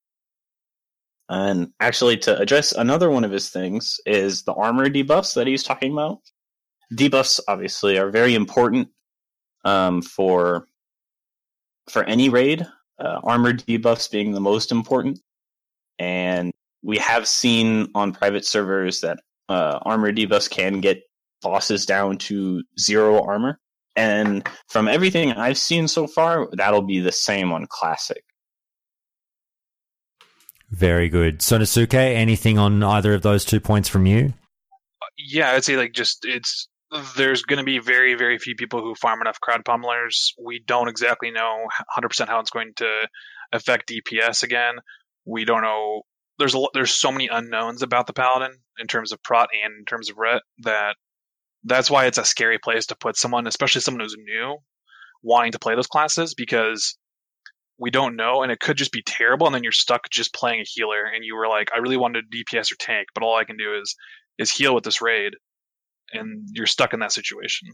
And 1.29 1.69
actually, 1.79 2.17
to 2.19 2.39
address 2.39 2.73
another 2.73 3.09
one 3.11 3.25
of 3.25 3.31
his 3.31 3.51
things 3.51 4.01
is 4.05 4.43
the 4.43 4.55
armor 4.55 4.89
debuffs 4.89 5.35
that 5.35 5.47
he's 5.47 5.63
talking 5.63 5.93
about. 5.93 6.19
Debuffs 6.93 7.39
obviously 7.47 7.99
are 7.99 8.11
very 8.11 8.35
important 8.35 8.89
um, 9.65 10.03
for 10.03 10.67
for 11.89 12.03
any 12.05 12.29
raid. 12.29 12.67
Uh, 12.99 13.21
armor 13.23 13.53
debuffs 13.53 14.11
being 14.11 14.33
the 14.33 14.41
most 14.41 14.73
important, 14.73 15.21
and 15.99 16.53
we 16.83 16.99
have 16.99 17.29
seen 17.29 17.89
on 17.95 18.13
private 18.13 18.45
servers 18.45 19.01
that 19.03 19.21
uh, 19.49 19.79
armor 19.83 20.13
debuffs 20.13 20.51
can 20.51 20.81
get 20.81 21.03
bosses 21.43 21.87
down 21.87 22.19
to 22.19 22.62
zero 22.79 23.23
armor. 23.23 23.59
And 23.97 24.49
from 24.69 24.89
everything 24.89 25.33
I've 25.33 25.59
seen 25.59 25.89
so 25.89 26.07
far, 26.07 26.49
that'll 26.53 26.83
be 26.83 27.01
the 27.01 27.12
same 27.12 27.53
on 27.53 27.67
classic. 27.69 28.23
Very 30.71 31.09
good. 31.09 31.41
Sonosuke, 31.41 31.95
anything 31.95 32.57
on 32.57 32.83
either 32.83 33.15
of 33.15 33.23
those 33.23 33.45
two 33.45 33.61
points 33.61 33.89
from 33.89 34.07
you? 34.07 34.33
Yeah, 35.19 35.51
I'd 35.51 35.65
say 35.65 35.77
like 35.77 35.93
just 35.93 36.25
it's 36.25 36.69
there's 37.17 37.43
going 37.43 37.59
to 37.59 37.65
be 37.65 37.79
very 37.79 38.15
very 38.15 38.39
few 38.39 38.55
people 38.55 38.81
who 38.81 38.95
farm 38.95 39.21
enough 39.21 39.41
crowd 39.41 39.65
pummelers. 39.65 40.33
We 40.43 40.62
don't 40.65 40.89
exactly 40.89 41.33
know 41.33 41.67
100% 41.99 42.29
how 42.29 42.39
it's 42.41 42.51
going 42.51 42.73
to 42.77 43.09
affect 43.53 43.91
DPS 43.91 44.45
again. 44.45 44.77
We 45.25 45.45
don't 45.45 45.62
know 45.62 46.03
there's 46.39 46.55
a 46.55 46.65
there's 46.73 46.93
so 46.93 47.12
many 47.12 47.29
unknowns 47.29 47.83
about 47.83 48.07
the 48.07 48.12
paladin 48.12 48.57
in 48.79 48.87
terms 48.87 49.12
of 49.12 49.23
prot 49.23 49.51
and 49.65 49.75
in 49.79 49.85
terms 49.85 50.11
of 50.11 50.19
ret 50.19 50.43
that 50.62 50.97
that's 51.65 51.91
why 51.91 52.07
it's 52.07 52.19
a 52.19 52.24
scary 52.24 52.59
place 52.59 52.87
to 52.87 52.97
put 52.97 53.16
someone, 53.16 53.47
especially 53.47 53.81
someone 53.81 54.01
who's 54.01 54.16
new, 54.19 54.57
wanting 55.23 55.53
to 55.53 55.59
play 55.59 55.74
those 55.74 55.87
classes 55.87 56.35
because 56.35 56.97
we 57.78 57.91
don't 57.91 58.16
know 58.16 58.43
and 58.43 58.53
it 58.53 58.61
could 58.61 58.77
just 58.77 58.93
be 58.93 59.03
terrible 59.03 59.47
and 59.47 59.55
then 59.55 59.62
you're 59.62 59.73
stuck 59.73 60.09
just 60.11 60.35
playing 60.35 60.61
a 60.61 60.65
healer 60.66 61.05
and 61.05 61.24
you 61.24 61.35
were 61.35 61.49
like, 61.49 61.70
I 61.74 61.78
really 61.78 61.97
wanted 61.97 62.24
DPS 62.31 62.73
or 62.73 62.77
tank, 62.78 63.09
but 63.15 63.23
all 63.23 63.37
I 63.37 63.45
can 63.45 63.57
do 63.57 63.78
is 63.81 63.97
is 64.39 64.51
heal 64.51 64.74
with 64.74 64.85
this 64.85 65.03
raid 65.03 65.35
and 66.12 66.49
you're 66.53 66.66
stuck 66.66 66.95
in 66.95 67.01
that 67.01 67.12
situation. 67.12 67.69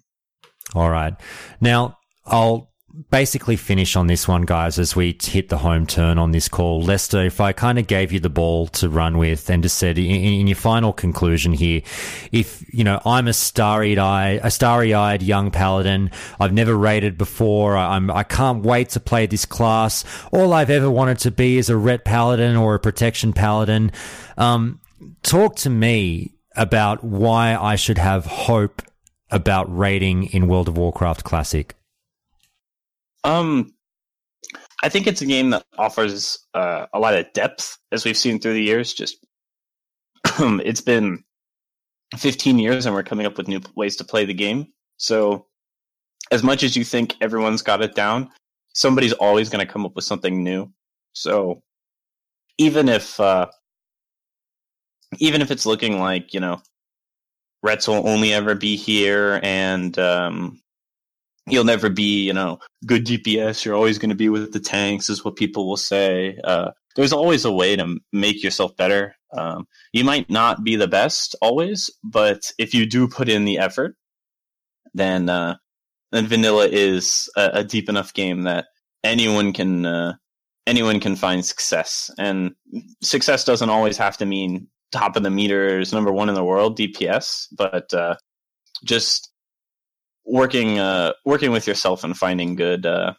All 0.75 0.91
right. 0.91 1.15
Now 1.61 1.99
I'll 2.25 2.71
basically 3.11 3.57
finish 3.57 3.97
on 3.97 4.07
this 4.07 4.27
one, 4.27 4.43
guys, 4.43 4.79
as 4.79 4.97
we 4.97 5.17
hit 5.21 5.49
the 5.49 5.59
home 5.59 5.87
turn 5.87 6.19
on 6.19 6.31
this 6.31 6.49
call. 6.49 6.83
Lester, 6.83 7.25
if 7.25 7.41
I 7.41 7.53
kind 7.53 7.79
of 7.79 7.87
gave 7.87 8.13
you 8.13 8.21
the 8.21 8.31
ball 8.31 8.67
to 8.69 8.89
run 8.89 9.19
with 9.19 9.51
and 9.51 9.63
just 9.63 9.77
said 9.77 9.99
in, 9.99 10.05
in 10.05 10.47
your 10.47 10.57
final 10.57 10.93
conclusion 10.93 11.53
here, 11.53 11.83
if, 12.33 12.65
you 12.73 12.85
know, 12.85 13.01
I'm 13.05 13.29
a 13.29 13.33
starry 13.33 13.99
eyed, 13.99 14.41
a 14.43 14.51
starry 14.51 14.95
eyed 14.95 15.23
young 15.23 15.51
paladin, 15.51 16.11
I've 16.41 16.53
never 16.53 16.75
raided 16.75 17.19
before, 17.19 17.77
I'm, 17.77 18.11
I 18.11 18.23
can't 18.23 18.63
wait 18.63 18.91
to 18.91 19.01
play 19.01 19.27
this 19.27 19.45
class. 19.45 20.05
All 20.33 20.53
I've 20.53 20.71
ever 20.71 20.91
wanted 20.91 21.19
to 21.21 21.31
be 21.31 21.59
is 21.59 21.71
a 21.71 21.77
ret 21.77 22.05
paladin 22.05 22.57
or 22.57 22.75
a 22.75 22.81
protection 22.81 23.33
paladin. 23.33 23.93
Um, 24.37 24.81
talk 25.23 25.57
to 25.57 25.71
me 25.71 26.33
about 26.57 27.05
why 27.05 27.55
I 27.55 27.77
should 27.77 27.99
have 27.99 28.25
hope 28.25 28.83
about 29.31 29.67
raiding 29.77 30.25
in 30.25 30.49
World 30.49 30.69
of 30.69 30.79
Warcraft 30.79 31.23
Classic. 31.23 31.76
Um, 33.27 33.75
I 34.83 34.89
think 34.89 35.09
it's 35.09 35.21
a 35.21 35.27
game 35.27 35.51
that 35.51 35.65
offers 35.77 36.39
uh, 36.55 36.87
a 36.95 37.01
lot 37.01 37.17
of 37.17 37.33
depth, 37.33 37.77
as 37.91 38.05
we've 38.05 38.17
seen 38.17 38.39
through 38.39 38.53
the 38.55 38.63
years. 38.63 38.95
Just 38.95 39.19
it's 40.25 40.81
been 40.81 41.25
15 42.17 42.61
years, 42.61 42.87
and 42.87 42.95
we're 42.95 43.03
coming 43.03 43.27
up 43.27 43.37
with 43.37 43.49
new 43.49 43.61
ways 43.75 43.97
to 43.97 44.05
play 44.05 44.25
the 44.25 44.35
game. 44.35 44.69
So, 44.97 45.47
as 46.31 46.45
much 46.45 46.63
as 46.63 46.77
you 46.77 46.85
think 46.85 47.17
everyone's 47.21 47.63
got 47.63 47.83
it 47.83 47.97
down, 47.97 48.31
somebody's 48.75 49.13
always 49.13 49.49
going 49.49 49.67
to 49.67 49.73
come 49.73 49.85
up 49.85 49.97
with 49.97 50.05
something 50.05 50.45
new. 50.45 50.73
So, 51.13 51.65
even 52.59 52.89
if 52.89 53.19
uh, 53.19 53.49
even 55.19 55.43
if 55.43 55.51
it's 55.51 55.67
looking 55.67 55.99
like 55.99 56.33
you 56.33 56.39
know 56.39 56.63
Rets 57.65 57.89
will 57.89 58.09
only 58.09 58.33
ever 58.33 58.55
be 58.55 58.77
here, 58.77 59.41
and 59.43 59.99
um, 59.99 60.61
you'll 61.47 61.65
never 61.65 61.89
be, 61.89 62.25
you 62.27 62.33
know, 62.33 62.59
good 62.85 63.07
DPS. 63.07 63.65
You're 63.65 63.75
always 63.75 63.99
going 63.99 64.11
to 64.11 64.17
be 64.17 64.29
with 64.29 64.53
the 64.53 64.61
tanks, 64.61 65.09
is 65.09 65.25
what 65.25 65.37
people 65.37 65.69
will 65.69 65.77
say. 65.77 66.39
Uh, 66.45 66.73
there's 66.97 67.13
always 67.13 67.45
a 67.45 67.53
way 67.53 67.77
to 67.77 67.99
make 68.13 68.43
yourself 68.43 68.77
better. 68.77 69.15
Um, 69.37 69.67
you 69.93 70.05
might 70.05 70.31
not 70.31 70.65
be 70.65 70.77
the 70.77 70.89
best 70.89 71.37
always, 71.43 71.91
but 72.03 72.51
if 72.59 72.75
you 72.75 72.87
do 72.87 73.07
put 73.07 73.29
in 73.29 73.45
the 73.45 73.59
effort, 73.59 73.97
then 74.95 75.29
uh, 75.29 75.57
then 76.13 76.27
vanilla 76.27 76.67
is 76.67 77.29
a, 77.37 77.51
a, 77.55 77.65
deep 77.65 77.89
enough 77.89 78.15
game 78.15 78.43
that 78.43 78.67
anyone 79.05 79.53
can 79.53 79.85
uh, 79.85 80.15
anyone 80.67 81.01
can 81.01 81.17
find 81.17 81.45
success. 81.45 82.11
And 82.19 82.55
success 83.03 83.45
doesn't 83.45 83.69
always 83.69 83.99
have 83.99 84.17
to 84.19 84.27
mean 84.27 84.69
top 84.93 85.17
of 85.17 85.23
the 85.23 85.31
meters, 85.31 85.93
number 85.93 86.13
one 86.13 86.29
in 86.29 86.35
the 86.35 86.45
world 86.45 86.79
DPS, 86.79 87.49
but 87.57 87.93
uh, 87.93 88.17
just 88.85 89.31
working 90.27 90.79
uh, 90.79 91.13
working 91.25 91.53
with 91.53 91.67
yourself 91.67 92.05
and 92.05 92.17
finding 92.17 92.57
good 92.57 92.85
uh, 92.87 93.15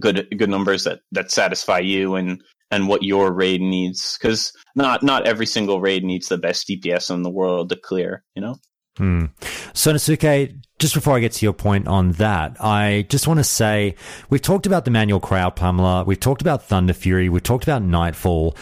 good 0.00 0.26
good 0.36 0.50
numbers 0.50 0.84
that 0.84 1.00
that 1.12 1.30
satisfy 1.30 1.78
you 1.78 2.14
and 2.14 2.42
and 2.70 2.88
what 2.88 3.02
your 3.02 3.32
raid 3.32 3.60
needs 3.60 4.18
because 4.18 4.52
not 4.74 5.02
not 5.02 5.26
every 5.26 5.46
single 5.46 5.80
raid 5.80 6.04
needs 6.04 6.28
the 6.28 6.38
best 6.38 6.68
DPS 6.68 7.12
in 7.12 7.22
the 7.22 7.30
world 7.30 7.70
to 7.70 7.76
clear. 7.76 8.24
You 8.34 8.42
know. 8.42 8.56
Hmm. 8.96 9.26
So 9.74 9.92
Sonosuke, 9.92 10.58
just 10.78 10.94
before 10.94 11.16
I 11.16 11.20
get 11.20 11.32
to 11.32 11.44
your 11.44 11.52
point 11.52 11.86
on 11.86 12.12
that, 12.12 12.56
I 12.60 13.04
just 13.10 13.26
want 13.26 13.38
to 13.38 13.44
say 13.44 13.94
we've 14.30 14.40
talked 14.40 14.64
about 14.64 14.86
the 14.86 14.90
manual 14.90 15.20
crowd 15.20 15.54
pummeler, 15.54 16.06
we've 16.06 16.18
talked 16.18 16.40
about 16.40 16.66
Thunderfury, 16.66 17.28
we've 17.28 17.42
talked 17.42 17.64
about 17.64 17.82
Nightfall. 17.82 18.56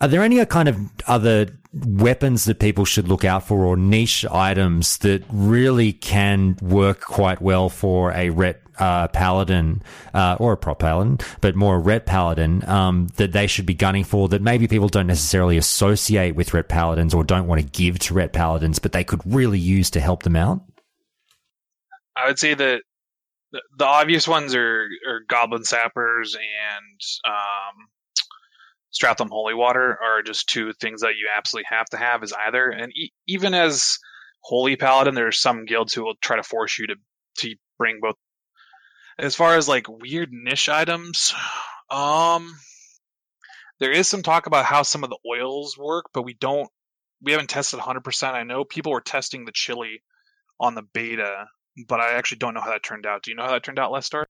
Are 0.00 0.08
there 0.08 0.22
any 0.22 0.44
kind 0.44 0.68
of 0.68 0.78
other 1.06 1.57
weapons 1.72 2.44
that 2.44 2.58
people 2.58 2.84
should 2.84 3.08
look 3.08 3.24
out 3.24 3.46
for 3.46 3.64
or 3.64 3.76
niche 3.76 4.24
items 4.26 4.98
that 4.98 5.22
really 5.30 5.92
can 5.92 6.56
work 6.62 7.00
quite 7.00 7.42
well 7.42 7.68
for 7.68 8.12
a 8.12 8.30
ret 8.30 8.62
uh, 8.78 9.08
paladin 9.08 9.82
uh, 10.14 10.36
or 10.38 10.52
a 10.52 10.56
prot 10.56 10.78
paladin, 10.78 11.18
but 11.40 11.54
more 11.54 11.76
a 11.76 11.78
ret 11.78 12.06
paladin 12.06 12.66
um, 12.68 13.08
that 13.16 13.32
they 13.32 13.46
should 13.46 13.66
be 13.66 13.74
gunning 13.74 14.04
for 14.04 14.28
that 14.28 14.40
maybe 14.40 14.68
people 14.68 14.88
don't 14.88 15.06
necessarily 15.06 15.56
associate 15.56 16.34
with 16.34 16.54
ret 16.54 16.68
paladins 16.68 17.12
or 17.12 17.24
don't 17.24 17.46
want 17.46 17.60
to 17.60 17.66
give 17.66 17.98
to 17.98 18.14
ret 18.14 18.32
paladins, 18.32 18.78
but 18.78 18.92
they 18.92 19.04
could 19.04 19.20
really 19.26 19.58
use 19.58 19.90
to 19.90 20.00
help 20.00 20.22
them 20.22 20.36
out? 20.36 20.62
I 22.16 22.26
would 22.26 22.38
say 22.38 22.54
that 22.54 22.82
the, 23.52 23.84
obvious 23.84 24.28
ones 24.28 24.54
are, 24.54 24.88
are 25.08 25.20
goblin 25.28 25.64
sappers 25.64 26.34
and 26.34 27.00
um, 27.26 27.88
Stratholme 28.92 29.30
Holy 29.30 29.54
Water 29.54 29.98
are 30.02 30.22
just 30.22 30.48
two 30.48 30.72
things 30.72 31.02
that 31.02 31.16
you 31.16 31.28
absolutely 31.36 31.66
have 31.70 31.86
to 31.90 31.96
have 31.96 32.22
as 32.22 32.32
either. 32.46 32.70
And 32.70 32.92
e- 32.92 33.12
even 33.26 33.54
as 33.54 33.98
Holy 34.40 34.76
Paladin, 34.76 35.14
there's 35.14 35.40
some 35.40 35.64
guilds 35.64 35.92
who 35.92 36.04
will 36.04 36.14
try 36.20 36.36
to 36.36 36.42
force 36.42 36.78
you 36.78 36.86
to 36.88 36.94
to 37.38 37.54
bring 37.78 37.98
both. 38.00 38.16
As 39.18 39.34
far 39.34 39.56
as 39.56 39.68
like 39.68 39.86
weird 39.88 40.30
niche 40.32 40.68
items, 40.68 41.34
um, 41.90 42.54
there 43.80 43.92
is 43.92 44.08
some 44.08 44.22
talk 44.22 44.46
about 44.46 44.64
how 44.64 44.82
some 44.82 45.04
of 45.04 45.10
the 45.10 45.18
oils 45.26 45.76
work, 45.76 46.06
but 46.12 46.22
we 46.22 46.34
don't. 46.34 46.68
We 47.20 47.32
haven't 47.32 47.50
tested 47.50 47.80
100%. 47.80 48.32
I 48.32 48.44
know 48.44 48.62
people 48.64 48.92
were 48.92 49.00
testing 49.00 49.44
the 49.44 49.52
chili 49.52 50.02
on 50.60 50.76
the 50.76 50.82
beta, 50.94 51.46
but 51.88 52.00
I 52.00 52.12
actually 52.12 52.38
don't 52.38 52.54
know 52.54 52.60
how 52.60 52.70
that 52.70 52.84
turned 52.84 53.06
out. 53.06 53.24
Do 53.24 53.32
you 53.32 53.36
know 53.36 53.42
how 53.42 53.50
that 53.50 53.64
turned 53.64 53.80
out, 53.80 53.90
Lester? 53.90 54.24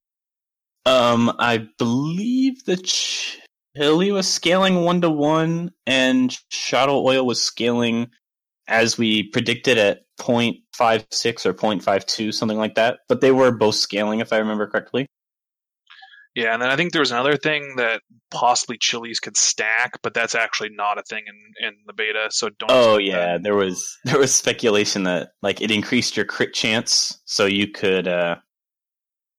Um, 0.87 1.31
I 1.37 1.67
believe 1.77 2.65
the 2.65 2.77
ch- 2.77 3.39
Hilly 3.75 4.11
was 4.11 4.27
scaling 4.27 4.81
one 4.81 5.01
to 5.01 5.09
one, 5.09 5.71
and 5.85 6.35
Shadow 6.49 7.05
Oil 7.05 7.25
was 7.25 7.41
scaling 7.41 8.09
as 8.67 8.97
we 8.97 9.23
predicted 9.23 9.77
at 9.77 10.01
0.56 10.19 11.45
or 11.45 11.53
0.52, 11.53 12.33
something 12.33 12.57
like 12.57 12.75
that. 12.75 12.99
But 13.07 13.21
they 13.21 13.31
were 13.31 13.51
both 13.51 13.75
scaling, 13.75 14.19
if 14.19 14.33
I 14.33 14.37
remember 14.37 14.67
correctly. 14.67 15.07
Yeah, 16.35 16.53
and 16.53 16.61
then 16.61 16.69
I 16.69 16.75
think 16.75 16.93
there 16.93 17.01
was 17.01 17.11
another 17.11 17.37
thing 17.37 17.75
that 17.77 18.01
possibly 18.31 18.77
chilies 18.77 19.19
could 19.19 19.35
stack, 19.35 19.99
but 20.03 20.13
that's 20.13 20.35
actually 20.35 20.69
not 20.69 20.99
a 20.99 21.03
thing 21.03 21.23
in, 21.27 21.67
in 21.67 21.73
the 21.85 21.93
beta. 21.93 22.27
So 22.29 22.49
don't. 22.49 22.71
Oh 22.71 22.97
yeah, 22.97 23.33
that. 23.33 23.43
there 23.43 23.55
was 23.55 23.97
there 24.05 24.19
was 24.19 24.33
speculation 24.33 25.03
that 25.03 25.29
like 25.41 25.59
it 25.59 25.71
increased 25.71 26.15
your 26.15 26.25
crit 26.25 26.53
chance, 26.53 27.19
so 27.25 27.45
you 27.45 27.67
could 27.67 28.07
uh 28.07 28.35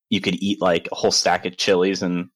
you 0.09 0.19
could 0.19 0.35
eat 0.43 0.61
like 0.61 0.89
a 0.91 0.95
whole 0.95 1.11
stack 1.11 1.45
of 1.45 1.57
chilies 1.57 2.03
and 2.03 2.27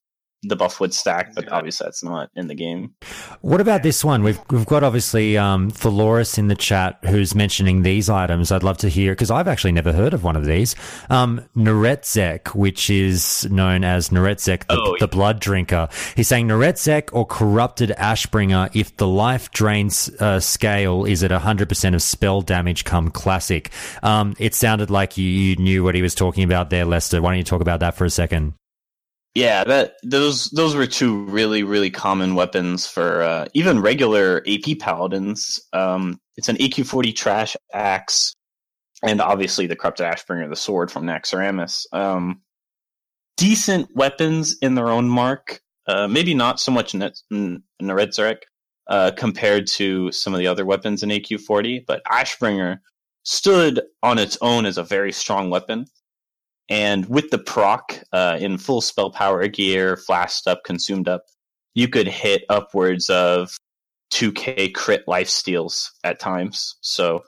the 0.47 0.55
buff 0.55 0.80
would 0.80 0.93
stack, 0.93 1.34
but 1.35 1.51
obviously 1.51 1.85
that's 1.85 2.03
not 2.03 2.30
in 2.35 2.47
the 2.47 2.55
game. 2.55 2.93
What 3.41 3.61
about 3.61 3.84
this 3.84 4.03
one? 4.03 4.23
We've 4.23 4.39
we've 4.49 4.65
got 4.65 4.84
obviously 4.84 5.38
um, 5.38 5.72
Thaloris 5.72 6.38
in 6.38 6.47
the 6.47 6.55
chat 6.55 6.99
who's 7.05 7.35
mentioning 7.35 7.81
these 7.81 8.09
items. 8.09 8.51
I'd 8.51 8.63
love 8.63 8.77
to 8.80 8.89
hear 8.89 9.13
because 9.13 9.31
I've 9.31 9.47
actually 9.47 9.72
never 9.72 9.91
heard 9.91 10.13
of 10.13 10.23
one 10.23 10.35
of 10.35 10.45
these. 10.45 10.76
Um, 11.09 11.45
Neretzek, 11.55 12.55
which 12.55 12.89
is 12.89 13.47
known 13.49 13.84
as 13.84 14.09
Neretzek, 14.09 14.67
the, 14.67 14.80
oh, 14.80 14.91
yeah. 14.93 14.97
the 14.99 15.07
Blood 15.07 15.39
Drinker. 15.39 15.89
He's 16.15 16.27
saying 16.27 16.47
Neretzek 16.47 17.09
or 17.13 17.26
Corrupted 17.26 17.89
Ashbringer 17.97 18.76
if 18.76 18.95
the 18.97 19.07
life 19.07 19.51
drains 19.51 20.09
uh, 20.19 20.39
scale 20.39 21.05
is 21.05 21.23
at 21.23 21.31
100% 21.31 21.95
of 21.95 22.01
spell 22.01 22.41
damage 22.41 22.84
come 22.85 23.09
classic. 23.09 23.72
Um, 24.03 24.35
it 24.39 24.53
sounded 24.53 24.89
like 24.89 25.17
you, 25.17 25.26
you 25.26 25.55
knew 25.57 25.84
what 25.84 25.95
he 25.95 26.01
was 26.01 26.15
talking 26.15 26.43
about 26.43 26.69
there, 26.69 26.85
Lester. 26.85 27.22
Why 27.22 27.31
don't 27.31 27.38
you 27.38 27.43
talk 27.43 27.61
about 27.61 27.80
that 27.80 27.95
for 27.95 28.05
a 28.05 28.09
second? 28.09 28.53
Yeah, 29.35 29.65
that 29.65 29.97
those 30.01 30.45
those 30.51 30.75
were 30.75 30.87
two 30.87 31.25
really 31.25 31.63
really 31.63 31.91
common 31.91 32.35
weapons 32.35 32.87
for 32.87 33.21
uh, 33.21 33.45
even 33.53 33.81
regular 33.81 34.41
AP 34.47 34.79
paladins. 34.79 35.59
Um, 35.73 36.21
it's 36.37 36.47
an 36.47 36.55
AQ40 36.55 37.13
trash 37.13 37.57
axe, 37.73 38.33
and 39.03 39.19
obviously 39.19 39.67
the 39.67 39.75
corrupted 39.75 40.05
Ashbringer, 40.05 40.49
the 40.49 40.55
sword 40.55 40.89
from 40.89 41.03
Naxxramas. 41.03 41.85
Um, 41.91 42.41
decent 43.35 43.89
weapons 43.93 44.55
in 44.61 44.75
their 44.75 44.87
own 44.87 45.09
mark. 45.09 45.59
Uh, 45.85 46.07
maybe 46.07 46.33
not 46.33 46.59
so 46.59 46.71
much 46.71 46.93
Neretzek 46.93 48.37
uh, 48.87 49.11
compared 49.17 49.67
to 49.67 50.11
some 50.13 50.33
of 50.33 50.39
the 50.39 50.47
other 50.47 50.65
weapons 50.65 51.03
in 51.03 51.09
AQ40, 51.09 51.85
but 51.85 52.03
Ashbringer 52.05 52.79
stood 53.23 53.81
on 54.01 54.17
its 54.17 54.37
own 54.41 54.65
as 54.65 54.77
a 54.77 54.83
very 54.83 55.11
strong 55.11 55.49
weapon. 55.49 55.87
And 56.69 57.07
with 57.07 57.29
the 57.29 57.37
proc 57.37 57.99
uh, 58.11 58.37
in 58.39 58.57
full 58.57 58.81
spell 58.81 59.11
power 59.11 59.47
gear, 59.47 59.97
flashed 59.97 60.47
up, 60.47 60.63
consumed 60.63 61.07
up, 61.07 61.25
you 61.75 61.87
could 61.87 62.07
hit 62.07 62.43
upwards 62.49 63.09
of 63.09 63.55
2k 64.13 64.73
crit 64.73 65.07
life 65.07 65.29
steals 65.29 65.91
at 66.03 66.19
times. 66.19 66.75
So 66.81 67.23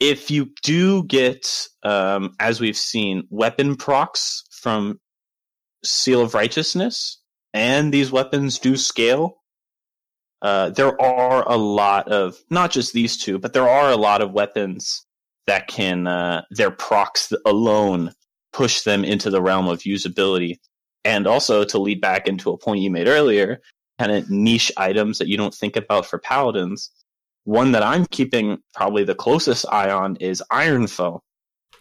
if 0.00 0.30
you 0.30 0.50
do 0.62 1.04
get, 1.04 1.68
um, 1.82 2.34
as 2.40 2.60
we've 2.60 2.76
seen, 2.76 3.24
weapon 3.30 3.76
procs 3.76 4.44
from 4.50 5.00
Seal 5.84 6.22
of 6.22 6.34
Righteousness, 6.34 7.20
and 7.52 7.92
these 7.92 8.10
weapons 8.10 8.58
do 8.58 8.76
scale, 8.76 9.38
uh, 10.40 10.70
there 10.70 11.00
are 11.00 11.48
a 11.48 11.56
lot 11.56 12.10
of, 12.10 12.36
not 12.50 12.70
just 12.70 12.92
these 12.92 13.16
two, 13.16 13.38
but 13.38 13.52
there 13.52 13.68
are 13.68 13.90
a 13.90 13.96
lot 13.96 14.22
of 14.22 14.32
weapons 14.32 15.06
that 15.46 15.68
can, 15.68 16.06
uh, 16.06 16.42
their 16.50 16.70
procs 16.70 17.32
alone 17.44 18.12
push 18.52 18.82
them 18.82 19.04
into 19.04 19.30
the 19.30 19.42
realm 19.42 19.68
of 19.68 19.80
usability. 19.80 20.58
And 21.04 21.26
also 21.26 21.64
to 21.64 21.78
lead 21.78 22.00
back 22.00 22.28
into 22.28 22.50
a 22.50 22.58
point 22.58 22.80
you 22.80 22.90
made 22.90 23.08
earlier, 23.08 23.60
kind 23.98 24.12
of 24.12 24.30
niche 24.30 24.70
items 24.76 25.18
that 25.18 25.28
you 25.28 25.36
don't 25.36 25.54
think 25.54 25.76
about 25.76 26.06
for 26.06 26.18
paladins. 26.18 26.90
One 27.44 27.72
that 27.72 27.82
I'm 27.82 28.06
keeping 28.06 28.58
probably 28.72 29.04
the 29.04 29.14
closest 29.14 29.66
eye 29.70 29.90
on 29.90 30.16
is 30.16 30.42
Ironfoe. 30.52 31.20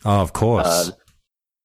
Oh, 0.05 0.21
of 0.21 0.33
course. 0.33 0.65
Uh, 0.65 0.91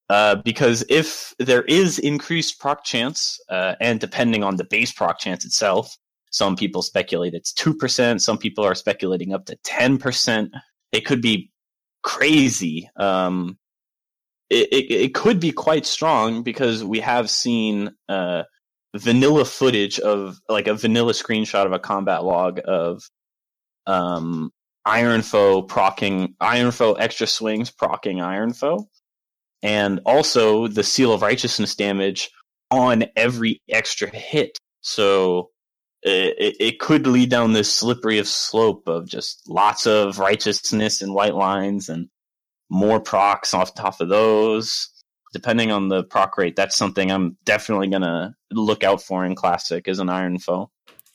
uh, 0.09 0.35
because 0.45 0.85
if 0.89 1.35
there 1.39 1.62
is 1.62 1.99
increased 1.99 2.61
proc 2.61 2.85
chance, 2.85 3.41
uh, 3.49 3.74
and 3.81 3.99
depending 3.99 4.45
on 4.45 4.57
the 4.57 4.65
base 4.65 4.93
proc 4.93 5.19
chance 5.19 5.45
itself, 5.45 5.97
some 6.31 6.57
people 6.57 6.83
speculate 6.83 7.35
it's 7.35 7.53
2%, 7.55 8.20
some 8.20 8.39
people 8.39 8.65
are 8.65 8.74
speculating 8.74 9.33
up 9.33 9.47
to 9.47 9.57
10%. 9.66 10.51
It 10.93 11.07
could 11.07 11.23
be 11.23 11.51
crazy. 12.03 12.89
Um, 12.97 13.59
it, 14.51 14.90
it, 14.90 15.14
could 15.14 15.40
be 15.40 15.52
quite 15.52 15.86
strong 15.86 16.43
because 16.43 16.85
we 16.85 17.01
have 17.01 17.28
seen 17.28 17.90
uh, 18.09 18.44
vanilla 18.94 19.44
footage 19.44 19.98
of 19.98 20.39
like 20.48 20.68
a 20.68 20.74
vanilla 20.74 21.12
screenshot 21.12 21.66
of 21.66 21.73
a 21.73 21.78
combat 21.78 22.24
log 22.24 22.60
of 22.64 23.02
um, 23.86 24.51
Ironfoe 24.86 25.66
procking 25.66 26.35
Ironfoe 26.40 26.97
extra 26.98 27.27
swings 27.27 27.70
procking 27.70 28.18
Ironfoe, 28.18 28.86
and 29.62 30.01
also 30.06 30.68
the 30.68 30.85
Seal 30.85 31.12
of 31.12 31.23
Righteousness 31.23 31.74
damage 31.74 32.31
on 32.70 33.05
every 33.16 33.60
extra 33.68 34.09
hit. 34.09 34.59
So 34.81 35.51
it, 36.02 36.56
it 36.60 36.78
could 36.78 37.06
lead 37.06 37.31
down 37.31 37.52
this 37.52 37.74
slippery 37.74 38.18
of 38.18 38.28
slope 38.28 38.86
of 38.86 39.09
just 39.09 39.43
lots 39.48 39.86
of 39.86 40.20
righteousness 40.20 41.02
and 41.02 41.12
white 41.12 41.35
lines 41.35 41.89
and 41.89 42.09
more 42.71 43.01
procs 43.01 43.55
off 43.55 43.75
top 43.75 44.01
of 44.01 44.09
those. 44.09 44.89
Depending 45.33 45.71
on 45.71 45.89
the 45.89 46.05
proc 46.05 46.39
rate, 46.39 46.57
that's 46.57 46.77
something 46.77 47.11
I'm 47.11 47.37
definitely 47.45 47.89
gonna 47.89 48.35
look 48.51 48.85
out 48.85 49.03
for 49.03 49.25
in 49.25 49.35
classic 49.35 49.89
as 49.89 49.99
an 49.99 50.09
Ironfoe. 50.09 50.69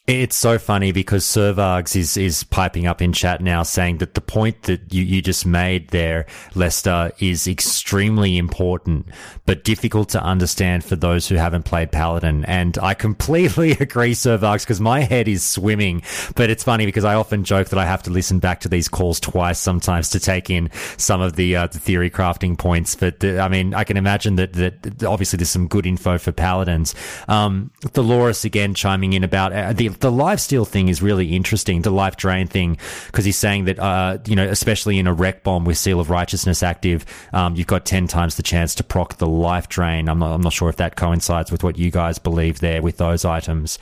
It's 0.07 0.35
so 0.35 0.57
funny 0.57 0.91
because 0.91 1.23
Servargs 1.23 1.95
is, 1.95 2.17
is 2.17 2.43
piping 2.43 2.87
up 2.87 3.03
in 3.03 3.13
chat 3.13 3.39
now 3.39 3.61
saying 3.61 3.99
that 3.99 4.15
the 4.15 4.19
point 4.19 4.63
that 4.63 4.91
you, 4.91 5.03
you 5.03 5.21
just 5.21 5.45
made 5.45 5.89
there, 5.89 6.25
Lester, 6.55 7.11
is 7.19 7.47
extremely 7.47 8.39
important, 8.39 9.05
but 9.45 9.63
difficult 9.63 10.09
to 10.09 10.21
understand 10.21 10.83
for 10.83 10.95
those 10.95 11.27
who 11.27 11.35
haven't 11.35 11.63
played 11.63 11.91
Paladin. 11.91 12.43
And 12.45 12.79
I 12.79 12.95
completely 12.95 13.71
agree, 13.79 14.13
Servargs, 14.13 14.63
because 14.63 14.81
my 14.81 15.01
head 15.01 15.27
is 15.27 15.45
swimming. 15.45 16.01
But 16.35 16.49
it's 16.49 16.63
funny 16.63 16.87
because 16.87 17.05
I 17.05 17.13
often 17.13 17.43
joke 17.43 17.69
that 17.69 17.79
I 17.79 17.85
have 17.85 18.01
to 18.03 18.09
listen 18.09 18.39
back 18.39 18.61
to 18.61 18.69
these 18.69 18.89
calls 18.89 19.19
twice 19.19 19.59
sometimes 19.59 20.09
to 20.09 20.19
take 20.19 20.49
in 20.49 20.71
some 20.97 21.21
of 21.21 21.35
the, 21.35 21.55
uh, 21.55 21.67
the 21.67 21.79
theory 21.79 22.09
crafting 22.09 22.57
points. 22.57 22.95
But 22.95 23.23
I 23.23 23.47
mean, 23.47 23.75
I 23.75 23.83
can 23.83 23.97
imagine 23.97 24.35
that, 24.37 24.53
that 24.53 25.03
obviously 25.03 25.37
there's 25.37 25.51
some 25.51 25.67
good 25.67 25.85
info 25.85 26.17
for 26.17 26.31
Paladins. 26.31 26.95
Um, 27.27 27.69
Thaloris 27.81 28.45
again 28.45 28.73
chiming 28.73 29.13
in 29.13 29.23
about 29.23 29.53
uh, 29.53 29.73
the 29.99 30.11
the 30.11 30.11
life 30.11 30.39
steal 30.39 30.65
thing 30.65 30.89
is 30.89 31.01
really 31.01 31.35
interesting. 31.35 31.81
The 31.81 31.91
life 31.91 32.17
drain 32.17 32.47
thing 32.47 32.77
because 33.07 33.25
he's 33.25 33.37
saying 33.37 33.65
that 33.65 33.79
uh, 33.79 34.17
you 34.27 34.35
know, 34.35 34.47
especially 34.47 34.99
in 34.99 35.07
a 35.07 35.13
Reck 35.13 35.43
bomb 35.43 35.65
with 35.65 35.77
Seal 35.77 35.99
of 35.99 36.09
Righteousness 36.09 36.63
active, 36.63 37.05
um, 37.33 37.55
you've 37.55 37.67
got 37.67 37.85
ten 37.85 38.07
times 38.07 38.35
the 38.35 38.43
chance 38.43 38.75
to 38.75 38.83
proc 38.83 39.17
the 39.17 39.27
life 39.27 39.69
drain. 39.69 40.09
I'm 40.09 40.19
not 40.19 40.33
I'm 40.33 40.41
not 40.41 40.53
sure 40.53 40.69
if 40.69 40.77
that 40.77 40.95
coincides 40.95 41.51
with 41.51 41.63
what 41.63 41.77
you 41.77 41.91
guys 41.91 42.19
believe 42.19 42.59
there 42.59 42.81
with 42.81 42.97
those 42.97 43.25
items. 43.25 43.79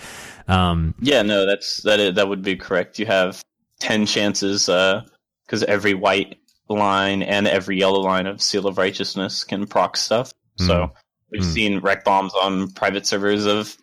Um, 0.47 0.95
yeah, 0.99 1.21
no, 1.21 1.45
that's 1.45 1.81
that. 1.83 1.99
Is, 1.99 2.15
that 2.15 2.29
would 2.29 2.41
be 2.41 2.55
correct. 2.55 2.99
You 2.99 3.05
have 3.07 3.43
ten 3.79 4.05
chances 4.05 4.65
because 4.65 5.63
uh, 5.63 5.65
every 5.67 5.93
white 5.93 6.37
line 6.69 7.23
and 7.23 7.47
every 7.47 7.77
yellow 7.77 7.99
line 7.99 8.27
of 8.27 8.41
Seal 8.41 8.67
of 8.67 8.77
Righteousness 8.77 9.43
can 9.43 9.65
proc 9.67 9.97
stuff. 9.97 10.33
Mm. 10.59 10.67
So 10.67 10.93
we've 11.31 11.41
mm. 11.41 11.53
seen 11.53 11.79
Reck 11.79 12.03
bombs 12.03 12.33
on 12.33 12.71
private 12.71 13.07
servers 13.07 13.45
of 13.45 13.75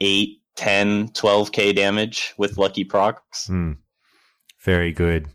eight, 0.00 0.37
10, 0.58 1.10
12k 1.10 1.74
damage 1.74 2.34
with 2.36 2.58
lucky 2.58 2.84
procs. 2.84 3.46
Hmm. 3.46 3.74
Very 4.60 4.92
good. 4.92 5.28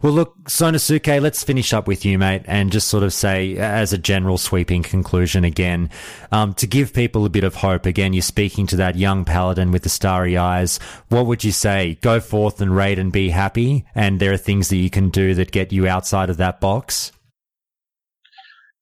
Well, 0.00 0.14
look, 0.14 0.34
Sonosuke, 0.44 1.20
let's 1.20 1.44
finish 1.44 1.74
up 1.74 1.86
with 1.86 2.06
you, 2.06 2.18
mate, 2.18 2.42
and 2.46 2.72
just 2.72 2.88
sort 2.88 3.02
of 3.02 3.12
say, 3.12 3.58
as 3.58 3.92
a 3.92 3.98
general 3.98 4.38
sweeping 4.38 4.82
conclusion 4.82 5.44
again, 5.44 5.90
um, 6.32 6.54
to 6.54 6.66
give 6.66 6.94
people 6.94 7.26
a 7.26 7.28
bit 7.28 7.44
of 7.44 7.56
hope. 7.56 7.84
Again, 7.84 8.14
you're 8.14 8.22
speaking 8.22 8.66
to 8.68 8.76
that 8.76 8.96
young 8.96 9.26
paladin 9.26 9.70
with 9.70 9.82
the 9.82 9.90
starry 9.90 10.38
eyes. 10.38 10.80
What 11.10 11.26
would 11.26 11.44
you 11.44 11.52
say? 11.52 11.98
Go 12.00 12.20
forth 12.20 12.62
and 12.62 12.74
raid 12.74 12.98
and 12.98 13.12
be 13.12 13.28
happy, 13.28 13.84
and 13.94 14.18
there 14.18 14.32
are 14.32 14.38
things 14.38 14.70
that 14.70 14.76
you 14.76 14.88
can 14.88 15.10
do 15.10 15.34
that 15.34 15.52
get 15.52 15.72
you 15.72 15.86
outside 15.86 16.30
of 16.30 16.38
that 16.38 16.58
box? 16.58 17.12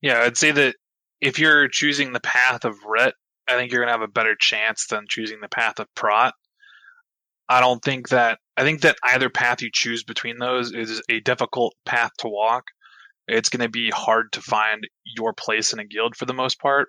Yeah, 0.01 0.21
I'd 0.21 0.39
say 0.39 0.53
that 0.53 0.77
if 1.21 1.41
you're 1.41 1.67
choosing 1.67 2.13
the 2.13 2.21
path 2.21 2.65
of 2.65 2.77
Ret 2.87 3.15
I 3.49 3.55
think 3.55 3.73
you're 3.73 3.81
going 3.81 3.89
to 3.89 3.99
have 3.99 4.09
a 4.09 4.13
better 4.13 4.37
chance 4.39 4.87
than 4.89 5.07
choosing 5.09 5.41
the 5.41 5.49
path 5.49 5.79
of 5.79 5.87
Prot. 5.95 6.35
I 7.49 7.61
don't 7.61 7.83
think 7.83 8.11
that 8.11 8.39
I 8.57 8.63
think 8.63 8.83
that 8.83 8.99
either 9.03 9.31
path 9.31 9.63
you 9.63 9.71
choose 9.73 10.05
between 10.05 10.39
those 10.39 10.73
is 10.73 11.03
a 11.09 11.21
difficult 11.21 11.75
path 11.87 12.11
to 12.19 12.29
walk. 12.29 12.65
It's 13.27 13.49
going 13.49 13.63
to 13.63 13.71
be 13.71 13.91
hard 13.91 14.33
to 14.33 14.43
find 14.43 14.87
your 15.05 15.33
place 15.33 15.73
in 15.73 15.79
a 15.79 15.85
guild 15.85 16.17
for 16.17 16.27
the 16.27 16.35
most 16.35 16.61
part. 16.61 16.89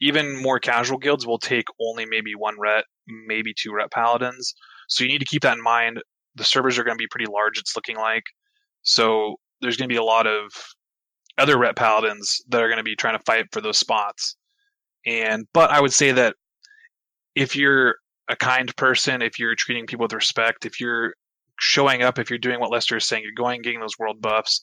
Even 0.00 0.40
more 0.40 0.58
casual 0.58 0.98
guilds 0.98 1.26
will 1.26 1.38
take 1.38 1.66
only 1.80 2.06
maybe 2.06 2.34
one 2.36 2.58
ret, 2.58 2.84
maybe 3.26 3.52
two 3.56 3.74
ret 3.74 3.90
paladins. 3.90 4.54
So 4.88 5.04
you 5.04 5.10
need 5.10 5.20
to 5.20 5.26
keep 5.26 5.42
that 5.42 5.56
in 5.56 5.62
mind. 5.62 6.02
The 6.34 6.44
servers 6.44 6.78
are 6.78 6.84
going 6.84 6.96
to 6.96 7.02
be 7.02 7.08
pretty 7.10 7.30
large, 7.30 7.58
it's 7.58 7.76
looking 7.76 7.96
like. 7.96 8.24
So 8.82 9.36
there's 9.60 9.76
going 9.76 9.88
to 9.88 9.92
be 9.92 9.98
a 9.98 10.04
lot 10.04 10.26
of 10.26 10.50
other 11.38 11.58
ret 11.58 11.76
paladins 11.76 12.42
that 12.48 12.62
are 12.62 12.68
going 12.68 12.78
to 12.78 12.84
be 12.84 12.96
trying 12.96 13.18
to 13.18 13.24
fight 13.24 13.46
for 13.52 13.60
those 13.60 13.78
spots. 13.78 14.36
And 15.06 15.46
but 15.52 15.70
I 15.70 15.80
would 15.80 15.92
say 15.92 16.12
that 16.12 16.34
if 17.34 17.56
you're 17.56 17.96
a 18.28 18.36
kind 18.36 18.74
person, 18.76 19.22
if 19.22 19.38
you're 19.38 19.54
treating 19.54 19.86
people 19.86 20.04
with 20.04 20.12
respect, 20.12 20.64
if 20.64 20.80
you're 20.80 21.14
showing 21.58 22.02
up, 22.02 22.18
if 22.18 22.30
you're 22.30 22.38
doing 22.38 22.60
what 22.60 22.70
Lester 22.70 22.96
is 22.96 23.06
saying, 23.06 23.22
you're 23.22 23.32
going 23.36 23.62
getting 23.62 23.80
those 23.80 23.98
world 23.98 24.20
buffs, 24.20 24.60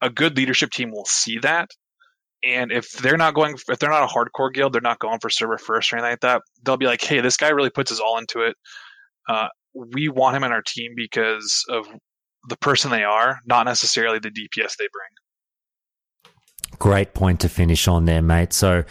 a 0.00 0.10
good 0.10 0.36
leadership 0.36 0.70
team 0.70 0.90
will 0.90 1.06
see 1.06 1.38
that. 1.38 1.70
And 2.44 2.70
if 2.70 2.90
they're 2.92 3.16
not 3.16 3.34
going, 3.34 3.56
if 3.68 3.78
they're 3.78 3.90
not 3.90 4.02
a 4.02 4.06
hardcore 4.12 4.52
guild, 4.52 4.74
they're 4.74 4.82
not 4.82 4.98
going 4.98 5.18
for 5.18 5.30
server 5.30 5.56
first 5.56 5.92
or 5.92 5.96
anything 5.96 6.12
like 6.12 6.20
that. 6.20 6.42
They'll 6.62 6.76
be 6.76 6.86
like, 6.86 7.02
"Hey, 7.02 7.20
this 7.20 7.38
guy 7.38 7.48
really 7.48 7.70
puts 7.70 7.90
his 7.90 8.00
all 8.00 8.18
into 8.18 8.42
it. 8.42 8.54
Uh, 9.28 9.48
we 9.72 10.08
want 10.08 10.36
him 10.36 10.44
in 10.44 10.52
our 10.52 10.62
team 10.62 10.92
because 10.94 11.64
of 11.70 11.86
the 12.48 12.56
person 12.58 12.90
they 12.90 13.02
are, 13.02 13.38
not 13.46 13.64
necessarily 13.64 14.18
the 14.18 14.30
DPS 14.30 14.76
they 14.76 14.88
bring." 14.92 15.08
Great 16.78 17.14
point 17.14 17.40
to 17.40 17.48
finish 17.48 17.88
on 17.88 18.04
there, 18.04 18.20
mate. 18.20 18.52
So 18.52 18.84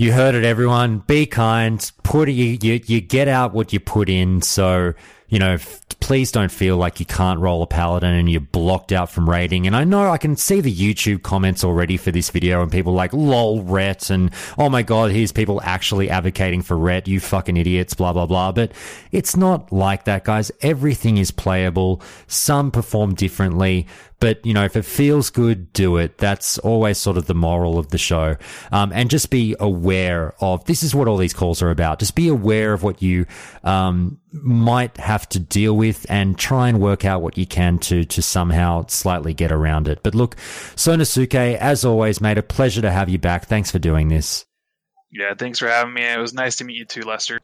you 0.00 0.14
heard 0.14 0.34
it, 0.34 0.44
everyone. 0.44 1.00
Be 1.00 1.26
kind. 1.26 1.92
Put 2.02 2.30
you, 2.30 2.56
you 2.62 2.80
you 2.86 3.02
get 3.02 3.28
out 3.28 3.52
what 3.52 3.74
you 3.74 3.80
put 3.80 4.08
in. 4.08 4.40
So 4.40 4.94
you 5.28 5.38
know, 5.38 5.52
f- 5.52 5.80
please 6.00 6.32
don't 6.32 6.50
feel 6.50 6.76
like 6.76 6.98
you 6.98 7.06
can't 7.06 7.38
roll 7.38 7.62
a 7.62 7.66
paladin 7.66 8.14
and 8.14 8.28
you're 8.28 8.40
blocked 8.40 8.92
out 8.92 9.10
from 9.10 9.30
raiding. 9.30 9.66
And 9.66 9.76
I 9.76 9.84
know 9.84 10.10
I 10.10 10.18
can 10.18 10.36
see 10.36 10.60
the 10.60 10.74
YouTube 10.74 11.22
comments 11.22 11.62
already 11.62 11.98
for 11.98 12.10
this 12.10 12.30
video 12.30 12.62
and 12.62 12.72
people 12.72 12.94
like, 12.94 13.12
lol, 13.12 13.62
Ret, 13.62 14.10
and 14.10 14.30
oh 14.58 14.68
my 14.68 14.82
god, 14.82 15.12
here's 15.12 15.32
people 15.32 15.60
actually 15.62 16.10
advocating 16.10 16.62
for 16.62 16.76
Ret, 16.76 17.06
you 17.06 17.20
fucking 17.20 17.56
idiots, 17.56 17.94
blah, 17.94 18.12
blah, 18.12 18.26
blah. 18.26 18.52
But 18.52 18.72
it's 19.12 19.36
not 19.36 19.70
like 19.70 20.04
that, 20.04 20.24
guys. 20.24 20.50
Everything 20.62 21.18
is 21.18 21.30
playable. 21.30 22.02
Some 22.26 22.70
perform 22.70 23.14
differently. 23.14 23.86
But, 24.20 24.44
you 24.44 24.52
know, 24.52 24.64
if 24.64 24.76
it 24.76 24.84
feels 24.84 25.30
good, 25.30 25.72
do 25.72 25.96
it. 25.96 26.18
That's 26.18 26.58
always 26.58 26.98
sort 26.98 27.16
of 27.16 27.26
the 27.26 27.34
moral 27.34 27.78
of 27.78 27.88
the 27.88 27.98
show. 27.98 28.36
Um, 28.70 28.92
and 28.92 29.08
just 29.08 29.30
be 29.30 29.56
aware 29.58 30.34
of 30.40 30.64
this 30.66 30.82
is 30.82 30.94
what 30.94 31.08
all 31.08 31.16
these 31.16 31.32
calls 31.32 31.62
are 31.62 31.70
about. 31.70 31.98
Just 31.98 32.14
be 32.14 32.28
aware 32.28 32.72
of 32.72 32.82
what 32.82 33.00
you, 33.00 33.26
um, 33.64 34.18
might 34.32 34.96
have 34.98 35.28
to 35.30 35.40
deal 35.40 35.76
with 35.76 36.06
and 36.08 36.38
try 36.38 36.68
and 36.68 36.80
work 36.80 37.04
out 37.04 37.22
what 37.22 37.36
you 37.36 37.46
can 37.46 37.78
to, 37.78 38.04
to 38.04 38.22
somehow 38.22 38.86
slightly 38.86 39.34
get 39.34 39.50
around 39.50 39.88
it. 39.88 40.02
But 40.02 40.14
look, 40.14 40.36
Sonosuke, 40.76 41.56
as 41.56 41.84
always, 41.84 42.20
made 42.20 42.38
a 42.38 42.42
pleasure 42.42 42.82
to 42.82 42.90
have 42.90 43.08
you 43.08 43.18
back. 43.18 43.46
Thanks 43.46 43.70
for 43.70 43.78
doing 43.78 44.08
this. 44.08 44.44
Yeah, 45.10 45.34
thanks 45.36 45.58
for 45.58 45.68
having 45.68 45.94
me. 45.94 46.04
It 46.04 46.20
was 46.20 46.32
nice 46.32 46.56
to 46.56 46.64
meet 46.64 46.76
you 46.76 46.84
too, 46.84 47.02
Lester. 47.02 47.40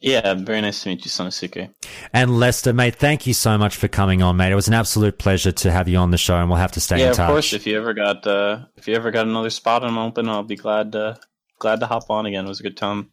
Yeah, 0.00 0.32
very 0.34 0.62
nice 0.62 0.82
to 0.82 0.88
meet 0.88 1.04
you, 1.04 1.10
Sonosuke. 1.10 1.74
And 2.12 2.38
Lester, 2.38 2.72
mate, 2.72 2.96
thank 2.96 3.26
you 3.26 3.34
so 3.34 3.58
much 3.58 3.76
for 3.76 3.86
coming 3.86 4.22
on, 4.22 4.36
mate. 4.36 4.50
It 4.50 4.54
was 4.54 4.66
an 4.66 4.74
absolute 4.74 5.18
pleasure 5.18 5.52
to 5.52 5.70
have 5.70 5.88
you 5.88 5.98
on 5.98 6.10
the 6.10 6.16
show, 6.16 6.36
and 6.36 6.48
we'll 6.48 6.58
have 6.58 6.72
to 6.72 6.80
stay 6.80 7.00
yeah, 7.00 7.08
in 7.08 7.14
touch. 7.14 7.28
of 7.28 7.34
course. 7.34 7.52
If 7.52 7.66
you 7.66 7.76
ever 7.76 7.92
got 7.92 8.26
uh, 8.26 8.60
if 8.76 8.88
you 8.88 8.94
ever 8.94 9.10
got 9.10 9.26
another 9.26 9.50
spot 9.50 9.84
I'm 9.84 9.98
open, 9.98 10.28
I'll 10.28 10.42
be 10.42 10.56
glad 10.56 10.92
to, 10.92 11.18
glad 11.58 11.80
to 11.80 11.86
hop 11.86 12.08
on 12.08 12.24
again. 12.24 12.46
It 12.46 12.48
was 12.48 12.60
a 12.60 12.64
good 12.64 12.78
time. 12.78 13.12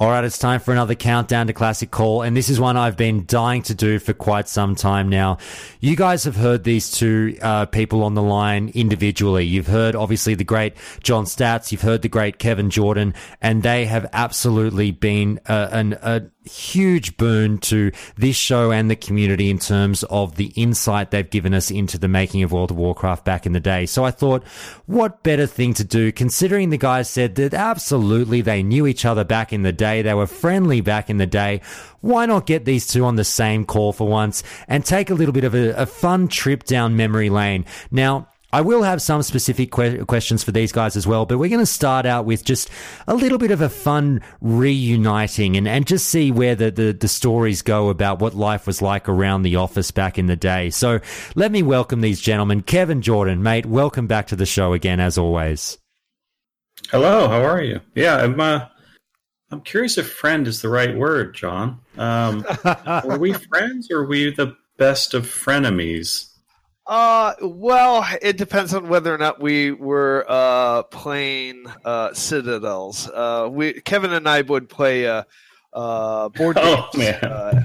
All 0.00 0.10
right, 0.10 0.24
it's 0.24 0.38
time 0.38 0.58
for 0.58 0.72
another 0.72 0.96
countdown 0.96 1.46
to 1.46 1.52
classic 1.52 1.92
call, 1.92 2.22
and 2.22 2.36
this 2.36 2.48
is 2.50 2.58
one 2.58 2.76
I've 2.76 2.96
been 2.96 3.26
dying 3.26 3.62
to 3.62 3.76
do 3.76 4.00
for 4.00 4.12
quite 4.12 4.48
some 4.48 4.74
time 4.74 5.08
now. 5.08 5.38
You 5.78 5.94
guys 5.94 6.24
have 6.24 6.34
heard 6.34 6.64
these 6.64 6.90
two 6.90 7.38
uh, 7.40 7.66
people 7.66 8.02
on 8.02 8.14
the 8.14 8.22
line 8.22 8.72
individually. 8.74 9.44
You've 9.44 9.68
heard 9.68 9.94
obviously 9.94 10.34
the 10.34 10.42
great 10.42 10.74
John 11.04 11.26
Staats, 11.26 11.70
you've 11.70 11.82
heard 11.82 12.02
the 12.02 12.08
great 12.08 12.40
Kevin 12.40 12.70
Jordan, 12.70 13.14
and 13.40 13.62
they 13.62 13.86
have 13.86 14.10
absolutely 14.12 14.90
been 14.90 15.38
uh, 15.46 15.68
an, 15.70 15.92
a 16.02 16.22
huge 16.44 17.16
boon 17.16 17.58
to 17.58 17.90
this 18.16 18.36
show 18.36 18.70
and 18.70 18.90
the 18.90 18.96
community 18.96 19.50
in 19.50 19.58
terms 19.58 20.02
of 20.04 20.36
the 20.36 20.52
insight 20.56 21.10
they've 21.10 21.28
given 21.28 21.54
us 21.54 21.70
into 21.70 21.98
the 21.98 22.08
making 22.08 22.42
of 22.42 22.52
World 22.52 22.70
of 22.70 22.76
Warcraft 22.76 23.24
back 23.24 23.46
in 23.46 23.52
the 23.52 23.60
day. 23.60 23.86
So 23.86 24.04
I 24.04 24.10
thought, 24.10 24.44
what 24.86 25.22
better 25.22 25.46
thing 25.46 25.74
to 25.74 25.84
do, 25.84 26.12
considering 26.12 26.70
the 26.70 26.78
guys 26.78 27.08
said 27.08 27.34
that 27.36 27.54
absolutely 27.54 28.40
they 28.40 28.62
knew 28.62 28.86
each 28.86 29.04
other 29.04 29.24
back 29.24 29.52
in 29.52 29.62
the 29.62 29.72
day, 29.72 30.02
they 30.02 30.14
were 30.14 30.26
friendly 30.26 30.80
back 30.80 31.10
in 31.10 31.18
the 31.18 31.26
day. 31.26 31.60
Why 32.00 32.26
not 32.26 32.46
get 32.46 32.64
these 32.64 32.86
two 32.86 33.04
on 33.04 33.16
the 33.16 33.24
same 33.24 33.64
call 33.64 33.92
for 33.92 34.06
once 34.06 34.42
and 34.68 34.84
take 34.84 35.10
a 35.10 35.14
little 35.14 35.32
bit 35.32 35.44
of 35.44 35.54
a, 35.54 35.70
a 35.70 35.86
fun 35.86 36.28
trip 36.28 36.64
down 36.64 36.96
memory 36.96 37.30
lane? 37.30 37.64
Now, 37.90 38.28
I 38.54 38.60
will 38.60 38.84
have 38.84 39.02
some 39.02 39.20
specific 39.24 39.72
que- 39.72 40.04
questions 40.04 40.44
for 40.44 40.52
these 40.52 40.70
guys 40.70 40.94
as 40.94 41.08
well, 41.08 41.26
but 41.26 41.38
we're 41.38 41.48
going 41.48 41.58
to 41.58 41.66
start 41.66 42.06
out 42.06 42.24
with 42.24 42.44
just 42.44 42.70
a 43.08 43.14
little 43.16 43.36
bit 43.36 43.50
of 43.50 43.60
a 43.60 43.68
fun 43.68 44.20
reuniting 44.40 45.56
and, 45.56 45.66
and 45.66 45.84
just 45.88 46.06
see 46.06 46.30
where 46.30 46.54
the, 46.54 46.70
the, 46.70 46.92
the 46.92 47.08
stories 47.08 47.62
go 47.62 47.88
about 47.88 48.20
what 48.20 48.34
life 48.34 48.64
was 48.64 48.80
like 48.80 49.08
around 49.08 49.42
the 49.42 49.56
office 49.56 49.90
back 49.90 50.20
in 50.20 50.26
the 50.26 50.36
day. 50.36 50.70
So 50.70 51.00
let 51.34 51.50
me 51.50 51.64
welcome 51.64 52.00
these 52.00 52.20
gentlemen. 52.20 52.62
Kevin 52.62 53.02
Jordan, 53.02 53.42
mate, 53.42 53.66
welcome 53.66 54.06
back 54.06 54.28
to 54.28 54.36
the 54.36 54.46
show 54.46 54.72
again, 54.72 55.00
as 55.00 55.18
always. 55.18 55.76
Hello, 56.92 57.26
how 57.26 57.42
are 57.42 57.60
you? 57.60 57.80
Yeah, 57.96 58.18
I'm. 58.18 58.38
Uh, 58.38 58.68
I'm 59.50 59.62
curious 59.62 59.98
if 59.98 60.08
"friend" 60.08 60.46
is 60.46 60.62
the 60.62 60.68
right 60.68 60.96
word, 60.96 61.34
John. 61.34 61.80
Um, 61.98 62.46
are 62.64 63.18
we 63.18 63.32
friends, 63.32 63.90
or 63.90 64.02
are 64.02 64.06
we 64.06 64.32
the 64.32 64.56
best 64.78 65.12
of 65.12 65.24
frenemies? 65.24 66.33
Uh, 66.86 67.34
well, 67.40 68.06
it 68.20 68.36
depends 68.36 68.74
on 68.74 68.88
whether 68.88 69.14
or 69.14 69.18
not 69.18 69.40
we 69.40 69.72
were 69.72 70.26
uh, 70.28 70.82
playing 70.84 71.64
uh, 71.84 72.12
Citadels. 72.12 73.08
Uh, 73.08 73.48
we 73.50 73.80
Kevin 73.80 74.12
and 74.12 74.28
I 74.28 74.42
would 74.42 74.68
play 74.68 75.06
uh, 75.06 75.22
uh, 75.72 76.28
board 76.28 76.58
oh, 76.60 76.88
man. 76.94 77.24
Uh, 77.24 77.62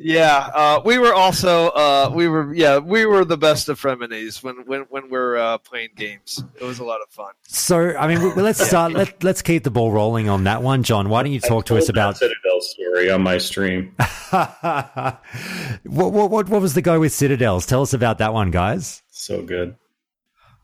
Yeah, 0.00 0.48
uh, 0.54 0.80
we 0.84 0.98
were 0.98 1.12
also 1.12 1.70
uh, 1.70 2.08
we 2.14 2.28
were 2.28 2.54
yeah 2.54 2.78
we 2.78 3.04
were 3.04 3.24
the 3.24 3.36
best 3.36 3.68
of 3.68 3.80
frenemies 3.80 4.44
when 4.44 4.58
when 4.64 4.82
when 4.90 5.10
we're 5.10 5.36
uh, 5.36 5.58
playing 5.58 5.88
games. 5.96 6.40
It 6.60 6.62
was 6.62 6.78
a 6.78 6.84
lot 6.84 7.00
of 7.02 7.10
fun. 7.10 7.32
So, 7.48 7.96
I 7.96 8.06
mean, 8.06 8.36
let's 8.36 8.64
start. 8.68 8.92
Let, 8.92 9.24
let's 9.24 9.42
keep 9.42 9.64
the 9.64 9.72
ball 9.72 9.90
rolling 9.90 10.28
on 10.28 10.44
that 10.44 10.62
one, 10.62 10.84
John. 10.84 11.08
Why 11.08 11.24
don't 11.24 11.32
you 11.32 11.40
talk 11.40 11.66
to 11.66 11.76
us 11.76 11.88
about 11.88 12.16
Citadel 12.16 12.47
story 12.60 13.10
on 13.10 13.22
my 13.22 13.38
stream? 13.38 13.94
what, 14.30 15.22
what 15.84 16.30
what 16.30 16.48
what 16.48 16.62
was 16.62 16.74
the 16.74 16.82
go 16.82 17.00
with 17.00 17.12
Citadels? 17.12 17.66
Tell 17.66 17.82
us 17.82 17.92
about 17.92 18.18
that 18.18 18.32
one, 18.32 18.50
guys. 18.50 19.02
So 19.10 19.42
good. 19.42 19.76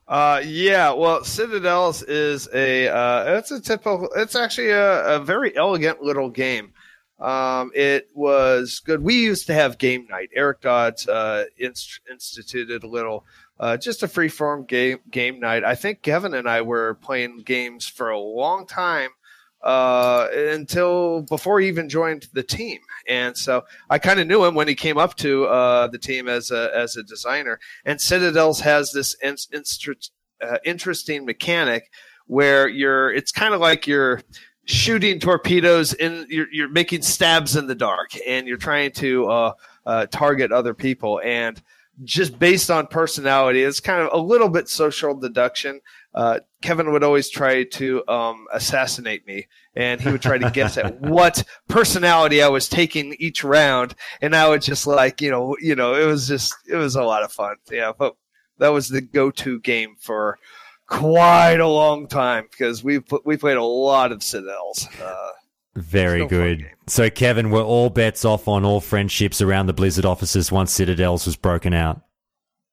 Uh, 0.07 0.41
yeah, 0.45 0.91
well, 0.91 1.23
Citadels 1.23 2.03
is 2.03 2.47
a 2.53 2.87
uh, 2.87 3.37
it's 3.37 3.51
a 3.51 3.59
typical. 3.59 4.09
It's 4.15 4.35
actually 4.35 4.69
a, 4.69 5.15
a 5.15 5.19
very 5.19 5.55
elegant 5.57 6.01
little 6.01 6.29
game. 6.29 6.73
Um, 7.19 7.71
it 7.73 8.09
was 8.13 8.81
good. 8.85 9.01
We 9.01 9.15
used 9.15 9.47
to 9.47 9.53
have 9.53 9.77
game 9.77 10.05
night. 10.09 10.29
Eric 10.35 10.61
Dodds 10.61 11.07
uh, 11.07 11.45
inst- 11.57 12.01
instituted 12.11 12.83
a 12.83 12.87
little, 12.87 13.25
uh, 13.59 13.77
just 13.77 14.03
a 14.03 14.07
free 14.07 14.27
form 14.27 14.65
game 14.65 14.99
game 15.09 15.39
night. 15.39 15.63
I 15.63 15.75
think 15.75 16.01
Kevin 16.01 16.33
and 16.33 16.47
I 16.47 16.61
were 16.61 16.95
playing 16.95 17.43
games 17.45 17.87
for 17.87 18.09
a 18.09 18.19
long 18.19 18.67
time 18.67 19.09
uh, 19.65 20.27
until 20.31 21.23
before 21.23 21.59
he 21.59 21.67
even 21.67 21.89
joined 21.89 22.27
the 22.33 22.43
team. 22.43 22.79
And 23.09 23.35
so 23.35 23.65
I 23.89 23.97
kind 23.97 24.19
of 24.19 24.27
knew 24.27 24.45
him 24.45 24.55
when 24.55 24.67
he 24.67 24.75
came 24.75 24.97
up 24.97 25.15
to 25.17 25.45
uh, 25.45 25.87
the 25.87 25.97
team 25.97 26.29
as 26.29 26.51
a 26.51 26.71
as 26.75 26.95
a 26.95 27.03
designer. 27.03 27.59
And 27.83 27.99
Citadels 27.99 28.61
has 28.61 28.91
this 28.91 29.15
in- 29.21 29.37
inst- 29.51 30.11
uh, 30.41 30.57
interesting 30.63 31.25
mechanic 31.25 31.91
where 32.27 32.67
you're. 32.67 33.11
It's 33.11 33.31
kind 33.31 33.53
of 33.53 33.59
like 33.59 33.87
you're 33.87 34.21
shooting 34.65 35.19
torpedoes 35.19 35.93
in 35.93 36.25
you're, 36.29 36.47
you're 36.51 36.69
making 36.69 37.01
stabs 37.01 37.55
in 37.55 37.67
the 37.67 37.75
dark 37.75 38.11
and 38.27 38.47
you're 38.47 38.57
trying 38.57 38.91
to 38.91 39.27
uh, 39.27 39.53
uh, 39.85 40.05
target 40.07 40.51
other 40.51 40.73
people 40.73 41.21
and 41.23 41.61
just 42.03 42.37
based 42.39 42.71
on 42.71 42.87
personality 42.87 43.61
it's 43.61 43.79
kind 43.79 44.01
of 44.01 44.09
a 44.11 44.17
little 44.17 44.49
bit 44.49 44.67
social 44.67 45.13
deduction 45.13 45.79
uh, 46.15 46.39
kevin 46.61 46.91
would 46.91 47.03
always 47.03 47.29
try 47.29 47.63
to 47.63 48.05
um, 48.07 48.45
assassinate 48.53 49.25
me 49.27 49.45
and 49.75 50.01
he 50.01 50.09
would 50.09 50.21
try 50.21 50.37
to 50.37 50.49
guess 50.51 50.77
at 50.77 50.99
what 51.01 51.43
personality 51.67 52.41
i 52.41 52.47
was 52.47 52.67
taking 52.67 53.15
each 53.19 53.43
round 53.43 53.93
and 54.21 54.35
i 54.35 54.49
would 54.49 54.61
just 54.61 54.87
like 54.87 55.21
you 55.21 55.29
know 55.29 55.55
you 55.61 55.75
know 55.75 55.93
it 55.93 56.05
was 56.05 56.27
just 56.27 56.55
it 56.67 56.75
was 56.75 56.95
a 56.95 57.03
lot 57.03 57.23
of 57.23 57.31
fun 57.31 57.55
yeah 57.71 57.91
but 57.97 58.15
that 58.57 58.69
was 58.69 58.89
the 58.89 59.01
go-to 59.01 59.59
game 59.59 59.95
for 59.99 60.39
quite 60.87 61.59
a 61.59 61.67
long 61.67 62.07
time 62.07 62.47
because 62.49 62.83
we 62.83 63.01
we 63.23 63.37
played 63.37 63.57
a 63.57 63.63
lot 63.63 64.11
of 64.11 64.23
Citadels. 64.23 64.87
Uh, 65.01 65.29
Very 65.75 66.25
good. 66.27 66.69
So, 66.87 67.09
Kevin, 67.09 67.49
were 67.49 67.61
all 67.61 67.89
bets 67.89 68.25
off 68.25 68.47
on 68.47 68.63
all 68.63 68.81
friendships 68.81 69.41
around 69.41 69.67
the 69.67 69.73
Blizzard 69.73 70.05
offices 70.05 70.51
once 70.51 70.71
Citadels 70.71 71.25
was 71.25 71.35
broken 71.35 71.73
out? 71.73 72.01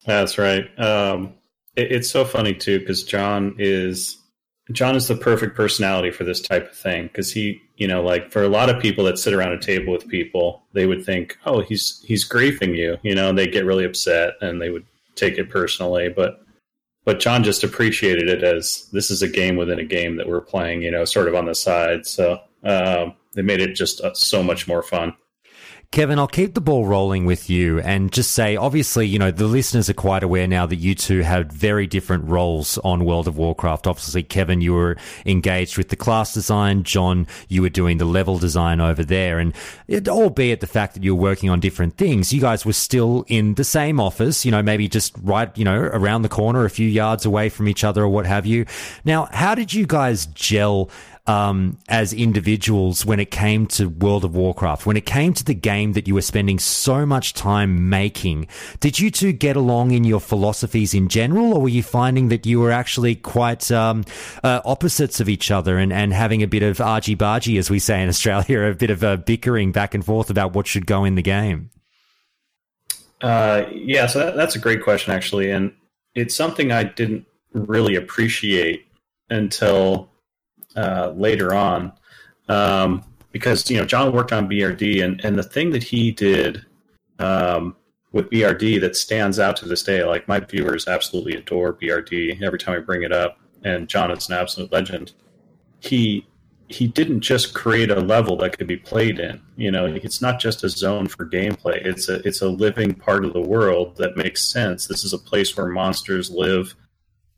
That's 0.05 0.37
right. 0.37 0.67
Um, 0.79 1.33
it, 1.75 1.91
it's 1.91 2.09
so 2.09 2.25
funny 2.25 2.53
too 2.53 2.79
because 2.79 3.03
John 3.03 3.55
is 3.57 4.17
John 4.71 4.95
is 4.95 5.07
the 5.07 5.15
perfect 5.15 5.55
personality 5.55 6.11
for 6.11 6.23
this 6.23 6.41
type 6.41 6.69
of 6.69 6.75
thing 6.75 7.07
because 7.07 7.31
he, 7.33 7.61
you 7.75 7.87
know, 7.87 8.01
like 8.01 8.31
for 8.31 8.43
a 8.43 8.49
lot 8.49 8.69
of 8.69 8.81
people 8.81 9.03
that 9.05 9.19
sit 9.19 9.33
around 9.33 9.51
a 9.51 9.59
table 9.59 9.91
with 9.91 10.07
people, 10.07 10.63
they 10.71 10.85
would 10.85 11.05
think, 11.05 11.37
oh, 11.45 11.61
he's 11.61 12.01
he's 12.05 12.27
griefing 12.27 12.75
you, 12.75 12.97
you 13.01 13.13
know, 13.13 13.33
they 13.33 13.47
get 13.47 13.65
really 13.65 13.85
upset 13.85 14.33
and 14.41 14.61
they 14.61 14.69
would 14.69 14.85
take 15.15 15.37
it 15.37 15.49
personally, 15.49 16.09
but 16.09 16.39
but 17.05 17.19
John 17.19 17.43
just 17.43 17.63
appreciated 17.63 18.29
it 18.29 18.43
as 18.43 18.87
this 18.93 19.11
is 19.11 19.21
a 19.21 19.27
game 19.27 19.57
within 19.57 19.79
a 19.79 19.83
game 19.83 20.15
that 20.15 20.27
we're 20.27 20.41
playing, 20.41 20.81
you 20.81 20.91
know, 20.91 21.03
sort 21.03 21.27
of 21.27 21.35
on 21.35 21.45
the 21.45 21.55
side. 21.55 22.05
So 22.05 22.39
um, 22.63 23.15
it 23.35 23.43
made 23.43 23.59
it 23.59 23.75
just 23.75 23.99
uh, 23.99 24.13
so 24.13 24.41
much 24.41 24.67
more 24.67 24.81
fun. 24.81 25.13
Kevin, 25.93 26.17
I'll 26.17 26.25
keep 26.25 26.55
the 26.55 26.59
ball 26.59 26.87
rolling 26.87 27.25
with 27.25 27.51
you 27.51 27.79
and 27.81 28.11
just 28.11 28.31
say, 28.31 28.55
obviously, 28.55 29.05
you 29.05 29.19
know, 29.19 29.29
the 29.29 29.45
listeners 29.45 29.91
are 29.91 29.93
quite 29.93 30.23
aware 30.23 30.47
now 30.47 30.65
that 30.65 30.77
you 30.77 30.95
two 30.95 31.21
have 31.21 31.51
very 31.51 31.85
different 31.85 32.27
roles 32.27 32.79
on 32.79 33.05
World 33.05 33.27
of 33.27 33.37
Warcraft. 33.37 33.85
Obviously, 33.85 34.23
Kevin, 34.23 34.59
you 34.59 34.73
were 34.73 34.97
engaged 35.27 35.77
with 35.77 35.89
the 35.89 35.95
class 35.95 36.33
design. 36.33 36.81
John, 36.81 37.27
you 37.47 37.61
were 37.61 37.69
doing 37.69 37.99
the 37.99 38.05
level 38.05 38.39
design 38.39 38.81
over 38.81 39.03
there. 39.03 39.37
And 39.37 39.53
it, 39.87 40.09
albeit 40.09 40.61
the 40.61 40.67
fact 40.67 40.95
that 40.95 41.03
you're 41.03 41.13
working 41.13 41.51
on 41.51 41.59
different 41.59 41.95
things, 41.95 42.33
you 42.33 42.41
guys 42.41 42.65
were 42.65 42.73
still 42.73 43.23
in 43.27 43.53
the 43.53 43.63
same 43.63 43.99
office, 43.99 44.45
you 44.45 44.49
know, 44.49 44.63
maybe 44.63 44.87
just 44.87 45.13
right, 45.21 45.55
you 45.55 45.63
know, 45.63 45.77
around 45.77 46.23
the 46.23 46.27
corner, 46.27 46.65
a 46.65 46.71
few 46.71 46.89
yards 46.89 47.23
away 47.23 47.49
from 47.49 47.67
each 47.67 47.83
other 47.83 48.01
or 48.01 48.09
what 48.09 48.25
have 48.25 48.47
you. 48.47 48.65
Now, 49.05 49.27
how 49.31 49.53
did 49.53 49.71
you 49.71 49.85
guys 49.85 50.25
gel? 50.25 50.89
Um, 51.25 51.77
as 51.87 52.11
individuals 52.13 53.05
when 53.05 53.19
it 53.19 53.31
came 53.31 53.65
to 53.67 53.87
World 53.87 54.25
of 54.25 54.35
Warcraft, 54.35 54.85
when 54.85 54.97
it 54.97 55.05
came 55.05 55.33
to 55.33 55.43
the 55.43 55.53
game 55.53 55.93
that 55.93 56.07
you 56.07 56.15
were 56.15 56.21
spending 56.21 56.59
so 56.59 57.05
much 57.05 57.33
time 57.33 57.89
making. 57.89 58.47
Did 58.79 58.99
you 58.99 59.09
two 59.09 59.31
get 59.31 59.55
along 59.55 59.91
in 59.91 60.03
your 60.03 60.19
philosophies 60.19 60.93
in 60.93 61.07
general, 61.07 61.53
or 61.53 61.61
were 61.61 61.69
you 61.69 61.83
finding 61.83 62.27
that 62.29 62.45
you 62.45 62.59
were 62.59 62.71
actually 62.71 63.15
quite 63.15 63.71
um, 63.71 64.03
uh, 64.43 64.61
opposites 64.65 65.19
of 65.19 65.29
each 65.29 65.49
other 65.49 65.77
and, 65.77 65.93
and 65.93 66.13
having 66.13 66.43
a 66.43 66.47
bit 66.47 66.63
of 66.63 66.81
argy 66.81 67.15
bargy, 67.15 67.57
as 67.57 67.69
we 67.69 67.79
say 67.79 68.01
in 68.01 68.09
Australia, 68.09 68.61
a 68.63 68.75
bit 68.75 68.89
of 68.89 69.03
a 69.03 69.17
bickering 69.17 69.71
back 69.71 69.93
and 69.93 70.05
forth 70.05 70.29
about 70.29 70.53
what 70.53 70.67
should 70.67 70.85
go 70.85 71.05
in 71.05 71.15
the 71.15 71.21
game? 71.21 71.69
Uh, 73.21 73.63
yeah, 73.71 74.05
so 74.07 74.19
that, 74.19 74.35
that's 74.35 74.57
a 74.57 74.59
great 74.59 74.83
question, 74.83 75.13
actually. 75.13 75.49
And 75.49 75.73
it's 76.15 76.35
something 76.35 76.73
I 76.73 76.83
didn't 76.83 77.25
really 77.53 77.95
appreciate 77.95 78.85
until 79.29 80.09
uh, 80.75 81.13
later 81.15 81.53
on 81.53 81.91
um, 82.49 83.03
because 83.31 83.69
you 83.69 83.77
know 83.77 83.85
John 83.85 84.13
worked 84.13 84.33
on 84.33 84.49
BRD 84.49 85.03
and 85.03 85.23
and 85.23 85.37
the 85.37 85.43
thing 85.43 85.71
that 85.71 85.83
he 85.83 86.11
did 86.11 86.65
um, 87.19 87.75
with 88.11 88.29
BRD 88.29 88.79
that 88.81 88.95
stands 88.95 89.39
out 89.39 89.55
to 89.57 89.67
this 89.67 89.83
day, 89.83 90.03
like 90.03 90.27
my 90.27 90.39
viewers 90.39 90.87
absolutely 90.87 91.35
adore 91.35 91.73
BRD 91.73 92.41
every 92.41 92.59
time 92.59 92.75
I 92.75 92.79
bring 92.79 93.03
it 93.03 93.11
up, 93.11 93.39
and 93.63 93.87
John 93.87 94.11
is 94.11 94.29
an 94.29 94.35
absolute 94.35 94.71
legend. 94.71 95.13
He 95.79 96.27
he 96.69 96.87
didn't 96.87 97.21
just 97.21 97.53
create 97.53 97.91
a 97.91 97.99
level 97.99 98.37
that 98.37 98.57
could 98.57 98.67
be 98.67 98.77
played 98.77 99.19
in. 99.19 99.41
You 99.57 99.69
know, 99.71 99.85
it's 99.85 100.21
not 100.21 100.39
just 100.39 100.63
a 100.63 100.69
zone 100.69 101.07
for 101.07 101.25
gameplay. 101.25 101.85
It's 101.85 102.09
a 102.09 102.25
it's 102.27 102.41
a 102.41 102.49
living 102.49 102.93
part 102.93 103.25
of 103.25 103.33
the 103.33 103.41
world 103.41 103.97
that 103.97 104.17
makes 104.17 104.49
sense. 104.49 104.87
This 104.87 105.03
is 105.03 105.13
a 105.13 105.17
place 105.17 105.55
where 105.57 105.67
monsters 105.67 106.31
live 106.31 106.75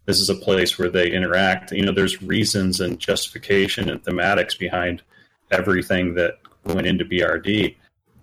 this 0.06 0.20
is 0.20 0.30
a 0.30 0.36
place 0.36 0.78
where 0.78 0.90
they 0.90 1.12
interact. 1.12 1.72
You 1.72 1.86
know, 1.86 1.92
there's 1.92 2.22
reasons 2.22 2.80
and 2.80 3.00
justification 3.00 3.90
and 3.90 4.04
thematics 4.04 4.58
behind 4.58 5.02
everything 5.52 6.14
that 6.16 6.40
went 6.64 6.88
into 6.88 7.06
BRD. 7.06 7.76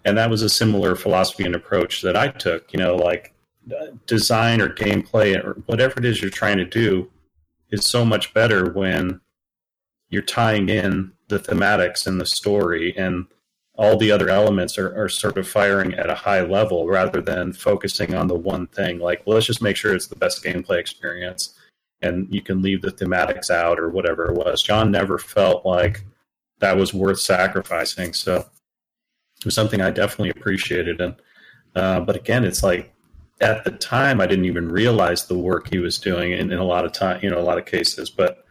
And 0.04 0.18
that 0.18 0.30
was 0.30 0.42
a 0.42 0.48
similar 0.48 0.94
philosophy 0.94 1.44
and 1.44 1.54
approach 1.54 2.02
that 2.02 2.16
I 2.16 2.28
took. 2.28 2.72
You 2.72 2.78
know, 2.78 2.96
like 2.96 3.34
design 4.06 4.60
or 4.60 4.68
gameplay 4.68 5.42
or 5.42 5.54
whatever 5.66 5.98
it 5.98 6.04
is 6.04 6.20
you're 6.20 6.30
trying 6.30 6.58
to 6.58 6.64
do 6.64 7.10
is 7.70 7.86
so 7.86 8.04
much 8.04 8.34
better 8.34 8.70
when 8.72 9.20
you're 10.10 10.22
tying 10.22 10.68
in 10.68 11.12
the 11.28 11.38
thematics 11.38 12.06
and 12.06 12.20
the 12.20 12.26
story 12.26 12.94
and 12.96 13.26
all 13.74 13.96
the 13.96 14.12
other 14.12 14.28
elements 14.28 14.76
are, 14.76 14.94
are 15.00 15.08
sort 15.08 15.38
of 15.38 15.48
firing 15.48 15.94
at 15.94 16.10
a 16.10 16.14
high 16.14 16.42
level 16.42 16.86
rather 16.86 17.22
than 17.22 17.52
focusing 17.52 18.14
on 18.14 18.26
the 18.26 18.34
one 18.34 18.66
thing 18.66 18.98
like 18.98 19.22
well, 19.24 19.34
let's 19.34 19.46
just 19.46 19.62
make 19.62 19.76
sure 19.76 19.94
it's 19.94 20.08
the 20.08 20.16
best 20.16 20.44
gameplay 20.44 20.78
experience 20.78 21.54
and 22.02 22.32
you 22.32 22.42
can 22.42 22.62
leave 22.62 22.82
the 22.82 22.90
thematics 22.90 23.50
out 23.50 23.78
or 23.78 23.88
whatever 23.88 24.26
it 24.26 24.36
was. 24.36 24.62
John 24.62 24.90
never 24.90 25.18
felt 25.18 25.64
like 25.64 26.04
that 26.58 26.76
was 26.76 26.94
worth 26.94 27.20
sacrificing. 27.20 28.12
So 28.12 28.36
it 28.36 29.44
was 29.44 29.54
something 29.54 29.80
I 29.80 29.90
definitely 29.90 30.30
appreciated. 30.30 31.00
And 31.00 31.14
uh, 31.74 32.00
but 32.00 32.16
again, 32.16 32.44
it's 32.44 32.62
like 32.62 32.92
at 33.40 33.64
the 33.64 33.72
time 33.72 34.20
I 34.20 34.26
didn't 34.26 34.44
even 34.44 34.70
realize 34.70 35.26
the 35.26 35.38
work 35.38 35.68
he 35.70 35.78
was 35.78 35.98
doing 35.98 36.32
in, 36.32 36.52
in 36.52 36.58
a 36.58 36.64
lot 36.64 36.84
of 36.84 36.92
time, 36.92 37.20
you 37.22 37.30
know, 37.30 37.38
a 37.38 37.40
lot 37.42 37.58
of 37.58 37.66
cases. 37.66 38.10
But 38.10 38.44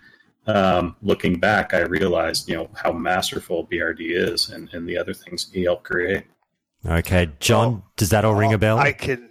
um, 0.48 0.96
looking 1.02 1.40
back, 1.40 1.74
I 1.74 1.82
realized, 1.82 2.50
you 2.50 2.56
know, 2.56 2.70
how 2.76 2.92
masterful 2.92 3.68
BRD 3.68 4.00
is 4.00 4.50
and, 4.50 4.74
and 4.74 4.88
the 4.88 4.98
other 4.98 5.14
things 5.14 5.50
he 5.52 5.64
helped 5.64 5.84
create. 5.84 6.26
Okay, 6.86 7.30
John, 7.40 7.72
well, 7.72 7.92
does 7.96 8.10
that 8.10 8.26
all 8.26 8.34
ring 8.34 8.54
a 8.54 8.58
bell? 8.58 8.80
I 8.80 8.92
can. 8.92 9.30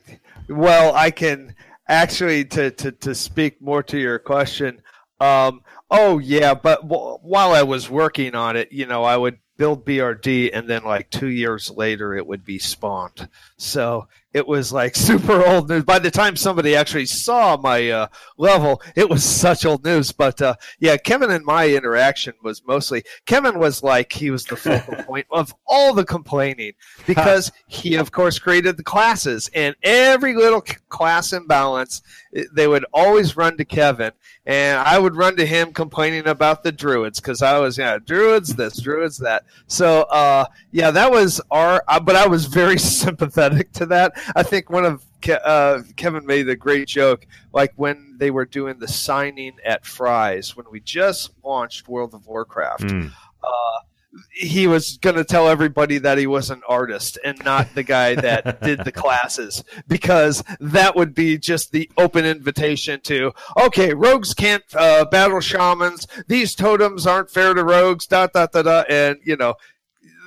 Well, 0.48 0.94
I 0.94 1.10
can 1.10 1.55
actually 1.91 2.45
to, 2.45 2.71
to, 2.71 2.93
to 2.93 3.15
speak 3.15 3.61
more 3.61 3.83
to 3.83 3.99
your 3.99 4.19
question 4.19 4.81
um, 5.21 5.61
oh 5.91 6.19
yeah 6.19 6.55
but 6.55 6.83
w- 6.89 7.19
while 7.23 7.53
i 7.53 7.62
was 7.62 7.91
working 7.91 8.35
on 8.35 8.57
it 8.57 8.71
you 8.73 8.87
know 8.87 9.03
i 9.03 9.17
would 9.17 9.39
build 9.61 9.85
brd 9.85 10.49
and 10.55 10.66
then 10.66 10.82
like 10.85 11.11
two 11.11 11.28
years 11.28 11.70
later 11.70 12.15
it 12.15 12.27
would 12.27 12.47
be 12.47 12.59
spawned. 12.59 13.28
So 13.59 14.09
it 14.32 14.49
was 14.49 14.73
like 14.73 14.97
super 15.11 15.45
old 15.45 15.69
news. 15.69 15.85
By 15.85 15.99
the 15.99 16.11
time 16.11 16.35
somebody 16.35 16.74
actually 16.74 17.05
saw 17.05 17.59
my 17.59 17.91
uh, 17.91 18.07
level 18.39 18.81
it 18.97 19.11
was 19.11 19.23
such 19.23 19.66
old 19.66 19.85
news. 19.85 20.12
But 20.12 20.41
uh, 20.41 20.55
yeah 20.78 20.97
kevin 20.97 21.31
and 21.31 21.45
my 21.45 21.69
interaction 21.69 22.32
was 22.43 22.65
mostly 22.66 23.03
kevin 23.27 23.59
was 23.59 23.82
like 23.82 24.15
he 24.15 24.31
was 24.31 24.47
the 24.47 24.57
focal 24.57 24.95
point 25.05 25.27
of 25.31 25.55
all 25.66 25.93
the 25.93 26.07
complaining 26.07 26.73
because 27.07 27.53
he 27.66 27.97
of 27.97 28.12
course 28.12 28.39
created 28.39 28.78
the 28.78 28.82
classes. 28.82 29.51
And 29.53 29.77
every 29.82 30.35
little 30.37 30.62
class 30.89 31.35
imbalance 31.35 32.01
they 32.55 32.66
would 32.66 32.87
always 32.95 33.37
run 33.37 33.59
to 33.59 33.66
kevin 33.66 34.12
and 34.47 34.79
I 34.79 34.99
would 34.99 35.17
run 35.17 35.37
to 35.37 35.47
him 35.47 35.73
complaining 35.73 36.27
about 36.27 36.62
the 36.62 36.73
druids 36.73 37.21
because 37.21 37.43
I 37.43 37.59
was 37.59 37.77
yeah 37.77 37.99
druids 37.99 38.55
this 38.55 38.81
druids 38.81 39.19
that. 39.19 39.45
So 39.67 40.03
uh, 40.03 40.47
yeah, 40.71 40.91
that 40.91 41.11
was 41.11 41.41
our. 41.51 41.83
Uh, 41.87 42.01
but 42.01 42.17
I 42.17 42.27
was 42.27 42.47
very 42.47 42.79
sympathetic 42.79 43.73
to 43.73 43.87
that. 43.87 44.12
I 44.35 44.43
think 44.43 44.71
one 44.71 44.85
of 44.85 45.05
Ke- 45.23 45.41
uh, 45.45 45.81
Kevin 45.97 46.25
made 46.25 46.49
a 46.49 46.57
great 46.57 46.89
joke, 46.89 47.27
like 47.53 47.73
when 47.77 48.17
they 48.19 48.31
were 48.31 48.47
doing 48.47 48.79
the 48.79 48.89
signing 48.89 49.57
at 49.65 49.85
Fry's 49.85 50.57
when 50.57 50.67
we 50.71 50.81
just 50.81 51.31
launched 51.45 51.89
World 51.89 52.15
of 52.15 52.27
Warcraft. 52.27 52.85
Mm. 52.85 53.12
Uh, 53.43 53.81
he 54.32 54.66
was 54.66 54.99
going 54.99 55.16
to 55.16 55.24
tell 55.24 55.49
everybody 55.49 55.99
that 55.99 56.19
he 56.19 56.27
was 56.27 56.51
an 56.51 56.62
artist 56.69 57.19
and 57.24 57.43
not 57.45 57.74
the 57.74 57.82
guy 57.82 58.15
that 58.15 58.61
did 58.62 58.85
the 58.85 58.93
classes 58.93 59.62
because 59.87 60.43
that 60.59 60.97
would 60.97 61.15
be 61.15 61.39
just 61.39 61.70
the 61.73 61.91
open 61.97 62.24
invitation 62.24 63.01
to 63.01 63.32
okay 63.57 63.95
rogues 63.95 64.35
can't 64.35 64.65
uh, 64.74 65.05
battle 65.05 65.41
shamans. 65.41 66.07
These 66.27 66.55
totems 66.55 67.07
aren't 67.07 67.31
fair 67.31 67.55
to 67.55 67.62
rogues 67.62 68.07
dot 68.07 68.32
dot 68.32 68.53
dot 68.53 68.65
dot 68.65 68.91
and 68.91 69.19
you 69.24 69.37
know 69.37 69.55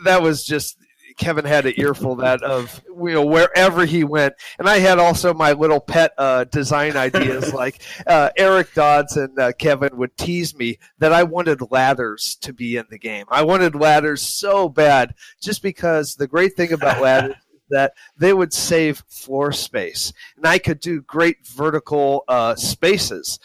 that 0.05 0.21
was 0.21 0.45
just 0.45 0.77
Kevin 1.17 1.45
had 1.45 1.65
an 1.65 1.73
earful 1.77 2.15
that 2.17 2.41
of 2.43 2.81
you 2.87 3.13
know 3.13 3.25
wherever 3.25 3.85
he 3.85 4.03
went, 4.03 4.33
and 4.59 4.67
I 4.67 4.79
had 4.79 4.99
also 4.99 5.33
my 5.33 5.53
little 5.53 5.79
pet 5.79 6.13
uh, 6.17 6.45
design 6.45 6.97
ideas. 6.97 7.53
like 7.53 7.81
uh, 8.07 8.29
Eric 8.37 8.73
Dodds 8.73 9.17
and 9.17 9.37
uh, 9.37 9.51
Kevin 9.53 9.97
would 9.97 10.15
tease 10.17 10.55
me 10.55 10.79
that 10.99 11.13
I 11.13 11.23
wanted 11.23 11.71
ladders 11.71 12.35
to 12.41 12.53
be 12.53 12.77
in 12.77 12.85
the 12.89 12.99
game. 12.99 13.25
I 13.29 13.43
wanted 13.43 13.75
ladders 13.75 14.21
so 14.21 14.69
bad, 14.69 15.13
just 15.41 15.61
because 15.61 16.15
the 16.15 16.27
great 16.27 16.55
thing 16.55 16.73
about 16.73 17.01
ladders. 17.01 17.35
That 17.69 17.93
they 18.17 18.33
would 18.33 18.53
save 18.53 19.03
floor 19.07 19.51
space, 19.51 20.13
and 20.35 20.45
I 20.45 20.59
could 20.59 20.79
do 20.79 21.01
great 21.01 21.47
vertical 21.47 22.23
uh, 22.27 22.53
spaces. 22.53 23.39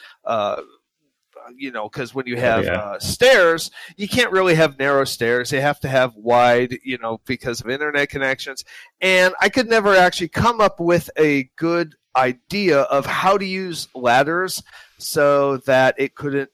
You 1.57 1.71
know, 1.71 1.89
because 1.89 2.15
when 2.15 2.27
you 2.27 2.37
have 2.37 2.65
yeah. 2.65 2.81
uh, 2.81 2.99
stairs, 2.99 3.71
you 3.97 4.09
can't 4.09 4.33
really 4.33 4.55
have 4.55 4.79
narrow 4.79 5.05
stairs. 5.05 5.51
They 5.51 5.61
have 5.61 5.81
to 5.81 5.89
have 5.89 6.15
wide, 6.15 6.79
you 6.85 6.99
know, 6.99 7.21
because 7.27 7.61
of 7.61 7.71
internet 7.71 8.09
connections. 8.09 8.65
And 9.01 9.35
I 9.41 9.49
could 9.49 9.69
never 9.69 9.95
actually 9.95 10.29
come 10.29 10.61
up 10.61 10.81
with 10.81 11.11
a 11.17 11.51
good 11.57 11.95
idea 12.17 12.81
of 12.81 13.07
how 13.07 13.39
to 13.39 13.45
use 13.45 13.89
ladders 13.95 14.63
so 14.99 15.59
that 15.59 15.95
it 15.99 16.15
couldn't 16.15 16.51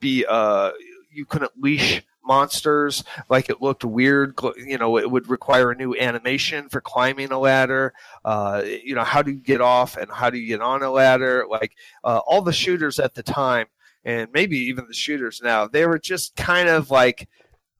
be, 0.00 0.26
uh, 0.28 0.72
you 1.10 1.24
couldn't 1.24 1.52
leash 1.58 2.02
monsters 2.24 3.02
like 3.28 3.50
it 3.50 3.60
looked 3.60 3.84
weird 3.84 4.38
you 4.56 4.78
know 4.78 4.96
it 4.96 5.10
would 5.10 5.28
require 5.28 5.72
a 5.72 5.76
new 5.76 5.94
animation 5.96 6.68
for 6.68 6.80
climbing 6.80 7.32
a 7.32 7.38
ladder 7.38 7.92
uh, 8.24 8.62
you 8.64 8.94
know 8.94 9.02
how 9.04 9.22
do 9.22 9.32
you 9.32 9.38
get 9.38 9.60
off 9.60 9.96
and 9.96 10.10
how 10.10 10.30
do 10.30 10.38
you 10.38 10.46
get 10.46 10.60
on 10.60 10.82
a 10.82 10.90
ladder 10.90 11.44
like 11.50 11.74
uh, 12.04 12.20
all 12.26 12.40
the 12.40 12.52
shooters 12.52 13.00
at 13.00 13.14
the 13.14 13.22
time 13.22 13.66
and 14.04 14.28
maybe 14.32 14.58
even 14.58 14.86
the 14.86 14.94
shooters 14.94 15.40
now, 15.42 15.66
they 15.66 15.86
were 15.86 15.98
just 15.98 16.36
kind 16.36 16.68
of 16.68 16.90
like, 16.90 17.28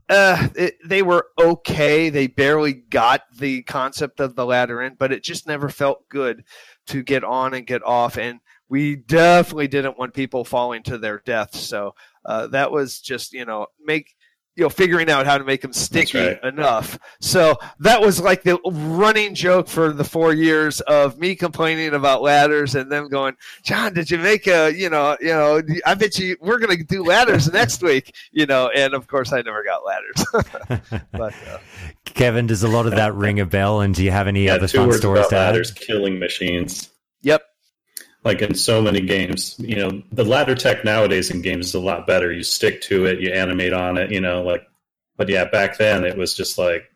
uh, 0.08 0.48
it, 0.54 0.76
they 0.84 1.02
were 1.02 1.28
okay. 1.40 2.10
They 2.10 2.26
barely 2.26 2.72
got 2.74 3.22
the 3.36 3.62
concept 3.62 4.20
of 4.20 4.34
the 4.34 4.46
ladder 4.46 4.82
in, 4.82 4.94
but 4.94 5.12
it 5.12 5.22
just 5.22 5.46
never 5.46 5.68
felt 5.68 6.08
good 6.08 6.44
to 6.88 7.02
get 7.02 7.24
on 7.24 7.54
and 7.54 7.66
get 7.66 7.82
off. 7.82 8.18
And 8.18 8.40
we 8.68 8.96
definitely 8.96 9.68
didn't 9.68 9.98
want 9.98 10.14
people 10.14 10.44
falling 10.44 10.82
to 10.84 10.98
their 10.98 11.22
deaths. 11.24 11.60
So 11.60 11.94
uh, 12.24 12.48
that 12.48 12.72
was 12.72 13.00
just, 13.00 13.32
you 13.32 13.44
know, 13.44 13.66
make 13.84 14.14
you 14.56 14.62
know 14.64 14.68
figuring 14.68 15.10
out 15.10 15.24
how 15.26 15.38
to 15.38 15.44
make 15.44 15.62
them 15.62 15.72
sticky 15.72 16.18
right. 16.18 16.44
enough. 16.44 16.98
So 17.20 17.56
that 17.80 18.00
was 18.00 18.20
like 18.20 18.42
the 18.42 18.58
running 18.70 19.34
joke 19.34 19.68
for 19.68 19.92
the 19.92 20.04
four 20.04 20.34
years 20.34 20.80
of 20.82 21.18
me 21.18 21.34
complaining 21.34 21.94
about 21.94 22.22
ladders 22.22 22.74
and 22.74 22.90
them 22.92 23.08
going, 23.08 23.34
John, 23.64 23.94
did 23.94 24.10
you 24.10 24.18
make 24.18 24.46
a 24.46 24.70
you 24.72 24.90
know 24.90 25.16
you 25.20 25.28
know 25.28 25.62
I 25.86 25.94
bet 25.94 26.18
you 26.18 26.36
we're 26.40 26.58
gonna 26.58 26.76
do 26.76 27.02
ladders 27.02 27.52
next 27.52 27.82
week 27.82 28.14
you 28.30 28.46
know 28.46 28.68
and 28.74 28.94
of 28.94 29.06
course 29.06 29.32
I 29.32 29.42
never 29.42 29.64
got 29.64 29.82
ladders. 29.84 31.02
but 31.12 31.34
uh, 31.48 31.58
Kevin, 32.04 32.46
does 32.46 32.62
a 32.62 32.68
lot 32.68 32.86
of 32.86 32.92
that 32.92 33.14
ring 33.14 33.40
a 33.40 33.46
bell? 33.46 33.80
And 33.80 33.94
do 33.94 34.04
you 34.04 34.10
have 34.10 34.28
any 34.28 34.44
Yeah, 34.46 34.54
other 34.54 34.68
two 34.68 34.78
fun 34.78 34.92
stories 34.92 35.26
about 35.26 35.30
to 35.30 35.36
add? 35.36 35.46
ladders 35.52 35.70
killing 35.72 36.18
machines. 36.18 36.91
Like 38.24 38.40
in 38.40 38.54
so 38.54 38.80
many 38.80 39.00
games, 39.00 39.56
you 39.58 39.76
know, 39.76 40.02
the 40.12 40.24
ladder 40.24 40.54
tech 40.54 40.84
nowadays 40.84 41.30
in 41.30 41.42
games 41.42 41.68
is 41.68 41.74
a 41.74 41.80
lot 41.80 42.06
better. 42.06 42.32
You 42.32 42.44
stick 42.44 42.80
to 42.82 43.06
it, 43.06 43.20
you 43.20 43.32
animate 43.32 43.72
on 43.72 43.98
it, 43.98 44.10
you 44.10 44.20
know, 44.20 44.42
like. 44.42 44.66
But 45.16 45.28
yeah, 45.28 45.44
back 45.44 45.76
then 45.76 46.04
it 46.04 46.16
was 46.16 46.34
just 46.34 46.56
like 46.56 46.90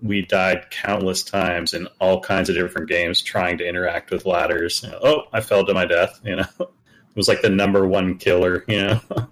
we 0.00 0.22
died 0.22 0.70
countless 0.70 1.22
times 1.22 1.74
in 1.74 1.86
all 2.00 2.20
kinds 2.20 2.48
of 2.48 2.56
different 2.56 2.88
games 2.88 3.20
trying 3.20 3.58
to 3.58 3.68
interact 3.68 4.10
with 4.10 4.26
ladders. 4.26 4.82
You 4.82 4.90
know, 4.90 5.00
oh, 5.02 5.22
I 5.32 5.40
fell 5.40 5.64
to 5.66 5.74
my 5.74 5.84
death. 5.84 6.20
You 6.24 6.36
know, 6.36 6.46
it 6.60 7.16
was 7.16 7.28
like 7.28 7.42
the 7.42 7.50
number 7.50 7.86
one 7.86 8.16
killer. 8.16 8.64
You 8.66 8.86
know, 8.86 9.00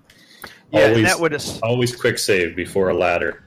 Yeah, 0.73 0.89
always, 0.89 1.05
that 1.05 1.21
would 1.21 1.63
always 1.63 1.95
quick 1.95 2.19
save 2.19 2.57
before 2.57 2.89
a 2.89 2.95
ladder. 2.95 3.45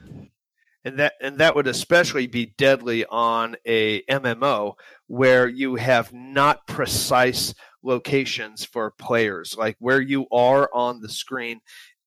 And 0.86 1.00
that 1.00 1.14
and 1.20 1.38
that 1.38 1.56
would 1.56 1.66
especially 1.66 2.28
be 2.28 2.54
deadly 2.56 3.04
on 3.06 3.56
a 3.66 4.02
MMO 4.02 4.74
where 5.08 5.48
you 5.48 5.74
have 5.74 6.12
not 6.12 6.64
precise 6.68 7.52
locations 7.82 8.64
for 8.64 8.92
players. 8.92 9.56
Like 9.58 9.76
where 9.80 10.00
you 10.00 10.26
are 10.30 10.70
on 10.72 11.00
the 11.00 11.08
screen 11.08 11.60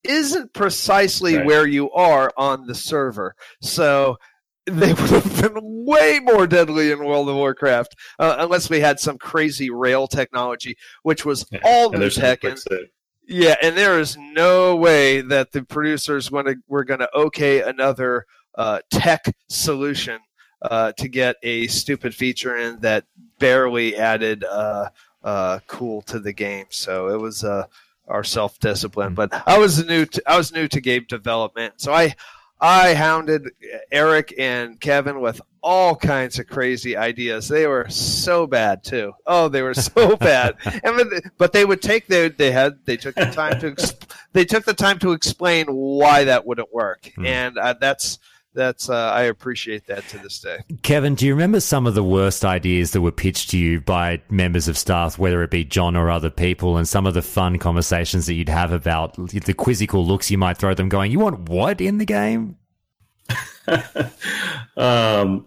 isn't 0.05 0.53
precisely 0.53 1.35
Right. 1.35 1.45
where 1.45 1.67
you 1.67 1.91
are 1.91 2.31
on 2.37 2.67
the 2.67 2.75
server. 2.75 3.35
So 3.61 4.15
they 4.65 4.93
would 4.93 5.09
have 5.09 5.41
been 5.41 5.57
way 5.85 6.21
more 6.21 6.47
deadly 6.47 6.91
in 6.91 7.03
World 7.03 7.27
of 7.27 7.35
Warcraft 7.35 7.95
uh, 8.17 8.37
unless 8.39 8.69
we 8.69 8.79
had 8.79 9.01
some 9.01 9.17
crazy 9.17 9.69
rail 9.69 10.07
technology 10.07 10.77
which 11.03 11.25
was 11.25 11.45
all 11.65 11.91
And 11.91 11.99
new 11.99 12.09
tech 12.09 12.45
and 12.45 12.57
yeah, 13.29 13.55
and 13.61 13.77
there 13.77 13.99
is 13.99 14.17
no 14.17 14.75
way 14.75 15.21
that 15.21 15.51
the 15.51 15.63
producers 15.63 16.31
want 16.31 16.47
to 16.47 16.55
were 16.67 16.83
going 16.83 17.01
to 17.01 17.15
okay 17.15 17.61
another 17.61 18.25
uh, 18.59 18.79
tech 18.91 19.23
solution 19.47 20.19
uh, 20.61 20.91
to 20.97 21.07
get 21.07 21.37
a 21.43 21.65
stupid 21.67 22.13
feature 22.13 22.57
in 22.57 22.77
that 22.81 23.05
barely 23.39 23.95
added 23.95 24.43
uh, 24.43 24.89
uh, 25.23 25.59
cool 25.67 26.01
to 26.03 26.19
the 26.19 26.33
game. 26.33 26.65
So 26.69 27.07
it 27.07 27.19
was 27.19 27.45
uh, 27.45 27.67
our 28.09 28.23
self 28.25 28.59
discipline. 28.59 29.13
But 29.13 29.31
I 29.47 29.57
was 29.57 29.85
new. 29.87 30.05
To, 30.05 30.21
I 30.27 30.37
was 30.37 30.51
new 30.51 30.67
to 30.67 30.81
game 30.81 31.05
development, 31.07 31.75
so 31.77 31.93
I 31.93 32.15
I 32.59 32.93
hounded 32.95 33.49
Eric 33.91 34.33
and 34.37 34.77
Kevin 34.79 35.21
with 35.21 35.39
all 35.61 35.95
kinds 35.95 36.39
of 36.39 36.47
crazy 36.47 36.97
ideas. 36.97 37.47
They 37.47 37.65
were 37.67 37.87
so 37.89 38.45
bad 38.45 38.83
too. 38.83 39.13
Oh, 39.25 39.47
they 39.47 39.61
were 39.61 39.73
so 39.73 40.15
bad. 40.17 40.57
And 40.83 41.21
but- 41.37 41.53
they 41.53 41.63
would 41.63 41.81
take 41.81 42.07
they 42.07 42.27
they 42.27 42.51
had 42.51 42.79
they 42.83 42.97
took 42.97 43.15
the 43.15 43.31
time 43.31 43.57
to 43.61 43.95
they 44.33 44.43
took 44.43 44.65
the 44.65 44.73
time 44.73 44.99
to 44.99 45.13
explain 45.13 45.67
why 45.67 46.25
that 46.25 46.45
wouldn't 46.45 46.73
work, 46.73 47.09
and 47.23 47.57
uh, 47.57 47.75
that's 47.79 48.19
that's 48.53 48.89
uh, 48.89 49.11
I 49.11 49.23
appreciate 49.23 49.85
that 49.87 50.07
to 50.09 50.17
this 50.17 50.39
day. 50.39 50.59
Kevin, 50.81 51.15
do 51.15 51.25
you 51.25 51.33
remember 51.33 51.59
some 51.59 51.85
of 51.85 51.93
the 51.93 52.03
worst 52.03 52.43
ideas 52.43 52.91
that 52.91 53.01
were 53.01 53.11
pitched 53.11 53.51
to 53.51 53.57
you 53.57 53.81
by 53.81 54.21
members 54.29 54.67
of 54.67 54.77
staff, 54.77 55.19
whether 55.19 55.43
it 55.43 55.51
be 55.51 55.63
John 55.63 55.95
or 55.95 56.09
other 56.09 56.29
people, 56.29 56.77
and 56.77 56.87
some 56.87 57.05
of 57.05 57.13
the 57.13 57.21
fun 57.21 57.59
conversations 57.59 58.25
that 58.25 58.33
you'd 58.33 58.49
have 58.49 58.71
about 58.71 59.15
the 59.15 59.53
quizzical 59.53 60.05
looks 60.05 60.31
you 60.31 60.37
might 60.37 60.57
throw 60.57 60.73
them 60.73 60.89
going, 60.89 61.11
you 61.11 61.19
want 61.19 61.49
what 61.49 61.79
in 61.79 61.99
the 61.99 62.05
game? 62.05 62.57
um, 64.77 65.45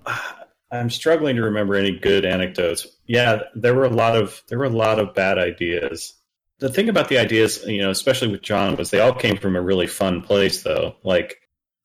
I'm 0.70 0.90
struggling 0.90 1.36
to 1.36 1.42
remember 1.42 1.74
any 1.74 1.98
good 1.98 2.24
anecdotes. 2.24 2.86
Yeah, 3.06 3.42
there 3.54 3.74
were 3.74 3.84
a 3.84 3.90
lot 3.90 4.16
of 4.16 4.42
there 4.48 4.58
were 4.58 4.64
a 4.64 4.70
lot 4.70 4.98
of 4.98 5.14
bad 5.14 5.38
ideas. 5.38 6.14
The 6.60 6.70
thing 6.70 6.88
about 6.88 7.08
the 7.08 7.18
ideas, 7.18 7.64
you 7.66 7.82
know, 7.82 7.90
especially 7.90 8.28
with 8.28 8.42
John, 8.42 8.76
was 8.76 8.90
they 8.90 9.00
all 9.00 9.12
came 9.12 9.36
from 9.36 9.56
a 9.56 9.60
really 9.60 9.88
fun 9.88 10.22
place, 10.22 10.62
though. 10.62 10.94
Like, 11.02 11.40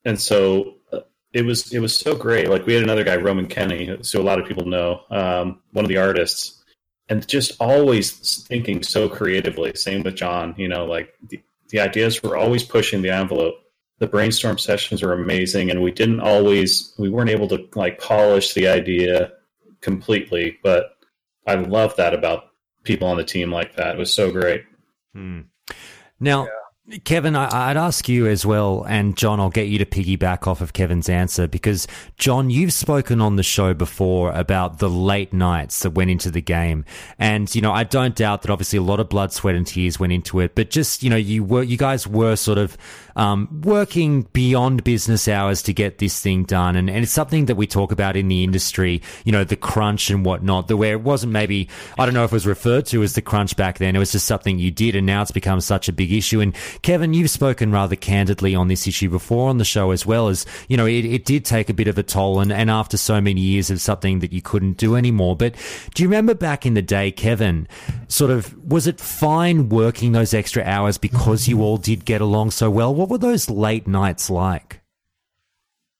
and 0.05 0.21
so 0.21 0.76
it 1.33 1.45
was 1.45 1.73
it 1.73 1.79
was 1.79 1.95
so 1.95 2.15
great. 2.15 2.49
Like 2.49 2.65
we 2.65 2.73
had 2.73 2.83
another 2.83 3.03
guy, 3.03 3.15
Roman 3.15 3.47
Kenney, 3.47 3.97
so 4.01 4.21
a 4.21 4.23
lot 4.23 4.39
of 4.39 4.47
people 4.47 4.65
know, 4.65 5.01
um, 5.09 5.59
one 5.71 5.85
of 5.85 5.89
the 5.89 5.97
artists, 5.97 6.63
and 7.09 7.27
just 7.27 7.53
always 7.59 8.43
thinking 8.43 8.83
so 8.83 9.07
creatively. 9.09 9.73
Same 9.75 10.03
with 10.03 10.15
John, 10.15 10.55
you 10.57 10.67
know, 10.67 10.85
like 10.85 11.13
the, 11.29 11.41
the 11.69 11.79
ideas 11.79 12.23
were 12.23 12.37
always 12.37 12.63
pushing 12.63 13.01
the 13.01 13.11
envelope 13.11 13.55
the 13.99 14.05
brainstorm 14.05 14.59
sessions 14.59 15.01
were 15.01 15.13
amazing 15.13 15.71
and 15.71 15.81
we 15.81 15.89
didn't 15.89 16.19
always 16.19 16.93
we 16.99 17.09
weren't 17.09 17.31
able 17.31 17.47
to 17.47 17.67
like 17.73 17.99
polish 17.99 18.53
the 18.53 18.67
idea 18.67 19.31
completely 19.81 20.59
but 20.61 20.97
i 21.47 21.55
love 21.55 21.95
that 21.95 22.13
about 22.13 22.51
people 22.83 23.07
on 23.07 23.17
the 23.17 23.23
team 23.23 23.51
like 23.51 23.75
that 23.75 23.95
it 23.95 23.97
was 23.97 24.13
so 24.13 24.31
great 24.31 24.63
Hmm. 25.17 25.41
Now, 26.19 26.47
Kevin, 27.03 27.35
I, 27.35 27.67
would 27.67 27.77
ask 27.77 28.07
you 28.07 28.27
as 28.27 28.45
well, 28.45 28.85
and 28.87 29.17
John, 29.17 29.41
I'll 29.41 29.49
get 29.49 29.67
you 29.67 29.77
to 29.77 29.85
piggyback 29.85 30.47
off 30.47 30.61
of 30.61 30.71
Kevin's 30.71 31.09
answer 31.09 31.45
because, 31.45 31.85
John, 32.17 32.49
you've 32.49 32.71
spoken 32.71 33.19
on 33.19 33.35
the 33.35 33.43
show 33.43 33.73
before 33.73 34.31
about 34.31 34.79
the 34.79 34.89
late 34.89 35.33
nights 35.33 35.81
that 35.81 35.89
went 35.89 36.11
into 36.11 36.31
the 36.31 36.41
game. 36.41 36.85
And, 37.19 37.53
you 37.53 37.61
know, 37.61 37.73
I 37.73 37.83
don't 37.83 38.15
doubt 38.15 38.43
that 38.43 38.51
obviously 38.51 38.79
a 38.79 38.81
lot 38.81 39.01
of 39.01 39.09
blood, 39.09 39.33
sweat, 39.33 39.55
and 39.55 39.67
tears 39.67 39.99
went 39.99 40.13
into 40.13 40.39
it, 40.39 40.55
but 40.55 40.69
just, 40.69 41.03
you 41.03 41.09
know, 41.09 41.17
you 41.17 41.43
were, 41.43 41.61
you 41.61 41.75
guys 41.75 42.07
were 42.07 42.37
sort 42.37 42.57
of 42.57 42.77
um, 43.17 43.61
working 43.63 44.21
beyond 44.31 44.83
business 44.83 45.27
hours 45.27 45.63
to 45.63 45.73
get 45.73 45.97
this 45.97 46.21
thing 46.21 46.43
done. 46.43 46.75
And, 46.75 46.89
and 46.89 46.99
it's 46.99 47.11
something 47.11 47.47
that 47.47 47.55
we 47.55 47.67
talk 47.67 47.91
about 47.91 48.15
in 48.15 48.27
the 48.27 48.43
industry, 48.43 49.01
you 49.25 49.31
know, 49.31 49.43
the 49.43 49.55
crunch 49.55 50.09
and 50.09 50.23
whatnot, 50.23 50.67
the 50.67 50.77
where 50.77 50.93
it 50.93 51.01
wasn't 51.01 51.33
maybe, 51.33 51.67
I 51.97 52.05
don't 52.05 52.13
know 52.13 52.23
if 52.23 52.31
it 52.31 52.35
was 52.35 52.47
referred 52.47 52.85
to 52.87 53.03
as 53.03 53.13
the 53.13 53.21
crunch 53.23 53.57
back 53.57 53.79
then. 53.79 53.95
It 53.95 53.99
was 53.99 54.11
just 54.11 54.27
something 54.27 54.59
you 54.59 54.71
did, 54.71 54.95
and 54.95 55.05
now 55.05 55.23
it's 55.23 55.31
become 55.31 55.59
such 55.59 55.89
a 55.89 55.93
big 55.93 56.13
issue. 56.13 56.39
And 56.39 56.55
Kevin, 56.83 57.15
you've 57.15 57.31
spoken 57.31 57.71
rather 57.71 57.95
candidly 57.95 58.53
on 58.53 58.67
this 58.67 58.87
issue 58.87 59.09
before 59.09 59.49
on 59.49 59.57
the 59.57 59.65
show 59.65 59.89
as 59.91 60.05
well 60.05 60.27
as, 60.27 60.45
you 60.67 60.77
know, 60.77 60.85
it, 60.85 61.03
it 61.03 61.25
did 61.25 61.43
take 61.43 61.69
a 61.69 61.73
bit 61.73 61.87
of 61.87 61.97
a 61.97 62.03
toll 62.03 62.39
and, 62.39 62.53
and 62.53 62.69
after 62.69 62.97
so 62.97 63.19
many 63.19 63.41
years 63.41 63.71
of 63.71 63.81
something 63.81 64.19
that 64.19 64.31
you 64.31 64.43
couldn't 64.43 64.77
do 64.77 64.95
anymore. 64.95 65.35
But 65.35 65.55
do 65.95 66.03
you 66.03 66.09
remember 66.09 66.35
back 66.35 66.67
in 66.67 66.75
the 66.75 66.83
day, 66.83 67.11
Kevin, 67.11 67.67
sort 68.07 68.29
of, 68.29 68.55
was 68.63 68.85
it 68.85 68.99
fine 68.99 69.69
working 69.69 70.11
those 70.11 70.35
extra 70.35 70.63
hours 70.63 70.99
because 70.99 71.47
you 71.47 71.63
all 71.63 71.77
did 71.77 72.05
get 72.05 72.21
along 72.21 72.51
so 72.51 72.69
well? 72.69 72.93
What 72.93 73.06
were 73.09 73.17
those 73.17 73.49
late 73.49 73.87
nights 73.87 74.29
like? 74.29 74.81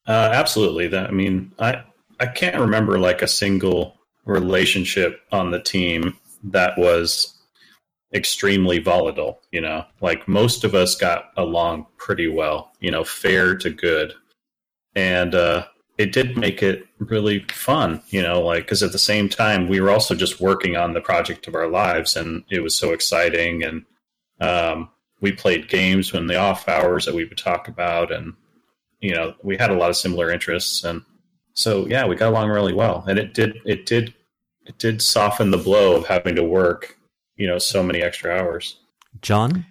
Uh, 0.07 0.29
absolutely. 0.33 0.87
That 0.87 1.09
I 1.09 1.11
mean, 1.11 1.51
I 1.59 1.83
I 2.19 2.27
can't 2.27 2.59
remember 2.59 2.97
like 2.99 3.21
a 3.21 3.27
single 3.27 3.97
relationship 4.25 5.21
on 5.31 5.51
the 5.51 5.61
team 5.61 6.17
that 6.43 6.77
was 6.77 7.33
extremely 8.13 8.79
volatile, 8.79 9.39
you 9.51 9.61
know. 9.61 9.85
Like 10.01 10.27
most 10.27 10.63
of 10.63 10.73
us 10.73 10.95
got 10.95 11.31
along 11.35 11.87
pretty 11.97 12.27
well, 12.27 12.71
you 12.79 12.91
know, 12.91 13.03
fair 13.03 13.55
to 13.57 13.69
good. 13.69 14.13
And 14.95 15.35
uh 15.35 15.67
it 15.97 16.13
did 16.13 16.37
make 16.37 16.61
it 16.61 16.85
really 16.99 17.39
fun, 17.49 18.01
you 18.09 18.21
know, 18.21 18.41
like 18.41 18.63
because 18.63 18.83
at 18.83 18.91
the 18.91 18.99
same 18.99 19.27
time 19.27 19.67
we 19.67 19.81
were 19.81 19.89
also 19.89 20.13
just 20.15 20.39
working 20.39 20.77
on 20.77 20.93
the 20.93 21.01
project 21.01 21.47
of 21.47 21.55
our 21.55 21.67
lives, 21.67 22.15
and 22.15 22.43
it 22.49 22.61
was 22.61 22.77
so 22.77 22.91
exciting. 22.93 23.63
And 23.63 23.85
um, 24.39 24.89
we 25.21 25.31
played 25.31 25.69
games 25.69 26.13
when 26.13 26.27
the 26.27 26.37
off 26.37 26.67
hours 26.67 27.05
that 27.05 27.15
we 27.15 27.25
would 27.25 27.37
talk 27.37 27.67
about, 27.67 28.11
and 28.11 28.33
you 28.99 29.13
know, 29.13 29.35
we 29.43 29.57
had 29.57 29.71
a 29.71 29.77
lot 29.77 29.89
of 29.89 29.97
similar 29.97 30.31
interests, 30.31 30.83
and 30.83 31.03
so 31.53 31.87
yeah, 31.87 32.05
we 32.05 32.15
got 32.15 32.29
along 32.29 32.49
really 32.49 32.73
well. 32.73 33.03
And 33.07 33.17
it 33.17 33.33
did, 33.33 33.59
it 33.65 33.85
did, 33.85 34.13
it 34.65 34.77
did 34.77 35.01
soften 35.01 35.51
the 35.51 35.57
blow 35.57 35.95
of 35.95 36.07
having 36.07 36.35
to 36.35 36.43
work 36.43 36.97
you 37.37 37.47
know 37.47 37.59
so 37.59 37.81
many 37.81 38.01
extra 38.01 38.35
hours. 38.35 38.77
John. 39.21 39.65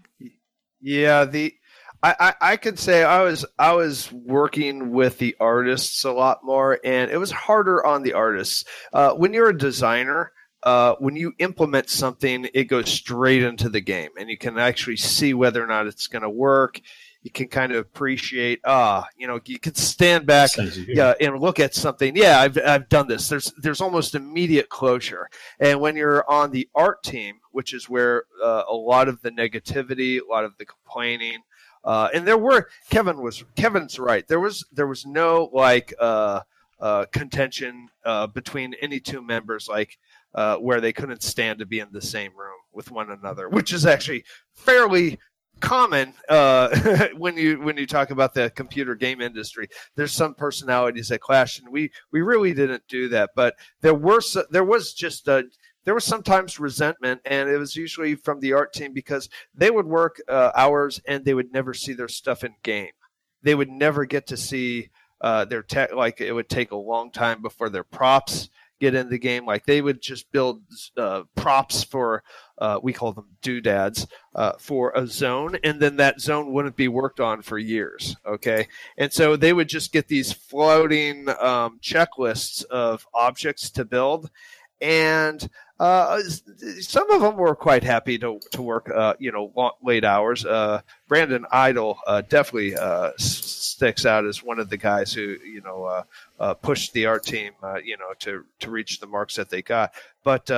Yeah, 0.81 1.25
the 1.25 1.55
I, 2.03 2.15
I, 2.19 2.35
I 2.53 2.57
could 2.57 2.79
say 2.79 3.05
I 3.05 3.23
was 3.23 3.45
I 3.59 3.73
was 3.73 4.11
working 4.13 4.93
with 4.93 5.19
the 5.19 5.37
artists 5.41 6.05
a 6.05 6.13
lot 6.13 6.45
more, 6.45 6.79
and 6.83 7.11
it 7.11 7.19
was 7.19 7.31
harder 7.31 7.85
on 7.85 8.03
the 8.03 8.15
artists. 8.15 8.65
Uh, 8.93 9.13
when 9.15 9.35
you're 9.35 9.51
a 9.51 9.59
designer, 9.59 10.33
uh, 10.67 10.97
when 10.99 11.15
you 11.15 11.33
implement 11.39 11.89
something, 11.89 12.49
it 12.53 12.65
goes 12.65 12.91
straight 12.91 13.45
into 13.45 13.69
the 13.69 13.81
game, 13.81 14.11
and 14.19 14.29
you 14.29 14.37
can 14.37 14.59
actually 14.59 14.97
see 14.97 15.33
whether 15.33 15.63
or 15.63 15.67
not 15.69 15.87
it's 15.87 16.09
going 16.09 16.23
to 16.23 16.29
work. 16.29 16.81
You 17.23 17.31
can 17.31 17.47
kind 17.49 17.73
of 17.73 17.79
appreciate 17.79 18.61
ah 18.65 19.09
you 19.17 19.27
know 19.27 19.41
you 19.47 19.59
can 19.59 19.75
stand 19.75 20.27
back 20.27 20.51
yeah 20.87 21.15
and 21.21 21.41
look 21.41 21.59
at 21.59 21.75
something. 21.75 22.15
Yeah 22.15 22.39
I've, 22.41 22.57
I've 22.65 22.89
done 22.89 23.09
this. 23.09 23.29
There's 23.29 23.53
there's 23.59 23.81
almost 23.81 24.15
immediate 24.15 24.69
closure. 24.69 25.29
And 25.59 25.81
when 25.81 25.97
you're 25.97 26.29
on 26.31 26.53
the 26.53 26.69
art 26.73 27.03
team 27.03 27.41
which 27.51 27.75
is 27.75 27.89
where 27.89 28.25
uh, 28.41 28.63
a 28.69 28.75
lot 28.75 29.09
of 29.09 29.23
the 29.23 29.33
negativity 29.33 30.21
a 30.21 30.31
lot 30.31 30.45
of 30.45 30.57
the 30.59 30.67
complaining 30.67 31.43
uh, 31.87 32.11
and 32.15 32.27
there 32.27 32.39
were 32.39 32.69
Kevin 32.91 33.21
was 33.21 33.45
Kevin's 33.57 33.99
right. 33.99 34.27
There 34.29 34.41
was 34.41 34.65
there 34.73 34.87
was 34.87 35.05
no 35.05 35.51
like 35.53 35.95
uh, 35.99 36.43
uh 36.79 37.07
contention 37.13 37.89
uh, 38.05 38.27
between 38.27 38.75
any 38.81 39.01
two 39.01 39.23
members. 39.23 39.69
Like 39.69 39.99
uh, 40.37 40.57
where 40.57 40.81
they 40.81 40.93
couldn't 40.93 41.23
stand 41.23 41.59
to 41.59 41.67
be 41.67 41.81
in 41.81 41.89
the 41.91 42.03
same 42.03 42.31
room 42.37 42.59
with 42.73 42.91
one 42.91 43.11
another, 43.11 43.49
which 43.49 43.73
is 43.73 43.87
actually 43.87 44.23
fairly 44.53 45.19
common 45.61 46.13
uh, 46.29 47.09
when 47.17 47.37
you 47.37 47.59
when 47.61 47.77
you 47.77 47.87
talk 47.87 48.11
about 48.11 48.35
the 48.35 48.51
computer 48.51 48.95
game 48.95 49.21
industry. 49.21 49.69
There's 49.97 50.13
some 50.13 50.35
personalities 50.35 51.09
that 51.09 51.21
clash, 51.21 51.59
and 51.59 51.71
we 51.71 51.91
we 52.13 52.21
really 52.21 52.53
didn't 52.53 52.83
do 52.89 53.09
that. 53.09 53.31
But 53.35 53.55
there 53.81 53.95
were 53.95 54.21
there 54.51 54.65
was 54.65 54.93
just 54.93 55.27
a 55.27 55.45
there 55.85 55.95
was 55.95 56.05
sometimes 56.05 56.61
resentment, 56.61 57.23
and 57.25 57.49
it 57.49 57.57
was 57.57 57.75
usually 57.75 58.15
from 58.15 58.41
the 58.41 58.53
art 58.53 58.73
team 58.75 58.93
because 58.93 59.29
they 59.55 59.71
would 59.71 59.87
work 59.87 60.21
uh, 60.29 60.51
hours 60.55 61.01
and 61.07 61.25
they 61.25 61.35
would 61.35 61.53
never 61.53 61.73
see 61.73 61.95
their 61.95 62.09
stuff 62.09 62.45
in 62.45 62.55
game. 62.63 62.91
They 63.43 63.55
would 63.55 63.71
never 63.71 64.05
get 64.05 64.27
to 64.27 64.37
see 64.37 64.91
uh, 65.23 65.47
their 65.47 65.63
tech. 65.63 65.95
Like 65.95 66.21
it 66.21 66.33
would 66.33 66.51
take 66.51 66.73
a 66.73 66.77
long 66.77 67.11
time 67.11 67.41
before 67.41 67.71
their 67.71 67.85
props 67.85 68.51
get 68.81 68.95
in 68.95 69.09
the 69.09 69.19
game. 69.19 69.47
Like 69.47 69.67
they 69.67 69.83
would 69.83 70.01
just 70.01 70.31
build 70.33 70.63
uh, 70.97 71.23
props 71.35 71.83
for 71.83 72.23
uh, 72.59 72.79
we 72.83 72.93
call 72.93 73.13
them 73.13 73.29
doodads 73.43 74.07
uh, 74.35 74.53
for 74.59 74.93
a 74.95 75.07
zone, 75.07 75.59
and 75.63 75.81
then 75.81 75.97
that 75.97 76.21
zone 76.21 76.53
wouldn't 76.53 76.77
be 76.77 76.89
worked 76.89 77.21
on 77.21 77.43
for 77.43 77.59
years. 77.59 78.17
Okay, 78.27 78.67
and 78.97 79.13
so 79.13 79.37
they 79.37 79.53
would 79.53 79.69
just 79.69 79.93
get 79.93 80.09
these 80.09 80.33
floating 80.33 81.29
um, 81.41 81.79
checklists 81.83 82.65
of 82.65 83.07
objects 83.13 83.71
to 83.71 83.85
build, 83.85 84.31
and 84.81 85.49
uh, 85.79 86.21
some 86.81 87.11
of 87.11 87.21
them 87.21 87.37
were 87.37 87.55
quite 87.55 87.83
happy 87.83 88.19
to 88.19 88.41
to 88.53 88.63
work, 88.63 88.91
uh, 88.91 89.15
you 89.19 89.31
know, 89.31 89.73
late 89.83 90.05
hours. 90.05 90.45
Uh, 90.45 90.81
Brandon 91.07 91.45
Idle 91.51 91.99
uh, 92.07 92.23
definitely 92.23 92.77
uh, 92.77 93.13
sticks 93.19 94.07
out 94.07 94.25
as 94.25 94.43
one 94.43 94.59
of 94.59 94.71
the 94.71 94.79
guys 94.79 95.13
who 95.13 95.37
you 95.45 95.61
know 95.61 96.05
uh, 96.41 96.55
pushed 96.55 96.95
the 96.95 97.07
art 97.07 97.25
team, 97.25 97.53
you 97.85 97.99
know, 97.99 98.15
to 98.21 98.45
to 98.61 98.71
reach 98.71 99.01
the 99.01 99.07
marks 99.07 99.37
that 99.37 99.51
they 99.51 99.61
got. 99.61 99.93
But 100.25 100.49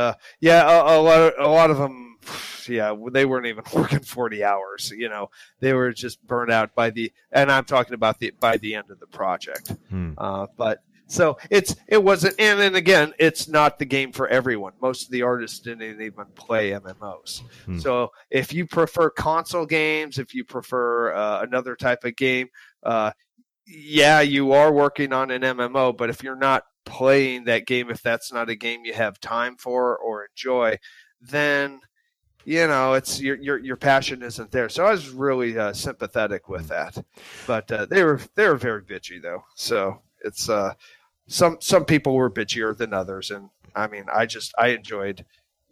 yeah, 0.40 0.69
a, 0.69 0.99
a, 0.99 1.03
lot 1.03 1.20
of, 1.20 1.35
a 1.39 1.49
lot 1.49 1.70
of 1.70 1.78
them, 1.78 2.19
yeah, 2.69 2.95
they 3.11 3.24
weren't 3.24 3.47
even 3.47 3.65
working 3.74 4.01
forty 4.01 4.45
hours. 4.45 4.93
You 4.97 5.09
know, 5.09 5.31
they 5.59 5.73
were 5.73 5.93
just 5.93 6.24
burned 6.24 6.53
out 6.53 6.77
by 6.77 6.90
the, 6.90 7.12
and 7.32 7.51
I'm 7.51 7.65
talking 7.65 7.95
about 7.95 8.20
the 8.20 8.32
by 8.39 8.57
the 8.57 8.77
end 8.77 8.90
of 8.93 9.01
the 9.01 9.07
project. 9.09 9.73
Hmm. 9.90 10.12
but 10.57 10.82
so 11.09 11.39
it's 11.51 11.74
it 11.86 12.02
wasn't, 12.02 12.35
and 12.39 12.60
then 12.60 12.74
again, 12.74 13.14
it's 13.18 13.48
not 13.48 13.78
the 13.78 13.86
game 13.86 14.12
for 14.12 14.28
everyone. 14.28 14.74
Most 14.80 15.06
of 15.06 15.10
the 15.10 15.22
artists 15.22 15.59
didn't 15.59 16.02
even 16.02 16.26
play 16.35 16.72
MMOs. 16.72 17.40
Hmm. 17.64 17.78
So 17.78 18.12
if 18.30 18.52
you 18.52 18.66
prefer 18.66 19.09
console 19.09 19.64
games, 19.64 20.18
if 20.18 20.35
you 20.35 20.44
prefer 20.44 21.14
uh, 21.14 21.43
another 21.43 21.76
type 21.76 22.05
of 22.05 22.14
game, 22.14 22.48
uh, 22.82 23.12
yeah, 23.66 24.20
you 24.20 24.52
are 24.52 24.70
working 24.70 25.14
on 25.14 25.30
an 25.30 25.40
MMO. 25.43 25.97
But 25.97 26.10
if 26.10 26.22
you're 26.22 26.36
not 26.36 26.64
playing 26.85 27.44
that 27.44 27.66
game, 27.66 27.90
if 27.90 28.02
that's 28.02 28.30
not 28.30 28.51
a 28.51 28.55
game 28.55 28.85
you 28.85 28.93
have 28.93 29.18
time 29.18 29.56
for 29.56 29.97
or 29.97 30.26
enjoy, 30.26 30.76
then 31.22 31.80
you 32.44 32.66
know 32.66 32.93
it's 32.93 33.18
your 33.18 33.36
your 33.36 33.59
your 33.59 33.76
passion 33.76 34.22
isn't 34.22 34.51
there. 34.51 34.68
So 34.68 34.85
I 34.85 34.90
was 34.90 35.09
really 35.09 35.56
uh, 35.59 35.72
sympathetic 35.72 36.51
with 36.51 36.68
that, 36.68 37.02
but 37.47 37.72
uh, 37.72 37.86
they 37.86 38.05
were 38.05 38.20
they 38.35 38.47
were 38.47 38.56
very 38.56 38.82
bitchy 38.82 39.22
though. 39.22 39.44
So 39.55 40.02
it's 40.24 40.48
uh 40.48 40.74
some 41.28 41.59
some 41.60 41.84
people 41.84 42.14
were 42.14 42.30
bitchier 42.30 42.76
than 42.76 42.92
others, 42.92 43.30
and 43.30 43.50
I 43.76 43.86
mean, 43.86 44.06
I 44.12 44.26
just 44.26 44.52
I 44.59 44.68
enjoyed 44.68 45.24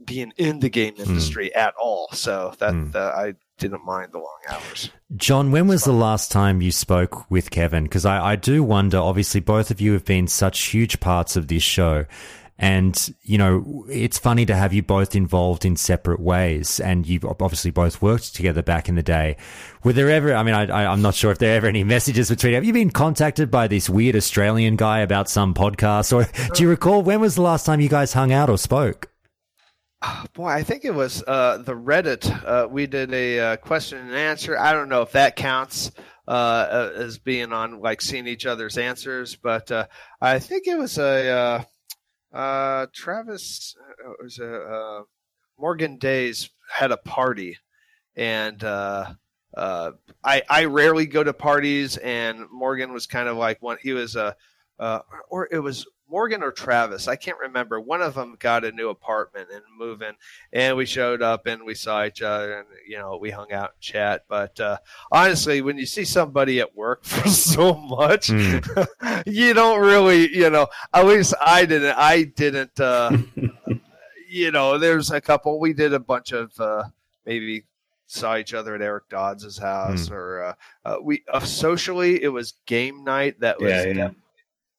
being 0.05 0.33
in 0.37 0.61
the 0.61 0.69
game 0.69 0.95
hmm. 0.95 1.03
industry 1.03 1.51
mm. 1.55 1.59
at 1.59 1.75
all, 1.81 2.09
so 2.13 2.55
that 2.59 2.75
mm. 2.75 2.95
I 2.95 3.35
didn't 3.59 3.85
mind 3.85 4.13
the 4.13 4.19
long 4.19 4.39
hours. 4.51 4.91
John, 5.17 5.51
when 5.51 5.67
was 5.67 5.85
the 5.85 5.93
last 5.93 6.31
time 6.31 6.61
you 6.61 6.71
spoke 6.71 7.31
with 7.31 7.51
Kevin? 7.51 7.85
Because 7.85 8.05
I, 8.05 8.33
I 8.33 8.37
do 8.37 8.63
wonder. 8.63 8.99
Obviously, 8.99 9.41
both 9.41 9.71
of 9.71 9.81
you 9.81 9.93
have 9.93 10.05
been 10.05 10.27
such 10.27 10.61
huge 10.61 11.01
parts 11.01 11.37
of 11.37 11.49
this 11.49 11.63
show. 11.63 12.05
And, 12.59 13.15
you 13.23 13.37
know, 13.37 13.85
it's 13.91 14.19
funny 14.19 14.47
to 14.47 14.55
have 14.55 14.73
you 14.73 14.83
both 14.83 15.15
involved 15.15 15.65
in 15.65 15.77
separate 15.77 16.21
ways. 16.21 16.81
And 16.81 17.07
you've 17.07 17.25
obviously 17.25 17.71
both 17.71 18.01
worked 18.01 18.35
together 18.35 18.63
back 18.63 18.89
in 18.89 18.95
the 18.95 19.03
day. 19.03 19.37
Were 19.85 19.93
there 19.93 20.11
ever, 20.11 20.35
I 20.35 20.43
mean, 20.43 20.55
I, 20.55 20.91
am 20.91 21.03
not 21.03 21.15
sure 21.15 21.31
if 21.31 21.39
there 21.39 21.53
are 21.53 21.57
ever 21.57 21.67
any 21.67 21.85
messages 21.85 22.31
between, 22.31 22.53
you. 22.53 22.55
have 22.55 22.65
you 22.65 22.73
been 22.73 22.91
contacted 22.91 23.51
by 23.51 23.69
this 23.69 23.91
weird 23.91 24.17
Australian 24.17 24.77
guy 24.77 25.01
about 25.01 25.29
some 25.29 25.53
podcast? 25.53 26.15
Or 26.15 26.27
do 26.55 26.63
you 26.63 26.71
recall 26.71 27.03
when 27.03 27.21
was 27.21 27.35
the 27.35 27.43
last 27.43 27.67
time 27.67 27.81
you 27.81 27.91
guys 27.91 28.15
hung 28.15 28.33
out 28.33 28.49
or 28.49 28.57
spoke? 28.57 29.11
Boy, 30.35 30.49
I 30.49 30.63
think 30.63 30.85
it 30.85 30.95
was 30.95 31.23
uh, 31.27 31.59
the 31.59 31.75
Reddit. 31.75 32.31
Uh, 32.45 32.69
we 32.69 32.87
did 32.87 33.13
a 33.13 33.41
uh, 33.41 33.57
question 33.57 33.99
and 33.99 34.15
answer. 34.15 34.57
I 34.57 34.73
don't 34.73 34.89
know 34.89 35.03
if 35.03 35.13
that 35.13 35.37
counts 35.37 35.91
uh, 36.29 36.31
uh, 36.31 36.93
as 36.97 37.19
being 37.19 37.53
on 37.53 37.81
like 37.81 38.03
seeing 38.03 38.27
each 38.27 38.47
other's 38.47 38.79
answers, 38.79 39.37
but 39.37 39.71
uh, 39.71 39.87
I 40.21 40.39
think 40.39 40.67
it 40.67 40.79
was 40.79 40.99
a 40.99 41.67
uh, 42.37 42.87
Travis 42.93 43.75
uh, 44.05 44.13
was 44.23 44.39
a 44.39 44.61
uh, 44.61 45.03
Morgan 45.59 45.97
Days 45.97 46.51
had 46.71 46.93
a 46.93 46.99
party, 46.99 47.57
and 48.15 48.63
uh, 48.63 49.15
uh, 49.57 49.93
I 50.23 50.43
I 50.49 50.65
rarely 50.67 51.07
go 51.07 51.25
to 51.25 51.33
parties, 51.33 51.97
and 51.97 52.45
Morgan 52.53 52.93
was 52.93 53.07
kind 53.07 53.29
of 53.29 53.39
like 53.39 53.63
one. 53.63 53.79
He 53.81 53.95
was 53.95 54.17
a 54.17 54.37
uh, 54.79 55.01
or 55.31 55.49
it 55.51 55.61
was 55.61 55.87
Morgan 56.09 56.43
or 56.43 56.53
Travis. 56.53 57.09
I 57.09 57.17
can't 57.17 57.39
remember. 57.39 57.81
One 57.81 58.01
of 58.03 58.15
them 58.15 58.37
got 58.39 58.65
a 58.65 58.71
new 58.73 58.89
apartment 58.91 59.49
and 59.53 59.63
moving, 59.77 60.13
and 60.53 60.77
we 60.77 60.87
showed 60.87 61.23
up 61.23 61.47
and 61.47 61.65
we 61.65 61.75
saw 61.75 62.05
each 62.05 62.23
other 62.23 62.59
and 62.59 62.69
you 62.89 62.97
know 62.99 63.19
we 63.21 63.31
hung 63.31 63.53
out 63.53 63.71
and 63.75 63.81
chat. 63.81 64.25
But 64.29 64.59
uh, 64.61 64.79
honestly, 65.11 65.61
when 65.63 65.79
you 65.79 65.87
see 65.87 66.05
somebody 66.05 66.61
at 66.61 66.77
work 66.77 67.05
for 67.05 67.29
so 67.29 67.75
much, 67.75 68.29
Mm. 68.29 69.23
you 69.27 69.53
don't 69.55 69.81
really, 69.81 70.35
you 70.35 70.51
know. 70.51 70.69
At 70.95 71.07
least 71.07 71.35
I 71.41 71.65
didn't. 71.67 71.97
I 71.97 72.23
didn't. 72.25 72.79
Uh, 72.79 73.17
you 74.29 74.51
know, 74.51 74.79
there's 74.79 75.11
a 75.11 75.21
couple. 75.21 75.59
We 75.61 75.73
did 75.73 75.93
a 75.93 75.99
bunch 76.01 76.33
of 76.33 76.59
uh, 76.61 76.85
maybe 77.25 77.65
saw 78.09 78.37
each 78.37 78.55
other 78.55 78.75
at 78.75 78.83
Eric 78.83 79.09
Dodds' 79.09 79.59
house, 79.59 80.09
Hmm. 80.09 80.15
or 80.15 80.43
uh, 80.45 80.55
uh, 80.85 80.97
we 81.03 81.25
uh, 81.33 81.41
socially 81.41 82.23
it 82.23 82.29
was 82.29 82.55
game 82.67 83.03
night. 83.05 83.41
That 83.41 83.61
was 83.61 83.71
Yeah, 83.73 83.85
yeah. 83.87 84.11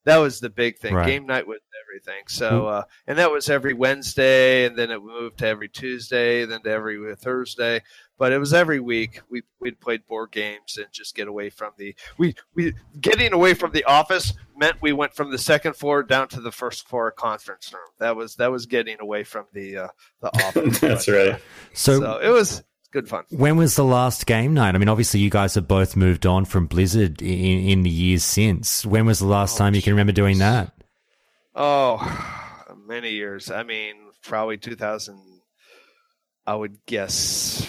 That 0.04 0.18
was 0.18 0.40
the 0.40 0.48
big 0.50 0.78
thing. 0.78 0.94
Right. 0.94 1.06
Game 1.06 1.26
night 1.26 1.46
was 1.46 1.60
everything. 1.84 2.24
So, 2.28 2.66
uh, 2.66 2.82
and 3.06 3.18
that 3.18 3.30
was 3.30 3.50
every 3.50 3.74
Wednesday, 3.74 4.64
and 4.66 4.76
then 4.76 4.90
it 4.90 5.02
moved 5.02 5.38
to 5.38 5.46
every 5.46 5.68
Tuesday, 5.68 6.44
then 6.44 6.62
to 6.62 6.70
every 6.70 7.14
Thursday. 7.16 7.82
But 8.18 8.32
it 8.32 8.38
was 8.38 8.52
every 8.52 8.80
week. 8.80 9.20
We 9.30 9.42
we'd 9.60 9.80
played 9.80 10.06
board 10.06 10.32
games 10.32 10.76
and 10.76 10.86
just 10.92 11.14
get 11.14 11.28
away 11.28 11.50
from 11.50 11.72
the 11.78 11.94
we 12.16 12.34
we 12.54 12.74
getting 13.00 13.32
away 13.32 13.54
from 13.54 13.70
the 13.72 13.84
office 13.84 14.32
meant 14.56 14.82
we 14.82 14.92
went 14.92 15.14
from 15.14 15.30
the 15.30 15.38
second 15.38 15.76
floor 15.76 16.02
down 16.02 16.26
to 16.28 16.40
the 16.40 16.50
first 16.50 16.88
floor 16.88 17.10
conference 17.12 17.72
room. 17.72 17.82
That 18.00 18.16
was 18.16 18.34
that 18.36 18.50
was 18.50 18.66
getting 18.66 18.96
away 19.00 19.22
from 19.24 19.44
the 19.52 19.76
uh, 19.76 19.88
the 20.20 20.28
office. 20.46 20.78
That's 20.80 21.06
But, 21.06 21.12
right. 21.12 21.28
uh, 21.34 21.38
So- 21.74 22.00
so 22.00 22.18
it 22.18 22.30
was 22.30 22.62
good 22.92 23.08
fun. 23.08 23.24
When 23.30 23.56
was 23.56 23.76
the 23.76 23.84
last 23.84 24.26
game 24.26 24.54
night? 24.54 24.74
I 24.74 24.78
mean, 24.78 24.88
obviously, 24.88 25.20
you 25.20 25.30
guys 25.30 25.54
have 25.54 25.68
both 25.68 25.96
moved 25.96 26.26
on 26.26 26.44
from 26.44 26.66
Blizzard 26.66 27.20
in, 27.22 27.68
in 27.68 27.82
the 27.82 27.90
years 27.90 28.24
since. 28.24 28.84
When 28.86 29.06
was 29.06 29.18
the 29.18 29.26
last 29.26 29.56
time 29.58 29.74
you 29.74 29.82
can 29.82 29.92
remember 29.92 30.12
doing 30.12 30.38
that? 30.38 30.72
Oh, 31.54 31.98
many 32.86 33.10
years. 33.10 33.50
I 33.50 33.62
mean, 33.62 33.94
probably 34.22 34.58
2000. 34.58 35.20
I 36.46 36.54
would 36.54 36.78
guess 36.86 37.68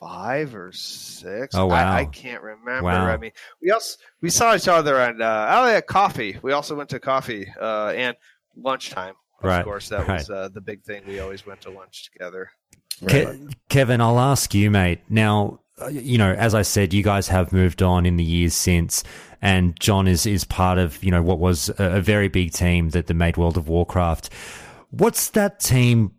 five 0.00 0.54
or 0.54 0.72
six. 0.72 1.54
Oh, 1.54 1.70
I, 1.70 1.84
wow. 1.84 1.96
I 1.96 2.04
can't 2.06 2.42
remember. 2.42 2.82
Wow. 2.82 3.06
I 3.06 3.16
mean, 3.16 3.30
we 3.62 3.70
also 3.70 3.96
we 4.20 4.30
saw 4.30 4.54
each 4.54 4.66
other 4.68 5.00
on 5.00 5.22
uh, 5.22 5.46
oh 5.50 5.66
yeah, 5.68 5.80
coffee. 5.80 6.36
We 6.42 6.52
also 6.52 6.74
went 6.74 6.90
to 6.90 7.00
coffee 7.00 7.46
uh, 7.60 7.92
and 7.96 8.16
lunchtime. 8.56 9.14
Of 9.38 9.44
Right, 9.48 9.64
course, 9.64 9.88
that 9.90 10.06
right. 10.08 10.18
was 10.18 10.30
uh, 10.30 10.48
the 10.52 10.60
big 10.60 10.82
thing. 10.84 11.02
We 11.06 11.20
always 11.20 11.46
went 11.46 11.60
to 11.62 11.70
lunch 11.70 12.10
together. 12.12 12.50
Ke- 13.06 13.36
Kevin, 13.68 14.00
I'll 14.00 14.20
ask 14.20 14.54
you, 14.54 14.70
mate. 14.70 15.00
Now, 15.08 15.60
uh, 15.80 15.88
you 15.88 16.18
know, 16.18 16.32
as 16.32 16.54
I 16.54 16.62
said, 16.62 16.94
you 16.94 17.02
guys 17.02 17.28
have 17.28 17.52
moved 17.52 17.82
on 17.82 18.06
in 18.06 18.16
the 18.16 18.24
years 18.24 18.54
since, 18.54 19.02
and 19.42 19.78
John 19.80 20.06
is 20.06 20.26
is 20.26 20.44
part 20.44 20.78
of 20.78 21.02
you 21.02 21.10
know 21.10 21.22
what 21.22 21.38
was 21.38 21.68
a, 21.78 21.96
a 21.96 22.00
very 22.00 22.28
big 22.28 22.52
team 22.52 22.90
that, 22.90 23.06
that 23.06 23.14
made 23.14 23.36
World 23.36 23.56
of 23.56 23.68
Warcraft. 23.68 24.30
What's 24.90 25.30
that 25.30 25.58
team 25.58 26.12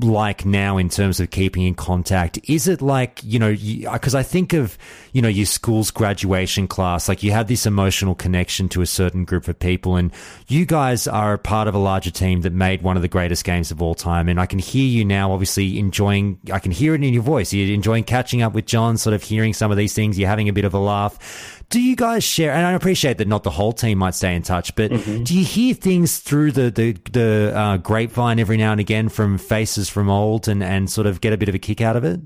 like 0.00 0.44
now 0.44 0.76
in 0.76 0.88
terms 0.88 1.18
of 1.18 1.30
keeping 1.30 1.62
in 1.62 1.74
contact? 1.74 2.38
Is 2.44 2.68
it 2.68 2.82
like, 2.82 3.20
you 3.24 3.38
know, 3.38 3.52
because 3.92 4.14
uh, 4.14 4.18
I 4.18 4.22
think 4.22 4.52
of, 4.52 4.76
you 5.12 5.22
know, 5.22 5.28
your 5.28 5.46
school's 5.46 5.90
graduation 5.90 6.68
class, 6.68 7.08
like 7.08 7.22
you 7.22 7.32
have 7.32 7.48
this 7.48 7.64
emotional 7.64 8.14
connection 8.14 8.68
to 8.70 8.82
a 8.82 8.86
certain 8.86 9.24
group 9.24 9.48
of 9.48 9.58
people, 9.58 9.96
and 9.96 10.12
you 10.46 10.66
guys 10.66 11.06
are 11.06 11.38
part 11.38 11.68
of 11.68 11.74
a 11.74 11.78
larger 11.78 12.10
team 12.10 12.42
that 12.42 12.52
made 12.52 12.82
one 12.82 12.96
of 12.96 13.02
the 13.02 13.08
greatest 13.08 13.44
games 13.44 13.70
of 13.70 13.80
all 13.80 13.94
time. 13.94 14.28
And 14.28 14.38
I 14.38 14.46
can 14.46 14.58
hear 14.58 14.86
you 14.86 15.04
now, 15.04 15.32
obviously 15.32 15.78
enjoying, 15.78 16.38
I 16.52 16.58
can 16.58 16.72
hear 16.72 16.94
it 16.94 17.02
in 17.02 17.14
your 17.14 17.22
voice. 17.22 17.52
You're 17.52 17.74
enjoying 17.74 18.04
catching 18.04 18.42
up 18.42 18.52
with 18.52 18.66
John, 18.66 18.98
sort 18.98 19.14
of 19.14 19.22
hearing 19.22 19.54
some 19.54 19.70
of 19.70 19.76
these 19.76 19.94
things, 19.94 20.18
you're 20.18 20.28
having 20.28 20.48
a 20.48 20.52
bit 20.52 20.64
of 20.64 20.74
a 20.74 20.78
laugh. 20.78 21.57
Do 21.70 21.82
you 21.82 21.96
guys 21.96 22.24
share? 22.24 22.52
And 22.52 22.66
I 22.66 22.72
appreciate 22.72 23.18
that 23.18 23.28
not 23.28 23.42
the 23.42 23.50
whole 23.50 23.74
team 23.74 23.98
might 23.98 24.14
stay 24.14 24.34
in 24.34 24.42
touch, 24.42 24.74
but 24.74 24.88
do 24.88 25.38
you 25.38 25.44
hear 25.44 25.74
things 25.74 26.18
through 26.18 26.52
the 26.52 26.70
the, 26.70 26.92
the 27.12 27.52
uh, 27.54 27.76
grapevine 27.76 28.38
every 28.38 28.56
now 28.56 28.72
and 28.72 28.80
again 28.80 29.10
from 29.10 29.36
faces 29.36 29.88
from 29.88 30.08
old, 30.08 30.48
and 30.48 30.62
and 30.62 30.90
sort 30.90 31.06
of 31.06 31.20
get 31.20 31.32
a 31.32 31.36
bit 31.36 31.48
of 31.48 31.54
a 31.54 31.58
kick 31.58 31.80
out 31.82 31.96
of 31.96 32.04
it? 32.04 32.20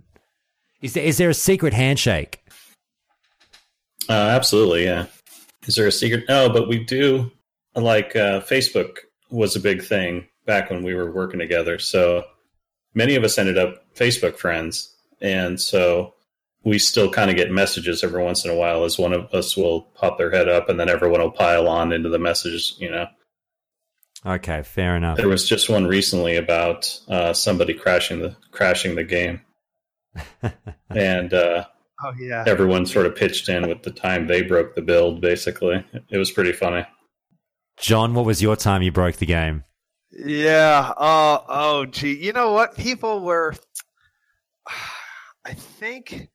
Is 0.80 0.94
there 0.94 1.04
is 1.04 1.18
there 1.18 1.30
a 1.30 1.34
secret 1.34 1.72
handshake? 1.72 2.44
Uh, 4.08 4.12
absolutely, 4.12 4.84
yeah. 4.84 5.06
Is 5.66 5.74
there 5.74 5.86
a 5.86 5.92
secret? 5.92 6.24
No, 6.28 6.48
but 6.48 6.68
we 6.68 6.78
do 6.84 7.30
like 7.74 8.14
uh, 8.14 8.40
Facebook 8.40 8.98
was 9.30 9.56
a 9.56 9.60
big 9.60 9.82
thing 9.82 10.26
back 10.46 10.70
when 10.70 10.82
we 10.84 10.94
were 10.94 11.10
working 11.10 11.40
together. 11.40 11.78
So 11.78 12.24
many 12.94 13.16
of 13.16 13.24
us 13.24 13.38
ended 13.38 13.58
up 13.58 13.84
Facebook 13.94 14.36
friends, 14.36 14.94
and 15.20 15.60
so 15.60 16.14
we 16.64 16.78
still 16.78 17.10
kind 17.10 17.30
of 17.30 17.36
get 17.36 17.50
messages 17.50 18.04
every 18.04 18.22
once 18.22 18.44
in 18.44 18.50
a 18.50 18.54
while. 18.54 18.84
As 18.84 18.98
one 18.98 19.12
of 19.12 19.32
us 19.34 19.56
will 19.56 19.82
pop 19.94 20.18
their 20.18 20.30
head 20.30 20.48
up, 20.48 20.68
and 20.68 20.78
then 20.78 20.88
everyone 20.88 21.20
will 21.20 21.30
pile 21.30 21.68
on 21.68 21.92
into 21.92 22.08
the 22.08 22.18
messages. 22.18 22.76
You 22.78 22.90
know, 22.90 23.06
Okay, 24.24 24.62
fair 24.62 24.96
enough. 24.96 25.16
there 25.16 25.28
was 25.28 25.48
just 25.48 25.68
one 25.68 25.86
recently 25.86 26.36
about 26.36 26.98
uh, 27.08 27.32
somebody 27.32 27.74
crashing 27.74 28.20
the 28.20 28.36
crashing 28.52 28.94
the 28.94 29.04
game, 29.04 29.40
and 30.90 31.32
uh, 31.34 31.64
Oh 32.04 32.12
yeah. 32.18 32.44
everyone 32.46 32.86
sort 32.86 33.06
of 33.06 33.14
pitched 33.16 33.48
in 33.48 33.68
with 33.68 33.82
the 33.82 33.90
time 33.92 34.26
they 34.26 34.42
broke 34.42 34.74
the 34.74 34.82
build. 34.82 35.20
Basically, 35.20 35.84
it 36.10 36.18
was 36.18 36.30
pretty 36.30 36.52
funny. 36.52 36.84
John, 37.78 38.14
what 38.14 38.26
was 38.26 38.42
your 38.42 38.54
time 38.56 38.82
you 38.82 38.92
broke 38.92 39.16
the 39.16 39.26
game? 39.26 39.64
Yeah. 40.10 40.92
Oh, 40.96 41.44
oh, 41.48 41.86
gee. 41.86 42.14
You 42.22 42.32
know 42.34 42.52
what? 42.52 42.76
People 42.76 43.20
were. 43.20 43.54
I 45.44 45.54
think. 45.54 46.28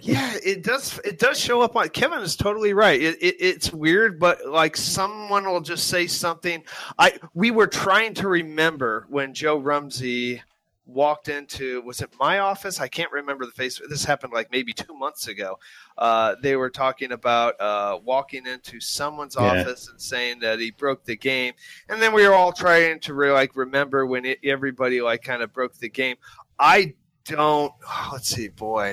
Yeah, 0.00 0.34
it 0.44 0.62
does. 0.62 0.98
It 1.04 1.18
does 1.18 1.38
show 1.38 1.60
up 1.60 1.76
on. 1.76 1.88
Kevin 1.90 2.20
is 2.20 2.36
totally 2.36 2.72
right. 2.72 3.00
It, 3.00 3.22
it, 3.22 3.36
it's 3.38 3.72
weird, 3.72 4.18
but 4.18 4.46
like 4.46 4.76
someone 4.76 5.44
will 5.44 5.60
just 5.60 5.88
say 5.88 6.06
something. 6.06 6.64
I 6.98 7.18
we 7.34 7.50
were 7.50 7.66
trying 7.66 8.14
to 8.14 8.28
remember 8.28 9.06
when 9.08 9.34
Joe 9.34 9.58
Rumsey 9.58 10.42
walked 10.84 11.28
into 11.28 11.80
was 11.82 12.00
it 12.02 12.10
my 12.18 12.40
office 12.40 12.80
i 12.80 12.88
can't 12.88 13.12
remember 13.12 13.46
the 13.46 13.52
face 13.52 13.80
this 13.88 14.04
happened 14.04 14.32
like 14.32 14.50
maybe 14.50 14.72
two 14.72 14.92
months 14.92 15.28
ago 15.28 15.56
uh, 15.96 16.34
they 16.42 16.56
were 16.56 16.68
talking 16.68 17.12
about 17.12 17.58
uh, 17.60 17.96
walking 18.04 18.46
into 18.48 18.80
someone's 18.80 19.36
Yeah. 19.38 19.60
office 19.62 19.88
and 19.88 19.98
saying 20.00 20.40
that 20.40 20.58
he 20.58 20.72
broke 20.72 21.04
the 21.04 21.16
game 21.16 21.54
and 21.88 22.02
then 22.02 22.12
we 22.12 22.26
were 22.26 22.34
all 22.34 22.52
trying 22.52 22.98
to 22.98 23.14
re- 23.14 23.30
like 23.30 23.54
remember 23.54 24.04
when 24.06 24.24
it, 24.24 24.40
everybody 24.42 25.00
like 25.00 25.22
kind 25.22 25.40
of 25.40 25.52
broke 25.52 25.74
the 25.78 25.88
game 25.88 26.16
i 26.58 26.92
don't 27.26 27.72
let's 28.12 28.26
see 28.28 28.48
boy 28.48 28.92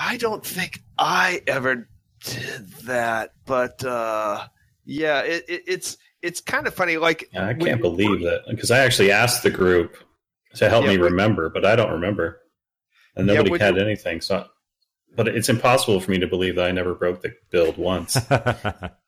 i 0.00 0.16
don't 0.16 0.44
think 0.44 0.82
i 0.98 1.40
ever 1.46 1.88
did 2.24 2.68
that 2.84 3.30
but 3.46 3.84
uh 3.84 4.44
yeah 4.84 5.20
it, 5.20 5.44
it, 5.48 5.62
it's 5.68 5.96
it's 6.22 6.40
kind 6.40 6.66
of 6.66 6.74
funny 6.74 6.96
like 6.98 7.28
Yeah, 7.32 7.46
I 7.46 7.54
can't 7.54 7.76
you- 7.78 7.82
believe 7.82 8.20
that 8.22 8.42
because 8.48 8.70
I 8.70 8.80
actually 8.80 9.10
asked 9.12 9.42
the 9.42 9.50
group 9.50 9.96
to 10.56 10.68
help 10.68 10.84
Yeah, 10.84 10.90
me 10.90 10.96
remember, 10.98 11.48
but 11.48 11.64
I 11.64 11.76
don't 11.76 11.92
remember, 11.92 12.40
and 13.16 13.26
nobody 13.26 13.50
when 13.52 13.60
had 13.60 13.76
you- 13.76 13.80
anything. 13.82 14.20
So, 14.20 14.46
but 15.16 15.28
it's 15.28 15.48
impossible 15.48 15.98
for 16.00 16.10
me 16.10 16.18
to 16.18 16.26
believe 16.26 16.56
that 16.56 16.66
I 16.66 16.72
never 16.72 16.94
broke 16.94 17.22
the 17.22 17.32
build 17.50 17.78
once. 17.78 18.18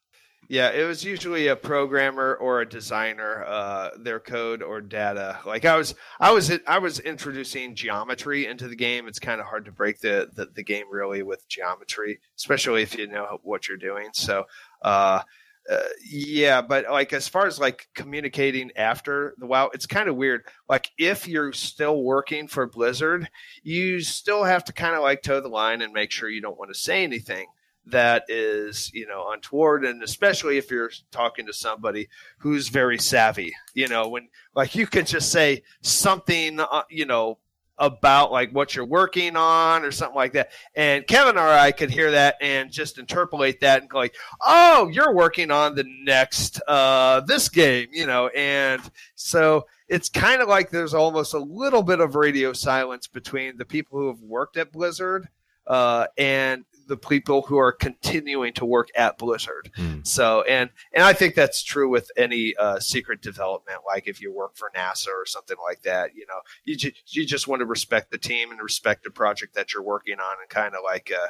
Yeah, 0.52 0.68
it 0.68 0.84
was 0.84 1.02
usually 1.02 1.46
a 1.46 1.56
programmer 1.56 2.34
or 2.34 2.60
a 2.60 2.68
designer, 2.68 3.42
uh, 3.46 3.88
their 3.98 4.20
code 4.20 4.62
or 4.62 4.82
data. 4.82 5.38
Like 5.46 5.64
I 5.64 5.78
was, 5.78 5.94
I 6.20 6.30
was, 6.30 6.52
I 6.66 6.76
was 6.76 6.98
introducing 6.98 7.74
geometry 7.74 8.44
into 8.44 8.68
the 8.68 8.76
game. 8.76 9.08
It's 9.08 9.18
kind 9.18 9.40
of 9.40 9.46
hard 9.46 9.64
to 9.64 9.72
break 9.72 10.00
the, 10.00 10.28
the 10.34 10.50
the 10.54 10.62
game 10.62 10.84
really 10.90 11.22
with 11.22 11.48
geometry, 11.48 12.20
especially 12.36 12.82
if 12.82 12.98
you 12.98 13.06
know 13.06 13.38
what 13.42 13.66
you're 13.66 13.78
doing. 13.78 14.10
So, 14.12 14.44
uh, 14.82 15.22
uh, 15.70 15.78
yeah, 16.06 16.60
but 16.60 16.84
like 16.90 17.14
as 17.14 17.28
far 17.28 17.46
as 17.46 17.58
like 17.58 17.88
communicating 17.94 18.72
after 18.76 19.32
the 19.38 19.46
WoW, 19.46 19.70
it's 19.72 19.86
kind 19.86 20.10
of 20.10 20.16
weird. 20.16 20.42
Like 20.68 20.90
if 20.98 21.26
you're 21.26 21.54
still 21.54 22.02
working 22.02 22.46
for 22.46 22.66
Blizzard, 22.66 23.26
you 23.62 24.00
still 24.00 24.44
have 24.44 24.64
to 24.64 24.74
kind 24.74 24.96
of 24.96 25.00
like 25.00 25.22
toe 25.22 25.40
the 25.40 25.48
line 25.48 25.80
and 25.80 25.94
make 25.94 26.10
sure 26.10 26.28
you 26.28 26.42
don't 26.42 26.58
want 26.58 26.70
to 26.74 26.78
say 26.78 27.04
anything 27.04 27.46
that 27.86 28.24
is 28.28 28.90
you 28.94 29.06
know 29.06 29.30
untoward. 29.32 29.84
And 29.84 30.02
especially 30.02 30.58
if 30.58 30.70
you're 30.70 30.90
talking 31.10 31.46
to 31.46 31.52
somebody 31.52 32.08
who's 32.38 32.68
very 32.68 32.98
savvy 32.98 33.52
you 33.74 33.88
know 33.88 34.08
when 34.08 34.28
like 34.54 34.74
you 34.74 34.86
can 34.86 35.04
just 35.04 35.32
say 35.32 35.62
something 35.80 36.60
uh, 36.60 36.82
you 36.90 37.06
know 37.06 37.38
about 37.78 38.30
like 38.30 38.52
what 38.52 38.76
you're 38.76 38.84
working 38.84 39.34
on 39.34 39.82
or 39.82 39.90
something 39.90 40.14
like 40.14 40.34
that. 40.34 40.52
And 40.74 41.06
kevin 41.06 41.36
or 41.36 41.48
i 41.48 41.72
could 41.72 41.90
hear 41.90 42.12
that 42.12 42.36
and 42.40 42.70
just 42.70 42.98
interpolate 42.98 43.60
that 43.60 43.80
and 43.80 43.90
go 43.90 43.98
like 43.98 44.14
oh 44.40 44.88
you're 44.92 45.14
working 45.14 45.50
on 45.50 45.74
the 45.74 45.84
next 46.04 46.60
uh 46.68 47.20
this 47.20 47.48
game 47.48 47.88
you 47.92 48.06
know? 48.06 48.28
And 48.28 48.82
so 49.14 49.66
it's 49.88 50.08
kind 50.08 50.40
of 50.40 50.48
like 50.48 50.70
there's 50.70 50.94
almost 50.94 51.34
a 51.34 51.38
little 51.38 51.82
bit 51.82 52.00
of 52.00 52.14
radio 52.14 52.52
silence 52.52 53.08
between 53.08 53.56
the 53.56 53.64
people 53.64 53.98
who 53.98 54.06
have 54.08 54.20
worked 54.20 54.56
at 54.56 54.70
blizzard 54.70 55.28
uh, 55.66 56.06
and 56.18 56.64
the 56.86 56.96
people 56.96 57.42
who 57.42 57.58
are 57.58 57.72
continuing 57.72 58.52
to 58.54 58.64
work 58.64 58.88
at 58.94 59.18
Blizzard. 59.18 59.70
So, 60.04 60.42
and 60.42 60.70
and 60.92 61.04
I 61.04 61.12
think 61.12 61.34
that's 61.34 61.62
true 61.62 61.88
with 61.88 62.10
any 62.16 62.54
uh, 62.56 62.80
secret 62.80 63.22
development. 63.22 63.80
Like 63.86 64.08
if 64.08 64.20
you 64.20 64.32
work 64.32 64.56
for 64.56 64.70
NASA 64.76 65.08
or 65.08 65.26
something 65.26 65.56
like 65.64 65.82
that, 65.82 66.14
you 66.14 66.26
know, 66.28 66.40
you 66.64 66.76
ju- 66.76 66.92
you 67.06 67.26
just 67.26 67.48
want 67.48 67.60
to 67.60 67.66
respect 67.66 68.10
the 68.10 68.18
team 68.18 68.50
and 68.50 68.60
respect 68.60 69.04
the 69.04 69.10
project 69.10 69.54
that 69.54 69.72
you're 69.72 69.82
working 69.82 70.18
on, 70.18 70.36
and 70.40 70.48
kind 70.48 70.74
of 70.74 70.80
like. 70.84 71.12
Uh, 71.12 71.28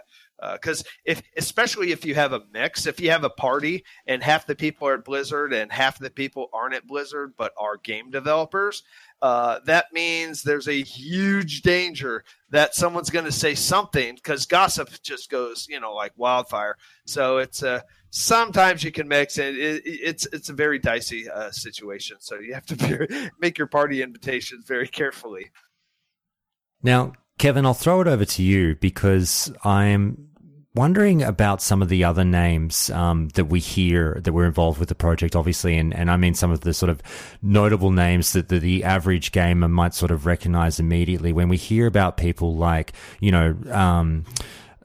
because 0.52 0.84
if 1.04 1.22
especially 1.36 1.92
if 1.92 2.04
you 2.04 2.14
have 2.14 2.32
a 2.32 2.42
mix 2.52 2.86
if 2.86 3.00
you 3.00 3.10
have 3.10 3.24
a 3.24 3.30
party 3.30 3.84
and 4.06 4.22
half 4.22 4.46
the 4.46 4.54
people 4.54 4.88
are 4.88 4.94
at 4.94 5.04
blizzard 5.04 5.52
and 5.52 5.70
half 5.70 5.98
the 5.98 6.10
people 6.10 6.48
aren't 6.52 6.74
at 6.74 6.86
blizzard 6.86 7.32
but 7.36 7.52
are 7.58 7.76
game 7.76 8.10
developers 8.10 8.82
uh, 9.22 9.60
that 9.66 9.86
means 9.92 10.42
there's 10.42 10.66
a 10.66 10.82
huge 10.82 11.62
danger 11.62 12.24
that 12.50 12.74
someone's 12.74 13.08
going 13.08 13.24
to 13.24 13.30
say 13.30 13.54
something 13.54 14.16
because 14.16 14.46
gossip 14.46 14.90
just 15.02 15.30
goes 15.30 15.68
you 15.70 15.78
know 15.78 15.94
like 15.94 16.12
wildfire. 16.16 16.76
So 17.06 17.38
it's 17.38 17.62
uh, 17.62 17.82
sometimes 18.10 18.82
you 18.82 18.90
can 18.90 19.06
mix 19.06 19.38
it, 19.38 19.56
it 19.56 19.82
it's 19.84 20.26
it's 20.32 20.48
a 20.48 20.52
very 20.52 20.80
dicey 20.80 21.30
uh, 21.30 21.52
situation. 21.52 22.16
So 22.18 22.40
you 22.40 22.52
have 22.52 22.66
to 22.66 22.76
be, 23.08 23.30
make 23.40 23.58
your 23.58 23.68
party 23.68 24.02
invitations 24.02 24.66
very 24.66 24.88
carefully. 24.88 25.52
Now, 26.82 27.12
Kevin, 27.38 27.64
I'll 27.64 27.74
throw 27.74 28.00
it 28.00 28.08
over 28.08 28.24
to 28.24 28.42
you 28.42 28.74
because 28.74 29.52
I'm 29.62 30.31
wondering 30.74 31.22
about 31.22 31.60
some 31.60 31.82
of 31.82 31.88
the 31.88 32.04
other 32.04 32.24
names 32.24 32.88
um, 32.90 33.28
that 33.30 33.44
we 33.46 33.60
hear 33.60 34.18
that 34.22 34.32
were 34.32 34.46
involved 34.46 34.80
with 34.80 34.88
the 34.88 34.94
project, 34.94 35.36
obviously, 35.36 35.76
and, 35.76 35.94
and 35.94 36.10
I 36.10 36.16
mean 36.16 36.34
some 36.34 36.50
of 36.50 36.60
the 36.60 36.72
sort 36.72 36.88
of 36.88 37.02
notable 37.42 37.90
names 37.90 38.32
that 38.32 38.48
the, 38.48 38.58
the 38.58 38.84
average 38.84 39.32
gamer 39.32 39.68
might 39.68 39.94
sort 39.94 40.10
of 40.10 40.24
recognize 40.24 40.80
immediately 40.80 41.32
when 41.32 41.48
we 41.48 41.58
hear 41.58 41.86
about 41.86 42.16
people 42.16 42.56
like, 42.56 42.92
you 43.20 43.32
know, 43.32 43.54
um, 43.70 44.24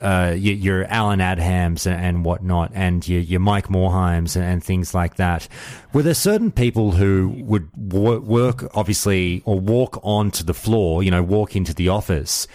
uh, 0.01 0.35
your, 0.37 0.85
Allen 0.85 1.19
Adhams 1.19 1.89
and, 1.89 2.23
whatnot, 2.23 2.71
and 2.75 3.07
your, 3.07 3.21
your 3.21 3.39
Mike 3.39 3.67
Morhaimes 3.67 4.35
and, 4.35 4.45
and 4.45 4.63
things 4.63 4.93
like 4.93 5.15
that. 5.15 5.47
Were 5.93 6.03
there 6.03 6.13
certain 6.13 6.51
people 6.51 6.91
who 6.91 7.29
would 7.45 7.69
wo- 7.75 8.19
work, 8.19 8.69
obviously, 8.75 9.41
or 9.45 9.59
walk 9.59 9.99
onto 10.03 10.43
the 10.43 10.53
floor, 10.53 11.01
you 11.01 11.09
know, 11.09 11.23
walk 11.23 11.55
into 11.55 11.73
the 11.73 11.89
office, 11.89 12.47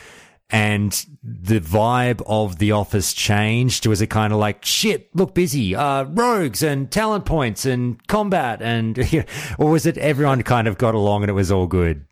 and 0.52 1.06
the 1.22 1.60
vibe 1.60 2.22
of 2.26 2.58
the 2.58 2.72
office 2.72 3.12
changed? 3.14 3.86
Was 3.86 4.02
it 4.02 4.08
kind 4.08 4.32
of 4.32 4.38
like, 4.38 4.64
shit, 4.64 5.14
look 5.16 5.34
busy, 5.34 5.74
uh, 5.74 6.04
rogues 6.04 6.62
and 6.62 6.90
talent 6.90 7.24
points 7.24 7.64
and 7.64 8.06
combat? 8.06 8.60
And, 8.62 8.98
or 9.58 9.70
was 9.70 9.86
it 9.86 9.98
everyone 9.98 10.42
kind 10.42 10.68
of 10.68 10.78
got 10.78 10.94
along 10.94 11.22
and 11.22 11.30
it 11.30 11.34
was 11.34 11.50
all 11.50 11.66
good? 11.66 12.06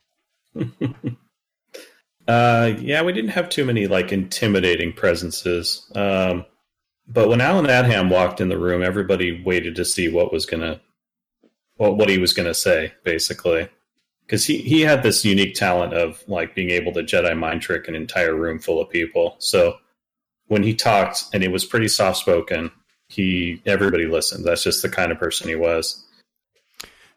Uh, 2.28 2.76
yeah, 2.78 3.02
we 3.02 3.12
didn't 3.12 3.30
have 3.30 3.48
too 3.48 3.64
many 3.64 3.88
like 3.88 4.12
intimidating 4.12 4.92
presences. 4.92 5.90
Um, 5.96 6.46
but 7.08 7.28
when 7.28 7.40
Allen 7.40 7.66
Adham 7.66 8.08
walked 8.08 8.40
in 8.40 8.48
the 8.48 8.58
room, 8.58 8.84
everybody 8.84 9.42
waited 9.42 9.74
to 9.74 9.84
see 9.84 10.08
what 10.08 10.32
was 10.32 10.46
gonna, 10.46 10.80
what 11.76 11.96
what 11.96 12.08
he 12.08 12.18
was 12.18 12.32
gonna 12.32 12.54
say, 12.54 12.92
basically, 13.02 13.68
because 14.30 14.46
he 14.46 14.58
he 14.58 14.82
had 14.82 15.02
this 15.02 15.24
unique 15.24 15.54
talent 15.54 15.92
of 15.92 16.22
like 16.28 16.54
being 16.54 16.70
able 16.70 16.92
to 16.92 17.02
Jedi 17.02 17.36
mind 17.36 17.62
trick 17.62 17.88
an 17.88 17.96
entire 17.96 18.32
room 18.32 18.60
full 18.60 18.80
of 18.80 18.88
people. 18.88 19.34
So 19.40 19.78
when 20.46 20.62
he 20.62 20.72
talked, 20.72 21.24
and 21.34 21.42
it 21.42 21.50
was 21.50 21.64
pretty 21.64 21.88
soft 21.88 22.18
spoken, 22.18 22.70
he 23.08 23.60
everybody 23.66 24.06
listened. 24.06 24.44
That's 24.44 24.62
just 24.62 24.82
the 24.82 24.88
kind 24.88 25.10
of 25.10 25.18
person 25.18 25.48
he 25.48 25.56
was. 25.56 26.06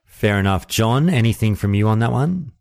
Fair 0.06 0.40
enough. 0.40 0.68
John, 0.68 1.07
anything 1.07 1.53
from 1.53 1.76
you 1.76 1.88
on 1.88 1.99
that 1.99 2.11
one? 2.11 2.52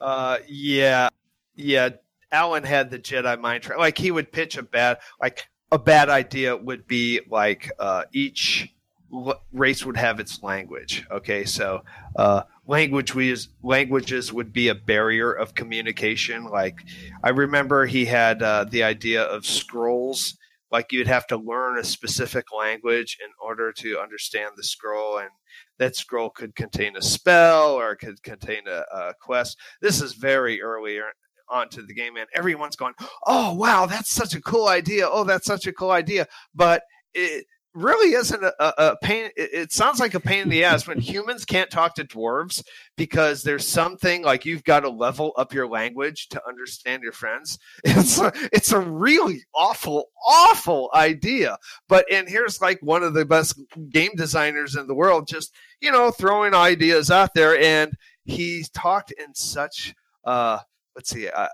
Uh, 0.00 0.38
yeah, 0.48 1.10
yeah. 1.54 1.90
Allen 2.32 2.64
had 2.64 2.90
the 2.90 2.98
Jedi 2.98 3.38
mind 3.38 3.64
trick. 3.64 3.76
Like 3.76 3.98
he 3.98 4.10
would 4.10 4.32
pitch 4.32 4.56
a 4.56 4.62
bad, 4.62 4.96
like 5.20 5.44
a 5.70 5.78
bad 5.78 6.08
idea 6.08 6.56
would 6.56 6.86
be 6.86 7.20
like 7.28 7.70
uh, 7.78 8.04
each 8.14 8.72
l- 9.12 9.40
race 9.52 9.84
would 9.84 9.96
have 9.96 10.20
its 10.20 10.42
language. 10.42 11.06
Okay, 11.10 11.44
so 11.44 11.82
uh, 12.16 12.42
language 12.66 13.14
was 13.14 13.48
languages 13.62 14.32
would 14.32 14.52
be 14.52 14.68
a 14.68 14.74
barrier 14.74 15.32
of 15.32 15.54
communication. 15.54 16.44
Like 16.44 16.76
I 17.22 17.30
remember 17.30 17.86
he 17.86 18.06
had 18.06 18.42
uh, 18.42 18.64
the 18.64 18.82
idea 18.82 19.22
of 19.22 19.46
scrolls. 19.46 20.36
Like 20.70 20.92
you'd 20.92 21.08
have 21.08 21.26
to 21.28 21.36
learn 21.36 21.78
a 21.78 21.84
specific 21.84 22.46
language 22.56 23.18
in 23.22 23.30
order 23.44 23.72
to 23.72 23.98
understand 23.98 24.52
the 24.56 24.62
scroll, 24.62 25.18
and 25.18 25.30
that 25.78 25.96
scroll 25.96 26.30
could 26.30 26.54
contain 26.54 26.96
a 26.96 27.02
spell 27.02 27.72
or 27.72 27.96
could 27.96 28.22
contain 28.22 28.68
a, 28.68 28.84
a 28.94 29.14
quest. 29.20 29.56
This 29.82 30.00
is 30.00 30.12
very 30.12 30.62
early 30.62 31.00
onto 31.48 31.84
the 31.84 31.92
game, 31.92 32.16
and 32.16 32.28
everyone's 32.34 32.76
going, 32.76 32.94
"Oh 33.26 33.52
wow, 33.54 33.86
that's 33.86 34.12
such 34.12 34.34
a 34.34 34.40
cool 34.40 34.68
idea! 34.68 35.08
Oh, 35.10 35.24
that's 35.24 35.46
such 35.46 35.66
a 35.66 35.72
cool 35.72 35.90
idea!" 35.90 36.26
But 36.54 36.82
it 37.14 37.46
really 37.74 38.14
isn't 38.14 38.42
a, 38.42 38.54
a, 38.60 38.96
pain. 39.02 39.30
It, 39.36 39.50
it 39.52 39.72
sounds 39.72 40.00
like 40.00 40.14
a 40.14 40.20
pain 40.20 40.42
in 40.42 40.48
the 40.48 40.64
ass 40.64 40.86
when 40.86 40.98
humans 40.98 41.44
can't 41.44 41.70
talk 41.70 41.94
to 41.94 42.04
dwarves 42.04 42.62
because 42.96 43.42
there's 43.42 43.66
something 43.66 44.22
like 44.22 44.44
you've 44.44 44.64
got 44.64 44.80
to 44.80 44.90
level 44.90 45.32
up 45.36 45.54
your 45.54 45.68
language 45.68 46.28
to 46.30 46.42
understand 46.46 47.02
your 47.02 47.12
friends. 47.12 47.58
It's 47.84 48.18
a, 48.18 48.32
it's 48.52 48.72
a 48.72 48.80
really 48.80 49.44
awful, 49.54 50.06
awful 50.26 50.90
idea. 50.94 51.58
But 51.88 52.06
and 52.10 52.28
here's 52.28 52.60
like 52.60 52.78
one 52.80 53.02
of 53.02 53.14
the 53.14 53.24
best 53.24 53.60
game 53.90 54.12
designers 54.16 54.74
in 54.74 54.86
the 54.86 54.94
world, 54.94 55.28
just 55.28 55.54
you 55.80 55.92
know 55.92 56.10
throwing 56.10 56.54
ideas 56.54 57.10
out 57.10 57.34
there, 57.34 57.58
and 57.58 57.92
he 58.24 58.64
talked 58.74 59.12
in 59.12 59.34
such 59.34 59.94
uh 60.24 60.58
let's 60.96 61.10
see. 61.10 61.28
Uh, 61.28 61.48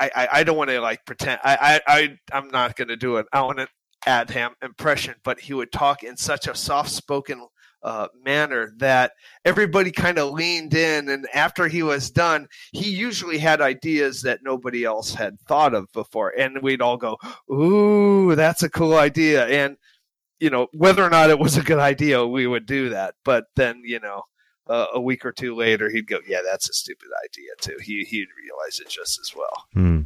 I, 0.00 0.10
I, 0.14 0.28
I 0.32 0.44
don't 0.44 0.56
want 0.56 0.70
to 0.70 0.80
like 0.80 1.04
pretend. 1.06 1.40
I, 1.44 1.80
I, 1.86 1.98
I 1.98 2.18
I'm 2.32 2.48
not 2.48 2.76
going 2.76 2.88
to 2.88 2.96
do 2.96 3.18
an 3.18 3.26
want 3.32 3.60
an 3.60 3.68
Allen 4.06 4.26
Adham 4.26 4.50
impression, 4.62 5.14
but 5.24 5.40
he 5.40 5.54
would 5.54 5.72
talk 5.72 6.02
in 6.02 6.16
such 6.16 6.46
a 6.46 6.54
soft 6.54 6.90
spoken 6.90 7.46
uh, 7.82 8.08
manner 8.24 8.72
that 8.78 9.12
everybody 9.44 9.90
kind 9.90 10.18
of 10.18 10.32
leaned 10.32 10.74
in. 10.74 11.08
And 11.08 11.26
after 11.34 11.66
he 11.66 11.82
was 11.82 12.10
done, 12.10 12.46
he 12.72 12.90
usually 12.90 13.38
had 13.38 13.60
ideas 13.60 14.22
that 14.22 14.40
nobody 14.42 14.84
else 14.84 15.14
had 15.14 15.40
thought 15.48 15.74
of 15.74 15.86
before, 15.92 16.32
and 16.38 16.62
we'd 16.62 16.82
all 16.82 16.96
go, 16.96 17.16
"Ooh, 17.52 18.34
that's 18.34 18.62
a 18.62 18.70
cool 18.70 18.94
idea!" 18.94 19.46
And 19.46 19.76
you 20.40 20.50
know, 20.50 20.66
whether 20.72 21.04
or 21.04 21.10
not 21.10 21.30
it 21.30 21.38
was 21.38 21.56
a 21.56 21.62
good 21.62 21.78
idea, 21.78 22.26
we 22.26 22.48
would 22.48 22.66
do 22.66 22.88
that. 22.90 23.14
But 23.24 23.44
then, 23.54 23.82
you 23.84 24.00
know, 24.00 24.22
uh, 24.68 24.86
a 24.94 25.00
week 25.00 25.24
or 25.24 25.32
two 25.32 25.56
later, 25.56 25.90
he'd 25.90 26.06
go, 26.06 26.18
"Yeah, 26.26 26.40
that's 26.44 26.68
a 26.70 26.72
stupid 26.72 27.08
idea 27.24 27.50
too." 27.60 27.76
He 27.82 28.04
he'd 28.04 28.28
realize 28.40 28.78
it 28.78 28.88
just 28.88 29.18
as 29.18 29.32
well. 29.36 29.66
Hmm. 29.72 30.02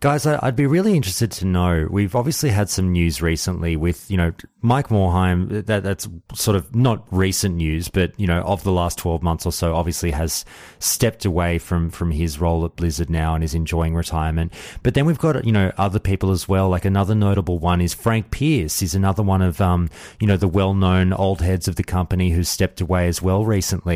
Guys, 0.00 0.26
I'd 0.26 0.56
be 0.56 0.66
really 0.66 0.96
interested 0.96 1.30
to 1.32 1.44
know. 1.44 1.86
We've 1.90 2.16
obviously 2.16 2.48
had 2.48 2.70
some 2.70 2.92
news 2.92 3.20
recently 3.20 3.76
with, 3.76 4.10
you 4.10 4.16
know, 4.16 4.32
Mike 4.62 4.88
Morhaime. 4.88 5.66
That 5.66 5.82
that's 5.82 6.08
sort 6.34 6.56
of 6.56 6.74
not 6.74 7.06
recent 7.10 7.56
news, 7.56 7.88
but 7.88 8.18
you 8.18 8.26
know, 8.26 8.40
of 8.40 8.62
the 8.62 8.72
last 8.72 8.96
twelve 8.96 9.22
months 9.22 9.44
or 9.44 9.52
so, 9.52 9.74
obviously 9.74 10.12
has 10.12 10.46
stepped 10.78 11.26
away 11.26 11.58
from 11.58 11.90
from 11.90 12.10
his 12.10 12.40
role 12.40 12.64
at 12.64 12.76
Blizzard 12.76 13.10
now 13.10 13.34
and 13.34 13.44
is 13.44 13.54
enjoying 13.54 13.94
retirement. 13.94 14.54
But 14.82 14.94
then 14.94 15.04
we've 15.04 15.18
got 15.18 15.44
you 15.44 15.52
know 15.52 15.72
other 15.76 15.98
people 15.98 16.30
as 16.30 16.48
well. 16.48 16.70
Like 16.70 16.86
another 16.86 17.14
notable 17.14 17.58
one 17.58 17.82
is 17.82 17.92
Frank 17.92 18.30
Pearce. 18.30 18.80
He's 18.80 18.94
another 18.94 19.22
one 19.22 19.42
of 19.42 19.60
um 19.60 19.90
you 20.18 20.26
know 20.26 20.38
the 20.38 20.48
well 20.48 20.72
known 20.72 21.12
old 21.12 21.42
heads 21.42 21.68
of 21.68 21.76
the 21.76 21.84
company 21.84 22.30
who's 22.30 22.48
stepped 22.48 22.80
away 22.80 23.06
as 23.06 23.20
well 23.20 23.44
recently. 23.44 23.89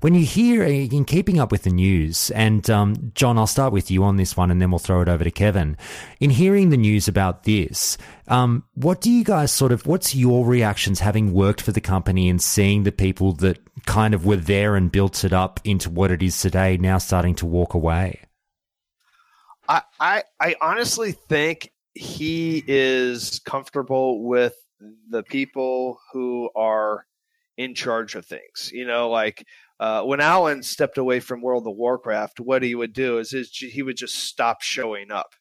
When 0.00 0.14
you 0.14 0.24
hear 0.24 0.62
in 0.62 1.04
keeping 1.04 1.38
up 1.38 1.52
with 1.52 1.62
the 1.62 1.70
news, 1.70 2.30
and 2.30 2.68
um, 2.70 3.12
John, 3.14 3.38
I'll 3.38 3.46
start 3.46 3.72
with 3.72 3.90
you 3.90 4.02
on 4.04 4.16
this 4.16 4.36
one, 4.36 4.50
and 4.50 4.60
then 4.60 4.70
we'll 4.70 4.78
throw 4.78 5.00
it 5.02 5.08
over 5.08 5.24
to 5.24 5.30
Kevin. 5.30 5.76
In 6.20 6.30
hearing 6.30 6.70
the 6.70 6.76
news 6.76 7.08
about 7.08 7.44
this, 7.44 7.98
um, 8.28 8.64
what 8.74 9.00
do 9.00 9.10
you 9.10 9.24
guys 9.24 9.52
sort 9.52 9.72
of? 9.72 9.86
What's 9.86 10.14
your 10.14 10.44
reactions 10.44 11.00
having 11.00 11.32
worked 11.32 11.60
for 11.60 11.72
the 11.72 11.80
company 11.80 12.28
and 12.28 12.40
seeing 12.40 12.82
the 12.82 12.92
people 12.92 13.32
that 13.34 13.58
kind 13.86 14.14
of 14.14 14.26
were 14.26 14.36
there 14.36 14.76
and 14.76 14.90
built 14.90 15.24
it 15.24 15.32
up 15.32 15.60
into 15.64 15.90
what 15.90 16.10
it 16.10 16.22
is 16.22 16.40
today 16.40 16.76
now 16.76 16.98
starting 16.98 17.34
to 17.36 17.46
walk 17.46 17.74
away? 17.74 18.20
I, 19.68 19.82
I 20.00 20.22
I 20.40 20.56
honestly 20.60 21.12
think 21.12 21.72
he 21.94 22.62
is 22.66 23.40
comfortable 23.40 24.24
with 24.24 24.54
the 25.08 25.22
people 25.22 25.98
who 26.12 26.50
are 26.54 27.06
in 27.56 27.74
charge 27.74 28.14
of 28.14 28.26
things. 28.26 28.70
You 28.72 28.86
know, 28.86 29.10
like 29.10 29.44
uh, 29.78 30.02
when 30.02 30.20
Allen 30.20 30.62
stepped 30.62 30.98
away 30.98 31.20
from 31.20 31.42
World 31.42 31.66
of 31.66 31.76
Warcraft, 31.76 32.40
what 32.40 32.62
he 32.62 32.74
would 32.74 32.92
do 32.92 33.18
is, 33.18 33.32
is 33.32 33.50
he 33.50 33.82
would 33.82 33.96
just 33.96 34.14
stop 34.14 34.62
showing 34.62 35.10
up. 35.10 35.34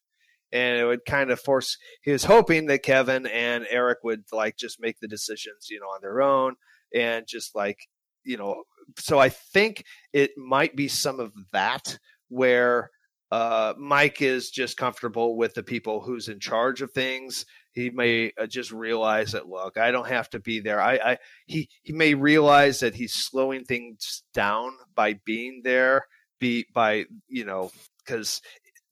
And 0.52 0.78
it 0.80 0.86
would 0.86 1.06
kind 1.06 1.32
of 1.32 1.40
force. 1.40 1.78
He 2.02 2.12
was 2.12 2.24
hoping 2.24 2.68
that 2.68 2.84
Kevin 2.84 3.26
and 3.26 3.66
Eric 3.70 4.00
would 4.04 4.24
like 4.32 4.56
just 4.58 4.80
make 4.80 5.00
the 5.00 5.08
decisions, 5.08 5.68
you 5.70 5.80
know, 5.80 5.88
on 5.88 6.00
their 6.02 6.22
own, 6.22 6.56
and 6.94 7.26
just 7.28 7.56
like 7.56 7.88
you 8.24 8.38
know. 8.38 8.64
So 9.00 9.20
I 9.20 9.30
think 9.30 9.84
it 10.14 10.32
might 10.38 10.76
be 10.76 10.88
some 10.88 11.20
of 11.20 11.34
that 11.52 11.98
where 12.30 12.92
uh, 13.32 13.74
Mike 13.78 14.22
is 14.22 14.50
just 14.50 14.78
comfortable 14.78 15.36
with 15.36 15.56
the 15.56 15.64
people 15.64 16.00
who's 16.02 16.30
in 16.30 16.40
charge 16.40 16.82
of 16.82 16.92
things. 16.92 17.46
He 17.76 17.90
may 17.90 18.32
uh, 18.42 18.48
just 18.48 18.72
realize 18.72 19.34
that 19.34 19.50
look, 19.50 19.78
I 19.78 19.92
don't 19.92 20.08
have 20.08 20.30
to 20.32 20.40
be 20.40 20.62
there. 20.62 20.82
I, 20.82 20.94
I 20.96 21.18
he 21.46 21.70
he 21.84 21.92
may 21.92 22.14
realize 22.14 22.80
that 22.80 22.96
he's 22.96 23.14
slowing 23.14 23.66
things 23.66 24.24
down 24.34 24.72
by 24.96 25.20
being 25.26 25.62
there, 25.64 26.08
be 26.40 26.66
by 26.74 27.06
you 27.28 27.44
know 27.44 27.72
because 28.00 28.42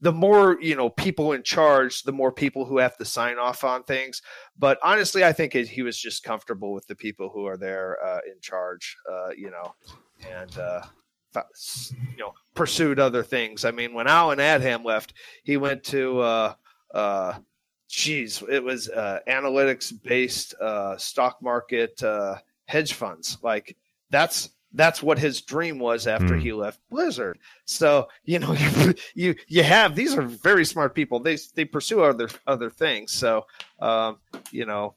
the 0.01 0.11
more 0.11 0.57
you 0.59 0.75
know 0.75 0.89
people 0.89 1.31
in 1.31 1.43
charge, 1.43 2.03
the 2.03 2.11
more 2.11 2.33
people 2.33 2.65
who 2.65 2.77
have 2.79 2.97
to 2.97 3.05
sign 3.05 3.39
off 3.39 3.63
on 3.63 3.83
things. 3.83 4.21
But 4.59 4.77
honestly, 4.83 5.23
I 5.23 5.31
think 5.31 5.55
it, 5.55 5.69
he 5.69 5.81
was 5.81 5.97
just 5.97 6.23
comfortable 6.23 6.73
with 6.73 6.85
the 6.87 6.95
people 6.95 7.29
who 7.29 7.45
are 7.47 7.57
there 7.57 7.97
uh, 8.03 8.19
in 8.27 8.41
charge. 8.41 8.97
Uh, 9.09 9.29
you 9.29 9.49
know, 9.49 9.73
and 10.29 10.57
uh, 10.57 10.81
you 12.11 12.17
know 12.17 12.33
pursued 12.53 12.99
other 12.99 13.23
things. 13.23 13.63
I 13.63 13.71
mean, 13.71 13.93
when 13.93 14.07
Allen 14.07 14.39
Adham 14.39 14.83
left, 14.83 15.13
he 15.45 15.55
went 15.55 15.85
to 15.85 16.19
uh, 16.19 16.53
uh, 16.93 17.35
geez, 17.93 18.41
it 18.49 18.63
was 18.63 18.89
uh, 18.89 19.19
analytics 19.27 19.93
based 20.03 20.55
uh, 20.59 20.97
stock 20.97 21.37
market 21.41 22.01
uh, 22.03 22.37
hedge 22.65 22.93
funds. 22.93 23.37
Like 23.43 23.77
that's 24.09 24.49
that's 24.73 25.03
what 25.03 25.19
his 25.19 25.41
dream 25.41 25.77
was 25.77 26.07
after 26.07 26.33
Hmm. 26.35 26.39
he 26.39 26.51
left 26.53 26.79
Blizzard. 26.89 27.37
So 27.65 28.07
you 28.25 28.39
know 28.39 28.53
you 28.57 28.93
you 29.13 29.35
you 29.47 29.63
have 29.63 29.95
these 29.95 30.15
are 30.17 30.23
very 30.23 30.65
smart 30.65 30.95
people. 30.95 31.19
They 31.19 31.37
they 31.53 31.65
pursue 31.65 32.01
other 32.01 32.29
other 32.47 32.69
things. 32.69 33.11
So 33.11 33.45
um, 33.79 34.17
you 34.51 34.65
know. 34.65 34.95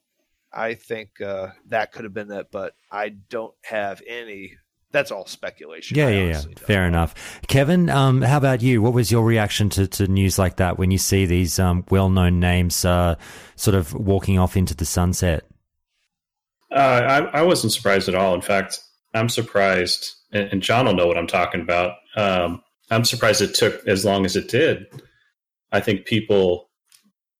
I 0.52 0.72
think 0.72 1.20
uh, 1.20 1.48
that 1.66 1.92
could 1.92 2.04
have 2.04 2.14
been 2.14 2.30
it, 2.30 2.46
but 2.50 2.74
I 2.90 3.10
don't 3.28 3.52
have 3.62 4.00
any. 4.06 4.56
That's 4.96 5.10
all 5.10 5.26
speculation. 5.26 5.94
Yeah, 5.94 6.06
I 6.06 6.10
yeah, 6.10 6.16
yeah. 6.16 6.24
honestly 6.28 6.54
Fair 6.54 6.86
enough. 6.86 7.14
Kevin, 7.48 7.90
um, 7.90 8.22
how 8.22 8.38
about 8.38 8.62
you? 8.62 8.80
What 8.80 8.94
was 8.94 9.12
your 9.12 9.26
reaction 9.26 9.68
to, 9.70 9.86
to 9.88 10.06
news 10.06 10.38
like 10.38 10.56
that 10.56 10.78
when 10.78 10.90
you 10.90 10.96
see 10.96 11.26
these 11.26 11.58
um, 11.58 11.84
well 11.90 12.08
known 12.08 12.40
names 12.40 12.82
uh, 12.82 13.16
sort 13.56 13.74
of 13.74 13.92
walking 13.92 14.38
off 14.38 14.56
into 14.56 14.74
the 14.74 14.86
sunset? 14.86 15.44
Uh, 16.72 16.78
I, 17.34 17.40
I 17.40 17.42
wasn't 17.42 17.74
surprised 17.74 18.08
at 18.08 18.14
all. 18.14 18.34
In 18.34 18.40
fact, 18.40 18.80
I'm 19.12 19.28
surprised, 19.28 20.14
and, 20.32 20.48
and 20.50 20.62
John 20.62 20.86
will 20.86 20.94
know 20.94 21.06
what 21.06 21.18
I'm 21.18 21.26
talking 21.26 21.60
about. 21.60 21.96
Um, 22.16 22.62
I'm 22.90 23.04
surprised 23.04 23.42
it 23.42 23.54
took 23.54 23.86
as 23.86 24.02
long 24.02 24.24
as 24.24 24.34
it 24.34 24.48
did. 24.48 24.86
I 25.72 25.80
think 25.80 26.06
people 26.06 26.70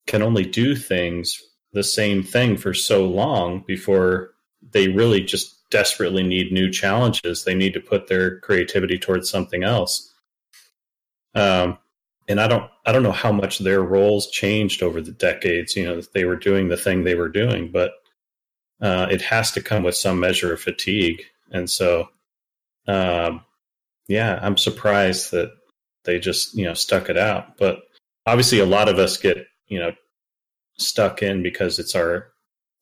can 0.06 0.20
only 0.20 0.44
do 0.44 0.76
things 0.76 1.40
the 1.72 1.82
same 1.82 2.22
thing 2.22 2.58
for 2.58 2.74
so 2.74 3.06
long 3.06 3.64
before 3.66 4.32
they 4.76 4.88
really 4.88 5.22
just 5.22 5.68
desperately 5.70 6.22
need 6.22 6.52
new 6.52 6.70
challenges. 6.70 7.44
They 7.44 7.54
need 7.54 7.72
to 7.72 7.80
put 7.80 8.08
their 8.08 8.40
creativity 8.40 8.98
towards 8.98 9.30
something 9.30 9.64
else. 9.64 10.12
Um, 11.34 11.78
and 12.28 12.38
I 12.38 12.46
don't, 12.46 12.70
I 12.84 12.92
don't 12.92 13.02
know 13.02 13.10
how 13.10 13.32
much 13.32 13.60
their 13.60 13.82
roles 13.82 14.30
changed 14.30 14.82
over 14.82 15.00
the 15.00 15.12
decades. 15.12 15.74
You 15.76 15.86
know, 15.86 16.02
they 16.12 16.26
were 16.26 16.36
doing 16.36 16.68
the 16.68 16.76
thing 16.76 17.04
they 17.04 17.14
were 17.14 17.30
doing, 17.30 17.70
but 17.72 17.92
uh, 18.82 19.06
it 19.10 19.22
has 19.22 19.50
to 19.52 19.62
come 19.62 19.82
with 19.82 19.96
some 19.96 20.20
measure 20.20 20.52
of 20.52 20.60
fatigue. 20.60 21.22
And 21.50 21.70
so, 21.70 22.10
um, 22.86 23.42
yeah, 24.08 24.38
I'm 24.42 24.58
surprised 24.58 25.30
that 25.30 25.52
they 26.04 26.18
just 26.18 26.54
you 26.54 26.66
know 26.66 26.74
stuck 26.74 27.08
it 27.08 27.16
out. 27.16 27.56
But 27.56 27.78
obviously, 28.26 28.58
a 28.58 28.66
lot 28.66 28.90
of 28.90 28.98
us 28.98 29.16
get 29.16 29.46
you 29.68 29.78
know 29.78 29.92
stuck 30.76 31.22
in 31.22 31.42
because 31.42 31.78
it's 31.78 31.94
our 31.94 32.28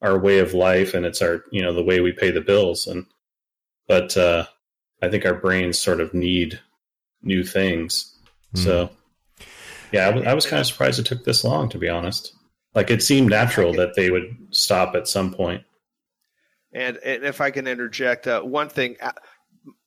our 0.05 0.18
way 0.18 0.39
of 0.39 0.55
life 0.55 0.94
and 0.94 1.06
it's 1.06 1.22
our 1.22 1.43
you 1.51 1.62
know 1.62 1.72
the 1.72 1.82
way 1.82 2.01
we 2.01 2.12
pay 2.12 2.31
the 2.31 2.40
bills. 2.40 2.86
And 2.86 3.06
but 3.89 4.16
uh, 4.16 4.44
I 5.02 5.09
think 5.09 5.24
our 5.26 5.35
brains 5.35 5.78
sort 5.78 6.01
of 6.01 6.14
need 6.14 6.60
new 7.22 7.43
things. 7.43 8.10
So 8.55 8.90
yeah, 9.90 10.09
I 10.09 10.35
was, 10.35 10.47
kind 10.47 10.60
of 10.60 10.66
surprised 10.66 10.98
it 10.98 11.06
took 11.06 11.24
this 11.24 11.44
long, 11.44 11.68
to 11.70 11.78
be 11.78 11.89
honest. 11.89 12.35
Like 12.74 12.90
it 12.90 13.02
seemed 13.02 13.31
natural 13.31 13.72
that 13.74 13.94
they 13.94 14.10
would 14.10 14.36
stop 14.51 14.94
at 14.94 15.09
some 15.09 15.32
point. 15.32 15.62
And, 16.72 16.98
and 16.98 17.24
if 17.24 17.40
I 17.40 17.51
can 17.51 17.66
interject, 17.68 18.26
uh, 18.26 18.43
one 18.43 18.68
thing, 18.68 18.97
uh, 19.01 19.12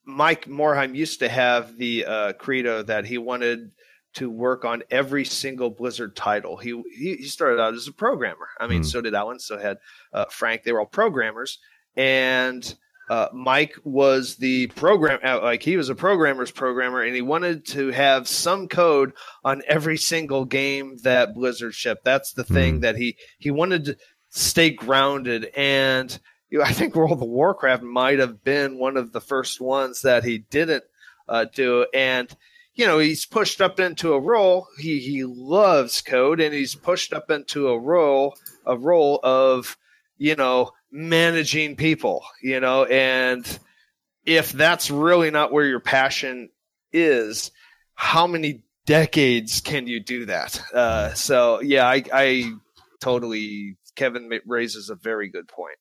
Mike 0.06 0.46
Morhaime 0.46 0.96
used 0.96 1.20
to 1.20 1.28
have 1.28 1.78
the 1.78 2.06
uh, 2.06 2.34
credo 2.34 2.84
that 2.84 3.06
he 3.06 3.18
wanted 3.18 3.72
to 4.18 4.30
work 4.30 4.66
on 4.66 4.84
every 4.92 5.26
single 5.26 5.70
Blizzard 5.70 6.16
title. 6.16 6.58
He 6.58 6.70
he, 6.96 7.16
he 7.16 7.24
started 7.24 7.60
out 7.60 7.74
as 7.74 7.88
a 7.88 7.94
programmer. 7.94 8.48
I 8.60 8.68
mean, 8.68 8.80
Hmm. 8.84 8.88
so 8.88 9.02
did 9.02 9.16
Allen. 9.16 9.40
So 9.40 9.58
had 9.58 9.78
uh, 10.14 10.26
Frank. 10.30 10.64
They 10.64 10.72
were 10.72 10.80
all 10.82 10.86
programmers, 10.86 11.60
and 11.96 12.76
uh, 13.10 13.28
Mike 13.34 13.76
was 13.84 14.36
the 14.36 14.68
program. 14.68 15.20
uh, 15.24 15.42
Like 15.42 15.64
he 15.64 15.78
was 15.78 15.90
a 15.90 15.96
programmer's 15.96 16.52
programmer, 16.52 17.02
and 17.02 17.16
he 17.16 17.22
wanted 17.22 17.66
to 17.68 17.92
have 17.92 18.28
some 18.28 18.68
code 18.68 19.14
on 19.44 19.62
every 19.68 19.98
single 19.98 20.46
game 20.46 20.98
that 21.04 21.34
Blizzard 21.34 21.74
shipped. 21.74 22.04
That's 22.04 22.34
the 22.34 22.44
thing 22.44 22.82
that 22.82 22.96
he 22.98 23.18
he 23.40 23.50
wanted 23.52 23.86
to 23.86 23.98
stay 24.30 24.70
grounded 24.70 25.50
and 25.56 26.20
you 26.50 26.60
know, 26.60 26.64
I 26.66 26.72
think 26.72 26.96
World 26.96 27.12
of 27.22 27.28
Warcraft 27.28 27.84
might 27.84 28.20
have 28.20 28.44
been 28.44 28.78
one 28.78 28.96
of 28.96 29.12
the 29.12 29.20
first 29.20 29.60
ones 29.60 30.02
that 30.04 30.24
he 30.24 30.38
didn't 30.38 30.84
uh, 31.28 31.46
do. 31.54 31.86
And, 31.94 32.34
you 32.78 32.86
know, 32.86 33.00
he's 33.00 33.26
pushed 33.26 33.60
up 33.60 33.80
into 33.80 34.14
a 34.14 34.20
role. 34.20 34.68
He, 34.78 35.00
he 35.00 35.24
loves 35.26 36.02
code 36.02 36.40
and 36.40 36.54
he's 36.54 36.76
pushed 36.76 37.12
up 37.12 37.32
into 37.32 37.70
a 37.70 37.78
role, 37.78 38.38
a 38.66 38.78
role 38.78 39.20
of, 39.24 39.76
you 40.18 40.36
know, 40.36 40.72
managing 40.92 41.76
people, 41.76 42.24
you 42.42 42.60
know, 42.60 42.86
and 42.86 43.60
if 44.26 44.52
that's 44.52 44.92
really 44.92 45.32
not 45.32 45.52
where 45.52 45.66
your 45.66 45.80
passion 45.80 46.50
is, 46.94 47.52
how 47.96 48.28
many 48.28 48.64
decades 48.86 49.60
can 49.60 49.88
you 49.88 50.00
do 50.00 50.28
that? 50.28 50.62
Uh, 50.72 51.14
so 51.16 51.60
yeah, 51.62 51.88
I, 51.88 52.04
I 52.14 52.52
totally, 53.02 53.78
Kevin 53.96 54.30
raises 54.46 54.92
a 54.92 54.96
very 54.96 55.30
good 55.30 55.48
point. 55.48 55.78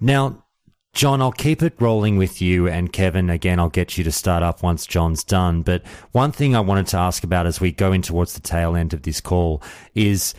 Now, 0.00 0.44
John, 0.94 1.22
I'll 1.22 1.32
keep 1.32 1.62
it 1.62 1.80
rolling 1.80 2.18
with 2.18 2.42
you 2.42 2.68
and 2.68 2.92
Kevin. 2.92 3.30
Again, 3.30 3.58
I'll 3.58 3.70
get 3.70 3.96
you 3.96 4.04
to 4.04 4.12
start 4.12 4.42
up 4.42 4.62
once 4.62 4.86
John's 4.86 5.24
done. 5.24 5.62
But 5.62 5.86
one 6.12 6.32
thing 6.32 6.54
I 6.54 6.60
wanted 6.60 6.86
to 6.88 6.98
ask 6.98 7.24
about 7.24 7.46
as 7.46 7.60
we 7.60 7.72
go 7.72 7.92
in 7.92 8.02
towards 8.02 8.34
the 8.34 8.40
tail 8.40 8.76
end 8.76 8.92
of 8.92 9.02
this 9.02 9.18
call 9.18 9.62
is 9.94 10.34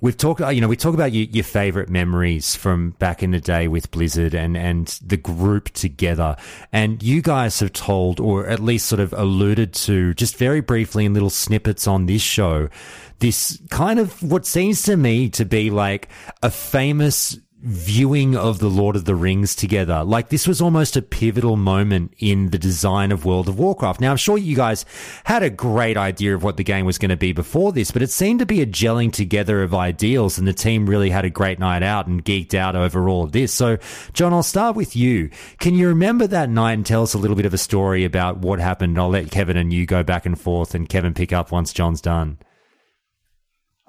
we've 0.00 0.16
talked, 0.16 0.40
uh, 0.40 0.48
you 0.48 0.62
know, 0.62 0.68
we 0.68 0.76
talk 0.76 0.94
about 0.94 1.12
your, 1.12 1.26
your 1.26 1.44
favorite 1.44 1.90
memories 1.90 2.56
from 2.56 2.92
back 2.92 3.22
in 3.22 3.32
the 3.32 3.40
day 3.42 3.68
with 3.68 3.90
Blizzard 3.90 4.34
and, 4.34 4.56
and 4.56 4.86
the 5.04 5.18
group 5.18 5.68
together. 5.70 6.34
And 6.72 7.02
you 7.02 7.20
guys 7.20 7.60
have 7.60 7.74
told, 7.74 8.20
or 8.20 8.46
at 8.46 8.60
least 8.60 8.86
sort 8.86 9.00
of 9.00 9.12
alluded 9.12 9.74
to, 9.74 10.14
just 10.14 10.36
very 10.36 10.62
briefly 10.62 11.04
in 11.04 11.12
little 11.12 11.28
snippets 11.28 11.86
on 11.86 12.06
this 12.06 12.22
show, 12.22 12.70
this 13.18 13.60
kind 13.68 13.98
of 13.98 14.22
what 14.22 14.46
seems 14.46 14.82
to 14.84 14.96
me 14.96 15.28
to 15.28 15.44
be 15.44 15.68
like 15.68 16.08
a 16.42 16.50
famous 16.50 17.38
viewing 17.62 18.36
of 18.36 18.58
the 18.58 18.70
Lord 18.70 18.96
of 18.96 19.04
the 19.04 19.14
Rings 19.14 19.54
together. 19.54 20.02
Like 20.02 20.30
this 20.30 20.48
was 20.48 20.62
almost 20.62 20.96
a 20.96 21.02
pivotal 21.02 21.56
moment 21.56 22.14
in 22.18 22.50
the 22.50 22.58
design 22.58 23.12
of 23.12 23.26
World 23.26 23.48
of 23.48 23.58
Warcraft. 23.58 24.00
Now 24.00 24.12
I'm 24.12 24.16
sure 24.16 24.38
you 24.38 24.56
guys 24.56 24.86
had 25.24 25.42
a 25.42 25.50
great 25.50 25.98
idea 25.98 26.34
of 26.34 26.42
what 26.42 26.56
the 26.56 26.64
game 26.64 26.86
was 26.86 26.96
going 26.96 27.10
to 27.10 27.16
be 27.16 27.32
before 27.32 27.72
this, 27.72 27.90
but 27.90 28.00
it 28.00 28.10
seemed 28.10 28.40
to 28.40 28.46
be 28.46 28.62
a 28.62 28.66
gelling 28.66 29.12
together 29.12 29.62
of 29.62 29.74
ideals 29.74 30.38
and 30.38 30.48
the 30.48 30.54
team 30.54 30.88
really 30.88 31.10
had 31.10 31.26
a 31.26 31.30
great 31.30 31.58
night 31.58 31.82
out 31.82 32.06
and 32.06 32.24
geeked 32.24 32.54
out 32.54 32.76
over 32.76 33.08
all 33.08 33.24
of 33.24 33.32
this. 33.32 33.52
So 33.52 33.76
John, 34.14 34.32
I'll 34.32 34.42
start 34.42 34.74
with 34.74 34.96
you. 34.96 35.28
Can 35.58 35.74
you 35.74 35.88
remember 35.88 36.26
that 36.28 36.48
night 36.48 36.72
and 36.72 36.86
tell 36.86 37.02
us 37.02 37.12
a 37.12 37.18
little 37.18 37.36
bit 37.36 37.46
of 37.46 37.54
a 37.54 37.58
story 37.58 38.04
about 38.04 38.38
what 38.38 38.58
happened? 38.58 38.98
I'll 38.98 39.10
let 39.10 39.30
Kevin 39.30 39.58
and 39.58 39.72
you 39.72 39.84
go 39.84 40.02
back 40.02 40.24
and 40.24 40.40
forth 40.40 40.74
and 40.74 40.88
Kevin 40.88 41.12
pick 41.12 41.32
up 41.32 41.52
once 41.52 41.74
John's 41.74 42.00
done. 42.00 42.38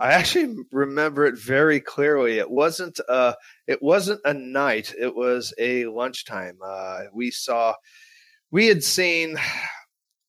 I 0.01 0.13
actually 0.13 0.55
remember 0.71 1.27
it 1.27 1.37
very 1.37 1.79
clearly. 1.79 2.39
It 2.39 2.49
wasn't 2.49 2.99
uh 3.07 3.33
it 3.67 3.83
wasn't 3.83 4.21
a 4.25 4.33
night, 4.33 4.95
it 4.99 5.15
was 5.15 5.53
a 5.59 5.85
lunchtime. 5.85 6.57
Uh 6.63 7.03
we 7.13 7.29
saw 7.29 7.75
we 8.49 8.65
had 8.65 8.83
seen 8.83 9.37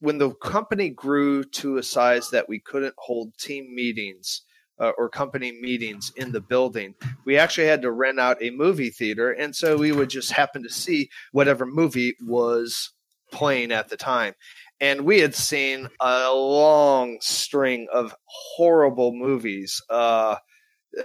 when 0.01 0.19
the 0.19 0.35
company 0.35 0.91
grew 0.91 1.43
to 1.45 1.79
a 1.79 1.83
size 1.83 2.29
that 2.31 2.51
we 2.51 2.59
couldn't 2.59 2.95
hold 2.99 3.39
team 3.39 3.75
meetings 3.75 4.43
uh, 4.79 4.91
or 4.99 5.09
company 5.09 5.53
meetings 5.53 6.13
in 6.17 6.33
the 6.33 6.41
building, 6.41 6.95
we 7.25 7.39
actually 7.39 7.69
had 7.69 7.83
to 7.83 7.91
rent 7.91 8.19
out 8.21 8.43
a 8.43 8.51
movie 8.51 8.91
theater. 8.91 9.31
And 9.31 9.55
so 9.55 9.77
we 9.79 9.93
would 9.93 10.11
just 10.11 10.33
happen 10.33 10.65
to 10.65 10.69
see 10.69 11.09
whatever 11.31 11.65
movie 11.65 12.17
was 12.21 12.93
playing 13.31 13.73
at 13.73 13.89
the 13.89 13.97
time. 13.97 14.35
And 14.83 15.03
we 15.03 15.21
had 15.21 15.35
seen 15.35 15.89
a 16.01 16.35
long 16.35 17.19
string 17.21 17.87
of 17.93 18.15
horrible 18.25 19.15
movies. 19.15 19.81
Uh, 19.89 20.37
uh, 20.99 21.05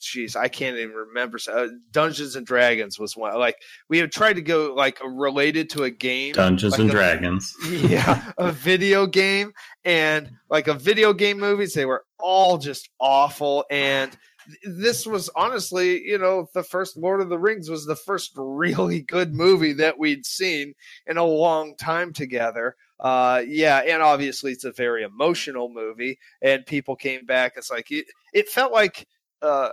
jeez, 0.00 0.34
I 0.34 0.48
can't 0.48 0.76
even 0.78 0.94
remember. 0.94 1.38
Uh, 1.46 1.68
Dungeons 1.90 2.36
and 2.36 2.46
Dragons 2.46 2.98
was 2.98 3.16
one. 3.16 3.38
Like 3.38 3.56
we 3.88 3.98
had 3.98 4.10
tried 4.10 4.34
to 4.36 4.42
go 4.42 4.74
like 4.74 4.98
related 5.04 5.70
to 5.70 5.84
a 5.84 5.90
game, 5.90 6.32
Dungeons 6.32 6.72
like 6.72 6.80
and 6.80 6.90
a- 6.90 6.92
Dragons. 6.92 7.54
yeah, 7.70 8.32
a 8.38 8.50
video 8.50 9.06
game 9.06 9.52
and 9.84 10.30
like 10.50 10.68
a 10.68 10.74
video 10.74 11.12
game 11.12 11.38
movies. 11.38 11.74
They 11.74 11.84
were 11.84 12.04
all 12.18 12.58
just 12.58 12.88
awful. 12.98 13.64
And 13.70 14.16
this 14.64 15.06
was 15.06 15.28
honestly, 15.36 16.02
you 16.04 16.18
know, 16.18 16.48
the 16.54 16.62
first 16.62 16.96
Lord 16.96 17.20
of 17.20 17.28
the 17.28 17.38
Rings 17.38 17.68
was 17.68 17.86
the 17.86 17.96
first 17.96 18.32
really 18.36 19.00
good 19.02 19.34
movie 19.34 19.74
that 19.74 19.98
we'd 19.98 20.26
seen 20.26 20.74
in 21.06 21.16
a 21.16 21.24
long 21.24 21.76
time 21.76 22.12
together. 22.12 22.76
Uh, 23.00 23.42
yeah, 23.46 23.78
and 23.78 24.02
obviously 24.02 24.52
it's 24.52 24.64
a 24.64 24.72
very 24.72 25.02
emotional 25.02 25.68
movie, 25.72 26.18
and 26.42 26.66
people 26.66 26.96
came 26.96 27.24
back. 27.26 27.52
It's 27.56 27.70
like 27.70 27.90
it, 27.90 28.06
it 28.32 28.48
felt 28.48 28.72
like, 28.72 29.06
uh, 29.42 29.70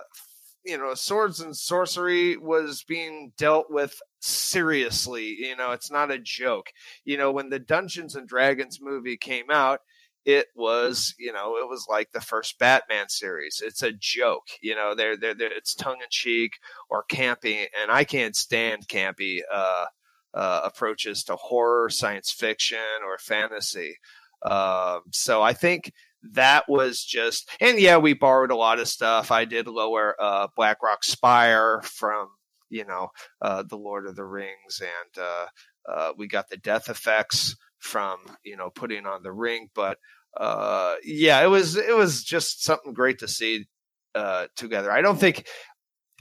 you 0.66 0.78
know, 0.78 0.94
swords 0.94 1.40
and 1.40 1.56
sorcery 1.56 2.38
was 2.38 2.84
being 2.84 3.32
dealt 3.38 3.68
with 3.70 4.00
seriously. 4.20 5.36
You 5.40 5.56
know, 5.56 5.72
it's 5.72 5.92
not 5.92 6.12
a 6.12 6.20
joke. 6.20 6.72
You 7.04 7.18
know, 7.18 7.32
when 7.32 7.50
the 7.50 7.60
Dungeons 7.60 8.16
and 8.16 8.28
Dragons 8.28 8.80
movie 8.82 9.18
came 9.18 9.50
out, 9.52 9.82
it 10.26 10.48
was, 10.56 11.14
you 11.20 11.32
know, 11.32 11.58
it 11.58 11.70
was 11.70 11.86
like 11.88 12.12
the 12.12 12.22
first 12.22 12.58
Batman 12.58 13.10
series. 13.10 13.62
It's 13.64 13.84
a 13.84 13.92
joke, 13.92 14.48
you 14.62 14.76
know, 14.76 14.95
they're, 14.95 15.16
they're, 15.16 15.36
they're 15.36 15.56
it's 15.56 15.76
tongue 15.76 16.00
in 16.02 16.08
cheek 16.10 16.54
or 16.90 17.06
campy, 17.10 17.68
and 17.80 17.92
I 17.92 18.04
can't 18.04 18.36
stand 18.36 18.88
campy 18.88 19.42
uh, 19.54 19.86
uh, 20.34 20.62
approaches 20.64 21.24
to 21.26 21.36
horror, 21.36 21.90
science 21.90 22.32
fiction, 22.32 22.78
or 23.06 23.18
fantasy. 23.20 23.98
Um, 24.42 25.02
so 25.12 25.42
I 25.42 25.54
think 25.54 25.94
that 26.34 26.68
was 26.68 27.04
just, 27.04 27.50
and 27.60 27.80
yeah, 27.80 27.98
we 27.98 28.14
borrowed 28.14 28.52
a 28.52 28.56
lot 28.56 28.80
of 28.80 28.88
stuff. 28.88 29.32
I 29.32 29.45
did 29.45 29.68
lower 29.68 30.16
uh, 30.20 30.48
Blackrock 30.56 31.04
Spire 31.04 31.82
from, 31.84 32.30
you 32.70 32.86
know, 32.86 33.10
uh, 33.42 33.64
the 33.64 33.78
Lord 33.78 34.08
of 34.08 34.16
the 34.16 34.26
Rings, 34.26 34.82
and 34.82 35.24
uh, 35.24 35.45
uh, 35.88 36.14
we 36.18 36.28
got 36.28 36.50
the 36.50 36.58
death 36.58 36.90
effects 36.90 37.56
from, 37.86 38.18
you 38.44 38.58
know, 38.58 38.70
putting 38.70 39.06
on 39.06 39.24
the 39.24 39.32
ring. 39.32 39.70
But 39.74 39.98
uh, 40.36 40.96
yeah, 41.04 41.42
it 41.44 41.48
was 41.48 41.78
it 41.78 41.96
was 41.96 42.24
just 42.24 42.64
something 42.64 42.94
great 42.94 43.20
to 43.20 43.28
see 43.28 43.66
uh, 44.14 44.48
together. 44.56 44.92
I 44.92 45.02
don't 45.02 45.20
think 45.20 45.48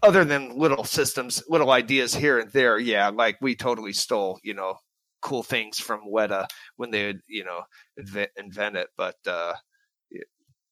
other 0.02 0.25
than 0.25 0.59
little 0.59 0.84
systems, 0.84 1.43
little 1.49 1.70
ideas 1.70 2.15
here 2.15 2.39
and 2.39 2.52
there, 2.52 2.78
yeah, 2.78 3.09
like 3.09 3.39
we 3.41 3.57
totally 3.57 3.93
stole, 3.93 4.39
you 4.43 4.55
know, 4.55 4.76
cool 5.23 5.43
things 5.43 5.81
from 5.81 6.01
Weta 6.07 6.47
when 6.76 6.91
they 6.91 7.07
would, 7.07 7.20
you 7.26 7.44
know, 7.44 7.62
invent, 7.97 8.31
invent 8.36 8.76
it. 8.76 8.89
But 8.97 9.17
uh, 9.26 9.55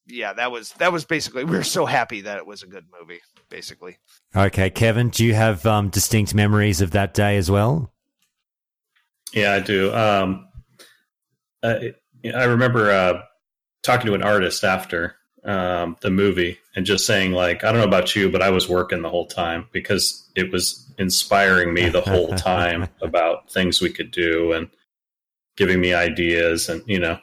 yeah, 0.07 0.33
that 0.33 0.51
was 0.51 0.71
that 0.73 0.91
was 0.91 1.05
basically 1.05 1.43
we 1.43 1.57
were 1.57 1.63
so 1.63 1.85
happy 1.85 2.21
that 2.21 2.37
it 2.37 2.45
was 2.45 2.63
a 2.63 2.67
good 2.67 2.85
movie. 2.99 3.21
Basically. 3.49 3.97
Okay, 4.35 4.69
Kevin, 4.69 5.09
do 5.09 5.25
you 5.25 5.33
have 5.33 5.65
um, 5.65 5.89
distinct 5.89 6.33
memories 6.33 6.81
of 6.81 6.91
that 6.91 7.13
day 7.13 7.37
as 7.37 7.51
well? 7.51 7.93
Yeah, 9.33 9.53
I 9.53 9.59
do. 9.59 9.93
Um, 9.93 10.47
I, 11.63 11.93
I 12.35 12.43
remember 12.43 12.91
uh, 12.91 13.21
talking 13.81 14.07
to 14.07 14.13
an 14.13 14.23
artist 14.23 14.63
after 14.63 15.15
um, 15.43 15.97
the 16.01 16.09
movie 16.09 16.57
and 16.75 16.85
just 16.85 17.05
saying 17.05 17.31
like, 17.31 17.63
I 17.63 17.71
don't 17.71 17.81
know 17.81 17.87
about 17.87 18.15
you, 18.15 18.29
but 18.29 18.41
I 18.41 18.49
was 18.49 18.69
working 18.69 19.01
the 19.01 19.09
whole 19.09 19.27
time 19.27 19.67
because 19.71 20.29
it 20.35 20.51
was 20.51 20.91
inspiring 20.97 21.73
me 21.73 21.89
the 21.89 22.01
whole 22.01 22.29
time 22.35 22.87
about 23.01 23.51
things 23.51 23.81
we 23.81 23.91
could 23.91 24.11
do 24.11 24.53
and 24.53 24.69
giving 25.57 25.79
me 25.81 25.93
ideas 25.93 26.69
and 26.69 26.83
you 26.85 26.99
know. 26.99 27.19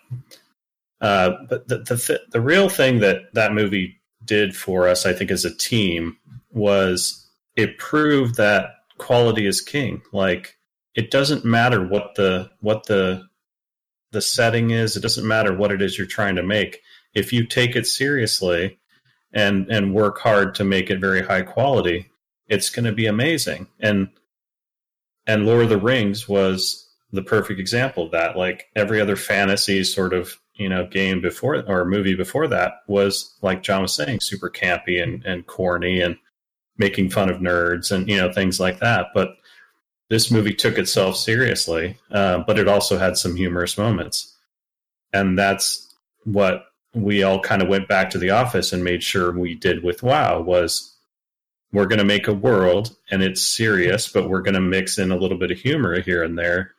Uh, 1.01 1.31
but 1.49 1.67
the, 1.69 1.79
the 1.79 2.21
the 2.31 2.41
real 2.41 2.69
thing 2.69 2.99
that 3.01 3.33
that 3.33 3.55
movie 3.55 4.01
did 4.25 4.55
for 4.55 4.87
us, 4.87 5.07
I 5.07 5.15
think, 5.15 5.31
as 5.31 5.47
a 5.47 5.57
team, 5.57 6.17
was 6.51 7.27
it 7.57 7.79
proved 7.79 8.37
that 8.37 8.71
quality 8.99 9.47
is 9.47 9.63
king. 9.63 10.03
Like 10.13 10.57
it 10.95 11.11
doesn't 11.11 11.45
matter 11.45 11.87
what 11.87 12.15
the 12.17 12.51
what 12.61 12.87
the 12.87 13.30
the 14.13 14.21
setting 14.21 14.71
is. 14.71 14.97
It 14.97 15.01
doesn't 15.01 15.27
matter 15.27 15.55
what 15.55 15.73
it 15.73 15.83
is 15.83 15.97
you're 15.97 16.07
trying 16.07 16.37
to 16.37 16.43
make. 16.43 16.81
If 17.15 17.33
you 17.33 17.47
take 17.47 17.77
it 17.77 17.87
seriously 17.87 18.79
and 19.33 19.69
and 19.71 19.95
work 19.95 20.19
hard 20.19 20.55
to 20.57 20.65
make 20.65 20.91
it 20.91 21.01
very 21.01 21.23
high 21.23 21.43
quality, 21.43 22.11
it's 22.49 22.71
going 22.71 22.85
to 22.85 22.93
be 22.93 23.07
amazing. 23.07 23.69
And 23.79 24.09
and 25.27 25.47
Lord 25.47 25.65
of 25.65 25.69
the 25.69 25.79
Rings 25.79 26.29
was 26.29 26.89
the 27.13 27.23
perfect 27.23 27.61
example 27.61 28.05
of 28.05 28.13
that. 28.13 28.37
Like 28.37 28.67
every 28.77 29.01
other 29.01 29.17
fantasy 29.17 29.85
sort 29.85 30.13
of 30.13 30.37
you 30.55 30.69
know 30.69 30.87
game 30.87 31.21
before 31.21 31.65
or 31.67 31.85
movie 31.85 32.15
before 32.15 32.49
that 32.49 32.83
was 32.87 33.35
like 33.43 33.63
John 33.63 33.83
was 33.83 33.95
saying, 33.95 34.21
super 34.21 34.51
campy 34.51 35.03
and 35.03 35.25
and 35.25 35.47
corny 35.47 36.01
and 36.01 36.17
making 36.77 37.11
fun 37.11 37.31
of 37.31 37.39
nerds 37.39 37.93
and 37.93 38.09
you 38.09 38.17
know 38.17 38.33
things 38.33 38.59
like 38.59 38.81
that. 38.81 39.09
But 39.15 39.37
this 40.11 40.31
movie 40.31 40.53
took 40.53 40.77
itself 40.77 41.17
seriously, 41.17 41.97
uh, 42.11 42.43
but 42.47 42.59
it 42.59 42.69
also 42.69 42.99
had 42.99 43.17
some 43.17 43.35
humorous 43.35 43.79
moments, 43.79 44.37
and 45.13 45.39
that's 45.39 45.95
what 46.25 46.67
we 46.95 47.23
all 47.23 47.41
kind 47.41 47.63
of 47.63 47.69
went 47.69 47.89
back 47.89 48.11
to 48.11 48.19
the 48.19 48.31
office 48.31 48.73
and 48.73 48.85
made 48.85 49.03
sure 49.03 49.33
we 49.33 49.55
did 49.55 49.83
with 49.83 50.03
WoW 50.03 50.41
was 50.41 50.97
we're 51.73 51.87
going 51.87 52.01
to 52.01 52.05
make 52.05 52.27
a 52.27 52.35
world 52.35 52.97
and 53.11 53.23
it's 53.23 53.43
serious, 53.43 54.09
but 54.09 54.29
we're 54.29 54.43
going 54.43 54.55
to 54.55 54.61
mix 54.61 54.99
in 54.99 55.13
a 55.13 55.17
little 55.17 55.39
bit 55.39 55.53
of 55.53 55.59
humor 55.59 56.01
here 56.01 56.23
and 56.25 56.37
there. 56.37 56.73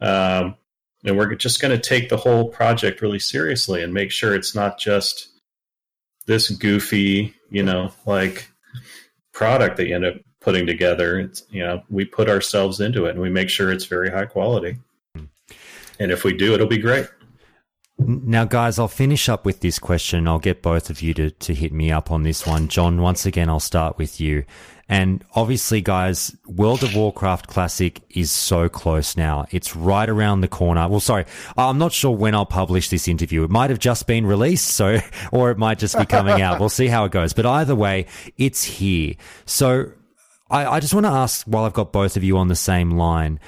Um, 0.00 0.56
and 1.04 1.16
we're 1.16 1.34
just 1.34 1.60
going 1.60 1.74
to 1.74 1.82
take 1.82 2.08
the 2.08 2.16
whole 2.16 2.48
project 2.48 3.00
really 3.00 3.18
seriously 3.18 3.82
and 3.82 3.94
make 3.94 4.10
sure 4.10 4.34
it's 4.34 4.54
not 4.54 4.78
just 4.78 5.28
this 6.26 6.50
goofy, 6.50 7.34
you 7.50 7.62
know, 7.62 7.90
like 8.04 8.48
product 9.32 9.78
that 9.78 9.86
you 9.86 9.94
end 9.94 10.04
up 10.04 10.16
putting 10.42 10.66
together. 10.66 11.18
It's 11.20 11.44
you 11.50 11.62
know 11.64 11.82
we 11.90 12.04
put 12.04 12.28
ourselves 12.28 12.80
into 12.80 13.06
it 13.06 13.10
and 13.10 13.20
we 13.20 13.30
make 13.30 13.48
sure 13.48 13.72
it's 13.72 13.86
very 13.86 14.10
high 14.10 14.26
quality. 14.26 14.78
And 15.98 16.10
if 16.10 16.24
we 16.24 16.32
do, 16.36 16.54
it'll 16.54 16.66
be 16.66 16.78
great. 16.78 17.06
Now, 17.98 18.44
guys, 18.44 18.78
I'll 18.78 18.88
finish 18.88 19.28
up 19.28 19.44
with 19.44 19.60
this 19.60 19.78
question. 19.78 20.26
I'll 20.26 20.38
get 20.38 20.62
both 20.62 20.90
of 20.90 21.02
you 21.02 21.14
to, 21.14 21.30
to 21.30 21.54
hit 21.54 21.72
me 21.72 21.92
up 21.92 22.10
on 22.10 22.22
this 22.22 22.46
one. 22.46 22.68
John, 22.68 23.00
once 23.00 23.26
again, 23.26 23.48
I'll 23.48 23.60
start 23.60 23.98
with 23.98 24.20
you. 24.20 24.44
And 24.88 25.24
obviously, 25.34 25.80
guys, 25.80 26.36
World 26.46 26.82
of 26.82 26.94
Warcraft 26.94 27.46
Classic 27.46 28.00
is 28.10 28.30
so 28.30 28.68
close 28.68 29.16
now. 29.16 29.46
It's 29.50 29.76
right 29.76 30.08
around 30.08 30.40
the 30.40 30.48
corner. 30.48 30.88
Well, 30.88 31.00
sorry, 31.00 31.24
I'm 31.56 31.78
not 31.78 31.92
sure 31.92 32.10
when 32.10 32.34
I'll 32.34 32.44
publish 32.44 32.88
this 32.88 33.08
interview. 33.08 33.44
It 33.44 33.50
might 33.50 33.70
have 33.70 33.78
just 33.78 34.06
been 34.06 34.26
released, 34.26 34.68
so, 34.68 34.98
or 35.32 35.50
it 35.50 35.58
might 35.58 35.78
just 35.78 35.96
be 35.96 36.04
coming 36.04 36.42
out. 36.42 36.60
We'll 36.60 36.68
see 36.68 36.88
how 36.88 37.04
it 37.04 37.12
goes. 37.12 37.32
But 37.32 37.46
either 37.46 37.74
way, 37.74 38.06
it's 38.36 38.64
here. 38.64 39.14
So 39.46 39.92
I, 40.52 40.74
I 40.74 40.80
just 40.80 40.94
want 40.94 41.06
to 41.06 41.12
ask 41.12 41.44
while 41.46 41.64
I've 41.64 41.72
got 41.72 41.92
both 41.92 42.16
of 42.16 42.22
you 42.22 42.36
on 42.36 42.48
the 42.48 42.54
same 42.54 42.92
line, 42.92 43.40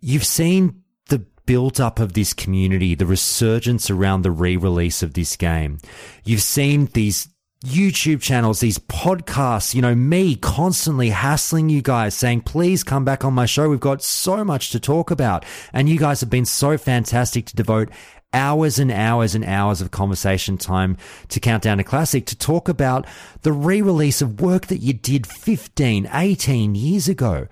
you've 0.00 0.24
seen 0.24 0.82
the 1.08 1.18
build 1.44 1.80
up 1.80 1.98
of 1.98 2.12
this 2.12 2.32
community, 2.32 2.94
the 2.94 3.04
resurgence 3.04 3.90
around 3.90 4.22
the 4.22 4.30
re 4.30 4.56
release 4.56 5.02
of 5.02 5.14
this 5.14 5.36
game. 5.36 5.78
You've 6.24 6.42
seen 6.42 6.86
these 6.94 7.28
YouTube 7.64 8.22
channels, 8.22 8.60
these 8.60 8.78
podcasts, 8.78 9.74
you 9.74 9.82
know, 9.82 9.94
me 9.94 10.34
constantly 10.36 11.10
hassling 11.10 11.68
you 11.68 11.82
guys 11.82 12.14
saying, 12.14 12.42
please 12.42 12.82
come 12.82 13.04
back 13.04 13.24
on 13.24 13.34
my 13.34 13.44
show. 13.44 13.68
We've 13.68 13.78
got 13.78 14.02
so 14.02 14.44
much 14.44 14.70
to 14.70 14.80
talk 14.80 15.10
about. 15.10 15.44
And 15.72 15.88
you 15.88 15.98
guys 15.98 16.20
have 16.20 16.30
been 16.30 16.46
so 16.46 16.78
fantastic 16.78 17.44
to 17.46 17.56
devote 17.56 17.90
hours 18.32 18.78
and 18.78 18.90
hours 18.90 19.34
and 19.34 19.44
hours 19.44 19.80
of 19.80 19.90
conversation 19.90 20.56
time 20.56 20.96
to 21.28 21.40
Countdown 21.40 21.80
a 21.80 21.84
Classic 21.84 22.24
to 22.26 22.36
talk 22.36 22.68
about 22.68 23.06
the 23.42 23.52
re-release 23.52 24.22
of 24.22 24.40
work 24.40 24.66
that 24.66 24.78
you 24.78 24.92
did 24.92 25.26
15, 25.26 26.08
18 26.12 26.74
years 26.74 27.08
ago. 27.08 27.46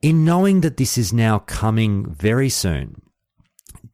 In 0.00 0.24
knowing 0.24 0.60
that 0.60 0.76
this 0.76 0.96
is 0.96 1.12
now 1.12 1.40
coming 1.40 2.06
very 2.06 2.48
soon, 2.48 3.02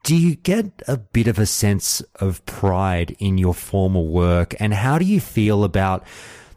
do 0.02 0.14
you 0.14 0.34
get 0.34 0.82
a 0.86 0.98
bit 0.98 1.26
of 1.28 1.38
a 1.38 1.46
sense 1.46 2.02
of 2.16 2.44
pride 2.44 3.16
in 3.18 3.38
your 3.38 3.54
former 3.54 4.02
work? 4.02 4.54
And 4.60 4.74
how 4.74 4.98
do 4.98 5.04
you 5.06 5.20
feel 5.20 5.64
about 5.64 6.04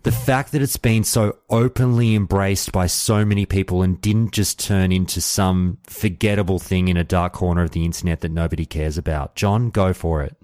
the 0.07 0.13
fact 0.13 0.53
that 0.53 0.61
it's 0.61 0.77
been 0.77 1.03
so 1.03 1.37
openly 1.49 2.15
embraced 2.15 2.71
by 2.71 2.87
so 2.87 3.25
many 3.25 3.45
people 3.45 3.81
and 3.81 3.99
didn't 3.99 4.31
just 4.31 4.57
turn 4.57 4.89
into 4.89 5.19
some 5.19 5.77
forgettable 5.83 6.59
thing 6.59 6.87
in 6.87 6.95
a 6.95 7.03
dark 7.03 7.33
corner 7.33 7.63
of 7.63 7.71
the 7.71 7.83
internet 7.83 8.21
that 8.21 8.31
nobody 8.31 8.65
cares 8.65 8.97
about. 8.97 9.35
John, 9.35 9.69
go 9.69 9.91
for 9.91 10.23
it. 10.23 10.37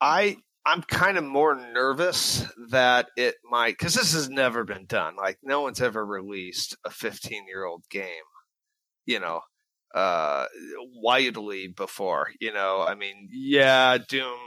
I 0.00 0.38
I'm 0.64 0.80
kind 0.80 1.18
of 1.18 1.24
more 1.24 1.56
nervous 1.56 2.46
that 2.70 3.08
it 3.18 3.34
might 3.50 3.76
because 3.76 3.92
this 3.92 4.14
has 4.14 4.30
never 4.30 4.64
been 4.64 4.86
done. 4.86 5.14
Like 5.16 5.36
no 5.42 5.60
one's 5.60 5.82
ever 5.82 6.02
released 6.02 6.74
a 6.86 6.90
15 6.90 7.46
year 7.46 7.66
old 7.66 7.84
game, 7.90 8.08
you 9.04 9.20
know, 9.20 9.42
uh, 9.94 10.46
widely 11.02 11.68
before. 11.68 12.28
You 12.40 12.54
know, 12.54 12.80
I 12.80 12.94
mean, 12.94 13.28
yeah, 13.30 13.98
Doom 13.98 14.38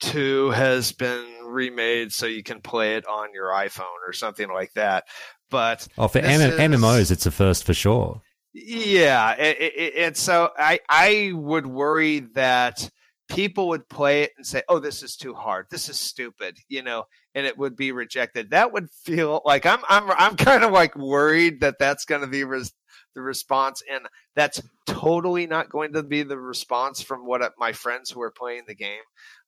2 0.00 0.50
has 0.50 0.92
been 0.92 1.26
remade 1.44 2.12
so 2.12 2.26
you 2.26 2.42
can 2.42 2.60
play 2.60 2.96
it 2.96 3.06
on 3.06 3.32
your 3.34 3.48
iPhone 3.48 4.06
or 4.06 4.12
something 4.12 4.48
like 4.48 4.72
that. 4.74 5.04
But 5.50 5.86
oh, 5.98 6.08
for 6.08 6.18
M- 6.18 6.40
is, 6.40 6.80
MMOs, 6.80 7.10
it's 7.10 7.26
a 7.26 7.30
first 7.30 7.64
for 7.64 7.74
sure. 7.74 8.22
Yeah, 8.52 9.30
and 9.30 10.16
so 10.16 10.50
I 10.58 10.80
I 10.88 11.32
would 11.34 11.66
worry 11.66 12.20
that 12.34 12.88
people 13.28 13.68
would 13.68 13.88
play 13.88 14.22
it 14.22 14.32
and 14.36 14.44
say, 14.44 14.62
"Oh, 14.68 14.80
this 14.80 15.02
is 15.02 15.16
too 15.16 15.34
hard. 15.34 15.66
This 15.70 15.88
is 15.88 15.98
stupid," 15.98 16.58
you 16.68 16.82
know, 16.82 17.04
and 17.34 17.46
it 17.46 17.56
would 17.56 17.76
be 17.76 17.92
rejected. 17.92 18.50
That 18.50 18.72
would 18.72 18.90
feel 18.90 19.40
like 19.44 19.66
I'm 19.66 19.80
I'm 19.88 20.10
I'm 20.10 20.36
kind 20.48 20.64
of 20.64 20.72
like 20.72 20.96
worried 20.96 21.60
that 21.60 21.76
that's 21.78 22.04
going 22.04 22.22
to 22.22 22.26
be 22.26 22.44
res- 22.44 22.72
the 23.14 23.22
response, 23.22 23.82
and 23.90 24.06
that's 24.34 24.62
totally 24.86 25.46
not 25.46 25.70
going 25.70 25.92
to 25.92 26.02
be 26.02 26.22
the 26.22 26.38
response 26.38 27.00
from 27.02 27.26
what 27.26 27.42
uh, 27.42 27.50
my 27.58 27.72
friends 27.72 28.10
who 28.10 28.20
are 28.22 28.30
playing 28.30 28.62
the 28.66 28.74
game. 28.74 29.02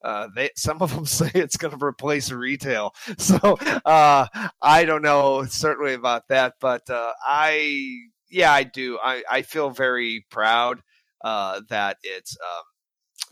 Uh, 0.04 0.28
they 0.34 0.50
some 0.56 0.82
of 0.82 0.94
them 0.94 1.06
say 1.06 1.30
it's 1.34 1.56
going 1.56 1.76
to 1.76 1.84
replace 1.84 2.30
retail, 2.30 2.94
so 3.18 3.58
uh, 3.84 4.26
I 4.60 4.84
don't 4.84 5.02
know 5.02 5.44
certainly 5.44 5.94
about 5.94 6.28
that, 6.28 6.54
but 6.60 6.88
uh, 6.90 7.12
I 7.26 7.98
yeah 8.30 8.52
I 8.52 8.64
do 8.64 8.98
I 9.02 9.22
I 9.30 9.42
feel 9.42 9.70
very 9.70 10.24
proud 10.30 10.80
uh, 11.24 11.60
that 11.68 11.98
it's. 12.02 12.36
Um, 12.40 12.64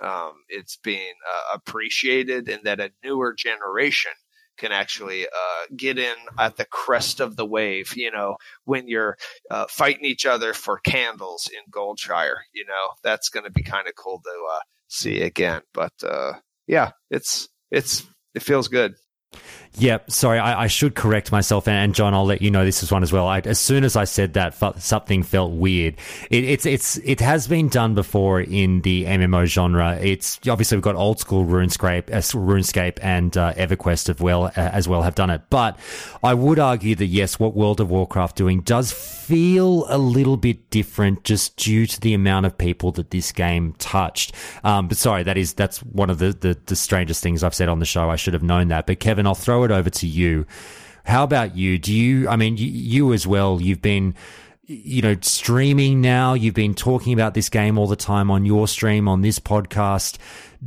um, 0.03 0.33
it's 0.49 0.77
being 0.77 1.13
uh, 1.31 1.57
appreciated 1.57 2.49
and 2.49 2.65
that 2.65 2.81
a 2.81 2.91
newer 3.05 3.35
generation 3.37 4.13
can 4.61 4.73
actually 4.73 5.27
uh, 5.27 5.67
get 5.75 5.99
in 5.99 6.15
at 6.39 6.57
the 6.57 6.67
crest 6.67 7.21
of 7.21 7.37
the 7.37 7.47
wave. 7.47 7.97
You 7.97 8.11
know, 8.11 8.37
when 8.65 8.87
you're 8.87 9.17
uh, 9.51 9.67
fighting 9.69 10.05
each 10.05 10.27
other 10.27 10.53
for 10.53 10.79
candles 10.79 11.51
in 11.53 11.73
Goldshire, 11.73 12.37
you 12.53 12.65
know, 12.67 12.91
that's 13.03 13.31
going 13.31 13.45
to 13.45 13.51
be 13.51 13.63
kind 13.63 13.89
of 13.89 13.95
cool 13.97 14.21
to 14.23 14.31
uh, 14.31 14.61
see 14.89 15.23
again. 15.23 15.63
But 15.73 15.93
uh, 16.05 16.35
yeah, 16.67 16.93
it's 17.11 17.49
it's 17.71 18.07
it 18.35 18.43
feels 18.43 18.69
good. 18.69 18.95
Yep. 19.79 20.11
Sorry, 20.11 20.39
I, 20.39 20.65
I, 20.65 20.67
should 20.67 20.95
correct 20.95 21.31
myself. 21.31 21.69
And, 21.69 21.77
and, 21.77 21.95
John, 21.95 22.13
I'll 22.13 22.27
let 22.27 22.43
you 22.43 22.51
know 22.51 22.65
this 22.65 22.83
is 22.83 22.91
one 22.91 23.03
as 23.03 23.13
well. 23.13 23.29
I, 23.29 23.39
as 23.41 23.59
soon 23.59 23.85
as 23.85 23.95
I 23.95 24.05
said 24.05 24.35
that, 24.35 24.55
something 24.81 25.23
felt 25.23 25.53
weird. 25.53 25.95
It, 26.29 26.45
it's 26.45 26.67
it's 26.67 26.97
it 26.99 27.21
has 27.21 27.47
been 27.47 27.69
done 27.69 27.95
before 27.95 28.41
in 28.41 28.83
the 28.83 29.05
MMO 29.05 29.47
genre. 29.47 29.97
It's 30.01 30.41
obviously 30.49 30.77
we've 30.77 30.83
got 30.83 30.97
old 30.97 31.21
school 31.21 31.47
RuneScape, 31.47 32.11
uh, 32.11 32.19
RuneScape, 32.19 32.99
and 33.01 33.37
uh, 33.37 33.55
EverQuest 33.55 34.11
as 34.11 34.21
well 34.21 34.47
uh, 34.47 34.51
as 34.57 34.89
well 34.89 35.03
have 35.03 35.15
done 35.15 35.31
it. 35.31 35.43
But 35.51 35.79
I 36.23 36.35
would 36.35 36.59
argue 36.59 36.97
that 36.97 37.07
yes, 37.07 37.39
what 37.39 37.55
World 37.55 37.81
of 37.81 37.91
Warcraft 37.91 38.37
doing 38.37 38.63
does 38.63 38.91
feel 38.93 39.87
a 39.89 39.99
little 39.99 40.37
bit 40.37 40.69
different, 40.71 41.23
just 41.23 41.57
due 41.57 41.87
to 41.87 42.01
the 42.01 42.13
amount 42.13 42.45
of 42.45 42.59
people 42.59 42.91
that 42.93 43.11
this 43.11 43.31
game 43.31 43.75
touched. 43.79 44.35
Um, 44.65 44.89
but 44.89 44.97
sorry, 44.97 45.23
that 45.23 45.39
is 45.39 45.55
that's 45.55 45.79
one 45.79 46.11
of 46.11 46.19
the, 46.19 46.33
the 46.33 46.59
the 46.67 46.77
strangest 46.77 47.23
things 47.23 47.45
I've 47.45 47.55
said 47.55 47.69
on 47.69 47.79
the 47.79 47.87
show. 47.87 48.11
I 48.11 48.17
should 48.17 48.35
have 48.35 48.43
known 48.43 48.69
that. 48.69 48.87
But 48.87 48.99
Kevin, 48.99 49.27
I'll 49.27 49.35
throw 49.37 49.60
it 49.65 49.71
over 49.71 49.91
to 49.91 50.07
you. 50.07 50.47
How 51.05 51.25
about 51.25 51.57
you? 51.57 51.79
Do 51.79 51.93
you, 51.93 52.29
I 52.29 52.37
mean, 52.37 52.57
you, 52.57 52.67
you 52.67 53.13
as 53.13 53.27
well, 53.27 53.61
you've 53.61 53.83
been, 53.83 54.15
you 54.67 55.03
know, 55.03 55.17
streaming 55.23 56.01
now. 56.01 56.35
You've 56.35 56.55
been 56.55 56.75
talking 56.75 57.13
about 57.13 57.35
this 57.35 57.49
game 57.49 57.79
all 57.79 57.87
the 57.87 57.97
time 57.97 58.31
on 58.31 58.45
your 58.45 58.69
stream, 58.69 59.09
on 59.09 59.23
this 59.23 59.39
podcast. 59.39 60.19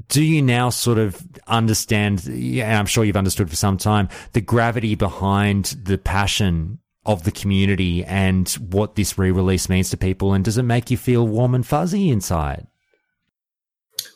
Do 0.09 0.23
you 0.23 0.41
now 0.41 0.69
sort 0.69 0.97
of 0.97 1.22
understand, 1.47 2.25
and 2.25 2.61
I'm 2.61 2.85
sure 2.85 3.05
you've 3.05 3.15
understood 3.15 3.49
for 3.49 3.55
some 3.55 3.77
time, 3.77 4.09
the 4.33 4.41
gravity 4.41 4.95
behind 4.95 5.65
the 5.83 5.97
passion 5.97 6.80
of 7.05 7.23
the 7.23 7.31
community 7.31 8.03
and 8.05 8.49
what 8.49 8.95
this 8.95 9.17
re 9.17 9.31
release 9.31 9.69
means 9.69 9.89
to 9.91 9.97
people? 9.97 10.33
And 10.33 10.43
does 10.43 10.57
it 10.57 10.63
make 10.63 10.89
you 10.89 10.97
feel 10.97 11.27
warm 11.27 11.55
and 11.55 11.65
fuzzy 11.65 12.09
inside? 12.09 12.67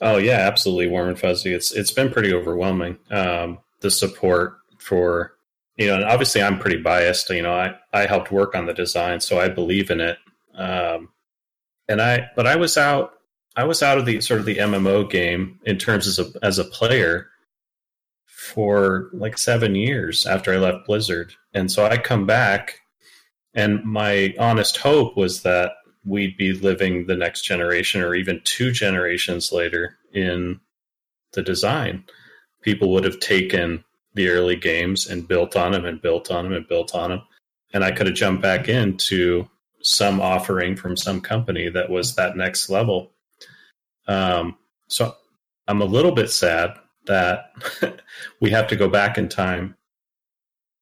Oh 0.02 0.18
yeah, 0.18 0.40
absolutely 0.40 0.88
warm 0.88 1.10
and 1.10 1.20
fuzzy. 1.20 1.54
It's 1.54 1.72
it's 1.72 1.92
been 1.92 2.12
pretty 2.12 2.34
overwhelming. 2.34 2.98
Um, 3.10 3.60
the 3.82 3.92
support 3.92 4.57
for 4.88 5.34
you 5.78 5.88
know, 5.88 5.96
and 5.96 6.06
obviously 6.06 6.42
I'm 6.42 6.58
pretty 6.60 6.78
biased. 6.78 7.30
You 7.30 7.44
know, 7.44 7.54
I 7.54 7.76
I 7.94 8.06
helped 8.06 8.32
work 8.32 8.56
on 8.56 8.66
the 8.66 8.74
design, 8.74 9.20
so 9.20 9.40
I 9.40 9.50
believe 9.50 9.92
in 9.92 10.02
it. 10.02 10.18
Um, 10.56 11.10
and 11.88 12.02
I, 12.02 12.30
but 12.36 12.48
I 12.48 12.56
was 12.56 12.78
out, 12.78 13.14
I 13.56 13.64
was 13.64 13.84
out 13.84 13.98
of 13.98 14.06
the 14.06 14.20
sort 14.22 14.40
of 14.40 14.46
the 14.46 14.58
MMO 14.58 15.10
game 15.10 15.60
in 15.66 15.78
terms 15.78 16.08
as 16.08 16.20
a 16.20 16.32
as 16.42 16.58
a 16.60 16.66
player 16.66 17.28
for 18.26 19.10
like 19.14 19.38
seven 19.38 19.76
years 19.76 20.26
after 20.26 20.54
I 20.54 20.58
left 20.58 20.88
Blizzard, 20.88 21.34
and 21.54 21.72
so 21.72 21.86
I 21.86 21.98
come 21.98 22.26
back, 22.26 22.80
and 23.54 23.84
my 23.84 24.34
honest 24.40 24.78
hope 24.78 25.16
was 25.16 25.44
that 25.44 25.74
we'd 26.06 26.38
be 26.38 26.54
living 26.54 27.06
the 27.06 27.18
next 27.18 27.42
generation 27.42 28.02
or 28.02 28.16
even 28.16 28.42
two 28.46 28.72
generations 28.72 29.52
later 29.52 29.98
in 30.14 30.60
the 31.34 31.42
design. 31.42 32.04
People 32.62 32.94
would 32.94 33.04
have 33.04 33.20
taken 33.20 33.84
the 34.18 34.30
early 34.30 34.58
games 34.58 35.08
and 35.08 35.28
built 35.28 35.56
on 35.56 35.72
them 35.72 35.86
and 35.86 36.02
built 36.02 36.30
on 36.30 36.44
them 36.44 36.54
and 36.54 36.68
built 36.68 36.94
on 36.94 37.10
them. 37.10 37.22
And 37.74 37.84
I 37.84 37.92
could 37.92 38.08
have 38.08 38.16
jumped 38.16 38.42
back 38.42 38.68
into 38.68 39.48
some 39.82 40.20
offering 40.20 40.76
from 40.76 40.98
some 40.98 41.22
company 41.22 41.70
that 41.70 41.90
was 41.90 42.16
that 42.16 42.36
next 42.36 42.70
level. 42.70 43.12
Um, 44.08 44.58
so 44.90 45.16
I'm 45.68 45.82
a 45.82 45.86
little 45.86 46.12
bit 46.12 46.30
sad 46.30 46.78
that 47.06 47.52
we 48.42 48.50
have 48.50 48.68
to 48.68 48.76
go 48.76 48.90
back 48.90 49.18
in 49.18 49.30
time, 49.30 49.76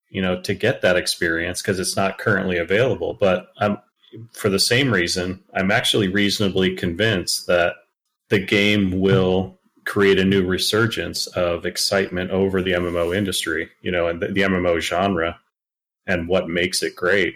you 0.09 0.21
know, 0.21 0.41
to 0.41 0.53
get 0.53 0.81
that 0.81 0.97
experience 0.97 1.61
because 1.61 1.79
it's 1.79 1.95
not 1.95 2.17
currently 2.17 2.57
available. 2.57 3.13
But 3.13 3.49
I'm 3.57 3.77
for 4.31 4.49
the 4.49 4.59
same 4.59 4.93
reason, 4.93 5.43
I'm 5.53 5.71
actually 5.71 6.07
reasonably 6.07 6.75
convinced 6.75 7.47
that 7.47 7.73
the 8.29 8.39
game 8.39 8.99
will 8.99 9.59
create 9.85 10.19
a 10.19 10.25
new 10.25 10.45
resurgence 10.45 11.27
of 11.27 11.65
excitement 11.65 12.31
over 12.31 12.61
the 12.61 12.71
MMO 12.71 13.15
industry, 13.15 13.69
you 13.81 13.91
know, 13.91 14.07
and 14.07 14.21
the, 14.21 14.27
the 14.27 14.41
MMO 14.41 14.79
genre 14.81 15.39
and 16.07 16.27
what 16.27 16.49
makes 16.49 16.83
it 16.83 16.95
great. 16.95 17.35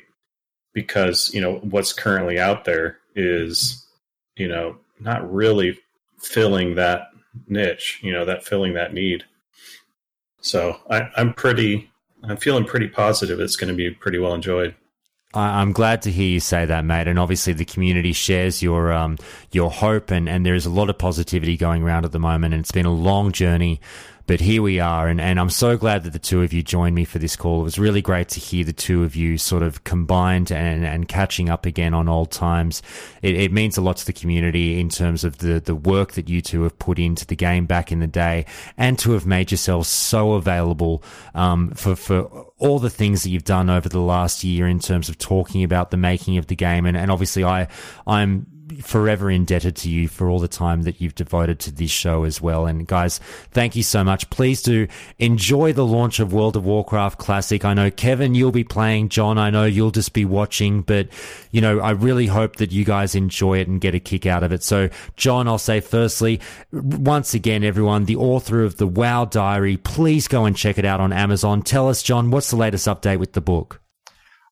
Because, 0.73 1.31
you 1.33 1.41
know, 1.41 1.55
what's 1.57 1.93
currently 1.93 2.39
out 2.39 2.65
there 2.65 2.97
is, 3.15 3.87
you 4.35 4.47
know, 4.47 4.77
not 4.99 5.31
really 5.31 5.79
filling 6.19 6.75
that 6.75 7.07
niche, 7.47 7.99
you 8.03 8.11
know, 8.11 8.25
that 8.25 8.45
filling 8.45 8.73
that 8.73 8.93
need. 8.93 9.23
So 10.41 10.77
I, 10.89 11.09
I'm 11.17 11.33
pretty, 11.33 11.89
I'm 12.23 12.37
feeling 12.37 12.65
pretty 12.65 12.87
positive 12.87 13.39
it's 13.39 13.55
going 13.55 13.69
to 13.69 13.75
be 13.75 13.91
pretty 13.91 14.19
well 14.19 14.33
enjoyed. 14.33 14.75
I'm 15.33 15.73
glad 15.73 16.01
to 16.03 16.11
hear 16.11 16.27
you 16.27 16.39
say 16.39 16.65
that, 16.65 16.85
mate. 16.85 17.07
And 17.07 17.19
obviously, 17.19 17.53
the 17.53 17.65
community 17.65 18.13
shares 18.13 18.63
your 18.63 18.91
um, 18.91 19.17
your 19.51 19.69
hope, 19.69 20.09
and, 20.09 20.27
and 20.27 20.45
there 20.45 20.55
is 20.55 20.65
a 20.65 20.71
lot 20.71 20.89
of 20.89 20.97
positivity 20.97 21.55
going 21.55 21.83
around 21.83 22.05
at 22.05 22.11
the 22.11 22.19
moment. 22.19 22.53
And 22.53 22.61
it's 22.61 22.71
been 22.71 22.87
a 22.87 22.93
long 22.93 23.31
journey 23.31 23.79
but 24.29 24.39
here 24.39 24.61
we 24.61 24.79
are, 24.79 25.07
and, 25.07 25.19
and 25.19 25.39
I'm 25.39 25.49
so 25.49 25.75
glad 25.75 26.03
that 26.03 26.13
the 26.13 26.19
two 26.19 26.43
of 26.43 26.53
you 26.53 26.61
joined 26.61 26.93
me 26.93 27.03
for 27.03 27.17
this 27.17 27.35
call. 27.35 27.61
It 27.61 27.63
was 27.63 27.79
really 27.79 27.99
great 27.99 28.29
to 28.29 28.39
hear 28.39 28.63
the 28.63 28.71
two 28.71 29.03
of 29.03 29.15
you 29.15 29.39
sort 29.39 29.63
of 29.63 29.83
combined 29.85 30.51
and, 30.51 30.85
and 30.85 31.07
catching 31.07 31.49
up 31.49 31.65
again 31.65 31.95
on 31.95 32.07
old 32.07 32.29
times. 32.29 32.83
It, 33.23 33.33
it 33.33 33.51
means 33.51 33.75
a 33.75 33.81
lot 33.81 33.97
to 33.97 34.05
the 34.05 34.13
community 34.13 34.79
in 34.79 34.89
terms 34.89 35.23
of 35.23 35.39
the, 35.39 35.59
the 35.59 35.73
work 35.73 36.11
that 36.11 36.29
you 36.29 36.43
two 36.43 36.61
have 36.61 36.77
put 36.77 36.99
into 36.99 37.25
the 37.25 37.35
game 37.35 37.65
back 37.65 37.91
in 37.91 38.01
the 38.01 38.07
day 38.07 38.45
and 38.77 38.99
to 38.99 39.13
have 39.13 39.25
made 39.25 39.49
yourselves 39.49 39.89
so 39.89 40.33
available 40.33 41.03
um, 41.33 41.71
for, 41.71 41.95
for 41.95 42.21
all 42.59 42.77
the 42.77 42.91
things 42.91 43.23
that 43.23 43.31
you've 43.31 43.45
done 43.45 43.67
over 43.67 43.89
the 43.89 43.99
last 43.99 44.43
year 44.43 44.67
in 44.67 44.77
terms 44.77 45.09
of 45.09 45.17
talking 45.17 45.63
about 45.63 45.89
the 45.89 45.97
making 45.97 46.37
of 46.37 46.45
the 46.45 46.55
game. 46.55 46.85
And, 46.85 46.95
and 46.95 47.09
obviously, 47.09 47.43
I, 47.43 47.67
I'm 48.05 48.45
forever 48.81 49.29
indebted 49.29 49.75
to 49.77 49.89
you 49.89 50.07
for 50.07 50.29
all 50.29 50.39
the 50.39 50.47
time 50.47 50.83
that 50.83 51.01
you've 51.01 51.15
devoted 51.15 51.59
to 51.59 51.71
this 51.71 51.91
show 51.91 52.23
as 52.23 52.41
well. 52.41 52.65
And 52.65 52.87
guys, 52.87 53.19
thank 53.51 53.75
you 53.75 53.83
so 53.83 54.03
much. 54.03 54.29
Please 54.29 54.61
do 54.61 54.87
enjoy 55.17 55.73
the 55.73 55.85
launch 55.85 56.19
of 56.19 56.33
World 56.33 56.55
of 56.55 56.65
Warcraft 56.65 57.17
Classic. 57.17 57.63
I 57.65 57.73
know 57.73 57.91
Kevin, 57.91 58.35
you'll 58.35 58.51
be 58.51 58.63
playing. 58.63 59.09
John, 59.09 59.37
I 59.37 59.49
know 59.49 59.65
you'll 59.65 59.91
just 59.91 60.13
be 60.13 60.25
watching, 60.25 60.81
but 60.81 61.07
you 61.51 61.61
know, 61.61 61.79
I 61.79 61.91
really 61.91 62.27
hope 62.27 62.57
that 62.57 62.71
you 62.71 62.85
guys 62.85 63.15
enjoy 63.15 63.59
it 63.59 63.67
and 63.67 63.81
get 63.81 63.95
a 63.95 63.99
kick 63.99 64.25
out 64.25 64.43
of 64.43 64.51
it. 64.51 64.63
So, 64.63 64.89
John, 65.15 65.47
I'll 65.47 65.57
say 65.57 65.79
firstly, 65.79 66.39
once 66.71 67.33
again, 67.33 67.63
everyone, 67.63 68.05
the 68.05 68.15
author 68.15 68.63
of 68.63 68.77
the 68.77 68.87
WoW 68.87 69.25
Diary, 69.25 69.77
please 69.77 70.27
go 70.27 70.45
and 70.45 70.55
check 70.55 70.77
it 70.77 70.85
out 70.85 70.99
on 70.99 71.11
Amazon. 71.11 71.61
Tell 71.61 71.89
us, 71.89 72.03
John, 72.03 72.31
what's 72.31 72.49
the 72.49 72.57
latest 72.57 72.87
update 72.87 73.19
with 73.19 73.33
the 73.33 73.41
book? 73.41 73.81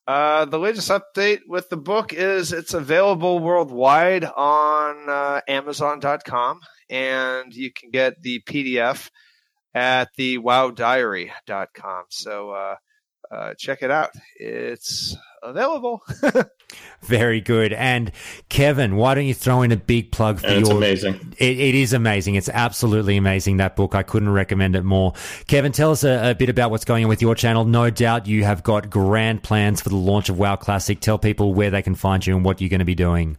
Uh, 0.08 0.46
the 0.46 0.58
latest 0.58 0.90
update 0.90 1.40
with 1.46 1.68
the 1.68 1.76
book 1.76 2.14
is 2.14 2.50
it's 2.50 2.72
available 2.72 3.40
worldwide 3.40 4.24
on 4.24 5.06
uh, 5.06 5.42
Amazon.com, 5.46 6.60
and 6.88 7.52
you 7.52 7.70
can 7.70 7.90
get 7.90 8.22
the 8.22 8.40
PDF 8.40 9.10
at 9.74 10.08
the 10.16 10.38
WoWDiary.com. 10.38 12.04
So 12.08 12.52
uh, 13.30 13.54
check 13.54 13.82
it 13.82 13.90
out. 13.90 14.10
It's 14.36 15.16
available. 15.42 16.02
Very 17.02 17.40
good. 17.40 17.72
And 17.72 18.12
Kevin, 18.48 18.96
why 18.96 19.14
don't 19.14 19.26
you 19.26 19.34
throw 19.34 19.62
in 19.62 19.72
a 19.72 19.76
big 19.76 20.12
plug 20.12 20.40
for 20.40 20.46
and 20.46 20.66
your? 20.66 20.76
amazing. 20.76 21.34
It, 21.38 21.58
it 21.58 21.74
is 21.74 21.92
amazing. 21.92 22.34
It's 22.34 22.48
absolutely 22.48 23.16
amazing. 23.16 23.58
That 23.58 23.76
book. 23.76 23.94
I 23.94 24.02
couldn't 24.02 24.30
recommend 24.30 24.76
it 24.76 24.82
more. 24.82 25.14
Kevin, 25.46 25.72
tell 25.72 25.90
us 25.90 26.04
a, 26.04 26.30
a, 26.30 26.34
bit 26.34 26.48
about 26.48 26.70
what's 26.70 26.84
going 26.84 27.04
on 27.04 27.08
with 27.08 27.22
your 27.22 27.34
channel. 27.34 27.64
No 27.64 27.90
doubt 27.90 28.26
you 28.26 28.44
have 28.44 28.62
got 28.62 28.90
grand 28.90 29.42
plans 29.42 29.80
for 29.80 29.88
the 29.88 29.96
launch 29.96 30.28
of 30.28 30.38
WoW 30.38 30.56
Classic. 30.56 31.00
Tell 31.00 31.18
people 31.18 31.54
where 31.54 31.70
they 31.70 31.82
can 31.82 31.94
find 31.94 32.26
you 32.26 32.36
and 32.36 32.44
what 32.44 32.60
you're 32.60 32.70
going 32.70 32.80
to 32.80 32.84
be 32.84 32.94
doing. 32.94 33.38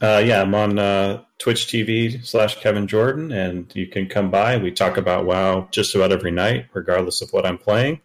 Uh, 0.00 0.22
yeah, 0.24 0.42
I'm 0.42 0.54
on 0.54 0.78
uh, 0.78 1.22
Twitch 1.38 1.66
TV 1.66 2.24
slash 2.24 2.60
Kevin 2.60 2.86
Jordan, 2.86 3.32
and 3.32 3.74
you 3.74 3.86
can 3.86 4.08
come 4.08 4.30
by. 4.30 4.58
We 4.58 4.70
talk 4.70 4.98
about 4.98 5.24
WoW 5.24 5.68
just 5.70 5.94
about 5.94 6.12
every 6.12 6.30
night, 6.30 6.66
regardless 6.74 7.22
of 7.22 7.30
what 7.30 7.46
I'm 7.46 7.56
playing. 7.56 8.02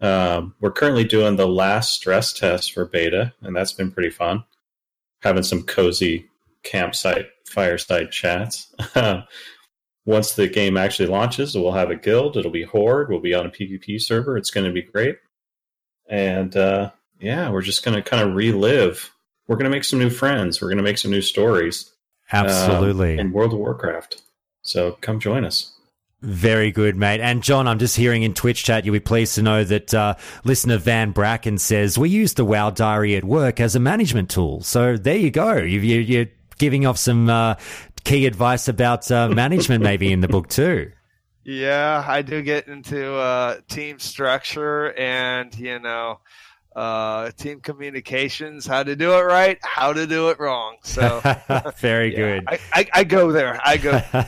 Um, 0.00 0.54
we're 0.60 0.72
currently 0.72 1.04
doing 1.04 1.36
the 1.36 1.48
last 1.48 1.94
stress 1.94 2.32
test 2.32 2.72
for 2.72 2.84
beta, 2.84 3.32
and 3.42 3.54
that's 3.54 3.72
been 3.72 3.90
pretty 3.90 4.10
fun. 4.10 4.44
Having 5.22 5.42
some 5.42 5.62
cozy 5.64 6.28
campsite 6.62 7.26
fireside 7.46 8.10
chats. 8.12 8.74
Once 10.04 10.32
the 10.32 10.48
game 10.48 10.76
actually 10.76 11.08
launches, 11.08 11.54
we'll 11.54 11.72
have 11.72 11.90
a 11.90 11.96
guild. 11.96 12.36
It'll 12.36 12.50
be 12.50 12.62
Horde. 12.62 13.10
We'll 13.10 13.20
be 13.20 13.34
on 13.34 13.46
a 13.46 13.50
PvP 13.50 14.00
server. 14.00 14.36
It's 14.36 14.50
going 14.50 14.66
to 14.66 14.72
be 14.72 14.82
great. 14.82 15.18
And 16.08 16.56
uh, 16.56 16.92
yeah, 17.20 17.50
we're 17.50 17.62
just 17.62 17.84
going 17.84 17.96
to 17.96 18.08
kind 18.08 18.26
of 18.26 18.34
relive. 18.34 19.12
We're 19.46 19.56
going 19.56 19.70
to 19.70 19.76
make 19.76 19.84
some 19.84 19.98
new 19.98 20.10
friends. 20.10 20.60
We're 20.60 20.68
going 20.68 20.78
to 20.78 20.84
make 20.84 20.98
some 20.98 21.10
new 21.10 21.20
stories. 21.20 21.92
Absolutely. 22.32 23.14
Um, 23.14 23.18
in 23.18 23.32
World 23.32 23.52
of 23.52 23.58
Warcraft. 23.58 24.22
So 24.62 24.92
come 25.00 25.20
join 25.20 25.44
us. 25.44 25.77
Very 26.20 26.72
good, 26.72 26.96
mate. 26.96 27.20
And 27.20 27.44
John, 27.44 27.68
I'm 27.68 27.78
just 27.78 27.96
hearing 27.96 28.24
in 28.24 28.34
Twitch 28.34 28.64
chat, 28.64 28.84
you'll 28.84 28.94
be 28.94 29.00
pleased 29.00 29.36
to 29.36 29.42
know 29.42 29.62
that 29.62 29.94
uh, 29.94 30.16
listener 30.42 30.76
Van 30.76 31.12
Bracken 31.12 31.58
says 31.58 31.96
we 31.96 32.10
use 32.10 32.34
the 32.34 32.44
WoW 32.44 32.70
Diary 32.70 33.14
at 33.14 33.22
work 33.22 33.60
as 33.60 33.76
a 33.76 33.80
management 33.80 34.28
tool. 34.28 34.62
So 34.62 34.96
there 34.96 35.16
you 35.16 35.30
go. 35.30 35.58
You, 35.58 36.22
are 36.22 36.26
giving 36.58 36.86
off 36.86 36.98
some 36.98 37.30
uh, 37.30 37.54
key 38.02 38.26
advice 38.26 38.66
about 38.66 39.08
uh, 39.12 39.28
management, 39.34 39.84
maybe 39.84 40.12
in 40.12 40.20
the 40.20 40.28
book 40.28 40.48
too. 40.48 40.90
Yeah, 41.44 42.04
I 42.06 42.22
do 42.22 42.42
get 42.42 42.66
into 42.66 43.14
uh, 43.14 43.60
team 43.68 44.00
structure 44.00 44.92
and 44.98 45.56
you 45.56 45.78
know 45.78 46.20
uh, 46.78 47.30
team 47.32 47.60
communications, 47.60 48.66
how 48.66 48.84
to 48.84 48.94
do 48.94 49.12
it 49.14 49.22
right, 49.22 49.58
how 49.62 49.92
to 49.92 50.06
do 50.06 50.28
it 50.28 50.38
wrong. 50.38 50.76
So 50.84 51.20
very 51.78 52.12
yeah, 52.12 52.16
good. 52.16 52.44
I, 52.46 52.58
I, 52.72 52.88
I 52.94 53.04
go 53.04 53.32
there. 53.32 53.60
I 53.64 53.76
go. 53.76 54.00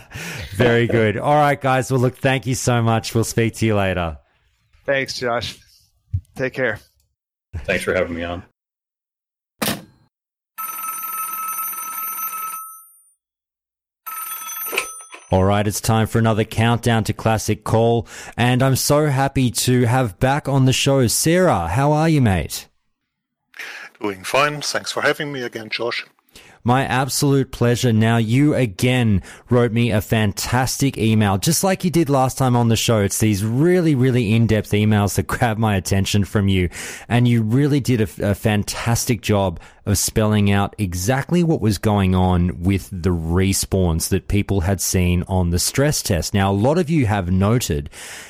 very 0.56 0.88
good. 0.88 1.16
All 1.16 1.36
right, 1.36 1.60
guys. 1.60 1.90
Well, 1.90 2.00
look, 2.00 2.16
thank 2.16 2.46
you 2.46 2.56
so 2.56 2.82
much. 2.82 3.14
We'll 3.14 3.24
speak 3.24 3.54
to 3.56 3.66
you 3.66 3.76
later. 3.76 4.18
Thanks, 4.84 5.18
Josh. 5.18 5.58
Take 6.34 6.54
care. 6.54 6.80
Thanks 7.58 7.84
for 7.84 7.94
having 7.94 8.16
me 8.16 8.24
on. 8.24 8.42
All 15.30 15.44
right, 15.44 15.64
it's 15.64 15.80
time 15.80 16.08
for 16.08 16.18
another 16.18 16.42
countdown 16.42 17.04
to 17.04 17.12
classic 17.12 17.62
call, 17.62 18.04
and 18.36 18.64
I'm 18.64 18.74
so 18.74 19.06
happy 19.06 19.52
to 19.52 19.84
have 19.84 20.18
back 20.18 20.48
on 20.48 20.64
the 20.64 20.72
show 20.72 21.06
Sarah. 21.06 21.68
How 21.68 21.92
are 21.92 22.08
you, 22.08 22.20
mate? 22.20 22.66
Doing 24.00 24.24
fine. 24.24 24.60
Thanks 24.60 24.90
for 24.90 25.02
having 25.02 25.30
me 25.30 25.42
again, 25.42 25.68
Josh. 25.68 26.04
My 26.62 26.84
absolute 26.84 27.52
pleasure. 27.52 27.92
Now, 27.92 28.18
you 28.18 28.54
again 28.54 29.22
wrote 29.48 29.72
me 29.72 29.90
a 29.90 30.02
fantastic 30.02 30.98
email, 30.98 31.38
just 31.38 31.64
like 31.64 31.84
you 31.84 31.90
did 31.90 32.10
last 32.10 32.36
time 32.36 32.54
on 32.54 32.68
the 32.68 32.76
show. 32.76 33.00
It's 33.00 33.18
these 33.18 33.42
really, 33.42 33.94
really 33.94 34.34
in-depth 34.34 34.70
emails 34.72 35.14
that 35.16 35.26
grab 35.26 35.56
my 35.56 35.76
attention 35.76 36.24
from 36.24 36.48
you. 36.48 36.68
And 37.08 37.26
you 37.26 37.42
really 37.42 37.80
did 37.80 38.02
a, 38.02 38.30
a 38.30 38.34
fantastic 38.34 39.22
job 39.22 39.58
of 39.86 39.96
spelling 39.96 40.50
out 40.50 40.74
exactly 40.78 41.42
what 41.42 41.60
was 41.60 41.78
going 41.78 42.14
on 42.14 42.62
with 42.62 42.88
the 42.92 43.10
respawns 43.10 44.10
that 44.10 44.28
people 44.28 44.60
had 44.60 44.80
seen 44.80 45.24
on 45.26 45.50
the 45.50 45.58
stress 45.58 46.02
test. 46.02 46.34
Now, 46.34 46.50
a 46.50 46.52
lot 46.52 46.78
of 46.78 46.90
you 46.90 47.06
have 47.06 47.30
noted, 47.30 47.88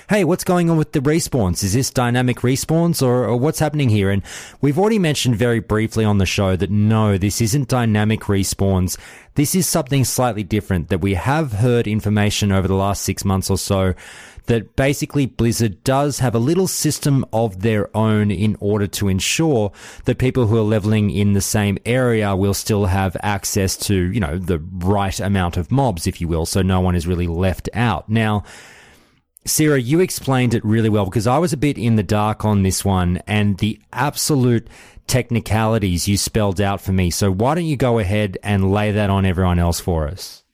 hey, 0.08 0.24
what's 0.24 0.44
going 0.44 0.70
on 0.70 0.76
with 0.76 0.92
the 0.92 1.00
respawns? 1.00 1.64
Is 1.64 1.74
this 1.74 1.90
dynamic 1.90 2.38
respawns 2.38 3.02
or, 3.02 3.24
or 3.24 3.36
what's 3.36 3.58
happening 3.58 3.88
here? 3.88 4.10
And 4.10 4.22
we've 4.60 4.78
already 4.78 4.98
mentioned 4.98 5.36
very 5.36 5.60
briefly 5.60 6.04
on 6.04 6.18
the 6.18 6.26
show 6.26 6.56
that 6.56 6.70
no, 6.70 7.18
this 7.18 7.40
isn't 7.40 7.68
dynamic 7.68 8.19
respawns. 8.24 8.98
This 9.34 9.54
is 9.54 9.68
something 9.68 10.04
slightly 10.04 10.42
different 10.42 10.88
that 10.88 11.00
we 11.00 11.14
have 11.14 11.52
heard 11.52 11.86
information 11.86 12.52
over 12.52 12.68
the 12.68 12.74
last 12.74 13.02
six 13.02 13.24
months 13.24 13.50
or 13.50 13.58
so 13.58 13.94
that 14.46 14.74
basically 14.74 15.26
Blizzard 15.26 15.82
does 15.84 16.18
have 16.18 16.34
a 16.34 16.38
little 16.38 16.66
system 16.66 17.24
of 17.32 17.60
their 17.60 17.94
own 17.96 18.30
in 18.30 18.56
order 18.58 18.86
to 18.88 19.08
ensure 19.08 19.70
that 20.06 20.18
people 20.18 20.46
who 20.46 20.58
are 20.58 20.62
leveling 20.62 21.10
in 21.10 21.34
the 21.34 21.40
same 21.40 21.78
area 21.86 22.34
will 22.34 22.54
still 22.54 22.86
have 22.86 23.16
access 23.22 23.76
to, 23.76 23.94
you 23.94 24.18
know, 24.18 24.38
the 24.38 24.58
right 24.58 25.20
amount 25.20 25.56
of 25.56 25.70
mobs, 25.70 26.06
if 26.06 26.20
you 26.20 26.26
will, 26.26 26.46
so 26.46 26.62
no 26.62 26.80
one 26.80 26.96
is 26.96 27.06
really 27.06 27.28
left 27.28 27.68
out. 27.74 28.08
Now, 28.08 28.42
Sarah, 29.46 29.80
you 29.80 30.00
explained 30.00 30.52
it 30.52 30.64
really 30.64 30.88
well 30.88 31.06
because 31.06 31.26
I 31.26 31.38
was 31.38 31.52
a 31.52 31.56
bit 31.56 31.78
in 31.78 31.96
the 31.96 32.02
dark 32.02 32.44
on 32.44 32.62
this 32.62 32.84
one 32.84 33.22
and 33.26 33.56
the 33.58 33.80
absolute 33.92 34.68
technicalities 35.10 36.06
you 36.06 36.16
spelled 36.16 36.60
out 36.60 36.80
for 36.80 36.92
me. 36.92 37.10
So 37.10 37.30
why 37.32 37.56
don't 37.56 37.66
you 37.66 37.76
go 37.76 37.98
ahead 37.98 38.38
and 38.42 38.72
lay 38.72 38.92
that 38.92 39.10
on 39.10 39.26
everyone 39.26 39.58
else 39.58 39.80
for 39.80 40.06
us? 40.06 40.44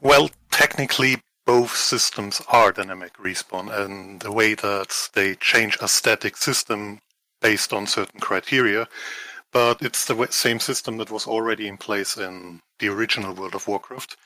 Well, 0.00 0.30
technically, 0.50 1.18
both 1.44 1.76
systems 1.76 2.40
are 2.48 2.72
dynamic 2.72 3.12
respawn 3.18 3.70
and 3.70 4.20
the 4.20 4.32
way 4.32 4.54
that 4.54 5.10
they 5.14 5.34
change 5.34 5.76
a 5.80 5.88
static 5.88 6.36
system 6.36 7.00
based 7.42 7.72
on 7.72 7.86
certain 7.86 8.20
criteria, 8.20 8.88
but 9.52 9.82
it's 9.82 10.06
the 10.06 10.26
same 10.30 10.58
system 10.58 10.96
that 10.96 11.10
was 11.10 11.26
already 11.26 11.68
in 11.68 11.76
place 11.76 12.16
in 12.16 12.60
the 12.78 12.88
original 12.88 13.34
World 13.34 13.54
of 13.54 13.68
Warcraft. 13.68 14.16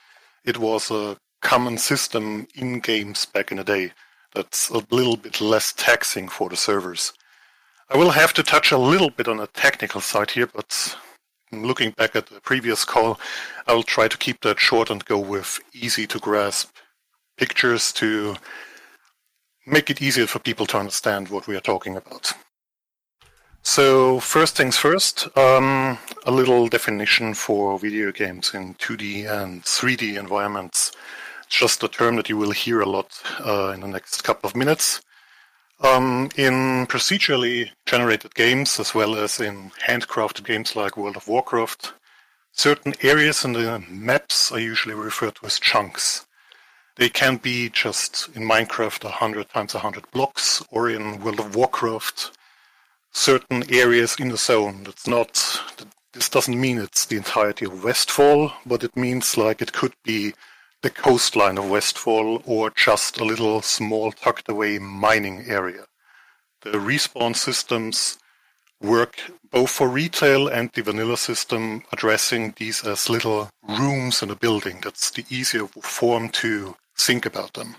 It 0.45 0.57
was 0.57 0.89
a 0.89 1.17
common 1.41 1.77
system 1.77 2.47
in 2.55 2.79
games 2.79 3.25
back 3.25 3.51
in 3.51 3.57
the 3.57 3.63
day 3.63 3.91
that's 4.33 4.69
a 4.69 4.85
little 4.89 5.17
bit 5.17 5.41
less 5.41 5.73
taxing 5.73 6.29
for 6.29 6.47
the 6.49 6.55
servers. 6.55 7.11
I 7.89 7.97
will 7.97 8.11
have 8.11 8.33
to 8.33 8.43
touch 8.43 8.71
a 8.71 8.77
little 8.77 9.11
bit 9.11 9.27
on 9.27 9.37
the 9.37 9.47
technical 9.47 10.01
side 10.01 10.31
here, 10.31 10.47
but 10.47 10.97
looking 11.51 11.91
back 11.91 12.15
at 12.15 12.27
the 12.27 12.41
previous 12.41 12.83
call, 12.83 13.19
I 13.67 13.73
will 13.73 13.83
try 13.83 14.07
to 14.07 14.17
keep 14.17 14.41
that 14.41 14.59
short 14.59 14.89
and 14.89 15.05
go 15.05 15.19
with 15.19 15.59
easy 15.73 16.07
to 16.07 16.19
grasp 16.19 16.75
pictures 17.37 17.91
to 17.93 18.35
make 19.67 19.89
it 19.89 20.01
easier 20.01 20.25
for 20.25 20.39
people 20.39 20.65
to 20.67 20.79
understand 20.79 21.29
what 21.29 21.47
we 21.47 21.55
are 21.55 21.61
talking 21.61 21.95
about. 21.95 22.33
So 23.61 24.19
first 24.19 24.55
things 24.55 24.77
first, 24.77 25.27
um, 25.37 25.97
a 26.25 26.31
little 26.31 26.67
definition 26.67 27.33
for 27.33 27.77
video 27.77 28.11
games 28.11 28.53
in 28.53 28.75
2D 28.75 29.29
and 29.29 29.63
3D 29.63 30.17
environments. 30.17 30.91
It's 31.45 31.57
just 31.57 31.83
a 31.83 31.87
term 31.87 32.15
that 32.15 32.29
you 32.29 32.37
will 32.37 32.51
hear 32.51 32.81
a 32.81 32.89
lot 32.89 33.21
uh, 33.43 33.71
in 33.75 33.81
the 33.81 33.87
next 33.87 34.23
couple 34.23 34.47
of 34.47 34.55
minutes. 34.55 35.01
Um, 35.81 36.29
in 36.37 36.87
procedurally 36.87 37.71
generated 37.85 38.33
games, 38.33 38.79
as 38.79 38.95
well 38.95 39.15
as 39.17 39.41
in 39.41 39.71
handcrafted 39.85 40.45
games 40.45 40.75
like 40.75 40.95
World 40.95 41.17
of 41.17 41.27
Warcraft, 41.27 41.93
certain 42.53 42.95
areas 43.01 43.43
in 43.43 43.53
the 43.53 43.83
maps 43.89 44.51
are 44.53 44.59
usually 44.59 44.95
referred 44.95 45.35
to 45.35 45.45
as 45.45 45.59
chunks. 45.59 46.25
They 46.95 47.09
can 47.09 47.35
be 47.37 47.69
just 47.69 48.29
in 48.35 48.43
Minecraft 48.43 49.03
100 49.03 49.49
times 49.49 49.73
100 49.73 50.09
blocks, 50.11 50.63
or 50.71 50.89
in 50.89 51.21
World 51.21 51.41
of 51.41 51.55
Warcraft, 51.55 52.31
certain 53.11 53.63
areas 53.69 54.15
in 54.17 54.29
the 54.29 54.37
zone. 54.37 54.83
That's 54.85 55.07
not, 55.07 55.61
this 56.13 56.29
doesn't 56.29 56.59
mean 56.59 56.77
it's 56.77 57.05
the 57.05 57.17
entirety 57.17 57.65
of 57.65 57.83
Westfall, 57.83 58.53
but 58.65 58.85
it 58.85 58.95
means 58.95 59.37
like 59.37 59.61
it 59.61 59.73
could 59.73 59.93
be 60.05 60.33
the 60.81 60.89
coastline 60.89 61.57
of 61.57 61.69
Westfall 61.69 62.41
or 62.45 62.69
just 62.69 63.19
a 63.19 63.25
little 63.25 63.61
small 63.61 64.11
tucked 64.11 64.49
away 64.49 64.79
mining 64.79 65.45
area. 65.47 65.85
The 66.61 66.71
respawn 66.71 67.35
systems 67.35 68.17
work 68.81 69.19
both 69.51 69.71
for 69.71 69.87
retail 69.87 70.47
and 70.47 70.69
the 70.73 70.83
vanilla 70.83 71.17
system 71.17 71.83
addressing 71.91 72.53
these 72.57 72.83
as 72.83 73.09
little 73.09 73.49
rooms 73.67 74.21
in 74.21 74.29
a 74.29 74.35
building. 74.35 74.81
That's 74.83 75.11
the 75.11 75.25
easier 75.29 75.67
form 75.67 76.29
to 76.29 76.75
think 76.97 77.25
about 77.25 77.53
them. 77.53 77.75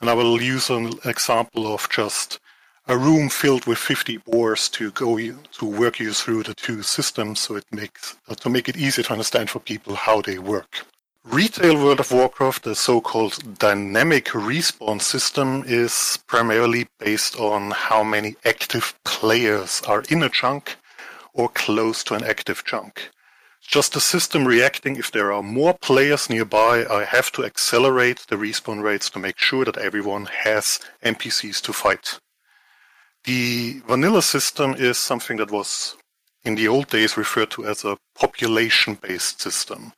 And 0.00 0.10
I 0.10 0.14
will 0.14 0.40
use 0.40 0.70
an 0.70 0.92
example 1.04 1.72
of 1.72 1.88
just 1.90 2.38
a 2.86 2.98
room 2.98 3.30
filled 3.30 3.66
with 3.66 3.78
50 3.78 4.18
boars 4.18 4.68
to 4.70 4.90
go 4.90 5.18
to 5.18 5.64
work 5.64 5.98
you 5.98 6.12
through 6.12 6.42
the 6.42 6.54
two 6.54 6.82
systems 6.82 7.40
so 7.40 7.56
it 7.56 7.64
makes 7.72 8.16
to 8.40 8.50
make 8.50 8.68
it 8.68 8.76
easy 8.76 9.02
to 9.02 9.12
understand 9.12 9.48
for 9.50 9.60
people 9.60 9.94
how 9.94 10.20
they 10.20 10.38
work. 10.38 10.84
Retail 11.26 11.82
World 11.82 12.00
of 12.00 12.12
Warcraft, 12.12 12.64
the 12.64 12.74
so-called 12.74 13.58
dynamic 13.58 14.26
respawn 14.26 15.00
system, 15.00 15.64
is 15.66 16.18
primarily 16.26 16.86
based 16.98 17.40
on 17.40 17.70
how 17.70 18.04
many 18.04 18.36
active 18.44 18.94
players 19.04 19.80
are 19.88 20.04
in 20.10 20.22
a 20.22 20.28
chunk 20.28 20.76
or 21.32 21.48
close 21.48 22.04
to 22.04 22.14
an 22.14 22.24
active 22.24 22.62
chunk. 22.64 23.08
Just 23.62 23.96
a 23.96 24.00
system 24.00 24.46
reacting 24.46 24.96
if 24.96 25.10
there 25.10 25.32
are 25.32 25.42
more 25.42 25.72
players 25.72 26.28
nearby, 26.28 26.84
I 26.84 27.04
have 27.04 27.32
to 27.32 27.44
accelerate 27.44 28.26
the 28.28 28.36
respawn 28.36 28.82
rates 28.82 29.08
to 29.10 29.18
make 29.18 29.38
sure 29.38 29.64
that 29.64 29.78
everyone 29.78 30.26
has 30.26 30.78
NPCs 31.02 31.62
to 31.62 31.72
fight. 31.72 32.20
The 33.24 33.80
vanilla 33.88 34.20
system 34.20 34.74
is 34.74 34.98
something 34.98 35.38
that 35.38 35.50
was 35.50 35.96
in 36.44 36.54
the 36.54 36.68
old 36.68 36.88
days 36.88 37.16
referred 37.16 37.50
to 37.52 37.66
as 37.66 37.82
a 37.82 37.96
population-based 38.14 39.40
system. 39.40 39.94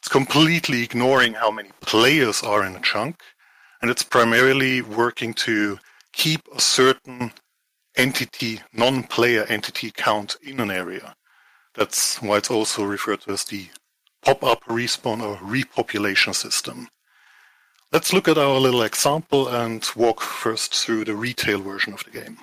It's 0.00 0.08
completely 0.08 0.82
ignoring 0.82 1.34
how 1.34 1.50
many 1.50 1.68
players 1.82 2.42
are 2.42 2.64
in 2.64 2.74
a 2.74 2.80
chunk, 2.80 3.20
and 3.82 3.90
it's 3.90 4.02
primarily 4.02 4.80
working 4.80 5.34
to 5.34 5.78
keep 6.14 6.40
a 6.54 6.60
certain 6.60 7.32
entity, 7.96 8.62
non-player 8.72 9.44
entity 9.50 9.90
count 9.94 10.36
in 10.42 10.58
an 10.58 10.70
area. 10.70 11.14
That's 11.74 12.20
why 12.22 12.38
it's 12.38 12.50
also 12.50 12.82
referred 12.82 13.20
to 13.22 13.32
as 13.32 13.44
the 13.44 13.68
pop-up 14.22 14.64
respawn 14.64 15.20
or 15.20 15.36
repopulation 15.36 16.34
system. 16.34 16.88
Let's 17.92 18.14
look 18.14 18.26
at 18.26 18.38
our 18.38 18.58
little 18.58 18.82
example 18.82 19.48
and 19.48 19.86
walk 19.94 20.22
first 20.22 20.74
through 20.74 21.04
the 21.04 21.14
retail 21.14 21.60
version 21.60 21.92
of 21.92 22.04
the 22.04 22.10
game. 22.10 22.38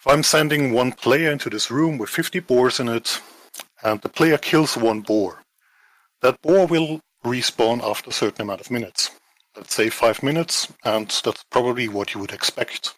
If 0.00 0.06
I'm 0.06 0.24
sending 0.24 0.72
one 0.72 0.90
player 0.90 1.30
into 1.30 1.48
this 1.48 1.70
room 1.70 1.96
with 1.96 2.10
50 2.10 2.40
boars 2.40 2.80
in 2.80 2.88
it, 2.88 3.20
and 3.84 4.00
the 4.00 4.08
player 4.08 4.36
kills 4.36 4.76
one 4.76 5.02
boar, 5.02 5.42
that 6.22 6.40
boar 6.42 6.66
will 6.66 7.00
respawn 7.24 7.82
after 7.82 8.10
a 8.10 8.12
certain 8.12 8.42
amount 8.42 8.60
of 8.60 8.70
minutes. 8.70 9.10
Let's 9.56 9.74
say 9.74 9.88
five 9.90 10.22
minutes, 10.22 10.72
and 10.84 11.08
that's 11.24 11.44
probably 11.50 11.88
what 11.88 12.14
you 12.14 12.20
would 12.20 12.32
expect. 12.32 12.94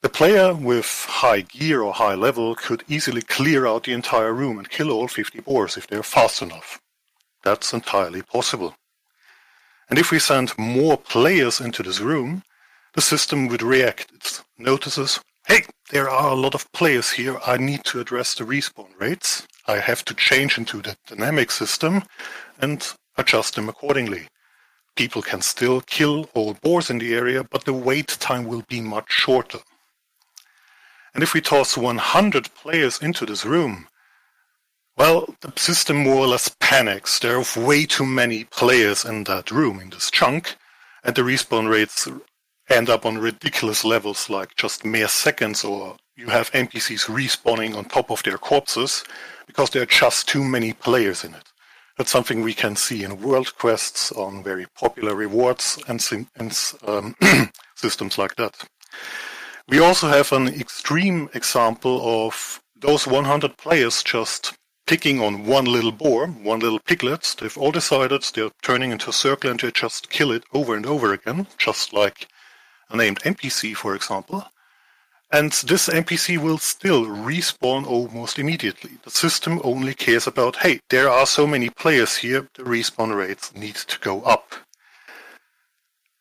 The 0.00 0.08
player 0.08 0.54
with 0.54 1.06
high 1.08 1.40
gear 1.40 1.82
or 1.82 1.92
high 1.92 2.14
level 2.14 2.54
could 2.54 2.84
easily 2.88 3.20
clear 3.20 3.66
out 3.66 3.84
the 3.84 3.92
entire 3.92 4.32
room 4.32 4.58
and 4.58 4.70
kill 4.70 4.92
all 4.92 5.08
50 5.08 5.40
boars 5.40 5.76
if 5.76 5.88
they're 5.88 6.04
fast 6.04 6.40
enough. 6.40 6.80
That's 7.42 7.72
entirely 7.72 8.22
possible. 8.22 8.76
And 9.90 9.98
if 9.98 10.10
we 10.12 10.20
send 10.20 10.56
more 10.56 10.96
players 10.96 11.60
into 11.60 11.82
this 11.82 11.98
room, 11.98 12.42
the 12.94 13.00
system 13.00 13.48
would 13.48 13.62
react. 13.62 14.12
It 14.12 14.42
notices, 14.56 15.18
hey, 15.46 15.64
there 15.90 16.08
are 16.08 16.30
a 16.30 16.36
lot 16.36 16.54
of 16.54 16.70
players 16.72 17.10
here. 17.10 17.38
I 17.44 17.56
need 17.56 17.84
to 17.84 18.00
address 18.00 18.34
the 18.34 18.44
respawn 18.44 18.90
rates. 18.98 19.48
I 19.68 19.80
have 19.80 20.02
to 20.06 20.14
change 20.14 20.56
into 20.56 20.80
the 20.80 20.96
dynamic 21.06 21.50
system 21.50 22.02
and 22.58 22.90
adjust 23.18 23.54
them 23.54 23.68
accordingly. 23.68 24.28
People 24.96 25.20
can 25.20 25.42
still 25.42 25.82
kill 25.82 26.30
all 26.32 26.54
boars 26.54 26.88
in 26.88 26.98
the 26.98 27.14
area, 27.14 27.44
but 27.44 27.66
the 27.66 27.74
wait 27.74 28.08
time 28.08 28.46
will 28.46 28.64
be 28.66 28.80
much 28.80 29.12
shorter. 29.12 29.58
And 31.14 31.22
if 31.22 31.34
we 31.34 31.42
toss 31.42 31.76
100 31.76 32.54
players 32.54 32.98
into 32.98 33.26
this 33.26 33.44
room, 33.44 33.88
well, 34.96 35.34
the 35.42 35.52
system 35.56 35.98
more 35.98 36.16
or 36.16 36.26
less 36.26 36.50
panics. 36.60 37.18
There 37.18 37.38
are 37.38 37.44
way 37.66 37.84
too 37.84 38.06
many 38.06 38.44
players 38.44 39.04
in 39.04 39.24
that 39.24 39.50
room, 39.50 39.80
in 39.80 39.90
this 39.90 40.10
chunk, 40.10 40.56
and 41.04 41.14
the 41.14 41.22
respawn 41.22 41.70
rates 41.70 42.08
end 42.68 42.90
up 42.90 43.06
on 43.06 43.18
ridiculous 43.18 43.84
levels 43.84 44.28
like 44.28 44.56
just 44.56 44.84
mere 44.84 45.08
seconds, 45.08 45.62
or 45.62 45.96
you 46.16 46.28
have 46.28 46.50
NPCs 46.50 47.04
respawning 47.06 47.76
on 47.76 47.84
top 47.84 48.10
of 48.10 48.22
their 48.24 48.38
corpses 48.38 49.04
because 49.48 49.70
there 49.70 49.82
are 49.82 49.86
just 49.86 50.28
too 50.28 50.44
many 50.44 50.72
players 50.72 51.24
in 51.24 51.34
it. 51.34 51.42
That's 51.96 52.12
something 52.12 52.42
we 52.42 52.54
can 52.54 52.76
see 52.76 53.02
in 53.02 53.20
world 53.20 53.58
quests 53.58 54.12
on 54.12 54.44
very 54.44 54.66
popular 54.76 55.16
rewards 55.16 55.80
and, 55.88 56.00
and 56.36 56.56
um, 56.86 57.16
systems 57.74 58.16
like 58.16 58.36
that. 58.36 58.68
We 59.68 59.80
also 59.80 60.06
have 60.06 60.30
an 60.32 60.46
extreme 60.48 61.28
example 61.34 62.26
of 62.26 62.62
those 62.76 63.08
100 63.08 63.56
players 63.56 64.04
just 64.04 64.54
picking 64.86 65.20
on 65.20 65.44
one 65.44 65.64
little 65.64 65.92
boar, 65.92 66.28
one 66.28 66.60
little 66.60 66.78
piglet. 66.78 67.34
They've 67.40 67.58
all 67.58 67.72
decided 67.72 68.22
they're 68.22 68.50
turning 68.62 68.92
into 68.92 69.10
a 69.10 69.12
circle 69.12 69.50
and 69.50 69.58
they 69.58 69.72
just 69.72 70.08
kill 70.08 70.30
it 70.30 70.44
over 70.54 70.76
and 70.76 70.86
over 70.86 71.12
again, 71.12 71.48
just 71.58 71.92
like 71.92 72.28
a 72.88 72.96
named 72.96 73.20
NPC, 73.20 73.74
for 73.74 73.94
example. 73.94 74.44
And 75.30 75.52
this 75.52 75.88
NPC 75.88 76.38
will 76.38 76.56
still 76.56 77.04
respawn 77.04 77.86
almost 77.86 78.38
immediately. 78.38 78.92
The 79.04 79.10
system 79.10 79.60
only 79.62 79.92
cares 79.92 80.26
about, 80.26 80.56
hey, 80.56 80.80
there 80.88 81.10
are 81.10 81.26
so 81.26 81.46
many 81.46 81.68
players 81.68 82.16
here, 82.16 82.48
the 82.54 82.62
respawn 82.62 83.14
rates 83.14 83.54
need 83.54 83.74
to 83.74 83.98
go 83.98 84.22
up. 84.22 84.54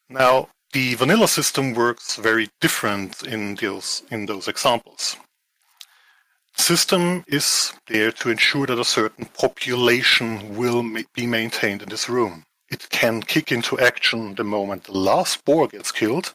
Now, 0.10 0.50
the 0.74 0.96
vanilla 0.96 1.30
system 1.30 1.74
works 1.74 2.18
very 2.18 2.50
different 2.60 3.24
in 3.24 3.56
those, 3.56 4.04
in 4.12 4.26
those 4.26 4.50
examples. 4.50 5.16
The 6.58 6.64
system 6.64 7.24
is 7.28 7.74
there 7.88 8.12
to 8.12 8.30
ensure 8.30 8.66
that 8.66 8.80
a 8.80 8.84
certain 8.84 9.26
population 9.26 10.58
will 10.58 10.84
ma- 10.84 11.02
be 11.14 11.28
maintained 11.28 11.82
in 11.82 11.90
this 11.90 12.10
room. 12.10 12.44
It 12.70 12.90
can 12.90 13.22
kick 13.22 13.54
into 13.54 13.80
action 13.80 14.36
the 14.36 14.44
moment 14.44 14.84
the 14.84 14.98
last 14.98 15.46
boar 15.46 15.68
gets 15.70 15.94
killed, 15.94 16.34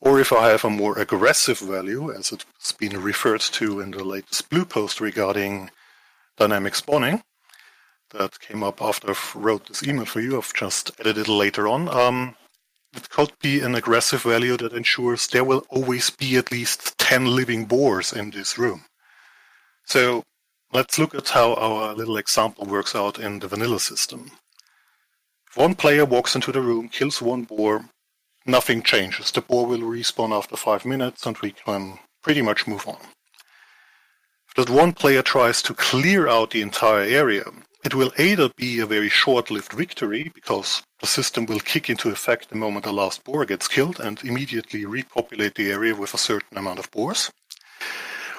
or 0.00 0.20
if 0.20 0.32
I 0.32 0.48
have 0.48 0.64
a 0.64 0.70
more 0.70 0.98
aggressive 0.98 1.58
value, 1.58 2.10
as 2.12 2.32
it's 2.32 2.72
been 2.72 3.00
referred 3.02 3.42
to 3.42 3.80
in 3.80 3.90
the 3.90 4.04
latest 4.04 4.48
blue 4.48 4.64
post 4.64 5.00
regarding 5.00 5.70
dynamic 6.36 6.74
spawning, 6.74 7.22
that 8.10 8.40
came 8.40 8.62
up 8.62 8.82
after 8.82 9.10
I 9.10 9.16
wrote 9.34 9.68
this 9.68 9.82
email 9.82 10.06
for 10.06 10.20
you, 10.20 10.36
I've 10.36 10.54
just 10.54 10.90
edited 10.98 11.28
it 11.28 11.32
later 11.32 11.68
on. 11.68 11.88
Um, 11.88 12.34
it 12.92 13.08
could 13.08 13.32
be 13.40 13.60
an 13.60 13.74
aggressive 13.74 14.22
value 14.22 14.56
that 14.56 14.72
ensures 14.72 15.28
there 15.28 15.44
will 15.44 15.64
always 15.68 16.10
be 16.10 16.36
at 16.36 16.50
least 16.50 16.98
10 16.98 17.26
living 17.26 17.66
boars 17.66 18.12
in 18.12 18.30
this 18.30 18.58
room. 18.58 18.84
So 19.84 20.24
let's 20.72 20.98
look 20.98 21.14
at 21.14 21.28
how 21.28 21.54
our 21.54 21.94
little 21.94 22.16
example 22.16 22.64
works 22.64 22.96
out 22.96 23.18
in 23.18 23.38
the 23.38 23.48
vanilla 23.48 23.78
system. 23.78 24.30
If 25.48 25.56
one 25.56 25.74
player 25.74 26.04
walks 26.04 26.34
into 26.34 26.52
the 26.52 26.60
room, 26.60 26.88
kills 26.88 27.22
one 27.22 27.44
boar, 27.44 27.84
nothing 28.50 28.82
changes. 28.82 29.30
The 29.30 29.40
boar 29.40 29.66
will 29.66 29.80
respawn 29.80 30.36
after 30.36 30.56
five 30.56 30.84
minutes 30.84 31.26
and 31.26 31.36
we 31.38 31.52
can 31.52 31.98
pretty 32.22 32.42
much 32.42 32.66
move 32.66 32.86
on. 32.86 32.98
If 34.48 34.54
that 34.56 34.70
one 34.70 34.92
player 34.92 35.22
tries 35.22 35.62
to 35.62 35.74
clear 35.74 36.26
out 36.28 36.50
the 36.50 36.62
entire 36.62 37.04
area, 37.04 37.44
it 37.84 37.94
will 37.94 38.12
either 38.18 38.50
be 38.56 38.80
a 38.80 38.86
very 38.86 39.08
short-lived 39.08 39.72
victory 39.72 40.30
because 40.34 40.82
the 41.00 41.06
system 41.06 41.46
will 41.46 41.60
kick 41.60 41.88
into 41.88 42.10
effect 42.10 42.50
the 42.50 42.56
moment 42.56 42.84
the 42.84 42.92
last 42.92 43.24
boar 43.24 43.46
gets 43.46 43.68
killed 43.68 44.00
and 44.00 44.22
immediately 44.22 44.84
repopulate 44.84 45.54
the 45.54 45.70
area 45.70 45.94
with 45.94 46.12
a 46.12 46.18
certain 46.18 46.58
amount 46.58 46.78
of 46.78 46.90
boars. 46.90 47.30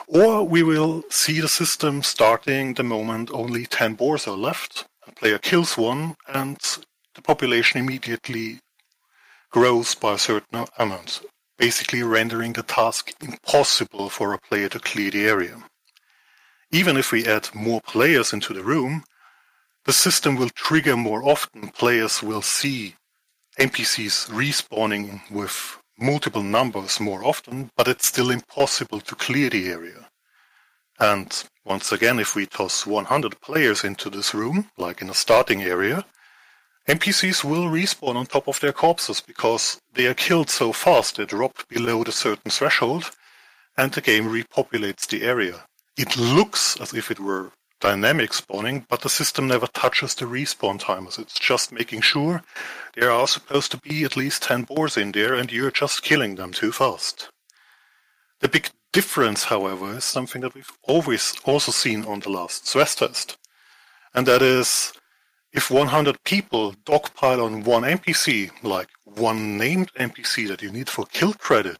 Or 0.07 0.43
we 0.43 0.61
will 0.61 1.03
see 1.09 1.39
the 1.39 1.47
system 1.47 2.03
starting 2.03 2.73
the 2.73 2.83
moment 2.83 3.31
only 3.31 3.65
10 3.65 3.95
boars 3.95 4.27
are 4.27 4.37
left. 4.37 4.85
A 5.07 5.11
player 5.13 5.39
kills 5.39 5.77
one 5.77 6.15
and 6.27 6.57
the 7.15 7.21
population 7.21 7.79
immediately 7.79 8.59
grows 9.51 9.93
by 9.95 10.13
a 10.13 10.17
certain 10.17 10.65
amount, 10.77 11.21
basically 11.57 12.01
rendering 12.01 12.53
the 12.53 12.63
task 12.63 13.13
impossible 13.21 14.09
for 14.09 14.33
a 14.33 14.39
player 14.39 14.69
to 14.69 14.79
clear 14.79 15.11
the 15.11 15.25
area. 15.25 15.63
Even 16.71 16.97
if 16.97 17.11
we 17.11 17.27
add 17.27 17.53
more 17.53 17.81
players 17.81 18.33
into 18.33 18.53
the 18.53 18.63
room, 18.63 19.03
the 19.85 19.93
system 19.93 20.37
will 20.37 20.49
trigger 20.49 20.95
more 20.95 21.23
often. 21.23 21.67
Players 21.69 22.23
will 22.23 22.41
see 22.41 22.95
NPCs 23.59 24.29
respawning 24.29 25.19
with 25.29 25.77
multiple 25.99 26.43
numbers 26.43 26.99
more 26.99 27.23
often, 27.25 27.69
but 27.75 27.87
it's 27.87 28.07
still 28.07 28.31
impossible 28.31 29.01
to 29.01 29.15
clear 29.15 29.49
the 29.49 29.67
area. 29.67 30.07
And 30.99 31.43
once 31.65 31.91
again, 31.91 32.19
if 32.19 32.35
we 32.35 32.45
toss 32.45 32.85
100 32.85 33.41
players 33.41 33.83
into 33.83 34.09
this 34.09 34.33
room, 34.33 34.69
like 34.77 35.01
in 35.01 35.09
a 35.09 35.13
starting 35.13 35.61
area, 35.61 36.05
NPCs 36.87 37.43
will 37.43 37.65
respawn 37.65 38.15
on 38.15 38.25
top 38.25 38.47
of 38.47 38.59
their 38.59 38.73
corpses 38.73 39.21
because 39.21 39.79
they 39.93 40.07
are 40.07 40.15
killed 40.15 40.49
so 40.49 40.73
fast 40.73 41.17
they 41.17 41.25
drop 41.25 41.67
below 41.67 42.03
the 42.03 42.11
certain 42.11 42.49
threshold 42.49 43.11
and 43.77 43.91
the 43.91 44.01
game 44.01 44.25
repopulates 44.25 45.07
the 45.07 45.23
area. 45.23 45.63
It 45.95 46.17
looks 46.17 46.79
as 46.81 46.93
if 46.93 47.11
it 47.11 47.19
were 47.19 47.51
dynamic 47.79 48.33
spawning, 48.33 48.85
but 48.89 49.01
the 49.01 49.09
system 49.09 49.47
never 49.47 49.67
touches 49.67 50.15
the 50.15 50.25
respawn 50.25 50.79
timers. 50.79 51.17
It's 51.17 51.39
just 51.39 51.71
making 51.71 52.01
sure 52.01 52.43
there 52.95 53.11
are 53.11 53.27
supposed 53.27 53.71
to 53.71 53.77
be 53.77 54.03
at 54.03 54.17
least 54.17 54.43
10 54.43 54.63
boars 54.63 54.97
in 54.97 55.11
there 55.11 55.33
and 55.33 55.51
you're 55.51 55.71
just 55.71 56.03
killing 56.03 56.35
them 56.35 56.51
too 56.51 56.71
fast. 56.71 57.29
The 58.39 58.49
big 58.49 58.69
difference, 58.91 59.45
however, 59.45 59.97
is 59.97 60.03
something 60.03 60.41
that 60.41 60.55
we've 60.55 60.71
always 60.83 61.35
also 61.45 61.71
seen 61.71 62.05
on 62.05 62.21
the 62.21 62.29
last 62.29 62.67
stress 62.67 62.95
test. 62.95 63.37
And 64.13 64.25
that 64.27 64.41
is 64.41 64.93
if 65.53 65.69
100 65.69 66.23
people 66.23 66.73
dogpile 66.85 67.45
on 67.45 67.63
one 67.63 67.83
NPC, 67.83 68.51
like 68.63 68.89
one 69.03 69.57
named 69.57 69.91
NPC 69.99 70.47
that 70.47 70.61
you 70.61 70.71
need 70.71 70.89
for 70.89 71.05
kill 71.05 71.33
credit, 71.33 71.79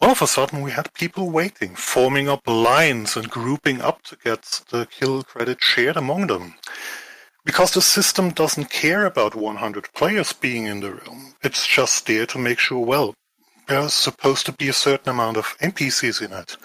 all 0.00 0.10
of 0.10 0.20
a 0.20 0.26
sudden 0.26 0.62
we 0.62 0.72
had 0.72 0.92
people 0.94 1.30
waiting, 1.30 1.74
forming 1.74 2.28
up 2.28 2.46
lines 2.46 3.16
and 3.16 3.30
grouping 3.30 3.80
up 3.80 4.02
to 4.02 4.16
get 4.16 4.60
the 4.70 4.86
kill 4.86 5.22
credit 5.22 5.62
shared 5.62 5.96
among 5.96 6.26
them. 6.26 6.54
Because 7.44 7.72
the 7.72 7.80
system 7.80 8.30
doesn't 8.30 8.70
care 8.70 9.06
about 9.06 9.34
100 9.34 9.92
players 9.94 10.32
being 10.32 10.66
in 10.66 10.80
the 10.80 10.92
room. 10.92 11.34
It's 11.42 11.66
just 11.66 12.06
there 12.06 12.26
to 12.26 12.38
make 12.38 12.58
sure, 12.58 12.84
well, 12.84 13.14
there's 13.66 13.94
supposed 13.94 14.44
to 14.46 14.52
be 14.52 14.68
a 14.68 14.72
certain 14.72 15.10
amount 15.10 15.36
of 15.36 15.56
NPCs 15.58 16.20
in 16.20 16.32
it. 16.32 16.56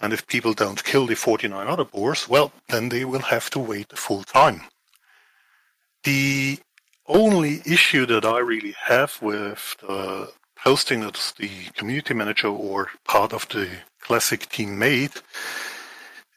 And 0.00 0.12
if 0.12 0.26
people 0.26 0.52
don't 0.52 0.84
kill 0.84 1.06
the 1.06 1.16
49 1.16 1.66
other 1.66 1.84
boars, 1.84 2.28
well, 2.28 2.52
then 2.68 2.90
they 2.90 3.04
will 3.04 3.20
have 3.20 3.50
to 3.50 3.58
wait 3.58 3.88
the 3.88 3.96
full 3.96 4.22
time. 4.22 4.62
The 6.06 6.60
only 7.08 7.62
issue 7.66 8.06
that 8.06 8.24
I 8.24 8.38
really 8.38 8.76
have 8.84 9.20
with 9.20 9.74
uh, 9.82 10.26
the 10.26 10.32
posting 10.54 11.00
that 11.00 11.34
the 11.36 11.50
community 11.74 12.14
manager 12.14 12.46
or 12.46 12.90
part 13.04 13.32
of 13.32 13.48
the 13.48 13.68
classic 14.00 14.48
team 14.48 14.78
made 14.78 15.10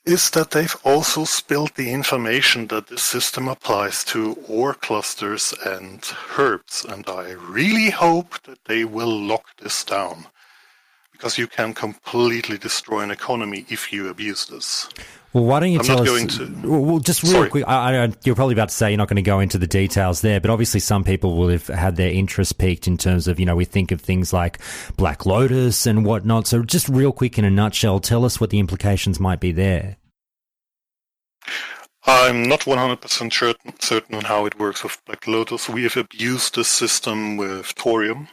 is 0.06 0.32
that 0.32 0.50
they've 0.50 0.76
also 0.84 1.24
spilled 1.24 1.76
the 1.76 1.92
information 1.92 2.66
that 2.70 2.88
this 2.88 3.04
system 3.04 3.48
applies 3.48 4.04
to 4.06 4.40
ore 4.48 4.74
clusters 4.74 5.54
and 5.64 6.04
herbs. 6.36 6.84
And 6.84 7.08
I 7.08 7.34
really 7.34 7.92
hope 7.92 8.42
that 8.46 8.66
they 8.66 8.86
will 8.86 9.22
lock 9.22 9.56
this 9.58 9.84
down 9.84 10.26
because 11.20 11.38
you 11.38 11.48
can 11.48 11.74
completely 11.74 12.58
destroy 12.58 13.02
an 13.02 13.12
economy 13.12 13.66
if 13.68 13.92
you 13.92 14.08
abuse 14.08 14.46
this. 14.46 14.88
Well, 15.34 15.44
why 15.44 15.60
don't 15.60 15.74
you 15.74 15.80
I'm 15.80 15.86
tell 15.86 15.98
not 15.98 16.08
us? 16.08 16.38
going 16.38 16.62
to- 16.62 16.70
Well, 16.82 17.00
just 17.00 17.24
real 17.24 17.34
Sorry. 17.34 17.50
quick. 17.50 17.66
I, 17.68 18.06
I, 18.06 18.14
you're 18.24 18.36
probably 18.36 18.54
about 18.54 18.70
to 18.70 18.76
say 18.76 18.90
you're 18.90 18.98
not 18.98 19.10
going 19.10 19.18
to 19.18 19.22
go 19.22 19.42
into 19.42 19.58
the 19.58 19.68
details 19.68 20.22
there, 20.22 20.40
but 20.40 20.50
obviously 20.50 20.80
some 20.80 21.04
people 21.04 21.36
will 21.36 21.50
have 21.50 21.68
had 21.68 21.98
their 21.98 22.10
interest 22.10 22.58
piqued 22.58 22.88
in 22.88 22.98
terms 22.98 23.28
of 23.28 23.38
you 23.38 23.46
know 23.46 23.56
we 23.56 23.66
think 23.66 23.92
of 23.92 24.00
things 24.00 24.32
like 24.32 24.60
Black 24.96 25.26
Lotus 25.26 25.86
and 25.86 26.06
whatnot. 26.06 26.48
So 26.48 26.64
just 26.64 26.88
real 26.88 27.12
quick 27.12 27.38
in 27.38 27.44
a 27.44 27.52
nutshell, 27.52 28.00
tell 28.00 28.24
us 28.24 28.40
what 28.40 28.50
the 28.50 28.60
implications 28.60 29.20
might 29.20 29.42
be 29.42 29.52
there. 29.52 29.98
I'm 32.06 32.44
not 32.44 32.62
100% 32.62 33.34
certain, 33.34 33.74
certain 33.80 34.16
on 34.16 34.24
how 34.24 34.46
it 34.46 34.58
works 34.58 34.84
with 34.84 34.98
Black 35.06 35.28
Lotus. 35.28 35.68
We 35.70 35.84
have 35.84 35.98
abused 35.98 36.56
this 36.56 36.70
system 36.70 37.36
with 37.38 37.68
Thorium. 37.68 38.30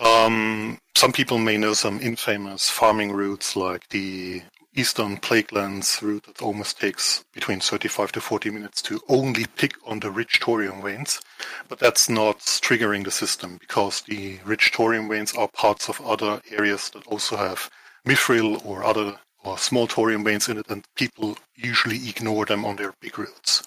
Um, 0.00 0.78
some 0.96 1.12
people 1.12 1.36
may 1.38 1.58
know 1.58 1.74
some 1.74 2.00
infamous 2.00 2.70
farming 2.70 3.12
routes 3.12 3.54
like 3.54 3.88
the 3.90 4.42
Eastern 4.74 5.18
Plaguelands 5.18 6.00
route 6.00 6.24
that 6.24 6.40
almost 6.40 6.80
takes 6.80 7.22
between 7.34 7.60
35 7.60 8.12
to 8.12 8.20
40 8.20 8.50
minutes 8.50 8.80
to 8.82 9.00
only 9.08 9.44
pick 9.56 9.74
on 9.86 10.00
the 10.00 10.10
rich 10.10 10.38
thorium 10.42 10.80
veins. 10.80 11.20
But 11.68 11.80
that's 11.80 12.08
not 12.08 12.38
triggering 12.38 13.04
the 13.04 13.10
system 13.10 13.58
because 13.60 14.00
the 14.02 14.38
rich 14.44 14.70
thorium 14.74 15.08
veins 15.08 15.34
are 15.34 15.48
parts 15.48 15.90
of 15.90 16.00
other 16.00 16.40
areas 16.50 16.88
that 16.90 17.06
also 17.06 17.36
have 17.36 17.68
mithril 18.06 18.64
or 18.64 18.84
other 18.84 19.18
or 19.44 19.58
small 19.58 19.86
thorium 19.86 20.24
veins 20.24 20.48
in 20.48 20.58
it, 20.58 20.70
and 20.70 20.84
people 20.96 21.36
usually 21.56 22.08
ignore 22.08 22.44
them 22.44 22.64
on 22.64 22.76
their 22.76 22.94
big 23.00 23.18
routes. 23.18 23.62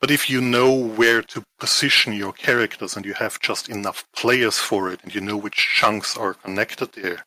But 0.00 0.10
if 0.10 0.30
you 0.30 0.40
know 0.40 0.72
where 0.72 1.20
to 1.22 1.44
position 1.58 2.14
your 2.14 2.32
characters 2.32 2.96
and 2.96 3.04
you 3.04 3.12
have 3.14 3.38
just 3.38 3.68
enough 3.68 4.04
players 4.16 4.58
for 4.58 4.90
it 4.90 5.00
and 5.02 5.14
you 5.14 5.20
know 5.20 5.36
which 5.36 5.74
chunks 5.74 6.16
are 6.16 6.34
connected 6.34 6.92
there, 6.92 7.24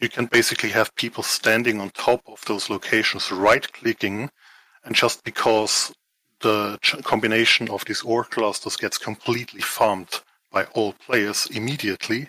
you 0.00 0.08
can 0.08 0.26
basically 0.26 0.70
have 0.70 0.94
people 0.96 1.22
standing 1.22 1.80
on 1.80 1.90
top 1.90 2.22
of 2.26 2.44
those 2.46 2.68
locations, 2.68 3.30
right 3.30 3.72
clicking, 3.72 4.30
and 4.84 4.94
just 4.96 5.22
because 5.22 5.92
the 6.40 6.78
ch- 6.82 7.00
combination 7.04 7.68
of 7.68 7.84
these 7.84 8.02
ore 8.02 8.24
clusters 8.24 8.76
gets 8.76 8.98
completely 8.98 9.60
farmed 9.60 10.20
by 10.50 10.64
all 10.74 10.94
players 10.94 11.46
immediately, 11.52 12.28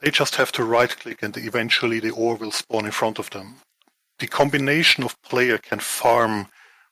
they 0.00 0.10
just 0.10 0.36
have 0.36 0.52
to 0.52 0.62
right 0.62 0.96
click 0.96 1.22
and 1.22 1.36
eventually 1.36 1.98
the 1.98 2.10
ore 2.10 2.36
will 2.36 2.52
spawn 2.52 2.86
in 2.86 2.92
front 2.92 3.18
of 3.18 3.30
them. 3.30 3.56
The 4.20 4.28
combination 4.28 5.02
of 5.02 5.20
player 5.22 5.58
can 5.58 5.80
farm 5.80 6.46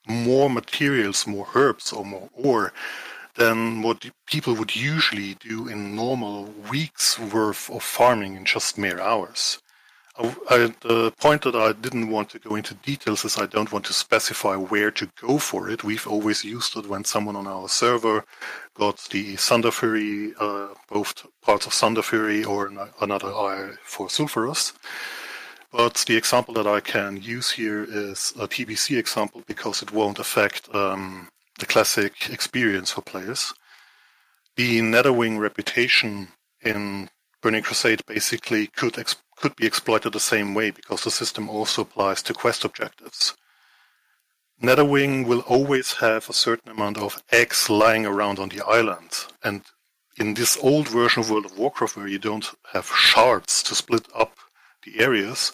more 0.09 0.49
materials, 0.49 1.25
more 1.27 1.47
herbs, 1.55 1.93
or 1.93 2.03
more 2.03 2.29
ore 2.33 2.73
than 3.35 3.81
what 3.81 4.09
people 4.25 4.53
would 4.55 4.75
usually 4.75 5.35
do 5.35 5.67
in 5.67 5.95
normal 5.95 6.45
weeks 6.69 7.17
worth 7.17 7.69
of 7.69 7.83
farming 7.83 8.35
in 8.35 8.43
just 8.45 8.77
mere 8.77 8.99
hours. 8.99 9.59
I, 10.49 10.73
the 10.81 11.13
point 11.17 11.43
that 11.43 11.55
I 11.55 11.71
didn't 11.71 12.09
want 12.09 12.29
to 12.31 12.39
go 12.39 12.55
into 12.55 12.73
details 12.73 13.23
is 13.23 13.37
I 13.37 13.45
don't 13.45 13.71
want 13.71 13.85
to 13.85 13.93
specify 13.93 14.57
where 14.57 14.91
to 14.91 15.09
go 15.21 15.37
for 15.37 15.69
it. 15.69 15.85
We've 15.85 16.05
always 16.05 16.43
used 16.43 16.75
it 16.75 16.87
when 16.87 17.05
someone 17.05 17.37
on 17.37 17.47
our 17.47 17.69
server 17.69 18.25
got 18.73 18.97
the 19.11 19.35
Thunderfury, 19.35 20.33
uh, 20.37 20.73
both 20.89 21.25
parts 21.41 21.67
of 21.67 21.71
Thunderfury 21.71 22.45
or 22.45 22.69
another 22.99 23.29
eye 23.29 23.69
for 23.81 24.07
Sulfuras. 24.07 24.73
But 25.71 26.03
the 26.07 26.17
example 26.17 26.55
that 26.55 26.65
I 26.65 26.79
can 26.79 27.21
use 27.21 27.51
here 27.51 27.83
is 27.83 28.33
a 28.39 28.47
TBC 28.47 28.97
example 28.97 29.43
because 29.45 29.83
it 29.83 29.91
won't 29.91 30.17
affect 30.17 30.73
um, 30.73 31.29
the 31.59 31.67
classic 31.67 32.29
experience 32.29 32.91
for 32.91 33.01
players. 33.01 33.53
The 34.55 34.81
Netherwing 34.81 35.39
reputation 35.39 36.29
in 36.61 37.09
Burning 37.41 37.63
Crusade 37.63 38.05
basically 38.07 38.67
could 38.67 38.97
ex- 38.97 39.15
could 39.37 39.55
be 39.55 39.65
exploited 39.65 40.13
the 40.13 40.19
same 40.19 40.53
way 40.53 40.71
because 40.71 41.03
the 41.03 41.11
system 41.11 41.49
also 41.49 41.83
applies 41.83 42.21
to 42.23 42.33
quest 42.33 42.65
objectives. 42.65 43.35
Netherwing 44.61 45.25
will 45.25 45.39
always 45.41 45.93
have 45.93 46.27
a 46.29 46.33
certain 46.33 46.71
amount 46.71 46.97
of 46.97 47.23
eggs 47.31 47.69
lying 47.69 48.05
around 48.05 48.39
on 48.39 48.49
the 48.49 48.65
island, 48.65 49.11
and 49.41 49.61
in 50.17 50.33
this 50.33 50.57
old 50.61 50.89
version 50.89 51.21
of 51.21 51.29
World 51.29 51.45
of 51.45 51.57
Warcraft 51.57 51.95
where 51.95 52.07
you 52.07 52.19
don't 52.19 52.51
have 52.73 52.87
shards 52.87 53.63
to 53.63 53.75
split 53.75 54.05
up 54.13 54.35
the 54.83 54.99
areas, 54.99 55.53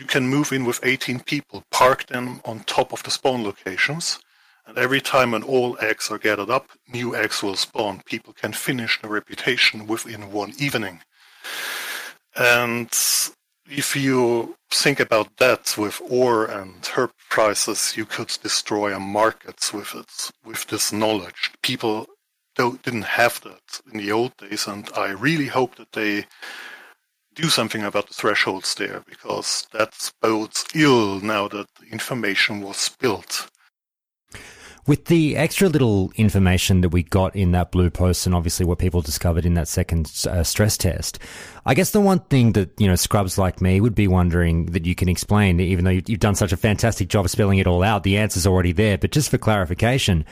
you 0.00 0.06
can 0.06 0.26
move 0.26 0.50
in 0.50 0.64
with 0.64 0.80
18 0.82 1.20
people, 1.20 1.62
park 1.70 2.06
them 2.06 2.40
on 2.46 2.60
top 2.60 2.90
of 2.90 3.02
the 3.02 3.10
spawn 3.10 3.44
locations, 3.44 4.18
and 4.66 4.78
every 4.78 5.00
time 5.00 5.32
when 5.32 5.42
all 5.42 5.76
eggs 5.78 6.10
are 6.10 6.16
gathered 6.16 6.48
up, 6.48 6.70
new 6.90 7.14
eggs 7.14 7.42
will 7.42 7.54
spawn. 7.54 8.00
People 8.06 8.32
can 8.32 8.54
finish 8.54 8.98
the 9.00 9.08
reputation 9.08 9.86
within 9.86 10.32
one 10.32 10.54
evening. 10.58 11.00
And 12.34 12.90
if 13.68 13.94
you 13.94 14.56
think 14.70 15.00
about 15.00 15.36
that 15.36 15.74
with 15.76 16.00
ore 16.08 16.46
and 16.46 16.86
herb 16.96 17.12
prices, 17.28 17.94
you 17.94 18.06
could 18.06 18.32
destroy 18.42 18.94
a 18.94 19.00
market 19.00 19.70
with 19.74 19.94
it, 19.94 20.30
with 20.46 20.66
this 20.68 20.94
knowledge. 20.94 21.50
People 21.62 22.06
didn't 22.56 23.02
have 23.20 23.38
that 23.42 23.82
in 23.92 23.98
the 23.98 24.12
old 24.12 24.34
days, 24.38 24.66
and 24.66 24.88
I 24.96 25.10
really 25.10 25.48
hope 25.48 25.76
that 25.76 25.92
they 25.92 26.24
do 27.40 27.48
something 27.48 27.82
about 27.82 28.08
the 28.08 28.14
thresholds 28.14 28.74
there, 28.74 29.02
because 29.08 29.66
that 29.72 30.10
bodes 30.20 30.64
ill 30.74 31.20
now 31.20 31.48
that 31.48 31.66
the 31.80 31.86
information 31.90 32.60
was 32.60 32.76
spilled. 32.76 33.48
With 34.86 35.04
the 35.04 35.36
extra 35.36 35.68
little 35.68 36.10
information 36.16 36.80
that 36.80 36.88
we 36.88 37.02
got 37.02 37.36
in 37.36 37.52
that 37.52 37.70
blue 37.70 37.90
post 37.90 38.26
and 38.26 38.34
obviously 38.34 38.66
what 38.66 38.78
people 38.78 39.02
discovered 39.02 39.44
in 39.44 39.54
that 39.54 39.68
second 39.68 40.10
uh, 40.26 40.42
stress 40.42 40.76
test, 40.76 41.18
I 41.66 41.74
guess 41.74 41.90
the 41.90 42.00
one 42.00 42.20
thing 42.20 42.52
that, 42.52 42.70
you 42.80 42.88
know, 42.88 42.96
scrubs 42.96 43.38
like 43.38 43.60
me 43.60 43.80
would 43.80 43.94
be 43.94 44.08
wondering 44.08 44.66
that 44.66 44.86
you 44.86 44.94
can 44.94 45.08
explain, 45.08 45.60
even 45.60 45.84
though 45.84 45.90
you've 45.90 46.18
done 46.18 46.34
such 46.34 46.52
a 46.52 46.56
fantastic 46.56 47.08
job 47.08 47.28
spelling 47.28 47.58
it 47.58 47.66
all 47.66 47.82
out, 47.82 48.02
the 48.02 48.16
answer's 48.16 48.46
already 48.46 48.72
there. 48.72 48.98
But 48.98 49.12
just 49.12 49.30
for 49.30 49.38
clarification, 49.38 50.24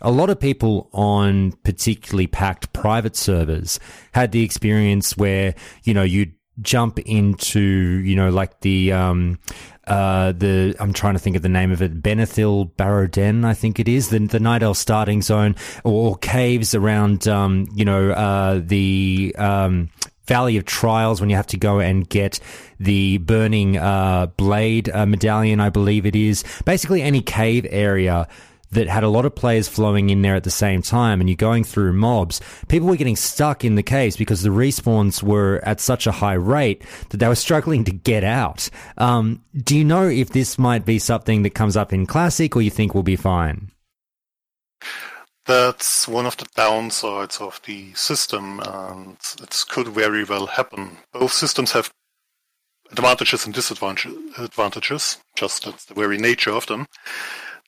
a 0.00 0.10
lot 0.10 0.30
of 0.30 0.40
people 0.40 0.88
on 0.92 1.52
particularly 1.62 2.26
packed 2.26 2.72
private 2.72 3.16
servers 3.16 3.78
had 4.12 4.32
the 4.32 4.42
experience 4.42 5.16
where, 5.16 5.54
you 5.84 5.92
know, 5.92 6.02
you'd 6.02 6.32
jump 6.60 6.98
into, 7.00 7.60
you 7.60 8.16
know, 8.16 8.30
like 8.30 8.60
the, 8.60 8.92
um, 8.92 9.38
uh, 9.86 10.32
the 10.32 10.74
I'm 10.78 10.92
trying 10.92 11.14
to 11.14 11.18
think 11.18 11.36
of 11.36 11.42
the 11.42 11.48
name 11.48 11.72
of 11.72 11.82
it, 11.82 12.02
Ban'ethil 12.02 12.76
Barrow-Den, 12.76 13.44
I 13.44 13.54
think 13.54 13.80
it 13.80 13.88
is, 13.88 14.10
the 14.10 14.18
the 14.18 14.40
Night 14.40 14.62
Elf 14.62 14.76
starting 14.76 15.22
zone, 15.22 15.56
or, 15.84 16.10
or 16.10 16.16
caves 16.16 16.74
around, 16.74 17.26
um, 17.26 17.66
you 17.74 17.84
know, 17.84 18.10
uh, 18.10 18.60
the 18.62 19.34
um, 19.38 19.90
Valley 20.26 20.56
of 20.56 20.64
Trials 20.64 21.20
when 21.20 21.28
you 21.28 21.34
have 21.34 21.48
to 21.48 21.56
go 21.56 21.80
and 21.80 22.08
get 22.08 22.38
the 22.78 23.18
burning 23.18 23.76
uh, 23.78 24.26
blade 24.26 24.88
uh, 24.88 25.04
medallion, 25.04 25.58
I 25.58 25.70
believe 25.70 26.06
it 26.06 26.14
is. 26.14 26.44
Basically, 26.64 27.02
any 27.02 27.20
cave 27.20 27.66
area 27.68 28.28
that 28.72 28.88
had 28.88 29.02
a 29.02 29.08
lot 29.08 29.24
of 29.24 29.34
players 29.34 29.68
flowing 29.68 30.10
in 30.10 30.22
there 30.22 30.34
at 30.34 30.44
the 30.44 30.50
same 30.50 30.82
time 30.82 31.20
and 31.20 31.28
you're 31.28 31.36
going 31.36 31.64
through 31.64 31.92
mobs, 31.92 32.40
people 32.68 32.88
were 32.88 32.96
getting 32.96 33.16
stuck 33.16 33.64
in 33.64 33.74
the 33.74 33.82
caves 33.82 34.16
because 34.16 34.42
the 34.42 34.48
respawns 34.48 35.22
were 35.22 35.60
at 35.64 35.80
such 35.80 36.06
a 36.06 36.12
high 36.12 36.34
rate 36.34 36.84
that 37.10 37.16
they 37.18 37.28
were 37.28 37.34
struggling 37.34 37.84
to 37.84 37.92
get 37.92 38.24
out. 38.24 38.70
Um, 38.96 39.42
do 39.56 39.76
you 39.76 39.84
know 39.84 40.08
if 40.08 40.30
this 40.30 40.58
might 40.58 40.84
be 40.84 40.98
something 40.98 41.42
that 41.42 41.54
comes 41.54 41.76
up 41.76 41.92
in 41.92 42.06
Classic 42.06 42.54
or 42.54 42.62
you 42.62 42.70
think 42.70 42.94
will 42.94 43.02
be 43.02 43.16
fine? 43.16 43.70
That's 45.46 46.06
one 46.06 46.26
of 46.26 46.36
the 46.36 46.46
downsides 46.56 47.40
of 47.40 47.60
the 47.66 47.92
system, 47.94 48.60
and 48.60 49.16
it 49.42 49.64
could 49.68 49.88
very 49.88 50.22
well 50.22 50.46
happen. 50.46 50.98
Both 51.12 51.32
systems 51.32 51.72
have 51.72 51.90
advantages 52.92 53.44
and 53.46 53.54
disadvantages, 53.54 55.18
just 55.34 55.64
that's 55.64 55.84
the 55.86 55.94
very 55.94 56.18
nature 56.18 56.52
of 56.52 56.66
them. 56.66 56.86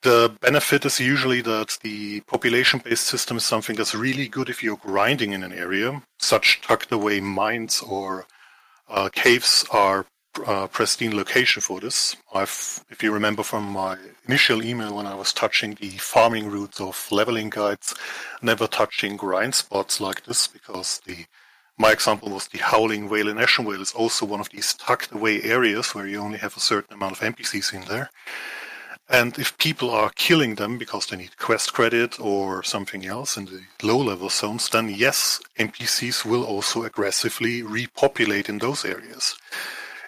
The 0.03 0.35
benefit 0.41 0.85
is 0.85 0.99
usually 0.99 1.43
that 1.43 1.79
the 1.83 2.23
population-based 2.23 3.07
system 3.07 3.37
is 3.37 3.45
something 3.45 3.77
that's 3.77 3.95
really 3.95 4.27
good 4.27 4.49
if 4.49 4.61
you're 4.61 4.77
grinding 4.77 5.33
in 5.33 5.45
an 5.45 5.53
area. 5.53 6.03
Such 6.19 6.61
tucked 6.61 6.91
away 6.91 7.21
mines 7.21 7.81
or 7.81 8.27
uh, 8.89 9.11
caves 9.13 9.65
are 9.71 10.07
uh, 10.45 10.67
pristine 10.67 11.17
location 11.17 11.63
for 11.63 11.79
this. 11.79 12.17
I've, 12.35 12.85
if 12.91 13.01
you 13.01 13.13
remember 13.13 13.45
from 13.45 13.65
my 13.65 13.97
initial 14.27 14.65
email 14.65 14.97
when 14.97 15.07
I 15.07 15.15
was 15.15 15.33
touching 15.33 15.75
the 15.75 15.91
farming 15.91 16.51
routes 16.51 16.81
of 16.81 17.07
leveling 17.13 17.51
guides, 17.51 17.95
never 18.41 18.67
touching 18.67 19.17
grind 19.17 19.55
spots 19.55 20.01
like 20.01 20.25
this 20.25 20.49
because 20.49 21.01
the 21.07 21.27
my 21.79 21.91
example 21.91 22.29
was 22.29 22.49
the 22.49 22.59
Howling 22.59 23.09
Vale 23.09 23.29
in 23.29 23.39
Ashenvale 23.39 23.81
is 23.81 23.93
also 23.93 24.27
one 24.27 24.41
of 24.41 24.51
these 24.51 24.75
tucked 24.75 25.11
away 25.11 25.43
areas 25.43 25.95
where 25.95 26.07
you 26.07 26.19
only 26.19 26.39
have 26.39 26.57
a 26.57 26.61
certain 26.61 26.95
amount 26.95 27.13
of 27.13 27.21
NPCs 27.21 27.73
in 27.73 27.81
there. 27.89 28.11
And 29.13 29.39
if 29.39 29.59
people 29.59 29.91
are 29.91 30.11
killing 30.17 30.55
them 30.55 30.79
because 30.79 31.07
they 31.07 31.19
need 31.19 31.37
quest 31.37 31.75
credit 31.75 32.19
or 32.19 32.63
something 32.63 33.05
else 33.05 33.37
in 33.37 33.45
the 33.45 33.61
low 33.83 33.99
level 33.99 34.31
zones, 34.31 34.71
then 34.71 34.89
yes, 34.89 35.39
NPCs 35.59 36.25
will 36.25 36.45
also 36.45 36.85
aggressively 36.85 37.63
repopulate 37.63 38.49
in 38.49 38.57
those 38.57 38.87
areas. 38.87 39.37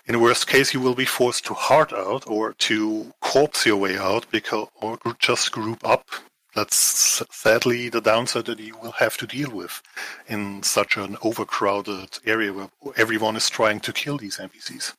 In 0.06 0.14
the 0.14 0.18
worst 0.18 0.46
case, 0.46 0.72
you 0.72 0.80
will 0.80 0.94
be 0.94 1.04
forced 1.04 1.44
to 1.46 1.54
hearth 1.54 1.92
out 1.92 2.24
or 2.26 2.54
to 2.54 3.12
corpse 3.20 3.66
your 3.66 3.76
way 3.76 3.98
out 3.98 4.24
because, 4.30 4.68
or 4.80 4.98
just 5.18 5.52
group 5.52 5.86
up. 5.86 6.08
That's 6.54 7.22
sadly 7.30 7.90
the 7.90 8.00
downside 8.00 8.46
that 8.46 8.58
you 8.58 8.78
will 8.78 8.92
have 8.92 9.18
to 9.18 9.26
deal 9.26 9.50
with 9.50 9.82
in 10.28 10.62
such 10.62 10.96
an 10.96 11.18
overcrowded 11.22 12.20
area 12.24 12.54
where 12.54 12.70
everyone 12.96 13.36
is 13.36 13.50
trying 13.50 13.80
to 13.80 13.92
kill 13.92 14.16
these 14.16 14.38
NPCs. 14.38 14.94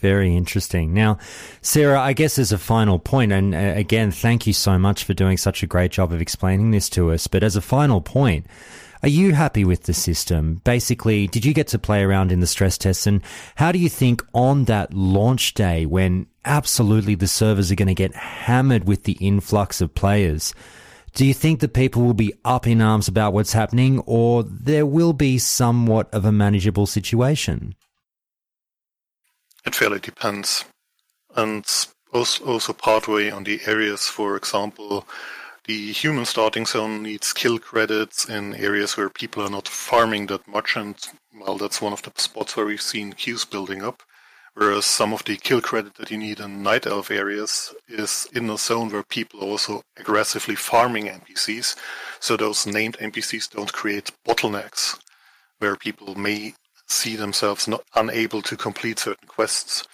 Very 0.00 0.34
interesting. 0.34 0.94
Now, 0.94 1.18
Sarah, 1.60 2.00
I 2.00 2.14
guess 2.14 2.38
as 2.38 2.52
a 2.52 2.58
final 2.58 2.98
point, 2.98 3.32
and 3.32 3.54
uh, 3.54 3.58
again, 3.58 4.10
thank 4.10 4.46
you 4.46 4.52
so 4.54 4.78
much 4.78 5.04
for 5.04 5.12
doing 5.12 5.36
such 5.36 5.62
a 5.62 5.66
great 5.66 5.92
job 5.92 6.12
of 6.12 6.22
explaining 6.22 6.70
this 6.70 6.88
to 6.90 7.12
us. 7.12 7.26
But 7.26 7.42
as 7.42 7.54
a 7.54 7.60
final 7.60 8.00
point, 8.00 8.46
are 9.02 9.08
you 9.08 9.32
happy 9.32 9.64
with 9.64 9.84
the 9.84 9.92
system? 9.92 10.60
Basically, 10.64 11.26
did 11.26 11.44
you 11.44 11.52
get 11.52 11.68
to 11.68 11.78
play 11.78 12.02
around 12.02 12.32
in 12.32 12.40
the 12.40 12.46
stress 12.46 12.78
tests? 12.78 13.06
And 13.06 13.22
how 13.56 13.72
do 13.72 13.78
you 13.78 13.90
think 13.90 14.22
on 14.32 14.64
that 14.64 14.94
launch 14.94 15.54
day, 15.54 15.84
when 15.84 16.26
absolutely 16.44 17.14
the 17.14 17.28
servers 17.28 17.70
are 17.70 17.76
going 17.76 17.88
to 17.88 17.94
get 17.94 18.14
hammered 18.14 18.86
with 18.86 19.04
the 19.04 19.18
influx 19.20 19.82
of 19.82 19.94
players, 19.94 20.54
do 21.14 21.26
you 21.26 21.34
think 21.34 21.60
that 21.60 21.74
people 21.74 22.02
will 22.02 22.14
be 22.14 22.34
up 22.44 22.66
in 22.66 22.80
arms 22.80 23.08
about 23.08 23.32
what's 23.32 23.52
happening, 23.52 23.98
or 24.00 24.44
there 24.44 24.86
will 24.86 25.12
be 25.12 25.38
somewhat 25.38 26.12
of 26.14 26.24
a 26.24 26.32
manageable 26.32 26.86
situation? 26.86 27.74
It 29.66 29.74
fairly 29.74 29.98
depends. 29.98 30.64
And 31.36 31.64
also 32.12 32.72
partway 32.72 33.30
on 33.30 33.44
the 33.44 33.60
areas, 33.66 34.06
for 34.06 34.36
example, 34.36 35.06
the 35.64 35.92
human 35.92 36.24
starting 36.24 36.66
zone 36.66 37.02
needs 37.02 37.32
kill 37.32 37.58
credits 37.58 38.28
in 38.28 38.54
areas 38.54 38.96
where 38.96 39.10
people 39.10 39.42
are 39.42 39.50
not 39.50 39.68
farming 39.68 40.26
that 40.26 40.48
much, 40.48 40.74
and 40.76 40.96
well, 41.38 41.56
that's 41.56 41.80
one 41.80 41.92
of 41.92 42.02
the 42.02 42.12
spots 42.16 42.56
where 42.56 42.66
we've 42.66 42.82
seen 42.82 43.12
queues 43.12 43.44
building 43.44 43.82
up. 43.82 44.02
Whereas 44.54 44.84
some 44.84 45.12
of 45.12 45.24
the 45.24 45.36
kill 45.36 45.60
credit 45.60 45.94
that 45.94 46.10
you 46.10 46.18
need 46.18 46.40
in 46.40 46.62
night 46.62 46.86
elf 46.86 47.10
areas 47.10 47.72
is 47.86 48.26
in 48.32 48.50
a 48.50 48.58
zone 48.58 48.88
where 48.90 49.04
people 49.04 49.40
are 49.40 49.46
also 49.46 49.82
aggressively 49.96 50.56
farming 50.56 51.06
NPCs, 51.06 51.76
so 52.18 52.36
those 52.36 52.66
named 52.66 52.96
NPCs 52.98 53.50
don't 53.50 53.72
create 53.72 54.10
bottlenecks 54.26 54.98
where 55.60 55.76
people 55.76 56.16
may 56.16 56.54
see 56.90 57.16
themselves 57.16 57.68
not 57.68 57.84
unable 57.94 58.42
to 58.42 58.56
complete 58.56 58.98
certain 58.98 59.28
quests. 59.28 59.86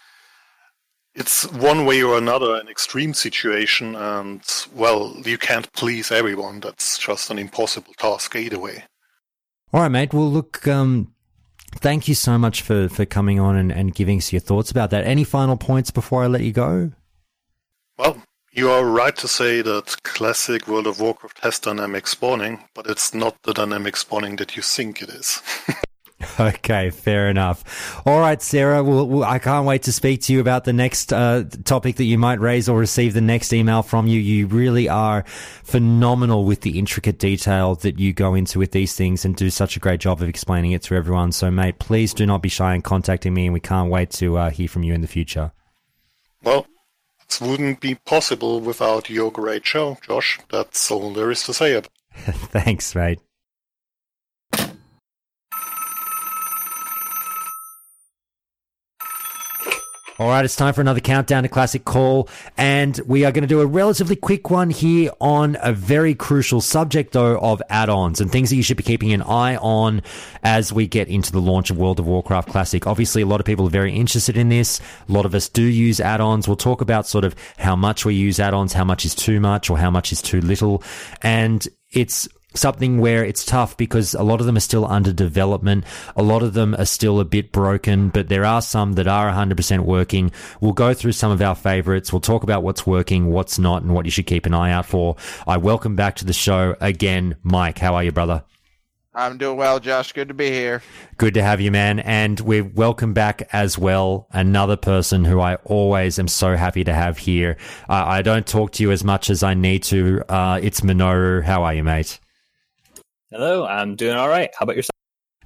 It's 1.14 1.50
one 1.50 1.86
way 1.86 2.02
or 2.02 2.18
another 2.18 2.56
an 2.56 2.68
extreme 2.68 3.14
situation, 3.14 3.94
and 3.94 4.42
well, 4.74 5.16
you 5.24 5.38
can't 5.38 5.72
please 5.72 6.10
everyone. 6.10 6.60
That's 6.60 6.98
just 6.98 7.30
an 7.30 7.38
impossible 7.38 7.94
task 7.94 8.36
either 8.36 8.58
way. 8.58 8.84
All 9.72 9.80
right, 9.80 9.88
mate. 9.88 10.12
Well, 10.12 10.30
look, 10.30 10.66
um, 10.68 11.14
thank 11.76 12.06
you 12.06 12.14
so 12.14 12.36
much 12.36 12.62
for, 12.62 12.88
for 12.88 13.06
coming 13.06 13.40
on 13.40 13.56
and, 13.56 13.72
and 13.72 13.94
giving 13.94 14.18
us 14.18 14.32
your 14.32 14.40
thoughts 14.40 14.70
about 14.70 14.90
that. 14.90 15.04
Any 15.04 15.24
final 15.24 15.56
points 15.56 15.90
before 15.90 16.22
I 16.22 16.26
let 16.26 16.42
you 16.42 16.52
go? 16.52 16.92
Well, 17.98 18.22
you 18.52 18.70
are 18.70 18.84
right 18.84 19.16
to 19.16 19.28
say 19.28 19.62
that 19.62 20.02
classic 20.02 20.68
World 20.68 20.86
of 20.86 21.00
Warcraft 21.00 21.40
has 21.40 21.58
dynamic 21.58 22.06
spawning, 22.06 22.64
but 22.74 22.86
it's 22.86 23.14
not 23.14 23.42
the 23.42 23.54
dynamic 23.54 23.96
spawning 23.96 24.36
that 24.36 24.56
you 24.56 24.62
think 24.62 25.02
it 25.02 25.08
is. 25.08 25.42
Okay, 26.40 26.90
fair 26.90 27.28
enough. 27.28 28.02
All 28.06 28.20
right, 28.20 28.40
Sarah. 28.40 28.84
Well, 28.84 29.06
well, 29.06 29.24
I 29.24 29.38
can't 29.38 29.66
wait 29.66 29.82
to 29.84 29.92
speak 29.92 30.22
to 30.22 30.32
you 30.32 30.40
about 30.40 30.64
the 30.64 30.72
next 30.72 31.12
uh, 31.12 31.44
topic 31.64 31.96
that 31.96 32.04
you 32.04 32.18
might 32.18 32.40
raise 32.40 32.68
or 32.68 32.78
receive 32.78 33.14
the 33.14 33.20
next 33.20 33.52
email 33.52 33.82
from 33.82 34.06
you. 34.06 34.20
You 34.20 34.46
really 34.46 34.88
are 34.88 35.24
phenomenal 35.26 36.44
with 36.44 36.60
the 36.60 36.78
intricate 36.78 37.18
detail 37.18 37.74
that 37.76 37.98
you 37.98 38.12
go 38.12 38.34
into 38.34 38.58
with 38.58 38.72
these 38.72 38.94
things 38.94 39.24
and 39.24 39.34
do 39.34 39.50
such 39.50 39.76
a 39.76 39.80
great 39.80 40.00
job 40.00 40.20
of 40.20 40.28
explaining 40.28 40.72
it 40.72 40.82
to 40.82 40.94
everyone. 40.94 41.32
So, 41.32 41.50
mate, 41.50 41.78
please 41.78 42.12
do 42.12 42.26
not 42.26 42.42
be 42.42 42.48
shy 42.48 42.74
in 42.74 42.82
contacting 42.82 43.32
me, 43.32 43.46
and 43.46 43.54
we 43.54 43.60
can't 43.60 43.90
wait 43.90 44.10
to 44.12 44.36
uh, 44.36 44.50
hear 44.50 44.68
from 44.68 44.82
you 44.82 44.94
in 44.94 45.00
the 45.00 45.08
future. 45.08 45.52
Well, 46.42 46.66
it 47.28 47.40
wouldn't 47.40 47.80
be 47.80 47.94
possible 47.94 48.60
without 48.60 49.10
your 49.10 49.32
great 49.32 49.66
show, 49.66 49.98
Josh. 50.06 50.38
That's 50.50 50.90
all 50.90 51.12
there 51.12 51.30
is 51.30 51.42
to 51.44 51.54
say. 51.54 51.80
Thanks, 52.12 52.94
mate. 52.94 53.20
All 60.18 60.28
right, 60.28 60.46
it's 60.46 60.56
time 60.56 60.72
for 60.72 60.80
another 60.80 61.00
countdown 61.00 61.42
to 61.42 61.48
classic 61.50 61.84
call, 61.84 62.30
and 62.56 62.98
we 63.04 63.26
are 63.26 63.32
going 63.32 63.42
to 63.42 63.48
do 63.48 63.60
a 63.60 63.66
relatively 63.66 64.16
quick 64.16 64.48
one 64.48 64.70
here 64.70 65.10
on 65.20 65.58
a 65.60 65.74
very 65.74 66.14
crucial 66.14 66.62
subject, 66.62 67.12
though, 67.12 67.38
of 67.38 67.60
add-ons 67.68 68.22
and 68.22 68.32
things 68.32 68.48
that 68.48 68.56
you 68.56 68.62
should 68.62 68.78
be 68.78 68.82
keeping 68.82 69.12
an 69.12 69.20
eye 69.20 69.56
on 69.56 70.00
as 70.42 70.72
we 70.72 70.86
get 70.86 71.08
into 71.08 71.32
the 71.32 71.40
launch 71.40 71.68
of 71.68 71.76
World 71.76 72.00
of 72.00 72.06
Warcraft 72.06 72.48
Classic. 72.48 72.86
Obviously, 72.86 73.20
a 73.20 73.26
lot 73.26 73.40
of 73.40 73.46
people 73.46 73.66
are 73.66 73.70
very 73.70 73.94
interested 73.94 74.38
in 74.38 74.48
this. 74.48 74.80
A 75.06 75.12
lot 75.12 75.26
of 75.26 75.34
us 75.34 75.50
do 75.50 75.62
use 75.62 76.00
add-ons. 76.00 76.48
We'll 76.48 76.56
talk 76.56 76.80
about 76.80 77.06
sort 77.06 77.26
of 77.26 77.36
how 77.58 77.76
much 77.76 78.06
we 78.06 78.14
use 78.14 78.40
add-ons, 78.40 78.72
how 78.72 78.84
much 78.84 79.04
is 79.04 79.14
too 79.14 79.38
much, 79.38 79.68
or 79.68 79.76
how 79.76 79.90
much 79.90 80.12
is 80.12 80.22
too 80.22 80.40
little, 80.40 80.82
and 81.20 81.68
it's 81.90 82.26
something 82.56 82.98
where 82.98 83.24
it's 83.24 83.44
tough 83.44 83.76
because 83.76 84.14
a 84.14 84.22
lot 84.22 84.40
of 84.40 84.46
them 84.46 84.56
are 84.56 84.60
still 84.60 84.86
under 84.86 85.12
development. 85.12 85.84
A 86.16 86.22
lot 86.22 86.42
of 86.42 86.54
them 86.54 86.74
are 86.74 86.86
still 86.86 87.20
a 87.20 87.24
bit 87.24 87.52
broken, 87.52 88.08
but 88.08 88.28
there 88.28 88.44
are 88.44 88.62
some 88.62 88.94
that 88.94 89.06
are 89.06 89.30
100% 89.30 89.80
working. 89.80 90.32
We'll 90.60 90.72
go 90.72 90.94
through 90.94 91.12
some 91.12 91.30
of 91.30 91.42
our 91.42 91.54
favorites. 91.54 92.12
We'll 92.12 92.20
talk 92.20 92.42
about 92.42 92.62
what's 92.62 92.86
working, 92.86 93.26
what's 93.26 93.58
not, 93.58 93.82
and 93.82 93.94
what 93.94 94.04
you 94.04 94.10
should 94.10 94.26
keep 94.26 94.46
an 94.46 94.54
eye 94.54 94.72
out 94.72 94.86
for. 94.86 95.16
I 95.46 95.56
welcome 95.56 95.96
back 95.96 96.16
to 96.16 96.24
the 96.24 96.32
show 96.32 96.76
again, 96.80 97.36
Mike. 97.42 97.78
How 97.78 97.94
are 97.94 98.04
you, 98.04 98.12
brother? 98.12 98.44
I'm 99.16 99.38
doing 99.38 99.56
well, 99.56 99.80
Josh. 99.80 100.12
Good 100.12 100.28
to 100.28 100.34
be 100.34 100.50
here. 100.50 100.82
Good 101.16 101.34
to 101.34 101.42
have 101.42 101.58
you, 101.62 101.70
man. 101.70 102.00
And 102.00 102.38
we 102.38 102.60
welcome 102.60 103.14
back 103.14 103.48
as 103.50 103.78
well 103.78 104.28
another 104.30 104.76
person 104.76 105.24
who 105.24 105.40
I 105.40 105.54
always 105.64 106.18
am 106.18 106.28
so 106.28 106.54
happy 106.54 106.84
to 106.84 106.92
have 106.92 107.16
here. 107.16 107.56
Uh, 107.88 108.04
I 108.06 108.20
don't 108.20 108.46
talk 108.46 108.72
to 108.72 108.82
you 108.82 108.90
as 108.90 109.02
much 109.02 109.30
as 109.30 109.42
I 109.42 109.54
need 109.54 109.84
to. 109.84 110.22
Uh, 110.28 110.60
it's 110.62 110.82
Minoru. 110.82 111.42
How 111.42 111.64
are 111.64 111.72
you, 111.72 111.82
mate? 111.82 112.20
Hello, 113.32 113.66
I'm 113.66 113.96
doing 113.96 114.16
all 114.16 114.28
right. 114.28 114.50
How 114.56 114.62
about 114.62 114.76
yourself? 114.76 114.90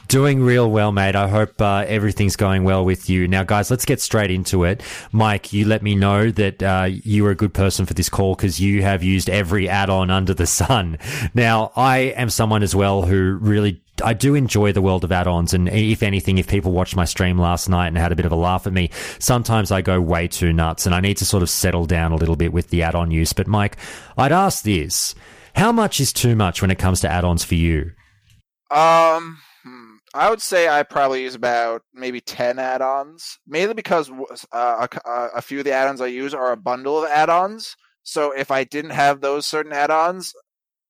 Doing 0.07 0.43
real 0.43 0.71
well, 0.71 0.93
mate. 0.93 1.17
I 1.17 1.29
hope 1.29 1.59
uh, 1.63 1.85
everything's 1.89 2.37
going 2.37 2.63
well 2.63 2.85
with 2.85 3.09
you. 3.09 3.27
Now, 3.27 3.43
guys, 3.43 3.71
let's 3.71 3.87
get 3.87 4.03
straight 4.03 4.31
into 4.31 4.65
it. 4.65 4.83
Mike, 5.13 5.55
you 5.55 5.65
let 5.65 5.83
me 5.83 5.95
know 5.95 6.31
that 6.31 6.63
uh, 6.63 6.89
you 6.91 7.25
were 7.25 7.31
a 7.31 7.35
good 7.35 7.55
person 7.55 7.87
for 7.87 7.95
this 7.95 8.11
call 8.11 8.35
because 8.35 8.61
you 8.61 8.83
have 8.83 9.03
used 9.03 9.31
every 9.31 9.67
add-on 9.67 10.11
under 10.11 10.35
the 10.35 10.47
sun. 10.47 10.99
Now, 11.33 11.73
I 11.77 11.99
am 12.17 12.29
someone 12.29 12.63
as 12.63 12.75
well 12.75 13.03
who 13.03 13.39
really 13.41 13.81
I 14.05 14.15
do 14.15 14.35
enjoy 14.35 14.73
the 14.73 14.83
world 14.83 15.05
of 15.05 15.13
add-ons, 15.13 15.55
and 15.55 15.69
if 15.69 16.03
anything, 16.03 16.39
if 16.39 16.49
people 16.49 16.73
watched 16.73 16.97
my 16.97 17.05
stream 17.05 17.39
last 17.39 17.69
night 17.69 17.89
and 17.89 17.99
had 17.99 18.13
a 18.13 18.17
bit 18.17 18.27
of 18.27 18.33
a 18.33 18.37
laugh 18.37 18.67
at 18.67 18.73
me, 18.73 18.91
sometimes 19.19 19.71
I 19.71 19.81
go 19.81 20.01
way 20.01 20.29
too 20.29 20.53
nuts, 20.53 20.87
and 20.87 20.95
I 20.95 21.01
need 21.01 21.19
to 21.19 21.25
sort 21.25 21.43
of 21.43 21.51
settle 21.51 21.87
down 21.87 22.13
a 22.13 22.17
little 22.17 22.37
bit 22.37 22.53
with 22.53 22.69
the 22.69 22.83
add-on 22.83 23.11
use. 23.11 23.33
But 23.33 23.47
Mike, 23.47 23.77
I'd 24.19 24.33
ask 24.33 24.65
this: 24.65 25.15
How 25.55 25.73
much 25.73 26.01
is 26.01 26.13
too 26.13 26.37
much 26.37 26.63
when 26.63 26.71
it 26.71 26.79
comes 26.79 27.01
to 27.01 27.09
add-ons 27.09 27.45
for 27.45 27.55
you? 27.55 27.93
Um, 28.71 29.39
hmm, 29.63 29.97
I 30.15 30.31
would 30.31 30.41
say 30.41 30.69
I 30.69 30.83
probably 30.83 31.23
use 31.23 31.35
about 31.35 31.83
maybe 31.93 32.21
ten 32.21 32.59
add-ons, 32.59 33.39
mainly 33.47 33.75
because 33.75 34.11
uh, 34.53 34.87
a, 35.05 35.29
a 35.37 35.43
few 35.43 35.59
of 35.59 35.65
the 35.65 35.73
add-ons 35.73 36.01
I 36.01 36.07
use 36.07 36.35
are 36.35 36.53
a 36.53 36.57
bundle 36.57 37.03
of 37.03 37.11
add-ons. 37.11 37.77
So 38.03 38.33
if 38.33 38.51
I 38.51 38.65
didn't 38.65 38.93
have 38.93 39.21
those 39.21 39.47
certain 39.47 39.73
add-ons, 39.73 40.33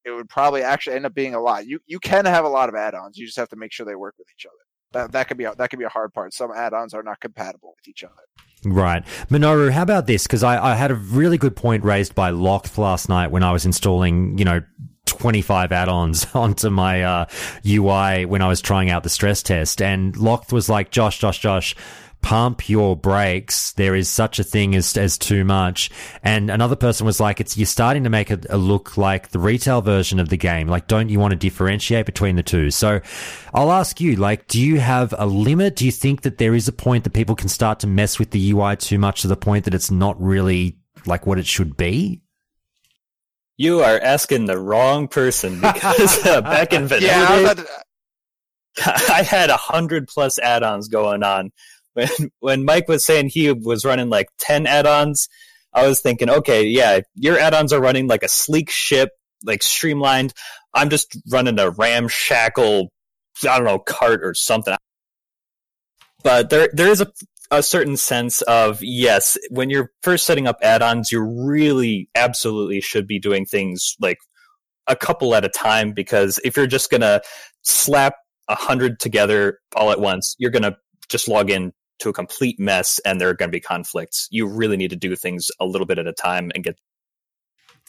it 0.04 0.10
would 0.10 0.28
probably 0.28 0.62
actually 0.62 0.96
end 0.96 1.06
up 1.06 1.14
being 1.14 1.34
a 1.34 1.40
lot. 1.40 1.66
You 1.66 1.80
you 1.86 1.98
can 1.98 2.24
have 2.24 2.44
a 2.44 2.48
lot 2.48 2.68
of 2.68 2.74
add-ons. 2.74 3.18
You 3.18 3.26
just 3.26 3.38
have 3.38 3.48
to 3.50 3.56
make 3.56 3.72
sure 3.72 3.84
they 3.84 3.94
work 3.94 4.14
with 4.18 4.28
each 4.34 4.46
other. 4.46 4.54
That 4.92 5.12
that 5.12 5.28
could 5.28 5.36
be 5.36 5.44
a, 5.44 5.54
that 5.54 5.70
could 5.70 5.78
be 5.78 5.84
a 5.84 5.90
hard 5.90 6.12
part. 6.12 6.32
Some 6.34 6.50
add-ons 6.54 6.94
are 6.94 7.02
not 7.02 7.20
compatible 7.20 7.74
with 7.76 7.88
each 7.88 8.04
other. 8.04 8.22
Right. 8.64 9.04
Minoru, 9.30 9.70
how 9.70 9.82
about 9.82 10.06
this? 10.06 10.24
Because 10.24 10.42
I, 10.42 10.72
I 10.72 10.74
had 10.74 10.90
a 10.90 10.94
really 10.94 11.38
good 11.38 11.56
point 11.56 11.82
raised 11.82 12.14
by 12.14 12.30
Locked 12.30 12.76
last 12.76 13.08
night 13.08 13.30
when 13.30 13.42
I 13.42 13.52
was 13.52 13.64
installing, 13.64 14.36
you 14.36 14.44
know, 14.44 14.60
25 15.06 15.72
add-ons 15.72 16.26
onto 16.34 16.70
my 16.70 17.02
uh, 17.02 17.26
UI 17.66 18.26
when 18.26 18.42
I 18.42 18.48
was 18.48 18.60
trying 18.60 18.90
out 18.90 19.02
the 19.02 19.08
stress 19.08 19.42
test. 19.42 19.80
And 19.80 20.16
Locked 20.16 20.52
was 20.52 20.68
like, 20.68 20.90
Josh, 20.90 21.18
Josh, 21.18 21.38
Josh, 21.38 21.74
pump 22.22 22.68
your 22.68 22.96
brakes. 22.96 23.72
There 23.72 23.94
is 23.94 24.08
such 24.08 24.38
a 24.38 24.44
thing 24.44 24.74
as, 24.74 24.96
as 24.96 25.16
too 25.18 25.44
much. 25.44 25.90
And 26.22 26.50
another 26.50 26.76
person 26.76 27.06
was 27.06 27.20
like, 27.20 27.40
it's, 27.40 27.56
you're 27.56 27.66
starting 27.66 28.04
to 28.04 28.10
make 28.10 28.30
it 28.30 28.48
look 28.52 28.96
like 28.96 29.28
the 29.28 29.38
retail 29.38 29.80
version 29.80 30.20
of 30.20 30.28
the 30.28 30.36
game. 30.36 30.68
Like, 30.68 30.86
don't 30.86 31.08
you 31.08 31.18
want 31.18 31.32
to 31.32 31.36
differentiate 31.36 32.06
between 32.06 32.36
the 32.36 32.42
two? 32.42 32.70
So 32.70 33.00
I'll 33.54 33.72
ask 33.72 34.00
you, 34.00 34.16
like, 34.16 34.46
do 34.48 34.60
you 34.60 34.80
have 34.80 35.14
a 35.18 35.26
limit? 35.26 35.76
Do 35.76 35.86
you 35.86 35.92
think 35.92 36.22
that 36.22 36.38
there 36.38 36.54
is 36.54 36.68
a 36.68 36.72
point 36.72 37.04
that 37.04 37.12
people 37.12 37.36
can 37.36 37.48
start 37.48 37.80
to 37.80 37.86
mess 37.86 38.18
with 38.18 38.30
the 38.30 38.52
UI 38.52 38.76
too 38.76 38.98
much 38.98 39.22
to 39.22 39.28
the 39.28 39.36
point 39.36 39.64
that 39.64 39.74
it's 39.74 39.90
not 39.90 40.20
really 40.20 40.76
like 41.06 41.26
what 41.26 41.38
it 41.38 41.46
should 41.46 41.76
be? 41.76 42.20
You 43.56 43.80
are 43.80 44.00
asking 44.00 44.46
the 44.46 44.58
wrong 44.58 45.06
person 45.06 45.56
because 45.60 46.24
uh, 46.26 46.40
back 46.40 46.72
in 46.72 46.86
vanilla, 46.86 47.04
Yeah, 47.42 47.54
days, 47.54 47.66
I 49.10 49.22
had 49.22 49.50
a 49.50 49.56
hundred 49.56 50.08
plus 50.08 50.38
add-ons 50.38 50.88
going 50.88 51.22
on. 51.22 51.52
When 51.94 52.08
when 52.40 52.64
Mike 52.64 52.88
was 52.88 53.04
saying 53.04 53.30
he 53.30 53.50
was 53.52 53.84
running 53.84 54.08
like 54.08 54.28
ten 54.38 54.66
add-ons, 54.66 55.28
I 55.72 55.86
was 55.86 56.00
thinking, 56.00 56.30
okay, 56.30 56.64
yeah, 56.64 57.00
your 57.14 57.38
add-ons 57.38 57.72
are 57.72 57.80
running 57.80 58.06
like 58.06 58.22
a 58.22 58.28
sleek 58.28 58.70
ship, 58.70 59.10
like 59.44 59.62
streamlined. 59.62 60.32
I'm 60.74 60.90
just 60.90 61.16
running 61.30 61.58
a 61.58 61.70
ramshackle, 61.70 62.90
I 63.42 63.56
don't 63.56 63.64
know, 63.64 63.78
cart 63.78 64.20
or 64.22 64.34
something. 64.34 64.76
But 66.22 66.50
there 66.50 66.68
there 66.72 66.88
is 66.88 67.00
a 67.00 67.10
a 67.50 67.62
certain 67.62 67.96
sense 67.96 68.42
of 68.42 68.78
yes, 68.82 69.36
when 69.50 69.70
you're 69.70 69.90
first 70.02 70.24
setting 70.26 70.46
up 70.46 70.58
add-ons, 70.62 71.10
you 71.10 71.20
really 71.20 72.08
absolutely 72.14 72.80
should 72.80 73.06
be 73.06 73.18
doing 73.18 73.44
things 73.44 73.96
like 74.00 74.18
a 74.86 74.94
couple 74.94 75.34
at 75.34 75.44
a 75.44 75.48
time 75.48 75.92
because 75.92 76.38
if 76.44 76.56
you're 76.56 76.66
just 76.66 76.90
gonna 76.90 77.20
slap 77.62 78.14
a 78.48 78.54
hundred 78.54 79.00
together 79.00 79.58
all 79.74 79.90
at 79.90 80.00
once, 80.00 80.36
you're 80.38 80.50
gonna 80.50 80.76
just 81.08 81.28
log 81.28 81.50
in 81.50 81.72
to 82.00 82.08
a 82.08 82.12
complete 82.12 82.58
mess 82.58 82.98
and 83.04 83.20
there 83.20 83.28
are 83.28 83.34
gonna 83.34 83.50
be 83.50 83.60
conflicts. 83.60 84.28
You 84.30 84.46
really 84.46 84.76
need 84.76 84.90
to 84.90 84.96
do 84.96 85.16
things 85.16 85.48
a 85.60 85.66
little 85.66 85.86
bit 85.86 85.98
at 85.98 86.06
a 86.06 86.12
time 86.12 86.50
and 86.54 86.64
get 86.64 86.76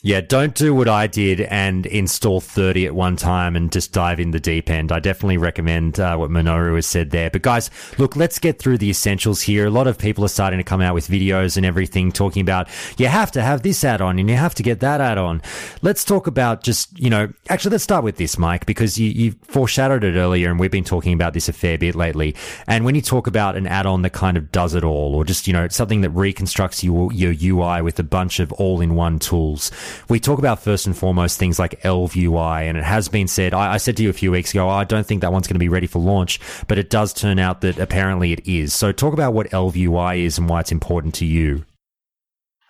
Yeah, 0.03 0.21
don't 0.21 0.55
do 0.55 0.73
what 0.73 0.87
I 0.89 1.05
did 1.05 1.41
and 1.41 1.85
install 1.85 2.41
30 2.41 2.87
at 2.87 2.95
one 2.95 3.17
time 3.17 3.55
and 3.55 3.71
just 3.71 3.93
dive 3.93 4.19
in 4.19 4.31
the 4.31 4.39
deep 4.39 4.67
end. 4.67 4.91
I 4.91 4.99
definitely 4.99 5.37
recommend 5.37 5.99
uh, 5.99 6.17
what 6.17 6.31
Minoru 6.31 6.73
has 6.73 6.87
said 6.87 7.11
there. 7.11 7.29
But 7.29 7.43
guys, 7.43 7.69
look, 7.99 8.15
let's 8.15 8.39
get 8.39 8.57
through 8.57 8.79
the 8.79 8.89
essentials 8.89 9.43
here. 9.43 9.67
A 9.67 9.69
lot 9.69 9.85
of 9.85 9.99
people 9.99 10.25
are 10.25 10.29
starting 10.29 10.57
to 10.57 10.63
come 10.63 10.81
out 10.81 10.95
with 10.95 11.07
videos 11.07 11.55
and 11.55 11.67
everything 11.67 12.11
talking 12.11 12.41
about 12.41 12.67
you 12.97 13.05
have 13.05 13.31
to 13.33 13.43
have 13.43 13.61
this 13.61 13.83
add 13.83 14.01
on 14.01 14.17
and 14.17 14.27
you 14.27 14.35
have 14.35 14.55
to 14.55 14.63
get 14.63 14.79
that 14.79 15.01
add 15.01 15.19
on. 15.19 15.39
Let's 15.83 16.03
talk 16.03 16.25
about 16.25 16.63
just, 16.63 16.97
you 16.97 17.11
know, 17.11 17.31
actually, 17.49 17.73
let's 17.73 17.83
start 17.83 18.03
with 18.03 18.17
this, 18.17 18.39
Mike, 18.39 18.65
because 18.65 18.97
you, 18.97 19.11
you 19.11 19.35
foreshadowed 19.43 20.03
it 20.03 20.15
earlier 20.15 20.49
and 20.49 20.59
we've 20.59 20.71
been 20.71 20.83
talking 20.83 21.13
about 21.13 21.35
this 21.35 21.47
a 21.47 21.53
fair 21.53 21.77
bit 21.77 21.93
lately. 21.93 22.35
And 22.65 22.85
when 22.85 22.95
you 22.95 23.03
talk 23.03 23.27
about 23.27 23.55
an 23.55 23.67
add 23.67 23.85
on 23.85 24.01
that 24.01 24.13
kind 24.13 24.35
of 24.35 24.51
does 24.51 24.73
it 24.73 24.83
all 24.83 25.13
or 25.13 25.23
just, 25.25 25.45
you 25.45 25.53
know, 25.53 25.67
something 25.67 26.01
that 26.01 26.09
reconstructs 26.09 26.83
your, 26.83 27.13
your 27.13 27.35
UI 27.39 27.83
with 27.83 27.99
a 27.99 28.03
bunch 28.03 28.39
of 28.39 28.51
all 28.53 28.81
in 28.81 28.95
one 28.95 29.19
tools, 29.19 29.69
we 30.09 30.19
talk 30.19 30.39
about 30.39 30.61
first 30.61 30.85
and 30.85 30.97
foremost 30.97 31.37
things 31.37 31.59
like 31.59 31.81
ElvUI, 31.81 32.63
and 32.63 32.77
it 32.77 32.83
has 32.83 33.09
been 33.09 33.27
said. 33.27 33.53
I, 33.53 33.73
I 33.73 33.77
said 33.77 33.97
to 33.97 34.03
you 34.03 34.09
a 34.09 34.13
few 34.13 34.31
weeks 34.31 34.51
ago, 34.51 34.69
I 34.69 34.83
don't 34.83 35.05
think 35.05 35.21
that 35.21 35.31
one's 35.31 35.47
going 35.47 35.55
to 35.55 35.59
be 35.59 35.69
ready 35.69 35.87
for 35.87 35.99
launch, 35.99 36.39
but 36.67 36.77
it 36.77 36.89
does 36.89 37.13
turn 37.13 37.39
out 37.39 37.61
that 37.61 37.79
apparently 37.79 38.31
it 38.33 38.47
is. 38.47 38.73
So, 38.73 38.91
talk 38.91 39.13
about 39.13 39.33
what 39.33 39.49
ElvUI 39.49 40.23
is 40.23 40.37
and 40.37 40.49
why 40.49 40.59
it's 40.59 40.71
important 40.71 41.15
to 41.15 41.25
you. 41.25 41.65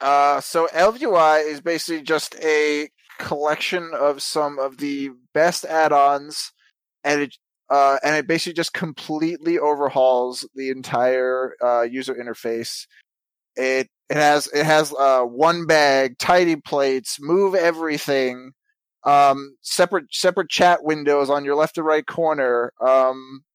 Uh, 0.02 0.42
so 0.42 0.68
ElvUI 0.74 1.46
is 1.46 1.62
basically 1.62 2.02
just 2.02 2.36
a 2.44 2.90
collection 3.20 3.92
of 3.94 4.22
some 4.22 4.58
of 4.58 4.78
the 4.78 5.12
best 5.34 5.64
add-ons, 5.64 6.52
and 7.04 7.22
it, 7.22 7.38
uh, 7.70 7.98
and 8.04 8.16
it 8.16 8.28
basically 8.28 8.54
just 8.54 8.74
completely 8.74 9.60
overhauls 9.60 10.48
the 10.56 10.70
entire 10.70 11.56
uh, 11.64 11.84
user 11.84 12.16
interface. 12.16 12.88
It 13.56 13.90
it 14.12 14.18
has 14.18 14.48
it 14.48 14.66
has 14.66 14.94
uh, 14.94 15.22
one 15.22 15.66
bag, 15.66 16.18
tidy 16.18 16.58
plates, 16.58 17.18
move 17.22 17.56
everything, 17.56 18.52
um, 19.06 19.56
separate 19.62 20.14
separate 20.14 20.50
chat 20.50 20.84
windows 20.84 21.30
on 21.30 21.46
your 21.46 21.56
left 21.56 21.78
and 21.78 21.88
right 21.88 22.06
corner. 22.06 22.74
Um, 22.86 23.46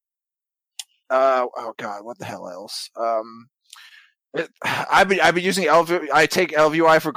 uh, 1.11 1.45
oh 1.55 1.75
god, 1.77 2.07
what 2.07 2.19
the 2.19 2.25
hell 2.25 2.49
else? 2.49 2.89
Um, 2.97 3.49
it, 4.33 4.49
I've 4.65 5.11
been 5.11 5.21
I've 5.21 5.35
been 5.35 5.45
using 5.45 5.67
LV, 5.67 6.09
I 6.11 6.25
take 6.25 6.53
ElvUI 6.53 7.03
for 7.03 7.13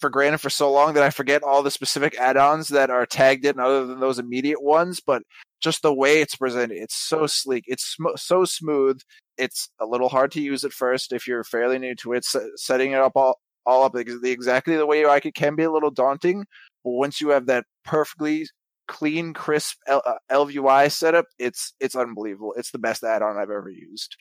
for 0.00 0.08
granted 0.08 0.38
for 0.38 0.50
so 0.50 0.70
long 0.70 0.94
that 0.94 1.02
I 1.02 1.10
forget 1.10 1.42
all 1.42 1.64
the 1.64 1.70
specific 1.72 2.16
add-ons 2.16 2.68
that 2.68 2.90
are 2.90 3.06
tagged 3.06 3.44
in, 3.44 3.58
other 3.58 3.86
than 3.86 3.98
those 3.98 4.20
immediate 4.20 4.62
ones. 4.62 5.00
But 5.00 5.24
just 5.60 5.82
the 5.82 5.94
way 5.94 6.20
it's 6.20 6.36
presented, 6.36 6.76
it's 6.78 6.96
so 6.96 7.26
sleek, 7.26 7.64
it's 7.66 7.84
sm- 7.84 8.16
so 8.16 8.44
smooth. 8.44 9.00
It's 9.38 9.68
a 9.80 9.86
little 9.86 10.08
hard 10.08 10.32
to 10.32 10.40
use 10.40 10.64
at 10.64 10.72
first 10.72 11.12
if 11.12 11.26
you're 11.26 11.44
fairly 11.44 11.78
new 11.78 11.94
to 11.96 12.12
it. 12.14 12.24
Setting 12.56 12.92
it 12.92 13.00
up 13.00 13.12
all 13.16 13.38
all 13.66 13.82
up 13.82 13.96
exactly 13.96 14.76
the 14.76 14.86
way 14.86 15.00
you 15.00 15.08
like 15.08 15.26
it 15.26 15.34
can 15.34 15.56
be 15.56 15.64
a 15.64 15.70
little 15.70 15.90
daunting. 15.90 16.46
But 16.84 16.92
once 16.92 17.20
you 17.20 17.30
have 17.30 17.46
that 17.46 17.64
perfectly 17.84 18.46
clean, 18.86 19.34
crisp 19.34 19.76
L- 19.86 20.02
uh, 20.06 20.88
setup, 20.88 21.26
it's 21.38 21.74
it's 21.80 21.96
unbelievable. 21.96 22.54
It's 22.56 22.70
the 22.70 22.78
best 22.78 23.02
add-on 23.02 23.36
I've 23.36 23.50
ever 23.50 23.68
used. 23.68 24.16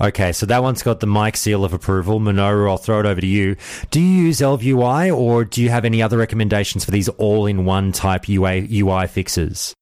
Okay, 0.00 0.32
so 0.32 0.46
that 0.46 0.62
one's 0.62 0.82
got 0.82 1.00
the 1.00 1.06
mic 1.06 1.36
seal 1.36 1.64
of 1.64 1.72
approval. 1.72 2.20
Minoru, 2.20 2.68
I'll 2.68 2.76
throw 2.76 3.00
it 3.00 3.06
over 3.06 3.20
to 3.20 3.26
you. 3.26 3.56
Do 3.90 4.00
you 4.00 4.24
use 4.24 4.40
ElvUI 4.40 5.16
or 5.16 5.44
do 5.44 5.62
you 5.62 5.70
have 5.70 5.84
any 5.84 6.02
other 6.02 6.18
recommendations 6.18 6.84
for 6.84 6.90
these 6.90 7.08
all-in-one 7.08 7.92
type 7.92 8.28
UI, 8.28 8.68
UI 8.70 9.06
fixes? 9.06 9.74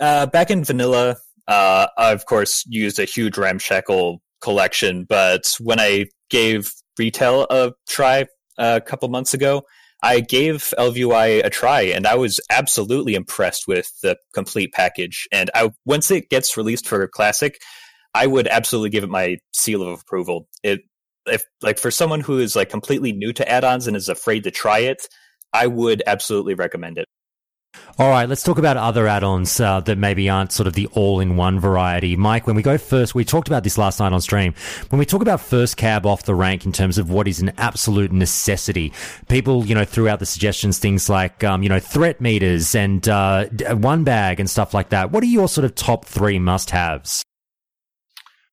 Uh, 0.00 0.26
back 0.26 0.50
in 0.50 0.64
vanilla, 0.64 1.16
uh, 1.46 1.86
I 1.96 2.12
of 2.12 2.26
course 2.26 2.64
used 2.66 2.98
a 2.98 3.04
huge 3.04 3.38
ramshackle 3.38 4.20
collection, 4.40 5.04
but 5.08 5.54
when 5.60 5.80
I 5.80 6.06
gave 6.30 6.72
retail 6.98 7.46
a 7.50 7.72
try 7.88 8.26
a 8.58 8.80
couple 8.80 9.08
months 9.08 9.34
ago, 9.34 9.62
I 10.02 10.20
gave 10.20 10.74
ElvUI 10.78 11.44
a 11.44 11.50
try, 11.50 11.82
and 11.82 12.06
I 12.06 12.16
was 12.16 12.38
absolutely 12.50 13.14
impressed 13.14 13.66
with 13.66 13.90
the 14.02 14.18
complete 14.34 14.72
package. 14.74 15.26
And 15.32 15.50
I, 15.54 15.70
once 15.86 16.10
it 16.10 16.28
gets 16.28 16.58
released 16.58 16.86
for 16.86 17.08
classic, 17.08 17.58
I 18.12 18.26
would 18.26 18.46
absolutely 18.46 18.90
give 18.90 19.02
it 19.04 19.10
my 19.10 19.38
seal 19.54 19.82
of 19.82 20.00
approval. 20.00 20.46
It, 20.62 20.80
if 21.26 21.44
like 21.62 21.78
for 21.78 21.90
someone 21.90 22.20
who 22.20 22.38
is 22.38 22.54
like 22.54 22.68
completely 22.68 23.12
new 23.12 23.32
to 23.32 23.48
add-ons 23.50 23.86
and 23.86 23.96
is 23.96 24.10
afraid 24.10 24.44
to 24.44 24.50
try 24.50 24.80
it, 24.80 25.08
I 25.54 25.68
would 25.68 26.02
absolutely 26.06 26.52
recommend 26.52 26.98
it. 26.98 27.08
All 27.96 28.10
right, 28.10 28.28
let's 28.28 28.42
talk 28.42 28.58
about 28.58 28.76
other 28.76 29.06
add-ons 29.06 29.60
uh, 29.60 29.78
that 29.82 29.98
maybe 29.98 30.28
aren't 30.28 30.50
sort 30.50 30.66
of 30.66 30.72
the 30.72 30.88
all-in-one 30.94 31.60
variety. 31.60 32.16
Mike, 32.16 32.44
when 32.44 32.56
we 32.56 32.62
go 32.62 32.76
first, 32.76 33.14
we 33.14 33.24
talked 33.24 33.46
about 33.46 33.62
this 33.62 33.78
last 33.78 34.00
night 34.00 34.12
on 34.12 34.20
stream. 34.20 34.52
When 34.88 34.98
we 34.98 35.06
talk 35.06 35.22
about 35.22 35.40
first 35.40 35.76
cab 35.76 36.04
off 36.04 36.24
the 36.24 36.34
rank 36.34 36.66
in 36.66 36.72
terms 36.72 36.98
of 36.98 37.08
what 37.08 37.28
is 37.28 37.40
an 37.40 37.52
absolute 37.56 38.10
necessity, 38.10 38.92
people, 39.28 39.64
you 39.64 39.76
know, 39.76 39.84
threw 39.84 40.08
out 40.08 40.18
the 40.18 40.26
suggestions, 40.26 40.80
things 40.80 41.08
like, 41.08 41.44
um, 41.44 41.62
you 41.62 41.68
know, 41.68 41.78
threat 41.78 42.20
meters 42.20 42.74
and 42.74 43.08
uh, 43.08 43.44
one 43.74 44.02
bag 44.02 44.40
and 44.40 44.50
stuff 44.50 44.74
like 44.74 44.88
that. 44.88 45.12
What 45.12 45.22
are 45.22 45.26
your 45.26 45.46
sort 45.46 45.64
of 45.64 45.76
top 45.76 46.04
three 46.04 46.40
must-haves? 46.40 47.22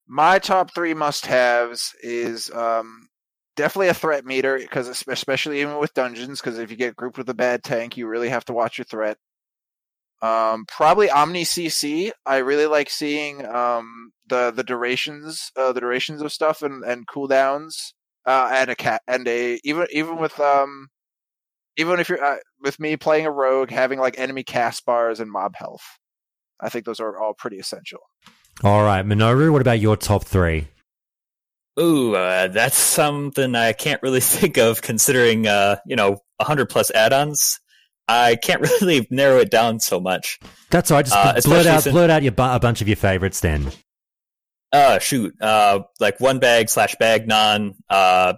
My 0.07 0.37
top 0.37 0.71
three 0.75 0.93
must-haves 0.93 1.95
is 2.03 2.51
um, 2.51 3.07
definitely 3.55 3.87
a 3.87 3.95
threat 3.95 4.23
meter 4.23 4.59
because 4.59 4.87
especially 4.87 5.61
even 5.61 5.79
with 5.79 5.95
dungeons, 5.95 6.39
because 6.39 6.59
if 6.59 6.69
you 6.69 6.77
get 6.77 6.95
grouped 6.95 7.17
with 7.17 7.27
a 7.29 7.33
bad 7.33 7.63
tank, 7.63 7.97
you 7.97 8.05
really 8.05 8.29
have 8.29 8.45
to 8.45 8.53
watch 8.53 8.77
your 8.77 8.85
threat. 8.85 9.17
Um, 10.22 10.66
probably 10.67 11.08
OmniCC. 11.08 12.11
I 12.25 12.38
really 12.38 12.67
like 12.67 12.90
seeing 12.90 13.45
um, 13.45 14.11
the 14.27 14.51
the 14.51 14.64
durations, 14.64 15.51
uh, 15.56 15.72
the 15.72 15.82
durations 15.82 16.22
of 16.22 16.32
stuff 16.32 16.61
and 16.61 16.83
and 16.83 17.08
cooldowns, 17.08 17.93
uh, 18.25 18.50
and 18.53 18.69
a 18.69 18.75
cat 18.75 19.01
and 19.08 19.27
a 19.27 19.59
even 19.64 19.88
even 19.91 20.17
with 20.17 20.40
um 20.40 20.90
even 21.77 22.00
if 22.00 22.09
you're 22.09 22.24
uh, 22.24 22.38
with 22.61 22.80
me 22.80 22.98
playing 22.98 23.25
a 23.25 23.32
rogue, 23.32 23.72
having 23.72 24.00
like 24.00 24.19
enemy 24.19 24.43
cast 24.43 24.85
bars 24.85 25.19
and 25.19 25.32
mob 25.32 25.56
health. 25.56 25.83
I 26.59 26.69
think 26.69 26.85
those 26.85 27.00
are 27.00 27.17
all 27.17 27.33
pretty 27.33 27.58
essential. 27.58 28.01
All 28.64 28.83
right, 28.83 29.03
Minoru, 29.03 29.51
what 29.51 29.61
about 29.61 29.80
your 29.80 29.98
top 29.98 30.25
three? 30.25 30.67
Ooh, 31.80 32.16
uh, 32.16 32.48
that's 32.50 32.77
something 32.77 33.56
I 33.56 33.74
can't 33.74 34.03
really 34.03 34.19
think 34.22 34.58
of 34.58 34.82
considering, 34.82 35.48
uh, 35.48 35.77
you 35.85 35.95
know, 35.95 36.19
100 36.38 36.69
plus 36.69 36.91
add 36.91 37.14
ons. 37.14 37.59
I 38.11 38.35
can't 38.35 38.61
really 38.81 39.07
narrow 39.09 39.38
it 39.40 39.49
down 39.51 39.80
so 39.80 39.99
much. 39.99 40.40
That's 40.69 40.91
all 40.91 40.98
right. 40.98 41.06
Just 41.06 41.15
Uh, 41.17 41.33
blurt 41.43 41.65
out, 41.65 41.83
since- 41.83 41.93
blurt 41.93 42.09
out 42.09 42.23
your, 42.23 42.31
bu- 42.31 42.43
a 42.43 42.59
bunch 42.59 42.81
of 42.81 42.88
your 42.88 42.98
favorites 42.98 43.40
then. 43.40 43.72
Uh, 44.72 44.99
shoot. 44.99 45.33
Uh, 45.41 45.81
like 45.99 46.19
one 46.19 46.40
bag 46.40 46.69
slash 46.69 46.95
Bagnon, 46.99 47.73
uh, 47.90 48.33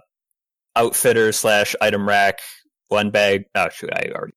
outfitter 0.76 1.32
slash 1.32 1.76
item 1.80 2.08
rack, 2.08 2.40
one 2.88 3.10
bag. 3.10 3.44
Oh, 3.54 3.68
shoot. 3.70 3.90
I 3.92 4.10
already. 4.14 4.32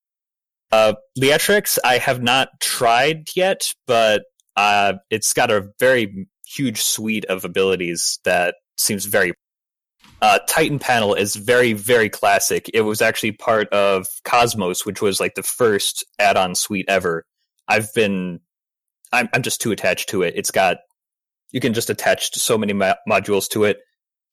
Uh, 0.72 0.94
Leatrix, 1.18 1.80
I 1.84 1.98
have 1.98 2.22
not 2.22 2.50
tried 2.60 3.28
yet, 3.36 3.74
but, 3.88 4.24
uh, 4.56 4.94
it's 5.10 5.34
got 5.34 5.50
a 5.50 5.70
very 5.80 6.28
huge 6.46 6.82
suite 6.82 7.26
of 7.26 7.46
abilities 7.46 8.20
that 8.26 8.56
seems 8.78 9.06
very. 9.06 9.34
Uh, 10.22 10.40
Titan 10.50 10.80
panel 10.80 11.14
is 11.14 11.36
very, 11.36 11.74
very 11.74 12.10
classic. 12.10 12.70
It 12.74 12.82
was 12.82 13.02
actually 13.02 13.34
part 13.34 13.70
of 13.70 14.08
Cosmos, 14.24 14.86
which 14.86 15.02
was 15.02 15.20
like 15.20 15.36
the 15.36 15.44
first 15.44 16.04
add 16.18 16.38
on 16.38 16.56
suite 16.56 16.86
ever. 16.88 17.24
I've 17.68 17.94
been. 17.94 18.40
I'm, 19.14 19.30
I'm 19.34 19.42
just 19.42 19.62
too 19.62 19.72
attached 19.72 20.10
to 20.10 20.24
it. 20.24 20.34
It's 20.36 20.52
got 20.52 20.78
you 21.52 21.60
can 21.60 21.74
just 21.74 21.90
attach 21.90 22.34
so 22.36 22.58
many 22.58 22.74
mo- 22.74 22.96
modules 23.08 23.48
to 23.50 23.64
it. 23.64 23.78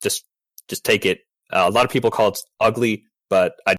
Just 0.01 0.25
just 0.67 0.83
take 0.83 1.05
it. 1.05 1.19
Uh, 1.51 1.65
a 1.67 1.71
lot 1.71 1.85
of 1.85 1.91
people 1.91 2.09
call 2.11 2.29
it 2.29 2.39
ugly, 2.59 3.03
but 3.29 3.53
I, 3.67 3.75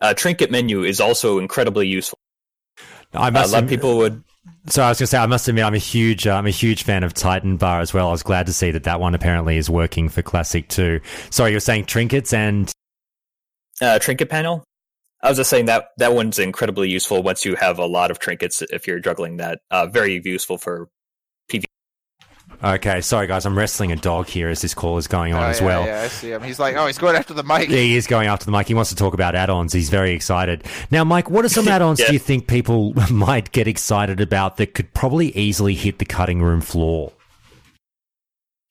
uh, 0.00 0.14
trinket 0.14 0.50
menu 0.50 0.82
is 0.82 1.00
also 1.00 1.38
incredibly 1.38 1.86
useful. 1.86 2.18
I 3.14 3.28
Uh, 3.28 3.30
must 3.30 3.50
a 3.50 3.52
lot 3.54 3.64
of 3.64 3.68
people 3.68 3.98
would. 3.98 4.22
So 4.66 4.82
I 4.82 4.88
was 4.88 4.98
going 4.98 5.04
to 5.04 5.06
say, 5.08 5.18
I 5.18 5.26
must 5.26 5.46
admit, 5.48 5.64
I'm 5.64 5.74
a 5.74 5.78
huge, 5.78 6.26
uh, 6.26 6.34
I'm 6.34 6.46
a 6.46 6.50
huge 6.50 6.82
fan 6.82 7.04
of 7.04 7.14
Titan 7.14 7.56
Bar 7.56 7.80
as 7.80 7.92
well. 7.94 8.08
I 8.08 8.12
was 8.12 8.22
glad 8.22 8.46
to 8.46 8.52
see 8.52 8.70
that 8.72 8.84
that 8.84 9.00
one 9.00 9.14
apparently 9.14 9.56
is 9.56 9.70
working 9.70 10.08
for 10.08 10.22
Classic 10.22 10.66
too. 10.68 11.00
Sorry, 11.30 11.50
you 11.50 11.56
were 11.56 11.60
saying 11.60 11.86
trinkets 11.86 12.32
and 12.32 12.70
Uh, 13.80 13.98
trinket 13.98 14.30
panel. 14.30 14.64
I 15.22 15.28
was 15.28 15.38
just 15.38 15.50
saying 15.50 15.66
that 15.66 15.88
that 15.98 16.14
one's 16.14 16.38
incredibly 16.38 16.88
useful 16.90 17.22
once 17.22 17.44
you 17.44 17.54
have 17.56 17.78
a 17.78 17.86
lot 17.86 18.10
of 18.10 18.18
trinkets. 18.18 18.62
If 18.62 18.86
you're 18.86 18.98
juggling 18.98 19.36
that, 19.36 19.60
uh, 19.70 19.86
very 19.86 20.20
useful 20.24 20.58
for. 20.58 20.88
Okay. 22.62 23.00
Sorry, 23.00 23.26
guys, 23.26 23.44
I'm 23.46 23.56
wrestling 23.56 23.92
a 23.92 23.96
dog 23.96 24.26
here 24.28 24.48
as 24.48 24.62
this 24.62 24.74
call 24.74 24.98
is 24.98 25.06
going 25.06 25.32
on 25.34 25.42
Oh, 25.42 25.46
as 25.46 25.60
yeah, 25.60 25.66
well. 25.66 25.86
Yeah, 25.86 26.02
I 26.02 26.08
see 26.08 26.30
him. 26.32 26.42
He's 26.42 26.58
like, 26.58 26.76
oh, 26.76 26.86
he's 26.86 26.98
going 26.98 27.16
after 27.16 27.34
the 27.34 27.42
mic. 27.42 27.68
Yeah, 27.68 27.76
he 27.78 27.96
is 27.96 28.06
going 28.06 28.28
after 28.28 28.44
the 28.46 28.52
mic. 28.52 28.66
He 28.68 28.74
wants 28.74 28.90
to 28.90 28.96
talk 28.96 29.14
about 29.14 29.34
add-ons. 29.34 29.72
He's 29.72 29.90
very 29.90 30.12
excited. 30.12 30.64
Now, 30.90 31.04
Mike, 31.04 31.30
what 31.30 31.44
are 31.44 31.48
some 31.48 31.66
add-ons 31.74 32.00
Yeah. 32.00 32.06
do 32.08 32.12
you 32.12 32.18
think 32.18 32.46
people 32.46 32.92
might 33.10 33.52
get 33.52 33.66
excited 33.68 34.20
about 34.20 34.56
that 34.58 34.74
could 34.74 34.92
probably 34.94 35.28
easily 35.36 35.74
hit 35.74 35.98
the 35.98 36.04
cutting 36.04 36.42
room 36.42 36.60
floor? 36.60 37.12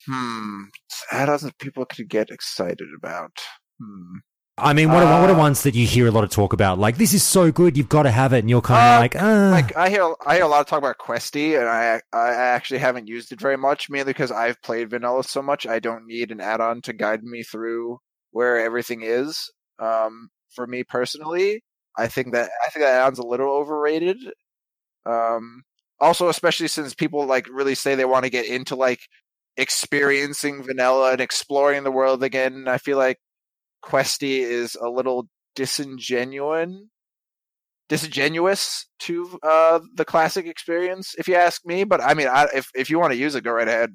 Hmm. 0.06 0.64
Add-ons 1.10 1.42
that 1.42 1.58
people 1.58 1.84
could 1.84 2.08
get 2.08 2.30
excited 2.30 2.88
about. 2.98 3.32
Hmm. 3.80 4.18
I 4.58 4.74
mean, 4.74 4.90
what 4.90 5.02
are, 5.02 5.20
what 5.20 5.30
are 5.30 5.34
Uh, 5.34 5.38
ones 5.38 5.62
that 5.62 5.74
you 5.74 5.86
hear 5.86 6.06
a 6.06 6.10
lot 6.10 6.24
of 6.24 6.30
talk 6.30 6.52
about? 6.52 6.78
Like, 6.78 6.98
this 6.98 7.14
is 7.14 7.22
so 7.22 7.50
good, 7.50 7.76
you've 7.76 7.88
got 7.88 8.02
to 8.02 8.10
have 8.10 8.34
it, 8.34 8.40
and 8.40 8.50
you're 8.50 8.60
kind 8.60 8.80
of 8.80 8.96
Uh, 8.96 9.00
like, 9.00 9.16
uh, 9.16 9.50
Like 9.50 9.76
I 9.76 9.88
hear, 9.88 10.14
I 10.26 10.34
hear 10.34 10.44
a 10.44 10.48
lot 10.48 10.60
of 10.60 10.66
talk 10.66 10.78
about 10.78 10.98
Questie, 10.98 11.54
and 11.54 11.66
I, 11.68 12.00
I 12.12 12.32
actually 12.34 12.80
haven't 12.80 13.08
used 13.08 13.32
it 13.32 13.40
very 13.40 13.56
much, 13.56 13.88
mainly 13.88 14.12
because 14.12 14.30
I've 14.30 14.60
played 14.60 14.90
vanilla 14.90 15.24
so 15.24 15.40
much. 15.40 15.66
I 15.66 15.78
don't 15.78 16.06
need 16.06 16.30
an 16.30 16.40
add-on 16.40 16.82
to 16.82 16.92
guide 16.92 17.22
me 17.22 17.42
through 17.42 17.98
where 18.30 18.60
everything 18.60 19.00
is. 19.02 19.50
Um, 19.78 20.28
for 20.54 20.66
me 20.66 20.84
personally, 20.84 21.62
I 21.96 22.08
think 22.08 22.32
that 22.34 22.50
I 22.66 22.70
think 22.70 22.84
that 22.84 22.94
add-on's 22.94 23.18
a 23.18 23.26
little 23.26 23.50
overrated. 23.50 24.18
Um, 25.06 25.62
also, 25.98 26.28
especially 26.28 26.68
since 26.68 26.94
people 26.94 27.24
like 27.26 27.48
really 27.50 27.74
say 27.74 27.94
they 27.94 28.04
want 28.04 28.24
to 28.24 28.30
get 28.30 28.46
into 28.46 28.76
like 28.76 29.00
experiencing 29.56 30.62
vanilla 30.62 31.12
and 31.12 31.20
exploring 31.20 31.84
the 31.84 31.90
world 31.90 32.22
again. 32.22 32.66
I 32.68 32.78
feel 32.78 32.98
like 32.98 33.18
Questie 33.82 34.40
is 34.40 34.76
a 34.76 34.88
little 34.88 35.28
disingenuous 35.54 36.70
disingenuous 37.88 38.86
to 39.00 39.38
uh, 39.42 39.78
the 39.96 40.04
classic 40.06 40.46
experience, 40.46 41.14
if 41.18 41.28
you 41.28 41.34
ask 41.34 41.60
me. 41.66 41.84
But 41.84 42.00
I 42.00 42.14
mean, 42.14 42.26
I, 42.26 42.46
if 42.54 42.70
if 42.74 42.88
you 42.88 42.98
want 42.98 43.12
to 43.12 43.18
use 43.18 43.34
it, 43.34 43.44
go 43.44 43.52
right 43.52 43.68
ahead. 43.68 43.90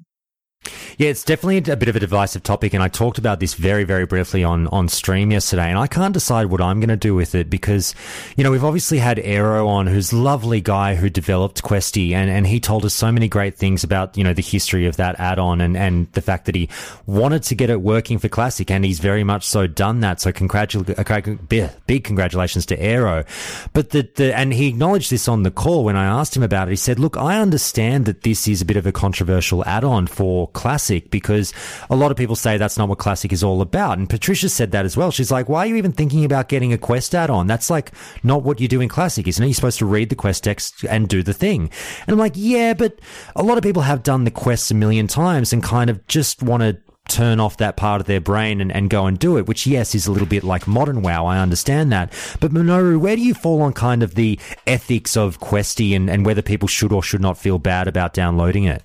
Yeah, 0.97 1.09
it's 1.09 1.23
definitely 1.23 1.57
a 1.71 1.77
bit 1.77 1.89
of 1.89 1.95
a 1.95 1.99
divisive 1.99 2.41
topic, 2.41 2.73
and 2.73 2.81
I 2.81 2.87
talked 2.87 3.19
about 3.19 3.39
this 3.39 3.53
very, 3.53 3.83
very 3.83 4.07
briefly 4.07 4.43
on, 4.43 4.65
on 4.69 4.89
stream 4.89 5.29
yesterday, 5.29 5.69
and 5.69 5.77
I 5.77 5.85
can't 5.85 6.11
decide 6.11 6.47
what 6.47 6.59
I'm 6.59 6.79
going 6.79 6.89
to 6.89 6.97
do 6.97 7.13
with 7.13 7.35
it 7.35 7.51
because, 7.51 7.93
you 8.35 8.43
know, 8.43 8.49
we've 8.49 8.63
obviously 8.63 8.97
had 8.97 9.19
Aero 9.19 9.67
on, 9.67 9.85
who's 9.85 10.11
lovely 10.11 10.59
guy 10.59 10.95
who 10.95 11.07
developed 11.11 11.61
Questie, 11.61 12.15
and, 12.15 12.31
and 12.31 12.47
he 12.47 12.59
told 12.59 12.83
us 12.83 12.95
so 12.95 13.11
many 13.11 13.27
great 13.27 13.55
things 13.55 13.83
about, 13.83 14.17
you 14.17 14.23
know, 14.23 14.33
the 14.33 14.41
history 14.41 14.87
of 14.87 14.97
that 14.97 15.19
add-on 15.19 15.61
and, 15.61 15.77
and 15.77 16.11
the 16.13 16.21
fact 16.21 16.47
that 16.47 16.55
he 16.55 16.67
wanted 17.05 17.43
to 17.43 17.53
get 17.53 17.69
it 17.69 17.79
working 17.79 18.17
for 18.17 18.27
Classic, 18.27 18.71
and 18.71 18.83
he's 18.83 18.97
very 18.97 19.23
much 19.23 19.45
so 19.45 19.67
done 19.67 19.99
that. 19.99 20.19
So 20.19 20.31
congratulations, 20.31 20.97
uh, 20.97 21.35
big, 21.47 21.69
big 21.85 22.05
congratulations 22.05 22.65
to 22.65 22.81
Aero. 22.81 23.23
But 23.71 23.91
the, 23.91 24.09
the, 24.15 24.35
and 24.35 24.51
he 24.51 24.67
acknowledged 24.67 25.11
this 25.11 25.27
on 25.27 25.43
the 25.43 25.51
call 25.51 25.83
when 25.83 25.95
I 25.95 26.05
asked 26.05 26.35
him 26.35 26.41
about 26.41 26.69
it. 26.69 26.71
He 26.71 26.75
said, 26.75 26.97
look, 26.97 27.17
I 27.17 27.39
understand 27.39 28.05
that 28.05 28.23
this 28.23 28.47
is 28.47 28.63
a 28.63 28.65
bit 28.65 28.77
of 28.77 28.87
a 28.87 28.91
controversial 28.91 29.63
add-on 29.65 30.07
for 30.07 30.47
Classic 30.47 30.86
because 30.89 31.53
a 31.89 31.95
lot 31.95 32.11
of 32.11 32.17
people 32.17 32.35
say 32.35 32.57
that's 32.57 32.77
not 32.77 32.89
what 32.89 32.97
Classic 32.97 33.31
is 33.31 33.43
all 33.43 33.61
about. 33.61 33.97
And 33.97 34.09
Patricia 34.09 34.49
said 34.49 34.71
that 34.71 34.85
as 34.85 34.97
well. 34.97 35.11
She's 35.11 35.31
like, 35.31 35.49
why 35.49 35.65
are 35.65 35.67
you 35.67 35.75
even 35.75 35.91
thinking 35.91 36.25
about 36.25 36.49
getting 36.49 36.73
a 36.73 36.77
quest 36.77 37.13
add-on? 37.13 37.47
That's 37.47 37.69
like 37.69 37.91
not 38.23 38.43
what 38.43 38.59
you 38.59 38.67
do 38.67 38.81
in 38.81 38.89
Classic, 38.89 39.27
isn't 39.27 39.43
it? 39.43 39.47
You're 39.47 39.53
supposed 39.53 39.79
to 39.79 39.85
read 39.85 40.09
the 40.09 40.15
quest 40.15 40.43
text 40.43 40.83
and 40.85 41.07
do 41.07 41.23
the 41.23 41.33
thing. 41.33 41.69
And 42.01 42.13
I'm 42.13 42.19
like, 42.19 42.33
yeah, 42.35 42.73
but 42.73 42.99
a 43.35 43.43
lot 43.43 43.57
of 43.57 43.63
people 43.63 43.83
have 43.83 44.03
done 44.03 44.23
the 44.23 44.31
quests 44.31 44.71
a 44.71 44.75
million 44.75 45.07
times 45.07 45.53
and 45.53 45.63
kind 45.63 45.89
of 45.89 46.05
just 46.07 46.41
want 46.41 46.63
to 46.63 46.77
turn 47.07 47.39
off 47.39 47.57
that 47.57 47.77
part 47.77 48.01
of 48.01 48.07
their 48.07 48.19
brain 48.19 48.61
and, 48.61 48.71
and 48.71 48.89
go 48.89 49.05
and 49.05 49.17
do 49.17 49.37
it, 49.37 49.47
which 49.47 49.65
yes 49.65 49.95
is 49.95 50.07
a 50.07 50.11
little 50.11 50.27
bit 50.27 50.43
like 50.43 50.67
modern 50.67 51.01
WoW. 51.01 51.25
I 51.25 51.39
understand 51.39 51.91
that. 51.91 52.13
But 52.39 52.51
Minoru, 52.51 52.99
where 52.99 53.15
do 53.15 53.21
you 53.21 53.33
fall 53.33 53.61
on 53.61 53.73
kind 53.73 54.03
of 54.03 54.15
the 54.15 54.39
ethics 54.65 55.15
of 55.15 55.39
Questie 55.39 55.95
and, 55.95 56.09
and 56.09 56.25
whether 56.25 56.41
people 56.41 56.67
should 56.67 56.91
or 56.91 57.01
should 57.01 57.21
not 57.21 57.37
feel 57.37 57.59
bad 57.59 57.87
about 57.87 58.13
downloading 58.13 58.65
it? 58.65 58.83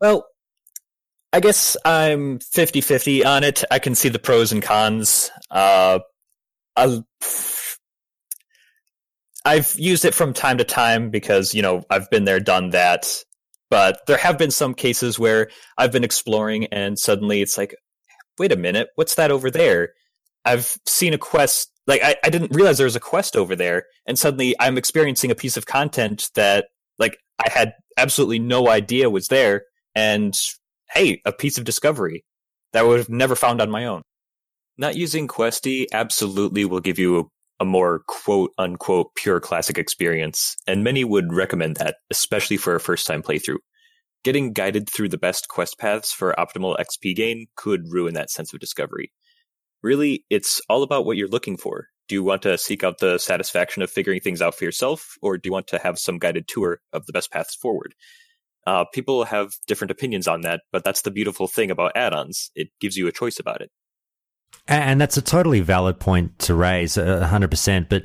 Well, 0.00 0.26
I 1.32 1.40
guess 1.40 1.76
I'm 1.84 2.38
50 2.38 2.80
50 2.80 3.24
on 3.24 3.44
it. 3.44 3.64
I 3.70 3.78
can 3.78 3.94
see 3.94 4.08
the 4.08 4.18
pros 4.18 4.52
and 4.52 4.62
cons. 4.62 5.30
Uh, 5.50 6.00
i 6.76 7.02
I've 9.44 9.74
used 9.78 10.04
it 10.04 10.14
from 10.14 10.34
time 10.34 10.58
to 10.58 10.64
time 10.64 11.10
because, 11.10 11.54
you 11.54 11.62
know, 11.62 11.82
I've 11.90 12.10
been 12.10 12.24
there, 12.24 12.40
done 12.40 12.70
that. 12.70 13.06
But 13.70 14.00
there 14.06 14.16
have 14.16 14.38
been 14.38 14.50
some 14.50 14.74
cases 14.74 15.18
where 15.18 15.48
I've 15.76 15.92
been 15.92 16.04
exploring 16.04 16.66
and 16.66 16.98
suddenly 16.98 17.42
it's 17.42 17.56
like, 17.56 17.74
wait 18.38 18.52
a 18.52 18.56
minute, 18.56 18.88
what's 18.94 19.14
that 19.16 19.30
over 19.30 19.50
there? 19.50 19.90
I've 20.44 20.76
seen 20.86 21.12
a 21.12 21.18
quest, 21.18 21.70
like, 21.86 22.02
I, 22.02 22.16
I 22.24 22.30
didn't 22.30 22.54
realize 22.54 22.78
there 22.78 22.84
was 22.84 22.96
a 22.96 23.00
quest 23.00 23.36
over 23.36 23.54
there. 23.54 23.84
And 24.06 24.18
suddenly 24.18 24.54
I'm 24.60 24.78
experiencing 24.78 25.30
a 25.30 25.34
piece 25.34 25.56
of 25.56 25.66
content 25.66 26.30
that, 26.34 26.66
like, 26.98 27.18
I 27.38 27.50
had 27.50 27.74
absolutely 27.96 28.38
no 28.38 28.68
idea 28.68 29.10
was 29.10 29.28
there. 29.28 29.64
And 29.94 30.34
hey, 30.92 31.20
a 31.24 31.32
piece 31.32 31.58
of 31.58 31.64
discovery 31.64 32.24
that 32.72 32.80
I 32.80 32.82
would 32.82 32.98
have 32.98 33.08
never 33.08 33.34
found 33.34 33.60
on 33.60 33.70
my 33.70 33.86
own. 33.86 34.02
Not 34.76 34.96
using 34.96 35.26
Questie 35.26 35.86
absolutely 35.92 36.64
will 36.64 36.80
give 36.80 36.98
you 36.98 37.30
a, 37.60 37.64
more 37.64 38.02
quote 38.06 38.52
unquote 38.56 39.08
pure 39.16 39.40
classic 39.40 39.78
experience, 39.78 40.56
and 40.68 40.84
many 40.84 41.02
would 41.02 41.32
recommend 41.32 41.76
that, 41.76 41.96
especially 42.10 42.56
for 42.56 42.76
a 42.76 42.80
first 42.80 43.06
time 43.06 43.22
playthrough. 43.22 43.58
Getting 44.22 44.52
guided 44.52 44.88
through 44.88 45.08
the 45.08 45.18
best 45.18 45.48
quest 45.48 45.78
paths 45.78 46.12
for 46.12 46.34
optimal 46.38 46.76
XP 46.78 47.16
gain 47.16 47.46
could 47.56 47.90
ruin 47.90 48.14
that 48.14 48.30
sense 48.30 48.52
of 48.52 48.60
discovery. 48.60 49.12
Really, 49.82 50.24
it's 50.30 50.60
all 50.68 50.82
about 50.82 51.04
what 51.04 51.16
you're 51.16 51.28
looking 51.28 51.56
for. 51.56 51.88
Do 52.08 52.14
you 52.14 52.22
want 52.22 52.42
to 52.42 52.56
seek 52.56 52.84
out 52.84 52.98
the 52.98 53.18
satisfaction 53.18 53.82
of 53.82 53.90
figuring 53.90 54.20
things 54.20 54.40
out 54.40 54.54
for 54.54 54.64
yourself, 54.64 55.14
or 55.20 55.36
do 55.36 55.48
you 55.48 55.52
want 55.52 55.66
to 55.68 55.78
have 55.78 55.98
some 55.98 56.18
guided 56.18 56.46
tour 56.48 56.80
of 56.92 57.06
the 57.06 57.12
best 57.12 57.32
paths 57.32 57.54
forward? 57.54 57.94
Uh, 58.68 58.84
people 58.92 59.24
have 59.24 59.54
different 59.66 59.90
opinions 59.90 60.28
on 60.28 60.42
that, 60.42 60.60
but 60.72 60.84
that's 60.84 61.00
the 61.00 61.10
beautiful 61.10 61.48
thing 61.48 61.70
about 61.70 61.92
add-ons. 61.94 62.50
It 62.54 62.68
gives 62.80 62.98
you 62.98 63.06
a 63.06 63.12
choice 63.12 63.40
about 63.40 63.62
it. 63.62 63.70
And 64.66 65.00
that's 65.00 65.16
a 65.16 65.22
totally 65.22 65.60
valid 65.60 65.98
point 65.98 66.38
to 66.40 66.54
raise, 66.54 66.96
hundred 66.96 67.50
percent. 67.50 67.88
But 67.88 68.04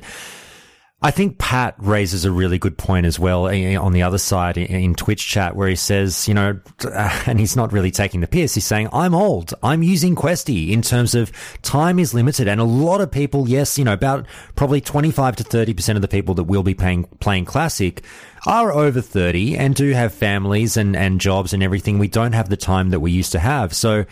I 1.02 1.10
think 1.10 1.36
Pat 1.36 1.74
raises 1.76 2.24
a 2.24 2.30
really 2.30 2.58
good 2.58 2.78
point 2.78 3.04
as 3.04 3.18
well 3.18 3.46
eh, 3.46 3.76
on 3.76 3.92
the 3.92 4.02
other 4.02 4.16
side 4.16 4.56
in 4.56 4.94
Twitch 4.94 5.28
chat 5.28 5.54
where 5.54 5.68
he 5.68 5.76
says, 5.76 6.26
you 6.26 6.32
know, 6.32 6.58
and 7.26 7.38
he's 7.38 7.56
not 7.56 7.70
really 7.70 7.90
taking 7.90 8.22
the 8.22 8.26
piss. 8.26 8.54
He's 8.54 8.64
saying, 8.64 8.88
I'm 8.90 9.14
old. 9.14 9.52
I'm 9.62 9.82
using 9.82 10.14
Questie 10.14 10.72
in 10.72 10.80
terms 10.80 11.14
of 11.14 11.30
time 11.60 11.98
is 11.98 12.14
limited. 12.14 12.48
And 12.48 12.58
a 12.58 12.64
lot 12.64 13.02
of 13.02 13.10
people, 13.10 13.50
yes, 13.50 13.76
you 13.76 13.84
know, 13.84 13.92
about 13.92 14.26
probably 14.54 14.80
25 14.80 15.36
to 15.36 15.44
30% 15.44 15.96
of 15.96 16.00
the 16.00 16.08
people 16.08 16.34
that 16.36 16.44
will 16.44 16.62
be 16.62 16.72
paying, 16.72 17.04
playing 17.20 17.44
Classic 17.44 18.02
are 18.46 18.72
over 18.72 19.00
30 19.00 19.56
and 19.56 19.74
do 19.74 19.92
have 19.92 20.12
families 20.12 20.76
and, 20.76 20.96
and 20.96 21.20
jobs 21.20 21.52
and 21.52 21.62
everything. 21.62 21.98
We 21.98 22.08
don't 22.08 22.32
have 22.32 22.48
the 22.48 22.56
time 22.56 22.90
that 22.90 23.00
we 23.00 23.10
used 23.10 23.32
to 23.32 23.38
have. 23.38 23.74
So 23.74 24.04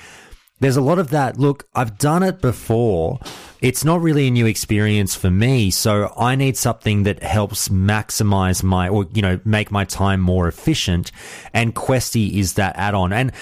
there's 0.60 0.76
a 0.76 0.80
lot 0.80 0.98
of 0.98 1.10
that. 1.10 1.38
Look, 1.38 1.68
I've 1.74 1.98
done 1.98 2.22
it 2.22 2.40
before. 2.40 3.18
It's 3.60 3.84
not 3.84 4.00
really 4.00 4.28
a 4.28 4.30
new 4.30 4.46
experience 4.46 5.14
for 5.14 5.30
me. 5.30 5.70
So 5.70 6.12
I 6.16 6.36
need 6.36 6.56
something 6.56 7.02
that 7.02 7.22
helps 7.22 7.68
maximize 7.68 8.62
my, 8.62 8.88
or, 8.88 9.06
you 9.12 9.22
know, 9.22 9.40
make 9.44 9.70
my 9.70 9.84
time 9.84 10.20
more 10.20 10.46
efficient. 10.46 11.10
And 11.52 11.74
Questie 11.74 12.38
is 12.38 12.54
that 12.54 12.76
add 12.76 12.94
on. 12.94 13.12
And 13.12 13.32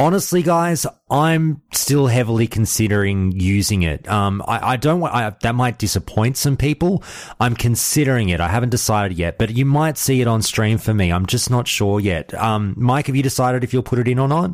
honestly, 0.00 0.42
guys, 0.42 0.86
I'm 1.10 1.60
still 1.72 2.06
heavily 2.06 2.46
considering 2.46 3.32
using 3.32 3.82
it. 3.82 4.08
Um, 4.08 4.42
I, 4.48 4.72
I 4.72 4.76
don't 4.76 5.00
want, 5.00 5.14
I, 5.14 5.30
that 5.42 5.54
might 5.54 5.78
disappoint 5.78 6.38
some 6.38 6.56
people. 6.56 7.04
I'm 7.38 7.54
considering 7.54 8.30
it. 8.30 8.40
I 8.40 8.48
haven't 8.48 8.70
decided 8.70 9.18
yet, 9.18 9.38
but 9.38 9.50
you 9.50 9.66
might 9.66 9.98
see 9.98 10.20
it 10.20 10.26
on 10.26 10.40
stream 10.42 10.78
for 10.78 10.94
me. 10.94 11.12
I'm 11.12 11.26
just 11.26 11.50
not 11.50 11.68
sure 11.68 12.00
yet. 12.00 12.32
Um, 12.34 12.74
Mike, 12.76 13.06
have 13.06 13.16
you 13.16 13.22
decided 13.22 13.62
if 13.62 13.72
you'll 13.72 13.82
put 13.82 13.98
it 13.98 14.08
in 14.08 14.18
or 14.18 14.26
not? 14.26 14.52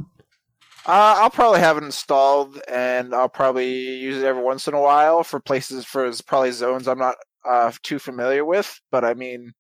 Uh, 0.85 1.15
I'll 1.19 1.31
probably 1.31 1.61
have 1.61 1.77
it 1.79 1.85
installed, 1.85 2.61
and 2.69 3.15
I'll 3.15 3.29
probably 3.29 3.73
use 3.73 4.19
it 4.19 4.25
every 4.25 4.43
once 4.43 4.69
in 4.69 4.75
a 4.75 4.81
while 4.81 5.25
for 5.25 5.41
places 5.41 5.85
for 5.85 6.13
probably 6.27 6.53
zones 6.53 6.87
I'm 6.87 6.99
not 6.99 7.17
uh, 7.49 7.73
too 7.83 7.99
familiar 7.99 8.45
with. 8.45 8.81
But 8.93 9.05
I 9.05 9.15
mean, 9.15 9.53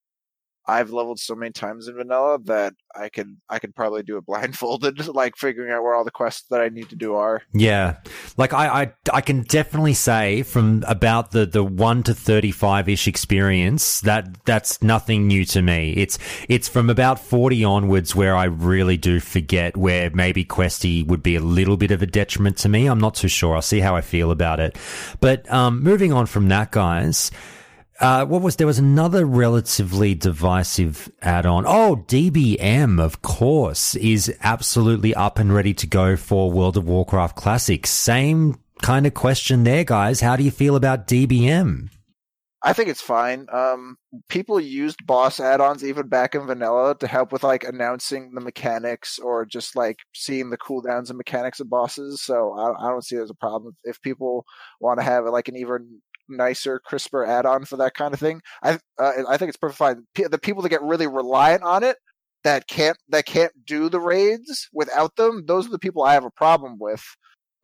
I've 0.69 0.91
leveled 0.91 1.21
so 1.21 1.35
many 1.35 1.53
times 1.53 1.87
in 1.87 1.95
vanilla 1.95 2.39
that 2.45 2.75
I 2.95 3.09
could 3.09 3.37
I 3.49 3.59
could 3.59 3.75
probably 3.75 4.03
do 4.03 4.17
it 4.17 4.27
blindfolded, 4.27 5.07
like 5.15 5.37
figuring 5.37 5.73
out 5.73 5.83
where 5.83 5.95
all 5.95 6.05
the 6.05 6.11
quests 6.11 6.49
that 6.51 6.61
I 6.61 6.69
need 6.69 6.89
to 6.91 6.97
do 6.97 7.15
are. 7.15 7.43
Yeah, 7.53 7.97
like 8.37 8.53
I 8.53 8.83
I, 8.83 8.93
I 9.13 9.21
can 9.21 9.43
definitely 9.43 9.95
say 9.95 10.43
from 10.43 10.85
about 10.87 11.31
the 11.31 11.47
the 11.47 11.63
one 11.63 12.03
to 12.05 12.15
thirty 12.15 12.51
five 12.51 12.89
ish 12.89 13.07
experience 13.07 14.01
that 14.01 14.45
that's 14.45 14.83
nothing 14.83 15.27
new 15.27 15.45
to 15.47 15.63
me. 15.63 15.95
It's 15.97 16.19
it's 16.49 16.69
from 16.69 16.91
about 16.91 17.21
forty 17.21 17.65
onwards 17.65 18.17
where 18.17 18.35
I 18.35 18.45
really 18.45 18.97
do 18.97 19.21
forget 19.21 19.77
where 19.77 20.11
maybe 20.11 20.45
Questie 20.45 21.05
would 21.05 21.23
be 21.23 21.37
a 21.37 21.41
little 21.41 21.77
bit 21.77 21.93
of 21.93 22.03
a 22.03 22.07
detriment 22.07 22.57
to 22.59 22.69
me. 22.69 22.87
I'm 22.87 23.01
not 23.01 23.15
too 23.15 23.29
sure. 23.29 23.55
I'll 23.55 23.63
see 23.63 23.81
how 23.81 23.95
I 23.95 24.01
feel 24.01 24.31
about 24.31 24.59
it. 24.59 24.77
But 25.21 25.51
um, 25.53 25.83
moving 25.83 26.13
on 26.13 26.27
from 26.27 26.49
that, 26.49 26.73
guys. 26.73 27.31
Uh, 27.99 28.27
what 28.27 28.43
was 28.43 28.57
there 28.57 28.67
was 28.67 28.79
another 28.79 29.25
relatively 29.25 30.15
divisive 30.15 31.11
add-on. 31.23 31.65
Oh, 31.67 32.05
DBM, 32.07 33.01
of 33.01 33.23
course, 33.23 33.95
is 33.97 34.35
absolutely 34.43 35.15
up 35.15 35.39
and 35.39 35.53
ready 35.53 35.73
to 35.75 35.87
go 35.87 36.17
for 36.17 36.51
World 36.51 36.77
of 36.77 36.87
Warcraft 36.87 37.37
Classic. 37.37 37.87
Same 37.87 38.59
kind 38.83 39.07
of 39.07 39.15
question 39.15 39.65
there, 39.65 39.85
guys. 39.85 40.21
How 40.21 40.37
do 40.37 40.45
you 40.45 40.51
feel 40.51 40.77
about 40.77 41.07
DBM? 41.07 41.89
I 42.63 42.73
think 42.73 42.89
it's 42.89 43.01
fine. 43.01 43.47
Um, 43.53 43.97
people 44.29 44.59
used 44.59 45.07
boss 45.07 45.39
add-ons 45.39 45.85
even 45.85 46.09
back 46.09 46.35
in 46.35 46.47
vanilla 46.47 46.97
to 46.99 47.07
help 47.07 47.31
with 47.31 47.45
like 47.45 47.63
announcing 47.63 48.33
the 48.35 48.41
mechanics 48.41 49.21
or 49.21 49.45
just 49.45 49.77
like 49.77 49.99
seeing 50.15 50.51
the 50.51 50.59
cooldowns 50.59 51.09
and 51.09 51.17
mechanics 51.17 51.61
of 51.61 51.71
bosses. 51.71 52.23
So 52.23 52.55
I, 52.55 52.87
I 52.87 52.91
don't 52.91 53.05
see 53.05 53.17
as 53.17 53.31
a 53.31 53.35
problem 53.35 53.77
if 53.85 54.03
people 54.03 54.45
want 54.81 54.99
to 54.99 55.05
have 55.05 55.27
like 55.27 55.47
an 55.47 55.57
even 55.57 56.01
nicer, 56.29 56.79
crisper 56.79 57.25
add-on 57.25 57.65
for 57.65 57.77
that 57.77 57.95
kind 57.95 58.15
of 58.15 58.21
thing. 58.21 58.41
I 58.63 58.79
uh, 58.99 59.13
I 59.29 59.37
think 59.37 59.49
it's 59.49 59.57
perfect 59.57 59.79
fine. 59.79 60.07
P- 60.15 60.25
the 60.25 60.39
people 60.39 60.63
that 60.63 60.69
get 60.69 60.83
really 60.83 61.07
reliant 61.07 61.63
on 61.63 61.83
it 61.83 61.97
that 62.45 62.69
can't 62.69 62.99
that 63.09 63.27
can't 63.27 63.53
do 63.65 63.89
the 63.89 64.01
raids 64.01 64.69
without 64.73 65.17
them, 65.17 65.45
those 65.47 65.67
are 65.67 65.71
the 65.71 65.79
people 65.79 66.03
I 66.03 66.15
have 66.15 66.25
a 66.25 66.31
problem 66.31 66.77
with. 66.79 67.05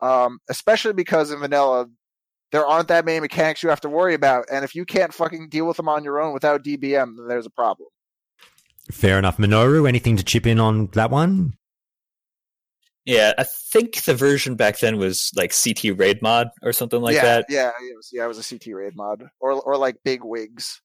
Um, 0.01 0.39
especially 0.49 0.93
because 0.93 1.31
in 1.31 1.39
vanilla 1.39 1.87
there 2.51 2.65
aren't 2.65 2.89
that 2.89 3.05
many 3.05 3.19
mechanics 3.19 3.63
you 3.63 3.69
have 3.69 3.81
to 3.81 3.89
worry 3.89 4.13
about, 4.13 4.45
and 4.51 4.63
if 4.63 4.75
you 4.75 4.85
can't 4.85 5.13
fucking 5.13 5.49
deal 5.49 5.65
with 5.65 5.77
them 5.77 5.89
on 5.89 6.03
your 6.03 6.21
own 6.21 6.33
without 6.33 6.63
DBM, 6.63 7.17
then 7.17 7.27
there's 7.27 7.47
a 7.47 7.51
problem. 7.51 7.89
Fair 8.91 9.17
enough, 9.17 9.37
Minoru. 9.37 9.87
Anything 9.87 10.17
to 10.17 10.23
chip 10.23 10.45
in 10.45 10.59
on 10.59 10.87
that 10.87 11.09
one? 11.09 11.53
Yeah, 13.05 13.33
I 13.37 13.43
think 13.43 14.03
the 14.03 14.15
version 14.15 14.55
back 14.55 14.79
then 14.79 14.97
was 14.97 15.31
like 15.35 15.53
CT 15.53 15.97
raid 15.97 16.21
mod 16.21 16.49
or 16.61 16.71
something 16.71 17.01
like 17.01 17.15
yeah, 17.15 17.23
that. 17.23 17.45
Yeah, 17.49 17.67
it 17.67 17.95
was, 17.95 18.09
yeah, 18.13 18.23
it 18.23 18.27
was 18.27 18.39
a 18.39 18.57
CT 18.57 18.73
raid 18.75 18.95
mod 18.95 19.25
or 19.39 19.53
or 19.53 19.77
like 19.77 19.97
BigWigs. 20.05 20.79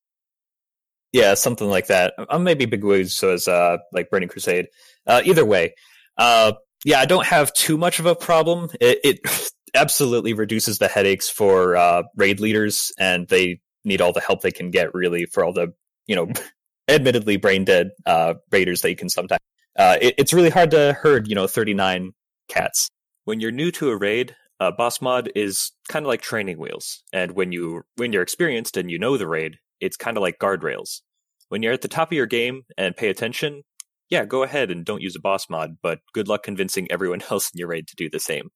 Yeah, 1.13 1.35
something 1.35 1.69
like 1.69 1.87
that. 1.87 2.15
Uh, 2.29 2.39
maybe 2.39 2.67
BigWigs 2.67 3.23
was 3.23 3.47
uh, 3.47 3.79
like 3.93 4.11
Burning 4.11 4.29
Crusade. 4.29 4.67
Uh, 5.07 5.23
either 5.25 5.45
way, 5.45 5.75
uh, 6.19 6.53
yeah, 6.85 7.01
I 7.01 7.07
don't 7.07 7.27
have 7.27 7.53
too 7.55 7.79
much 7.79 7.99
of 8.01 8.07
a 8.07 8.17
problem. 8.17 8.69
It, 8.81 8.99
it 9.05 9.51
absolutely 9.75 10.33
reduces 10.33 10.79
the 10.79 10.89
headaches 10.89 11.31
for 11.31 11.77
uh, 11.77 12.03
raid 12.17 12.41
leaders, 12.41 12.93
and 12.99 13.29
they 13.29 13.61
need 13.85 14.01
all 14.01 14.13
the 14.13 14.21
help 14.21 14.43
they 14.43 14.51
can 14.51 14.71
get 14.71 14.93
really 14.93 15.25
for 15.25 15.45
all 15.45 15.53
the 15.53 15.73
you 16.09 16.17
know, 16.17 16.27
admittedly 16.89 17.37
brain 17.37 17.65
dead 17.65 17.93
uh, 18.05 18.35
raiders 18.51 18.81
that 18.83 18.91
you 18.91 18.97
can 18.97 19.09
sometimes 19.09 19.41
uh, 19.79 19.97
it, 20.01 20.15
it's 20.19 20.35
really 20.35 20.51
hard 20.51 20.73
to 20.73 20.93
herd, 20.93 21.29
you 21.29 21.35
know, 21.35 21.47
39 21.47 22.13
cats. 22.49 22.89
When 23.25 23.41
you're 23.41 23.53
new 23.53 23.71
to 23.73 23.91
a 23.91 23.97
raid, 23.97 24.35
uh, 24.61 24.73
boss 24.73 25.01
mod 25.01 25.31
is 25.37 25.73
kind 25.89 26.05
of 26.05 26.09
like 26.09 26.21
training 26.21 26.59
wheels, 26.59 27.03
and 27.13 27.33
when 27.33 27.53
you 27.53 27.83
when 27.97 28.13
you're 28.13 28.23
experienced 28.23 28.77
and 28.77 28.91
you 28.91 28.99
know 28.99 29.17
the 29.17 29.29
raid, 29.29 29.59
it's 29.81 29.97
kind 29.97 30.17
of 30.17 30.23
like 30.23 30.39
guardrails. 30.41 31.03
When 31.49 31.63
you're 31.63 31.73
at 31.73 31.83
the 31.83 31.89
top 31.89 32.09
of 32.09 32.17
your 32.17 32.27
game 32.27 32.63
and 32.77 32.97
pay 32.97 33.09
attention, 33.09 33.63
yeah, 34.11 34.25
go 34.25 34.43
ahead 34.43 34.71
and 34.71 34.85
don't 34.85 35.03
use 35.03 35.15
a 35.15 35.21
boss 35.21 35.49
mod, 35.49 35.77
but 35.83 36.01
good 36.13 36.27
luck 36.27 36.43
convincing 36.43 36.89
everyone 36.91 37.23
else 37.31 37.51
in 37.55 37.59
your 37.59 37.69
raid 37.69 37.87
to 37.89 37.97
do 37.97 38.11
the 38.11 38.19
same. 38.19 38.49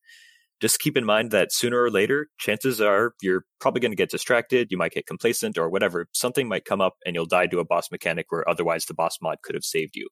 Just 0.61 0.81
keep 0.81 0.97
in 0.97 1.05
mind 1.05 1.33
that 1.33 1.53
sooner 1.53 1.83
or 1.83 1.91
later, 1.91 2.29
chances 2.39 2.81
are 2.81 3.15
you're 3.21 3.45
probably 3.61 3.81
going 3.81 3.91
to 3.93 3.97
get 3.97 4.11
distracted, 4.11 4.69
you 4.71 4.79
might 4.79 4.93
get 4.93 5.07
complacent 5.07 5.59
or 5.59 5.69
whatever. 5.69 6.07
Something 6.13 6.49
might 6.49 6.65
come 6.65 6.81
up 6.81 6.95
and 7.05 7.15
you'll 7.15 7.27
die 7.27 7.49
to 7.49 7.59
a 7.59 7.65
boss 7.65 7.91
mechanic 7.91 8.27
where 8.31 8.49
otherwise 8.49 8.87
the 8.87 8.95
boss 8.95 9.19
mod 9.21 9.39
could 9.43 9.57
have 9.57 9.65
saved 9.65 9.97
you. 9.97 10.09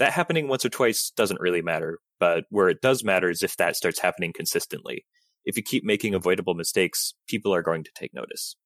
That 0.00 0.12
happening 0.12 0.48
once 0.48 0.64
or 0.64 0.70
twice 0.70 1.12
doesn't 1.14 1.40
really 1.40 1.60
matter, 1.60 1.98
but 2.18 2.44
where 2.48 2.70
it 2.70 2.80
does 2.80 3.04
matter 3.04 3.28
is 3.28 3.42
if 3.42 3.56
that 3.58 3.76
starts 3.76 4.00
happening 4.00 4.32
consistently. 4.32 5.04
If 5.44 5.58
you 5.58 5.62
keep 5.62 5.84
making 5.84 6.14
avoidable 6.14 6.54
mistakes, 6.54 7.12
people 7.28 7.54
are 7.54 7.62
going 7.62 7.84
to 7.84 7.90
take 7.94 8.14
notice. 8.14 8.56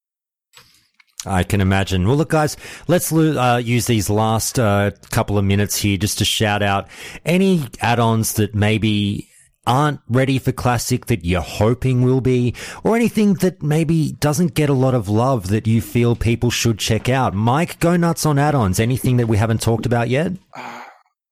I 1.27 1.43
can 1.43 1.61
imagine. 1.61 2.07
Well, 2.07 2.17
look, 2.17 2.31
guys, 2.31 2.57
let's 2.87 3.13
uh, 3.13 3.61
use 3.65 3.87
these 3.87 4.09
last 4.09 4.61
uh, 4.61 4.93
couple 5.11 5.37
of 5.37 5.45
minutes 5.45 5.77
here 5.77 5.97
just 5.97 6.19
to 6.19 6.25
shout 6.25 6.63
out 6.63 6.87
any 7.25 7.67
add-ons 7.81 8.35
that 8.35 8.55
maybe 8.55 9.29
aren't 9.67 10.01
ready 10.09 10.39
for 10.39 10.53
classic 10.53 11.07
that 11.07 11.25
you're 11.25 11.41
hoping 11.41 12.03
will 12.03 12.21
be, 12.21 12.55
or 12.85 12.95
anything 12.95 13.35
that 13.35 13.61
maybe 13.61 14.13
doesn't 14.21 14.55
get 14.55 14.69
a 14.69 14.75
lot 14.75 14.95
of 14.95 15.09
love 15.09 15.49
that 15.49 15.67
you 15.67 15.81
feel 15.81 16.15
people 16.15 16.51
should 16.51 16.79
check 16.79 17.09
out. 17.09 17.35
Mike, 17.35 17.81
go 17.81 17.97
nuts 17.97 18.25
on 18.25 18.39
add-ons. 18.39 18.79
Anything 18.79 19.17
that 19.17 19.27
we 19.27 19.37
haven't 19.37 19.63
talked 19.63 19.87
about 19.87 20.09
yet? 20.09 20.33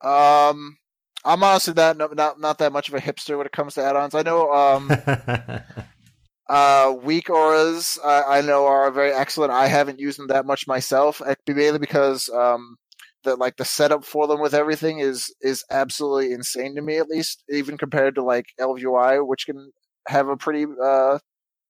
Um, 0.03 0.77
I'm 1.25 1.43
honestly 1.43 1.75
that 1.75 1.97
not 1.97 2.41
not 2.41 2.59
that 2.59 2.73
much 2.73 2.89
of 2.89 2.95
a 2.95 3.01
hipster 3.01 3.37
when 3.37 3.47
it 3.47 3.53
comes 3.53 3.75
to 3.75 3.85
add-ons. 3.85 4.15
I 4.15 4.23
know 4.23 4.53
um, 4.53 4.91
uh, 6.49 6.93
WeakAuras 6.95 7.99
I, 8.05 8.39
I 8.39 8.41
know 8.41 8.67
are 8.67 8.91
very 8.91 9.13
excellent. 9.13 9.53
I 9.53 9.69
haven't 9.69 10.01
used 10.01 10.19
them 10.19 10.29
that 10.29 10.47
much 10.47 10.67
myself, 10.67 11.23
eh, 11.25 11.35
mainly 11.47 11.79
because 11.79 12.29
um, 12.31 12.77
that 13.25 13.39
like 13.39 13.57
the 13.57 13.65
setup 13.65 14.05
for 14.05 14.27
them 14.27 14.41
with 14.41 14.55
everything 14.55 14.99
is 14.99 15.33
is 15.41 15.65
absolutely 15.71 16.33
insane 16.33 16.75
to 16.75 16.83
me. 16.83 16.97
At 16.99 17.09
least 17.09 17.45
even 17.49 17.79
compared 17.79 18.17
to 18.17 18.25
like 18.25 18.47
ElvUI, 18.61 19.27
which 19.27 19.47
can 19.47 19.71
have 20.09 20.29
a 20.29 20.37
pretty 20.37 20.67
uh, 20.83 21.19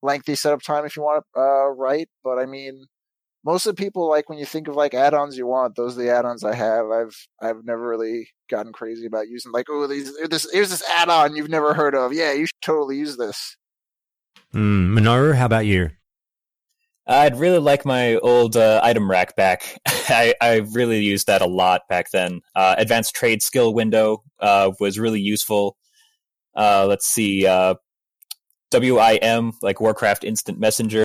lengthy 0.03 0.35
setup 0.35 0.63
time 0.63 0.85
if 0.87 0.97
you 0.97 1.03
want 1.03 1.25
to 1.35 1.41
uh, 1.41 1.69
write. 1.69 2.09
But 2.25 2.39
I 2.39 2.47
mean, 2.47 2.87
most 3.45 3.67
of 3.67 3.75
the 3.77 3.83
people 3.83 4.09
like 4.09 4.29
when 4.29 4.39
you 4.39 4.47
think 4.47 4.69
of 4.69 4.75
like 4.75 4.95
add-ons 4.95 5.37
you 5.37 5.47
want 5.47 5.75
those 5.75 5.97
are 5.99 6.03
the 6.03 6.11
add-ons 6.11 6.45
i 6.45 6.55
have 6.55 6.87
i've 6.91 7.27
i've 7.41 7.65
never 7.65 7.87
really 7.89 8.29
gotten 8.51 8.73
crazy 8.73 9.07
about 9.07 9.29
using 9.29 9.53
like 9.53 9.67
oh 9.71 9.87
these 9.87 10.17
this 10.29 10.49
here's 10.53 10.71
this 10.71 10.89
add-on 10.89 11.35
you've 11.35 11.51
never 11.51 11.75
heard 11.75 11.95
of 11.95 12.13
yeah 12.13 12.33
you 12.33 12.47
should 12.47 12.61
totally 12.63 12.97
use 12.97 13.17
this 13.17 13.57
mm, 14.55 14.89
minoru 14.89 15.35
how 15.35 15.47
about 15.47 15.67
you 15.67 15.91
I'd 17.05 17.37
really 17.37 17.59
like 17.59 17.85
my 17.85 18.15
old 18.17 18.57
uh, 18.57 18.81
item 18.83 19.11
rack 19.11 19.35
back. 19.35 19.77
I, 19.87 20.35
I 20.41 20.57
really 20.73 21.01
used 21.01 21.27
that 21.27 21.43
a 21.43 21.47
lot 21.47 21.83
back 21.89 22.13
then. 22.13 22.41
Uh, 22.55 22.77
advanced 22.79 23.15
trade 23.15 23.43
skill 23.43 23.75
window 23.75 24.23
uh, 24.39 24.71
was 24.79 24.99
really 25.01 25.21
useful. 25.21 25.77
Uh, 26.55 26.87
let's 26.89 27.07
see, 27.07 27.45
uh, 27.47 27.75
WIM, 28.73 29.53
like 29.63 29.81
Warcraft 29.81 30.25
Instant 30.25 30.61
Messenger, 30.61 31.05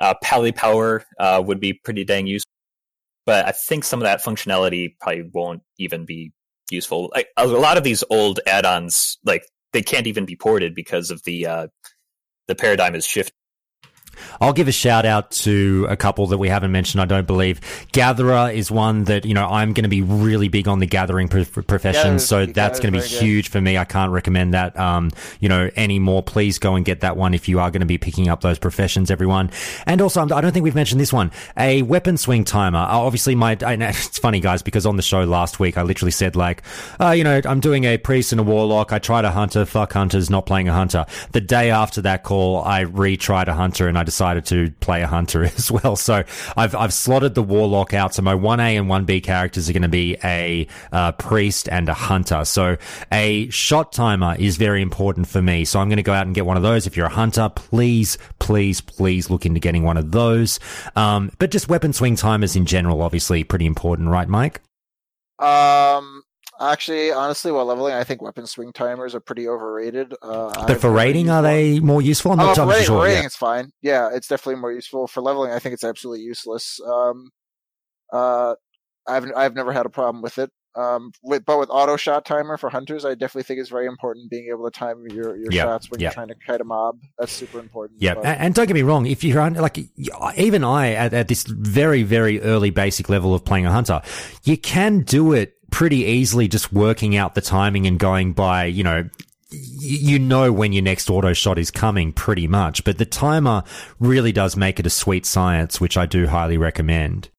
uh, 0.00 0.14
Pally 0.22 0.52
Power 0.52 1.04
uh, 1.18 1.42
would 1.44 1.60
be 1.60 1.72
pretty 1.72 2.04
dang 2.04 2.26
useful, 2.26 2.50
but 3.26 3.46
I 3.46 3.52
think 3.52 3.84
some 3.84 4.00
of 4.00 4.04
that 4.04 4.22
functionality 4.22 4.94
probably 5.00 5.30
won't 5.32 5.62
even 5.78 6.04
be 6.04 6.32
useful. 6.70 7.10
Like, 7.14 7.28
a 7.36 7.46
lot 7.46 7.76
of 7.76 7.84
these 7.84 8.04
old 8.10 8.40
add-ons, 8.46 9.18
like 9.24 9.44
they 9.72 9.82
can't 9.82 10.06
even 10.06 10.24
be 10.24 10.36
ported 10.36 10.74
because 10.74 11.10
of 11.10 11.22
the 11.24 11.46
uh, 11.46 11.66
the 12.46 12.54
paradigm 12.54 12.94
is 12.94 13.06
shifted. 13.06 13.34
I'll 14.40 14.52
give 14.52 14.68
a 14.68 14.72
shout 14.72 15.04
out 15.04 15.30
to 15.32 15.86
a 15.88 15.96
couple 15.96 16.26
that 16.28 16.38
we 16.38 16.48
haven't 16.48 16.72
mentioned, 16.72 17.00
I 17.00 17.04
don't 17.04 17.26
believe. 17.26 17.60
Gatherer 17.92 18.50
is 18.50 18.70
one 18.70 19.04
that, 19.04 19.24
you 19.24 19.34
know, 19.34 19.46
I'm 19.46 19.72
going 19.72 19.84
to 19.84 19.88
be 19.88 20.02
really 20.02 20.48
big 20.48 20.68
on 20.68 20.78
the 20.78 20.86
gathering 20.86 21.28
pro- 21.28 21.44
profession. 21.44 22.18
So 22.18 22.46
that's 22.46 22.80
going 22.80 22.92
to 22.92 23.00
be 23.00 23.06
huge 23.06 23.48
for 23.48 23.60
me. 23.60 23.78
I 23.78 23.84
can't 23.84 24.12
recommend 24.12 24.54
that, 24.54 24.78
um, 24.78 25.10
you 25.40 25.48
know, 25.48 25.70
anymore. 25.76 26.22
Please 26.22 26.58
go 26.58 26.74
and 26.74 26.84
get 26.84 27.00
that 27.00 27.16
one 27.16 27.34
if 27.34 27.48
you 27.48 27.60
are 27.60 27.70
going 27.70 27.80
to 27.80 27.86
be 27.86 27.98
picking 27.98 28.28
up 28.28 28.40
those 28.40 28.58
professions, 28.58 29.10
everyone. 29.10 29.50
And 29.86 30.00
also, 30.00 30.22
I 30.22 30.40
don't 30.40 30.52
think 30.52 30.64
we've 30.64 30.74
mentioned 30.74 31.00
this 31.00 31.12
one, 31.12 31.30
a 31.56 31.82
weapon 31.82 32.16
swing 32.16 32.44
timer. 32.44 32.78
Uh, 32.78 32.98
obviously, 32.98 33.34
my, 33.34 33.52
it's 33.60 34.18
funny, 34.18 34.40
guys, 34.40 34.62
because 34.62 34.86
on 34.86 34.96
the 34.96 35.02
show 35.02 35.24
last 35.24 35.60
week, 35.60 35.76
I 35.76 35.82
literally 35.82 36.12
said, 36.12 36.36
like, 36.36 36.62
uh, 37.00 37.10
you 37.10 37.24
know, 37.24 37.40
I'm 37.44 37.60
doing 37.60 37.84
a 37.84 37.98
priest 37.98 38.32
and 38.32 38.40
a 38.40 38.44
warlock. 38.44 38.92
I 38.92 38.98
tried 38.98 39.24
a 39.24 39.30
hunter. 39.30 39.64
Fuck 39.64 39.92
hunters, 39.92 40.30
not 40.30 40.46
playing 40.46 40.68
a 40.68 40.72
hunter. 40.72 41.06
The 41.32 41.40
day 41.40 41.70
after 41.70 42.00
that 42.02 42.24
call, 42.24 42.62
I 42.64 42.84
retried 42.84 43.48
a 43.48 43.54
hunter 43.54 43.88
and 43.88 43.98
I 43.98 44.04
decided 44.08 44.46
to 44.46 44.70
play 44.80 45.02
a 45.02 45.06
hunter 45.06 45.44
as 45.56 45.70
well. 45.70 45.94
So 45.94 46.24
I've 46.56 46.74
I've 46.74 46.94
slotted 46.94 47.34
the 47.34 47.42
warlock 47.42 47.92
out. 47.92 48.14
So 48.14 48.22
my 48.22 48.34
one 48.34 48.58
A 48.58 48.76
and 48.76 48.88
one 48.88 49.04
B 49.04 49.20
characters 49.20 49.68
are 49.68 49.74
going 49.74 49.82
to 49.82 49.88
be 49.88 50.16
a 50.24 50.66
uh, 50.92 51.12
priest 51.12 51.68
and 51.68 51.90
a 51.90 51.94
hunter. 51.94 52.46
So 52.46 52.78
a 53.12 53.50
shot 53.50 53.92
timer 53.92 54.34
is 54.38 54.56
very 54.56 54.80
important 54.80 55.28
for 55.28 55.42
me. 55.42 55.66
So 55.66 55.78
I'm 55.78 55.88
going 55.88 55.98
to 55.98 56.02
go 56.02 56.14
out 56.14 56.24
and 56.24 56.34
get 56.34 56.46
one 56.46 56.56
of 56.56 56.62
those. 56.62 56.86
If 56.86 56.96
you're 56.96 57.06
a 57.06 57.10
hunter, 57.10 57.50
please, 57.54 58.16
please, 58.38 58.80
please 58.80 59.28
look 59.28 59.44
into 59.44 59.60
getting 59.60 59.82
one 59.82 59.98
of 59.98 60.10
those. 60.12 60.58
Um, 60.96 61.30
but 61.38 61.50
just 61.50 61.68
weapon 61.68 61.92
swing 61.92 62.16
timers 62.16 62.56
in 62.56 62.64
general, 62.64 63.02
obviously 63.02 63.44
pretty 63.44 63.66
important, 63.66 64.08
right, 64.08 64.28
Mike? 64.28 64.62
Um, 65.38 66.17
Actually, 66.60 67.12
honestly, 67.12 67.52
while 67.52 67.66
leveling, 67.66 67.94
I 67.94 68.02
think 68.02 68.20
weapon 68.20 68.46
swing 68.46 68.72
timers 68.72 69.14
are 69.14 69.20
pretty 69.20 69.46
overrated. 69.46 70.12
Uh, 70.20 70.50
but 70.52 70.70
I've 70.70 70.80
for 70.80 70.90
raiding, 70.90 71.30
are 71.30 71.42
they 71.42 71.78
more 71.78 72.02
useful? 72.02 72.32
I'm 72.32 72.38
not 72.38 72.58
uh, 72.58 72.82
sure. 72.82 73.04
raiding 73.04 73.22
yeah. 73.22 73.26
it's 73.26 73.36
fine. 73.36 73.70
Yeah, 73.80 74.10
it's 74.12 74.26
definitely 74.26 74.60
more 74.60 74.72
useful. 74.72 75.06
For 75.06 75.20
leveling, 75.20 75.52
I 75.52 75.60
think 75.60 75.74
it's 75.74 75.84
absolutely 75.84 76.24
useless. 76.24 76.80
Um, 76.84 77.30
uh, 78.12 78.56
I've 79.06 79.30
I've 79.36 79.54
never 79.54 79.72
had 79.72 79.86
a 79.86 79.90
problem 79.90 80.20
with 80.22 80.38
it. 80.38 80.50
Um, 80.74 81.10
with, 81.24 81.44
but 81.44 81.58
with 81.58 81.70
auto 81.70 81.96
shot 81.96 82.24
timer 82.24 82.56
for 82.56 82.70
hunters, 82.70 83.04
I 83.04 83.14
definitely 83.14 83.42
think 83.42 83.58
it's 83.58 83.70
very 83.70 83.86
important 83.86 84.30
being 84.30 84.48
able 84.50 84.70
to 84.70 84.78
time 84.78 85.04
your, 85.08 85.36
your 85.36 85.50
yep, 85.50 85.66
shots 85.66 85.90
when 85.90 85.98
yep. 85.98 86.10
you're 86.10 86.14
trying 86.14 86.28
to 86.28 86.36
kite 86.46 86.60
a 86.60 86.64
mob. 86.64 87.00
That's 87.18 87.32
super 87.32 87.58
important. 87.58 88.00
Yeah, 88.00 88.14
and, 88.14 88.26
and, 88.26 88.54
don't 88.54 88.66
get 88.66 88.74
me 88.74 88.82
wrong. 88.82 89.06
If 89.06 89.24
you're 89.24 89.40
on, 89.40 89.54
like, 89.54 89.78
even 90.36 90.62
I 90.62 90.92
at, 90.92 91.12
at 91.14 91.26
this 91.26 91.44
very 91.44 92.04
very 92.04 92.40
early 92.42 92.70
basic 92.70 93.08
level 93.08 93.34
of 93.34 93.44
playing 93.44 93.66
a 93.66 93.72
hunter, 93.72 94.02
you 94.44 94.56
can 94.56 95.00
do 95.00 95.32
it 95.32 95.57
pretty 95.70 95.98
easily 95.98 96.48
just 96.48 96.72
working 96.72 97.16
out 97.16 97.34
the 97.34 97.40
timing 97.40 97.86
and 97.86 97.98
going 97.98 98.32
by, 98.32 98.64
you 98.64 98.82
know, 98.82 99.08
you 99.50 100.18
know 100.18 100.52
when 100.52 100.72
your 100.72 100.82
next 100.82 101.08
auto 101.08 101.32
shot 101.32 101.58
is 101.58 101.70
coming 101.70 102.12
pretty 102.12 102.46
much, 102.46 102.84
but 102.84 102.98
the 102.98 103.06
timer 103.06 103.62
really 103.98 104.32
does 104.32 104.56
make 104.56 104.78
it 104.78 104.86
a 104.86 104.90
sweet 104.90 105.24
science, 105.24 105.80
which 105.80 105.96
I 105.96 106.06
do 106.06 106.26
highly 106.26 106.58
recommend. 106.58 107.30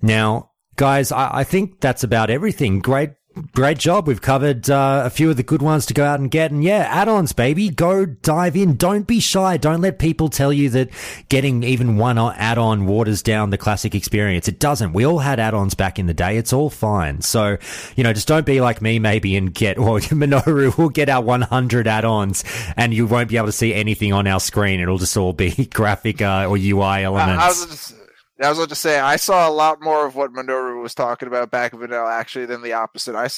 Now, 0.00 0.50
guys, 0.76 1.10
I, 1.10 1.38
I 1.38 1.44
think 1.44 1.80
that's 1.80 2.04
about 2.04 2.30
everything. 2.30 2.80
Great 2.80 3.10
Great 3.52 3.78
job. 3.78 4.06
We've 4.06 4.20
covered 4.20 4.70
uh, 4.70 5.02
a 5.04 5.10
few 5.10 5.28
of 5.28 5.36
the 5.36 5.42
good 5.42 5.60
ones 5.60 5.84
to 5.86 5.94
go 5.94 6.04
out 6.04 6.20
and 6.20 6.30
get. 6.30 6.52
And 6.52 6.64
yeah, 6.64 6.88
add-ons, 6.88 7.34
baby. 7.34 7.68
Go 7.68 8.06
dive 8.06 8.56
in. 8.56 8.76
Don't 8.76 9.06
be 9.06 9.20
shy. 9.20 9.58
Don't 9.58 9.82
let 9.82 9.98
people 9.98 10.30
tell 10.30 10.52
you 10.52 10.70
that 10.70 10.88
getting 11.28 11.62
even 11.62 11.98
one 11.98 12.16
add-on 12.16 12.86
waters 12.86 13.22
down 13.22 13.50
the 13.50 13.58
classic 13.58 13.94
experience. 13.94 14.48
It 14.48 14.58
doesn't. 14.58 14.94
We 14.94 15.04
all 15.04 15.18
had 15.18 15.38
add-ons 15.38 15.74
back 15.74 15.98
in 15.98 16.06
the 16.06 16.14
day. 16.14 16.38
It's 16.38 16.54
all 16.54 16.70
fine. 16.70 17.20
So, 17.20 17.58
you 17.94 18.04
know, 18.04 18.14
just 18.14 18.26
don't 18.26 18.46
be 18.46 18.62
like 18.62 18.80
me 18.80 18.98
maybe 18.98 19.36
and 19.36 19.52
get, 19.52 19.76
or 19.78 19.98
Minoru 20.00 20.76
will 20.78 20.88
get 20.88 21.10
our 21.10 21.22
100 21.22 21.86
add-ons 21.86 22.42
and 22.76 22.94
you 22.94 23.06
won't 23.06 23.28
be 23.28 23.36
able 23.36 23.46
to 23.46 23.52
see 23.52 23.74
anything 23.74 24.14
on 24.14 24.26
our 24.26 24.40
screen. 24.40 24.80
It'll 24.80 24.96
just 24.98 25.16
all 25.16 25.34
be 25.34 25.66
graphic 25.74 26.22
uh, 26.22 26.46
or 26.48 26.56
UI 26.56 27.04
elements. 27.04 27.92
I 28.40 28.50
was 28.50 28.58
about 28.58 28.68
to 28.68 28.74
say 28.74 28.98
I 28.98 29.16
saw 29.16 29.48
a 29.48 29.50
lot 29.50 29.80
more 29.80 30.06
of 30.06 30.14
what 30.14 30.32
Minoru 30.32 30.82
was 30.82 30.94
talking 30.94 31.26
about 31.26 31.50
back 31.50 31.72
in 31.72 31.78
vanilla 31.78 32.12
actually 32.12 32.44
than 32.44 32.62
the 32.62 32.74
opposite. 32.74 33.14
I, 33.14 33.28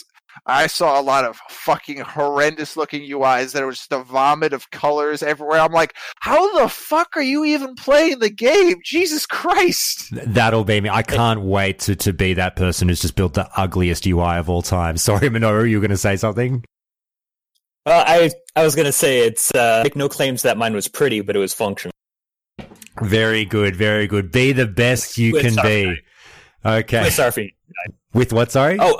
I 0.44 0.66
saw 0.66 1.00
a 1.00 1.02
lot 1.02 1.24
of 1.24 1.38
fucking 1.48 1.98
horrendous 1.98 2.76
looking 2.76 3.08
UIs 3.08 3.52
that 3.52 3.64
were 3.64 3.70
just 3.70 3.92
a 3.92 4.02
vomit 4.02 4.52
of 4.52 4.70
colors 4.72 5.22
everywhere. 5.22 5.60
I'm 5.60 5.72
like, 5.72 5.94
how 6.20 6.60
the 6.60 6.68
fuck 6.68 7.16
are 7.16 7.22
you 7.22 7.44
even 7.44 7.76
playing 7.76 8.18
the 8.18 8.30
game? 8.30 8.78
Jesus 8.84 9.24
Christ! 9.24 10.08
That'll 10.10 10.64
be 10.64 10.80
me. 10.80 10.88
I 10.88 11.02
can't 11.02 11.42
wait 11.42 11.78
to 11.80 11.94
to 11.96 12.12
be 12.12 12.34
that 12.34 12.56
person 12.56 12.88
who's 12.88 13.00
just 13.00 13.14
built 13.14 13.34
the 13.34 13.48
ugliest 13.56 14.04
UI 14.04 14.36
of 14.38 14.50
all 14.50 14.62
time. 14.62 14.96
Sorry, 14.98 15.28
Minoru, 15.28 15.68
you 15.68 15.76
were 15.76 15.82
going 15.82 15.90
to 15.90 15.96
say 15.96 16.16
something. 16.16 16.64
Well, 17.86 18.04
I 18.04 18.30
I 18.56 18.64
was 18.64 18.74
going 18.74 18.86
to 18.86 18.92
say 18.92 19.20
it's 19.20 19.54
uh, 19.54 19.82
make 19.84 19.94
no 19.94 20.08
claims 20.08 20.42
that 20.42 20.58
mine 20.58 20.74
was 20.74 20.88
pretty, 20.88 21.20
but 21.20 21.36
it 21.36 21.38
was 21.38 21.54
functional. 21.54 21.92
Very 23.02 23.44
good, 23.44 23.76
very 23.76 24.06
good. 24.06 24.30
Be 24.32 24.52
the 24.52 24.66
best 24.66 25.18
you 25.18 25.34
can 25.40 25.54
be. 25.62 26.00
Okay. 26.64 27.02
Swiss 27.02 27.18
Army. 27.18 27.54
With 28.12 28.32
what? 28.32 28.50
Sorry. 28.52 28.76
Oh, 28.80 28.96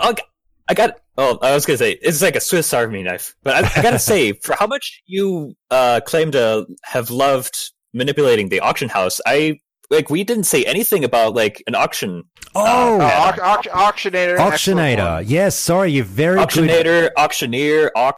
I 0.69 0.75
got. 0.75 1.01
Oh, 1.17 1.39
I 1.43 1.53
was 1.55 1.67
gonna 1.67 1.79
say 1.79 1.93
it's 2.03 2.23
like 2.23 2.37
a 2.37 2.41
Swiss 2.41 2.73
Army 2.73 3.03
knife, 3.03 3.35
but 3.43 3.65
I, 3.65 3.81
I 3.81 3.83
gotta 3.83 3.99
say, 4.13 4.33
for 4.33 4.55
how 4.55 4.67
much 4.67 5.03
you 5.07 5.55
uh, 5.71 6.01
claim 6.07 6.31
to 6.33 6.67
have 6.85 7.11
loved 7.11 7.57
manipulating 7.93 8.51
the 8.51 8.61
auction 8.61 8.89
house, 8.89 9.21
I 9.27 9.59
like 9.91 10.11
we 10.11 10.23
didn't 10.25 10.45
say 10.45 10.65
anything 10.65 11.03
about 11.05 11.35
like 11.35 11.63
an 11.67 11.75
auction. 11.75 12.25
Oh, 12.55 13.01
uh, 13.01 13.35
au- 13.39 13.43
au- 13.43 13.91
auctionator. 13.91 14.37
Auctionator. 14.39 15.25
Yes. 15.27 15.57
Sorry, 15.57 15.91
you're 15.93 16.05
very 16.05 16.39
auctionator, 16.39 16.85
good. 16.85 17.13
auctioneer, 17.17 17.91
au- 17.97 18.13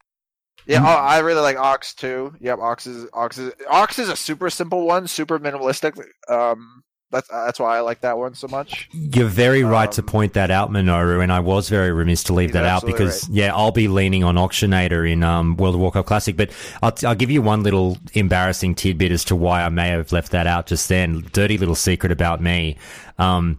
Yeah, 0.71 0.85
oh, 0.85 1.01
I 1.01 1.19
really 1.19 1.41
like 1.41 1.57
aux 1.59 1.95
too. 1.97 2.33
Yep, 2.41 2.59
aux 2.61 2.87
is 2.87 3.07
aux 3.13 3.29
is 3.37 3.53
aux 3.69 3.99
is 3.99 4.09
a 4.09 4.15
super 4.15 4.51
simple 4.51 4.87
one, 4.87 5.09
super 5.09 5.41
minimalistic. 5.41 6.01
Um, 6.29 6.85
that's 7.11 7.27
that's 7.29 7.59
why 7.59 7.77
I 7.77 7.81
like 7.81 8.03
that 8.03 8.19
one 8.19 8.35
so 8.35 8.47
much. 8.47 8.89
You're 8.93 9.27
very 9.27 9.65
right 9.65 9.91
to 9.93 10.03
point 10.03 10.35
that 10.35 10.53
out, 10.53 10.71
Minoru, 10.71 11.25
and 11.25 11.33
I 11.33 11.41
was 11.41 11.69
very 11.69 11.91
remiss 11.91 12.23
to 12.25 12.35
leave 12.35 12.53
that 12.53 12.65
out 12.65 12.87
because, 12.87 13.29
yeah, 13.29 13.53
I'll 13.53 13.73
be 13.73 13.89
leaning 13.89 14.23
on 14.23 14.37
Auctionator 14.37 15.11
in 15.11 15.25
um, 15.25 15.57
World 15.57 15.75
of 15.75 15.81
Warcraft 15.81 16.07
Classic. 16.07 16.37
But 16.37 16.53
I'll, 16.83 16.95
I'll 17.05 17.17
give 17.17 17.33
you 17.33 17.43
one 17.43 17.65
little 17.65 17.99
embarrassing 18.15 18.77
tidbit 18.77 19.11
as 19.11 19.25
to 19.25 19.35
why 19.35 19.65
I 19.65 19.69
may 19.71 19.89
have 19.89 20.13
left 20.13 20.31
that 20.31 20.47
out 20.47 20.69
just 20.69 20.89
then. 20.89 21.27
Dirty 21.33 21.59
little 21.59 21.75
secret 21.75 22.13
about 22.13 22.41
me. 22.41 22.77
Um, 23.19 23.59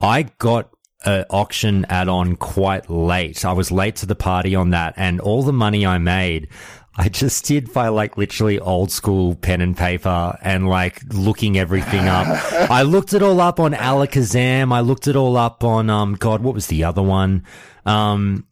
I 0.00 0.22
got 0.38 0.71
an 1.04 1.24
auction 1.30 1.84
add-on 1.88 2.36
quite 2.36 2.88
late. 2.90 3.44
I 3.44 3.52
was 3.52 3.70
late 3.70 3.96
to 3.96 4.06
the 4.06 4.14
party 4.14 4.54
on 4.54 4.70
that, 4.70 4.94
and 4.96 5.20
all 5.20 5.42
the 5.42 5.52
money 5.52 5.86
I 5.86 5.98
made. 5.98 6.48
I 6.94 7.08
just 7.08 7.46
did 7.46 7.72
by 7.72 7.88
like 7.88 8.18
literally 8.18 8.58
old 8.58 8.92
school 8.92 9.34
pen 9.34 9.62
and 9.62 9.74
paper 9.74 10.38
and 10.42 10.68
like 10.68 11.00
looking 11.14 11.56
everything 11.56 12.06
up. 12.06 12.26
I 12.70 12.82
looked 12.82 13.14
it 13.14 13.22
all 13.22 13.40
up 13.40 13.58
on 13.58 13.72
Allakhazam. 13.72 14.74
I 14.74 14.80
looked 14.80 15.08
it 15.08 15.16
all 15.16 15.38
up 15.38 15.64
on, 15.64 15.88
um, 15.88 16.16
God, 16.16 16.42
what 16.42 16.52
was 16.52 16.66
the 16.66 16.84
other 16.84 17.02
one? 17.02 17.44
Um, 17.86 18.44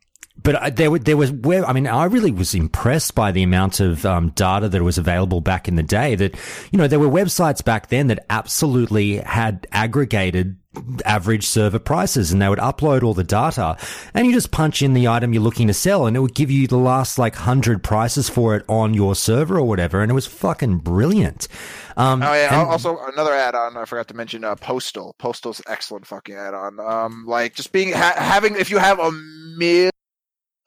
but 0.43 0.57
I, 0.63 0.71
there, 0.71 0.99
there 0.99 1.17
was 1.17 1.31
where 1.33 1.65
I 1.67 1.73
mean, 1.73 1.87
I 1.87 2.05
really 2.05 2.31
was 2.31 2.55
impressed 2.55 3.15
by 3.15 3.33
the 3.33 3.43
amount 3.43 3.81
of 3.81 4.05
um, 4.07 4.31
data 4.31 4.69
that 4.69 4.83
was 4.83 4.99
available 4.99 5.41
back 5.41 5.69
in 5.69 5.77
the 5.77 5.83
day. 5.83 6.15
That 6.15 6.35
you 6.73 6.79
know, 6.79 6.87
there 6.89 6.99
were 7.01 7.09
websites 7.09 7.65
back 7.65 7.89
then 7.89 8.07
that 8.09 8.25
absolutely 8.31 9.17
had 9.19 9.67
aggregated 9.73 10.57
average 11.05 11.45
server 11.47 11.81
prices, 11.81 12.31
and 12.31 12.41
they 12.41 12.49
would 12.49 12.61
upload 12.61 13.03
all 13.03 13.13
the 13.13 13.25
data, 13.25 13.77
and 14.15 14.25
you 14.27 14.33
just 14.33 14.53
punch 14.53 14.83
in 14.83 14.95
the 14.95 15.09
item 15.09 15.33
you're 15.35 15.43
looking 15.43 15.67
to 15.67 15.75
sell, 15.75 16.07
and 16.07 16.17
it 16.17 16.21
would 16.21 16.35
give 16.35 16.49
you 16.51 16.69
the 16.69 16.77
last 16.77 17.19
like 17.19 17.35
hundred 17.35 17.83
prices 17.83 18.29
for 18.29 18.55
it 18.55 18.65
on 18.69 18.95
your 18.95 19.17
server 19.17 19.59
or 19.59 19.67
whatever, 19.67 20.01
and 20.01 20.11
it 20.13 20.15
was 20.15 20.27
fucking 20.27 20.79
brilliant. 20.79 21.49
Um, 21.97 22.23
Oh 22.23 22.33
yeah. 22.33 22.61
and- 22.61 22.69
also, 22.71 22.97
another 23.13 23.33
add-on 23.35 23.77
I 23.77 23.85
forgot 23.85 24.07
to 24.09 24.15
mention. 24.15 24.45
Uh, 24.45 24.55
Postal. 24.55 25.15
Postal's 25.19 25.61
excellent 25.67 26.07
fucking 26.07 26.37
add-on. 26.37 26.79
Um, 26.79 27.25
like 27.27 27.55
just 27.55 27.73
being 27.73 27.93
ha- 27.93 28.15
having 28.17 28.55
if 28.57 28.71
you 28.71 28.79
have 28.79 29.01
a 29.01 29.11
million 29.11 29.91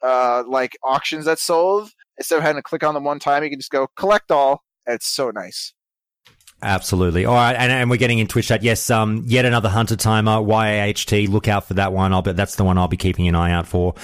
uh 0.04 0.42
like 0.46 0.76
auctions 0.82 1.24
that 1.24 1.38
sold 1.38 1.90
instead 2.18 2.36
of 2.36 2.42
having 2.42 2.56
to 2.58 2.62
click 2.62 2.84
on 2.84 2.94
them 2.94 3.04
one 3.04 3.18
time, 3.18 3.42
you 3.42 3.50
can 3.50 3.58
just 3.58 3.70
go 3.70 3.86
collect 3.96 4.30
all. 4.30 4.62
And 4.86 4.94
it's 4.94 5.08
so 5.08 5.30
nice. 5.30 5.72
Absolutely. 6.62 7.26
All 7.26 7.34
right, 7.34 7.54
and, 7.54 7.70
and 7.70 7.90
we're 7.90 7.98
getting 7.98 8.20
in 8.20 8.26
Twitch 8.26 8.48
chat. 8.48 8.62
Yes, 8.62 8.88
um, 8.88 9.22
yet 9.26 9.44
another 9.44 9.68
hunter 9.68 9.96
timer, 9.96 10.40
YAHT. 10.40 11.28
Look 11.28 11.46
out 11.46 11.66
for 11.66 11.74
that 11.74 11.92
one. 11.92 12.14
I'll 12.14 12.22
bet 12.22 12.36
that's 12.36 12.56
the 12.56 12.64
one 12.64 12.78
I'll 12.78 12.88
be 12.88 12.96
keeping 12.96 13.28
an 13.28 13.34
eye 13.34 13.52
out 13.52 13.66
for. 13.66 13.94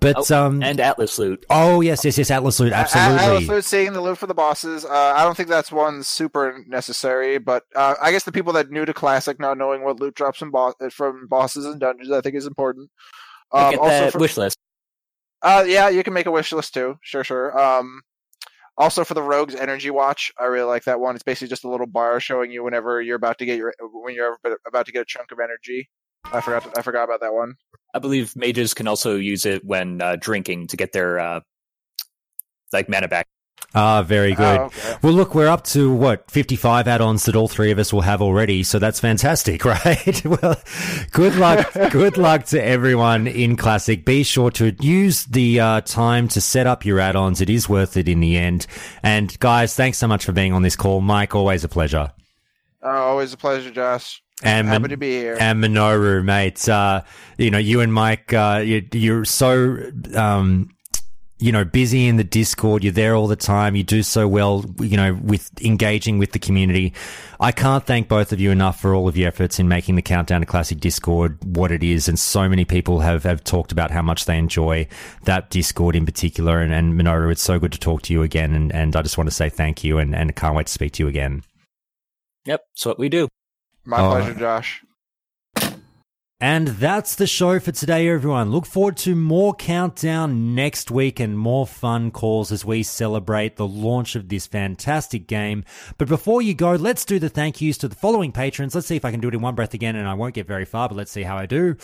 But 0.00 0.30
um, 0.30 0.62
and 0.62 0.80
Atlas 0.80 1.18
Loot. 1.18 1.46
Oh 1.48 1.80
yes, 1.80 2.04
yes, 2.04 2.18
yes, 2.18 2.30
Atlas 2.30 2.60
Loot. 2.60 2.74
Absolutely. 2.74 3.24
Atlas 3.24 3.48
loot, 3.48 3.64
seeing 3.64 3.92
the 3.94 4.02
loot 4.02 4.18
for 4.18 4.26
the 4.26 4.34
bosses. 4.34 4.84
Uh, 4.84 4.90
I 5.16 5.24
don't 5.24 5.34
think 5.34 5.48
that's 5.48 5.72
one 5.72 6.02
super 6.02 6.62
necessary, 6.66 7.38
but 7.38 7.62
uh, 7.74 7.94
I 8.02 8.12
guess 8.12 8.24
the 8.24 8.32
people 8.32 8.52
that 8.52 8.70
new 8.70 8.84
to 8.84 8.92
classic 8.92 9.40
not 9.40 9.56
knowing 9.56 9.82
what 9.82 9.98
loot 9.98 10.14
drops 10.14 10.38
from, 10.40 10.50
boss- 10.50 10.74
from 10.90 11.26
bosses 11.26 11.64
and 11.64 11.80
dungeons, 11.80 12.10
I 12.10 12.20
think 12.20 12.34
is 12.34 12.46
important. 12.46 12.90
Um, 13.52 13.70
Get 13.70 13.78
also 13.80 13.88
that 13.88 14.12
for- 14.12 14.18
wish 14.18 14.36
list. 14.36 14.58
Uh, 15.42 15.64
yeah, 15.66 15.88
you 15.88 16.02
can 16.02 16.12
make 16.12 16.26
a 16.26 16.30
wish 16.30 16.52
list 16.52 16.74
too. 16.74 16.98
Sure, 17.02 17.24
sure. 17.24 17.58
Um, 17.58 18.02
also 18.76 19.04
for 19.04 19.14
the 19.14 19.22
Rogues 19.22 19.54
Energy 19.54 19.90
Watch, 19.90 20.32
I 20.38 20.44
really 20.44 20.66
like 20.66 20.84
that 20.84 21.00
one. 21.00 21.14
It's 21.14 21.22
basically 21.22 21.48
just 21.48 21.64
a 21.64 21.68
little 21.68 21.86
bar 21.86 22.20
showing 22.20 22.50
you 22.50 22.64
whenever 22.64 23.00
you're 23.00 23.16
about 23.16 23.38
to 23.38 23.46
get 23.46 23.58
your 23.58 23.74
when 23.92 24.14
you're 24.14 24.38
about 24.66 24.86
to 24.86 24.92
get 24.92 25.02
a 25.02 25.04
chunk 25.04 25.32
of 25.32 25.38
energy. 25.38 25.88
I 26.24 26.40
forgot. 26.40 26.78
I 26.78 26.82
forgot 26.82 27.04
about 27.04 27.20
that 27.20 27.34
one. 27.34 27.54
I 27.94 27.98
believe 27.98 28.34
mages 28.36 28.74
can 28.74 28.86
also 28.86 29.16
use 29.16 29.46
it 29.46 29.64
when 29.64 30.00
uh, 30.00 30.16
drinking 30.16 30.68
to 30.68 30.76
get 30.76 30.92
their 30.92 31.18
uh, 31.18 31.40
like 32.72 32.88
mana 32.88 33.08
back. 33.08 33.26
Ah, 33.74 34.02
very 34.02 34.34
good. 34.34 34.58
Oh, 34.58 34.64
okay. 34.64 34.96
Well, 35.00 35.12
look, 35.12 35.34
we're 35.34 35.46
up 35.46 35.62
to 35.66 35.92
what 35.92 36.28
fifty-five 36.28 36.88
add-ons 36.88 37.24
that 37.26 37.36
all 37.36 37.46
three 37.46 37.70
of 37.70 37.78
us 37.78 37.92
will 37.92 38.00
have 38.00 38.20
already, 38.20 38.64
so 38.64 38.80
that's 38.80 38.98
fantastic, 38.98 39.64
right? 39.64 40.24
well, 40.24 40.60
good 41.12 41.36
luck, 41.36 41.72
good 41.90 42.16
luck 42.16 42.46
to 42.46 42.62
everyone 42.62 43.28
in 43.28 43.56
Classic. 43.56 44.04
Be 44.04 44.24
sure 44.24 44.50
to 44.52 44.74
use 44.80 45.24
the 45.26 45.60
uh, 45.60 45.80
time 45.82 46.26
to 46.28 46.40
set 46.40 46.66
up 46.66 46.84
your 46.84 46.98
add-ons. 46.98 47.40
It 47.40 47.48
is 47.48 47.68
worth 47.68 47.96
it 47.96 48.08
in 48.08 48.18
the 48.18 48.36
end. 48.36 48.66
And 49.04 49.38
guys, 49.38 49.76
thanks 49.76 49.98
so 49.98 50.08
much 50.08 50.24
for 50.24 50.32
being 50.32 50.52
on 50.52 50.62
this 50.62 50.74
call, 50.74 51.00
Mike. 51.00 51.36
Always 51.36 51.62
a 51.62 51.68
pleasure. 51.68 52.12
Uh, 52.82 52.88
always 52.88 53.32
a 53.32 53.36
pleasure, 53.36 53.70
Josh. 53.70 54.22
And 54.42 54.68
happy 54.68 54.88
to 54.88 54.96
be 54.96 55.10
here. 55.10 55.36
And 55.38 55.62
Minoru, 55.62 56.24
mate. 56.24 56.66
Uh, 56.68 57.02
you 57.36 57.50
know, 57.50 57.58
you 57.58 57.82
and 57.82 57.92
Mike, 57.92 58.32
uh, 58.32 58.62
you, 58.64 58.86
you're 58.92 59.24
so, 59.26 59.76
um, 60.16 60.70
you 61.40 61.52
know, 61.52 61.64
busy 61.64 62.06
in 62.06 62.16
the 62.16 62.24
Discord. 62.24 62.84
You're 62.84 62.92
there 62.92 63.14
all 63.14 63.26
the 63.26 63.34
time. 63.34 63.74
You 63.74 63.82
do 63.82 64.02
so 64.02 64.28
well, 64.28 64.64
you 64.78 64.96
know, 64.96 65.18
with 65.22 65.50
engaging 65.62 66.18
with 66.18 66.32
the 66.32 66.38
community. 66.38 66.92
I 67.40 67.50
can't 67.50 67.84
thank 67.84 68.08
both 68.08 68.32
of 68.32 68.40
you 68.40 68.50
enough 68.50 68.78
for 68.78 68.94
all 68.94 69.08
of 69.08 69.16
your 69.16 69.28
efforts 69.28 69.58
in 69.58 69.66
making 69.66 69.96
the 69.96 70.02
Countdown 70.02 70.40
to 70.40 70.46
Classic 70.46 70.78
Discord 70.78 71.38
what 71.42 71.72
it 71.72 71.82
is. 71.82 72.08
And 72.08 72.18
so 72.18 72.48
many 72.48 72.66
people 72.66 73.00
have, 73.00 73.24
have 73.24 73.42
talked 73.42 73.72
about 73.72 73.90
how 73.90 74.02
much 74.02 74.26
they 74.26 74.36
enjoy 74.36 74.86
that 75.24 75.48
Discord 75.48 75.96
in 75.96 76.04
particular. 76.04 76.60
And, 76.60 76.74
and 76.74 76.92
Minoru, 76.92 77.32
it's 77.32 77.42
so 77.42 77.58
good 77.58 77.72
to 77.72 77.78
talk 77.78 78.02
to 78.02 78.12
you 78.12 78.22
again. 78.22 78.54
And, 78.54 78.70
and 78.72 78.94
I 78.94 79.00
just 79.00 79.16
want 79.16 79.28
to 79.28 79.34
say 79.34 79.48
thank 79.48 79.82
you 79.82 79.98
and, 79.98 80.14
and 80.14 80.36
can't 80.36 80.54
wait 80.54 80.66
to 80.66 80.72
speak 80.72 80.92
to 80.94 81.02
you 81.02 81.08
again. 81.08 81.42
Yep, 82.44 82.60
that's 82.72 82.86
what 82.86 82.98
we 82.98 83.08
do. 83.08 83.28
My 83.84 83.98
All 83.98 84.12
pleasure. 84.12 84.38
Josh. 84.38 84.82
And 86.42 86.68
that's 86.68 87.16
the 87.16 87.26
show 87.26 87.60
for 87.60 87.70
today, 87.70 88.08
everyone. 88.08 88.50
Look 88.50 88.64
forward 88.64 88.96
to 88.98 89.14
more 89.14 89.52
countdown 89.52 90.54
next 90.54 90.90
week 90.90 91.20
and 91.20 91.38
more 91.38 91.66
fun 91.66 92.10
calls 92.10 92.50
as 92.50 92.64
we 92.64 92.82
celebrate 92.82 93.56
the 93.56 93.68
launch 93.68 94.16
of 94.16 94.30
this 94.30 94.46
fantastic 94.46 95.26
game. 95.26 95.64
But 95.98 96.08
before 96.08 96.40
you 96.40 96.54
go, 96.54 96.76
let's 96.76 97.04
do 97.04 97.18
the 97.18 97.28
thank 97.28 97.60
yous 97.60 97.76
to 97.78 97.88
the 97.88 97.94
following 97.94 98.32
patrons. 98.32 98.74
Let's 98.74 98.86
see 98.86 98.96
if 98.96 99.04
I 99.04 99.10
can 99.10 99.20
do 99.20 99.28
it 99.28 99.34
in 99.34 99.42
one 99.42 99.54
breath 99.54 99.74
again, 99.74 99.96
and 99.96 100.08
I 100.08 100.14
won't 100.14 100.34
get 100.34 100.46
very 100.46 100.64
far, 100.64 100.88
but 100.88 100.96
let's 100.96 101.12
see 101.12 101.24
how 101.24 101.36
I 101.36 101.44
do. 101.44 101.76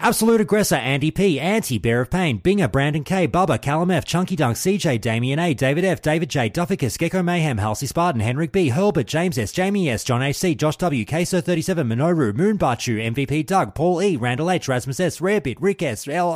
Absolute 0.00 0.40
Aggressor, 0.40 0.76
Andy 0.76 1.10
P, 1.10 1.40
Anti, 1.40 1.76
Bear 1.76 2.02
of 2.02 2.10
Pain, 2.10 2.40
Binger, 2.40 2.70
Brandon 2.70 3.02
K, 3.02 3.26
Bubba, 3.26 3.60
Callum 3.60 3.90
F, 3.90 4.04
Chunky 4.04 4.36
Dunk, 4.36 4.56
CJ, 4.56 5.00
Damien 5.00 5.40
A, 5.40 5.54
David 5.54 5.84
F, 5.84 6.00
David 6.00 6.28
J, 6.28 6.48
Dufficus, 6.48 6.96
Gecko 6.96 7.20
Mayhem, 7.20 7.58
Halsey 7.58 7.86
Spartan, 7.86 8.20
Henrik 8.20 8.52
B, 8.52 8.68
Herbert, 8.68 9.08
James 9.08 9.36
S, 9.36 9.50
Jamie 9.50 9.90
S, 9.90 10.04
John 10.04 10.22
AC, 10.22 10.54
Josh 10.54 10.76
W, 10.76 11.04
Queso37, 11.04 11.84
Minoru, 11.84 12.32
Moonbachu, 12.32 13.12
MVP 13.12 13.44
Doug, 13.44 13.74
Paul 13.74 14.00
E, 14.00 14.16
Randall 14.16 14.52
H, 14.52 14.68
Rasmus 14.68 15.00
S, 15.00 15.18
Rarebit, 15.18 15.56
Rick 15.58 15.82
S, 15.82 16.06
L. 16.06 16.32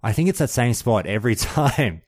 I 0.00 0.12
think 0.12 0.28
it's 0.28 0.38
that 0.38 0.50
same 0.50 0.74
spot 0.74 1.06
every 1.06 1.34
time. 1.36 2.02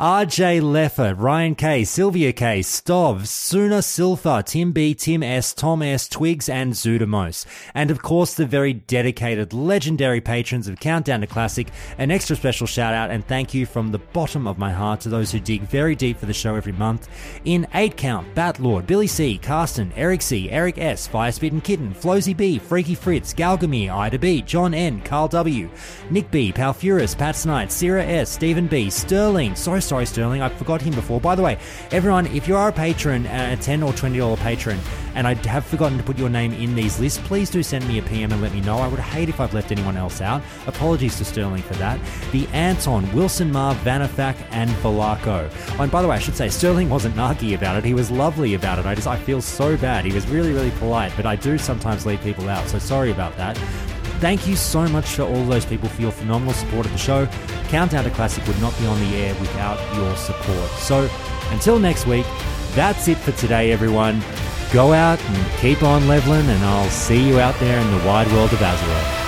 RJ 0.00 0.60
Leffer, 0.60 1.14
Ryan 1.16 1.54
K, 1.54 1.84
Sylvia 1.84 2.32
K, 2.32 2.60
Stov, 2.60 3.28
Suna 3.28 3.78
Silfa, 3.78 4.44
Tim 4.44 4.72
B, 4.72 4.92
Tim 4.92 5.22
S, 5.22 5.54
Tom 5.54 5.80
S, 5.80 6.08
Twigs, 6.08 6.48
and 6.48 6.72
Zudamos. 6.72 7.46
And 7.74 7.92
of 7.92 8.02
course, 8.02 8.34
the 8.34 8.44
very 8.44 8.72
dedicated, 8.72 9.52
legendary 9.52 10.20
patrons 10.20 10.66
of 10.66 10.80
Countdown 10.80 11.20
to 11.20 11.28
Classic. 11.28 11.68
An 11.98 12.10
extra 12.10 12.34
special 12.34 12.66
shout 12.66 12.92
out 12.92 13.12
and 13.12 13.24
thank 13.24 13.54
you 13.54 13.66
from 13.66 13.92
the 13.92 13.98
bottom 13.98 14.48
of 14.48 14.58
my 14.58 14.72
heart 14.72 15.00
to 15.02 15.08
those 15.08 15.30
who 15.30 15.38
dig 15.38 15.62
very 15.62 15.94
deep 15.94 16.18
for 16.18 16.26
the 16.26 16.34
show 16.34 16.56
every 16.56 16.72
month. 16.72 17.08
In 17.44 17.68
8 17.72 17.96
Count, 17.96 18.34
Batlord, 18.34 18.88
Billy 18.88 19.06
C, 19.06 19.38
Carsten, 19.38 19.92
Eric 19.94 20.22
C, 20.22 20.50
Eric 20.50 20.78
S, 20.78 21.06
Firespit 21.06 21.62
Kitten, 21.62 21.94
Flosy 21.94 22.36
B, 22.36 22.58
Freaky 22.58 22.96
Fritz, 22.96 23.32
Galgamir, 23.32 23.90
Ida 23.90 24.18
B, 24.18 24.42
John 24.42 24.74
N, 24.74 25.00
Carl 25.02 25.28
W, 25.28 25.70
Nick 26.10 26.32
B, 26.32 26.52
Palfurus, 26.52 27.14
Pat 27.28 27.36
Snight, 27.36 27.70
Sarah 27.70 28.04
S, 28.04 28.30
Stephen 28.30 28.66
B, 28.66 28.88
Sterling. 28.88 29.54
So 29.54 29.78
sorry, 29.80 30.06
Sterling, 30.06 30.40
I 30.40 30.48
forgot 30.48 30.80
him 30.80 30.94
before. 30.94 31.20
By 31.20 31.34
the 31.34 31.42
way, 31.42 31.58
everyone, 31.90 32.26
if 32.28 32.48
you 32.48 32.56
are 32.56 32.70
a 32.70 32.72
patron, 32.72 33.26
uh, 33.26 33.50
a 33.52 33.62
10 33.62 33.82
or 33.82 33.92
$20 33.92 34.38
patron, 34.38 34.78
and 35.14 35.26
I 35.26 35.34
have 35.46 35.66
forgotten 35.66 35.98
to 35.98 36.04
put 36.04 36.16
your 36.16 36.30
name 36.30 36.54
in 36.54 36.74
these 36.74 36.98
lists, 36.98 37.20
please 37.26 37.50
do 37.50 37.62
send 37.62 37.86
me 37.86 37.98
a 37.98 38.02
PM 38.02 38.32
and 38.32 38.40
let 38.40 38.54
me 38.54 38.62
know. 38.62 38.78
I 38.78 38.88
would 38.88 38.98
hate 38.98 39.28
if 39.28 39.40
I've 39.40 39.52
left 39.52 39.70
anyone 39.72 39.94
else 39.94 40.22
out. 40.22 40.40
Apologies 40.66 41.18
to 41.18 41.24
Sterling 41.26 41.60
for 41.60 41.74
that. 41.74 42.00
The 42.32 42.46
Anton, 42.54 43.12
Wilson 43.14 43.52
Mar, 43.52 43.74
Vanafak, 43.74 44.36
and 44.50 44.70
Valaco. 44.76 45.50
And 45.78 45.92
by 45.92 46.00
the 46.00 46.08
way, 46.08 46.16
I 46.16 46.20
should 46.20 46.34
say 46.34 46.48
Sterling 46.48 46.88
wasn't 46.88 47.14
narky 47.14 47.54
about 47.54 47.76
it. 47.76 47.84
He 47.84 47.92
was 47.92 48.10
lovely 48.10 48.54
about 48.54 48.78
it. 48.78 48.86
I 48.86 48.94
just 48.94 49.06
I 49.06 49.18
feel 49.18 49.42
so 49.42 49.76
bad. 49.76 50.06
He 50.06 50.14
was 50.14 50.26
really, 50.28 50.54
really 50.54 50.70
polite, 50.78 51.12
but 51.14 51.26
I 51.26 51.36
do 51.36 51.58
sometimes 51.58 52.06
leave 52.06 52.22
people 52.22 52.48
out. 52.48 52.66
So 52.68 52.78
sorry 52.78 53.10
about 53.10 53.36
that. 53.36 53.60
Thank 54.20 54.48
you 54.48 54.56
so 54.56 54.88
much 54.88 55.06
for 55.10 55.22
all 55.22 55.44
those 55.44 55.64
people 55.64 55.88
for 55.88 56.02
your 56.02 56.10
phenomenal 56.10 56.52
support 56.52 56.86
of 56.86 56.92
the 56.92 56.98
show. 56.98 57.26
Countdown 57.68 58.02
to 58.02 58.10
Classic 58.10 58.44
would 58.48 58.60
not 58.60 58.76
be 58.78 58.86
on 58.86 58.98
the 58.98 59.16
air 59.16 59.32
without 59.34 59.78
your 59.94 60.16
support. 60.16 60.68
So 60.80 61.08
until 61.50 61.78
next 61.78 62.06
week, 62.06 62.26
that's 62.74 63.06
it 63.06 63.16
for 63.16 63.30
today, 63.32 63.70
everyone. 63.70 64.20
Go 64.72 64.92
out 64.92 65.20
and 65.20 65.52
keep 65.60 65.84
on 65.84 66.08
leveling, 66.08 66.48
and 66.48 66.64
I'll 66.64 66.90
see 66.90 67.28
you 67.28 67.38
out 67.38 67.58
there 67.60 67.78
in 67.78 67.90
the 67.90 68.06
wide 68.06 68.30
world 68.32 68.52
of 68.52 68.58
Azeroth. 68.58 69.27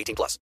18 0.00 0.14
plus. 0.14 0.38